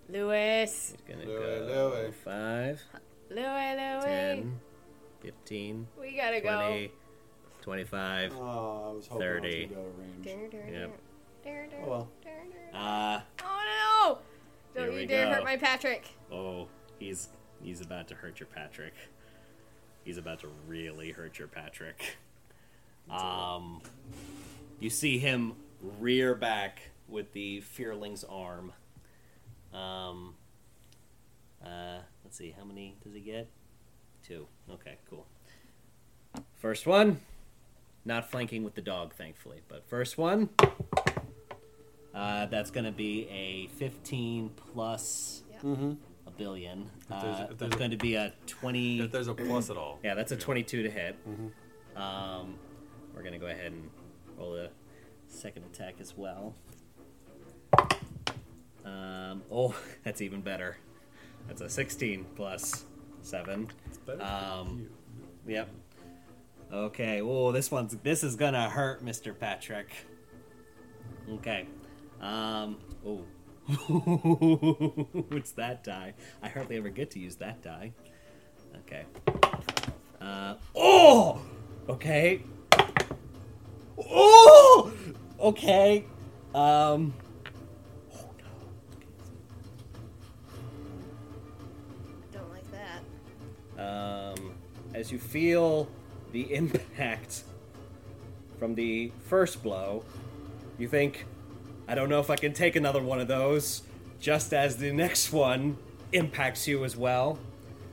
Lewis. 0.09 0.93
He's 1.07 1.15
gonna 1.15 1.25
Lewis, 1.29 1.67
go 1.71 1.93
Lewis. 1.95 2.15
5, 2.23 2.81
Lewis, 3.29 3.77
Lewis. 3.77 4.03
10, 4.03 4.59
15, 5.21 5.87
We 5.99 6.15
gotta 6.17 6.41
20, 6.41 6.91
25. 7.61 8.33
Oh, 8.35 8.89
I 8.89 8.93
was 8.93 9.07
hoping 9.07 9.27
30. 9.27 9.47
I 9.47 9.51
was 9.51 9.67
gonna 9.69 9.69
be 9.69 9.79
out 9.79 9.85
of 9.85 9.99
range. 10.53 10.73
Yep. 10.73 10.99
Oh 11.45 11.89
well. 11.89 12.09
Uh, 12.73 13.19
Oh 13.43 14.17
no! 14.75 14.81
Don't 14.81 14.93
you 14.99 15.05
dare 15.05 15.25
go. 15.27 15.33
hurt 15.33 15.43
my 15.43 15.57
Patrick. 15.57 16.07
oh, 16.31 16.67
he's 16.99 17.29
he's 17.61 17.81
about 17.81 18.07
to 18.09 18.15
hurt 18.15 18.39
your 18.39 18.47
Patrick. 18.47 18.93
He's 20.03 20.17
about 20.17 20.39
to 20.41 20.47
really 20.67 21.11
hurt 21.11 21.39
your 21.39 21.47
Patrick. 21.47 22.17
Um, 23.09 23.81
you 24.79 24.89
see 24.89 25.17
him 25.19 25.53
rear 25.99 26.35
back 26.35 26.79
with 27.07 27.31
the 27.33 27.61
Fearling's 27.61 28.23
arm. 28.23 28.71
Um, 29.73 30.35
uh, 31.63 31.99
let's 32.23 32.37
see, 32.37 32.53
how 32.57 32.63
many 32.63 32.95
does 33.03 33.13
he 33.13 33.19
get? 33.21 33.49
Two. 34.25 34.47
Okay, 34.71 34.97
cool. 35.09 35.25
First 36.55 36.87
one, 36.87 37.19
not 38.05 38.29
flanking 38.31 38.63
with 38.63 38.75
the 38.75 38.81
dog, 38.81 39.13
thankfully, 39.13 39.61
but 39.67 39.85
first 39.87 40.17
one. 40.17 40.49
Uh, 42.13 42.45
that's 42.47 42.69
going 42.71 42.85
to 42.85 42.91
be 42.91 43.27
a 43.29 43.67
15 43.77 44.51
plus 44.73 45.39
Mm-hmm. 45.63 45.93
a 46.27 46.31
billion. 46.31 46.89
there's- 47.09 47.23
Uh, 47.23 47.47
if 47.51 47.57
there's 47.57 47.75
going 47.75 47.91
to 47.91 47.97
be 47.97 48.15
a 48.15 48.33
20. 48.47 48.99
If 48.99 49.11
there's 49.11 49.29
a 49.29 49.33
plus 49.33 49.69
at 49.69 49.77
all. 49.77 49.99
Yeah, 50.03 50.13
that's 50.13 50.31
a 50.33 50.37
22 50.37 50.83
to 50.83 50.89
hit. 50.91 51.15
Mm-hmm. 51.27 51.97
Um, 52.01 52.55
we're 53.15 53.23
gonna 53.23 53.37
go 53.39 53.45
ahead 53.45 53.71
and 53.71 53.89
roll 54.37 54.55
a 54.57 54.69
second 55.27 55.63
attack 55.65 55.95
as 56.01 56.17
well. 56.17 56.53
Um, 58.85 59.43
oh, 59.51 59.73
that's 60.03 60.21
even 60.21 60.41
better. 60.41 60.77
That's 61.47 61.61
a 61.61 61.69
16 61.69 62.25
plus 62.35 62.85
seven. 63.21 63.69
It's 63.85 63.97
better 63.99 64.21
Um, 64.23 64.89
for 65.45 65.49
you. 65.51 65.55
Yep. 65.57 65.69
Okay. 66.73 67.21
Oh, 67.21 67.51
this 67.51 67.69
one's 67.71 67.95
this 68.03 68.23
is 68.23 68.35
gonna 68.35 68.69
hurt, 68.69 69.05
Mr. 69.05 69.37
Patrick. 69.37 69.89
Okay. 71.35 71.67
Um. 72.23 72.77
Oh. 73.05 73.21
What's 75.29 75.51
that 75.51 75.83
die? 75.83 76.13
I 76.41 76.47
hardly 76.47 76.77
ever 76.77 76.89
get 76.89 77.11
to 77.11 77.19
use 77.19 77.35
that 77.35 77.61
die. 77.61 77.91
Okay. 78.77 79.03
Uh. 80.21 80.55
Oh. 80.73 81.41
Okay. 81.89 82.41
Oh. 83.97 84.91
Okay. 85.39 86.05
Um. 86.55 87.13
Oh 88.15 88.29
no. 88.39 88.45
Don't 92.31 92.49
like 92.51 92.71
that. 92.71 94.33
um, 94.33 94.53
as 94.93 95.11
you 95.11 95.19
feel 95.19 95.89
the 96.31 96.53
impact 96.55 97.43
from 98.57 98.75
the 98.75 99.11
first 99.27 99.61
blow, 99.61 100.05
you 100.77 100.87
think, 100.87 101.25
I 101.87 101.95
don't 101.95 102.09
know 102.09 102.19
if 102.19 102.29
I 102.29 102.35
can 102.35 102.53
take 102.53 102.75
another 102.75 103.01
one 103.01 103.19
of 103.19 103.27
those, 103.27 103.83
just 104.19 104.53
as 104.53 104.77
the 104.77 104.91
next 104.91 105.33
one 105.33 105.77
impacts 106.13 106.67
you 106.67 106.85
as 106.85 106.95
well. 106.95 107.37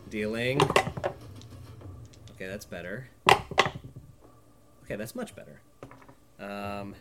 Dealing. 0.08 0.60
Okay, 0.62 2.46
that's 2.46 2.64
better. 2.64 3.08
Okay, 3.28 4.96
that's 4.96 5.14
much 5.14 5.34
better. 5.34 5.60
Um, 6.38 6.94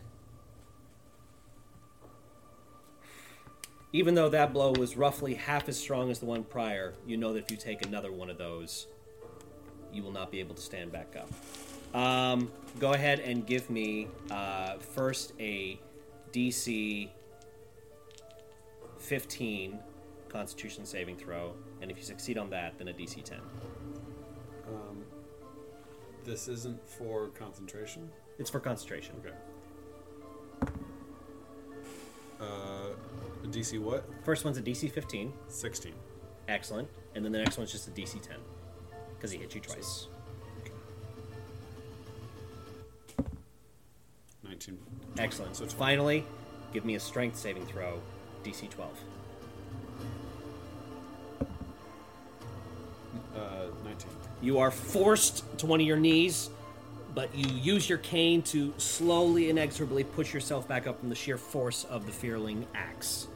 even 3.92 4.14
though 4.14 4.28
that 4.28 4.52
blow 4.52 4.72
was 4.72 4.96
roughly 4.96 5.34
half 5.34 5.68
as 5.68 5.78
strong 5.78 6.10
as 6.10 6.18
the 6.18 6.26
one 6.26 6.44
prior, 6.44 6.94
you 7.06 7.16
know 7.16 7.32
that 7.32 7.44
if 7.44 7.50
you 7.50 7.56
take 7.56 7.86
another 7.86 8.12
one 8.12 8.30
of 8.30 8.38
those, 8.38 8.86
you 9.92 10.02
will 10.02 10.12
not 10.12 10.30
be 10.30 10.40
able 10.40 10.54
to 10.54 10.62
stand 10.62 10.92
back 10.92 11.16
up. 11.16 11.30
Um, 11.94 12.50
go 12.78 12.92
ahead 12.92 13.20
and 13.20 13.46
give 13.46 13.70
me 13.70 14.08
uh, 14.30 14.78
first 14.78 15.32
a 15.40 15.80
DC 16.32 17.08
15 18.98 19.78
Constitution 20.28 20.86
saving 20.86 21.16
throw, 21.16 21.54
and 21.82 21.90
if 21.90 21.96
you 21.96 22.04
succeed 22.04 22.38
on 22.38 22.48
that, 22.50 22.78
then 22.78 22.88
a 22.88 22.92
DC 22.92 23.22
10. 23.24 23.40
Um, 24.68 25.02
this 26.24 26.46
isn't 26.46 26.86
for 26.88 27.28
concentration. 27.28 28.08
It's 28.38 28.48
for 28.48 28.60
concentration. 28.60 29.16
Okay. 29.18 29.34
Uh, 32.40 32.94
DC 33.48 33.80
what? 33.80 34.08
First 34.24 34.44
one's 34.44 34.56
a 34.56 34.62
DC 34.62 34.90
15, 34.90 35.32
16. 35.48 35.92
excellent, 36.48 36.88
and 37.14 37.24
then 37.24 37.32
the 37.32 37.38
next 37.38 37.58
one's 37.58 37.72
just 37.72 37.88
a 37.88 37.90
DC 37.90 38.22
10 38.22 38.36
because 39.16 39.32
he 39.32 39.38
hit 39.38 39.54
you 39.54 39.60
twice. 39.60 40.06
19. 44.44 44.78
Excellent. 45.18 45.56
So 45.56 45.64
20. 45.64 45.76
Finally, 45.76 46.24
give 46.72 46.84
me 46.84 46.94
a 46.94 47.00
strength 47.00 47.36
saving 47.36 47.66
throw 47.66 48.00
DC 48.44 48.70
12. 48.70 48.90
Uh, 53.36 53.40
19. 53.84 54.08
You 54.42 54.58
are 54.58 54.70
forced 54.70 55.44
to 55.58 55.66
one 55.66 55.80
of 55.80 55.86
your 55.86 55.98
knees, 55.98 56.50
but 57.14 57.34
you 57.34 57.50
use 57.54 57.88
your 57.88 57.98
cane 57.98 58.42
to 58.42 58.72
slowly, 58.78 59.50
inexorably 59.50 60.04
push 60.04 60.32
yourself 60.32 60.66
back 60.66 60.86
up 60.86 61.00
from 61.00 61.08
the 61.08 61.14
sheer 61.14 61.36
force 61.38 61.84
of 61.84 62.06
the 62.06 62.12
Fearling 62.12 62.66
axe. 62.74 63.26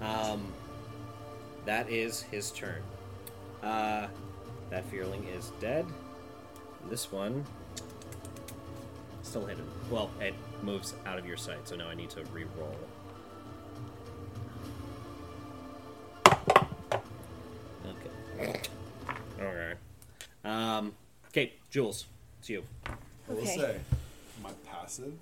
Um, 0.00 0.52
that 1.64 1.90
is 1.90 2.22
his 2.22 2.50
turn. 2.50 2.82
Uh, 3.62 4.08
that 4.70 4.84
Fearling 4.86 5.24
is 5.36 5.52
dead. 5.60 5.86
This 6.88 7.10
one 7.10 7.44
still 9.34 9.46
hidden. 9.46 9.64
Well, 9.90 10.12
it 10.20 10.32
moves 10.62 10.94
out 11.06 11.18
of 11.18 11.26
your 11.26 11.36
sight, 11.36 11.66
so 11.66 11.74
now 11.74 11.88
I 11.88 11.94
need 11.96 12.08
to 12.10 12.22
re-roll. 12.32 12.76
Okay. 17.84 18.60
Okay. 19.40 19.74
Um, 20.44 20.92
okay, 21.30 21.54
Jules, 21.68 22.06
it's 22.38 22.48
you. 22.48 22.62
I 22.86 22.92
will 23.32 23.38
Okay. 23.38 23.56
say, 23.56 23.80
my 24.40 24.52
passive 24.64 25.14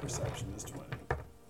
perception 0.00 0.52
is 0.56 0.62
20. 0.62 0.86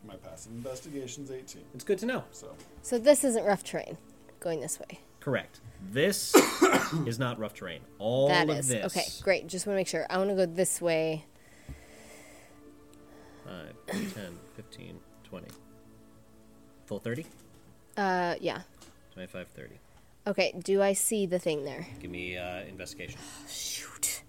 My 0.06 0.14
passive 0.16 0.52
investigation 0.52 1.24
is 1.24 1.30
18. 1.30 1.64
It's 1.74 1.84
good 1.84 1.98
to 1.98 2.06
know. 2.06 2.24
So, 2.32 2.54
So 2.80 2.98
this 2.98 3.24
isn't 3.24 3.44
rough 3.44 3.62
terrain. 3.62 3.98
Going 4.40 4.60
this 4.62 4.80
way. 4.80 5.00
Correct. 5.20 5.60
This 5.92 6.34
is 7.06 7.18
not 7.18 7.38
rough 7.38 7.52
terrain. 7.52 7.80
All 7.98 8.28
That 8.28 8.48
of 8.48 8.58
is 8.60 8.68
this. 8.68 8.86
okay. 8.86 9.04
Great. 9.22 9.48
Just 9.48 9.66
want 9.66 9.74
to 9.74 9.80
make 9.80 9.88
sure. 9.88 10.06
I 10.08 10.16
want 10.16 10.30
to 10.30 10.36
go 10.36 10.46
this 10.46 10.80
way. 10.80 11.26
5, 13.46 14.12
10, 14.14 14.38
15, 14.56 15.00
20. 15.24 15.46
Full 16.86 16.98
30? 16.98 17.26
Uh, 17.96 18.34
yeah. 18.40 18.62
25, 19.12 19.48
30. 19.48 19.74
Okay. 20.26 20.54
Do 20.62 20.82
I 20.82 20.92
see 20.92 21.26
the 21.26 21.38
thing 21.38 21.64
there? 21.64 21.86
Give 22.00 22.10
me 22.10 22.36
uh, 22.36 22.60
investigation. 22.62 23.18
Shoot. 23.48 24.22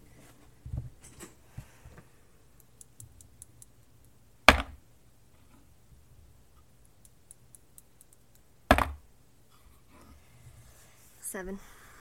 Seven. 11.19 11.59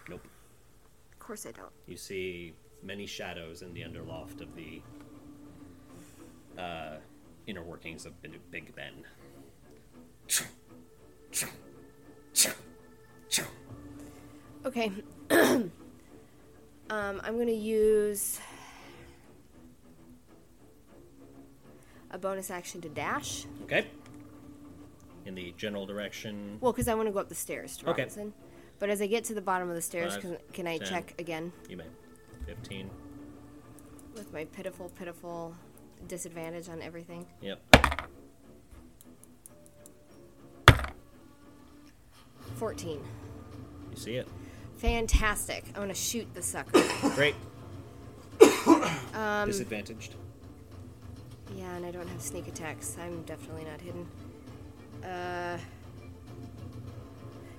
Nope. 0.09 0.25
Of 1.12 1.19
course 1.19 1.47
I 1.47 1.53
don't. 1.53 1.73
You 1.89 1.97
see 1.97 2.55
many 2.83 3.07
shadows 3.07 3.62
in 3.62 3.75
the 3.75 3.81
underloft 3.81 4.41
of 4.41 4.55
the 4.55 4.81
uh, 6.59 6.97
inner 7.47 7.62
workings 7.62 8.07
of 8.07 8.20
Big 8.23 8.39
Big 8.51 8.75
Ben. 8.75 9.05
Okay. 14.65 14.91
um, 15.31 15.70
I'm 16.91 17.39
gonna 17.39 17.52
use 17.52 18.41
a 22.10 22.18
bonus 22.18 22.51
action 22.51 22.81
to 22.81 22.89
dash. 22.89 23.47
Okay. 23.65 23.86
In 25.25 25.35
the 25.35 25.55
general 25.57 25.86
direction. 25.86 26.59
Well, 26.60 26.73
because 26.73 26.89
I 26.89 26.94
want 26.94 27.09
to 27.09 27.12
go 27.12 27.18
up 27.18 27.28
the 27.28 27.35
stairs 27.35 27.76
to 27.78 27.91
Okay. 27.91 28.02
Robinson. 28.02 28.33
But 28.78 28.91
as 28.91 29.01
I 29.01 29.07
get 29.07 29.25
to 29.25 29.35
the 29.35 29.41
bottom 29.41 29.68
of 29.68 29.75
the 29.75 29.83
stairs, 29.83 30.15
Five, 30.15 30.23
can, 30.23 30.36
can 30.52 30.67
I 30.67 30.78
10. 30.78 30.89
check 30.89 31.15
again 31.18 31.52
You 31.68 31.78
may. 31.78 31.85
15. 32.47 32.91
with 34.15 34.33
my 34.33 34.44
pitiful, 34.44 34.91
pitiful 34.91 35.55
disadvantage 36.08 36.68
on 36.68 36.81
everything? 36.83 37.26
Yep. 37.41 37.60
14. 42.57 43.00
You 43.91 43.97
see 43.97 44.16
it. 44.16 44.28
Fantastic. 44.78 45.65
I 45.75 45.78
want 45.78 45.91
to 45.91 45.94
shoot 46.00 46.26
the 46.34 46.42
sucker. 46.42 46.83
Great. 47.15 47.34
Um, 49.15 49.49
Disadvantaged. 49.49 50.15
yeah, 51.57 51.75
and 51.76 51.86
I 51.86 51.91
don't 51.91 52.07
have 52.07 52.20
sneak 52.20 52.49
attacks. 52.49 52.99
I'm 53.00 53.23
definitely 53.23 53.65
not 53.65 53.81
hidden. 53.81 54.07
Uh, 55.02 55.57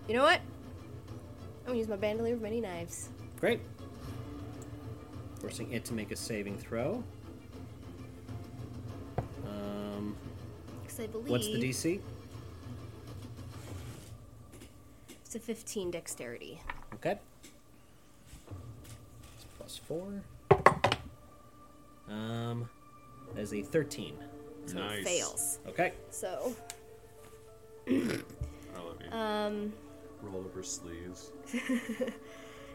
you 0.07 0.13
know 0.13 0.21
what? 0.21 0.39
I'm 1.61 1.67
gonna 1.67 1.79
use 1.79 1.87
my 1.87 1.95
bandolier 1.95 2.35
of 2.35 2.41
many 2.41 2.61
knives. 2.61 3.09
Great. 3.39 3.59
Forcing 5.39 5.71
it 5.71 5.83
to 5.85 5.93
make 5.95 6.11
a 6.11 6.15
saving 6.15 6.59
throw. 6.59 7.03
I 10.99 11.07
believe 11.07 11.29
what's 11.29 11.47
the 11.47 11.61
DC? 11.61 11.99
It's 15.25 15.35
a 15.35 15.39
15 15.39 15.91
dexterity. 15.91 16.61
Okay. 16.95 17.17
It's 19.35 19.45
plus 19.57 19.77
four. 19.77 20.21
Um, 22.09 22.69
that 23.35 23.41
is 23.41 23.53
a 23.53 23.61
13. 23.61 24.15
So 24.65 24.75
Nice. 24.75 24.99
it 24.99 25.05
fails. 25.05 25.59
Okay. 25.67 25.93
So, 26.09 26.55
I 27.87 27.91
love 27.91 28.97
you. 29.05 29.11
um, 29.17 29.73
Roll 30.21 30.41
up 30.41 30.55
her 30.55 30.63
sleeves. 30.63 31.31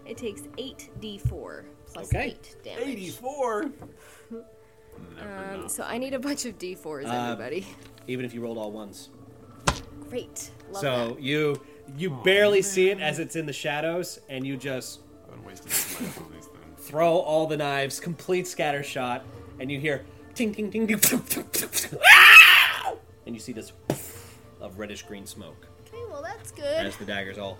it 0.06 0.16
takes 0.16 0.42
8d4 0.58 1.64
plus 1.92 2.08
Okay. 2.08 2.36
8 2.40 2.56
damage. 2.62 2.86
84! 2.88 3.62
Never 5.16 5.54
Um, 5.54 5.68
so 5.68 5.82
I 5.82 5.98
need 5.98 6.14
a 6.14 6.18
bunch 6.18 6.44
of 6.44 6.58
d4s, 6.58 7.06
Uh, 7.08 7.32
everybody. 7.32 7.66
Even 8.06 8.24
if 8.24 8.34
you 8.34 8.40
rolled 8.40 8.58
all 8.58 8.70
ones. 8.72 9.10
Great. 10.08 10.50
Love 10.70 10.80
so 10.80 11.08
that. 11.14 11.22
you 11.22 11.60
you 11.96 12.10
barely 12.24 12.62
see 12.62 12.90
it 12.90 13.00
as 13.00 13.18
it's 13.18 13.36
in 13.36 13.46
the 13.46 13.52
shadows, 13.52 14.20
and 14.28 14.46
you 14.46 14.56
just 14.56 15.00
I've 15.28 15.36
been 15.36 15.44
wasting 15.44 15.70
life 16.06 16.18
on 16.18 16.32
these 16.32 16.46
things. 16.46 16.86
throw 16.88 17.16
all 17.16 17.46
the 17.46 17.56
knives, 17.56 18.00
complete 18.00 18.46
scatter 18.46 18.82
shot, 18.82 19.24
and 19.60 19.70
you 19.70 19.78
hear 19.80 20.04
ting 20.34 20.54
ting 20.54 20.70
ting, 20.70 20.86
ting, 20.86 20.98
ting, 20.98 21.20
ting, 21.22 21.44
ting, 21.52 21.68
ting, 21.70 21.98
ah! 22.04 22.94
and 23.26 23.34
you 23.34 23.40
see 23.40 23.52
this 23.52 23.72
of 24.60 24.78
reddish 24.78 25.02
green 25.02 25.26
smoke 25.26 25.66
Okay, 25.86 26.02
well, 26.10 26.22
that's 26.22 26.50
good. 26.52 26.86
as 26.86 26.96
the 26.96 27.04
daggers 27.04 27.36
all. 27.38 27.58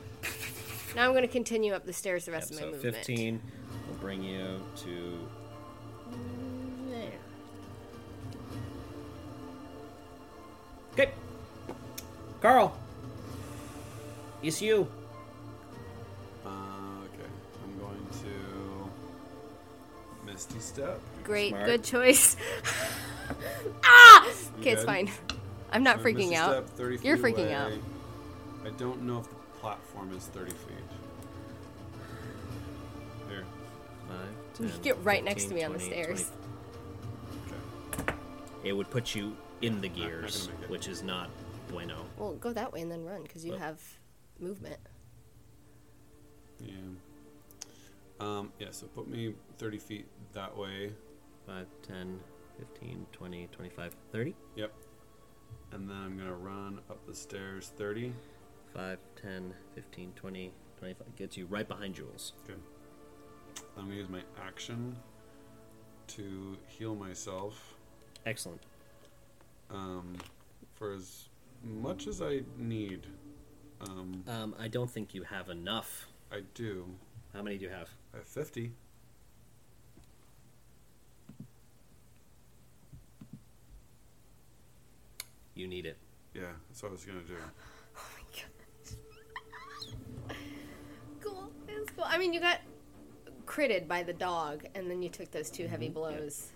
Now 0.95 1.05
I'm 1.07 1.13
going 1.13 1.23
to 1.23 1.29
continue 1.29 1.73
up 1.73 1.85
the 1.87 1.93
stairs 1.93 2.27
the 2.27 2.33
Yep, 2.33 2.41
rest 2.41 2.51
of 2.51 2.57
my 2.57 2.63
so 2.63 2.71
movement. 2.73 2.97
15 2.97 3.41
will 3.89 3.95
bring 3.97 4.23
you 4.23 4.61
to 4.85 5.29
Okay. 10.93 11.11
Carl. 12.41 12.77
It's 14.43 14.61
you. 14.61 14.89
Uh, 16.45 16.49
okay. 16.49 17.29
I'm 17.65 17.79
going 17.79 18.07
to 18.23 20.27
Misty 20.33 20.59
Step. 20.59 21.01
Great, 21.25 21.51
Smart. 21.51 21.67
good 21.67 21.85
choice. 21.85 22.37
ah! 23.85 24.29
Okay, 24.61 24.73
it's 24.73 24.85
fine. 24.85 25.11
I'm 25.71 25.83
not 25.85 25.99
So 25.99 26.05
freaking 26.05 26.35
out. 26.35 26.51
Step, 26.51 26.69
30 26.77 26.97
feet 26.99 27.07
You're 27.07 27.17
freaking 27.19 27.45
away. 27.47 27.55
out. 27.55 27.73
I 28.67 28.71
don't 28.71 29.03
know 29.03 29.21
if 29.21 29.29
the 29.29 29.35
platform 29.61 30.13
is 30.17 30.25
30 30.27 30.51
feet. 30.51 30.59
Here. 33.29 33.45
5, 34.09 34.17
You 34.61 34.69
10, 34.69 34.81
get 34.83 35.05
right 35.05 35.25
next 35.25 35.45
to 35.47 35.55
me 35.55 35.63
on 35.63 35.73
the 35.73 35.81
stairs. 35.81 36.31
20. 37.47 37.63
Okay. 38.03 38.13
It 38.65 38.73
would 38.73 38.91
put 38.91 39.15
you 39.15 39.37
in 39.63 39.81
the 39.81 39.89
gears, 39.89 40.49
make 40.49 40.63
it. 40.65 40.71
which 40.71 40.89
is 40.89 41.03
not 41.03 41.31
bueno. 41.69 42.05
Well, 42.19 42.35
go 42.35 42.53
that 42.53 42.73
way 42.73 42.81
and 42.83 42.91
then 42.91 43.05
run 43.05 43.23
because 43.23 43.45
you 43.45 43.53
Well- 43.53 43.61
have 43.61 43.81
movement. 44.39 44.81
Yeah. 46.61 46.75
Um, 48.21 48.53
yeah, 48.59 48.69
so 48.71 48.87
put 48.89 49.09
me 49.09 49.35
30 49.59 49.79
feet 49.79 50.07
that 50.33 50.57
way. 50.57 50.93
5, 51.47 51.67
10, 51.83 52.21
15, 52.59 53.07
20, 53.13 53.49
25, 53.49 53.97
30. 54.13 54.35
Yep. 54.55 54.73
And 55.73 55.89
then 55.89 55.97
I'm 55.97 56.17
going 56.17 56.29
to 56.29 56.35
run 56.37 56.81
up 56.91 57.05
the 57.07 57.15
stairs 57.15 57.73
30. 57.77 58.13
5, 58.75 58.99
10, 59.21 59.55
15, 59.75 60.13
20, 60.15 60.53
25. 60.79 61.17
Gets 61.17 61.37
you 61.37 61.47
right 61.47 61.67
behind 61.67 61.95
Jules. 61.95 62.33
Good. 62.47 62.61
I'm 63.77 63.87
going 63.87 63.91
to 63.91 63.97
use 63.97 64.09
my 64.09 64.23
action 64.41 64.97
to 66.09 66.57
heal 66.67 66.95
myself 66.95 67.75
Excellent. 68.25 68.61
Um, 69.73 70.17
for 70.75 70.93
as 70.93 71.29
much 71.65 72.07
as 72.07 72.21
I 72.23 72.43
need. 72.59 73.07
Um, 73.81 74.23
Um, 74.29 74.55
I 74.59 74.69
don't 74.69 74.91
think 74.91 75.15
you 75.15 75.23
have 75.25 75.49
enough. 75.49 76.07
I 76.31 76.41
do. 76.55 76.87
How 77.33 77.43
many 77.43 77.59
do 77.59 77.65
you 77.65 77.71
have? 77.71 77.89
I 78.15 78.19
have 78.19 78.27
50. 78.27 78.73
You 85.55 85.69
need 85.69 85.87
it. 85.87 85.97
Yeah, 86.35 86.43
that's 86.69 86.83
what 86.83 86.91
I 86.91 86.93
was 86.93 87.05
going 87.05 87.21
to 87.21 87.27
do. 87.27 87.35
Cool. 91.21 91.51
It's 91.69 91.91
cool. 91.93 92.05
I 92.07 92.19
mean, 92.19 92.33
you 92.33 92.41
got 92.41 92.59
critted 93.47 93.87
by 93.87 94.03
the 94.03 94.13
dog, 94.13 94.65
and 94.75 94.91
then 94.91 95.03
you 95.03 95.09
took 95.09 95.31
those 95.31 95.51
two 95.51 95.69
heavy 95.69 95.87
Mm-hmm. 95.87 95.95
blows. 95.95 96.51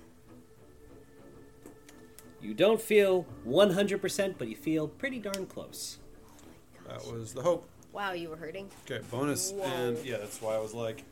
You 2.47 2.55
don't 2.55 2.81
feel 2.81 3.27
100%, 3.45 4.35
but 4.39 4.47
you 4.47 4.55
feel 4.55 4.87
pretty 4.87 5.19
darn 5.19 5.47
close. 5.47 5.99
That 6.87 7.05
was 7.13 7.33
the 7.35 7.43
hope. 7.43 7.69
Wow, 7.93 8.13
you 8.13 8.29
were 8.29 8.37
hurting. 8.37 8.71
Okay, 8.89 9.05
bonus, 9.11 9.51
Whoa. 9.51 9.65
and 9.65 9.99
yeah, 10.07 10.19
that's 10.19 10.41
why 10.41 10.55
I 10.55 10.59
was 10.59 10.73
like, 10.73 11.03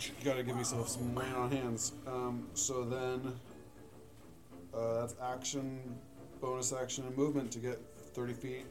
you 0.00 0.10
gotta 0.24 0.42
give 0.42 0.56
myself 0.56 0.88
some 0.88 1.12
money 1.12 1.28
on 1.36 1.50
hands. 1.52 1.92
Um, 2.06 2.46
so 2.54 2.82
then, 2.82 3.34
uh, 4.72 5.00
that's 5.00 5.16
action, 5.22 5.80
bonus 6.40 6.72
action, 6.72 7.04
and 7.06 7.14
movement 7.14 7.50
to 7.52 7.58
get 7.58 7.78
30 8.14 8.32
feet. 8.32 8.64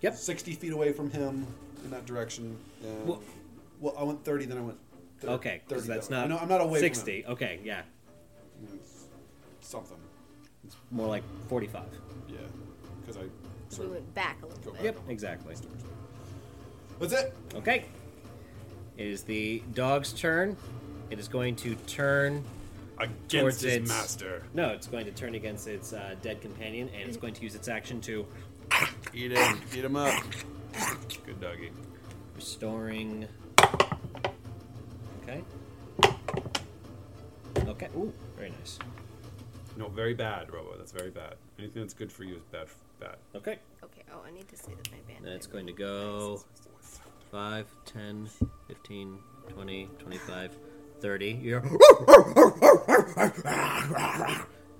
Yep. 0.00 0.14
60 0.16 0.52
feet 0.54 0.72
away 0.72 0.92
from 0.92 1.10
him 1.10 1.46
in 1.84 1.90
that 1.90 2.06
direction. 2.06 2.56
And, 2.82 3.06
Well- 3.06 3.22
well, 3.80 3.94
I 3.98 4.02
went 4.04 4.24
30, 4.24 4.46
then 4.46 4.56
I 4.56 4.62
went. 4.62 4.78
thir- 5.18 5.28
Okay, 5.28 5.60
30 5.68 5.68
because 5.68 5.86
that's 5.86 6.08
that 6.08 6.28
not 6.28 6.28
No, 6.30 6.38
I'm 6.38 6.48
not 6.48 6.62
away 6.62 6.78
from 6.78 6.86
him. 6.86 6.94
60. 6.94 7.26
Okay, 7.26 7.60
yeah. 7.62 7.82
It's. 10.64 10.76
More 10.90 11.08
like 11.08 11.22
45. 11.48 11.82
Yeah, 12.28 12.36
because 13.00 13.16
I 13.16 13.22
So 13.68 13.76
sort 13.76 13.80
we 13.90 13.96
of 13.96 14.02
went 14.02 14.14
back 14.14 14.42
a 14.42 14.46
little 14.46 14.62
go 14.62 14.70
bit. 14.72 14.74
back. 14.74 14.84
Yep, 14.84 14.98
exactly. 15.08 15.54
That's 17.00 17.12
it. 17.12 17.34
Okay. 17.54 17.84
It 18.96 19.06
is 19.08 19.22
the 19.22 19.62
dog's 19.74 20.12
turn. 20.12 20.56
It 21.10 21.18
is 21.18 21.28
going 21.28 21.56
to 21.56 21.74
turn. 21.86 22.44
Against 22.96 23.28
Towards 23.30 23.60
his 23.62 23.74
its- 23.74 23.88
master. 23.88 24.44
No, 24.54 24.68
it's 24.68 24.86
going 24.86 25.04
to 25.06 25.10
turn 25.10 25.34
against 25.34 25.66
its 25.66 25.92
uh, 25.92 26.14
dead 26.22 26.40
companion, 26.40 26.88
and 26.96 27.08
it's 27.08 27.16
going 27.16 27.34
to 27.34 27.42
use 27.42 27.56
its 27.56 27.66
action 27.66 28.00
to 28.02 28.24
Eat 29.12 29.32
him. 29.32 29.60
Eat 29.76 29.84
him 29.84 29.96
up. 29.96 30.14
Good 31.26 31.40
doggy. 31.40 31.70
restoring. 32.36 33.26
Okay. 35.22 35.42
Okay. 37.66 37.88
Ooh, 37.96 38.12
very 38.36 38.50
nice. 38.50 38.78
No, 39.76 39.88
very 39.88 40.14
bad, 40.14 40.52
Robo. 40.52 40.76
That's 40.78 40.92
very 40.92 41.10
bad. 41.10 41.34
Anything 41.58 41.82
that's 41.82 41.94
good 41.94 42.12
for 42.12 42.24
you 42.24 42.36
is 42.36 42.42
bad. 42.52 42.66
Bad. 43.00 43.16
Okay. 43.34 43.58
Okay, 43.82 44.02
oh, 44.12 44.20
I 44.26 44.30
need 44.30 44.48
to 44.48 44.56
say 44.56 44.72
that 44.76 44.90
my 44.92 44.98
band. 45.12 45.26
That's 45.26 45.46
going 45.46 45.66
to 45.66 45.72
go 45.72 46.42
5, 47.30 47.66
10, 47.84 48.28
15, 48.68 49.18
20, 49.48 49.88
25, 49.98 50.56
30. 51.00 51.40
You're 51.42 51.58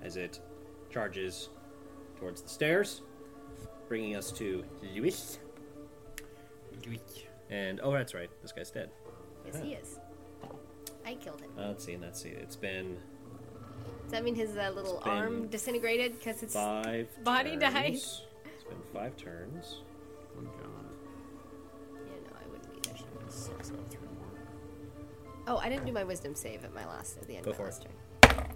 as 0.01 0.17
it 0.17 0.39
charges 0.89 1.49
towards 2.17 2.41
the 2.41 2.49
stairs, 2.49 3.01
bringing 3.89 4.15
us 4.15 4.31
to 4.31 4.63
Lewis. 4.81 5.39
Lewis. 6.85 7.01
And 7.49 7.79
oh, 7.83 7.91
that's 7.91 8.13
right. 8.13 8.29
This 8.41 8.51
guy's 8.51 8.71
dead. 8.71 8.89
Yes, 9.45 9.61
he 9.61 9.73
is. 9.73 9.99
I 11.05 11.15
killed 11.15 11.41
him. 11.41 11.51
Uh, 11.57 11.67
let's 11.67 11.85
see. 11.85 11.97
Let's 11.97 12.21
see. 12.21 12.29
It's 12.29 12.55
been 12.55 12.95
Does 12.95 13.03
that 14.15 14.23
mean 14.23 14.35
his 14.35 14.55
uh, 14.55 14.71
little 14.73 15.01
arm 15.03 15.47
disintegrated 15.47 16.17
because 16.17 16.41
it's 16.41 16.53
five. 16.53 17.09
body 17.25 17.57
turns. 17.57 17.61
died. 17.61 17.93
It's 17.93 18.63
been 18.63 18.81
five 18.93 19.17
turns. 19.17 19.79
Oh 20.37 20.41
my 20.41 20.49
god. 20.51 20.69
Yeah, 21.93 22.13
no, 22.23 22.37
I 22.41 22.49
wouldn't 22.49 22.73
be 22.81 22.89
there. 22.89 22.97
This 23.25 23.35
sucks 23.35 23.71
out 23.71 23.89
three 23.89 23.99
more. 24.17 24.39
Oh, 25.47 25.57
I 25.57 25.67
didn't 25.67 25.85
do 25.85 25.91
my 25.91 26.05
wisdom 26.05 26.33
save 26.33 26.63
at 26.63 26.73
my 26.73 26.85
last 26.85 27.17
at 27.17 27.27
the 27.27 27.35
end 27.35 27.43
Go 27.43 27.51
of 27.51 27.57
for 27.57 27.63
my 27.63 27.67
it. 27.67 27.71
last 27.71 27.83
turn. 27.83 28.47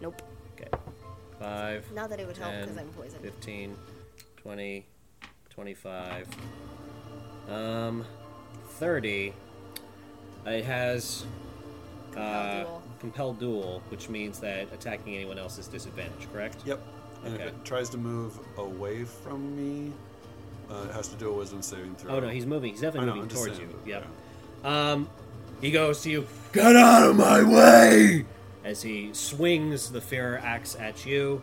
Nope. 0.00 0.22
Okay. 0.58 0.70
Five. 1.38 1.84
Not 1.92 2.08
that 2.08 2.18
it 2.18 2.26
would 2.26 2.38
help 2.38 2.54
because 2.60 2.78
I'm 2.78 2.88
poisoned. 2.88 3.22
15, 3.22 3.76
20, 4.36 4.86
25, 5.50 6.28
um, 7.50 8.06
30. 8.66 9.34
It 10.46 10.64
has 10.64 11.26
Compel 12.12 12.82
uh, 12.82 12.91
duel. 13.02 13.10
compelled 13.12 13.38
duel, 13.40 13.82
which 13.88 14.08
means 14.08 14.38
that 14.40 14.72
attacking 14.72 15.14
anyone 15.14 15.38
else 15.38 15.58
is 15.58 15.66
disadvantage, 15.66 16.28
correct? 16.32 16.56
Yep. 16.64 16.80
And 17.24 17.34
Okay. 17.34 17.44
if 17.44 17.48
it 17.50 17.64
tries 17.64 17.88
to 17.90 17.98
move 17.98 18.38
away 18.58 19.04
from 19.04 19.54
me, 19.56 19.92
uh, 20.70 20.86
it 20.88 20.92
has 20.92 21.08
to 21.08 21.16
do 21.16 21.28
a 21.28 21.32
wisdom 21.32 21.62
saving 21.62 21.94
throw. 21.96 22.16
Oh 22.16 22.20
no, 22.20 22.28
he's 22.28 22.46
moving. 22.46 22.70
He's 22.72 22.80
definitely 22.80 23.06
know, 23.06 23.12
I'm 23.12 23.18
moving 23.20 23.36
towards 23.36 23.56
saying, 23.56 23.70
you. 23.84 23.92
Yep. 23.92 24.06
yeah. 24.64 24.92
Um, 24.92 25.08
he 25.60 25.70
goes 25.70 26.02
to 26.02 26.10
you. 26.10 26.26
Get 26.52 26.74
out 26.76 27.08
of 27.10 27.16
my 27.16 27.42
way! 27.42 28.24
As 28.64 28.82
he 28.82 29.10
swings 29.12 29.90
the 29.90 30.00
fair 30.00 30.38
axe 30.38 30.76
at 30.78 31.04
you 31.06 31.42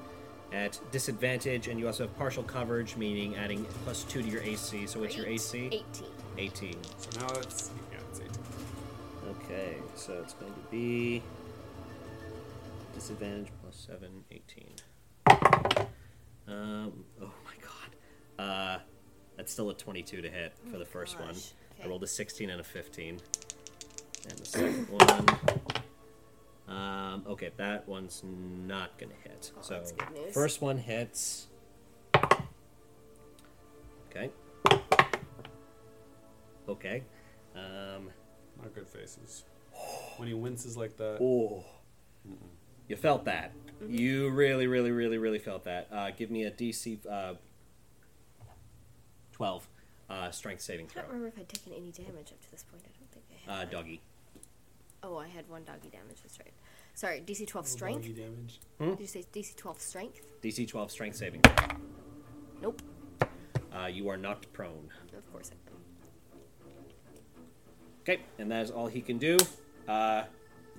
at 0.52 0.80
disadvantage, 0.92 1.68
and 1.68 1.80
you 1.80 1.86
also 1.88 2.04
have 2.04 2.18
partial 2.18 2.44
coverage, 2.44 2.96
meaning 2.96 3.36
adding 3.36 3.66
plus 3.86 4.04
two 4.04 4.22
to 4.22 4.28
your 4.28 4.42
AC. 4.42 4.88
So 4.88 5.00
what's 5.00 5.16
your 5.16 5.28
AC? 5.28 5.68
18. 5.68 5.84
18. 6.38 6.76
So 6.98 7.20
now 7.20 7.28
it's 7.40 7.70
yeah, 7.92 7.98
it's 8.10 8.20
18. 8.20 8.32
Okay, 9.46 9.76
so 9.96 10.14
it's 10.24 10.34
going 10.34 10.54
to 10.54 10.60
be 10.72 11.22
disadvantage 12.94 13.48
plus 13.62 13.88
7, 13.88 14.10
18. 14.32 14.66
Um, 16.48 16.94
oh 17.22 17.32
my 17.46 17.54
god. 17.62 18.44
Uh, 18.44 18.78
that's 19.38 19.52
still 19.52 19.70
a 19.70 19.74
22 19.74 20.22
to 20.22 20.30
hit 20.30 20.54
for 20.72 20.78
the 20.78 20.86
first 20.86 21.20
one. 21.20 21.30
gosh. 21.34 21.54
I 21.84 21.88
rolled 21.88 22.04
a 22.04 22.08
16 22.08 22.50
and 22.50 22.60
a 22.60 22.64
15. 22.64 23.20
And 24.30 24.38
the 24.38 24.46
second 24.46 24.88
one. 24.90 25.26
Um, 26.68 27.24
okay, 27.28 27.50
that 27.58 27.88
one's 27.88 28.22
not 28.24 28.98
going 29.00 29.12
to 29.12 29.30
hit. 29.30 29.52
Oh, 29.58 29.62
so, 29.62 29.74
that's 29.76 29.92
good 29.92 30.12
news. 30.14 30.34
first 30.34 30.62
one 30.62 30.78
hits. 30.78 31.48
Okay. 34.10 34.30
Okay. 36.68 37.04
Um, 37.56 38.10
Not 38.62 38.74
good 38.76 38.88
faces. 38.88 39.46
When 40.18 40.28
he 40.28 40.34
winces 40.34 40.76
like 40.78 40.98
that, 40.98 41.18
Oh. 41.22 41.64
You 42.90 42.96
felt 42.98 43.24
that. 43.26 43.54
Mm-hmm. 43.82 43.94
You 43.94 44.30
really, 44.32 44.68
really, 44.68 44.92
really, 44.92 45.18
really 45.18 45.40
felt 45.40 45.64
that. 45.64 45.88
Uh, 45.92 46.12
give 46.12 46.30
me 46.30 46.44
a 46.44 46.52
DC 46.52 47.00
uh, 47.10 47.36
12 49.32 49.68
uh, 50.10 50.32
strength 50.32 50.62
saving 50.62 50.88
I 50.88 50.90
throw. 50.90 51.02
don't 51.04 51.12
remember 51.12 51.28
if 51.30 51.40
I'd 51.40 51.48
taken 51.48 51.72
any 51.72 51.92
damage 51.92 52.32
up 52.34 52.42
to 52.42 52.52
this 52.52 52.64
point. 52.64 52.84
I 52.86 52.90
don't 53.00 53.12
think 53.14 53.26
I 53.48 53.62
Uh, 53.62 53.66
doggy. 53.66 54.02
Oh, 55.02 55.18
I 55.18 55.28
had 55.28 55.48
one 55.48 55.64
doggy 55.64 55.90
damage. 55.90 56.18
That's 56.24 56.40
right. 56.40 56.52
Sorry, 56.96 57.24
DC 57.26 57.48
12 57.48 57.68
strength. 57.68 58.02
Doggy 58.02 58.14
damage. 58.14 58.60
Did 58.80 59.00
you 59.00 59.08
say 59.08 59.24
DC 59.34 59.56
12 59.56 59.80
strength? 59.80 60.22
DC 60.42 60.68
12 60.68 60.92
strength 60.92 61.16
saving 61.16 61.42
throw. 61.42 61.68
Nope. 62.62 62.82
Uh, 63.74 63.86
you 63.86 64.10
are 64.10 64.18
knocked 64.18 64.52
prone. 64.52 64.90
Of 65.16 65.32
course 65.32 65.52
I 65.52 65.72
am. 65.72 65.78
Okay, 68.02 68.24
and 68.40 68.52
that 68.52 68.64
is 68.64 68.72
all 68.72 68.88
he 68.88 69.00
can 69.00 69.18
do. 69.20 69.38
Uh, 69.88 70.24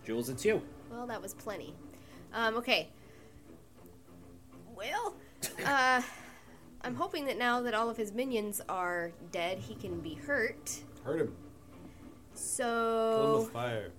Jules, 0.04 0.28
it's 0.28 0.44
you. 0.44 0.60
Well, 0.90 1.06
that 1.06 1.22
was 1.22 1.32
plenty. 1.32 1.72
Um, 2.32 2.56
okay. 2.56 2.88
Well, 4.74 5.14
uh, 5.66 6.00
I'm 6.82 6.94
hoping 6.94 7.26
that 7.26 7.38
now 7.38 7.60
that 7.62 7.74
all 7.74 7.90
of 7.90 7.96
his 7.96 8.12
minions 8.12 8.60
are 8.68 9.12
dead, 9.32 9.58
he 9.58 9.74
can 9.74 10.00
be 10.00 10.14
hurt. 10.14 10.78
Hurt 11.04 11.20
him. 11.20 11.26
Kill 11.26 11.26
him 11.26 12.34
So, 12.34 13.38
with 13.42 13.52
fire. 13.52 13.90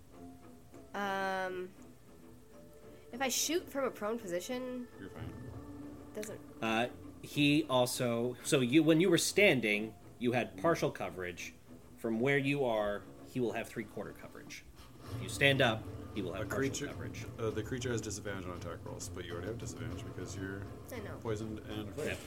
um, 0.95 1.69
if 3.13 3.21
I 3.21 3.27
shoot 3.27 3.69
from 3.71 3.83
a 3.85 3.91
prone 3.91 4.17
position, 4.17 4.87
You're 4.99 5.09
fine. 5.09 5.31
doesn't. 6.15 6.39
Uh, 6.61 6.87
he 7.21 7.65
also. 7.69 8.35
So 8.43 8.61
you, 8.61 8.81
when 8.81 8.99
you 8.99 9.09
were 9.09 9.17
standing, 9.19 9.93
you 10.19 10.31
had 10.31 10.57
partial 10.57 10.89
coverage. 10.89 11.53
From 11.97 12.19
where 12.19 12.39
you 12.39 12.65
are, 12.65 13.03
he 13.31 13.39
will 13.39 13.51
have 13.51 13.67
three 13.69 13.83
quarter 13.83 14.15
coverage. 14.19 14.63
If 15.17 15.21
you 15.21 15.29
stand 15.29 15.61
up, 15.61 15.83
he 16.13 16.21
will 16.21 16.33
have 16.33 16.43
A 16.43 16.45
creature. 16.45 16.87
coverage. 16.87 17.25
Uh, 17.39 17.49
the 17.49 17.63
creature 17.63 17.91
has 17.91 18.01
disadvantage 18.01 18.45
on 18.45 18.57
attack 18.57 18.77
rolls, 18.85 19.09
but 19.13 19.25
you 19.25 19.31
already 19.33 19.47
have 19.47 19.57
disadvantage 19.57 20.03
because 20.15 20.35
you're 20.35 20.61
I 20.93 20.97
know. 20.97 21.15
poisoned 21.21 21.61
and 21.77 21.87
afraid. 21.89 22.17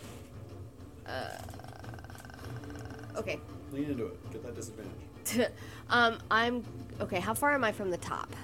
Okay. 3.17 3.41
Lean 3.73 3.91
into 3.91 4.07
it. 4.07 4.33
Get 4.33 4.43
that 4.43 4.55
disadvantage. 4.55 5.51
um, 5.91 6.19
I'm 6.31 6.63
okay. 7.01 7.21
How 7.21 7.35
far 7.35 7.53
am 7.55 7.65
I 7.65 7.73
from 7.73 7.91
the 7.91 7.97
top? 7.97 8.35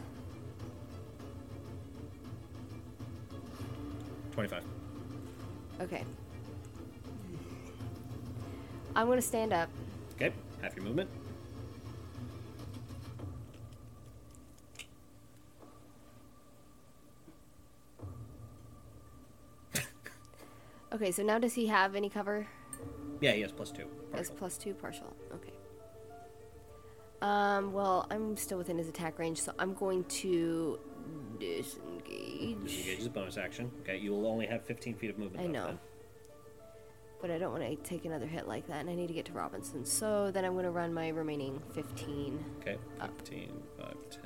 25. 4.33 4.62
Okay. 5.83 6.05
I'm 8.97 9.09
gonna 9.09 9.20
stand 9.23 9.52
up. 9.52 9.69
Okay, 10.17 10.33
half 10.62 10.75
your 10.77 10.85
movement. 10.85 11.09
Okay, 20.93 21.12
so 21.12 21.23
now 21.23 21.39
does 21.39 21.55
he 21.55 21.67
have 21.67 21.94
any 21.94 22.09
cover? 22.09 22.47
Yeah, 23.20 23.33
he 23.33 23.43
has 23.43 23.52
plus 23.52 23.70
two. 23.70 23.86
Partial. 24.10 24.35
plus 24.36 24.57
two 24.59 24.75
partial. 24.75 25.15
Okay. 25.35 25.52
Um, 27.23 27.73
well, 27.73 28.07
I'm 28.10 28.36
still 28.36 28.59
within 28.59 28.78
his 28.78 28.89
attack 28.89 29.19
range, 29.19 29.41
so 29.43 29.52
I'm 29.59 29.75
going 29.75 30.05
to 30.05 30.78
disengage. 31.39 32.65
Disengage 32.65 32.99
is 32.99 33.07
a 33.07 33.10
bonus 33.10 33.36
action. 33.36 33.70
Okay, 33.83 33.99
you 33.99 34.10
will 34.12 34.27
only 34.27 34.47
have 34.47 34.65
15 34.65 34.94
feet 34.97 35.10
of 35.10 35.19
movement. 35.19 35.44
I 35.44 35.47
know. 35.47 35.67
then. 35.67 35.78
But 37.20 37.31
I 37.31 37.36
don't 37.36 37.52
want 37.52 37.62
to 37.62 37.77
take 37.89 38.07
another 38.07 38.27
hit 38.27 38.49
like 38.49 38.67
that, 38.69 38.81
and 38.81 38.89
I 38.89 38.94
need 38.94 39.09
to 39.09 39.12
get 39.15 39.27
to 39.27 39.33
Robinson. 39.33 39.85
So 39.85 40.31
then 40.31 40.47
I'm 40.47 40.55
going 40.55 40.65
to 40.65 40.70
run 40.70 40.94
my 40.94 41.09
remaining 41.10 41.60
15. 41.75 42.43
Okay, 42.62 42.78
Up. 42.99 43.10
15, 43.19 43.52
5, 43.78 43.94
10, 44.10 44.23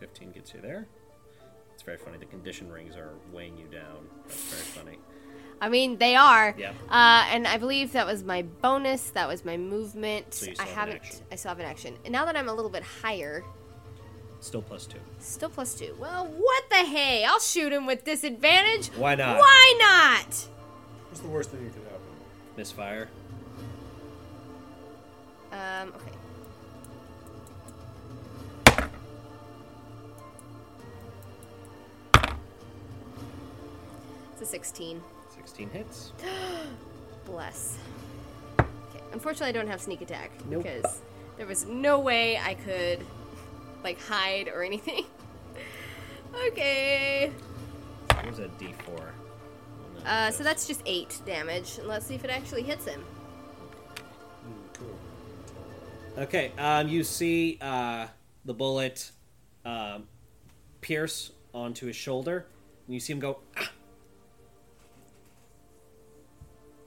15 0.00 0.32
gets 0.32 0.54
you 0.54 0.60
there. 0.62 0.86
It's 1.74 1.82
very 1.82 1.98
funny. 1.98 2.16
The 2.16 2.24
condition 2.24 2.72
rings 2.72 2.96
are 2.96 3.10
weighing 3.32 3.58
you 3.58 3.66
down. 3.66 4.06
That's 4.26 4.42
very 4.44 4.62
funny. 4.86 4.98
I 5.60 5.68
mean, 5.68 5.98
they 5.98 6.16
are. 6.16 6.54
Yep. 6.56 6.74
Uh, 6.88 7.26
and 7.30 7.46
I 7.46 7.58
believe 7.58 7.92
that 7.92 8.06
was 8.06 8.24
my 8.24 8.42
bonus. 8.42 9.10
That 9.10 9.28
was 9.28 9.44
my 9.44 9.56
movement. 9.56 10.32
So 10.34 10.46
you 10.46 10.54
I 10.58 10.62
have 10.62 10.70
haven't. 10.74 10.96
action. 10.96 11.20
I 11.30 11.36
still 11.36 11.48
have 11.50 11.58
an 11.60 11.66
action. 11.66 11.94
And 12.04 12.12
now 12.12 12.24
that 12.24 12.36
I'm 12.36 12.48
a 12.48 12.54
little 12.54 12.70
bit 12.70 12.82
higher, 12.82 13.44
Still 14.40 14.62
plus 14.62 14.86
two. 14.86 14.98
still 15.18 15.50
plus 15.50 15.74
two. 15.74 15.94
Well, 16.00 16.26
what 16.26 16.62
the 16.70 16.76
hey? 16.76 17.24
I'll 17.24 17.40
shoot 17.40 17.72
him 17.72 17.84
with 17.84 18.04
disadvantage. 18.04 18.88
Why 18.96 19.14
not? 19.14 19.36
Why 19.38 19.74
not? 19.78 20.48
What's 21.08 21.20
the 21.20 21.28
worst 21.28 21.50
thing 21.50 21.62
that 21.64 21.74
could 21.74 21.82
happen? 21.82 22.00
Misfire. 22.56 23.08
Um. 25.52 25.92
Okay. 25.96 26.16
It's 34.32 34.42
a 34.42 34.46
16. 34.46 35.02
16 35.50 35.70
hits. 35.70 36.12
Bless. 37.26 37.76
Okay. 38.60 38.68
Unfortunately, 39.12 39.48
I 39.48 39.52
don't 39.52 39.66
have 39.66 39.80
sneak 39.80 40.00
attack 40.00 40.30
Nope. 40.48 40.62
because 40.62 41.02
there 41.36 41.46
was 41.46 41.66
no 41.66 41.98
way 41.98 42.38
I 42.38 42.54
could, 42.54 43.04
like, 43.82 44.00
hide 44.00 44.46
or 44.46 44.62
anything. 44.62 45.06
okay. 46.46 47.32
Here's 48.22 48.38
a 48.38 48.46
d4. 48.60 49.00
Uh, 50.06 50.30
so 50.30 50.44
that's 50.44 50.68
just 50.68 50.82
eight 50.86 51.20
damage. 51.26 51.78
And 51.78 51.88
let's 51.88 52.06
see 52.06 52.14
if 52.14 52.24
it 52.24 52.30
actually 52.30 52.62
hits 52.62 52.86
him. 52.86 53.04
Okay, 56.16 56.52
um, 56.58 56.86
you 56.86 57.02
see 57.02 57.58
uh, 57.60 58.06
the 58.44 58.54
bullet 58.54 59.10
um, 59.64 60.06
pierce 60.80 61.32
onto 61.52 61.86
his 61.86 61.96
shoulder, 61.96 62.46
and 62.86 62.94
you 62.94 63.00
see 63.00 63.12
him 63.12 63.18
go. 63.18 63.40
Ah! 63.56 63.70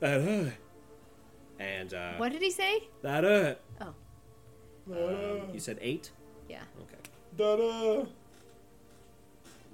That 0.04 0.20
hurt. 0.22 0.54
And 1.60 1.94
uh, 1.94 2.14
What 2.18 2.34
did 2.34 2.42
he 2.42 2.52
say? 2.52 2.84
that 3.04 3.24
hurt. 3.24 3.62
Oh, 3.80 3.94
You 5.54 5.60
said 5.60 5.78
eight. 5.80 6.12
yeah. 6.50 6.64
Okay. 6.82 6.98
Da-da. 7.38 8.06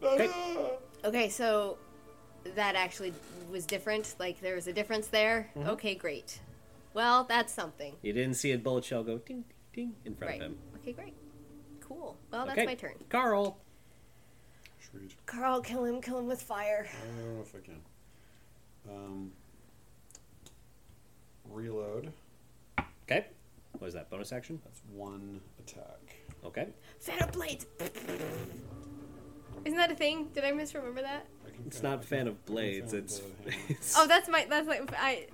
Okay. 0.03 0.27
Da-da. 0.27 0.69
Okay, 1.05 1.29
so 1.29 1.79
that 2.53 2.75
actually 2.75 3.11
was 3.51 3.65
different. 3.65 4.13
Like 4.19 4.39
there 4.39 4.53
was 4.53 4.67
a 4.67 4.73
difference 4.73 5.07
there. 5.07 5.49
Mm-hmm. 5.57 5.69
Okay, 5.69 5.95
great. 5.95 6.39
Well, 6.93 7.23
that's 7.23 7.51
something. 7.51 7.95
You 8.03 8.13
didn't 8.13 8.35
see 8.35 8.51
a 8.51 8.57
bullet 8.59 8.85
shell 8.85 9.03
go 9.03 9.17
ding 9.17 9.45
ding 9.73 9.93
ding 9.93 9.95
in 10.05 10.15
front 10.15 10.33
Right. 10.33 10.41
of 10.41 10.51
him. 10.51 10.57
Okay, 10.75 10.91
great. 10.93 11.15
Cool. 11.81 12.15
Well, 12.31 12.45
that's 12.45 12.55
okay. 12.59 12.67
my 12.67 12.75
turn. 12.75 12.93
Carl. 13.09 13.57
Sweet. 14.79 15.15
Carl, 15.25 15.61
kill 15.61 15.85
him. 15.85 16.01
Kill 16.01 16.19
him 16.19 16.27
with 16.27 16.39
fire. 16.43 16.87
I 16.87 17.19
don't 17.19 17.35
know 17.35 17.41
if 17.41 17.55
I 17.55 17.59
can. 17.65 17.81
Um, 18.87 19.31
reload. 21.51 22.11
Okay. 23.03 23.27
What 23.77 23.87
is 23.87 23.93
that? 23.93 24.09
Bonus 24.09 24.31
action? 24.31 24.59
That's 24.65 24.81
one 24.93 25.41
attack. 25.59 26.15
Okay. 26.45 26.67
Fan 26.99 27.21
of 27.23 27.31
blades. 27.31 27.65
Isn't 29.65 29.77
that 29.77 29.91
a 29.91 29.95
thing? 29.95 30.29
Did 30.33 30.45
I 30.45 30.51
misremember 30.51 31.01
that? 31.01 31.25
I 31.45 31.49
can 31.51 31.63
It's 31.67 31.77
kinda- 31.81 31.97
not 31.97 32.05
fan 32.05 32.27
of 32.27 32.45
blades. 32.45 32.91
fan 32.91 33.01
It's, 33.01 33.19
the 33.19 33.51
hammer. 33.51 33.63
it's 33.69 33.97
Oh, 33.97 34.07
that's 34.07 34.29
my. 34.29 34.45
That's 34.49 34.67
like 34.67 34.89
I. 34.97 35.27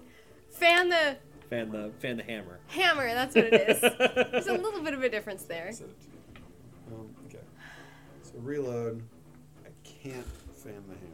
Fan 0.51 0.89
the 0.89 1.17
fan 1.49 1.69
the 1.71 1.91
fan 1.99 2.17
the 2.17 2.23
hammer. 2.23 2.59
hammer. 2.67 3.13
That's 3.13 3.35
what 3.35 3.45
it 3.45 3.69
is. 3.69 3.81
There's 4.31 4.47
a 4.47 4.53
little 4.53 4.81
bit 4.81 4.93
of 4.93 5.03
a 5.03 5.09
difference 5.09 5.43
there. 5.43 5.65
I 5.65 5.69
it 5.69 5.77
to. 5.77 6.95
Um, 6.95 7.09
okay. 7.27 7.43
So 8.23 8.33
reload. 8.39 9.03
I 9.65 9.69
can't 9.83 10.25
fan 10.55 10.83
the 10.87 10.95
hammer. 10.95 11.11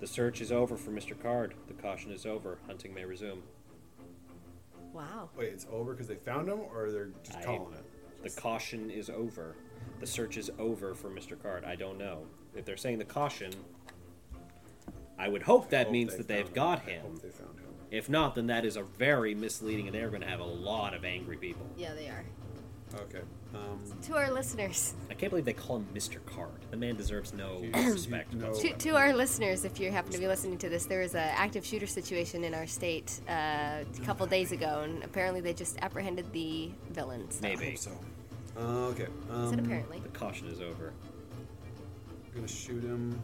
The 0.00 0.06
search 0.06 0.40
is 0.40 0.52
over 0.52 0.76
for 0.76 0.90
Mr. 0.90 1.20
Card. 1.20 1.54
The 1.68 1.74
caution 1.74 2.12
is 2.12 2.26
over. 2.26 2.58
Hunting 2.66 2.92
may 2.94 3.04
resume. 3.04 3.42
Wow. 4.92 5.30
Wait, 5.36 5.52
it's 5.52 5.66
over 5.70 5.92
because 5.92 6.08
they 6.08 6.16
found 6.16 6.48
him, 6.48 6.60
or 6.72 6.90
they're 6.90 7.10
just 7.22 7.38
I- 7.38 7.44
calling 7.44 7.74
it? 7.74 7.84
The 8.22 8.30
caution 8.40 8.88
is 8.90 9.10
over. 9.10 9.56
The 9.98 10.06
search 10.06 10.36
is 10.36 10.50
over 10.58 10.94
for 10.94 11.10
Mr. 11.10 11.40
Card. 11.40 11.64
I 11.64 11.74
don't 11.74 11.98
know. 11.98 12.26
If 12.54 12.64
they're 12.64 12.76
saying 12.76 12.98
the 12.98 13.04
caution, 13.04 13.52
I 15.18 15.28
would 15.28 15.42
hope 15.42 15.70
that 15.70 15.86
Hope 15.86 15.92
means 15.92 16.12
they 16.12 16.18
that 16.18 16.28
they've 16.28 16.44
found 16.44 16.54
got 16.54 16.88
I 16.88 16.98
hope 16.98 17.20
they 17.20 17.30
found 17.30 17.58
him. 17.58 17.66
If 17.90 18.08
not, 18.08 18.34
then 18.34 18.46
that 18.46 18.64
is 18.64 18.76
a 18.76 18.82
very 18.82 19.34
misleading, 19.34 19.86
and 19.86 19.94
they're 19.94 20.08
going 20.08 20.22
to 20.22 20.28
have 20.28 20.40
a 20.40 20.44
lot 20.44 20.94
of 20.94 21.04
angry 21.04 21.36
people. 21.36 21.66
Yeah, 21.76 21.94
they 21.94 22.08
are. 22.08 22.24
Okay. 22.94 23.20
Um, 23.54 23.80
To 24.02 24.16
our 24.16 24.30
listeners, 24.32 24.94
I 25.10 25.14
can't 25.14 25.30
believe 25.30 25.44
they 25.44 25.52
call 25.52 25.76
him 25.76 25.86
Mr. 25.94 26.24
Card. 26.24 26.50
The 26.70 26.76
man 26.76 26.96
deserves 26.96 27.32
no 27.34 27.62
respect. 27.74 28.32
no. 28.34 28.52
to, 28.54 28.72
to 28.72 28.90
our 28.96 29.12
listeners, 29.12 29.64
if 29.64 29.78
you 29.78 29.90
happen 29.90 30.10
to 30.12 30.18
be 30.18 30.26
listening 30.26 30.56
to 30.58 30.68
this, 30.68 30.86
there 30.86 31.00
was 31.00 31.14
an 31.14 31.28
active 31.36 31.64
shooter 31.64 31.86
situation 31.86 32.44
in 32.44 32.54
our 32.54 32.66
state 32.66 33.20
uh, 33.28 33.32
a 33.32 34.04
couple 34.04 34.26
days 34.26 34.52
ago, 34.52 34.80
and 34.84 35.04
apparently 35.04 35.40
they 35.40 35.52
just 35.52 35.78
apprehended 35.82 36.32
the 36.32 36.70
villain. 36.90 37.30
So. 37.30 37.46
I 37.46 37.50
Maybe. 37.50 37.70
hope 37.70 37.78
so. 37.78 37.90
Uh, 38.56 38.60
okay. 38.88 39.06
Um, 39.30 39.50
Said 39.50 39.58
apparently. 39.60 39.98
The 40.00 40.08
caution 40.10 40.48
is 40.48 40.60
over. 40.60 40.92
I'm 42.26 42.34
gonna 42.34 42.48
shoot 42.48 42.82
him. 42.82 43.20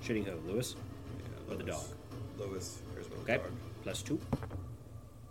Shooting 0.00 0.24
who? 0.24 0.32
Lewis? 0.50 0.74
Yeah, 1.48 1.52
Or 1.54 1.56
the 1.58 1.64
Lewis. 1.64 1.88
dog? 2.38 2.48
Lewis. 2.48 2.78
Here's 2.94 3.06
the 3.08 3.16
Okay. 3.16 3.36
dog. 3.36 3.46
Plus 3.82 4.02
two. 4.02 4.18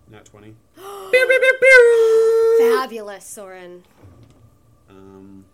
Nat 0.10 0.26
20. 0.26 0.54
Fabulous, 2.76 3.26
Soren. 3.26 3.84
Um, 4.92 5.46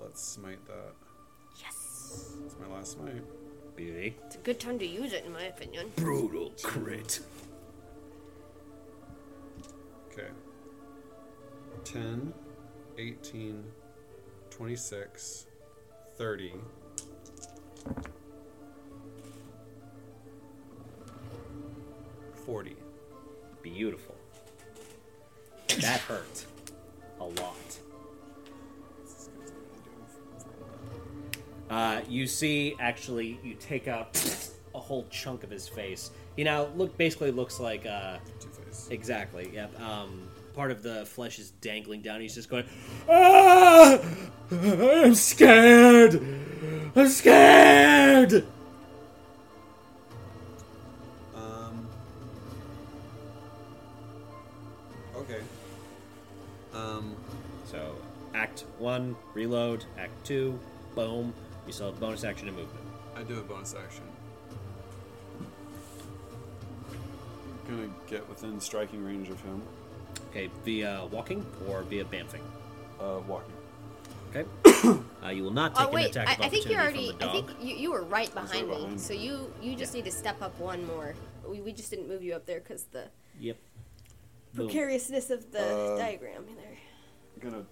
let's 0.00 0.22
smite 0.22 0.64
that. 0.66 0.94
Yes. 1.60 2.32
It's 2.46 2.56
my 2.60 2.74
last 2.74 2.92
smite. 2.92 3.22
Beauty. 3.76 4.14
It's 4.26 4.36
a 4.36 4.38
good 4.40 4.60
time 4.60 4.78
to 4.78 4.86
use 4.86 5.12
it, 5.12 5.24
in 5.24 5.32
my 5.32 5.44
opinion. 5.44 5.90
Brutal 5.96 6.52
crit. 6.62 7.20
Okay. 10.12 10.28
10, 11.84 12.32
18, 12.98 13.64
26, 14.50 15.46
30. 16.16 16.52
Forty. 22.44 22.76
Beautiful. 23.62 24.16
That 25.80 26.00
hurt. 26.00 26.44
A 27.20 27.24
lot. 27.24 27.78
Uh, 31.72 32.02
you 32.06 32.26
see, 32.26 32.76
actually, 32.78 33.40
you 33.42 33.54
take 33.54 33.88
up 33.88 34.14
a 34.74 34.78
whole 34.78 35.06
chunk 35.10 35.42
of 35.42 35.48
his 35.48 35.66
face. 35.66 36.10
He 36.36 36.44
now 36.44 36.68
look 36.76 36.94
basically 36.98 37.30
looks 37.30 37.58
like 37.58 37.86
uh, 37.86 38.18
Two 38.38 38.48
face. 38.50 38.88
exactly. 38.90 39.50
Yep. 39.54 39.80
Um, 39.80 40.28
part 40.54 40.70
of 40.70 40.82
the 40.82 41.06
flesh 41.06 41.38
is 41.38 41.52
dangling 41.62 42.02
down. 42.02 42.20
He's 42.20 42.34
just 42.34 42.50
going, 42.50 42.66
ah! 43.08 43.98
I'm 44.50 45.14
scared. 45.14 46.22
I'm 46.94 47.08
scared. 47.08 48.44
Um. 51.34 51.88
Okay. 55.16 55.40
Um. 56.74 57.16
So, 57.64 57.94
Act 58.34 58.66
One, 58.78 59.16
reload. 59.32 59.86
Act 59.96 60.12
Two, 60.26 60.60
boom. 60.94 61.32
You 61.66 61.72
still 61.72 61.90
have 61.90 62.00
bonus 62.00 62.24
action 62.24 62.48
and 62.48 62.56
movement. 62.56 62.84
I 63.16 63.22
do 63.22 63.38
a 63.38 63.42
bonus 63.42 63.74
action. 63.74 64.04
Gonna 67.68 67.88
get 68.08 68.28
within 68.28 68.60
striking 68.60 69.04
range 69.04 69.28
of 69.28 69.40
him. 69.42 69.62
Okay, 70.30 70.50
via 70.64 71.06
walking 71.10 71.44
or 71.68 71.82
via 71.82 72.04
bamfing. 72.04 72.40
Uh, 73.00 73.20
walking. 73.26 73.52
Okay. 74.34 74.48
uh, 75.24 75.28
you 75.28 75.42
will 75.42 75.52
not 75.52 75.74
take 75.74 75.88
Oh 75.88 75.96
an 75.96 76.04
attack 76.04 76.28
I, 76.28 76.32
of 76.34 76.40
I 76.40 76.48
think 76.48 76.68
you're 76.68 76.80
already. 76.80 77.14
I 77.20 77.28
think 77.32 77.50
you, 77.60 77.74
you 77.76 77.92
were 77.92 78.02
right 78.02 78.32
behind 78.32 78.68
me, 78.68 78.74
behind 78.74 79.00
so 79.00 79.12
you 79.12 79.52
you 79.62 79.76
just 79.76 79.94
Yeah. 79.94 79.98
need 80.00 80.10
to 80.10 80.16
step 80.16 80.40
up 80.42 80.58
one 80.58 80.86
more. 80.86 81.14
We, 81.46 81.60
we 81.60 81.72
just 81.72 81.90
didn't 81.90 82.08
move 82.08 82.22
you 82.22 82.34
up 82.34 82.46
there 82.46 82.60
because 82.60 82.84
the 82.84 83.04
Yep. 83.40 83.56
Boom. 84.54 84.66
precariousness 84.68 85.30
of 85.30 85.50
the 85.52 85.64
Uh, 85.94 85.96
diagram 85.98 86.44
there. 86.56 86.78
I'm 87.42 87.50
gonna 87.50 87.64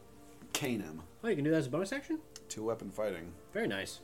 cane 0.61 0.81
him. 0.81 1.03
Oh, 1.25 1.29
you 1.29 1.35
can 1.37 1.45
do 1.45 1.51
that 1.51 1.57
as 1.57 1.67
a 1.67 1.71
bonus 1.71 1.91
action. 1.93 2.19
Two 2.51 2.65
weapon 2.65 2.91
fighting. 2.91 3.33
Very 3.55 3.67
nice. 3.67 4.01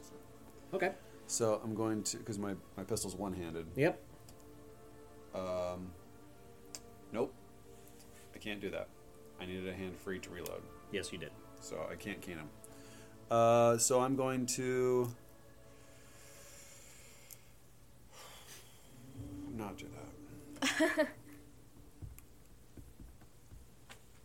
Okay. 0.73 0.93
So 1.27 1.61
I'm 1.63 1.75
going 1.75 2.03
to 2.05 2.17
because 2.17 2.39
my 2.39 2.55
my 2.77 2.85
pistol's 2.85 3.15
one 3.15 3.35
handed. 3.35 3.67
Yep. 3.77 4.01
Um. 5.35 5.91
Nope. 7.13 7.35
I 8.35 8.39
can't 8.39 8.61
do 8.61 8.71
that. 8.71 8.89
I 9.39 9.45
needed 9.45 9.69
a 9.69 9.75
hand 9.75 9.97
free 9.99 10.19
to 10.21 10.31
reload, 10.31 10.63
Yes, 10.93 11.13
you 11.13 11.19
did. 11.19 11.31
so 11.61 11.87
I 11.91 11.95
can't 11.95 12.23
cane 12.23 12.39
him. 12.39 12.49
Uh, 13.31 13.77
so 13.77 14.01
I'm 14.01 14.17
going 14.17 14.47
to 14.47 15.09
not 19.55 19.77
do 19.77 19.87
that. 20.63 21.09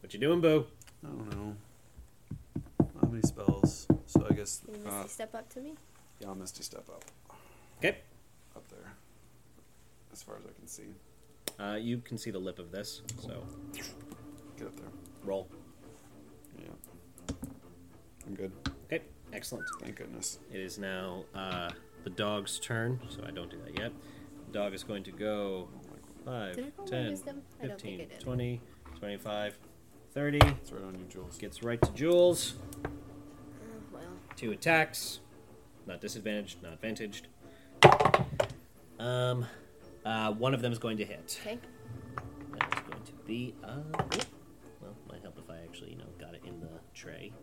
What 0.01 0.13
you 0.15 0.19
doing, 0.19 0.41
Boo? 0.41 0.65
I 1.05 1.07
don't 1.07 1.29
know. 1.31 1.55
How 3.11 3.15
many 3.15 3.27
spells? 3.27 3.87
So 4.05 4.25
I 4.29 4.33
guess 4.33 4.61
Can 4.63 4.73
you 4.85 4.89
uh, 4.89 4.93
misty 4.93 5.09
step 5.09 5.35
up 5.35 5.49
to 5.49 5.59
me? 5.59 5.73
yeah, 6.21 6.29
I'll 6.29 6.35
Misty 6.35 6.63
step 6.63 6.87
up 6.87 7.03
Okay. 7.79 7.97
up 8.55 8.65
there. 8.69 8.93
as 10.13 10.23
far 10.23 10.37
as 10.37 10.45
I 10.45 10.53
can 10.57 10.65
see. 10.65 10.85
Uh, 11.59 11.75
you 11.75 11.97
can 11.97 12.17
see 12.17 12.31
the 12.31 12.39
lip 12.39 12.57
of 12.57 12.71
this, 12.71 13.01
so 13.19 13.43
Get 14.57 14.67
up 14.67 14.77
there. 14.77 14.87
roll. 15.25 15.49
Yeah. 16.57 16.67
I'm 18.27 18.35
good. 18.35 18.53
Okay, 18.85 19.01
excellent. 19.33 19.65
Thank 19.81 19.97
goodness. 19.97 20.39
It 20.49 20.61
is 20.61 20.79
now 20.79 21.25
uh, 21.35 21.71
the 22.05 22.11
dog's 22.11 22.59
turn, 22.59 22.97
so 23.09 23.25
I 23.27 23.31
don't 23.31 23.51
do 23.51 23.57
that 23.65 23.77
yet. 23.77 23.91
The 24.47 24.53
dog 24.57 24.73
is 24.73 24.85
going 24.85 25.03
to 25.03 25.11
go 25.11 25.67
5, 26.23 26.55
Did 26.55 26.63
I 26.63 26.67
roll 26.77 26.87
my 26.87 26.91
10, 26.97 27.09
wisdom? 27.09 27.41
I 27.61 27.67
don't 27.67 27.81
think 27.81 27.99
15, 28.09 28.19
20, 28.21 28.61
25, 28.99 29.57
30. 30.13 30.37
It's 30.61 30.71
right 30.71 30.83
on 30.83 30.93
you, 30.95 31.05
Jules. 31.09 31.37
Gets 31.37 31.61
right 31.61 31.81
to 31.81 31.91
Jules. 31.91 32.55
Well. 34.31 34.37
Two 34.37 34.51
attacks. 34.51 35.19
Not 35.87 35.99
disadvantaged, 36.01 36.61
not 36.61 36.73
advantaged. 36.73 37.27
Um, 38.99 39.45
uh, 40.05 40.31
one 40.33 40.53
of 40.53 40.61
them 40.61 40.71
is 40.71 40.77
going 40.79 40.97
to 40.97 41.05
hit. 41.05 41.39
Okay. 41.41 41.57
That 42.59 42.73
is 42.73 42.81
going 42.89 43.03
to 43.03 43.11
be. 43.25 43.55
Uh, 43.63 43.79
well, 44.79 44.95
might 45.09 45.21
help 45.21 45.37
if 45.37 45.49
I 45.49 45.57
actually, 45.63 45.91
you 45.91 45.97
know, 45.97 46.05
got 46.19 46.35
it 46.35 46.43
in 46.45 46.59
the 46.59 46.69
tray. 46.93 47.33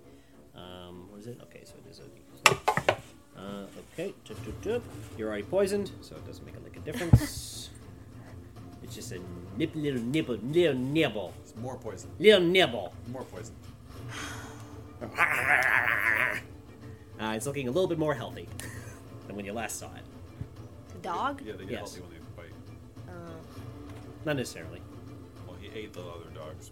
Um, 0.55 1.09
what 1.11 1.21
is 1.21 1.27
it? 1.27 1.39
Okay, 1.45 1.63
so 1.65 1.75
it 1.85 1.91
is 1.91 2.01
a. 2.01 2.05
Uh, 3.37 3.67
okay, 3.93 4.15
you're 5.17 5.29
already 5.29 5.45
poisoned, 5.45 5.93
so 6.01 6.17
it 6.17 6.27
doesn't 6.27 6.45
make 6.45 6.57
a 6.57 6.61
lick 6.61 6.77
of 6.77 6.85
difference. 6.85 7.71
it's 8.83 8.95
just 8.95 9.13
a 9.13 9.21
nip, 9.57 9.71
little 9.75 10.03
nibble, 10.03 10.39
little 10.43 10.75
nibble, 10.75 11.33
It's 11.43 11.55
more 11.57 11.77
poison. 11.77 12.11
little 12.19 12.41
nibble. 12.41 12.93
More 13.13 13.25
poison. 13.25 13.55
Uh, 17.21 17.33
it's 17.37 17.47
looking 17.47 17.67
a 17.69 17.71
little 17.71 17.89
bit 17.89 17.99
more 17.99 18.15
healthy 18.15 18.49
than 19.27 19.37
when 19.37 19.45
you 19.45 19.53
last 19.53 19.79
saw 19.79 19.87
it. 19.95 20.03
The 20.93 20.99
dog? 20.99 21.43
Yeah, 21.45 21.53
they 21.55 21.65
get 21.65 21.71
Yes. 21.73 21.97
healthy 21.97 22.01
when 22.01 22.11
they 22.11 22.19
bite. 22.37 22.53
Oh. 23.09 23.41
Not 24.25 24.37
necessarily. 24.37 24.81
Well, 25.47 25.57
he 25.61 25.69
ate 25.79 25.93
the 25.93 26.01
other 26.03 26.31
dog's 26.35 26.71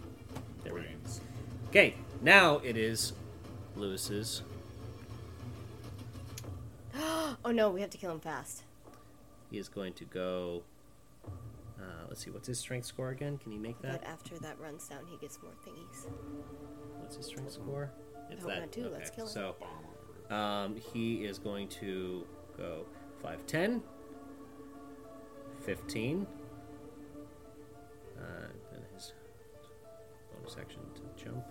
There 0.62 0.72
we 0.74 0.80
go. 0.80 0.86
brains. 0.86 1.20
Okay, 1.68 1.94
now 2.22 2.58
it 2.58 2.76
is 2.76 3.12
Lewis's. 3.74 4.42
oh 6.96 7.36
no, 7.52 7.70
we 7.70 7.80
have 7.80 7.90
to 7.90 7.98
kill 7.98 8.12
him 8.12 8.20
fast. 8.20 8.62
He 9.50 9.58
is 9.58 9.68
going 9.68 9.92
to 9.94 10.04
go. 10.04 10.62
Uh, 11.78 11.82
let's 12.08 12.24
see, 12.24 12.30
what's 12.30 12.46
his 12.48 12.58
strength 12.58 12.86
score 12.86 13.10
again? 13.10 13.36
Can 13.38 13.52
he 13.52 13.58
make 13.58 13.80
that? 13.82 14.00
But 14.00 14.08
after 14.08 14.38
that 14.38 14.58
runs 14.58 14.88
down, 14.88 15.00
he 15.10 15.16
gets 15.18 15.38
more 15.42 15.52
thingies. 15.66 16.06
What's 17.00 17.16
his 17.16 17.26
strength 17.26 17.52
score? 17.52 17.90
It's 18.30 18.42
hope 18.42 18.54
not 18.58 18.72
too, 18.72 18.88
let's 18.92 19.10
kill 19.10 19.26
him. 19.26 19.32
So, 19.32 19.54
Bomb 19.60 19.68
on 19.68 19.82
the 19.82 19.85
roof. 19.85 19.85
Um, 20.30 20.76
he 20.92 21.24
is 21.24 21.38
going 21.38 21.68
to 21.68 22.26
go 22.56 22.84
5, 23.22 23.46
10, 23.46 23.82
15. 25.60 26.26
Uh, 28.16 28.22
then 28.72 28.80
his 28.94 29.12
bonus 30.34 30.56
action 30.60 30.80
to 30.94 31.24
jump. 31.24 31.44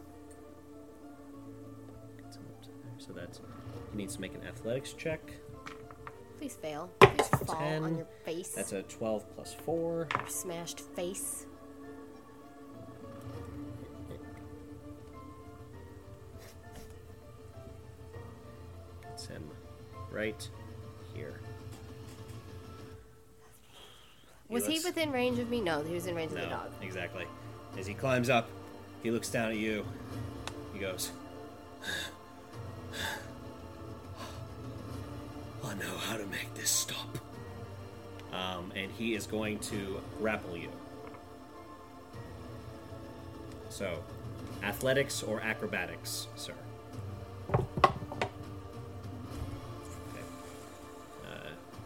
Gets 2.21 2.37
him 2.37 2.43
up 2.49 2.61
to 2.63 2.69
there. 2.69 2.93
So 2.97 3.13
that's. 3.13 3.41
He 3.91 3.97
needs 3.97 4.15
to 4.15 4.21
make 4.21 4.33
an 4.33 4.43
athletics 4.47 4.93
check. 4.93 5.21
Please 6.39 6.55
fail. 6.55 6.89
Please 6.99 7.27
fall 7.27 7.55
10. 7.55 7.83
on 7.83 7.97
your 7.97 8.07
face. 8.25 8.49
That's 8.49 8.73
a 8.73 8.83
12 8.83 9.35
plus 9.35 9.55
4. 9.65 10.07
Your 10.11 10.27
smashed 10.27 10.81
face. 10.81 11.45
Right 20.15 20.49
here. 21.13 21.39
Was 24.49 24.65
he 24.65 24.73
looks- 24.73 24.85
within 24.85 25.11
range 25.11 25.37
of 25.39 25.49
me? 25.49 25.59
No, 25.61 25.83
he 25.83 25.93
was 25.93 26.07
in 26.07 26.15
range 26.15 26.31
of 26.31 26.37
the 26.39 26.45
dog. 26.47 26.71
exactly. 26.81 27.25
As 27.77 27.85
he 27.85 27.93
climbs 27.93 28.29
up, 28.29 28.49
he 29.03 29.11
looks 29.11 29.29
down 29.29 29.51
at 29.51 29.57
you. 29.57 29.85
He 30.73 30.79
goes, 30.79 31.11
I 35.63 35.73
know 35.75 35.97
how 35.97 36.15
to 36.17 36.25
make 36.27 36.53
this 36.55 36.69
stop. 36.69 37.17
Um, 38.31 38.71
and 38.75 38.91
he 38.91 39.15
is 39.15 39.27
going 39.27 39.59
to 39.59 40.01
grapple 40.19 40.55
you. 40.55 40.69
So, 43.69 44.03
athletics 44.63 45.23
or 45.23 45.41
acrobatics, 45.41 46.27
sir? 46.35 46.53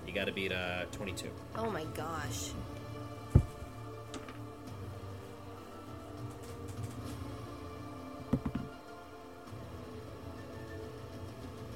You 0.09 0.15
got 0.15 0.25
to 0.25 0.31
beat 0.31 0.51
uh, 0.51 0.85
22. 0.91 1.29
Oh 1.55 1.69
my 1.69 1.83
gosh. 1.93 2.49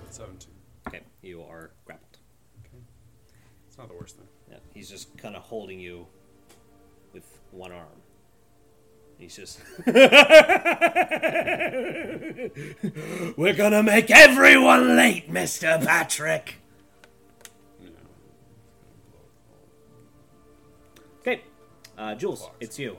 Seventeen. 0.09 0.49
Okay, 0.87 1.01
you 1.21 1.43
are 1.43 1.71
grappled. 1.85 2.17
Okay. 2.59 2.83
It's 3.67 3.77
not 3.77 3.87
the 3.87 3.93
worst 3.93 4.15
thing. 4.15 4.27
Yeah, 4.49 4.57
he's 4.73 4.89
just 4.89 5.15
kind 5.17 5.35
of 5.35 5.43
holding 5.43 5.79
you 5.79 6.07
with 7.13 7.39
one 7.51 7.71
arm. 7.71 7.85
He's 9.17 9.35
just. 9.35 9.59
We're 13.37 13.53
gonna 13.53 13.83
make 13.83 14.09
everyone 14.11 14.95
late, 14.95 15.31
Mr. 15.31 15.83
Patrick! 15.83 16.62
Uh, 21.97 22.15
Jules, 22.15 22.49
it's 22.59 22.77
you. 22.79 22.97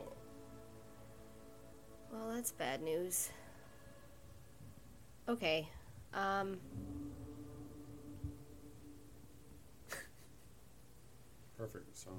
Well, 2.12 2.32
that's 2.34 2.52
bad 2.52 2.82
news. 2.82 3.30
Okay. 5.28 5.68
Um. 6.12 6.58
Perfect. 11.58 11.96
So 11.96 12.10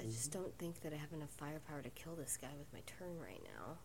I 0.00 0.04
just 0.04 0.32
don't 0.32 0.56
think 0.58 0.80
that 0.82 0.92
I 0.92 0.96
have 0.96 1.12
enough 1.12 1.30
firepower 1.30 1.80
to 1.82 1.90
kill 1.90 2.14
this 2.14 2.36
guy 2.40 2.50
with 2.58 2.72
my 2.72 2.80
turn 2.86 3.18
right 3.20 3.42
now. 3.56 3.76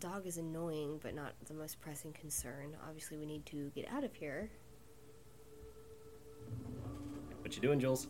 Dog 0.00 0.26
is 0.26 0.36
annoying, 0.38 0.98
but 1.02 1.14
not 1.14 1.32
the 1.46 1.54
most 1.54 1.80
pressing 1.80 2.12
concern. 2.12 2.76
Obviously, 2.86 3.16
we 3.16 3.26
need 3.26 3.46
to 3.46 3.70
get 3.74 3.88
out 3.90 4.04
of 4.04 4.14
here. 4.14 4.50
What 7.40 7.54
you 7.56 7.62
doing, 7.62 7.80
Jules? 7.80 8.08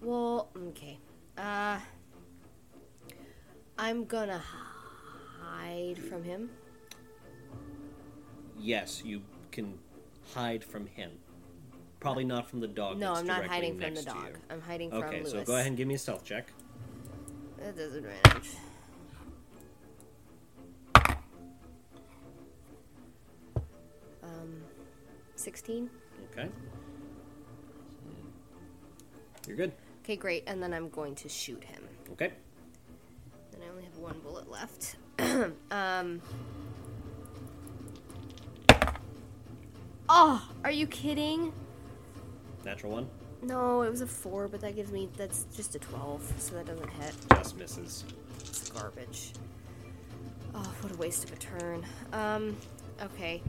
Well, 0.00 0.48
okay. 0.56 0.98
Uh. 1.36 1.78
I'm 3.78 4.04
gonna 4.04 4.40
hide 5.40 5.98
from 5.98 6.22
him. 6.22 6.50
Yes, 8.58 9.02
you 9.04 9.22
can 9.50 9.78
hide 10.34 10.62
from 10.62 10.86
him. 10.86 11.10
Probably 11.98 12.24
not 12.24 12.48
from 12.48 12.60
the 12.60 12.68
dog. 12.68 12.98
No, 12.98 13.14
I'm 13.14 13.26
not 13.26 13.44
hiding 13.46 13.78
from 13.78 13.94
the 13.94 14.02
dog. 14.02 14.38
I'm 14.50 14.60
hiding 14.60 14.90
from 14.90 15.04
Okay, 15.04 15.20
Lewis. 15.20 15.32
so 15.32 15.44
go 15.44 15.54
ahead 15.54 15.66
and 15.68 15.76
give 15.76 15.88
me 15.88 15.94
a 15.94 15.98
stealth 15.98 16.24
check. 16.24 16.52
At 17.60 17.76
disadvantage. 17.76 18.50
Um, 24.22 24.62
16? 25.36 25.90
Okay. 26.32 26.48
You're 29.46 29.56
good. 29.56 29.72
Okay, 30.02 30.16
great. 30.16 30.44
And 30.46 30.60
then 30.62 30.74
I'm 30.74 30.88
going 30.88 31.14
to 31.16 31.28
shoot 31.28 31.62
him. 31.62 31.82
Okay. 32.12 32.32
And 33.54 33.62
I 33.62 33.68
only 33.70 33.84
have 33.84 33.96
one 33.98 34.18
bullet 34.20 34.50
left. 34.50 34.96
um. 35.70 36.20
Oh, 40.08 40.46
are 40.64 40.72
you 40.72 40.86
kidding? 40.88 41.52
Natural 42.64 42.92
one. 42.92 43.08
No, 43.42 43.82
it 43.82 43.90
was 43.90 44.00
a 44.00 44.06
4, 44.06 44.48
but 44.48 44.60
that 44.60 44.74
gives 44.74 44.90
me. 44.92 45.08
That's 45.16 45.46
just 45.56 45.74
a 45.74 45.78
12, 45.78 46.34
so 46.38 46.54
that 46.56 46.66
doesn't 46.66 46.90
hit. 46.90 47.14
Just 47.30 47.56
misses. 47.56 48.04
It's 48.40 48.70
garbage. 48.70 49.32
Oh, 50.54 50.74
what 50.80 50.92
a 50.92 50.96
waste 50.96 51.24
of 51.24 51.32
a 51.32 51.36
turn. 51.36 51.86
Um, 52.12 52.56
okay. 53.02 53.40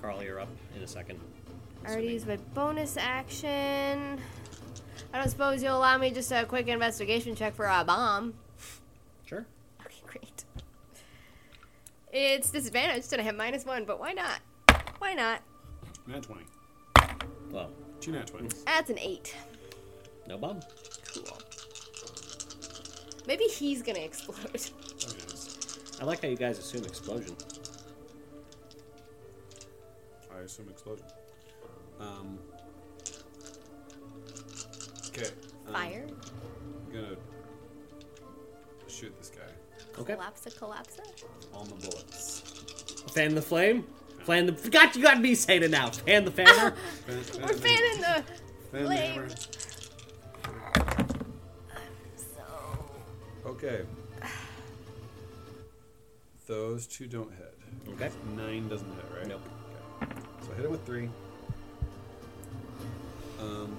Carl, 0.00 0.22
you're 0.22 0.40
up 0.40 0.48
in 0.76 0.82
a 0.82 0.86
second. 0.86 1.20
I 1.84 1.90
already 1.90 2.08
used 2.08 2.26
my 2.26 2.36
bonus 2.54 2.96
action. 2.96 4.18
I 5.12 5.18
don't 5.18 5.28
suppose 5.28 5.62
you'll 5.62 5.76
allow 5.76 5.98
me 5.98 6.10
just 6.10 6.32
a 6.32 6.44
quick 6.44 6.66
investigation 6.68 7.34
check 7.36 7.54
for 7.54 7.66
a 7.66 7.84
bomb. 7.84 8.34
Sure. 9.26 9.44
Okay, 9.84 10.00
great. 10.06 10.44
It's 12.12 12.50
disadvantaged 12.50 13.12
and 13.12 13.20
I 13.20 13.24
have 13.24 13.36
minus 13.36 13.64
one, 13.64 13.84
but 13.84 14.00
why 14.00 14.12
not? 14.12 14.40
Why 14.98 15.14
not? 15.14 15.40
nat 16.06 16.22
twenty. 16.22 16.44
Well, 17.50 17.70
Two 18.00 18.12
nat 18.12 18.26
twenties. 18.26 18.64
That's 18.64 18.90
an 18.90 18.98
eight. 18.98 19.34
no 20.26 20.36
bomb. 20.38 20.60
Cool. 21.12 21.38
Maybe 23.26 23.44
he's 23.44 23.82
gonna 23.82 24.00
explode. 24.00 24.38
Oh, 25.06 25.12
yes. 25.28 25.98
I 26.00 26.04
like 26.04 26.22
how 26.22 26.28
you 26.28 26.36
guys 26.36 26.58
assume 26.58 26.84
explosion. 26.84 27.36
I 30.34 30.38
assume 30.40 30.68
explosion. 30.70 31.04
Um, 32.00 32.38
Okay. 35.08 35.28
um, 35.66 35.72
Fire. 35.72 36.06
I'm 36.08 36.92
gonna 36.92 37.16
shoot 38.88 39.16
this 39.18 39.30
guy. 39.30 39.42
Okay. 40.00 40.14
Collapse, 40.14 40.46
it, 40.46 40.56
collapse. 40.56 40.98
it. 40.98 41.24
All 41.52 41.64
my 41.66 41.76
bullets. 41.76 42.42
Fan 43.12 43.34
the 43.34 43.42
flame. 43.42 43.86
Fan 44.24 44.46
the. 44.46 44.52
God, 44.70 44.94
you 44.96 45.02
got 45.02 45.20
me 45.20 45.34
saying 45.34 45.62
it 45.62 45.70
now. 45.70 45.90
Fan 45.90 46.24
the 46.24 46.30
fanner. 46.30 46.72
Fan- 47.06 47.22
fan 47.22 47.42
We're 47.42 47.48
the- 47.48 47.54
fanning 47.54 48.00
the 48.00 48.24
fan 48.72 48.86
flame. 48.86 49.12
hammer. 49.12 49.28
So 52.16 52.42
Okay. 53.46 53.82
Those 56.46 56.86
two 56.86 57.06
don't 57.06 57.30
hit. 57.32 57.54
Okay. 57.90 58.10
Nine 58.36 58.68
doesn't 58.68 58.88
hit, 58.94 59.04
right? 59.16 59.26
Nope. 59.28 59.40
Okay. 60.02 60.12
So 60.42 60.52
I 60.52 60.56
hit 60.56 60.64
it 60.64 60.70
with 60.70 60.84
three. 60.84 61.08
Um. 63.44 63.76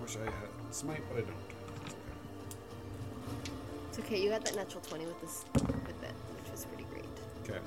Wish 0.00 0.16
I 0.16 0.24
had 0.24 0.32
smite, 0.70 1.02
but 1.08 1.18
I 1.18 1.20
don't. 1.20 1.36
It's 1.84 1.94
okay. 1.94 3.52
it's 3.90 3.98
okay. 4.00 4.22
You 4.22 4.30
had 4.30 4.44
that 4.46 4.56
natural 4.56 4.80
twenty 4.82 5.06
with 5.06 5.20
this 5.20 5.44
with 5.54 6.00
that, 6.00 6.14
which 6.40 6.50
was 6.50 6.64
pretty 6.64 6.84
great. 6.84 7.04
Okay. 7.44 7.58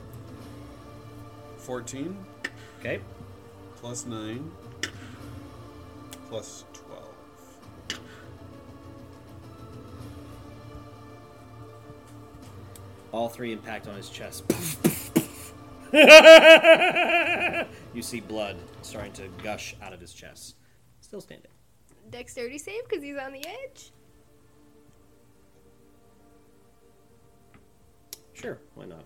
14 1.58 2.16
Okay. 2.80 3.00
plus 3.78 4.06
9 4.06 4.52
plus 6.30 6.64
12. 6.74 8.00
All 13.12 13.30
three 13.30 13.52
impact 13.52 13.88
on 13.88 13.96
his 13.96 14.10
chest. 14.10 14.44
you 17.94 18.02
see 18.02 18.20
blood 18.20 18.58
starting 18.82 19.14
to 19.14 19.30
gush 19.44 19.76
out 19.82 19.94
of 19.94 20.02
his 20.02 20.14
chest. 20.14 20.56
Still 21.00 21.22
standing. 21.22 21.52
Dexterity 22.10 22.58
save 22.58 22.88
because 22.88 23.04
he's 23.04 23.18
on 23.18 23.32
the 23.34 23.46
edge. 23.48 23.92
Sure, 28.34 28.60
why 28.76 28.86
not? 28.86 29.06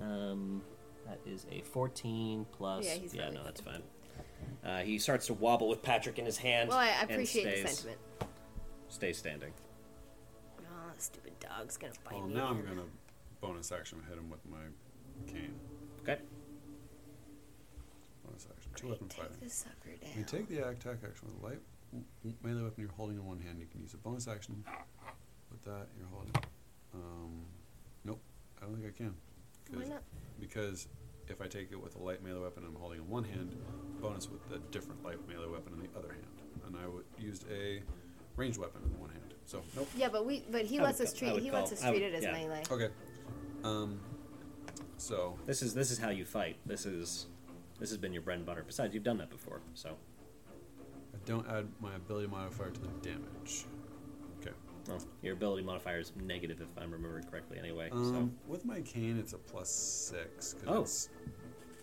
Um, 0.00 0.62
that 1.06 1.18
is 1.26 1.46
a 1.50 1.62
14 1.62 2.46
plus. 2.52 2.84
Yeah, 2.84 2.94
he's 2.94 3.14
really 3.14 3.34
no, 3.34 3.42
that's 3.44 3.60
fine. 3.60 3.82
Uh, 4.64 4.78
he 4.78 4.98
starts 4.98 5.26
to 5.26 5.34
wobble 5.34 5.68
with 5.68 5.82
Patrick 5.82 6.18
in 6.18 6.26
his 6.26 6.36
hand. 6.36 6.68
Well, 6.68 6.78
I, 6.78 6.90
appreciate 7.02 7.62
the 7.62 7.68
sentiment. 7.68 7.98
Stays 8.88 9.18
standing. 9.18 9.52
The 10.98 11.04
stupid 11.04 11.38
dog's 11.40 11.76
gonna 11.76 11.92
bite 12.04 12.14
Well, 12.14 12.26
me. 12.26 12.34
now 12.34 12.48
I'm 12.48 12.62
going 12.64 12.76
to 12.76 12.84
bonus 13.40 13.70
action 13.72 14.02
hit 14.08 14.18
him 14.18 14.28
with 14.30 14.44
my 14.50 14.58
cane. 15.32 15.54
Okay. 16.02 16.18
Bonus 18.26 18.46
action. 18.54 18.72
Two 18.74 18.88
weapon 18.88 19.08
Take 19.08 19.20
fighting. 19.22 19.36
this 19.40 19.54
sucker 19.54 19.96
down. 20.00 20.10
You 20.16 20.24
take 20.24 20.48
the 20.48 20.68
attack 20.68 20.98
action 21.08 21.28
with 21.32 21.40
a 21.42 21.46
light 21.46 21.60
melee 22.42 22.62
weapon 22.62 22.82
you're 22.82 22.92
holding 22.92 23.16
in 23.16 23.24
one 23.24 23.38
hand. 23.40 23.58
You 23.60 23.66
can 23.70 23.80
use 23.80 23.94
a 23.94 23.98
bonus 23.98 24.26
action 24.28 24.64
with 25.52 25.62
that 25.64 25.86
you're 25.96 26.08
holding. 26.08 26.32
Um, 26.94 27.46
nope, 28.04 28.20
I 28.60 28.64
don't 28.66 28.74
think 28.74 28.86
I 28.92 28.96
can. 28.96 29.14
Why 29.70 29.78
'Cause- 29.80 29.88
not? 29.90 30.02
Because 30.40 30.88
if 31.28 31.40
I 31.40 31.46
take 31.46 31.70
it 31.72 31.76
with 31.80 31.94
a 31.96 32.02
light 32.02 32.22
melee 32.24 32.40
weapon 32.40 32.64
I'm 32.66 32.74
holding 32.74 32.98
in 33.00 33.08
one 33.08 33.24
hand, 33.24 33.54
bonus 34.00 34.28
with 34.28 34.46
the 34.48 34.58
different 34.70 35.02
light 35.04 35.26
melee 35.28 35.46
weapon 35.48 35.74
in 35.74 35.80
the 35.80 35.96
other 35.98 36.12
hand, 36.12 36.42
and 36.66 36.76
I 36.76 36.86
would 36.88 37.04
used 37.18 37.44
a 37.50 37.82
ranged 38.36 38.58
weapon 38.58 38.82
in 38.82 38.98
one 38.98 39.10
hand. 39.10 39.27
So 39.48 39.62
nope. 39.74 39.88
Yeah, 39.96 40.08
but 40.10 40.26
we 40.26 40.44
but 40.50 40.66
he 40.66 40.78
I 40.78 40.82
lets 40.84 40.98
would 40.98 41.08
us 41.08 41.14
ca- 41.14 41.16
I 41.16 41.18
treat 41.20 41.32
would 41.32 41.42
he 41.42 41.50
lets 41.50 41.70
call- 41.70 41.78
us 41.78 41.84
I 41.84 41.90
treat 41.90 42.02
would- 42.02 42.12
it 42.12 42.16
as 42.16 42.22
yeah. 42.22 42.32
melee. 42.32 42.62
Okay. 42.70 42.88
Um. 43.64 43.98
So 44.98 45.38
This 45.46 45.62
is 45.62 45.72
this 45.72 45.90
is 45.90 45.98
how 45.98 46.10
you 46.10 46.24
fight. 46.26 46.56
This 46.66 46.84
is 46.84 47.26
this 47.80 47.88
has 47.88 47.96
been 47.98 48.12
your 48.12 48.20
bread 48.22 48.36
and 48.36 48.46
butter. 48.46 48.62
Besides, 48.66 48.92
you've 48.94 49.04
done 49.04 49.16
that 49.18 49.30
before, 49.30 49.60
so 49.72 49.96
I 51.14 51.18
don't 51.24 51.48
add 51.48 51.66
my 51.80 51.94
ability 51.94 52.26
modifier 52.26 52.70
to 52.70 52.80
the 52.80 52.88
damage. 53.00 53.64
Okay. 54.42 54.50
well, 54.86 55.00
your 55.22 55.32
ability 55.32 55.62
modifier 55.62 55.98
is 56.00 56.12
negative 56.20 56.60
if 56.60 56.68
I'm 56.76 56.90
remembering 56.92 57.24
correctly. 57.24 57.58
Anyway, 57.58 57.88
Um, 57.90 58.34
with 58.46 58.64
my 58.66 58.82
cane, 58.82 59.18
it's 59.18 59.32
a 59.32 59.38
plus 59.38 59.70
six. 59.70 60.54
'cause 60.54 60.64
Oh. 60.66 60.80
It's, 60.82 61.08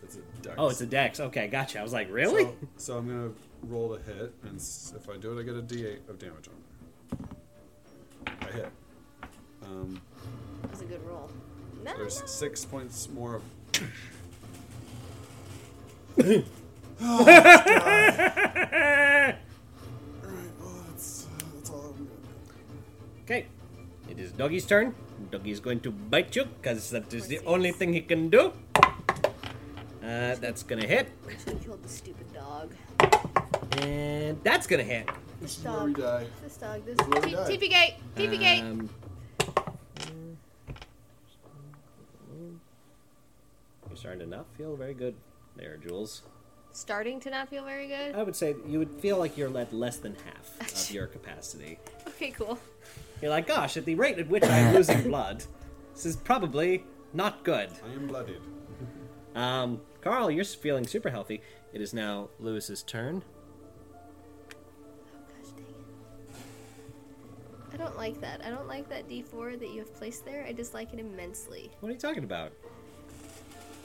it's 0.04 0.16
a 0.16 0.20
dex. 0.42 0.44
so 0.44 0.54
oh, 0.58 0.68
it's 0.68 0.80
a 0.82 0.86
dex. 0.86 1.18
Okay, 1.20 1.48
gotcha. 1.48 1.80
I 1.80 1.82
was 1.82 1.92
like, 1.92 2.12
really? 2.12 2.44
So, 2.44 2.56
so 2.76 2.98
I'm 2.98 3.08
gonna 3.08 3.32
roll 3.62 3.96
to 3.96 4.02
hit, 4.02 4.34
and 4.44 4.56
s- 4.56 4.92
if 4.96 5.08
I 5.08 5.16
do 5.16 5.36
it, 5.36 5.40
I 5.40 5.44
get 5.44 5.56
a 5.56 5.62
D8 5.62 6.08
of 6.08 6.18
damage 6.18 6.46
on 6.48 6.54
it. 6.54 6.60
I 8.26 8.44
hit. 8.52 8.68
Um, 9.64 10.00
That 10.62 10.70
was 10.70 10.80
a 10.80 10.84
good 10.84 11.04
roll. 11.06 11.30
No, 11.84 11.96
there's 11.96 12.20
no. 12.20 12.26
six 12.26 12.64
points 12.64 13.08
more 13.08 13.36
of. 13.36 13.42
Alright, 19.16 19.36
well, 20.60 20.74
that's, 20.88 21.26
uh, 21.26 21.44
that's 21.54 21.70
all 21.70 21.94
I'm 21.96 22.06
gonna. 22.06 23.24
Okay, 23.24 23.46
it 24.08 24.18
is 24.18 24.32
Doggy's 24.32 24.64
turn. 24.66 24.94
Doggy 25.30 25.50
is 25.50 25.60
going 25.60 25.80
to 25.80 25.90
bite 25.90 26.34
you 26.36 26.44
because 26.44 26.90
that 26.90 27.12
is 27.12 27.26
the 27.26 27.40
only 27.46 27.72
thing 27.72 27.92
he 27.92 28.00
can 28.00 28.28
do. 28.30 28.52
Uh, 30.02 30.36
that's 30.36 30.62
gonna 30.62 30.86
hit, 30.86 31.08
We 31.26 31.34
killed 31.34 31.82
the 31.82 31.88
stupid 31.88 32.32
dog. 32.32 32.72
and 33.82 34.38
that's 34.44 34.66
gonna 34.66 34.84
hit. 34.84 35.08
This 35.40 35.58
is 35.58 35.64
where 35.64 35.84
we 35.84 35.92
dog. 35.92 36.02
die. 36.02 36.26
This 36.42 36.56
dog. 36.56 36.84
This 36.86 36.98
is 36.98 37.06
where 37.08 37.20
we 37.20 37.28
T- 37.28 37.34
die. 37.34 37.56
TP 37.56 37.70
gate. 37.70 37.94
TP 38.16 38.38
gate. 38.40 38.60
Um, 38.62 38.90
you're 43.88 43.96
starting 43.96 44.20
to 44.20 44.26
not 44.26 44.46
feel 44.56 44.76
very 44.76 44.94
good 44.94 45.14
there, 45.56 45.76
Jules. 45.76 46.22
Starting 46.72 47.20
to 47.20 47.30
not 47.30 47.48
feel 47.48 47.64
very 47.64 47.86
good. 47.86 48.14
I 48.14 48.22
would 48.22 48.36
say 48.36 48.54
you 48.66 48.78
would 48.78 48.90
feel 49.00 49.16
like 49.18 49.36
you're 49.38 49.56
at 49.58 49.72
less 49.72 49.96
than 49.96 50.14
half 50.24 50.60
of 50.88 50.90
your 50.94 51.06
capacity. 51.06 51.78
Okay, 52.08 52.30
cool. 52.30 52.58
You're 53.22 53.30
like, 53.30 53.46
gosh, 53.46 53.76
at 53.76 53.84
the 53.86 53.94
rate 53.94 54.18
at 54.18 54.28
which 54.28 54.44
I'm 54.44 54.74
losing 54.74 55.02
blood, 55.04 55.42
this 55.94 56.04
is 56.04 56.16
probably 56.16 56.84
not 57.14 57.44
good. 57.44 57.70
I 57.88 57.92
am 57.94 58.06
bloodied. 58.06 58.40
Um, 59.34 59.80
Carl, 60.02 60.30
you're 60.30 60.44
feeling 60.44 60.86
super 60.86 61.08
healthy. 61.10 61.40
It 61.72 61.80
is 61.80 61.94
now 61.94 62.28
Lewis's 62.38 62.82
turn. 62.82 63.22
I 67.76 67.78
don't 67.78 67.98
like 67.98 68.18
that. 68.22 68.40
I 68.42 68.48
don't 68.48 68.66
like 68.66 68.88
that 68.88 69.06
D4 69.06 69.58
that 69.58 69.68
you 69.68 69.80
have 69.80 69.94
placed 69.94 70.24
there. 70.24 70.46
I 70.48 70.52
dislike 70.52 70.94
it 70.94 70.98
immensely. 70.98 71.70
What 71.80 71.90
are 71.90 71.92
you 71.92 71.98
talking 71.98 72.24
about? 72.24 72.52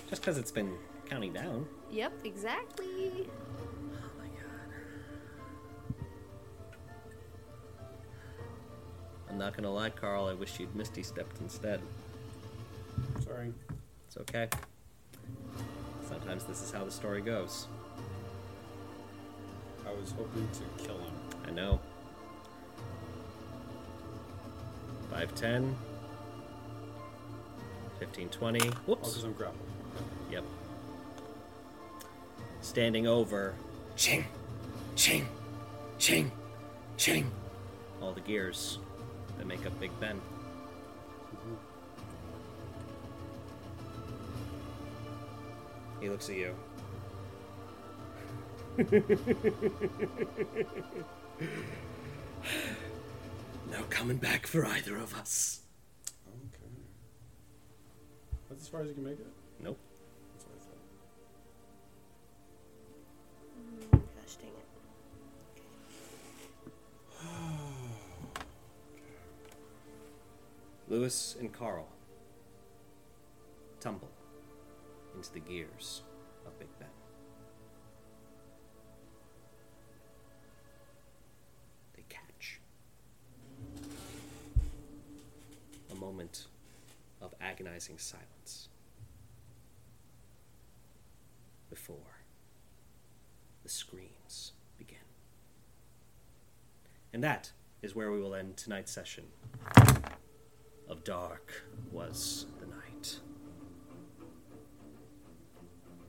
Just 0.10 0.22
because 0.22 0.38
it's 0.38 0.52
been 0.52 0.78
counting 1.10 1.34
down. 1.34 1.68
Yep, 1.92 2.14
exactly. 2.24 3.28
Oh 3.28 4.08
my 4.18 4.28
god. 4.28 5.98
I'm 9.30 9.38
not 9.38 9.58
gonna 9.58 9.74
lie, 9.74 9.90
Carl. 9.90 10.28
I 10.28 10.36
wish 10.36 10.58
you'd 10.58 10.74
Misty 10.74 11.04
stepped 11.04 11.42
instead. 11.42 11.82
Sorry. 13.26 13.54
It's 14.08 14.16
okay. 14.20 14.48
Sometimes 16.08 16.46
this 16.46 16.62
is 16.62 16.72
how 16.72 16.86
the 16.86 16.92
story 16.92 17.20
goes. 17.20 17.68
I 19.86 19.92
was 19.92 20.12
hoping 20.12 20.48
to 20.54 20.84
kill 20.86 20.98
him. 20.98 21.14
I 21.46 21.52
know. 21.52 21.82
5'10. 25.12 25.74
15, 28.00 28.30
20. 28.30 28.60
Oh, 28.62 28.66
Whoops. 28.86 29.18
because 29.18 29.24
I'm. 29.24 29.36
Yep. 30.32 30.44
Standing 32.62 33.08
over. 33.08 33.54
Ching! 33.96 34.26
Ching! 34.96 35.28
Ching! 36.00 36.32
Ching! 36.98 37.30
All 38.02 38.14
the 38.14 38.22
gears 38.22 38.80
that 39.38 39.46
make 39.46 39.66
up 39.66 39.80
Big 39.80 39.92
Ben. 40.00 40.20
Mm-hmm. 41.36 41.56
He 46.02 46.10
looks 46.10 46.30
at 46.30 46.36
you. 46.36 46.56
no 53.72 53.84
coming 53.90 54.18
back 54.18 54.46
for 54.46 54.66
either 54.66 54.98
of 54.98 55.14
us. 55.16 55.62
Okay. 56.28 56.70
That's 58.50 58.64
as 58.64 58.68
far 58.68 58.82
as 58.82 58.90
you 58.90 58.94
can 58.94 59.06
make 59.06 59.20
it? 59.20 59.28
Nope. 59.62 59.78
That's 60.34 60.46
what 60.46 60.56
I 60.58 60.60
thought. 60.66 60.78
Mm, 63.94 64.02
gosh 64.22 64.36
dang 64.36 64.50
it. 64.50 64.68
Lewis 70.90 71.38
and 71.40 71.54
Carl 71.54 71.88
tumble 73.80 74.10
into 75.16 75.32
the 75.34 75.40
gears 75.40 76.02
of 76.46 76.60
Big 76.60 76.68
moment 86.02 86.48
of 87.22 87.34
agonizing 87.40 88.00
silence. 88.00 88.68
Before 91.70 92.24
the 93.64 93.70
screams 93.70 94.54
begin. 94.78 94.98
And 97.14 97.24
that 97.24 97.52
is 97.82 97.96
where 97.96 98.12
we 98.12 98.20
will 98.20 98.34
end 98.34 98.58
tonight's 98.58 98.92
session 98.92 99.26
of 100.90 101.04
Dark 101.04 101.64
Was 101.92 102.48
the 102.60 102.66
Night. 102.66 103.20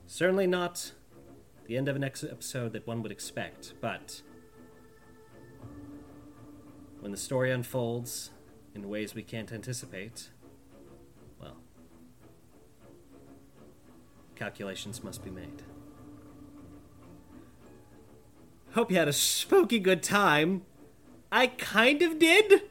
Certainly 0.07 0.47
not 0.47 0.91
the 1.65 1.77
end 1.77 1.87
of 1.87 1.95
an 1.95 2.03
ex- 2.03 2.23
episode 2.23 2.73
that 2.73 2.85
one 2.85 3.01
would 3.03 3.11
expect, 3.11 3.73
but 3.79 4.21
when 6.99 7.11
the 7.11 7.17
story 7.17 7.51
unfolds 7.51 8.31
in 8.75 8.89
ways 8.89 9.13
we 9.15 9.23
can't 9.23 9.51
anticipate, 9.51 10.29
well, 11.39 11.57
calculations 14.35 15.03
must 15.03 15.23
be 15.23 15.29
made. 15.29 15.63
Hope 18.73 18.89
you 18.91 18.97
had 18.97 19.07
a 19.07 19.13
spooky 19.13 19.79
good 19.79 20.01
time. 20.01 20.63
I 21.31 21.47
kind 21.47 22.01
of 22.01 22.17
did. 22.19 22.63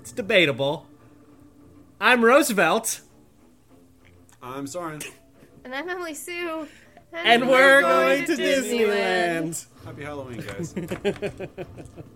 It's 0.00 0.12
debatable. 0.12 0.86
I'm 2.00 2.24
Roosevelt, 2.24 3.00
I'm 4.42 4.66
sorry. 4.66 4.98
And 5.64 5.74
I'm 5.74 5.88
Emily 5.88 6.14
Sue. 6.14 6.68
and 7.12 7.48
we're 7.48 7.80
going 7.80 8.24
to 8.26 8.32
Disneyland. 8.36 9.66
Happy 9.84 10.04
Halloween, 10.04 10.40
guys. 10.40 10.74